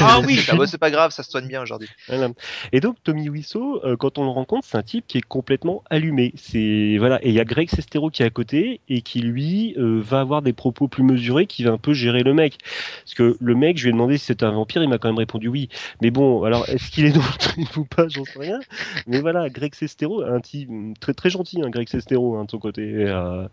Ah 0.00 0.20
oui. 0.26 0.38
Ah 0.48 0.56
bah, 0.56 0.66
c'est 0.66 0.78
pas 0.78 0.90
grave, 0.90 1.10
ça 1.10 1.22
se 1.22 1.30
soigne 1.30 1.48
bien 1.48 1.62
aujourd'hui. 1.62 1.88
Voilà. 2.08 2.28
Et 2.72 2.80
donc 2.80 2.96
Tommy 3.02 3.28
Wiseau, 3.30 3.84
euh, 3.84 3.96
quand 3.96 4.18
on 4.18 4.24
le 4.24 4.30
rencontre, 4.30 4.66
c'est 4.68 4.76
un 4.76 4.82
type 4.82 5.06
qui 5.06 5.18
est 5.18 5.22
complètement 5.26 5.82
allumé. 5.88 6.32
C'est 6.36 6.96
voilà, 6.98 7.18
et 7.24 7.28
il 7.28 7.34
y 7.34 7.40
a 7.40 7.44
Greg 7.44 7.70
Sestero 7.70 8.10
qui 8.10 8.22
est 8.22 8.26
à 8.26 8.30
côté 8.30 8.80
et 8.88 9.00
qui 9.00 9.20
lui 9.20 9.74
euh, 9.78 10.00
va 10.04 10.20
avoir 10.20 10.42
des 10.42 10.52
propos 10.52 10.86
plus 10.88 11.02
mesurés, 11.02 11.46
qui 11.46 11.64
va 11.64 11.70
un 11.72 11.78
peu 11.78 11.94
gérer 11.94 12.22
le 12.22 12.34
mec. 12.34 12.58
Parce 13.04 13.14
que 13.14 13.36
le 13.40 13.54
mec, 13.54 13.78
je 13.78 13.84
lui 13.84 13.88
ai 13.90 13.92
demandé 13.92 14.18
si 14.18 14.26
c'était 14.26 14.44
un 14.44 14.50
vampire, 14.52 14.82
il 14.82 14.88
m'a 14.88 14.98
quand 14.98 15.08
même 15.08 15.18
répondu 15.18 15.48
oui. 15.48 15.68
Mais 16.02 16.10
bon, 16.10 16.44
alors 16.44 16.68
est-ce 16.68 16.90
qu'il 16.90 17.06
est 17.06 17.12
dans 17.12 17.20
le 17.20 17.38
trip 17.38 17.76
ou 17.78 17.84
pas, 17.86 18.06
j'en 18.08 18.24
sais 18.24 18.38
rien. 18.38 18.60
Mais 19.06 19.20
voilà, 19.20 19.48
Greg 19.48 19.74
Sestero, 19.74 20.22
un 20.22 20.40
type 20.40 20.68
très 21.00 21.14
très 21.14 21.30
gentil, 21.30 21.60
hein, 21.62 21.70
Greg 21.70 21.88
Sestero 21.88 22.36
hein, 22.36 22.44
de 22.44 22.50
son 22.50 22.58
côté. 22.58 22.82
Euh, 22.82 23.46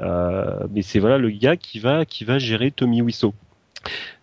euh, 0.00 0.66
mais 0.70 0.82
c'est 0.82 0.98
voilà 0.98 1.18
le 1.22 1.30
gars 1.30 1.56
qui 1.56 1.78
va 1.78 2.04
qui 2.04 2.24
va 2.24 2.38
gérer 2.38 2.70
Tommy 2.70 3.00
Wiseau. 3.00 3.34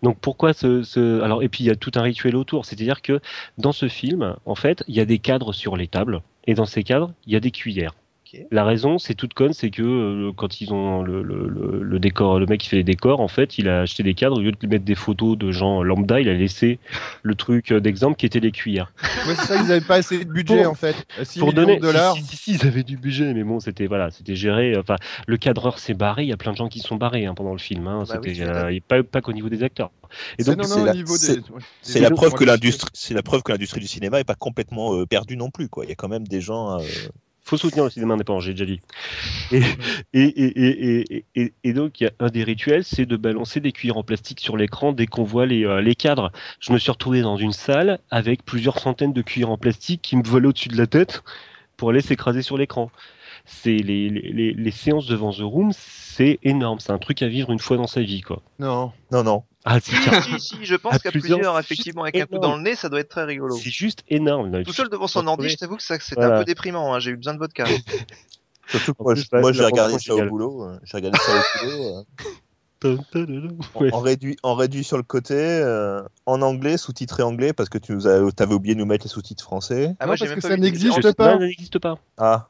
Donc 0.03 0.19
pourquoi 0.19 0.53
ce, 0.53 1.21
alors 1.21 1.43
et 1.43 1.49
puis 1.49 1.63
il 1.63 1.67
y 1.67 1.71
a 1.71 1.75
tout 1.75 1.91
un 1.95 2.01
rituel 2.01 2.35
autour, 2.35 2.65
c'est-à-dire 2.65 3.01
que 3.01 3.19
dans 3.57 3.71
ce 3.71 3.87
film, 3.87 4.35
en 4.45 4.55
fait, 4.55 4.83
il 4.87 4.95
y 4.95 4.99
a 4.99 5.05
des 5.05 5.19
cadres 5.19 5.53
sur 5.53 5.75
les 5.75 5.87
tables 5.87 6.21
et 6.45 6.53
dans 6.53 6.65
ces 6.65 6.83
cadres, 6.83 7.13
il 7.25 7.33
y 7.33 7.35
a 7.35 7.39
des 7.39 7.51
cuillères. 7.51 7.95
La 8.51 8.63
raison, 8.63 8.97
c'est 8.97 9.13
toute 9.15 9.33
conne, 9.33 9.53
c'est 9.53 9.69
que 9.69 9.81
euh, 9.81 10.31
quand 10.35 10.61
ils 10.61 10.73
ont 10.73 11.01
le, 11.01 11.21
le, 11.23 11.47
le, 11.47 11.81
le 11.83 11.99
décor, 11.99 12.39
le 12.39 12.45
mec 12.45 12.61
qui 12.61 12.69
fait 12.69 12.75
les 12.77 12.83
décors, 12.83 13.19
en 13.21 13.27
fait, 13.27 13.57
il 13.57 13.67
a 13.69 13.81
acheté 13.81 14.03
des 14.03 14.13
cadres 14.13 14.37
au 14.37 14.41
lieu 14.41 14.51
de 14.51 14.67
mettre 14.67 14.85
des 14.85 14.95
photos 14.95 15.37
de 15.37 15.51
gens 15.51 15.81
lambda, 15.83 16.19
il 16.19 16.29
a 16.29 16.33
laissé 16.33 16.79
le 17.23 17.35
truc 17.35 17.71
euh, 17.71 17.79
d'exemple 17.79 18.17
qui 18.17 18.25
était 18.25 18.39
les 18.39 18.51
cuillères. 18.51 18.93
Ouais, 19.27 19.35
c'est 19.35 19.45
ça, 19.47 19.55
ils 19.55 19.67
n'avaient 19.67 19.81
pas 19.81 19.95
assez 19.95 20.23
de 20.23 20.29
budget, 20.29 20.63
Pour- 20.63 20.71
en 20.71 20.75
fait. 20.75 20.95
6 21.23 21.39
Pour 21.39 21.53
donner, 21.53 21.77
de 21.77 21.81
dollars. 21.81 22.15
si, 22.15 22.23
si, 22.23 22.37
si, 22.37 22.53
ils 22.55 22.67
avaient 22.67 22.83
du 22.83 22.97
budget, 22.97 23.33
mais 23.33 23.43
bon, 23.43 23.59
c'était 23.59 23.87
voilà, 23.87 24.11
c'était 24.11 24.35
géré. 24.35 24.75
Enfin, 24.77 24.95
le 25.27 25.37
cadreur 25.37 25.79
s'est 25.79 25.93
barré. 25.93 26.23
Il 26.23 26.29
y 26.29 26.33
a 26.33 26.37
plein 26.37 26.51
de 26.51 26.57
gens 26.57 26.67
qui 26.69 26.79
sont 26.79 26.95
barrés 26.97 27.25
hein, 27.25 27.33
pendant 27.33 27.53
le 27.53 27.57
film. 27.59 27.87
Hein, 27.87 28.03
Bah 28.07 28.19
oui, 28.23 28.37
euh, 28.41 28.79
pas, 28.87 29.03
pas 29.03 29.21
qu'au 29.21 29.33
niveau 29.33 29.49
des 29.49 29.63
acteurs. 29.63 29.91
Et 30.37 30.43
C'est 30.43 30.51
donc, 30.55 30.57
la- 30.85 30.93
des. 30.93 32.15
preuve 32.15 32.33
que 32.33 32.43
l'industrie, 32.43 32.89
c'est 32.93 33.13
la 33.13 33.23
preuve 33.23 33.43
que 33.43 33.51
l'industrie 33.51 33.79
du 33.81 33.87
cinéma 33.87 34.19
est 34.19 34.23
pas 34.23 34.35
complètement 34.35 34.95
euh, 34.95 35.05
perdue 35.05 35.37
non 35.37 35.49
plus, 35.49 35.69
quoi. 35.69 35.85
Il 35.85 35.89
y 35.89 35.91
a 35.91 35.95
quand 35.95 36.07
même 36.09 36.27
des 36.27 36.41
gens. 36.41 36.79
euh, 36.79 36.83
faut 37.49 37.57
soutenir 37.57 37.83
le 37.83 37.89
cinéma 37.89 38.13
indépendant, 38.13 38.39
j'ai 38.39 38.53
déjà 38.53 38.65
dit. 38.65 38.79
Et, 40.13 41.23
et, 41.35 41.53
et, 41.63 41.73
donc, 41.73 41.99
il 41.99 42.03
y 42.03 42.07
a 42.07 42.11
un 42.19 42.27
des 42.27 42.43
rituels, 42.43 42.83
c'est 42.83 43.05
de 43.05 43.17
balancer 43.17 43.59
des 43.59 43.71
cuillères 43.71 43.97
en 43.97 44.03
plastique 44.03 44.39
sur 44.39 44.55
l'écran 44.55 44.93
dès 44.93 45.07
qu'on 45.07 45.23
voit 45.23 45.45
les, 45.45 45.65
euh, 45.65 45.81
les 45.81 45.95
cadres. 45.95 46.31
Je 46.59 46.71
me 46.71 46.77
suis 46.77 46.91
retrouvé 46.91 47.21
dans 47.21 47.37
une 47.37 47.51
salle 47.51 47.99
avec 48.11 48.45
plusieurs 48.45 48.79
centaines 48.79 49.13
de 49.13 49.21
cuillères 49.21 49.49
en 49.49 49.57
plastique 49.57 50.01
qui 50.01 50.15
me 50.15 50.23
volaient 50.23 50.47
au-dessus 50.47 50.69
de 50.69 50.77
la 50.77 50.87
tête 50.87 51.23
pour 51.75 51.89
aller 51.89 52.01
s'écraser 52.01 52.41
sur 52.41 52.57
l'écran. 52.57 52.91
C'est 53.45 53.77
les, 53.77 54.09
les, 54.09 54.71
séances 54.71 55.07
devant 55.07 55.31
The 55.31 55.39
Room, 55.39 55.71
c'est 55.73 56.37
énorme. 56.43 56.79
C'est 56.79 56.91
un 56.91 56.99
truc 56.99 57.23
à 57.23 57.27
vivre 57.27 57.51
une 57.51 57.57
fois 57.57 57.77
dans 57.77 57.87
sa 57.87 58.01
vie, 58.01 58.21
quoi. 58.21 58.43
Non, 58.59 58.91
non, 59.11 59.23
non. 59.23 59.43
Ah, 59.71 59.79
si, 59.79 59.91
si, 59.91 60.39
si, 60.39 60.65
je 60.65 60.75
pense 60.75 60.97
qu'à 60.97 61.11
plusieurs, 61.11 61.37
plusieurs, 61.37 61.59
effectivement, 61.59 62.01
avec 62.01 62.15
un 62.15 62.25
coup 62.25 62.39
dans 62.39 62.55
le 62.55 62.63
nez, 62.63 62.73
ça 62.73 62.89
doit 62.89 62.99
être 62.99 63.09
très 63.09 63.23
rigolo. 63.23 63.55
C'est 63.55 63.69
juste 63.69 64.03
énorme. 64.07 64.63
Tout 64.63 64.73
seul 64.73 64.89
devant 64.89 65.05
son 65.05 65.27
ordi, 65.27 65.47
je 65.49 65.57
t'avoue 65.57 65.77
que 65.77 66.15
voilà. 66.15 66.35
un 66.35 66.39
peu 66.39 66.45
déprimant. 66.45 66.95
Hein. 66.95 66.99
J'ai 66.99 67.11
eu 67.11 67.17
besoin 67.17 67.35
de 67.35 67.39
vodka. 67.39 67.65
Surtout 68.67 68.93
que 68.95 69.03
moi, 69.03 69.13
moi 69.41 69.53
j'ai 69.53 69.63
regardé 69.63 69.99
ça 69.99 70.15
au 70.15 70.25
boulot. 70.25 70.67
J'ai 70.83 70.97
regardé 70.97 71.19
ça 71.19 71.31
au 71.31 71.69
boulot. 71.69 72.05
En, 73.91 73.99
réduit, 73.99 74.37
en 74.41 74.55
réduit 74.55 74.83
sur 74.85 74.97
le 74.97 75.03
côté, 75.03 75.35
euh, 75.35 76.01
en 76.25 76.41
anglais, 76.41 76.77
sous-titré 76.77 77.23
anglais, 77.23 77.51
parce 77.51 77.67
que 77.67 77.77
tu 77.77 77.91
nous 77.91 78.07
avais 78.07 78.53
oublié 78.53 78.73
de 78.73 78.79
nous 78.79 78.85
mettre 78.85 79.05
les 79.05 79.09
sous-titres 79.09 79.43
français. 79.43 79.95
Ah, 79.99 80.05
moi, 80.05 80.15
non, 80.15 80.25
parce 80.25 80.35
que 80.35 80.41
ça 80.41 80.57
n'existe 80.57 81.13
pas. 81.13 81.33
Ça 81.33 81.39
n'existe 81.39 81.79
pas. 81.79 81.97
Ah. 82.17 82.49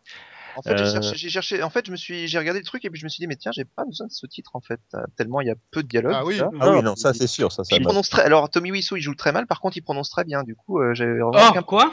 En 0.56 0.62
fait, 0.62 0.78
j'ai 0.78 0.86
cherché, 0.86 1.30
cherché, 1.30 1.64
En 1.64 1.70
fait, 1.70 1.86
je 1.86 1.92
me 1.92 1.96
suis, 1.96 2.28
j'ai 2.28 2.40
regardé 2.40 2.60
le 2.60 2.66
truc 2.66 2.84
et 2.86 2.90
puis 2.90 3.00
je 3.00 3.06
me 3.06 3.10
suis 3.10 3.22
dit, 3.22 3.28
mais 3.28 3.36
tiens, 3.36 3.52
j'ai 3.54 3.66
pas 3.66 3.86
besoin 3.86 4.08
de 4.08 4.12
sous-titres 4.12 4.52
en 4.56 4.62
fait, 4.62 4.80
tellement 5.16 5.42
il 5.42 5.48
y 5.48 5.52
a 5.52 5.56
peu 5.72 5.84
de 5.84 5.88
dialogue. 5.88 6.14
Ah 6.16 6.26
oui, 6.26 6.40
ah 6.60 6.72
oui, 6.72 6.84
non, 6.84 6.96
ça 6.96 7.14
c'est 7.14 7.28
sûr, 7.28 7.52
ça. 7.52 7.64
ça 7.64 7.76
il 7.76 7.82
prononce 7.82 8.10
très. 8.10 8.24
Alors 8.24 8.50
Tommy 8.50 8.72
Wiseau, 8.72 8.96
il 8.96 9.02
joue 9.02 9.16
très 9.16 9.32
mal. 9.32 9.48
Par 9.48 9.62
contre, 9.62 9.78
il 9.78 9.82
prononce 9.82 10.10
très 10.10 10.24
bien. 10.24 10.44
Du 10.44 10.56
coup, 10.56 10.80
euh, 10.80 10.94
j'ai. 10.94 11.20
Oh, 11.22 11.32
quoi 11.66 11.92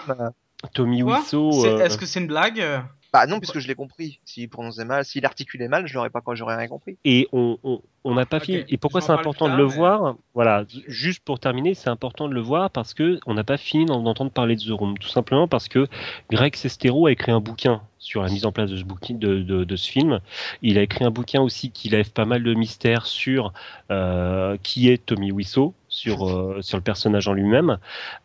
Tommy 0.72 1.02
Wiseau. 1.02 1.80
Est-ce 1.80 1.98
que 1.98 2.06
c'est 2.06 2.20
une 2.20 2.26
blague 2.26 2.64
bah 3.12 3.26
non, 3.26 3.38
puisque 3.38 3.58
je 3.58 3.68
l'ai 3.68 3.74
compris. 3.74 4.20
S'il 4.24 4.48
prononçait 4.48 4.84
mal, 4.84 5.04
s'il 5.04 5.24
articulait 5.24 5.68
mal, 5.68 5.86
je 5.86 5.94
l'aurais 5.94 6.10
pas, 6.10 6.22
j'aurais 6.34 6.56
rien 6.56 6.68
compris. 6.68 6.98
Et 7.04 7.28
on 7.32 7.58
on 8.06 8.14
n'a 8.14 8.24
pas 8.24 8.38
fini. 8.38 8.64
Et 8.68 8.76
pourquoi 8.76 9.00
c'est 9.00 9.10
important 9.10 9.48
de 9.48 9.56
le 9.56 9.64
voir? 9.64 10.14
Voilà, 10.32 10.64
juste 10.86 11.24
pour 11.24 11.40
terminer, 11.40 11.74
c'est 11.74 11.90
important 11.90 12.28
de 12.28 12.34
le 12.34 12.40
voir 12.40 12.70
parce 12.70 12.94
que 12.94 13.18
on 13.26 13.34
n'a 13.34 13.42
pas 13.42 13.56
fini 13.56 13.84
d'entendre 13.84 14.30
parler 14.30 14.54
de 14.54 14.62
The 14.62 14.70
Room. 14.70 14.96
Tout 14.96 15.08
simplement 15.08 15.48
parce 15.48 15.66
que 15.66 15.88
Greg 16.30 16.54
Sestero 16.54 17.06
a 17.06 17.12
écrit 17.12 17.32
un 17.32 17.40
bouquin 17.40 17.82
sur 17.98 18.22
la 18.22 18.28
mise 18.28 18.46
en 18.46 18.52
place 18.52 18.70
de 18.70 18.76
ce, 18.76 18.84
bouquin, 18.84 19.14
de, 19.14 19.42
de, 19.42 19.64
de 19.64 19.76
ce 19.76 19.90
film. 19.90 20.20
Il 20.62 20.78
a 20.78 20.82
écrit 20.82 21.04
un 21.04 21.10
bouquin 21.10 21.40
aussi 21.40 21.72
qui 21.72 21.88
lève 21.88 22.12
pas 22.12 22.24
mal 22.24 22.44
de 22.44 22.54
mystères 22.54 23.06
sur 23.06 23.52
euh, 23.90 24.56
qui 24.62 24.88
est 24.88 25.04
Tommy 25.04 25.32
Wiseau, 25.32 25.74
sur, 25.88 26.28
euh, 26.28 26.62
sur 26.62 26.78
le 26.78 26.84
personnage 26.84 27.26
en 27.26 27.32
lui-même. 27.32 27.78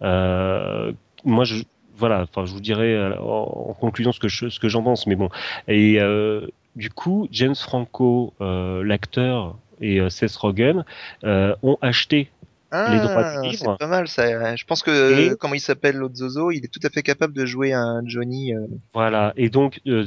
Euh, 0.03 0.94
moi, 1.24 1.44
je, 1.44 1.64
voilà, 1.97 2.22
enfin, 2.22 2.45
je 2.45 2.53
vous 2.53 2.61
dirai 2.61 2.95
euh, 2.95 3.15
en, 3.19 3.73
conclusion 3.80 4.11
ce 4.11 4.19
que 4.19 4.30
ce 4.30 4.59
que 4.59 4.69
j'en 4.69 4.84
pense, 4.84 5.07
mais 5.07 5.15
bon. 5.15 5.30
Et 5.68 5.99
euh, 5.99 6.47
du 6.76 6.89
coup, 6.89 7.27
James 7.31 7.55
Franco, 7.55 8.34
euh, 8.41 8.84
l'acteur, 8.84 9.57
et 9.81 9.99
Seth 10.09 10.35
Rogen 10.35 10.85
ont 11.23 11.77
acheté 11.81 12.30
les 12.72 12.99
droits 12.99 13.41
du 13.41 13.49
livre. 13.49 13.76
C'est 13.80 13.80
pas 13.80 13.88
mal 13.88 14.07
ça. 14.07 14.55
Je 14.55 14.63
pense 14.63 14.84
que 14.84 15.34
comment 15.34 15.55
il 15.55 15.59
s'appelle 15.59 15.95
l'autre 15.95 16.18
Zozo, 16.18 16.51
il 16.51 16.63
est 16.63 16.72
tout 16.72 16.80
à 16.84 16.89
fait 16.89 17.01
capable 17.01 17.34
de 17.34 17.47
jouer 17.47 17.73
un 17.73 18.03
Johnny. 18.05 18.53
Voilà. 18.93 19.34
Et 19.38 19.49
donc 19.49 19.81
le, 19.85 20.05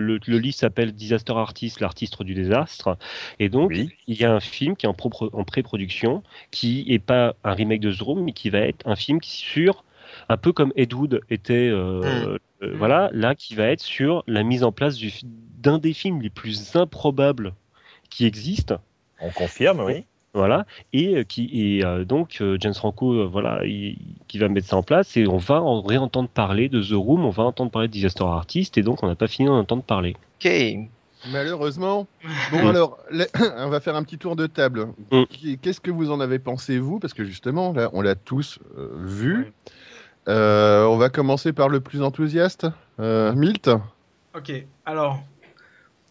le, 0.00 0.38
livre 0.38 0.56
s'appelle 0.56 0.92
Disaster 0.92 1.34
Artist, 1.34 1.80
l'artiste 1.80 2.22
du 2.22 2.32
désastre. 2.32 2.96
Et 3.38 3.50
donc 3.50 3.74
il 3.74 4.18
y 4.18 4.24
a 4.24 4.32
un 4.32 4.40
film 4.40 4.74
qui 4.74 4.86
est 4.86 4.88
en, 4.88 4.96
en 5.32 5.44
pré-production, 5.44 6.22
qui 6.50 6.86
est 6.88 6.98
pas 6.98 7.36
un 7.44 7.52
remake 7.52 7.80
de 7.80 7.92
The 7.92 8.00
Room, 8.00 8.24
mais 8.24 8.32
qui 8.32 8.48
va 8.48 8.60
être 8.60 8.88
un 8.88 8.96
film 8.96 9.20
qui 9.20 9.32
sur 9.32 9.84
un 10.30 10.36
peu 10.36 10.52
comme 10.52 10.72
Ed 10.76 10.94
Wood 10.94 11.20
était, 11.28 11.68
euh, 11.68 12.00
mm. 12.00 12.04
Euh, 12.04 12.38
mm. 12.62 12.76
voilà, 12.76 13.10
là 13.12 13.34
qui 13.34 13.54
va 13.56 13.64
être 13.64 13.80
sur 13.80 14.22
la 14.26 14.44
mise 14.44 14.62
en 14.62 14.70
place 14.70 14.96
d'un 15.58 15.78
des 15.78 15.92
films 15.92 16.22
les 16.22 16.30
plus 16.30 16.76
improbables 16.76 17.52
qui 18.08 18.26
existent. 18.26 18.80
On 19.20 19.30
confirme, 19.30 19.80
oui. 19.80 20.04
Voilà, 20.32 20.64
et 20.92 21.16
euh, 21.16 21.24
qui 21.24 21.50
et 21.52 22.04
donc 22.04 22.40
James 22.60 22.74
Franco, 22.74 23.28
voilà, 23.28 23.62
qui 23.64 24.38
va 24.38 24.48
mettre 24.48 24.68
ça 24.68 24.76
en 24.76 24.84
place 24.84 25.16
et 25.16 25.26
on 25.26 25.38
va 25.38 25.60
en 25.60 25.82
réentendre 25.82 26.28
parler 26.28 26.68
de 26.68 26.80
The 26.80 26.92
Room, 26.92 27.24
on 27.24 27.30
va 27.30 27.42
entendre 27.42 27.72
parler 27.72 27.88
de 27.88 27.92
Disaster 27.92 28.22
Artist 28.22 28.78
et 28.78 28.82
donc 28.82 29.02
on 29.02 29.08
n'a 29.08 29.16
pas 29.16 29.26
fini 29.26 29.48
d'en 29.48 29.58
entendre 29.58 29.82
parler. 29.82 30.16
Ok. 30.38 30.48
Malheureusement. 31.32 32.06
Bon 32.52 32.68
alors, 32.68 32.98
on 33.58 33.68
va 33.68 33.80
faire 33.80 33.96
un 33.96 34.04
petit 34.04 34.18
tour 34.18 34.36
de 34.36 34.46
table. 34.46 34.86
Mm. 35.10 35.24
Qu'est-ce 35.60 35.80
que 35.80 35.90
vous 35.90 36.12
en 36.12 36.20
avez 36.20 36.38
pensé 36.38 36.78
vous? 36.78 37.00
Parce 37.00 37.12
que 37.12 37.24
justement, 37.24 37.72
là, 37.72 37.90
on 37.92 38.00
l'a 38.00 38.14
tous 38.14 38.60
vu. 38.94 39.52
Euh, 40.30 40.84
on 40.84 40.96
va 40.96 41.08
commencer 41.08 41.52
par 41.52 41.68
le 41.68 41.80
plus 41.80 42.02
enthousiaste. 42.02 42.66
Euh, 43.00 43.32
Milt 43.32 43.68
Ok, 44.36 44.52
alors, 44.86 45.24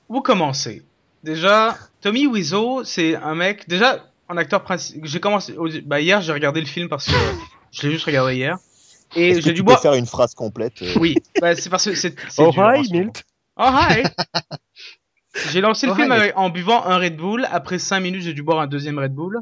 vous 0.10 0.22
commencez. 0.22 0.84
Déjà, 1.24 1.78
Tommy 2.02 2.28
Wiseau, 2.28 2.84
c'est 2.84 3.16
un 3.16 3.34
mec. 3.34 3.70
Déjà, 3.70 4.06
un 4.28 4.36
acteur 4.36 4.62
principal. 4.64 5.08
J'ai 5.08 5.20
commencé. 5.22 5.56
Bah, 5.86 6.02
hier, 6.02 6.22
j'ai 6.22 6.34
regardé 6.34 6.60
le 6.60 6.66
film 6.66 6.90
parce 6.90 7.06
que 7.06 7.14
je 7.72 7.84
l'ai 7.84 7.94
juste 7.94 8.06
regardé 8.06 8.36
hier. 8.36 8.58
Et 9.16 9.42
j'ai 9.42 9.54
dû 9.54 9.64
boire. 9.64 9.82
faire 9.82 9.94
une 9.94 10.06
phrase 10.06 10.36
complète. 10.36 10.82
Euh 10.82 10.94
oui, 11.00 11.16
bah, 11.42 11.56
c'est 11.56 11.70
parce 11.70 11.86
que 11.86 11.96
c'est. 11.96 12.14
Oh 12.38 12.52
hi, 12.54 12.92
Milt. 12.92 13.24
Oh 13.56 13.70
hi. 13.70 14.04
j'ai 15.52 15.62
lancé 15.62 15.88
le 15.88 15.94
oh, 15.94 15.96
film 15.96 16.14
en 16.36 16.50
buvant 16.50 16.86
un 16.86 16.98
Red 16.98 17.16
Bull. 17.16 17.48
Après 17.52 17.80
5 17.80 18.02
minutes, 18.02 18.24
j'ai 18.24 18.34
dû 18.34 18.44
boire 18.44 18.60
un 18.60 18.68
deuxième 18.68 19.00
Red 19.00 19.14
Bull. 19.14 19.40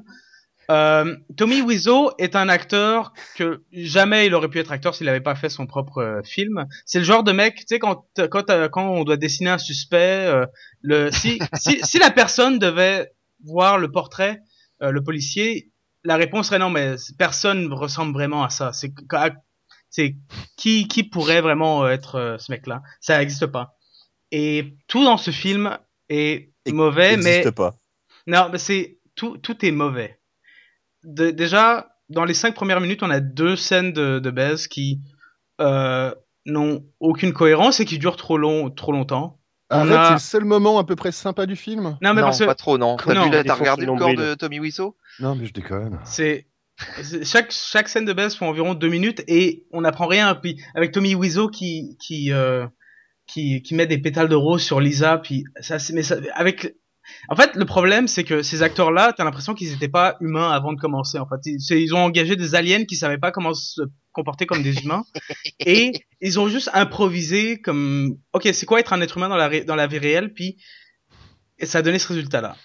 Euh, 0.70 1.16
Tommy 1.38 1.62
Wiseau 1.62 2.12
est 2.18 2.36
un 2.36 2.50
acteur 2.50 3.14
que 3.36 3.64
jamais 3.72 4.28
il 4.28 4.36
aurait 4.36 4.50
pu 4.50 4.60
être 4.60 4.72
acteur 4.72 4.94
s'il 4.94 5.06
n'avait 5.06 5.22
pas 5.22 5.36
fait 5.36 5.50
son 5.50 5.66
propre 5.66 6.00
euh, 6.00 6.22
film. 6.24 6.66
C'est 6.86 7.00
le 7.00 7.06
genre 7.06 7.24
de 7.24 7.32
mec, 7.32 7.56
tu 7.56 7.66
sais, 7.70 7.80
quand, 7.80 8.06
quand, 8.30 8.70
quand 8.70 8.90
on 8.90 9.04
doit 9.04 9.18
dessiner 9.18 9.50
un 9.50 9.58
suspect, 9.58 10.26
euh, 10.28 10.46
le, 10.82 11.10
si, 11.12 11.40
si, 11.54 11.80
si, 11.84 12.00
la 12.00 12.12
personne 12.12 12.60
devait 12.60 13.12
voir 13.46 13.78
le 13.78 13.92
portrait, 13.92 14.42
euh, 14.82 14.92
le 14.92 15.02
policier, 15.02 15.72
la 16.04 16.18
réponse 16.18 16.48
serait 16.48 16.60
non, 16.60 16.70
mais 16.70 16.96
personne 17.18 17.72
ressemble 17.72 18.14
vraiment 18.14 18.44
à 18.44 18.50
ça. 18.50 18.74
C'est, 18.74 18.94
c'est 19.90 20.18
qui, 20.58 20.88
qui 20.88 21.04
pourrait 21.04 21.42
vraiment 21.42 21.88
être 21.88 22.38
ce 22.40 22.52
mec-là? 22.52 22.82
Ça 23.00 23.18
n'existe 23.18 23.48
pas. 23.48 23.78
Et 24.32 24.76
tout 24.88 25.04
dans 25.04 25.18
ce 25.18 25.32
film 25.32 25.78
est 26.10 26.52
mauvais, 26.68 27.16
mais 27.16 27.50
pas. 27.52 27.78
non, 28.26 28.50
mais 28.52 28.58
c'est 28.58 29.00
tout, 29.16 29.38
tout 29.38 29.66
est 29.66 29.72
mauvais 29.72 30.17
déjà, 31.04 31.90
dans 32.10 32.26
les 32.26 32.34
cinq 32.34 32.56
premières 32.56 32.82
minutes, 32.82 33.04
on 33.04 33.10
a 33.10 33.20
deux 33.20 33.56
scènes 33.56 33.94
de, 33.94 34.20
de 34.20 34.32
baise 34.32 34.68
qui 34.68 35.02
euh, 35.62 36.14
n'ont 36.46 36.86
aucune 37.00 37.34
cohérence 37.34 37.80
et 37.80 37.86
qui 37.86 37.98
durent 37.98 38.18
trop, 38.18 38.38
long, 38.38 38.70
trop 38.70 38.92
longtemps. 38.92 39.40
En 39.70 39.86
fait, 39.86 40.06
c'est 40.06 40.14
le 40.14 40.20
seul 40.20 40.46
moment 40.46 40.80
à 40.80 40.86
peu 40.86 40.96
près 40.96 41.12
sympa 41.12 41.46
du 41.46 41.58
film. 41.58 41.98
Non, 42.02 42.14
mais 42.14 42.22
pas 42.22 42.56
trop, 42.56 42.78
non. 42.78 42.96
T'as 42.96 43.54
regardé 43.54 43.86
le 43.86 43.96
corps 43.96 44.16
de 44.16 44.34
Tommy 44.36 44.60
Wiseau? 44.60 44.96
Non, 45.20 45.36
mais 45.36 45.46
je 45.46 45.54
déconne. 45.54 46.00
C'est 46.06 46.48
chaque 47.24 47.52
chaque 47.52 47.90
scène 47.90 48.06
de 48.06 48.14
baise 48.14 48.36
font 48.36 48.48
environ 48.48 48.76
deux 48.76 48.88
minutes 48.88 49.24
et 49.28 49.66
on 49.72 49.82
n'apprend 49.82 50.06
rien. 50.08 50.36
Puis 50.36 50.62
avec 50.76 50.92
Tommy 50.92 51.16
Wiseau 51.16 51.50
qui 51.50 51.98
qui 52.00 52.32
euh, 52.32 52.68
qui 53.26 53.62
qui 53.62 53.76
met 53.76 53.88
des 53.88 53.98
pétales 53.98 54.30
de 54.30 54.36
rose 54.36 54.62
sur 54.62 54.80
Lisa, 54.80 55.18
puis 55.18 55.44
ça, 55.60 55.78
mais 55.92 56.04
ça, 56.04 56.18
avec 56.34 56.76
en 57.30 57.36
fait, 57.36 57.56
le 57.56 57.66
problème, 57.66 58.08
c'est 58.08 58.24
que 58.24 58.42
ces 58.42 58.64
acteurs-là, 58.64 59.14
t'as 59.14 59.24
l'impression 59.24 59.54
qu'ils 59.54 59.72
n'étaient 59.72 59.88
pas 59.88 60.18
humains 60.22 60.52
avant 60.52 60.74
de 60.74 60.80
commencer. 60.80 61.20
En 61.20 61.28
fait, 61.28 61.40
ils, 61.46 61.94
ont 61.94 62.00
engagé 62.00 62.36
des 62.36 62.56
aliens 62.56 62.86
qui 62.86 62.96
savaient 62.96 63.18
pas 63.18 63.32
comment 63.32 63.54
se 63.54 63.82
comporter 64.12 64.46
comme 64.46 64.64
des 64.64 64.80
humains, 64.80 65.04
et 65.60 65.92
ils 66.22 66.40
ont 66.40 66.48
juste 66.48 66.70
improvisé 66.74 67.60
comme, 67.62 68.18
ok, 68.34 68.50
c'est 68.54 68.66
quoi 68.66 68.80
être 68.80 68.94
un 68.94 69.02
être 69.02 69.18
humain 69.18 69.30
dans 69.30 69.38
la 69.38 69.64
dans 69.64 69.76
la 69.76 69.88
vie 69.88 70.00
réelle, 70.00 70.34
puis 70.34 70.58
et 71.60 71.66
ça 71.66 71.80
a 71.80 71.82
donné 71.82 72.00
ce 72.00 72.08
résultat-là. 72.08 72.56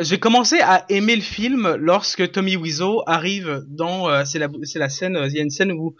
J'ai 0.00 0.18
commencé 0.18 0.60
à 0.60 0.86
aimer 0.88 1.16
le 1.16 1.22
film 1.22 1.76
lorsque 1.78 2.32
Tommy 2.32 2.56
Wiseau 2.56 3.02
arrive 3.06 3.62
dans, 3.68 4.08
euh, 4.08 4.24
c'est 4.24 4.38
la 4.38 4.48
c'est 4.62 4.78
la 4.78 4.88
scène, 4.88 5.18
il 5.26 5.34
y 5.34 5.38
a 5.38 5.42
une 5.42 5.50
scène 5.50 5.72
où 5.72 5.94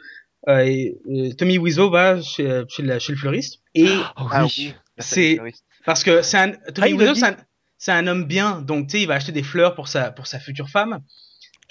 euh, 0.49 0.89
Tommy 1.37 1.59
Wiseau 1.59 1.91
va 1.91 2.21
chez 2.23 2.63
chez, 2.69 2.83
le 2.83 2.99
fleuriste 2.99 3.61
et 3.75 3.89
oh, 4.17 4.25
oui. 4.45 4.75
c'est 4.99 5.39
parce 5.85 6.05
que 6.05 6.23
c'est 6.23 6.39
un 6.39 6.53
Tommy 6.75 6.93
ah, 6.93 6.97
Wiseau, 6.97 7.15
c'est 7.15 7.27
un 7.27 7.37
c'est 7.83 7.91
un 7.91 8.07
homme 8.07 8.27
bien, 8.27 8.63
donc 8.63 8.87
tu 8.87 8.93
sais, 8.93 9.03
il 9.03 9.09
va 9.09 9.15
acheter 9.15 9.33
des 9.33 9.43
fleurs 9.43 9.75
pour 9.75 9.89
sa 9.89 10.13
pour 10.13 10.29
sa 10.29 10.39
future 10.39 10.69
femme. 10.69 11.01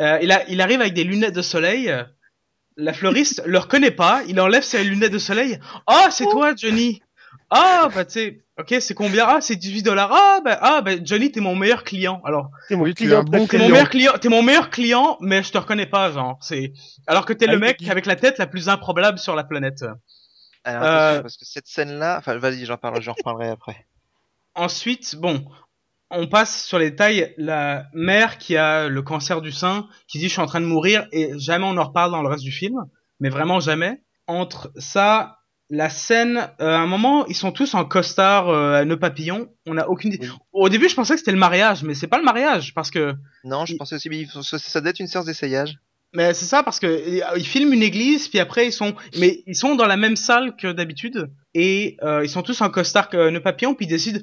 Euh, 0.01 0.19
il 0.21 0.29
a, 0.33 0.43
il 0.49 0.59
arrive 0.59 0.81
avec 0.81 0.93
des 0.93 1.05
lunettes 1.05 1.33
de 1.33 1.41
soleil. 1.41 1.89
La 2.75 2.91
fleuriste 2.91 3.41
le 3.45 3.57
reconnaît 3.57 3.91
pas. 3.91 4.21
Il 4.27 4.37
enlève 4.41 4.61
ses 4.61 4.83
lunettes 4.83 5.13
de 5.13 5.17
soleil. 5.17 5.57
Oh, 5.87 6.07
c'est 6.09 6.25
toi, 6.25 6.53
Johnny. 6.53 7.01
Ah, 7.49 7.87
bah 7.95 8.03
tu 8.03 8.11
sais, 8.11 8.43
ok, 8.59 8.75
c'est 8.81 8.93
combien? 8.93 9.25
Ah, 9.25 9.39
c'est 9.39 9.55
18 9.55 9.83
dollars. 9.83 10.11
Ah, 10.11 10.41
bah, 10.43 10.59
ah, 10.61 10.81
bah 10.81 10.91
Johnny, 11.01 11.31
t'es 11.31 11.39
mon 11.39 11.55
meilleur 11.55 11.85
client. 11.85 12.21
Alors, 12.25 12.49
t'es 12.67 12.75
mon, 12.75 12.91
client, 12.91 13.23
bon 13.23 13.47
mon 13.49 13.69
meilleur 13.69 13.89
client. 13.89 14.11
T'es 14.19 14.27
mon 14.27 14.43
meilleur 14.43 14.69
client, 14.69 15.15
mais 15.21 15.43
je 15.43 15.53
te 15.53 15.59
reconnais 15.59 15.85
pas, 15.85 16.11
genre. 16.11 16.37
C'est 16.41 16.73
alors 17.07 17.25
que 17.25 17.31
t'es 17.31 17.47
le 17.47 17.55
ah, 17.55 17.59
mec 17.59 17.87
avec 17.87 18.05
la 18.05 18.17
tête 18.17 18.37
la 18.37 18.47
plus 18.47 18.67
improbable 18.67 19.17
sur 19.17 19.33
la 19.33 19.45
planète. 19.45 19.85
Alors, 20.65 20.83
euh... 20.83 21.21
parce 21.21 21.37
que 21.37 21.45
cette 21.45 21.67
scène-là, 21.67 22.17
enfin, 22.17 22.35
vas-y, 22.35 22.65
j'en 22.65 22.75
parle, 22.75 23.01
j'en 23.01 23.13
reparlerai 23.13 23.47
après. 23.47 23.87
Ensuite, 24.55 25.15
bon, 25.15 25.45
on 26.11 26.27
passe 26.27 26.65
sur 26.65 26.77
les 26.79 26.91
détails. 26.91 27.33
La 27.37 27.85
mère 27.93 28.37
qui 28.37 28.57
a 28.57 28.87
le 28.87 29.01
cancer 29.01 29.41
du 29.41 29.51
sein, 29.51 29.87
qui 30.07 30.19
dit 30.19 30.25
je 30.27 30.31
suis 30.33 30.41
en 30.41 30.45
train 30.45 30.61
de 30.61 30.65
mourir 30.65 31.07
et 31.11 31.31
jamais 31.39 31.65
on 31.65 31.77
en 31.77 31.83
reparle 31.85 32.11
dans 32.11 32.21
le 32.21 32.27
reste 32.29 32.43
du 32.43 32.51
film, 32.51 32.75
mais 33.19 33.29
vraiment 33.29 33.59
jamais. 33.59 34.01
Entre 34.27 34.71
ça 34.77 35.37
la 35.73 35.89
scène, 35.89 36.49
euh, 36.59 36.67
à 36.75 36.79
un 36.79 36.85
moment, 36.85 37.25
ils 37.27 37.35
sont 37.35 37.53
tous 37.53 37.73
en 37.75 37.85
costard 37.85 38.49
euh, 38.49 38.73
à 38.81 38.83
nœud 38.85 38.99
papillon. 38.99 39.47
On 39.65 39.77
a 39.77 39.87
aucune. 39.87 40.11
idée. 40.13 40.27
Oui. 40.27 40.35
Au 40.51 40.69
début, 40.69 40.89
je 40.89 40.95
pensais 40.95 41.13
que 41.13 41.19
c'était 41.19 41.31
le 41.31 41.37
mariage, 41.37 41.83
mais 41.83 41.93
c'est 41.93 42.07
pas 42.07 42.17
le 42.17 42.25
mariage 42.25 42.73
parce 42.73 42.91
que. 42.91 43.13
Non, 43.45 43.65
je 43.65 43.73
Il- 43.73 43.77
pensais 43.77 43.95
aussi, 43.95 44.09
mais 44.09 44.25
ça 44.41 44.81
doit 44.81 44.89
être 44.89 44.99
une 44.99 45.07
séance 45.07 45.25
d'essayage. 45.25 45.77
Mais 46.13 46.33
c'est 46.33 46.43
ça 46.45 46.61
parce 46.61 46.77
que 46.81 46.87
euh, 46.87 47.37
ils 47.37 47.47
filment 47.47 47.71
une 47.71 47.83
église, 47.83 48.27
puis 48.27 48.39
après 48.39 48.67
ils 48.67 48.73
sont, 48.73 48.93
mais 49.17 49.43
ils 49.47 49.55
sont 49.55 49.75
dans 49.75 49.85
la 49.85 49.95
même 49.95 50.17
salle 50.17 50.57
que 50.57 50.69
d'habitude 50.73 51.31
et 51.53 51.95
euh, 52.03 52.21
ils 52.25 52.29
sont 52.29 52.41
tous 52.41 52.59
en 52.59 52.69
costard 52.69 53.07
que 53.07 53.29
nœud 53.29 53.39
papillon, 53.41 53.73
puis 53.73 53.85
ils 53.85 53.89
décident. 53.89 54.19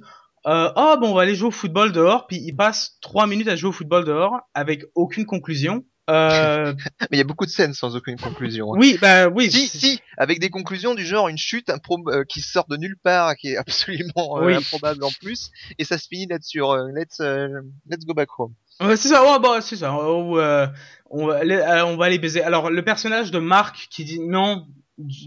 Euh, 0.47 0.70
oh 0.77 0.97
bon, 1.01 1.10
on 1.10 1.15
va 1.15 1.23
aller 1.23 1.35
jouer 1.35 1.48
au 1.48 1.52
football 1.52 1.93
dehors, 1.93 2.27
puis 2.27 2.36
ils 2.36 2.55
passent 2.55 2.97
trois 3.01 3.27
minutes 3.27 3.48
à 3.48 3.56
jouer 3.56 3.70
au 3.70 3.73
football 3.73 4.05
dehors 4.05 4.39
avec 4.55 4.85
aucune 4.94 5.27
conclusion. 5.27 5.85
Euh, 6.09 6.73
Mais 7.02 7.09
il 7.12 7.19
y 7.19 7.20
a 7.20 7.24
beaucoup 7.24 7.44
de 7.44 7.51
scènes 7.51 7.74
sans 7.74 7.94
aucune 7.94 8.16
conclusion. 8.19 8.73
hein. 8.73 8.78
oui, 8.81 8.97
bah 9.01 9.28
oui. 9.28 9.51
Si, 9.51 9.69
si, 9.69 10.01
avec 10.16 10.40
des 10.40 10.48
conclusions 10.48 10.94
du 10.94 11.05
genre 11.05 11.28
une 11.28 11.36
chute 11.36 11.70
euh, 11.70 12.24
qui 12.27 12.40
sort 12.40 12.66
de 12.69 12.77
nulle 12.78 12.97
part, 13.02 13.36
qui 13.36 13.48
est 13.52 13.56
absolument 13.59 14.39
euh, 14.39 14.47
Oui. 14.47 14.55
improbable 14.55 15.05
en 15.05 15.10
plus, 15.20 15.51
et 15.78 15.85
ça 15.85 15.98
se 15.98 16.09
finit 16.09 16.27
là-dessus. 16.27 16.62
euh, 16.62 16.89
let's, 16.94 17.20
euh, 17.20 17.48
let's 17.90 18.06
go 18.06 18.15
back 18.15 18.28
home. 18.39 18.55
C'est 18.81 18.97
ça, 19.09 19.23
ouais, 19.23 19.39
bah, 19.40 19.60
c'est 19.60 19.77
ça. 19.77 19.93
Euh, 19.94 20.66
on, 21.10 21.27
va 21.27 21.36
aller, 21.39 21.60
on 21.85 21.97
va 21.97 22.06
aller 22.06 22.19
baiser. 22.19 22.43
Alors, 22.43 22.70
le 22.70 22.82
personnage 22.85 23.31
de 23.31 23.39
Mark 23.40 23.89
qui 23.90 24.05
dit 24.05 24.20
non, 24.20 24.66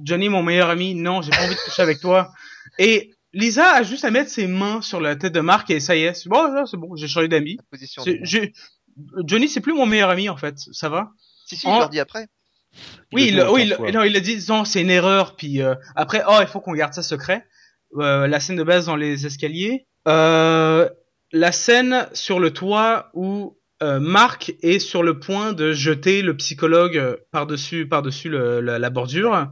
Johnny, 0.03 0.29
mon 0.29 0.41
meilleur 0.41 0.69
ami, 0.69 0.95
non, 0.95 1.21
j'ai 1.21 1.31
pas 1.31 1.43
envie 1.43 1.55
de 1.55 1.59
coucher 1.59 1.81
avec 1.81 1.99
toi. 1.99 2.31
Et 2.79 3.13
Lisa 3.33 3.71
a 3.75 3.83
juste 3.83 4.03
à 4.05 4.11
mettre 4.11 4.29
ses 4.29 4.47
mains 4.47 4.81
sur 4.81 4.99
la 4.99 5.15
tête 5.15 5.33
de 5.33 5.39
Mark 5.39 5.69
et 5.69 5.79
ça 5.79 5.95
y 5.95 6.03
est, 6.03 6.13
c'est 6.13 6.27
bon, 6.29 6.65
c'est 6.65 6.77
bon, 6.77 6.95
j'ai 6.95 7.07
changé 7.07 7.27
d'amis. 7.27 7.57
Johnny, 9.25 9.47
c'est 9.47 9.61
plus 9.61 9.73
mon 9.73 9.85
meilleur 9.85 10.09
ami 10.09 10.27
en 10.29 10.35
fait, 10.37 10.55
ça 10.71 10.89
va? 10.89 11.11
Si, 11.45 11.55
si, 11.55 11.65
en- 11.67 11.75
je 11.75 11.79
leur 11.79 11.89
dis 11.89 11.99
après. 11.99 12.27
Oui, 13.13 13.27
il, 13.29 13.41
oui, 13.51 13.63
il, 13.63 13.93
non, 13.93 14.03
il 14.03 14.15
a 14.15 14.19
dit 14.21 14.37
non, 14.47 14.63
c'est 14.65 14.81
une 14.81 14.89
erreur. 14.89 15.35
Puis 15.35 15.61
euh, 15.61 15.75
après, 15.95 16.23
oh, 16.27 16.37
il 16.41 16.47
faut 16.47 16.61
qu'on 16.61 16.73
garde 16.73 16.93
ça 16.93 17.03
secret. 17.03 17.45
Euh, 17.97 18.27
la 18.27 18.39
scène 18.39 18.55
de 18.55 18.63
base 18.63 18.85
dans 18.85 18.95
les 18.95 19.25
escaliers. 19.25 19.87
Euh, 20.07 20.89
la 21.33 21.51
scène 21.51 22.07
sur 22.13 22.39
le 22.39 22.51
toit 22.51 23.09
où 23.13 23.57
euh, 23.83 23.99
Marc 23.99 24.53
est 24.61 24.79
sur 24.79 25.03
le 25.03 25.19
point 25.19 25.51
de 25.53 25.73
jeter 25.73 26.21
le 26.21 26.35
psychologue 26.37 26.97
euh, 26.97 27.17
par-dessus 27.31 27.87
par-dessus 27.87 28.29
le- 28.29 28.61
la, 28.61 28.79
la 28.79 28.89
bordure. 28.89 29.47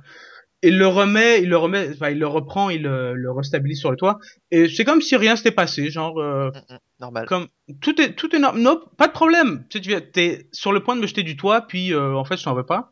Il 0.62 0.78
le 0.78 0.88
remet, 0.88 1.42
il 1.42 1.48
le 1.50 1.56
remet, 1.58 1.90
enfin, 1.94 2.10
il 2.10 2.20
le 2.20 2.28
reprend, 2.28 2.70
il 2.70 2.82
le, 2.84 3.14
le 3.14 3.32
restabilise 3.32 3.80
sur 3.80 3.92
le 3.92 3.98
toit. 3.98 4.20
Et 4.52 4.68
c'est 4.68 4.84
comme 4.84 5.02
si 5.02 5.16
rien 5.16 5.36
s'était 5.38 5.52
passé, 5.52 5.90
genre 5.90 6.20
euh, 6.20 6.50
Mm, 6.52 6.74
mm, 6.74 6.78
Normal. 7.00 7.26
comme 7.28 7.48
tout 7.80 8.02
est 8.02 8.14
tout 8.14 8.36
est 8.36 8.40
normal. 8.40 8.62
Non, 8.62 8.82
pas 8.98 9.08
de 9.08 9.14
problème. 9.14 9.64
Tu 9.70 9.78
sais, 9.78 9.82
tu 9.82 9.90
viens- 9.90 10.02
t'es 10.02 10.48
sur 10.52 10.74
le 10.74 10.82
point 10.84 10.96
de 10.98 11.02
me 11.02 11.08
jeter 11.08 11.24
du 11.24 11.38
toit, 11.38 11.62
puis 11.68 11.94
euh, 11.94 12.14
en 12.14 12.26
fait, 12.26 12.36
je 12.38 12.44
t'en 12.44 12.54
veux 12.56 12.66
pas. 12.66 12.92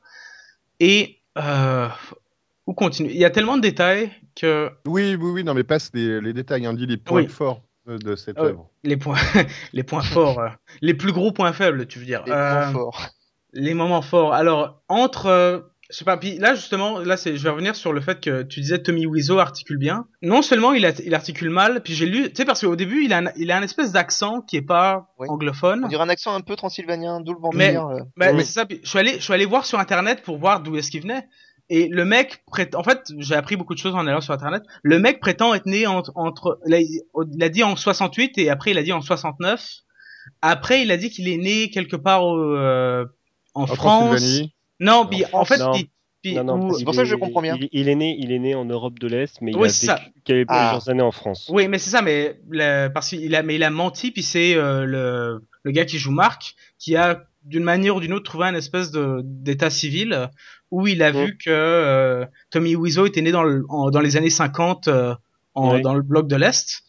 Et 0.80 1.18
euh, 1.38 1.88
où 2.68 2.74
continue? 2.74 3.10
Il 3.10 3.18
y 3.18 3.26
a 3.26 3.30
tellement 3.32 3.58
de 3.58 3.62
détails 3.62 4.12
que 4.36 4.70
Oui, 4.86 5.16
oui, 5.16 5.32
oui, 5.32 5.44
non, 5.44 5.54
mais 5.54 5.64
passe 5.64 5.92
les, 5.94 6.22
les 6.22 6.34
détails, 6.34 6.68
on 6.68 6.74
dit 6.74 6.86
les 6.86 6.98
points 6.98 7.24
Oui. 7.24 7.28
forts 7.28 7.64
de, 7.86 7.98
de 7.98 8.16
cette 8.16 8.38
œuvre. 8.40 8.70
les 8.84 8.98
points 8.98 9.18
les 9.74 9.84
points 9.84 10.02
forts, 10.04 10.40
euh, 10.40 10.50
les 10.82 10.94
plus 10.94 11.12
gros 11.12 11.32
points 11.32 11.54
faibles, 11.54 11.86
tu 11.88 12.00
veux 12.00 12.06
dire. 12.06 12.24
Les 12.26 12.32
Euh, 12.32 12.52
points 12.62 12.72
forts. 12.72 13.08
les 13.54 13.74
moments 13.74 14.02
forts. 14.02 14.34
Alors 14.34 14.82
entre 14.88 15.26
euh, 15.28 15.60
je 15.90 15.98
sais 15.98 16.06
pas, 16.06 16.18
puis 16.18 16.38
là 16.38 16.54
justement, 16.56 17.00
là 17.00 17.16
c'est, 17.18 17.38
je 17.38 17.44
vais 17.44 17.50
revenir 17.50 17.76
sur 17.76 17.94
le 17.94 18.02
fait 18.02 18.20
que 18.20 18.44
tu 18.44 18.60
disais 18.60 18.80
Tommy 18.80 19.06
Wiseau 19.06 19.40
articule 19.40 19.78
bien. 19.78 20.06
Non 20.22 20.42
seulement 20.42 20.74
il, 20.74 20.86
a, 20.86 20.92
il 21.06 21.16
articule 21.16 21.50
mal, 21.50 21.82
puis 21.82 21.94
j'ai 21.94 22.06
lu, 22.06 22.24
tu 22.30 22.36
sais 22.36 22.46
parce 22.46 22.62
qu'au 22.62 22.76
début 22.76 23.04
il 23.06 23.14
a, 23.14 23.20
un, 23.20 23.26
il 23.38 23.52
a 23.52 23.58
un 23.58 23.62
espèce 23.62 23.92
d'accent 23.94 24.42
qui 24.42 24.58
est 24.58 24.62
pas 24.62 25.08
Oui. 25.20 25.28
anglophone. 25.30 25.84
On 25.86 25.88
dirait 25.88 26.04
un 26.04 26.10
accent 26.10 26.34
un 26.34 26.42
peu 26.42 26.56
transylvanien, 26.56 27.22
d'où 27.22 27.34
le 27.34 27.40
Mais- 27.58 27.74
vampire. 27.74 27.88
euh. 27.88 28.04
Bah, 28.18 28.28
Oui. 28.34 28.40
c'est 28.46 28.52
ça. 28.54 28.66
puis 28.66 28.80
Je 28.84 28.90
suis 28.90 29.00
allé, 29.00 29.14
je 29.14 29.20
suis 29.24 29.34
allé 29.34 29.46
voir 29.46 29.66
sur 29.66 29.80
internet 29.80 30.22
pour 30.24 30.38
voir 30.38 30.62
d'où 30.62 30.76
est-ce 30.78 30.92
qu'il 30.92 31.02
venait. 31.02 31.28
Et 31.70 31.90
le 31.90 32.06
mec 32.06 32.44
prétend, 32.48 32.80
en 32.80 32.84
fait, 32.84 33.02
j'ai 33.18 33.36
appris 33.36 33.58
beaucoup 33.58 33.74
de 33.74 33.80
choses 33.80 33.94
en 33.94 34.08
allant 34.08 34.22
sur 34.22 34.34
internet. 34.34 34.64
Le 34.84 35.00
mec 35.00 35.20
prétend 35.20 35.54
être 35.54 35.66
né 35.66 35.86
entre, 35.86 36.12
entre, 36.16 36.60
il 36.66 36.74
a, 36.74 36.80
il 36.80 37.44
a 37.44 37.50
dit 37.50 37.62
en 37.64 37.76
68 37.76 38.38
et 38.38 38.50
après 38.50 38.72
il 38.72 38.78
a 38.78 38.84
dit 38.84 38.94
en 38.94 39.02
69. 39.02 39.66
Après, 40.42 40.82
il 40.82 40.92
a 40.92 40.98
dit 40.98 41.10
qu'il 41.10 41.28
est 41.28 41.38
né 41.38 41.70
quelque 41.70 41.96
part 41.96 42.24
au, 42.26 42.38
euh, 42.40 43.06
en, 43.54 43.64
En 43.64 43.68
France. 43.68 44.42
Non, 44.80 45.08
puis 45.08 45.24
en 45.34 45.46
fait, 45.46 45.58
Non. 45.58 45.72
puis, 45.74 45.90
puis 46.22 46.36
Non, 46.36 46.44
non, 46.44 46.68
où- 46.68 46.74
C'est 46.74 46.82
il 46.82 46.86
pour 46.86 46.94
ça 46.96 47.02
que 47.04 47.08
je 47.10 47.16
est- 47.16 47.20
comprends 47.20 47.42
bien. 47.42 47.56
Il, 47.60 47.70
il 47.72 47.90
est 47.90 47.96
né, 47.96 48.16
il 48.20 48.32
est 48.32 48.40
né 48.40 48.56
en 48.56 48.66
Europe 48.66 49.00
de 49.00 49.08
l'Est, 49.08 49.40
mais 49.42 49.52
il 49.52 49.58
Oui, 49.58 49.68
a 49.70 49.72
vécu 49.96 50.12
quelques- 50.24 50.48
Ah. 50.50 50.70
plusieurs 50.74 50.90
années 50.90 51.02
en 51.04 51.12
France. 51.12 51.50
Oui, 51.52 51.68
mais 51.68 51.78
c'est 51.80 51.90
ça, 51.90 52.02
mais 52.02 52.40
parce 52.94 53.10
qu'il 53.10 53.34
a, 53.36 53.44
mais 53.44 53.56
il 53.56 53.64
a 53.64 53.70
menti, 53.70 54.12
puis 54.12 54.24
c'est 54.24 54.56
euh, 54.56 54.86
le, 54.86 55.44
le 55.64 55.72
gars 55.72 55.86
qui 55.86 55.98
joue 55.98 56.12
Marc 56.12 56.56
qui 56.80 56.96
a 56.96 57.24
d'une 57.44 57.64
manière 57.64 57.96
ou 57.96 58.02
d'une 58.02 58.14
autre 58.14 58.26
trouvé 58.26 58.46
un 58.46 58.56
espèce 58.56 58.92
de 58.92 59.22
d'état 59.24 59.70
civil 59.70 60.30
où 60.70 60.86
il 60.86 61.02
a 61.02 61.14
Mm. 61.14 61.16
vu 61.26 61.38
que 61.38 61.50
euh, 61.50 62.26
Tommy 62.50 62.76
Wiseau 62.76 63.06
était 63.06 63.22
né 63.22 63.32
dans 63.32 63.44
le, 63.44 63.64
en- 63.70 63.90
dans 63.90 64.02
les 64.02 64.18
années 64.18 64.30
50 64.30 64.88
euh, 64.90 65.16
en, 65.54 65.76
Oui. 65.76 65.82
dans 65.82 65.94
le 65.96 66.02
bloc 66.02 66.28
de 66.28 66.36
l'Est. 66.36 66.84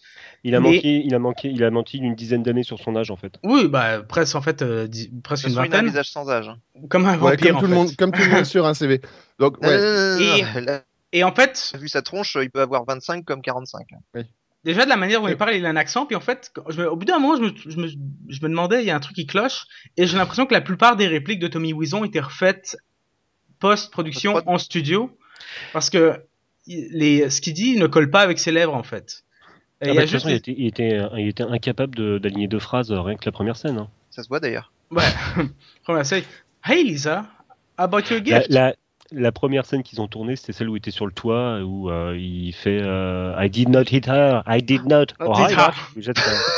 Il 0.44 0.54
a 0.54 0.60
Mais- 0.60 0.74
manqué, 0.76 1.02
il 1.04 1.14
a 1.14 1.18
manqué, 1.18 1.48
il 1.48 1.64
a 1.64 1.70
menti 1.70 1.98
d'une 2.00 2.14
dizaine 2.14 2.42
d'années 2.42 2.62
sur 2.62 2.78
son 2.78 2.94
âge 2.96 3.10
en 3.10 3.16
fait. 3.16 3.34
Oui, 3.42 3.66
bah 3.68 4.02
presque 4.02 4.36
en 4.36 4.40
fait 4.42 4.62
euh, 4.62 4.86
dix- 4.86 5.10
presque 5.24 5.46
une 5.48 5.52
un 5.58 5.62
vingtaine, 5.62 5.86
visage 5.86 6.10
sans 6.10 6.28
âge. 6.30 6.50
comme 6.88 7.06
un 7.06 7.18
Ouais, 7.18 7.32
vampire 7.32 7.48
comme, 7.48 7.56
en 7.56 7.60
tout 7.60 7.66
le 7.66 7.74
monde, 7.74 7.96
comme 7.96 8.12
tout 8.12 8.22
le 8.22 8.30
monde 8.30 8.44
sur 8.44 8.64
un 8.66 8.74
CV. 8.74 9.00
Donc, 9.40 9.60
Non, 9.62 9.68
ouais. 9.68 9.78
non, 9.78 10.60
non, 10.60 10.60
non, 10.66 10.78
Et- 11.12 11.24
en 11.24 11.34
fait, 11.34 11.72
vu 11.80 11.88
sa 11.88 12.02
tronche, 12.02 12.36
il 12.40 12.50
peut 12.50 12.60
avoir 12.60 12.84
25 12.84 13.24
comme 13.24 13.42
45. 13.42 13.86
déjà 14.64 14.84
de 14.84 14.88
la 14.90 14.96
manière 14.96 15.20
dont 15.20 15.26
Oui. 15.26 15.32
il 15.32 15.36
parle, 15.38 15.54
il 15.54 15.64
a 15.66 15.70
un 15.70 15.76
accent. 15.76 16.04
Puis 16.06 16.14
en 16.16 16.20
fait, 16.20 16.52
je 16.68 16.82
au 16.82 16.94
bout 16.96 17.04
d'un 17.06 17.18
moment, 17.18 17.36
je 17.36 17.42
me, 17.42 17.52
je, 17.72 17.76
me, 17.80 17.86
je 17.88 18.42
me 18.42 18.48
demandais, 18.48 18.82
il 18.82 18.86
y 18.86 18.90
a 18.90 18.96
un 18.96 19.00
truc 19.00 19.16
qui 19.16 19.26
cloche. 19.26 19.64
Et 19.96 20.06
j'ai 20.06 20.16
l'impression 20.18 20.46
que 20.46 20.52
la 20.54 20.60
plupart 20.60 20.94
des 20.96 21.06
répliques 21.08 21.40
de 21.40 21.48
Tommy 21.48 21.72
Wiseau 21.72 22.04
étaient 22.04 22.20
refaites 22.20 22.76
post-production 23.58 24.32
Post-prod. 24.34 24.54
en 24.54 24.58
studio. 24.58 25.18
Parce 25.72 25.90
que 25.90 26.20
les, 26.66 27.30
ce 27.30 27.40
qu'il 27.40 27.54
dit 27.54 27.76
ne 27.78 27.86
colle 27.86 28.10
pas 28.10 28.20
avec 28.20 28.38
ses 28.38 28.52
lèvres, 28.52 28.74
en 28.74 28.82
fait. 28.82 29.22
Et 29.80 29.86
Ah 29.86 29.88
il 29.90 29.92
y 29.92 29.96
bah, 29.96 30.02
a 30.02 30.04
de 30.04 30.06
toute 30.06 30.10
juste 30.10 30.24
façon, 30.24 30.28
il, 30.34 30.36
était, 30.36 30.54
il, 30.56 30.66
était, 30.66 31.00
il 31.18 31.28
était 31.28 31.42
incapable 31.44 31.94
de- 31.94 32.18
d'aligner 32.18 32.48
deux 32.48 32.58
phrases 32.58 32.90
euh, 32.90 33.00
rien 33.00 33.16
que 33.16 33.24
la 33.24 33.32
première 33.32 33.56
scène. 33.56 33.78
hein. 33.78 33.88
Ça 34.10 34.22
se 34.22 34.28
voit 34.28 34.40
d'ailleurs. 34.40 34.72
Ouais. 34.90 35.02
Première 35.84 36.04
scène. 36.06 36.24
Hey 36.64 36.82
Lisa, 36.84 37.26
about 37.76 38.00
your 38.10 38.20
La, 38.26 38.40
gift. 38.40 38.46
la, 38.50 38.74
la 39.12 39.32
première 39.32 39.64
scène 39.66 39.82
qu'ils 39.84 40.00
ont 40.00 40.08
tournée, 40.08 40.34
c'était 40.34 40.52
celle 40.52 40.68
où 40.68 40.74
il 40.76 40.78
était 40.78 40.90
sur 40.90 41.06
le 41.06 41.12
toit, 41.12 41.60
où 41.62 41.90
euh, 41.90 42.16
il 42.18 42.52
fait 42.52 42.80
euh, 42.82 43.34
I 43.38 43.48
did 43.48 43.68
not 43.68 43.82
hit 43.90 44.06
her, 44.08 44.42
I 44.48 44.60
did 44.62 44.82
not. 44.86 45.06
Not 45.20 45.26
Oh, 45.26 45.34
hit 45.34 45.50
hi, 45.50 45.52
her. 45.52 45.56
Mark. 45.56 45.76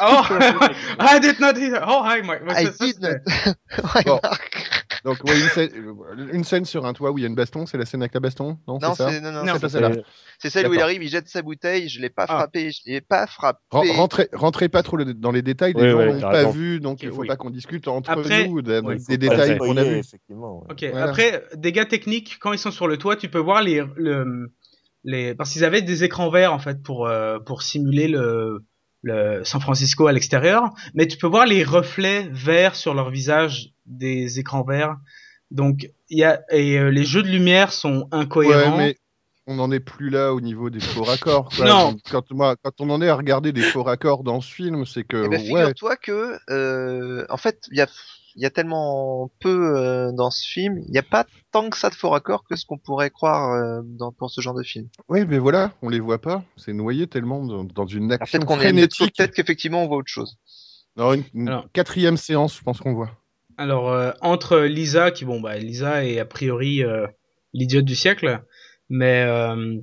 Oh, 0.00 0.22
I 0.98 1.20
did 1.20 1.38
not 1.40 1.56
hear. 1.58 1.78
Oh, 1.86 2.02
hi, 2.02 2.22
Mike. 2.22 2.40
Ouais, 2.48 2.64
I 2.64 2.70
did 2.80 3.02
Ouais, 3.02 4.02
Bon. 4.06 4.18
Marc. 4.22 4.93
Donc, 5.04 5.22
ouais, 5.24 5.38
une, 5.38 5.48
scène, 5.48 5.70
euh, 5.76 6.28
une 6.32 6.44
scène 6.44 6.64
sur 6.64 6.86
un 6.86 6.94
toit 6.94 7.10
où 7.10 7.18
il 7.18 7.20
y 7.20 7.24
a 7.24 7.28
une 7.28 7.34
baston, 7.34 7.66
c'est 7.66 7.76
la 7.76 7.84
scène 7.84 8.00
avec 8.02 8.14
la 8.14 8.20
baston 8.20 8.58
Non, 8.66 8.78
Non, 8.80 8.94
c'est 8.94 9.20
non, 9.20 9.32
non, 9.44 9.58
pas 9.58 9.68
celle-là. 9.68 9.90
C'est 10.38 10.48
celle 10.50 10.66
où 10.68 10.72
il 10.74 10.80
arrive, 10.80 11.02
il 11.02 11.08
jette 11.10 11.28
sa 11.28 11.42
bouteille, 11.42 11.88
je 11.90 12.00
l'ai 12.00 12.08
pas 12.10 12.24
Ah. 12.28 12.38
frappé, 12.38 12.70
je 12.70 12.80
l'ai 12.86 13.00
pas 13.02 13.26
frappé. 13.26 13.60
Ren- 13.70 13.92
Rentrez, 13.92 14.28
rentrez 14.32 14.68
pas 14.70 14.82
trop 14.82 14.96
le- 14.96 15.12
dans 15.12 15.30
les 15.30 15.42
détails, 15.42 15.74
les 15.76 15.90
gens 15.90 15.98
ouais, 15.98 16.06
l'ont 16.14 16.20
pas 16.20 16.50
vu, 16.50 16.80
donc 16.80 17.02
il 17.02 17.10
faut 17.10 17.20
oui. 17.20 17.28
pas 17.28 17.36
qu'on 17.36 17.50
discute 17.50 17.86
entre 17.86 18.10
Après- 18.10 18.48
nous 18.48 18.62
de- 18.62 18.80
des 19.06 19.18
détails 19.18 19.58
qu'on 19.58 19.76
a 19.76 19.84
vus. 19.84 19.98
Effectivement. 19.98 20.60
ouais. 20.62 20.72
Ok. 20.72 20.84
Voilà. 20.90 21.06
Après, 21.10 21.44
dégâts 21.54 21.86
techniques, 21.86 22.38
quand 22.40 22.52
ils 22.52 22.58
sont 22.58 22.70
sur 22.70 22.88
le 22.88 22.96
toit, 22.96 23.16
tu 23.16 23.28
peux 23.28 23.38
voir 23.38 23.62
les, 23.62 23.82
le, 23.96 24.50
les, 25.04 25.34
parce 25.34 25.50
qu'ils 25.52 25.64
avaient 25.64 25.82
des 25.82 26.02
écrans 26.04 26.30
verts 26.30 26.52
en 26.54 26.58
fait 26.58 26.82
pour 26.82 27.06
euh, 27.06 27.38
pour 27.40 27.62
simuler 27.62 28.08
le 28.08 28.64
le 29.04 29.44
San 29.44 29.60
Francisco 29.60 30.06
à 30.08 30.12
l'extérieur, 30.12 30.70
mais 30.94 31.06
tu 31.06 31.16
peux 31.18 31.26
voir 31.28 31.46
les 31.46 31.62
reflets 31.62 32.28
verts 32.32 32.74
sur 32.74 32.94
leur 32.94 33.10
visage 33.10 33.70
des 33.86 34.38
écrans 34.40 34.64
verts. 34.64 34.96
Donc 35.50 35.88
il 36.08 36.18
y 36.18 36.24
a 36.24 36.40
et 36.50 36.78
euh, 36.78 36.90
les 36.90 37.04
jeux 37.04 37.22
de 37.22 37.28
lumière 37.28 37.70
sont 37.72 38.08
Ouais, 38.10 38.18
incohérents. 38.18 38.76
mais 38.78 38.96
on 39.46 39.56
n'en 39.56 39.70
est 39.70 39.80
plus 39.80 40.08
là 40.08 40.32
au 40.32 40.40
niveau 40.40 40.70
des 40.70 40.80
faux 40.80 41.02
raccords. 41.04 41.50
quoi. 41.54 41.66
Non. 41.66 41.96
Quand, 42.10 42.30
moi, 42.30 42.56
quand 42.62 42.72
on 42.80 42.88
en 42.88 43.02
est 43.02 43.08
à 43.10 43.14
regarder 43.14 43.52
des 43.52 43.60
faux 43.60 43.82
raccords 43.82 44.24
dans 44.24 44.40
ce 44.40 44.50
film, 44.52 44.86
c'est 44.86 45.04
que 45.04 45.24
Eh 45.26 45.28
ben, 45.28 45.38
ouais, 45.38 45.46
figure-toi 45.60 45.96
que, 45.96 46.38
euh, 46.48 47.26
en 47.28 47.36
fait, 47.36 47.60
il 47.70 47.76
y 47.76 47.82
a, 47.82 47.86
il 48.36 48.42
y 48.42 48.46
a 48.46 48.50
tellement 48.50 49.30
peu 49.40 49.76
euh, 49.78 50.12
dans 50.12 50.30
ce 50.30 50.46
film, 50.46 50.78
il 50.86 50.90
n'y 50.90 50.98
a 50.98 51.02
pas 51.02 51.24
tant 51.52 51.70
que 51.70 51.76
ça 51.78 51.90
de 51.90 51.94
faux 51.94 52.10
raccords 52.10 52.44
que 52.48 52.56
ce 52.56 52.66
qu'on 52.66 52.78
pourrait 52.78 53.10
croire 53.10 53.52
euh, 53.52 53.80
dans, 53.84 54.12
pour 54.12 54.30
ce 54.30 54.40
genre 54.40 54.54
de 54.54 54.62
film. 54.62 54.88
ouais, 55.08 55.24
mais 55.24 55.38
voilà, 55.38 55.72
on 55.82 55.88
les 55.88 56.00
voit 56.00 56.20
pas. 56.20 56.44
C'est 56.56 56.72
noyé 56.72 57.06
tellement 57.06 57.44
dans, 57.44 57.64
dans 57.64 57.86
une 57.86 58.10
Alors, 58.10 58.22
action 58.22 58.38
Peut-être 58.38 58.48
qu'on 58.48 58.56
est, 58.56 58.64
frénétique. 58.64 59.14
peut-être 59.16 59.32
qu'effectivement 59.34 59.84
on 59.84 59.86
voit 59.86 59.98
autre 59.98 60.08
chose. 60.10 60.36
Non, 60.96 61.12
une, 61.14 61.24
une 61.34 61.48
Alors. 61.48 61.66
quatrième 61.72 62.16
séance, 62.16 62.56
je 62.58 62.62
pense 62.62 62.78
qu'on 62.80 62.94
voit. 62.94 63.10
Alors 63.56 63.90
euh, 63.92 64.10
entre 64.20 64.58
Lisa 64.60 65.12
qui 65.12 65.24
bon 65.24 65.40
bah 65.40 65.56
Lisa 65.58 66.04
est 66.04 66.18
a 66.18 66.24
priori 66.24 66.82
euh, 66.82 67.06
l'idiote 67.52 67.84
du 67.84 67.94
siècle, 67.94 68.42
mais 68.88 69.22
euh, 69.22 69.76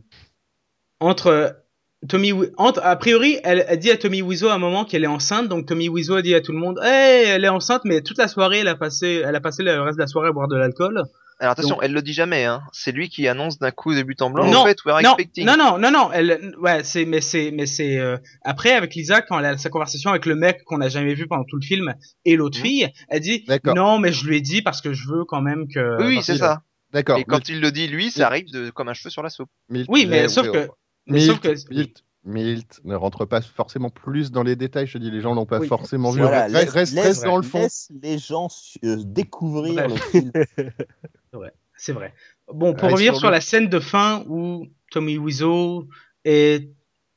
entre 0.99 1.60
Tommy 2.10 2.34
entre 2.57 2.82
a 2.84 2.95
priori 2.95 3.40
elle 3.44 3.61
a 3.68 3.76
dit 3.76 3.91
à 3.91 3.98
Tommy 3.98 4.22
Wiseau 4.23 4.48
à 4.49 4.53
un 4.56 4.57
moment 4.57 4.86
qu'elle 4.86 5.03
est 5.03 5.07
enceinte 5.07 5.48
donc 5.49 5.68
Tommy 5.68 5.88
Wiseau 5.88 6.15
a 6.15 6.22
dit 6.23 6.34
à 6.34 6.41
tout 6.41 6.52
le 6.52 6.57
monde 6.57 6.80
hey 6.84 7.26
elle 7.28 7.45
est 7.45 7.49
enceinte 7.49 7.82
mais 7.86 8.02
toute 8.02 8.18
la 8.18 8.28
soirée 8.28 8.60
elle 8.60 8.68
a 8.68 8.76
passé 8.76 9.22
elle 9.26 9.36
a 9.36 9.40
passé 9.40 9.61
le 9.61 9.80
reste 9.82 9.98
de 9.98 10.02
la 10.02 10.07
soirée 10.07 10.30
à 10.30 10.32
boire 10.32 10.48
de 10.48 10.56
l'alcool. 10.57 11.03
Alors 11.40 11.53
attention, 11.53 11.69
Donc- 11.76 11.80
elle 11.84 11.94
le 11.94 12.03
dit 12.03 12.14
jamais, 12.14 12.45
hein. 12.45 12.61
C'est 12.72 12.91
lui 12.91 13.10
qui 13.10 13.28
annonce 13.28 13.57
d'un 13.57 13.72
coup 13.72 13.95
de 13.95 14.03
but 14.03 14.22
en 14.22 14.30
blanc. 14.30 14.45
Non, 14.45 14.60
en 14.60 14.65
fait, 14.65 14.78
we're 14.86 15.02
Non, 15.02 15.15
expecting. 15.15 15.44
non 15.48 15.57
non 15.57 15.80
non 15.80 15.90
non 15.90 16.11
elle 16.11 16.53
ouais 16.60 16.84
c'est 16.84 17.06
mais 17.06 17.19
c'est 17.22 17.49
mais 17.52 17.65
c'est 17.65 17.98
euh, 17.98 18.18
après 18.44 18.73
avec 18.73 18.94
Lisa 18.94 19.22
quand 19.22 19.40
elle 19.40 19.45
a 19.45 19.57
sa 19.57 19.69
conversation 19.69 20.11
avec 20.11 20.28
le 20.28 20.36
mec 20.36 20.64
qu'on 20.65 20.78
n'a 20.80 20.90
jamais 20.90 21.15
vu 21.15 21.28
pendant 21.28 21.44
tout 21.44 21.56
le 21.57 21.65
film 21.65 21.94
et 22.26 22.36
l'autre 22.36 22.60
Mhm. 22.60 22.64
fille 22.65 22.90
elle 23.10 23.22
dit 23.22 23.44
D'accord. 23.48 23.73
non 23.76 23.98
mais 23.99 24.11
je 24.11 24.26
lui 24.28 24.38
ai 24.38 24.41
dit 24.41 24.61
parce 24.61 24.82
que 24.82 24.94
je 24.94 25.07
veux 25.07 25.26
quand 25.26 25.41
même 25.41 25.68
que 25.68 26.03
Oui, 26.06 26.19
c'est 26.23 26.38
ça. 26.38 26.61
D'accord. 26.94 27.18
Et 27.19 27.23
quand 27.23 27.48
il 27.48 27.61
le 27.61 27.72
dit 27.72 27.88
lui, 27.88 28.11
ça 28.11 28.28
arrive 28.28 28.52
de, 28.52 28.69
comme 28.69 28.90
un 28.90 28.94
cheveu 28.94 29.10
sur 29.10 29.23
la 29.23 29.30
soupe. 29.30 29.49
Oui, 29.88 30.06
mais 30.07 30.28
sauf 30.28 30.45
ouais, 30.48 30.52
que. 30.52 30.72
Milt, 31.07 31.40
que- 31.41 31.73
Milt, 31.73 32.03
Milt 32.23 32.82
ne 32.84 32.95
rentre 32.95 33.26
pas 33.26 33.41
forcément 33.41 33.90
plus 33.90 34.32
dans 34.32 34.44
les 34.44 34.56
détails. 34.56 34.88
Je 34.88 34.94
te 34.94 34.98
dis, 34.99 35.10
les 35.11 35.22
gens 35.22 35.34
l'ont 35.34 35.45
pas 35.45 35.60
Oui. 35.60 35.68
forcément 35.68 36.11
vu. 36.11 36.22
Voilà, 36.22 36.44
Reste, 36.44 36.53
laisse- 36.56 36.69
reste, 36.69 36.94
laisse- 36.94 37.06
reste 37.06 37.23
dans 37.26 37.38
le 37.38 37.44
fond. 37.44 37.60
Laisse 37.61 37.91
les 38.02 38.18
gens 38.18 38.48
euh, 38.84 38.98
découvrir 39.03 39.88
le 39.88 39.95
film. 39.95 40.32
C'est 41.78 41.94
vrai. 41.94 42.14
Bon, 42.53 42.73
pour 42.76 42.91
revenir 42.91 43.15
sur 43.15 43.32
la 43.32 43.41
scène 43.41 43.68
de 43.68 43.80
fin 43.80 44.23
où 44.28 44.68
Tommy 44.91 45.18
Wiseau 45.18 45.88
est 46.26 46.69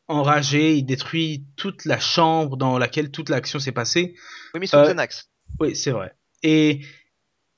enragé, 0.09 0.77
il 0.77 0.85
détruit 0.85 1.45
toute 1.57 1.85
la 1.85 1.99
chambre 1.99 2.57
dans 2.57 2.79
laquelle 2.79 3.11
toute 3.11 3.29
l'action 3.29 3.59
s'est 3.59 3.73
passée. 3.73 4.15
Oui, 4.55 4.61
mais 4.61 4.67
sous 4.67 4.77
Euh. 4.77 4.95
Oui, 5.61 5.77
c'est 5.77 5.91
vrai. 5.91 6.15
Et 6.43 6.81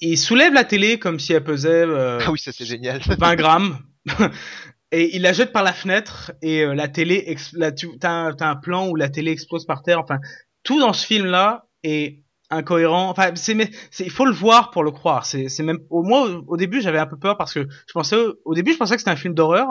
il 0.00 0.18
soulève 0.18 0.52
la 0.52 0.64
télé 0.64 0.98
comme 0.98 1.20
si 1.20 1.32
elle 1.32 1.44
pesait 1.44 1.86
euh, 1.86 2.18
Ah 2.24 2.30
oui, 2.32 2.38
ça 2.40 2.50
c'est 2.52 2.64
génial. 2.64 3.00
20 3.06 3.36
grammes. 3.36 3.78
Et 4.92 5.16
il 5.16 5.22
la 5.22 5.32
jette 5.32 5.52
par 5.52 5.64
la 5.64 5.72
fenêtre 5.72 6.32
et 6.42 6.62
euh, 6.62 6.74
la 6.74 6.88
télé, 6.88 7.36
là, 7.54 7.72
tu 7.72 7.88
un, 8.02 8.32
t'as 8.32 8.48
un 8.48 8.56
plan 8.56 8.88
où 8.88 8.94
la 8.94 9.08
télé 9.08 9.32
explose 9.32 9.66
par 9.66 9.82
terre. 9.82 9.98
Enfin, 9.98 10.18
tout 10.62 10.78
dans 10.78 10.92
ce 10.92 11.04
film-là 11.04 11.66
est 11.82 12.22
incohérent. 12.50 13.10
Enfin, 13.10 13.32
c'est, 13.34 13.54
mais 13.54 13.70
il 13.98 14.10
faut 14.10 14.24
le 14.26 14.32
voir 14.32 14.70
pour 14.70 14.84
le 14.84 14.92
croire. 14.92 15.26
C'est, 15.26 15.48
c'est 15.48 15.64
même, 15.64 15.80
au 15.90 16.02
moi, 16.02 16.28
au, 16.28 16.44
au 16.46 16.56
début, 16.56 16.80
j'avais 16.80 16.98
un 16.98 17.06
peu 17.06 17.18
peur 17.18 17.36
parce 17.36 17.52
que 17.52 17.66
je 17.68 17.92
pensais, 17.92 18.16
au 18.44 18.54
début, 18.54 18.72
je 18.72 18.78
pensais 18.78 18.94
que 18.94 19.00
c'était 19.00 19.10
un 19.10 19.16
film 19.16 19.34
d'horreur. 19.34 19.66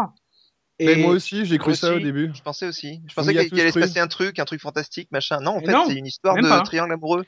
Mais 0.79 0.97
moi 0.97 1.13
aussi, 1.13 1.45
j'ai 1.45 1.57
cru 1.57 1.73
ça 1.75 1.95
au 1.95 1.99
début. 1.99 2.31
Je 2.35 2.41
pensais 2.41 2.67
aussi. 2.67 3.01
Je 3.07 3.13
pensais 3.13 3.31
qu'il 3.47 3.59
allait 3.59 3.71
se 3.71 3.79
passer 3.79 3.99
un 3.99 4.07
truc, 4.07 4.39
un 4.39 4.45
truc 4.45 4.59
fantastique, 4.59 5.09
machin. 5.11 5.39
Non, 5.39 5.51
en 5.51 5.61
fait, 5.61 5.73
c'est 5.87 5.95
une 5.95 6.05
histoire 6.05 6.35
de 6.35 6.41
pas. 6.41 6.61
triangle 6.61 6.93
amoureux. 6.93 7.25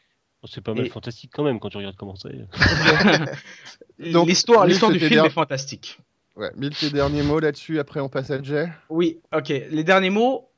C'est 0.49 0.61
pas 0.61 0.73
mal 0.73 0.85
Et- 0.85 0.89
fantastique 0.89 1.31
quand 1.34 1.43
même 1.43 1.59
quand 1.59 1.69
tu 1.69 1.77
regardes 1.77 1.95
comment 1.95 2.15
c'est. 2.15 2.30
L'histoire, 3.97 4.65
l'histoire 4.65 4.91
du 4.91 4.99
film 4.99 5.26
est 5.26 5.30
fantastique. 5.30 5.99
Ouais, 6.38 6.51
Milt, 6.55 6.77
tes 6.77 6.91
derniers 6.91 7.23
mots 7.23 7.39
là-dessus. 7.39 7.80
Après, 7.80 7.99
on 7.99 8.09
passe 8.09 8.30
à 8.30 8.41
Jay. 8.41 8.69
Oui, 8.89 9.19
ok. 9.35 9.49
Les 9.49 9.84
derniers 9.84 10.11
mots. 10.11 10.49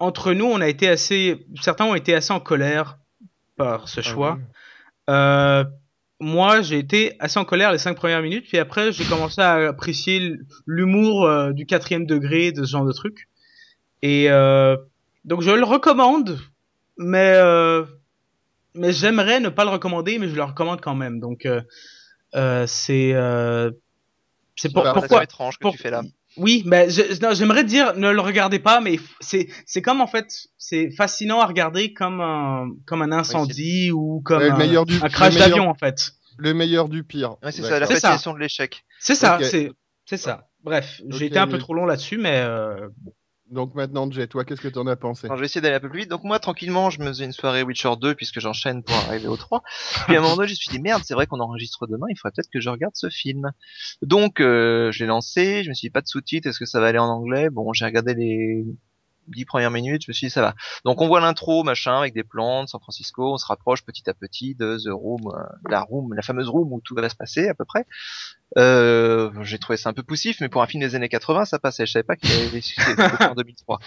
Entre 0.00 0.32
nous, 0.32 0.46
on 0.46 0.60
a 0.60 0.68
été 0.68 0.88
assez, 0.88 1.44
certains 1.60 1.84
ont 1.84 1.96
été 1.96 2.14
assez 2.14 2.32
en 2.32 2.38
colère 2.38 2.98
par 3.56 3.88
ce 3.88 4.00
choix. 4.00 4.38
Euh, 5.10 5.64
moi, 6.20 6.62
j'ai 6.62 6.78
été 6.78 7.16
assez 7.18 7.38
en 7.38 7.44
colère 7.44 7.72
les 7.72 7.78
cinq 7.78 7.96
premières 7.96 8.22
minutes, 8.22 8.46
puis 8.46 8.58
après, 8.58 8.92
j'ai 8.92 9.04
commencé 9.04 9.40
à 9.40 9.54
apprécier 9.68 10.36
l'humour 10.66 11.26
euh, 11.26 11.52
du 11.52 11.66
quatrième 11.66 12.06
degré 12.06 12.52
de 12.52 12.64
ce 12.64 12.70
genre 12.70 12.84
de 12.84 12.92
truc. 12.92 13.28
Et 14.02 14.30
euh, 14.30 14.76
donc, 15.24 15.42
je 15.42 15.50
le 15.50 15.64
recommande, 15.64 16.38
mais 16.96 17.32
euh, 17.34 17.84
mais 18.74 18.92
j'aimerais 18.92 19.40
ne 19.40 19.48
pas 19.48 19.64
le 19.64 19.70
recommander, 19.70 20.20
mais 20.20 20.28
je 20.28 20.36
le 20.36 20.44
recommande 20.44 20.80
quand 20.80 20.94
même. 20.94 21.18
Donc, 21.18 21.44
euh, 21.44 21.60
euh, 22.36 22.66
c'est 22.68 23.12
euh, 23.14 23.72
c'est 24.60 24.72
pour, 24.72 24.84
pourquoi 24.92 25.22
étrange 25.24 25.56
que 25.58 25.62
pour- 25.62 25.72
tu 25.72 25.78
fais 25.78 25.90
là. 25.90 26.02
oui, 26.36 26.62
mais 26.66 26.88
j'aimerais 26.90 27.64
dire 27.64 27.94
ne 27.96 28.10
le 28.10 28.20
regardez 28.20 28.58
pas, 28.58 28.80
mais 28.80 28.98
c'est 29.20 29.48
c'est 29.66 29.82
comme 29.82 30.00
en 30.00 30.06
fait 30.06 30.26
c'est 30.58 30.90
fascinant 30.90 31.40
à 31.40 31.46
regarder 31.46 31.92
comme 31.92 32.20
un 32.20 32.68
comme 32.86 33.02
un 33.02 33.12
incendie 33.12 33.90
ou 33.92 34.20
comme 34.24 34.42
Ouais, 34.42 34.50
un, 34.50 34.56
meilleur 34.56 34.84
du- 34.86 34.96
un 35.02 35.08
crash 35.08 35.34
meilleur- 35.34 35.48
d'avion 35.50 35.68
en 35.68 35.74
fait. 35.74 36.12
Le 36.40 36.54
meilleur 36.54 36.88
du 36.88 37.02
pire. 37.02 37.36
Ouais, 37.42 37.50
c'est 37.50 37.62
ça, 37.62 37.80
la 37.80 37.86
C'est 37.86 37.94
ça. 37.96 38.00
fascination 38.08 38.32
de 38.34 38.38
l'échec. 38.38 38.84
C'est 39.00 39.14
ça, 39.16 39.38
c'est 39.42 39.70
c'est 40.04 40.16
ça. 40.16 40.44
Bref, 40.64 41.00
j'ai 41.08 41.26
été 41.26 41.38
un 41.38 41.46
peu 41.46 41.58
trop 41.58 41.74
long 41.74 41.84
là-dessus, 41.86 42.18
mais 42.18 42.40
euh, 42.42 42.88
Donc 43.50 43.74
maintenant, 43.74 44.10
Jay, 44.10 44.26
toi, 44.26 44.44
qu'est-ce 44.44 44.60
que 44.60 44.68
tu 44.68 44.78
en 44.78 44.86
as 44.86 44.96
pensé 44.96 45.26
Alors, 45.26 45.36
je 45.36 45.40
vais 45.40 45.46
essayer 45.46 45.60
d'aller 45.60 45.76
un 45.76 45.80
peu 45.80 45.88
plus 45.88 46.00
vite. 46.00 46.10
Donc 46.10 46.24
moi, 46.24 46.38
tranquillement, 46.38 46.90
je 46.90 47.00
me 47.00 47.06
faisais 47.06 47.24
une 47.24 47.32
soirée 47.32 47.62
Witcher 47.62 47.92
2 48.00 48.14
puisque 48.14 48.40
j'enchaîne 48.40 48.82
pour 48.82 48.94
arriver 48.96 49.26
au 49.26 49.36
3. 49.36 49.62
Puis 50.06 50.16
à 50.16 50.18
un 50.18 50.22
moment 50.22 50.36
donné, 50.36 50.48
je 50.48 50.52
me 50.52 50.56
suis 50.56 50.70
dit 50.70 50.80
merde, 50.80 51.02
c'est 51.04 51.14
vrai 51.14 51.26
qu'on 51.26 51.40
enregistre 51.40 51.86
demain, 51.86 52.06
il 52.10 52.16
faudrait 52.16 52.32
peut-être 52.36 52.50
que 52.52 52.60
je 52.60 52.68
regarde 52.68 52.94
ce 52.94 53.08
film. 53.08 53.50
Donc 54.02 54.40
euh, 54.40 54.92
je 54.92 55.04
l'ai 55.04 55.08
lancé, 55.08 55.62
je 55.64 55.70
me 55.70 55.74
suis 55.74 55.86
dit 55.86 55.92
pas 55.92 56.02
de 56.02 56.08
sous-titres, 56.08 56.48
est-ce 56.48 56.58
que 56.58 56.66
ça 56.66 56.80
va 56.80 56.88
aller 56.88 56.98
en 56.98 57.08
anglais? 57.08 57.48
Bon, 57.50 57.72
j'ai 57.72 57.84
regardé 57.84 58.14
les 58.14 58.64
dix 59.28 59.44
premières 59.44 59.70
minutes, 59.70 60.02
je 60.04 60.10
me 60.10 60.12
suis 60.12 60.26
dit 60.26 60.30
ça 60.30 60.40
va. 60.40 60.54
Donc 60.84 61.00
on 61.00 61.06
voit 61.06 61.20
l'intro, 61.20 61.62
machin, 61.62 61.98
avec 61.98 62.14
des 62.14 62.24
plans 62.24 62.64
de 62.64 62.68
San 62.68 62.80
Francisco, 62.80 63.34
on 63.34 63.38
se 63.38 63.46
rapproche 63.46 63.84
petit 63.84 64.08
à 64.08 64.14
petit 64.14 64.54
de 64.54 64.78
The 64.78 64.90
Room, 64.90 65.20
euh, 65.26 65.42
la 65.68 65.82
room, 65.82 66.14
la 66.14 66.22
fameuse 66.22 66.48
room 66.48 66.72
où 66.72 66.80
tout 66.80 66.94
va 66.94 67.08
se 67.08 67.16
passer 67.16 67.48
à 67.48 67.54
peu 67.54 67.64
près. 67.64 67.86
Euh, 68.56 69.30
j'ai 69.42 69.58
trouvé 69.58 69.76
ça 69.76 69.90
un 69.90 69.92
peu 69.92 70.02
poussif, 70.02 70.40
mais 70.40 70.48
pour 70.48 70.62
un 70.62 70.66
film 70.66 70.82
des 70.82 70.94
années 70.94 71.08
80, 71.08 71.44
ça 71.44 71.58
passait. 71.58 71.86
Je 71.86 71.92
savais 71.92 72.02
pas 72.02 72.16
qu'il 72.16 72.30
avait 72.32 72.58
été 72.58 72.74
en 73.24 73.34
2003. 73.34 73.78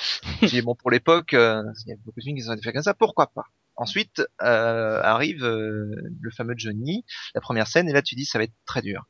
J'ai 0.41 0.47
dit 0.47 0.61
bon 0.61 0.75
pour 0.75 0.91
l'époque, 0.91 1.33
euh, 1.33 1.63
il 1.85 1.89
y 1.89 1.93
a 1.93 1.95
beaucoup 2.05 2.19
de 2.19 2.23
films 2.23 2.37
qui 2.37 2.47
ont 2.47 2.53
été 2.53 2.61
faits 2.61 2.73
comme 2.73 2.83
ça, 2.83 2.93
pourquoi 2.93 3.27
pas? 3.27 3.45
Ensuite 3.75 4.21
euh, 4.43 5.01
arrive 5.01 5.43
euh, 5.43 5.95
le 6.21 6.31
fameux 6.31 6.53
Johnny, 6.55 7.05
la 7.33 7.41
première 7.41 7.67
scène, 7.67 7.89
et 7.89 7.93
là 7.93 8.01
tu 8.01 8.15
dis 8.15 8.25
ça 8.25 8.37
va 8.37 8.43
être 8.43 8.53
très 8.65 8.81
dur. 8.81 9.05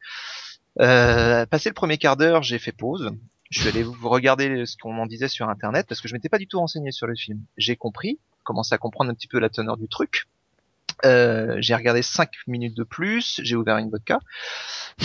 Euh, 0.79 1.45
passé 1.45 1.69
le 1.69 1.73
premier 1.73 1.97
quart 1.97 2.15
d'heure, 2.15 2.43
j'ai 2.43 2.59
fait 2.59 2.71
pause. 2.71 3.11
Je 3.51 3.59
suis 3.59 3.69
allé 3.69 3.83
vous 3.83 4.07
regarder 4.07 4.65
ce 4.65 4.77
qu'on 4.77 4.97
en 4.97 5.05
disait 5.05 5.27
sur 5.27 5.49
internet 5.49 5.85
parce 5.87 5.99
que 5.99 6.07
je 6.07 6.13
m'étais 6.13 6.29
pas 6.29 6.37
du 6.37 6.47
tout 6.47 6.57
renseigné 6.57 6.91
sur 6.91 7.05
le 7.05 7.15
film. 7.15 7.41
J'ai 7.57 7.75
compris, 7.75 8.17
commencé 8.45 8.73
à 8.73 8.77
comprendre 8.77 9.11
un 9.11 9.13
petit 9.13 9.27
peu 9.27 9.39
la 9.39 9.49
teneur 9.49 9.75
du 9.75 9.89
truc. 9.89 10.29
Euh, 11.03 11.57
j'ai 11.59 11.75
regardé 11.75 12.01
5 12.01 12.29
minutes 12.47 12.77
de 12.77 12.83
plus, 12.83 13.41
j'ai 13.43 13.57
ouvert 13.57 13.77
une 13.77 13.89
vodka. 13.89 14.19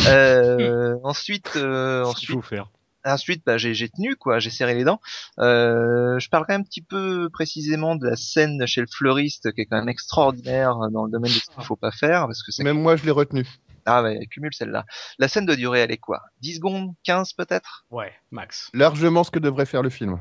Euh, 0.06 0.94
ensuite, 1.02 1.54
euh, 1.56 2.04
ensuite, 2.04 2.30
faut 2.30 2.42
faire? 2.42 2.70
ensuite, 3.04 3.42
bah, 3.44 3.58
j'ai 3.58 3.74
j'ai 3.74 3.88
tenu 3.88 4.14
quoi, 4.14 4.38
j'ai 4.38 4.50
serré 4.50 4.74
les 4.74 4.84
dents. 4.84 5.00
Euh, 5.40 6.18
je 6.20 6.28
parlerai 6.28 6.54
un 6.54 6.62
petit 6.62 6.82
peu 6.82 7.28
précisément 7.32 7.96
de 7.96 8.06
la 8.06 8.14
scène 8.14 8.64
chez 8.66 8.80
le 8.80 8.86
fleuriste 8.86 9.52
qui 9.54 9.62
est 9.62 9.66
quand 9.66 9.78
même 9.78 9.88
extraordinaire 9.88 10.76
dans 10.92 11.04
le 11.04 11.10
domaine 11.10 11.32
de 11.32 11.36
ce 11.36 11.50
qu'il 11.50 11.64
faut 11.64 11.76
pas 11.76 11.90
faire 11.90 12.26
parce 12.26 12.44
que 12.44 12.52
c'est 12.52 12.62
Même 12.62 12.80
moi, 12.80 12.94
je 12.94 13.04
l'ai 13.04 13.10
retenu. 13.10 13.44
Ah 13.86 14.02
ouais, 14.02 14.26
cumule 14.26 14.52
celle-là. 14.52 14.84
La 15.18 15.28
scène 15.28 15.46
de 15.46 15.54
durée, 15.54 15.80
elle 15.80 15.92
est 15.92 15.98
quoi? 15.98 16.22
10 16.40 16.56
secondes 16.56 16.94
15 17.04 17.32
peut-être? 17.32 17.86
Ouais, 17.90 18.12
Max. 18.30 18.70
Largement 18.74 19.24
ce 19.24 19.30
que 19.30 19.38
devrait 19.38 19.66
faire 19.66 19.82
le 19.82 19.90
film. 19.90 20.18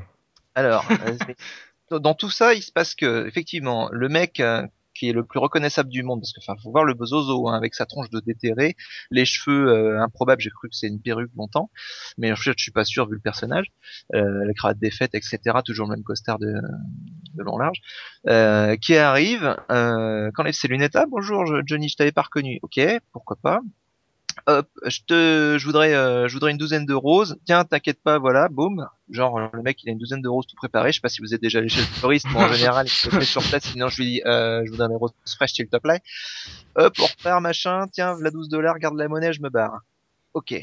Alors, 0.54 0.84
euh, 0.90 1.16
dans 1.98 2.14
tout 2.14 2.30
ça, 2.30 2.54
il 2.54 2.62
se 2.62 2.72
passe 2.72 2.94
que, 2.94 3.26
effectivement, 3.26 3.88
le 3.90 4.08
mec 4.08 4.40
euh, 4.40 4.66
qui 4.98 5.08
est 5.08 5.12
le 5.12 5.24
plus 5.24 5.38
reconnaissable 5.38 5.90
du 5.90 6.02
monde, 6.02 6.20
parce 6.20 6.32
que, 6.32 6.40
faut 6.62 6.70
voir 6.70 6.84
le 6.84 6.94
bozozo, 6.94 7.48
hein, 7.48 7.56
avec 7.56 7.74
sa 7.74 7.86
tronche 7.86 8.10
de 8.10 8.20
déterré, 8.20 8.76
les 9.10 9.24
cheveux 9.24 9.68
euh, 9.68 10.02
improbables, 10.02 10.40
j'ai 10.40 10.50
cru 10.50 10.68
que 10.68 10.74
c'est 10.74 10.88
une 10.88 11.00
perruque 11.00 11.30
longtemps, 11.36 11.70
mais 12.18 12.32
en 12.32 12.36
fait, 12.36 12.54
je 12.56 12.62
suis 12.62 12.72
pas 12.72 12.84
sûr 12.84 13.06
vu 13.08 13.14
le 13.14 13.20
personnage, 13.20 13.66
euh, 14.14 14.44
la 14.44 14.54
cravate 14.54 14.78
défaite, 14.78 15.14
etc., 15.14 15.38
toujours 15.64 15.86
le 15.86 15.96
même 15.96 16.04
costard 16.04 16.38
de, 16.38 16.54
long 17.36 17.58
large, 17.58 17.80
euh, 18.28 18.76
qui 18.76 18.96
arrive, 18.96 19.56
euh, 19.70 20.30
qu'enlève 20.34 20.54
ses 20.54 20.68
lunettes, 20.68 20.96
ah 20.96 21.06
bonjour 21.08 21.44
Johnny, 21.66 21.88
je 21.88 21.96
t'avais 21.96 22.12
pas 22.12 22.22
reconnu, 22.22 22.58
ok, 22.62 22.80
pourquoi 23.12 23.36
pas, 23.36 23.60
hop, 24.46 24.68
je 24.86 25.00
te, 25.06 25.56
je 25.58 25.64
voudrais, 25.64 25.94
euh, 25.94 26.28
je 26.28 26.32
voudrais 26.34 26.50
une 26.50 26.56
douzaine 26.58 26.86
de 26.86 26.94
roses. 26.94 27.36
Tiens, 27.44 27.64
t'inquiète 27.64 28.00
pas, 28.02 28.18
voilà, 28.18 28.48
boum. 28.48 28.86
Genre, 29.10 29.38
euh, 29.38 29.48
le 29.52 29.62
mec, 29.62 29.82
il 29.82 29.88
a 29.88 29.92
une 29.92 29.98
douzaine 29.98 30.22
de 30.22 30.28
roses 30.28 30.46
tout 30.46 30.56
préparé. 30.56 30.90
Je 30.92 30.96
sais 30.96 31.00
pas 31.00 31.08
si 31.08 31.20
vous 31.20 31.34
êtes 31.34 31.40
déjà 31.42 31.58
allé 31.58 31.68
chez 31.68 31.80
le 31.80 31.86
floriste, 31.86 32.26
mais 32.32 32.42
en 32.44 32.52
général, 32.52 32.86
il 32.86 32.90
se 32.90 33.08
fait 33.08 33.24
sur 33.24 33.42
place. 33.42 33.64
Sinon, 33.64 33.88
je 33.88 33.96
lui 33.98 34.04
dis, 34.06 34.22
euh, 34.26 34.62
je 34.64 34.70
voudrais 34.70 34.88
mes 34.88 34.96
roses 34.96 35.12
fraîches, 35.36 35.52
s'il 35.52 35.68
te 35.68 35.76
plaît. 35.76 36.00
Hop, 36.76 36.94
on 36.98 37.04
repart, 37.04 37.40
machin. 37.42 37.86
Tiens, 37.92 38.16
la 38.20 38.30
12 38.30 38.48
dollars, 38.48 38.78
garde 38.78 38.96
la 38.96 39.08
monnaie, 39.08 39.32
je 39.32 39.42
me 39.42 39.50
barre. 39.50 39.80
Ok. 40.34 40.54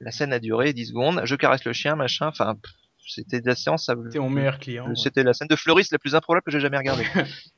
La 0.00 0.10
scène 0.10 0.32
a 0.32 0.38
duré 0.38 0.72
10 0.72 0.86
secondes. 0.86 1.20
Je 1.24 1.34
caresse 1.34 1.64
le 1.64 1.72
chien, 1.72 1.96
machin. 1.96 2.26
Enfin, 2.28 2.56
c'était 3.06 3.40
de 3.40 3.46
la 3.46 3.54
séance, 3.54 3.86
ça, 3.86 3.94
T'es 4.12 4.18
mon 4.18 4.30
meilleur 4.30 4.58
client. 4.58 4.86
ouais. 4.86 4.94
c'était 4.96 5.22
la 5.22 5.32
scène 5.32 5.48
de 5.48 5.56
fleuriste 5.56 5.92
la 5.92 5.98
plus 5.98 6.14
improbable 6.14 6.42
que 6.44 6.50
j'ai 6.50 6.60
jamais 6.60 6.76
regardée. 6.78 7.06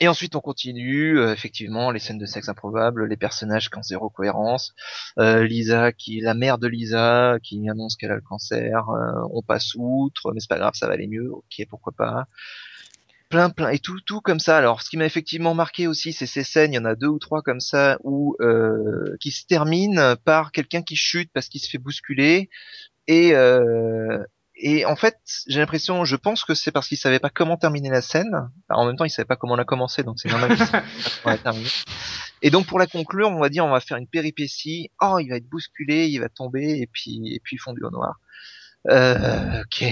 Et 0.00 0.08
ensuite, 0.08 0.36
on 0.36 0.40
continue. 0.40 1.18
euh, 1.18 1.32
effectivement, 1.32 1.90
les 1.90 1.98
scènes 1.98 2.18
de 2.18 2.26
sexe 2.26 2.48
improbables, 2.48 3.06
les 3.06 3.16
personnages 3.16 3.70
qui 3.70 3.80
zéro 3.82 4.10
cohérence. 4.10 4.74
Euh, 5.18 5.44
Lisa, 5.44 5.92
qui 5.92 6.20
la 6.20 6.34
mère 6.34 6.58
de 6.58 6.68
Lisa, 6.68 7.38
qui 7.42 7.68
annonce 7.68 7.96
qu'elle 7.96 8.12
a 8.12 8.16
le 8.16 8.20
cancer. 8.20 8.88
euh, 8.90 9.28
on 9.32 9.42
passe 9.42 9.74
outre, 9.76 10.32
mais 10.32 10.40
c'est 10.40 10.48
pas 10.48 10.58
grave, 10.58 10.74
ça 10.74 10.86
va 10.86 10.94
aller 10.94 11.08
mieux. 11.08 11.30
Ok, 11.32 11.66
pourquoi 11.68 11.92
pas. 11.92 12.26
Plein, 13.28 13.50
plein, 13.50 13.68
et 13.70 13.78
tout, 13.78 14.00
tout 14.06 14.20
comme 14.20 14.40
ça. 14.40 14.56
Alors, 14.56 14.82
ce 14.82 14.88
qui 14.88 14.96
m'a 14.96 15.04
effectivement 15.04 15.54
marqué 15.54 15.86
aussi, 15.86 16.12
c'est 16.12 16.26
ces 16.26 16.44
scènes. 16.44 16.72
Il 16.72 16.76
y 16.76 16.78
en 16.78 16.86
a 16.86 16.94
deux 16.94 17.08
ou 17.08 17.18
trois 17.18 17.42
comme 17.42 17.60
ça 17.60 17.98
où 18.02 18.36
euh, 18.40 19.16
qui 19.20 19.30
se 19.30 19.44
terminent 19.46 20.16
par 20.24 20.50
quelqu'un 20.50 20.82
qui 20.82 20.96
chute 20.96 21.30
parce 21.34 21.48
qu'il 21.48 21.60
se 21.60 21.68
fait 21.68 21.78
bousculer 21.78 22.48
et 23.06 23.34
euh, 23.34 24.22
et 24.60 24.84
en 24.84 24.96
fait, 24.96 25.16
j'ai 25.46 25.60
l'impression, 25.60 26.04
je 26.04 26.16
pense 26.16 26.44
que 26.44 26.52
c'est 26.52 26.72
parce 26.72 26.88
qu'il 26.88 26.98
savait 26.98 27.20
pas 27.20 27.30
comment 27.30 27.56
terminer 27.56 27.90
la 27.90 28.02
scène. 28.02 28.50
Alors, 28.68 28.82
en 28.82 28.86
même 28.86 28.96
temps, 28.96 29.04
il 29.04 29.10
savait 29.10 29.26
pas 29.26 29.36
comment 29.36 29.54
la 29.54 29.64
commencer, 29.64 30.02
donc 30.02 30.18
c'est 30.18 30.28
normal 30.28 30.56
terminer. 31.42 31.68
Et 32.42 32.50
donc, 32.50 32.66
pour 32.66 32.80
la 32.80 32.88
conclure, 32.88 33.28
on 33.28 33.38
va 33.38 33.50
dire, 33.50 33.64
on 33.64 33.70
va 33.70 33.80
faire 33.80 33.96
une 33.96 34.08
péripétie. 34.08 34.90
Oh, 35.00 35.18
il 35.20 35.28
va 35.28 35.36
être 35.36 35.48
bousculé, 35.48 36.08
il 36.08 36.18
va 36.18 36.28
tomber, 36.28 36.80
et 36.80 36.88
puis, 36.88 37.32
et 37.32 37.40
puis 37.40 37.56
fondu 37.56 37.84
au 37.84 37.90
noir. 37.90 38.18
Euh, 38.90 39.62
ok. 39.62 39.84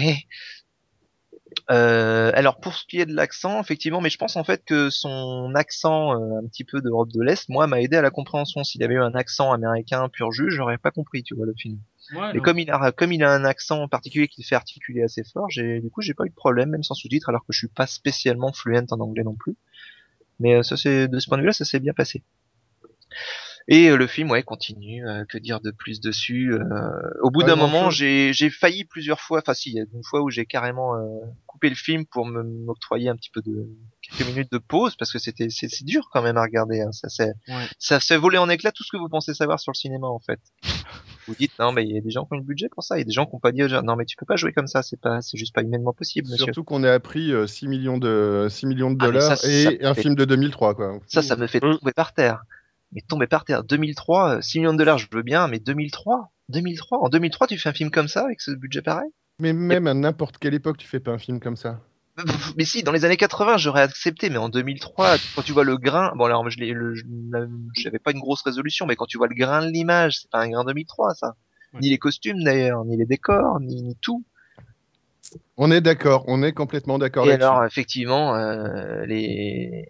Euh, 1.71 2.31
alors 2.35 2.61
pour 2.61 2.75
ce 2.75 2.85
qui 2.87 3.01
est 3.01 3.07
de 3.07 3.15
l'accent, 3.15 3.61
effectivement, 3.61 4.01
mais 4.01 4.11
je 4.11 4.19
pense 4.19 4.37
en 4.37 4.45
fait 4.45 4.63
que 4.65 4.91
son 4.91 5.55
accent 5.55 6.13
euh, 6.13 6.39
un 6.39 6.47
petit 6.47 6.65
peu 6.65 6.81
d'Europe 6.81 7.11
de 7.13 7.23
l'Est, 7.23 7.49
moi, 7.49 7.67
m'a 7.67 7.81
aidé 7.81 7.97
à 7.97 8.03
la 8.03 8.11
compréhension. 8.11 8.63
S'il 8.65 8.83
avait 8.83 8.95
eu 8.95 9.03
un 9.03 9.15
accent 9.15 9.53
américain 9.53 10.09
pur 10.09 10.33
jus, 10.33 10.51
j'aurais 10.51 10.79
pas 10.79 10.91
compris, 10.91 11.23
tu 11.23 11.35
vois, 11.35 11.47
le 11.47 11.55
film. 11.55 11.79
Ouais, 12.13 12.37
Et 12.37 12.41
comme 12.41 12.59
il 12.59 12.71
a 12.71 12.93
comme 12.93 13.13
il 13.13 13.25
a 13.25 13.33
un 13.33 13.45
accent 13.45 13.89
particulier 13.89 14.29
qui 14.29 14.43
le 14.43 14.47
fait 14.47 14.55
articuler 14.55 15.03
assez 15.03 15.25
fort, 15.25 15.51
j'ai 15.51 15.81
du 15.81 15.91
coup 15.91 16.03
j'ai 16.03 16.15
pas 16.15 16.25
eu 16.25 16.31
de 16.31 16.35
problème 16.35 16.71
même 16.71 16.83
sans 16.83 16.95
sous-titres 16.95 17.29
alors 17.29 17.45
que 17.45 17.53
je 17.53 17.59
suis 17.59 17.69
pas 17.69 17.87
spécialement 17.87 18.53
fluent 18.53 18.87
en 18.91 19.01
anglais 19.01 19.25
non 19.25 19.35
plus. 19.35 19.57
Mais 20.39 20.55
euh, 20.55 20.63
ça 20.63 20.77
c'est 20.77 21.09
de 21.09 21.19
ce 21.19 21.29
point 21.29 21.39
de 21.39 21.43
vue-là 21.43 21.53
ça 21.53 21.65
s'est 21.65 21.81
bien 21.81 21.95
passé. 21.95 22.23
Et 23.69 23.89
euh, 23.91 23.97
le 23.97 24.07
film, 24.07 24.31
ouais, 24.31 24.43
continue. 24.45 25.07
euh, 25.09 25.25
que 25.29 25.39
dire 25.39 25.61
de 25.61 25.71
plus 25.73 26.01
dessus 26.01 26.53
euh, 26.55 26.61
Au 27.23 27.31
bout 27.31 27.43
d'un 27.43 27.57
moment, 27.57 27.91
j'ai 27.91 28.33
j'ai 28.33 28.49
failli 28.51 28.85
plusieurs 28.85 29.21
fois. 29.21 29.41
Enfin, 29.41 29.55
si, 29.55 29.71
il 29.71 29.77
y 29.77 29.81
a 29.81 29.85
une 29.93 30.05
fois 30.05 30.23
où 30.23 30.31
j'ai 30.31 30.47
carrément 30.47 30.95
euh, 30.95 31.01
coupé 31.47 31.69
le 31.69 31.75
film 31.75 32.07
pour 32.07 32.27
me 32.27 32.43
m'octroyer 32.45 33.09
un 33.09 33.17
petit 33.17 33.31
peu 33.31 33.43
de 33.43 33.67
quelques 34.03 34.29
minutes 34.29 34.53
de 34.53 34.59
pause 34.59 34.95
parce 34.95 35.13
que 35.13 35.19
c'était 35.19 35.49
c'est 35.51 35.69
c'est 35.69 35.85
dur 35.85 36.09
quand 36.13 36.23
même 36.23 36.37
à 36.37 36.43
regarder. 36.43 36.81
Hein. 36.81 36.93
Ça 36.93 37.09
c'est 37.09 37.33
Ouais. 37.49 37.67
ça 37.79 37.99
fait 37.99 38.17
voler 38.17 38.39
en 38.39 38.49
éclats 38.49 38.71
tout 38.73 38.85
ce 38.85 38.93
que 38.93 38.99
vous 38.99 39.09
pensez 39.09 39.35
savoir 39.35 39.59
sur 39.59 39.73
le 39.73 39.77
cinéma 39.77 40.07
en 40.07 40.21
fait. 40.21 40.39
Vous 41.29 41.35
dites 41.35 41.59
non 41.59 41.73
mais 41.73 41.83
il 41.85 41.93
y 41.93 41.99
a 41.99 42.01
des 42.01 42.11
gens 42.13 42.25
qui 42.25 42.35
ont 42.35 42.37
le 42.37 42.45
budget 42.45 42.69
pour 42.69 42.85
ça. 42.85 42.95
Il 42.97 43.01
y 43.01 43.03
a 43.03 43.05
des 43.05 43.11
gens 43.11 43.27
qui 43.27 43.35
ont 43.35 43.41
pas 43.41 43.51
dit 43.51 43.61
non 43.83 43.97
mais 43.97 44.05
tu 44.05 44.15
peux 44.17 44.27
pas 44.27 44.37
jouer 44.37 44.53
comme 44.53 44.69
ça. 44.69 44.85
C'est 44.85 45.01
pas 45.01 45.21
c'est 45.23 45.37
juste 45.37 45.53
pas 45.53 45.63
humainement 45.63 45.93
possible, 45.93 46.29
monsieur. 46.31 46.45
Surtout 46.45 46.63
qu'on 46.63 46.85
a 46.85 46.93
appris 46.93 47.33
euh, 47.33 47.49
6 47.49 47.67
millions 47.67 47.99
de, 47.99 48.47
6 48.49 48.67
millions 48.67 48.93
de 48.93 48.97
Ah, 49.01 49.07
dollars 49.07 49.37
ça, 49.37 49.49
et 49.51 49.85
un 49.85 49.93
fait- 49.95 50.03
film 50.03 50.15
de 50.15 50.25
2003, 50.25 50.77
quoi. 50.77 51.01
Ça, 51.09 51.23
ça 51.23 51.35
me 51.35 51.49
fait 51.49 51.59
tomber 51.59 51.93
par 51.97 52.13
terre. 52.15 52.45
Mais 52.93 53.01
tomber 53.01 53.27
par 53.27 53.45
terre. 53.45 53.65
2003, 53.65 54.37
euh, 54.37 54.41
6 54.41 54.59
millions 54.61 54.73
de 54.73 54.79
dollars, 54.79 54.99
je 54.99 55.09
veux 55.11 55.23
bien, 55.23 55.49
mais 55.49 55.59
2003, 55.59 56.31
2003, 56.49 56.99
en 56.99 57.09
2003, 57.09 57.47
tu 57.49 57.59
fais 57.59 57.69
un 57.69 57.73
film 57.73 57.91
comme 57.91 58.09
ça 58.09 58.25
avec 58.25 58.41
ce 58.41 58.53
budget 58.53 58.83
pareil? 58.83 59.11
Mais 59.41 59.53
même 59.53 59.87
à 59.87 59.95
n'importe 59.95 60.39
quelle 60.39 60.55
époque, 60.55 60.79
tu 60.79 60.87
fais 60.87 61.01
pas 61.01 61.11
un 61.11 61.19
film 61.19 61.41
comme 61.41 61.57
ça. 61.57 61.81
Mais 62.57 62.65
si, 62.65 62.83
dans 62.83 62.93
les 62.93 63.05
années 63.05 63.17
80, 63.17 63.59
j'aurais 63.59 63.83
accepté, 63.83 64.31
mais 64.31 64.39
en 64.39 64.49
2003, 64.49 65.17
quand 65.35 65.43
tu 65.43 65.53
vois 65.53 65.65
le 65.65 65.77
grain, 65.77 66.13
bon 66.17 66.25
alors 66.25 66.49
je 66.49 66.57
j'avais 67.77 67.99
pas 67.99 68.13
une 68.13 68.21
grosse 68.21 68.43
résolution, 68.43 68.87
mais 68.87 68.97
quand 68.97 69.07
tu 69.07 69.19
vois 69.19 69.29
le 69.29 69.35
grain 69.35 69.67
de 69.67 69.71
l'image, 69.71 70.21
c'est 70.21 70.31
pas 70.31 70.41
un 70.41 70.49
grain 70.49 70.65
2003 70.65 71.15
ça. 71.15 71.35
Ni 71.81 71.91
les 71.91 71.99
costumes 71.99 72.43
d'ailleurs, 72.43 72.85
ni 72.87 72.97
les 72.97 73.05
décors, 73.05 73.61
ni, 73.61 73.83
ni 73.83 73.97
tout. 73.97 74.25
On 75.59 75.71
est 75.71 75.83
d'accord, 75.83 76.25
on 76.27 76.43
est 76.43 76.53
complètement 76.53 76.99
d'accord 76.99 77.27
Et 77.27 77.33
alors 77.33 77.65
effectivement, 77.65 78.35
euh, 78.35 79.05
les 79.05 79.87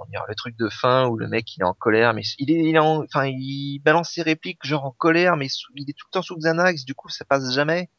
comment 0.00 0.10
dire, 0.10 0.24
le 0.28 0.34
truc 0.34 0.56
de 0.56 0.68
fin 0.68 1.06
où 1.08 1.16
le 1.18 1.28
mec 1.28 1.54
il 1.56 1.60
est 1.60 1.64
en 1.64 1.74
colère, 1.74 2.14
mais 2.14 2.22
il 2.38 2.50
est, 2.50 2.64
il 2.70 2.74
est 2.74 2.78
en, 2.78 3.02
enfin 3.04 3.26
il 3.26 3.80
balance 3.84 4.10
ses 4.12 4.22
répliques 4.22 4.64
genre 4.64 4.84
en 4.86 4.92
colère, 4.92 5.36
mais 5.36 5.48
sous- 5.48 5.70
il 5.76 5.88
est 5.90 5.92
tout 5.92 6.06
le 6.08 6.12
temps 6.12 6.22
sous 6.22 6.36
Xanax, 6.36 6.84
du 6.84 6.94
coup 6.94 7.08
ça 7.10 7.24
passe 7.24 7.52
jamais, 7.54 7.90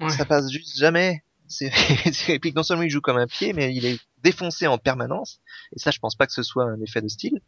Ouais. 0.00 0.10
ça 0.10 0.24
passe 0.24 0.50
juste 0.50 0.76
jamais. 0.78 1.22
Ses 1.46 1.70
ses 2.12 2.32
répliques 2.32 2.54
non 2.56 2.62
seulement 2.62 2.82
il 2.84 2.90
joue 2.90 3.00
comme 3.00 3.16
un 3.18 3.26
pied, 3.26 3.52
mais 3.52 3.74
il 3.74 3.84
est 3.86 3.98
défoncé 4.22 4.66
en 4.66 4.78
permanence. 4.78 5.40
Et 5.74 5.78
ça, 5.78 5.90
je 5.90 5.98
pense 5.98 6.14
pas 6.16 6.26
que 6.26 6.32
ce 6.32 6.42
soit 6.42 6.64
un 6.64 6.80
effet 6.80 7.00
de 7.02 7.08
style. 7.08 7.40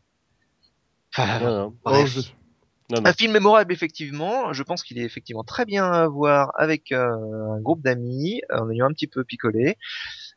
Enfin, 1.17 1.39
Non, 1.41 1.47
non. 1.59 1.75
Oh, 1.85 1.91
bref. 1.91 2.09
je- 2.11 2.21
Non, 2.91 3.01
non. 3.01 3.07
Un 3.07 3.13
film 3.13 3.33
mémorable, 3.33 3.73
effectivement. 3.73 4.53
Je 4.53 4.63
pense 4.65 4.83
qu'il 4.83 4.99
est 4.99 5.05
effectivement 5.05 5.45
très 5.45 5.65
bien 5.65 5.85
à 5.91 6.09
voir 6.09 6.53
avec 6.59 6.91
euh, 6.93 7.07
un 7.55 7.61
groupe 7.61 7.81
d'amis, 7.83 8.43
en 8.53 8.69
ayant 8.71 8.87
un 8.87 8.93
petit 8.93 9.07
peu 9.07 9.25
picolé. 9.25 9.79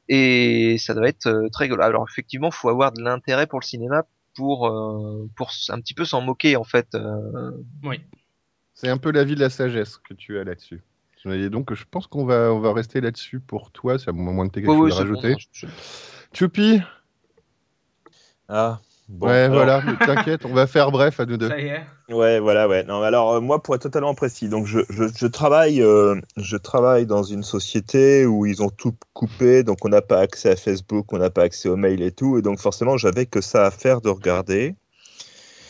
Et 0.08 0.78
ça 0.78 0.94
doit 0.94 1.08
être 1.08 1.28
euh, 1.28 1.50
très 1.50 1.66
rigolo. 1.66 1.82
Alors, 1.84 2.06
effectivement, 2.10 2.52
faut 2.52 2.70
avoir 2.70 2.92
de 2.92 3.02
l'intérêt 3.02 3.48
pour 3.48 3.60
le 3.60 3.66
cinéma 3.66 4.04
pour, 4.36 4.68
euh, 4.68 5.28
pour 5.36 5.52
un 5.70 5.80
petit 5.80 5.94
peu 5.94 6.06
s'en 6.06 6.22
moquer, 6.22 6.56
en 6.56 6.64
fait. 6.64 6.88
euh. 6.94 7.52
Oui. 7.84 8.02
C'est 8.74 8.90
un 8.90 8.98
peu 8.98 9.12
la 9.12 9.24
vie 9.24 9.36
de 9.36 9.40
la 9.40 9.50
sagesse 9.50 9.98
que 9.98 10.14
tu 10.14 10.38
as 10.38 10.44
là-dessus. 10.44 10.84
Et 11.26 11.50
donc, 11.50 11.74
je 11.74 11.86
pense 11.90 12.06
qu'on 12.06 12.24
va, 12.26 12.54
on 12.54 12.60
va 12.60 12.72
rester 12.72 13.02
là-dessus 13.02 13.40
pour 13.40 13.72
toi. 13.72 13.98
C'est 13.98 14.10
à 14.10 14.14
moins 14.14 14.46
de 14.46 14.52
tes 14.52 14.62
quelque 14.62 14.74
ouais, 14.74 14.92
chose 14.92 15.00
à 15.00 15.04
c'est 15.04 15.10
bon, 15.10 15.20
rajouter. 15.22 15.48
je- 15.54 15.68
Choupi 16.34 16.82
Ah, 18.48 18.80
bon. 19.08 19.28
Ouais, 19.28 19.34
alors- 19.34 19.82
voilà, 19.82 19.84
t'inquiète, 20.06 20.46
on 20.46 20.54
va 20.54 20.68
faire 20.68 20.92
bref 20.92 21.20
à 21.20 21.26
nous 21.26 21.38
deux. 21.38 21.50
Ça 21.50 21.60
y 21.60 21.68
est. 21.68 21.84
Ouais, 22.10 22.40
voilà, 22.40 22.68
ouais. 22.68 22.84
Non, 22.84 23.02
alors 23.02 23.34
euh, 23.34 23.42
moi, 23.42 23.62
pour 23.64 23.76
être 23.76 23.82
totalement 23.82 24.14
précis, 24.14 24.48
donc 24.50 24.68
je, 24.68 24.80
je, 24.90 25.06
je 25.16 25.28
travaille, 25.28 25.82
euh, 25.82 26.20
je 26.38 26.58
travaille 26.58 27.06
dans 27.06 27.24
une 27.24 27.44
société 27.44 28.26
où 28.26 28.46
ils 28.46 28.62
ont 28.62 28.70
tout 28.70 28.96
coupé, 29.14 29.64
donc 29.64 29.84
on 29.86 29.90
n'a 29.90 30.02
pas 30.02 30.20
accès 30.20 30.52
à 30.52 30.56
Facebook, 30.56 31.12
on 31.14 31.18
n'a 31.18 31.30
pas 31.30 31.44
accès 31.44 31.68
aux 31.70 31.76
mails 31.78 32.02
et 32.04 32.12
tout, 32.12 32.38
et 32.38 32.42
donc 32.42 32.60
forcément, 32.60 32.98
j'avais 32.98 33.26
que 33.26 33.42
ça 33.42 33.66
à 33.66 33.72
faire 33.72 34.02
de 34.02 34.10
regarder. 34.10 34.76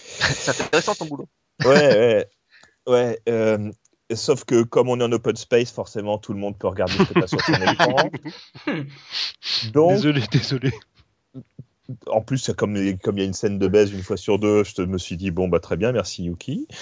C'est 0.05 0.61
intéressant 0.61 0.93
ton 0.95 1.05
boulot. 1.05 1.27
Ouais, 1.63 1.69
ouais, 1.97 2.27
ouais. 2.87 3.19
euh, 3.29 3.71
sauf 4.13 4.43
que 4.45 4.63
comme 4.63 4.89
on 4.89 4.99
est 4.99 5.03
en 5.03 5.11
open 5.11 5.35
space, 5.35 5.71
forcément, 5.71 6.17
tout 6.17 6.33
le 6.33 6.39
monde 6.39 6.57
peut 6.57 6.67
regarder 6.67 6.93
ce 6.93 7.03
que 7.03 7.13
tu 7.13 7.23
as 7.23 7.27
sur 7.27 7.41
son 7.41 7.53
écran. 7.53 7.95
Donc, 9.73 9.91
Désolé, 9.91 10.21
désolé. 10.31 10.71
En 12.07 12.21
plus, 12.21 12.51
comme 12.57 12.75
comme 12.99 13.17
il 13.17 13.21
y 13.21 13.23
a 13.23 13.27
une 13.27 13.33
scène 13.33 13.59
de 13.59 13.67
baise 13.67 13.91
une 13.91 14.03
fois 14.03 14.17
sur 14.17 14.39
deux, 14.39 14.63
je 14.63 14.73
te, 14.73 14.81
me 14.81 14.97
suis 14.97 15.17
dit 15.17 15.31
bon 15.31 15.47
bah 15.47 15.59
très 15.59 15.77
bien, 15.77 15.91
merci 15.91 16.23
Yuki. 16.25 16.67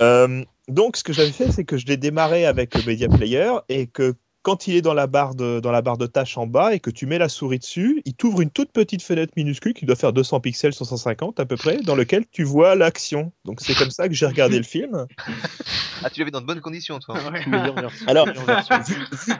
Euh, 0.00 0.44
donc 0.68 0.96
ce 0.96 1.02
que 1.02 1.12
j'avais 1.12 1.32
fait, 1.32 1.50
c'est 1.50 1.64
que 1.64 1.76
je 1.76 1.86
l'ai 1.86 1.96
démarré 1.96 2.46
avec 2.46 2.74
le 2.74 2.82
Media 2.82 3.08
Player 3.08 3.50
et 3.68 3.86
que 3.86 4.14
quand 4.42 4.66
il 4.66 4.76
est 4.76 4.82
dans 4.82 4.94
la 4.94 5.06
barre 5.06 5.34
de 5.34 5.60
dans 5.60 5.72
la 5.72 5.82
barre 5.82 5.98
de 5.98 6.06
tâches 6.06 6.38
en 6.38 6.46
bas 6.46 6.74
et 6.74 6.80
que 6.80 6.90
tu 6.90 7.06
mets 7.06 7.18
la 7.18 7.28
souris 7.28 7.58
dessus, 7.58 8.00
il 8.04 8.14
t'ouvre 8.14 8.40
une 8.40 8.50
toute 8.50 8.70
petite 8.70 9.02
fenêtre 9.02 9.32
minuscule 9.36 9.74
qui 9.74 9.86
doit 9.86 9.96
faire 9.96 10.12
200 10.12 10.40
pixels 10.40 10.72
sur 10.72 10.86
150 10.86 11.40
à 11.40 11.46
peu 11.46 11.56
près, 11.56 11.78
dans 11.78 11.94
lequel 11.96 12.24
tu 12.30 12.44
vois 12.44 12.74
l'action. 12.74 13.32
Donc 13.44 13.60
c'est 13.60 13.74
comme 13.74 13.90
ça 13.90 14.08
que 14.08 14.14
j'ai 14.14 14.26
regardé 14.26 14.56
le 14.56 14.64
film. 14.64 15.06
Ah, 16.04 16.10
tu 16.10 16.20
l'avais 16.20 16.30
dans 16.30 16.40
de 16.40 16.46
bonnes 16.46 16.60
conditions, 16.60 16.98
toi. 17.00 17.16
Ouais. 17.30 17.44
Alors, 18.06 18.26
vu, 18.26 18.94
vu- 18.94 19.34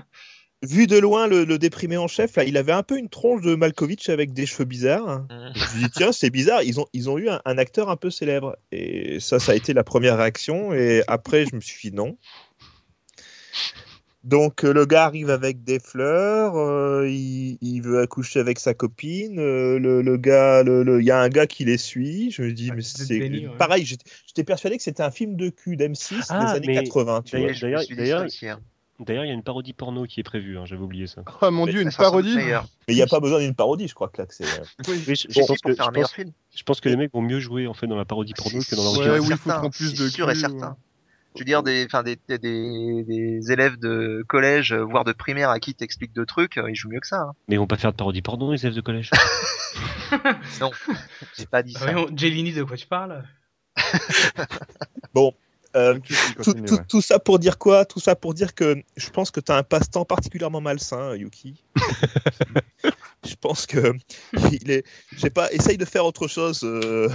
vu 0.63 0.87
de 0.87 0.99
loin, 0.99 1.27
le, 1.27 1.45
le 1.45 1.59
déprimé 1.59 1.97
en 1.97 2.09
chef, 2.09 2.37
là, 2.37 2.45
il 2.45 2.57
avait 2.57 2.73
un 2.73 2.83
peu 2.83 2.99
une 2.99 3.09
tronche 3.09 3.43
de 3.43 3.55
Malkovich 3.55 4.09
avec 4.09 4.33
des 4.33 4.47
cheveux 4.47 4.65
bizarres. 4.65 5.21
Mhm. 5.31 5.53
Je 5.55 5.61
me 5.61 5.67
suis 5.67 5.79
dit, 5.81 5.91
tiens, 5.95 6.13
c'est 6.13 6.31
bizarre, 6.31 6.63
ils 6.63 6.81
ont, 6.81 6.87
ils 6.93 7.09
ont 7.11 7.19
eu 7.19 7.29
un, 7.29 7.41
un 7.45 7.59
acteur 7.59 7.89
un 7.91 7.97
peu 7.97 8.11
célèbre. 8.11 8.57
Et 8.73 9.21
ça, 9.21 9.39
ça 9.39 9.53
a 9.53 9.55
été 9.55 9.73
la 9.73 9.85
première 9.85 10.17
réaction. 10.19 10.73
Et 10.73 11.03
après, 11.07 11.47
je 11.47 11.55
me 11.55 11.61
suis 11.61 11.91
dit 11.91 11.97
non. 11.97 12.17
Donc, 14.25 14.65
euh, 14.65 14.73
le 14.75 14.85
gars 14.85 15.05
arrive 15.05 15.31
avec 15.31 15.63
des 15.65 15.79
fleurs, 15.79 16.57
euh, 16.57 17.09
il, 17.09 17.57
il 17.63 17.81
veut 17.81 18.01
accoucher 18.01 18.41
avec 18.41 18.59
sa 18.59 18.75
copine. 18.75 19.39
euh, 19.39 19.79
le, 19.79 20.03
le 20.03 20.17
gars, 20.17 20.63
le- 20.65 20.83
le- 20.83 21.01
il 21.01 21.07
y 21.07 21.11
a 21.11 21.19
un 21.21 21.29
gars 21.29 21.47
qui 21.47 21.65
les 21.65 21.79
suit. 21.79 22.31
Je 22.33 22.43
me 22.43 22.53
dis, 22.53 22.69
Ouais, 22.71 22.77
mais 22.77 22.83
c'est 22.83 23.05
c'est 23.05 23.19
béni, 23.19 23.47
ouais. 23.47 23.57
pareil. 23.57 23.87
J'étais 23.87 24.45
persuadé 24.45 24.77
que 24.77 24.83
c'était 24.83 25.05
un 25.05 25.13
film 25.13 25.37
de 25.37 25.49
cul 25.51 25.77
d'M6 25.77 26.27
Ah, 26.31 26.45
des 26.45 26.57
années 26.59 26.67
mais 26.67 26.75
80. 26.85 27.23
Tu 27.23 27.39
vois. 27.39 27.47
d'ailleurs- 27.95 28.27
D'ailleurs- 29.01 29.23
hein. 29.23 29.27
Il 29.27 29.29
y 29.29 29.31
a 29.31 29.35
une 29.35 29.43
parodie 29.43 29.73
porno 29.73 30.07
qui 30.07 30.21
est 30.21 30.25
prévue, 30.25 30.59
hein, 30.59 30.65
j'avais 30.67 30.83
oublié 30.83 31.07
ça. 31.07 31.23
Oh 31.43 31.51
mon 31.51 31.67
dieu, 31.67 31.81
une 31.83 31.93
parodie. 31.93 32.35
Mais 32.37 32.53
il 32.89 32.95
n'y 32.97 33.03
a 33.03 33.07
pas 33.07 33.21
besoin 33.21 33.39
d'une 33.41 33.55
parodie, 33.55 33.87
je 33.89 33.95
crois 33.95 34.09
que 34.09 34.21
là, 34.23 34.27
que 34.27 34.35
c'est. 34.35 34.45
euh, 34.45 34.65
Oui, 34.89 35.03
je, 35.07 35.47
pense 35.47 35.61
que, 35.61 35.73
je 35.75 35.81
un 35.83 35.91
meilleur 35.91 36.09
pense- 36.09 36.13
film. 36.15 36.33
je 36.57 36.63
pense 36.65 36.81
que 36.81 36.89
les 36.89 36.97
mecs 36.97 37.13
vont 37.13 37.23
mieux 37.23 37.41
jouer 37.41 37.67
en 37.67 37.75
fait 37.75 37.87
dans 37.87 37.97
la 37.97 38.05
parodie 38.05 38.35
porno 38.35 38.59
que 38.59 38.75
dans 38.75 38.83
Ouais, 38.99 39.07
l'original. 39.07 39.21
oui, 39.21 39.33
en 39.33 39.37
certain, 39.37 39.71
plus 39.71 39.95
c'est 39.97 40.03
de 40.05 40.09
sûr 40.09 40.31
et 40.31 40.35
certain. 40.35 40.71
ouais. 40.71 40.75
Je 41.35 41.41
veux 41.43 41.45
dire, 41.45 41.63
des, 41.63 41.85
enfin, 41.85 42.03
des, 42.03 42.19
des, 42.29 42.39
des, 42.39 43.05
des 43.05 43.53
élèves 43.53 43.77
de 43.79 44.25
collège, 44.27 44.73
euh, 44.73 44.83
voire 44.83 45.05
de 45.05 45.13
primaire 45.13 45.51
à 45.51 45.61
qui 45.61 45.73
t'expliques 45.75 46.13
deux 46.13 46.27
trucs, 46.27 46.57
euh, 46.57 46.69
ils 46.69 46.75
jouent 46.75 46.89
mieux 46.89 46.99
que 47.01 47.07
ça. 47.07 47.21
hein. 47.21 47.33
Mais 47.47 47.55
ils 47.55 47.59
vont 47.59 47.67
pas 47.69 47.77
faire 47.77 47.93
de 47.93 47.97
parodie 47.97 48.23
porno, 48.23 48.51
les 48.51 48.65
élèves 48.65 48.75
de 48.75 48.81
collège. 48.81 49.11
Non, 50.61 50.71
j'ai 51.39 51.45
pas 51.47 51.63
dit 51.63 51.75
Ah, 51.77 51.81
ça. 51.81 51.95
Jelini, 52.17 52.53
de 52.53 52.65
quoi 52.65 52.77
tu 52.79 52.87
parles? 52.87 53.23
Euh, 55.77 55.95
tout, 55.95 56.15
continues, 56.37 56.67
tout- 56.67 56.75
ouais. 56.77 56.85
tout 56.89 57.01
ça 57.03 57.19
pour 57.19 57.39
dire 57.39 57.59
quoi? 57.59 57.85
Tout 57.85 58.01
ça 58.01 58.17
pour 58.17 58.35
dire 58.35 58.55
que 58.55 58.83
je 58.97 59.11
pense 59.11 59.31
que 59.31 59.41
tu 59.41 59.53
as 59.53 59.57
un 59.57 59.63
passe-temps 59.63 60.05
particulièrement 60.05 60.61
malsain, 60.61 61.15
Yuki. 61.15 61.63
je 63.27 63.35
pense 63.41 63.67
que 63.67 63.93
il 64.53 64.71
est, 64.71 64.85
je 65.13 65.21
sais 65.21 65.31
pas, 65.31 65.53
essaye 65.53 65.77
de 65.77 65.85
faire 65.85 66.05
autre 66.05 66.29
chose, 66.29 66.61
euh, 66.65 67.09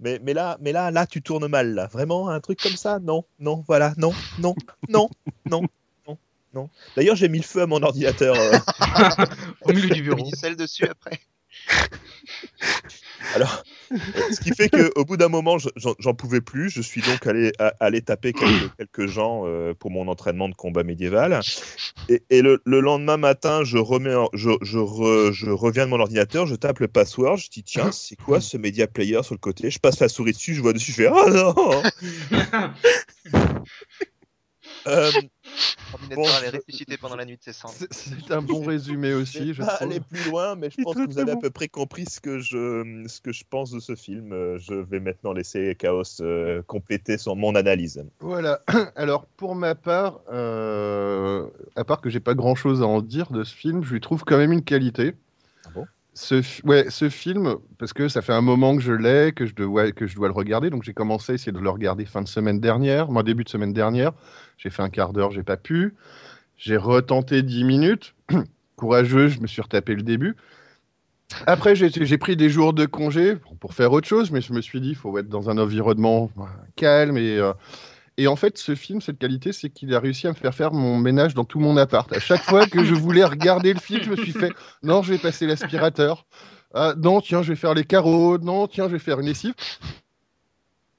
mais, 0.00 0.18
mais 0.22 0.34
là, 0.34 0.58
mais 0.60 0.72
là, 0.72 0.90
là, 0.90 1.06
tu 1.06 1.22
tournes 1.22 1.48
mal, 1.48 1.74
là. 1.74 1.86
Vraiment, 1.86 2.28
un 2.28 2.40
truc 2.40 2.60
comme 2.60 2.76
ça? 2.76 2.98
Non, 2.98 3.24
non, 3.38 3.64
voilà, 3.66 3.94
non, 3.96 4.12
non, 4.38 4.54
non, 4.88 5.08
non, 5.46 5.62
non, 6.06 6.18
non. 6.52 6.70
D'ailleurs, 6.96 7.16
j'ai 7.16 7.28
mis 7.28 7.38
le 7.38 7.44
feu 7.44 7.62
à 7.62 7.66
mon 7.66 7.82
ordinateur. 7.82 8.38
euh. 8.38 8.58
Au 9.62 9.72
milieu 9.72 9.88
du 9.90 10.02
bureau. 10.02 10.28
sel 10.34 10.56
dessus 10.56 10.86
après. 10.86 11.20
Alors, 13.34 13.64
euh, 13.92 13.96
ce 14.30 14.40
qui 14.40 14.52
fait 14.54 14.68
qu'au 14.68 15.04
bout 15.04 15.16
d'un 15.16 15.28
moment, 15.28 15.58
je- 15.58 15.68
j'en 15.98 16.14
pouvais 16.14 16.40
plus. 16.40 16.70
Je 16.70 16.80
suis 16.82 17.02
donc 17.02 17.26
allé, 17.26 17.52
à- 17.58 17.74
allé 17.80 18.00
taper 18.02 18.32
quelques, 18.32 18.74
quelques 18.78 19.06
gens 19.06 19.42
euh, 19.46 19.74
pour 19.74 19.90
mon 19.90 20.08
entraînement 20.08 20.48
de 20.48 20.54
combat 20.54 20.82
médiéval. 20.84 21.40
Et, 22.08 22.22
et 22.28 22.42
le, 22.42 22.60
le 22.66 22.80
lendemain 22.80 23.16
matin, 23.16 23.64
je, 23.64 23.78
remets 23.78 24.14
en- 24.14 24.28
je, 24.34 24.50
je, 24.62 24.78
re- 24.78 25.32
je 25.32 25.50
reviens 25.50 25.86
de 25.86 25.90
mon 25.90 26.00
ordinateur, 26.00 26.46
je 26.46 26.54
tape 26.54 26.80
le 26.80 26.88
password, 26.88 27.38
je 27.38 27.48
dis 27.48 27.62
tiens, 27.62 27.90
c'est 27.92 28.16
quoi 28.16 28.40
ce 28.40 28.56
media 28.58 28.86
player 28.86 29.22
sur 29.22 29.34
le 29.34 29.38
côté? 29.38 29.70
Je 29.70 29.78
passe 29.78 30.00
la 30.00 30.08
souris 30.08 30.32
dessus, 30.32 30.54
je 30.54 30.60
vois 30.60 30.74
dessus, 30.74 30.92
je 30.92 30.96
fais 30.96 31.06
ah 31.06 31.30
non 31.30 31.82
Euh, 34.86 35.12
Bon, 36.14 36.24
allait 36.38 36.50
je- 36.50 36.56
ressusciter 36.56 36.96
pendant 36.96 37.16
la 37.16 37.24
nuit 37.24 37.36
de 37.36 37.42
ses 37.42 37.52
cendres. 37.52 37.74
C'est- 37.90 38.30
un 38.32 38.42
bon 38.42 38.64
résumé 38.64 39.10
Je 39.10 39.16
aussi, 39.16 39.38
vais 39.38 39.52
je 39.54 39.62
pas 39.62 39.74
aller 39.80 40.00
plus 40.00 40.24
loin, 40.24 40.56
mais 40.56 40.68
je 40.70 40.82
pense 40.82 40.94
que 40.94 41.06
vous 41.06 41.18
avez 41.18 41.32
à 41.32 41.36
peu 41.36 41.50
près 41.50 41.68
compris 41.68 42.04
ce 42.06 42.20
que 42.20 42.40
je, 42.40 43.04
ce 43.06 43.20
que 43.20 43.32
je 43.32 43.44
pense 43.48 43.70
de 43.70 43.78
ce 43.80 43.94
film. 43.94 44.32
Euh, 44.32 44.58
Je 44.58 44.74
vais 44.74 45.00
maintenant 45.00 45.32
laisser 45.32 45.74
Chaos 45.78 46.02
euh, 46.20 46.62
compléter 46.62 47.16
son, 47.16 47.36
mon 47.36 47.54
analyse. 47.54 48.04
Voilà. 48.20 48.60
Alors, 48.96 49.26
pour 49.36 49.54
ma 49.54 49.74
part, 49.74 50.20
euh, 50.32 51.46
à 51.76 51.84
part 51.84 52.00
que 52.00 52.10
j'ai 52.10 52.20
pas 52.20 52.34
grand 52.34 52.54
chose 52.54 52.82
à 52.82 52.86
en 52.86 53.00
dire 53.00 53.30
de 53.30 53.44
ce 53.44 53.54
film, 53.54 53.82
je 53.84 53.92
lui 53.92 54.00
trouve 54.00 54.24
quand 54.24 54.36
même 54.38 54.52
une 54.52 54.64
qualité. 54.64 55.14
Ah 55.66 55.70
bon? 55.74 55.86
Ce, 56.14 56.42
ouais, 56.66 56.86
ce 56.90 57.08
film, 57.08 57.56
parce 57.78 57.92
que 57.92 58.08
ça 58.08 58.22
fait 58.22 58.32
un 58.32 58.40
moment 58.40 58.76
que 58.76 58.82
je 58.82 58.92
l'ai, 58.92 59.32
que 59.32 59.46
je 59.46 59.54
dois, 59.54 59.90
que 59.92 60.06
je 60.06 60.14
dois 60.14 60.28
le 60.28 60.34
regarder, 60.34 60.70
donc 60.70 60.84
j'ai 60.84 60.94
commencé 60.94 61.32
à 61.32 61.34
essayer 61.34 61.52
de 61.52 61.58
le 61.58 61.70
regarder 61.70 62.04
fin 62.04 62.22
de 62.22 62.28
semaine 62.28 62.60
dernière, 62.60 63.10
moi 63.10 63.22
début 63.22 63.44
de 63.44 63.48
semaine 63.48 63.72
dernière. 63.72 64.12
J'ai 64.56 64.70
fait 64.70 64.82
un 64.82 64.90
quart 64.90 65.12
d'heure, 65.12 65.32
j'ai 65.32 65.42
pas 65.42 65.56
pu. 65.56 65.94
J'ai 66.56 66.76
retenté 66.76 67.42
10 67.42 67.64
minutes. 67.64 68.14
Courageux, 68.76 69.28
je 69.28 69.40
me 69.40 69.46
suis 69.46 69.62
retapé 69.62 69.94
le 69.94 70.02
début. 70.02 70.36
Après, 71.46 71.74
j'ai 71.74 72.18
pris 72.18 72.36
des 72.36 72.48
jours 72.50 72.72
de 72.74 72.86
congé 72.86 73.36
pour- 73.36 73.56
pour 73.56 73.74
faire 73.74 73.92
autre 73.92 74.06
chose, 74.06 74.30
mais 74.30 74.40
je 74.40 74.52
me 74.52 74.60
suis 74.60 74.80
dit, 74.80 74.90
il 74.90 74.94
faut 74.94 75.16
être 75.18 75.28
dans 75.28 75.50
un 75.50 75.58
environnement 75.58 76.30
euh, 76.38 76.42
calme. 76.76 77.16
Et, 77.16 77.38
euh, 77.38 77.52
et 78.16 78.28
en 78.28 78.36
fait, 78.36 78.58
ce 78.58 78.74
film, 78.74 79.00
cette 79.00 79.18
qualité, 79.18 79.52
c'est 79.52 79.70
qu'il 79.70 79.92
a 79.94 79.98
réussi 79.98 80.26
à 80.26 80.30
me 80.30 80.36
faire 80.36 80.54
faire 80.54 80.72
mon 80.72 80.98
ménage 80.98 81.34
dans 81.34 81.44
tout 81.44 81.58
mon 81.58 81.76
appart. 81.76 82.12
À 82.12 82.20
chaque 82.20 82.42
fois 82.42 82.66
que 82.66 82.84
je 82.84 82.94
voulais 82.94 83.24
regarder 83.24 83.74
le 83.74 83.80
film, 83.80 84.02
je 84.02 84.10
me 84.10 84.16
suis 84.16 84.32
fait, 84.32 84.52
non, 84.82 85.02
je 85.02 85.12
vais 85.12 85.18
passer 85.18 85.46
l'aspirateur. 85.46 86.24
Ah, 86.74 86.94
non, 86.96 87.20
tiens, 87.20 87.42
je 87.42 87.52
vais 87.52 87.56
faire 87.56 87.74
les 87.74 87.84
carreaux. 87.84 88.38
Non, 88.38 88.66
tiens, 88.68 88.86
je 88.86 88.92
vais 88.92 88.98
faire 88.98 89.20
une 89.20 89.26
lessive. 89.26 89.54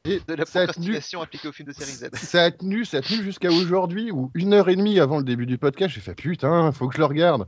Et 0.06 0.22
De 0.28 0.36
la 0.36 0.46
ça 0.46 0.62
a 0.62 0.68
tenu 0.68 0.86
procrastination 0.86 1.22
appliquée 1.22 1.48
au 1.48 1.52
film 1.52 1.68
de 1.68 1.74
série 1.74 1.92
Z. 1.92 2.10
ça 2.14 2.44
a 2.44 2.52
tenu, 2.52 2.86
ça 2.86 2.98
a 2.98 3.02
tenu 3.02 3.24
jusqu'à 3.24 3.50
aujourd'hui, 3.50 4.12
ou 4.12 4.30
une 4.36 4.54
heure 4.54 4.70
et 4.70 4.76
demie 4.76 5.00
avant 5.00 5.18
le 5.18 5.24
début 5.24 5.46
du 5.46 5.58
podcast, 5.58 5.96
j'ai 5.96 6.02
fait 6.02 6.14
putain, 6.14 6.72
faut 6.72 6.88
que 6.88 6.94
je 6.94 7.00
le 7.00 7.06
regarde. 7.06 7.48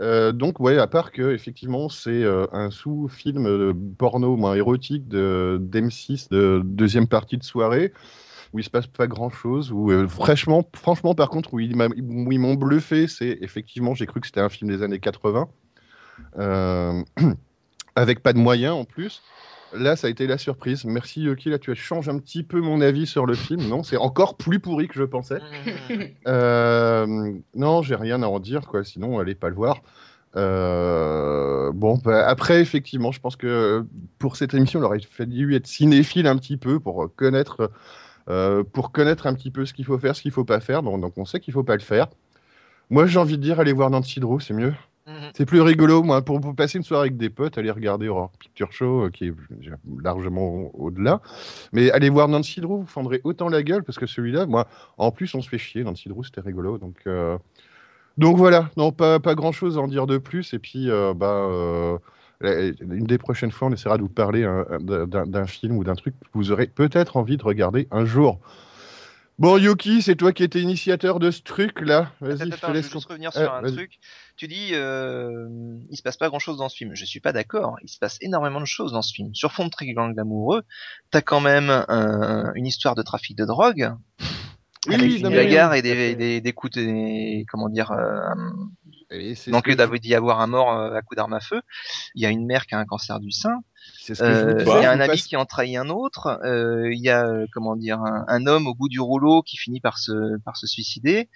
Euh, 0.00 0.32
donc 0.32 0.60
ouais, 0.60 0.76
à 0.76 0.86
part 0.86 1.12
que 1.12 1.32
effectivement 1.32 1.88
c'est 1.88 2.24
euh, 2.24 2.46
un 2.52 2.70
sous-film 2.70 3.46
euh, 3.46 3.72
porno 3.96 4.36
moins 4.36 4.54
érotique 4.54 5.06
de 5.06 5.58
d'M6 5.62 6.30
de 6.30 6.62
deuxième 6.64 7.06
partie 7.06 7.38
de 7.38 7.44
soirée 7.44 7.92
où 8.54 8.60
il 8.60 8.64
se 8.64 8.70
passe 8.70 8.86
pas 8.86 9.06
grand-chose, 9.08 9.72
où 9.72 9.90
euh, 9.90 10.06
franchement, 10.08 10.64
franchement 10.74 11.14
par 11.14 11.28
contre 11.28 11.52
où 11.52 11.60
ils 11.60 11.74
m'a- 11.76 11.88
où 11.88 12.32
ils 12.32 12.38
m'ont 12.38 12.54
bluffé, 12.54 13.08
c'est 13.08 13.36
effectivement 13.42 13.94
j'ai 13.94 14.06
cru 14.06 14.20
que 14.20 14.26
c'était 14.26 14.40
un 14.40 14.48
film 14.48 14.70
des 14.70 14.82
années 14.82 15.00
80 15.00 15.48
euh, 16.38 17.02
avec 17.96 18.22
pas 18.22 18.32
de 18.32 18.38
moyens 18.38 18.74
en 18.74 18.84
plus. 18.84 19.22
Là, 19.76 19.96
ça 19.96 20.06
a 20.06 20.10
été 20.10 20.28
la 20.28 20.38
surprise. 20.38 20.84
Merci 20.84 21.22
Yoki, 21.22 21.50
là 21.50 21.58
tu 21.58 21.72
as 21.72 21.74
changé 21.74 22.08
un 22.08 22.18
petit 22.18 22.44
peu 22.44 22.60
mon 22.60 22.80
avis 22.80 23.06
sur 23.06 23.26
le 23.26 23.34
film. 23.34 23.66
Non, 23.68 23.82
c'est 23.82 23.96
encore 23.96 24.36
plus 24.36 24.60
pourri 24.60 24.86
que 24.86 24.94
je 24.94 25.02
pensais. 25.04 25.40
Euh, 26.28 27.32
non, 27.54 27.82
j'ai 27.82 27.96
rien 27.96 28.22
à 28.22 28.26
en 28.26 28.38
dire, 28.38 28.62
quoi. 28.68 28.84
Sinon, 28.84 29.18
allez 29.18 29.34
pas 29.34 29.48
le 29.48 29.56
voir. 29.56 29.82
Euh, 30.36 31.72
bon, 31.72 31.98
bah, 32.02 32.26
après, 32.26 32.60
effectivement, 32.60 33.12
je 33.12 33.20
pense 33.20 33.36
que 33.36 33.84
pour 34.18 34.36
cette 34.36 34.54
émission, 34.54 34.80
il 34.80 34.84
aurait 34.84 35.00
fallu 35.00 35.54
être 35.54 35.66
cinéphile 35.66 36.26
un 36.26 36.36
petit 36.36 36.56
peu 36.56 36.80
pour 36.80 37.08
connaître, 37.14 37.70
pour 38.72 38.92
connaître 38.92 39.26
un 39.26 39.34
petit 39.34 39.50
peu 39.50 39.66
ce 39.66 39.74
qu'il 39.74 39.84
faut 39.84 39.98
faire, 39.98 40.16
ce 40.16 40.22
qu'il 40.22 40.32
faut 40.32 40.44
pas 40.44 40.60
faire. 40.60 40.82
Donc, 40.82 41.00
donc 41.00 41.16
on 41.16 41.24
sait 41.24 41.40
qu'il 41.40 41.52
faut 41.52 41.64
pas 41.64 41.76
le 41.76 41.82
faire. 41.82 42.08
Moi, 42.90 43.06
j'ai 43.06 43.18
envie 43.18 43.38
de 43.38 43.42
dire, 43.42 43.60
allez 43.60 43.72
voir 43.72 43.90
Nancy 43.90 44.20
Drew, 44.20 44.40
c'est 44.40 44.54
mieux. 44.54 44.74
Mhm. 45.06 45.30
C'est 45.34 45.44
plus 45.44 45.60
rigolo, 45.60 46.02
moi, 46.02 46.22
pour, 46.22 46.40
pour 46.40 46.54
passer 46.54 46.78
une 46.78 46.84
soirée 46.84 47.08
avec 47.08 47.16
des 47.18 47.28
potes, 47.28 47.58
aller 47.58 47.70
regarder 47.70 48.08
Horror 48.08 48.30
Picture 48.38 48.72
Show, 48.72 49.04
euh, 49.04 49.10
qui 49.10 49.26
est 49.26 49.34
largement 50.02 50.70
au-delà. 50.74 51.20
Mais 51.72 51.90
allez 51.90 52.08
voir 52.08 52.28
Nancy 52.28 52.60
Drew, 52.60 52.78
vous 52.80 52.86
fendrez 52.86 53.20
autant 53.24 53.48
la 53.48 53.62
gueule, 53.62 53.84
parce 53.84 53.98
que 53.98 54.06
celui-là, 54.06 54.46
moi, 54.46 54.66
en 54.96 55.10
plus, 55.10 55.34
on 55.34 55.42
se 55.42 55.48
fait 55.48 55.58
chier. 55.58 55.84
Nancy 55.84 56.08
Drew, 56.08 56.24
c'était 56.24 56.40
rigolo. 56.40 56.78
Donc, 56.78 56.96
euh, 57.06 57.36
donc 58.16 58.36
voilà, 58.36 58.70
non, 58.76 58.92
pas, 58.92 59.20
pas 59.20 59.34
grand-chose 59.34 59.76
à 59.76 59.80
en 59.80 59.88
dire 59.88 60.06
de 60.06 60.18
plus. 60.18 60.54
Et 60.54 60.58
puis, 60.58 60.90
euh, 60.90 61.12
bah, 61.14 61.48
euh, 61.50 61.98
une 62.44 63.04
des 63.06 63.18
prochaines 63.18 63.50
fois, 63.50 63.68
on 63.68 63.72
essaiera 63.72 63.96
de 63.96 64.02
vous 64.02 64.08
parler 64.08 64.44
hein, 64.44 64.64
d'un 64.80 65.46
film 65.46 65.76
ou 65.76 65.84
d'un 65.84 65.94
truc 65.94 66.14
que 66.20 66.26
vous 66.34 66.50
aurez 66.52 66.66
peut-être 66.66 67.16
envie 67.16 67.36
de 67.36 67.42
regarder 67.44 67.88
un 67.90 68.04
jour. 68.04 68.40
Bon, 69.36 69.58
Yuki, 69.58 70.00
c'est 70.00 70.14
toi 70.14 70.32
qui 70.32 70.44
étais 70.44 70.60
initiateur 70.60 71.18
de 71.18 71.32
ce 71.32 71.42
truc-là. 71.42 72.12
Vas-y, 72.20 72.38
je 72.38 72.44
te 72.56 72.66
je 72.68 72.72
laisse. 72.72 72.84
veux 72.86 72.92
juste 72.92 73.08
revenir 73.08 73.32
sur 73.32 73.52
un 73.52 73.62
vas-y. 73.62 73.72
truc. 73.72 73.98
Tu 74.36 74.46
dis, 74.46 74.70
euh, 74.74 75.48
il 75.90 75.96
se 75.96 76.02
passe 76.02 76.16
pas 76.16 76.28
grand 76.28 76.38
chose 76.38 76.58
dans 76.58 76.68
ce 76.68 76.76
film. 76.76 76.92
Je 76.94 77.04
suis 77.04 77.18
pas 77.18 77.32
d'accord. 77.32 77.76
Il 77.82 77.88
se 77.88 77.98
passe 77.98 78.16
énormément 78.20 78.60
de 78.60 78.64
choses 78.66 78.92
dans 78.92 79.02
ce 79.02 79.12
film. 79.12 79.34
Sur 79.34 79.50
fond 79.50 79.64
de 79.64 79.70
triangle 79.70 80.18
amoureux, 80.20 80.62
t'as 81.10 81.20
quand 81.20 81.40
même 81.40 81.68
un- 81.88 82.52
une 82.54 82.66
histoire 82.66 82.94
de 82.94 83.02
trafic 83.02 83.36
de 83.36 83.44
drogue. 83.44 83.92
Oui, 84.86 84.94
avec 84.94 85.18
une 85.18 85.28
bagarre 85.30 85.74
et 85.74 85.82
des, 85.82 86.14
des, 86.14 86.40
des 86.40 86.52
coups 86.52 86.74
de, 86.74 87.44
comment 87.50 87.68
dire, 87.70 87.90
euh, 87.90 88.20
donc 89.50 89.64
que 89.64 89.70
il 89.70 89.76
je- 89.76 89.82
avait 89.82 89.98
dit 89.98 90.08
y 90.10 90.14
avoir 90.14 90.40
un 90.40 90.46
mort 90.46 90.72
euh, 90.72 90.94
à 90.94 91.02
coup 91.02 91.14
d'arme 91.14 91.32
à 91.34 91.40
feu. 91.40 91.60
Il 92.14 92.22
y 92.22 92.26
a 92.26 92.30
une 92.30 92.46
mère 92.46 92.66
qui 92.66 92.74
a 92.74 92.78
un 92.78 92.84
cancer 92.84 93.20
du 93.20 93.30
sein. 93.30 93.58
Euh, 94.20 94.54
il 94.60 94.66
y 94.66 94.70
a 94.70 94.74
vous 94.74 94.86
un 94.86 95.00
ami 95.00 95.06
passe- 95.08 95.22
qui 95.26 95.36
en 95.36 95.44
trahit 95.44 95.76
un 95.76 95.88
autre. 95.90 96.40
Euh, 96.44 96.92
Il 96.92 97.00
y 97.00 97.10
a 97.10 97.26
euh, 97.26 97.46
comment 97.52 97.76
dire 97.76 98.00
un, 98.00 98.24
un 98.28 98.46
homme 98.46 98.66
au 98.66 98.74
bout 98.74 98.88
du 98.88 99.00
rouleau 99.00 99.42
qui 99.42 99.56
finit 99.56 99.80
par 99.80 99.98
se 99.98 100.38
par 100.44 100.56
se 100.56 100.66
suicider. 100.66 101.28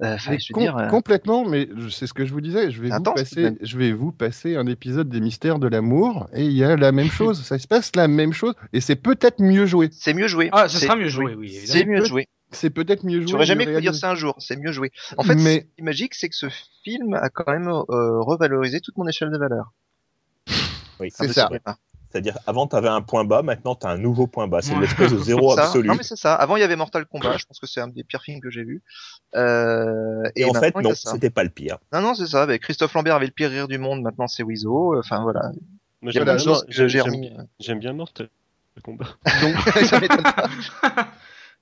Euh, 0.00 0.16
je 0.16 0.52
com- 0.52 0.62
dire. 0.62 0.76
euh, 0.76 0.86
complètement, 0.86 1.44
mais 1.44 1.68
c'est 1.90 2.06
ce 2.06 2.14
que 2.14 2.24
je 2.24 2.32
vous 2.32 2.40
disais. 2.40 2.70
Je 2.70 2.80
vais, 2.80 2.88
vous 2.90 2.94
Attends, 2.94 3.14
passer, 3.14 3.58
je 3.60 3.76
vais 3.78 3.90
vous 3.92 4.12
passer 4.12 4.54
un 4.54 4.68
épisode 4.68 5.08
des 5.08 5.18
Mystères 5.20 5.58
de 5.58 5.66
l'amour 5.66 6.28
et 6.32 6.44
il 6.44 6.52
y 6.52 6.62
a 6.62 6.76
la 6.76 6.92
même 6.92 7.10
chose. 7.10 7.42
Ça 7.42 7.58
se 7.58 7.66
passe 7.66 7.90
la 7.96 8.06
même 8.06 8.32
chose 8.32 8.54
et 8.72 8.80
c'est 8.80 8.94
peut-être 8.94 9.40
mieux 9.42 9.66
joué. 9.66 9.88
C'est 9.90 10.14
mieux 10.14 10.28
joué. 10.28 10.50
Ah, 10.52 10.68
ce 10.68 10.78
sera 10.78 10.94
mieux 10.94 11.08
joué, 11.08 11.34
oui. 11.34 11.50
C'est 11.66 11.84
mieux 11.84 12.04
joué. 12.04 12.28
C'est 12.50 12.70
peut-être 12.70 13.04
mieux 13.04 13.20
joué. 13.20 13.28
J'aurais 13.30 13.46
jamais 13.46 13.66
pu 13.66 13.80
dire 13.80 13.94
ça 13.94 14.10
un 14.10 14.14
jour. 14.14 14.34
C'est 14.38 14.56
mieux 14.56 14.72
joué. 14.72 14.90
En 15.16 15.22
fait, 15.22 15.34
Mais- 15.34 15.54
ce 15.54 15.58
qui 15.60 15.66
est 15.78 15.82
magique, 15.82 16.14
c'est 16.14 16.28
que 16.28 16.36
ce 16.36 16.46
film 16.84 17.14
a 17.14 17.28
quand 17.28 17.50
même 17.52 17.68
euh, 17.68 18.20
revalorisé 18.20 18.80
toute 18.80 18.96
mon 18.96 19.06
échelle 19.06 19.30
de 19.30 19.38
valeur. 19.38 19.72
Oui, 21.00 21.10
C'est 21.14 21.32
ça. 21.32 21.48
C'est-à-dire, 22.10 22.38
avant, 22.46 22.66
tu 22.66 22.74
avais 22.74 22.88
un 22.88 23.02
point 23.02 23.24
bas, 23.24 23.42
maintenant, 23.42 23.74
tu 23.74 23.86
as 23.86 23.90
un 23.90 23.98
nouveau 23.98 24.26
point 24.26 24.48
bas. 24.48 24.62
C'est 24.62 24.74
l'espèce 24.78 25.12
de 25.12 25.18
zéro 25.22 25.58
absolu. 25.58 25.88
Non 25.88 25.94
mais 25.94 26.02
c'est 26.02 26.16
ça. 26.16 26.34
Avant 26.34 26.56
il 26.56 26.60
y 26.60 26.62
avait 26.62 26.76
Mortal 26.76 27.04
Kombat. 27.04 27.36
Je 27.36 27.44
pense 27.44 27.60
que 27.60 27.66
c'est 27.66 27.80
un 27.80 27.88
des 27.88 28.02
pires 28.02 28.22
films 28.22 28.40
que 28.40 28.50
j'ai 28.50 28.64
vu. 28.64 28.82
Euh, 29.36 30.22
Et, 30.34 30.46
en 30.46 30.54
fait, 30.54 30.74
non, 30.76 30.94
c'était 30.94 31.28
pas 31.30 31.44
le 31.44 31.50
pire. 31.50 31.78
Non 31.92 32.00
non 32.00 32.14
c'est 32.14 32.26
ça. 32.26 32.42
Avec 32.42 32.62
Christophe 32.62 32.94
Lambert 32.94 33.14
avait 33.14 33.26
le 33.26 33.32
pire 33.32 33.50
rire 33.50 33.68
du 33.68 33.76
monde. 33.78 34.02
Maintenant 34.02 34.26
c'est 34.26 34.42
Wiseau. 34.42 34.98
Enfin 34.98 35.22
voilà. 35.22 35.52
J'aime 36.02 36.24
bien, 37.20 37.76
bien 37.76 37.92
Mortal 37.92 38.30
Kombat. 38.82 39.06
Donc, 39.42 39.56
Ça 39.84 40.00
m'étonne 40.00 40.22
pas. 40.22 40.48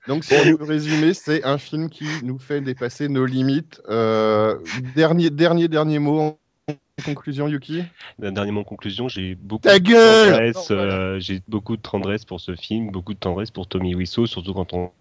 Donc 0.07 0.23
si 0.23 0.33
on 0.33 0.63
résumer, 0.63 1.13
c'est 1.13 1.43
un 1.43 1.57
film 1.57 1.89
qui 1.89 2.05
nous 2.23 2.39
fait 2.39 2.61
dépasser 2.61 3.09
nos 3.09 3.25
limites. 3.25 3.81
Euh, 3.89 4.57
dernier, 4.95 5.29
dernier, 5.29 5.67
dernier 5.67 5.99
mot 5.99 6.19
en 6.19 6.73
conclusion, 7.03 7.47
Yuki? 7.47 7.83
Dernier 8.17 8.51
mot 8.51 8.61
en 8.61 8.63
conclusion, 8.63 9.07
j'ai 9.07 9.35
beaucoup 9.35 9.63
Ta 9.63 9.79
de 9.79 9.83
gueule 9.83 10.31
tendresse, 10.31 10.67
euh, 10.71 11.19
j'ai 11.19 11.41
beaucoup 11.47 11.75
de 11.75 11.81
tendresse 11.81 12.25
pour 12.25 12.39
ce 12.39 12.55
film, 12.55 12.91
beaucoup 12.91 13.13
de 13.13 13.19
tendresse 13.19 13.51
pour 13.51 13.67
Tommy 13.67 13.95
Wiseau, 13.95 14.25
surtout 14.25 14.53
quand 14.53 14.73
on 14.73 14.91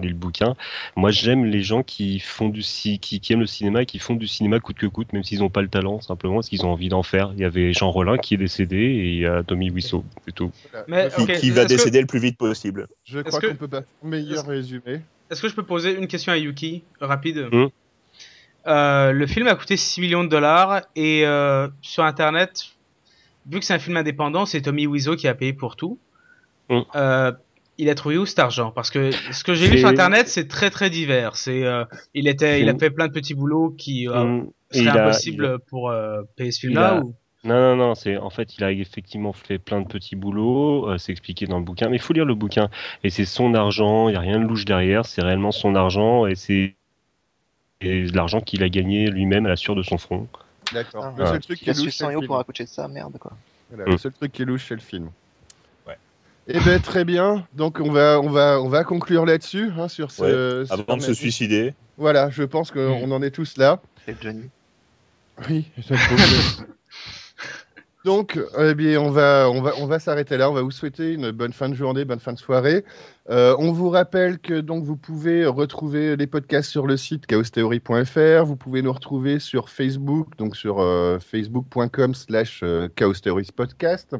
lit 0.00 0.08
le 0.08 0.14
bouquin. 0.14 0.54
Moi, 0.96 1.10
j'aime 1.10 1.44
les 1.44 1.62
gens 1.62 1.82
qui 1.82 2.18
font 2.20 2.48
du 2.48 2.62
ci- 2.62 2.98
qui, 2.98 3.20
qui 3.20 3.32
aiment 3.32 3.40
le 3.40 3.46
cinéma 3.46 3.82
et 3.82 3.86
qui 3.86 3.98
font 3.98 4.14
du 4.14 4.26
cinéma 4.26 4.60
coûte 4.60 4.76
que 4.76 4.86
coûte, 4.86 5.12
même 5.12 5.22
s'ils 5.24 5.38
n'ont 5.40 5.50
pas 5.50 5.62
le 5.62 5.68
talent, 5.68 6.00
simplement 6.00 6.34
parce 6.36 6.48
qu'ils 6.48 6.64
ont 6.66 6.70
envie 6.72 6.88
d'en 6.88 7.02
faire. 7.02 7.30
Il 7.34 7.40
y 7.40 7.44
avait 7.44 7.72
Jean 7.72 7.90
Rollin 7.90 8.18
qui 8.18 8.34
est 8.34 8.38
décédé 8.38 8.76
et 8.76 9.08
il 9.12 9.18
y 9.20 9.26
a 9.26 9.42
Tommy 9.42 9.70
Wiseau, 9.70 10.04
c'est 10.26 10.34
tout. 10.34 10.50
Mais, 10.88 11.08
Qui, 11.38 11.50
va 11.50 11.62
que- 11.64 11.68
décéder 11.68 12.00
le 12.00 12.06
plus 12.06 12.18
vite 12.20 12.36
possible. 12.38 12.88
Je 13.04 13.20
crois 13.20 13.40
qu'on 13.40 13.54
peut 13.54 13.68
pas 13.68 13.82
faire 13.82 13.88
meilleur 14.02 14.38
est-ce- 14.40 14.46
résumé. 14.48 15.00
Est-ce 15.30 15.40
que 15.40 15.48
je 15.48 15.54
peux 15.54 15.64
poser 15.64 15.96
une 15.96 16.06
question 16.08 16.32
à 16.32 16.36
Yuki, 16.36 16.82
rapide? 17.00 17.48
Hmm. 17.50 17.66
Euh, 18.66 19.12
Le 19.12 19.26
film 19.26 19.46
a 19.46 19.54
coûté 19.54 19.76
6 19.76 20.00
millions 20.00 20.24
de 20.24 20.28
dollars 20.28 20.82
et 20.96 21.26
euh, 21.26 21.68
sur 21.82 22.02
Internet, 22.04 22.64
vu 23.50 23.58
que 23.60 23.64
c'est 23.64 23.74
un 23.74 23.78
film 23.78 23.96
indépendant, 23.96 24.46
c'est 24.46 24.62
Tommy 24.62 24.86
Wiseau 24.86 25.16
qui 25.16 25.28
a 25.28 25.34
payé 25.34 25.52
pour 25.52 25.76
tout. 25.76 25.98
Hmm. 26.70 26.80
Euh, 26.94 27.32
il 27.78 27.88
a 27.90 27.94
trouvé 27.94 28.16
où 28.18 28.26
cet 28.26 28.38
argent? 28.38 28.70
Parce 28.70 28.90
que 28.90 29.10
ce 29.32 29.42
que 29.44 29.54
j'ai 29.54 29.66
vu 29.66 29.72
C'est- 29.74 29.78
sur 29.80 29.88
Internet, 29.88 30.28
c'est 30.28 30.48
très 30.48 30.70
très 30.70 30.90
divers. 30.90 31.36
C'est, 31.36 31.64
euh, 31.64 31.84
il 32.14 32.28
était, 32.28 32.60
il 32.60 32.68
a 32.68 32.74
fait 32.78 32.90
plein 32.90 33.08
de 33.08 33.12
petits 33.12 33.34
boulots 33.34 33.70
qui 33.76 34.08
euh, 34.08 34.42
seraient 34.70 34.88
impossibles 35.00 35.46
a- 35.46 35.58
pour 35.58 35.90
euh, 35.90 36.22
payer 36.36 36.52
ce 36.52 36.58
il 36.58 36.60
film-là. 36.70 36.88
a- 36.96 37.00
ou- 37.00 37.14
Non, 37.44 37.54
non, 37.60 37.76
non, 37.76 37.94
c'est 37.94 38.16
en 38.16 38.30
fait, 38.30 38.56
il 38.56 38.64
a 38.64 38.72
effectivement 38.72 39.32
fait 39.34 39.58
plein 39.58 39.80
de 39.82 39.86
petits 39.86 40.16
boulots, 40.16 40.88
euh, 40.88 40.96
c'est 40.98 41.12
expliqué 41.12 41.46
dans 41.46 41.58
le 41.58 41.64
bouquin, 41.64 41.88
mais 41.90 41.96
il 41.96 42.02
faut 42.02 42.12
lire 42.14 42.24
le 42.24 42.34
bouquin. 42.34 42.70
Et 43.02 43.10
c'est 43.10 43.26
son 43.26 43.54
argent, 43.54 44.08
il 44.08 44.12
n'y 44.12 44.16
a 44.16 44.20
rien 44.20 44.38
de 44.38 44.44
louche 44.46 44.64
derrière, 44.64 45.04
c'est 45.04 45.22
réellement 45.22 45.52
son 45.52 45.74
argent 45.74 46.26
et 46.26 46.36
c'est 46.36 46.74
et 47.80 48.06
l'argent 48.06 48.40
qu'il 48.40 48.62
a 48.62 48.68
gagné 48.70 49.10
lui-même 49.10 49.44
à 49.44 49.50
la 49.50 49.56
sueur 49.56 49.76
de 49.76 49.82
son 49.82 49.98
front. 49.98 50.26
D'accord. 50.72 51.04
Ah, 51.06 51.12
le 51.18 51.24
ouais. 51.24 51.30
seul 51.32 51.40
truc 51.40 51.58
qui 51.58 51.64
Il 51.66 51.68
a 51.68 51.72
est 51.72 51.74
su 51.74 51.84
louche, 51.84 51.92
c'est 51.94 52.04
100 52.04 52.08
le 52.08 52.12
euros 52.14 52.20
film. 52.22 52.26
pour 52.28 52.38
accoucher 52.38 52.64
de 52.64 52.68
ça. 52.70 52.88
Merde 52.88 53.18
quoi. 53.18 53.32
Voilà, 53.70 53.84
Mm. 53.86 53.92
Le 53.92 53.98
seul 53.98 54.12
truc 54.12 54.32
qui 54.32 54.42
est 54.42 54.44
louche, 54.46 54.64
c'est 54.68 54.74
le 54.74 54.80
film. 54.80 55.10
Eh 56.46 56.60
ben 56.60 56.80
très 56.80 57.04
bien. 57.04 57.46
Donc 57.54 57.80
on 57.80 57.90
va 57.90 58.20
on 58.20 58.28
va 58.28 58.60
on 58.60 58.68
va 58.68 58.84
conclure 58.84 59.24
là-dessus 59.24 59.70
hein, 59.78 59.88
sur 59.88 60.10
ce. 60.10 60.60
Ouais, 60.60 60.66
sur 60.66 60.74
Avant 60.74 60.96
de 60.96 61.02
se 61.02 61.14
suicider. 61.14 61.74
Voilà, 61.96 62.28
je 62.30 62.42
pense 62.42 62.70
qu'on 62.70 63.10
en 63.10 63.22
est 63.22 63.30
tous 63.30 63.56
là. 63.56 63.80
C'est 64.04 64.20
Johnny. 64.20 64.50
Oui. 65.48 65.66
ça 65.86 65.94
Donc, 68.04 68.38
eh 68.58 68.74
bien, 68.74 69.00
on 69.00 69.10
va, 69.10 69.48
on 69.50 69.62
va, 69.62 69.72
on 69.78 69.86
va 69.86 69.98
s'arrêter 69.98 70.36
là. 70.36 70.50
On 70.50 70.52
va 70.52 70.60
vous 70.60 70.70
souhaiter 70.70 71.14
une 71.14 71.30
bonne 71.30 71.54
fin 71.54 71.70
de 71.70 71.74
journée, 71.74 72.04
bonne 72.04 72.20
fin 72.20 72.34
de 72.34 72.38
soirée. 72.38 72.84
Euh, 73.30 73.56
on 73.58 73.72
vous 73.72 73.88
rappelle 73.88 74.38
que 74.38 74.60
donc 74.60 74.84
vous 74.84 74.96
pouvez 74.96 75.46
retrouver 75.46 76.14
les 76.14 76.26
podcasts 76.26 76.70
sur 76.70 76.86
le 76.86 76.98
site 76.98 77.24
chaostheory.fr. 77.24 78.44
Vous 78.44 78.56
pouvez 78.56 78.82
nous 78.82 78.92
retrouver 78.92 79.38
sur 79.38 79.70
Facebook, 79.70 80.36
donc 80.36 80.54
sur 80.54 80.80
euh, 80.80 81.18
facebook.com/slash 81.18 82.60
euh, 82.62 82.88
chaostheories-podcast, 82.94 84.16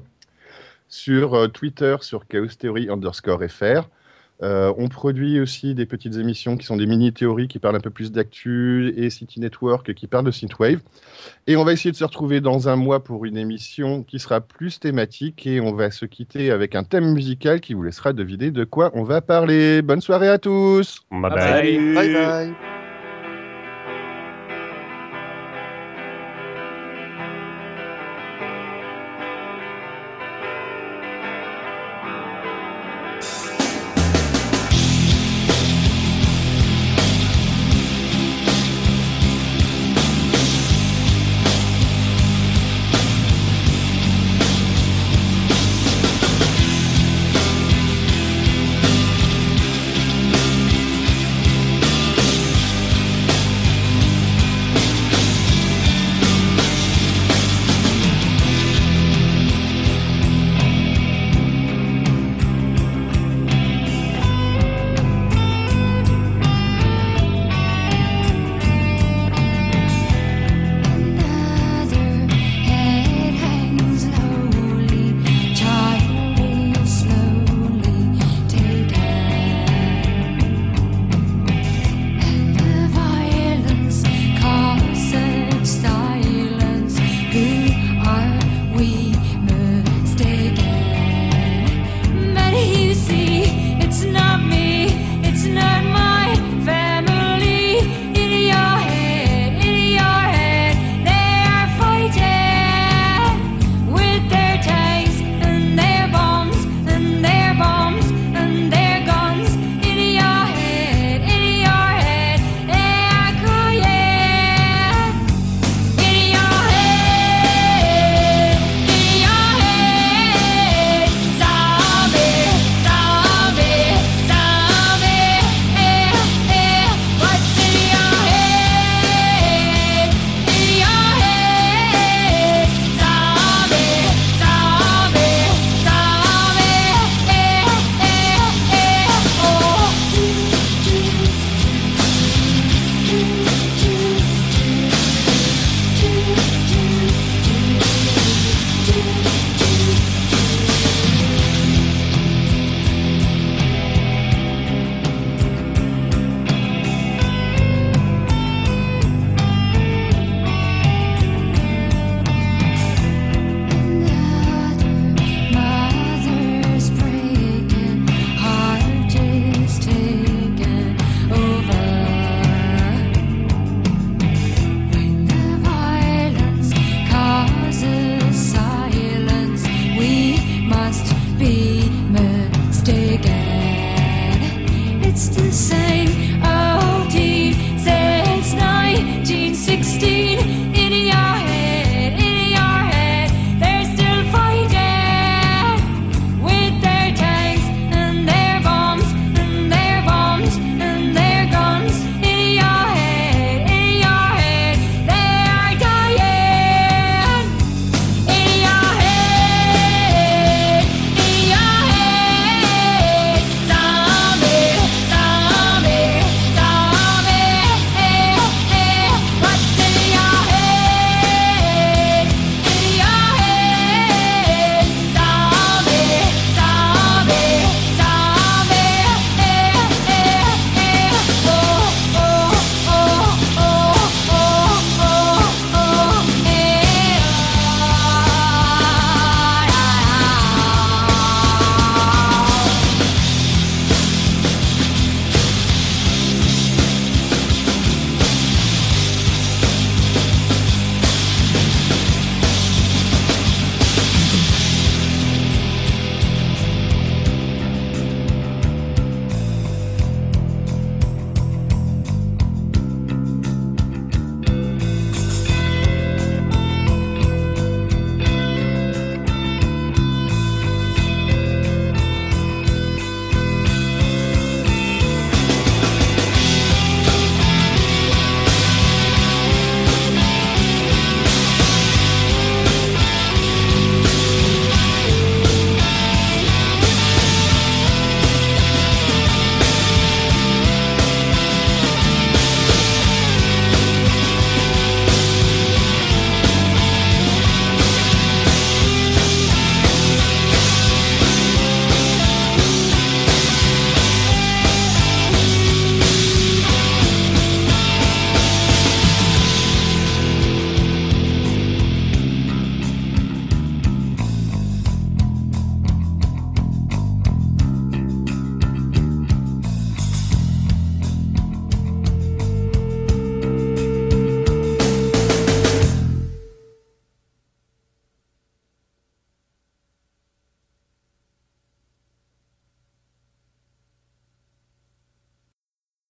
sur 0.88 1.34
euh, 1.34 1.48
Twitter 1.48 1.96
sur 2.00 2.26
chaostheory 2.26 2.88
underscore 2.90 3.42
fr. 3.48 3.88
Euh, 4.42 4.72
on 4.78 4.88
produit 4.88 5.38
aussi 5.38 5.74
des 5.74 5.86
petites 5.86 6.16
émissions 6.16 6.56
qui 6.56 6.66
sont 6.66 6.76
des 6.76 6.86
mini-théories 6.86 7.46
qui 7.46 7.60
parlent 7.60 7.76
un 7.76 7.80
peu 7.80 7.90
plus 7.90 8.10
d'actu 8.10 8.92
et 8.96 9.08
City 9.08 9.38
Network 9.38 9.94
qui 9.94 10.06
parlent 10.08 10.24
de 10.24 10.32
synthwave. 10.32 10.80
Et 11.46 11.56
on 11.56 11.64
va 11.64 11.72
essayer 11.72 11.92
de 11.92 11.96
se 11.96 12.04
retrouver 12.04 12.40
dans 12.40 12.68
un 12.68 12.74
mois 12.76 13.04
pour 13.04 13.24
une 13.26 13.36
émission 13.36 14.02
qui 14.02 14.18
sera 14.18 14.40
plus 14.40 14.80
thématique 14.80 15.46
et 15.46 15.60
on 15.60 15.72
va 15.72 15.90
se 15.90 16.04
quitter 16.04 16.50
avec 16.50 16.74
un 16.74 16.82
thème 16.82 17.12
musical 17.12 17.60
qui 17.60 17.74
vous 17.74 17.84
laissera 17.84 18.12
deviner 18.12 18.50
de 18.50 18.64
quoi 18.64 18.90
on 18.94 19.04
va 19.04 19.20
parler. 19.20 19.82
Bonne 19.82 20.00
soirée 20.00 20.28
à 20.28 20.38
tous 20.38 21.00
Bye 21.10 21.30
Bye 21.30 21.30
bye. 21.30 21.78
bye. 21.78 21.94
Bye 21.94 22.12
bye. 22.12 22.73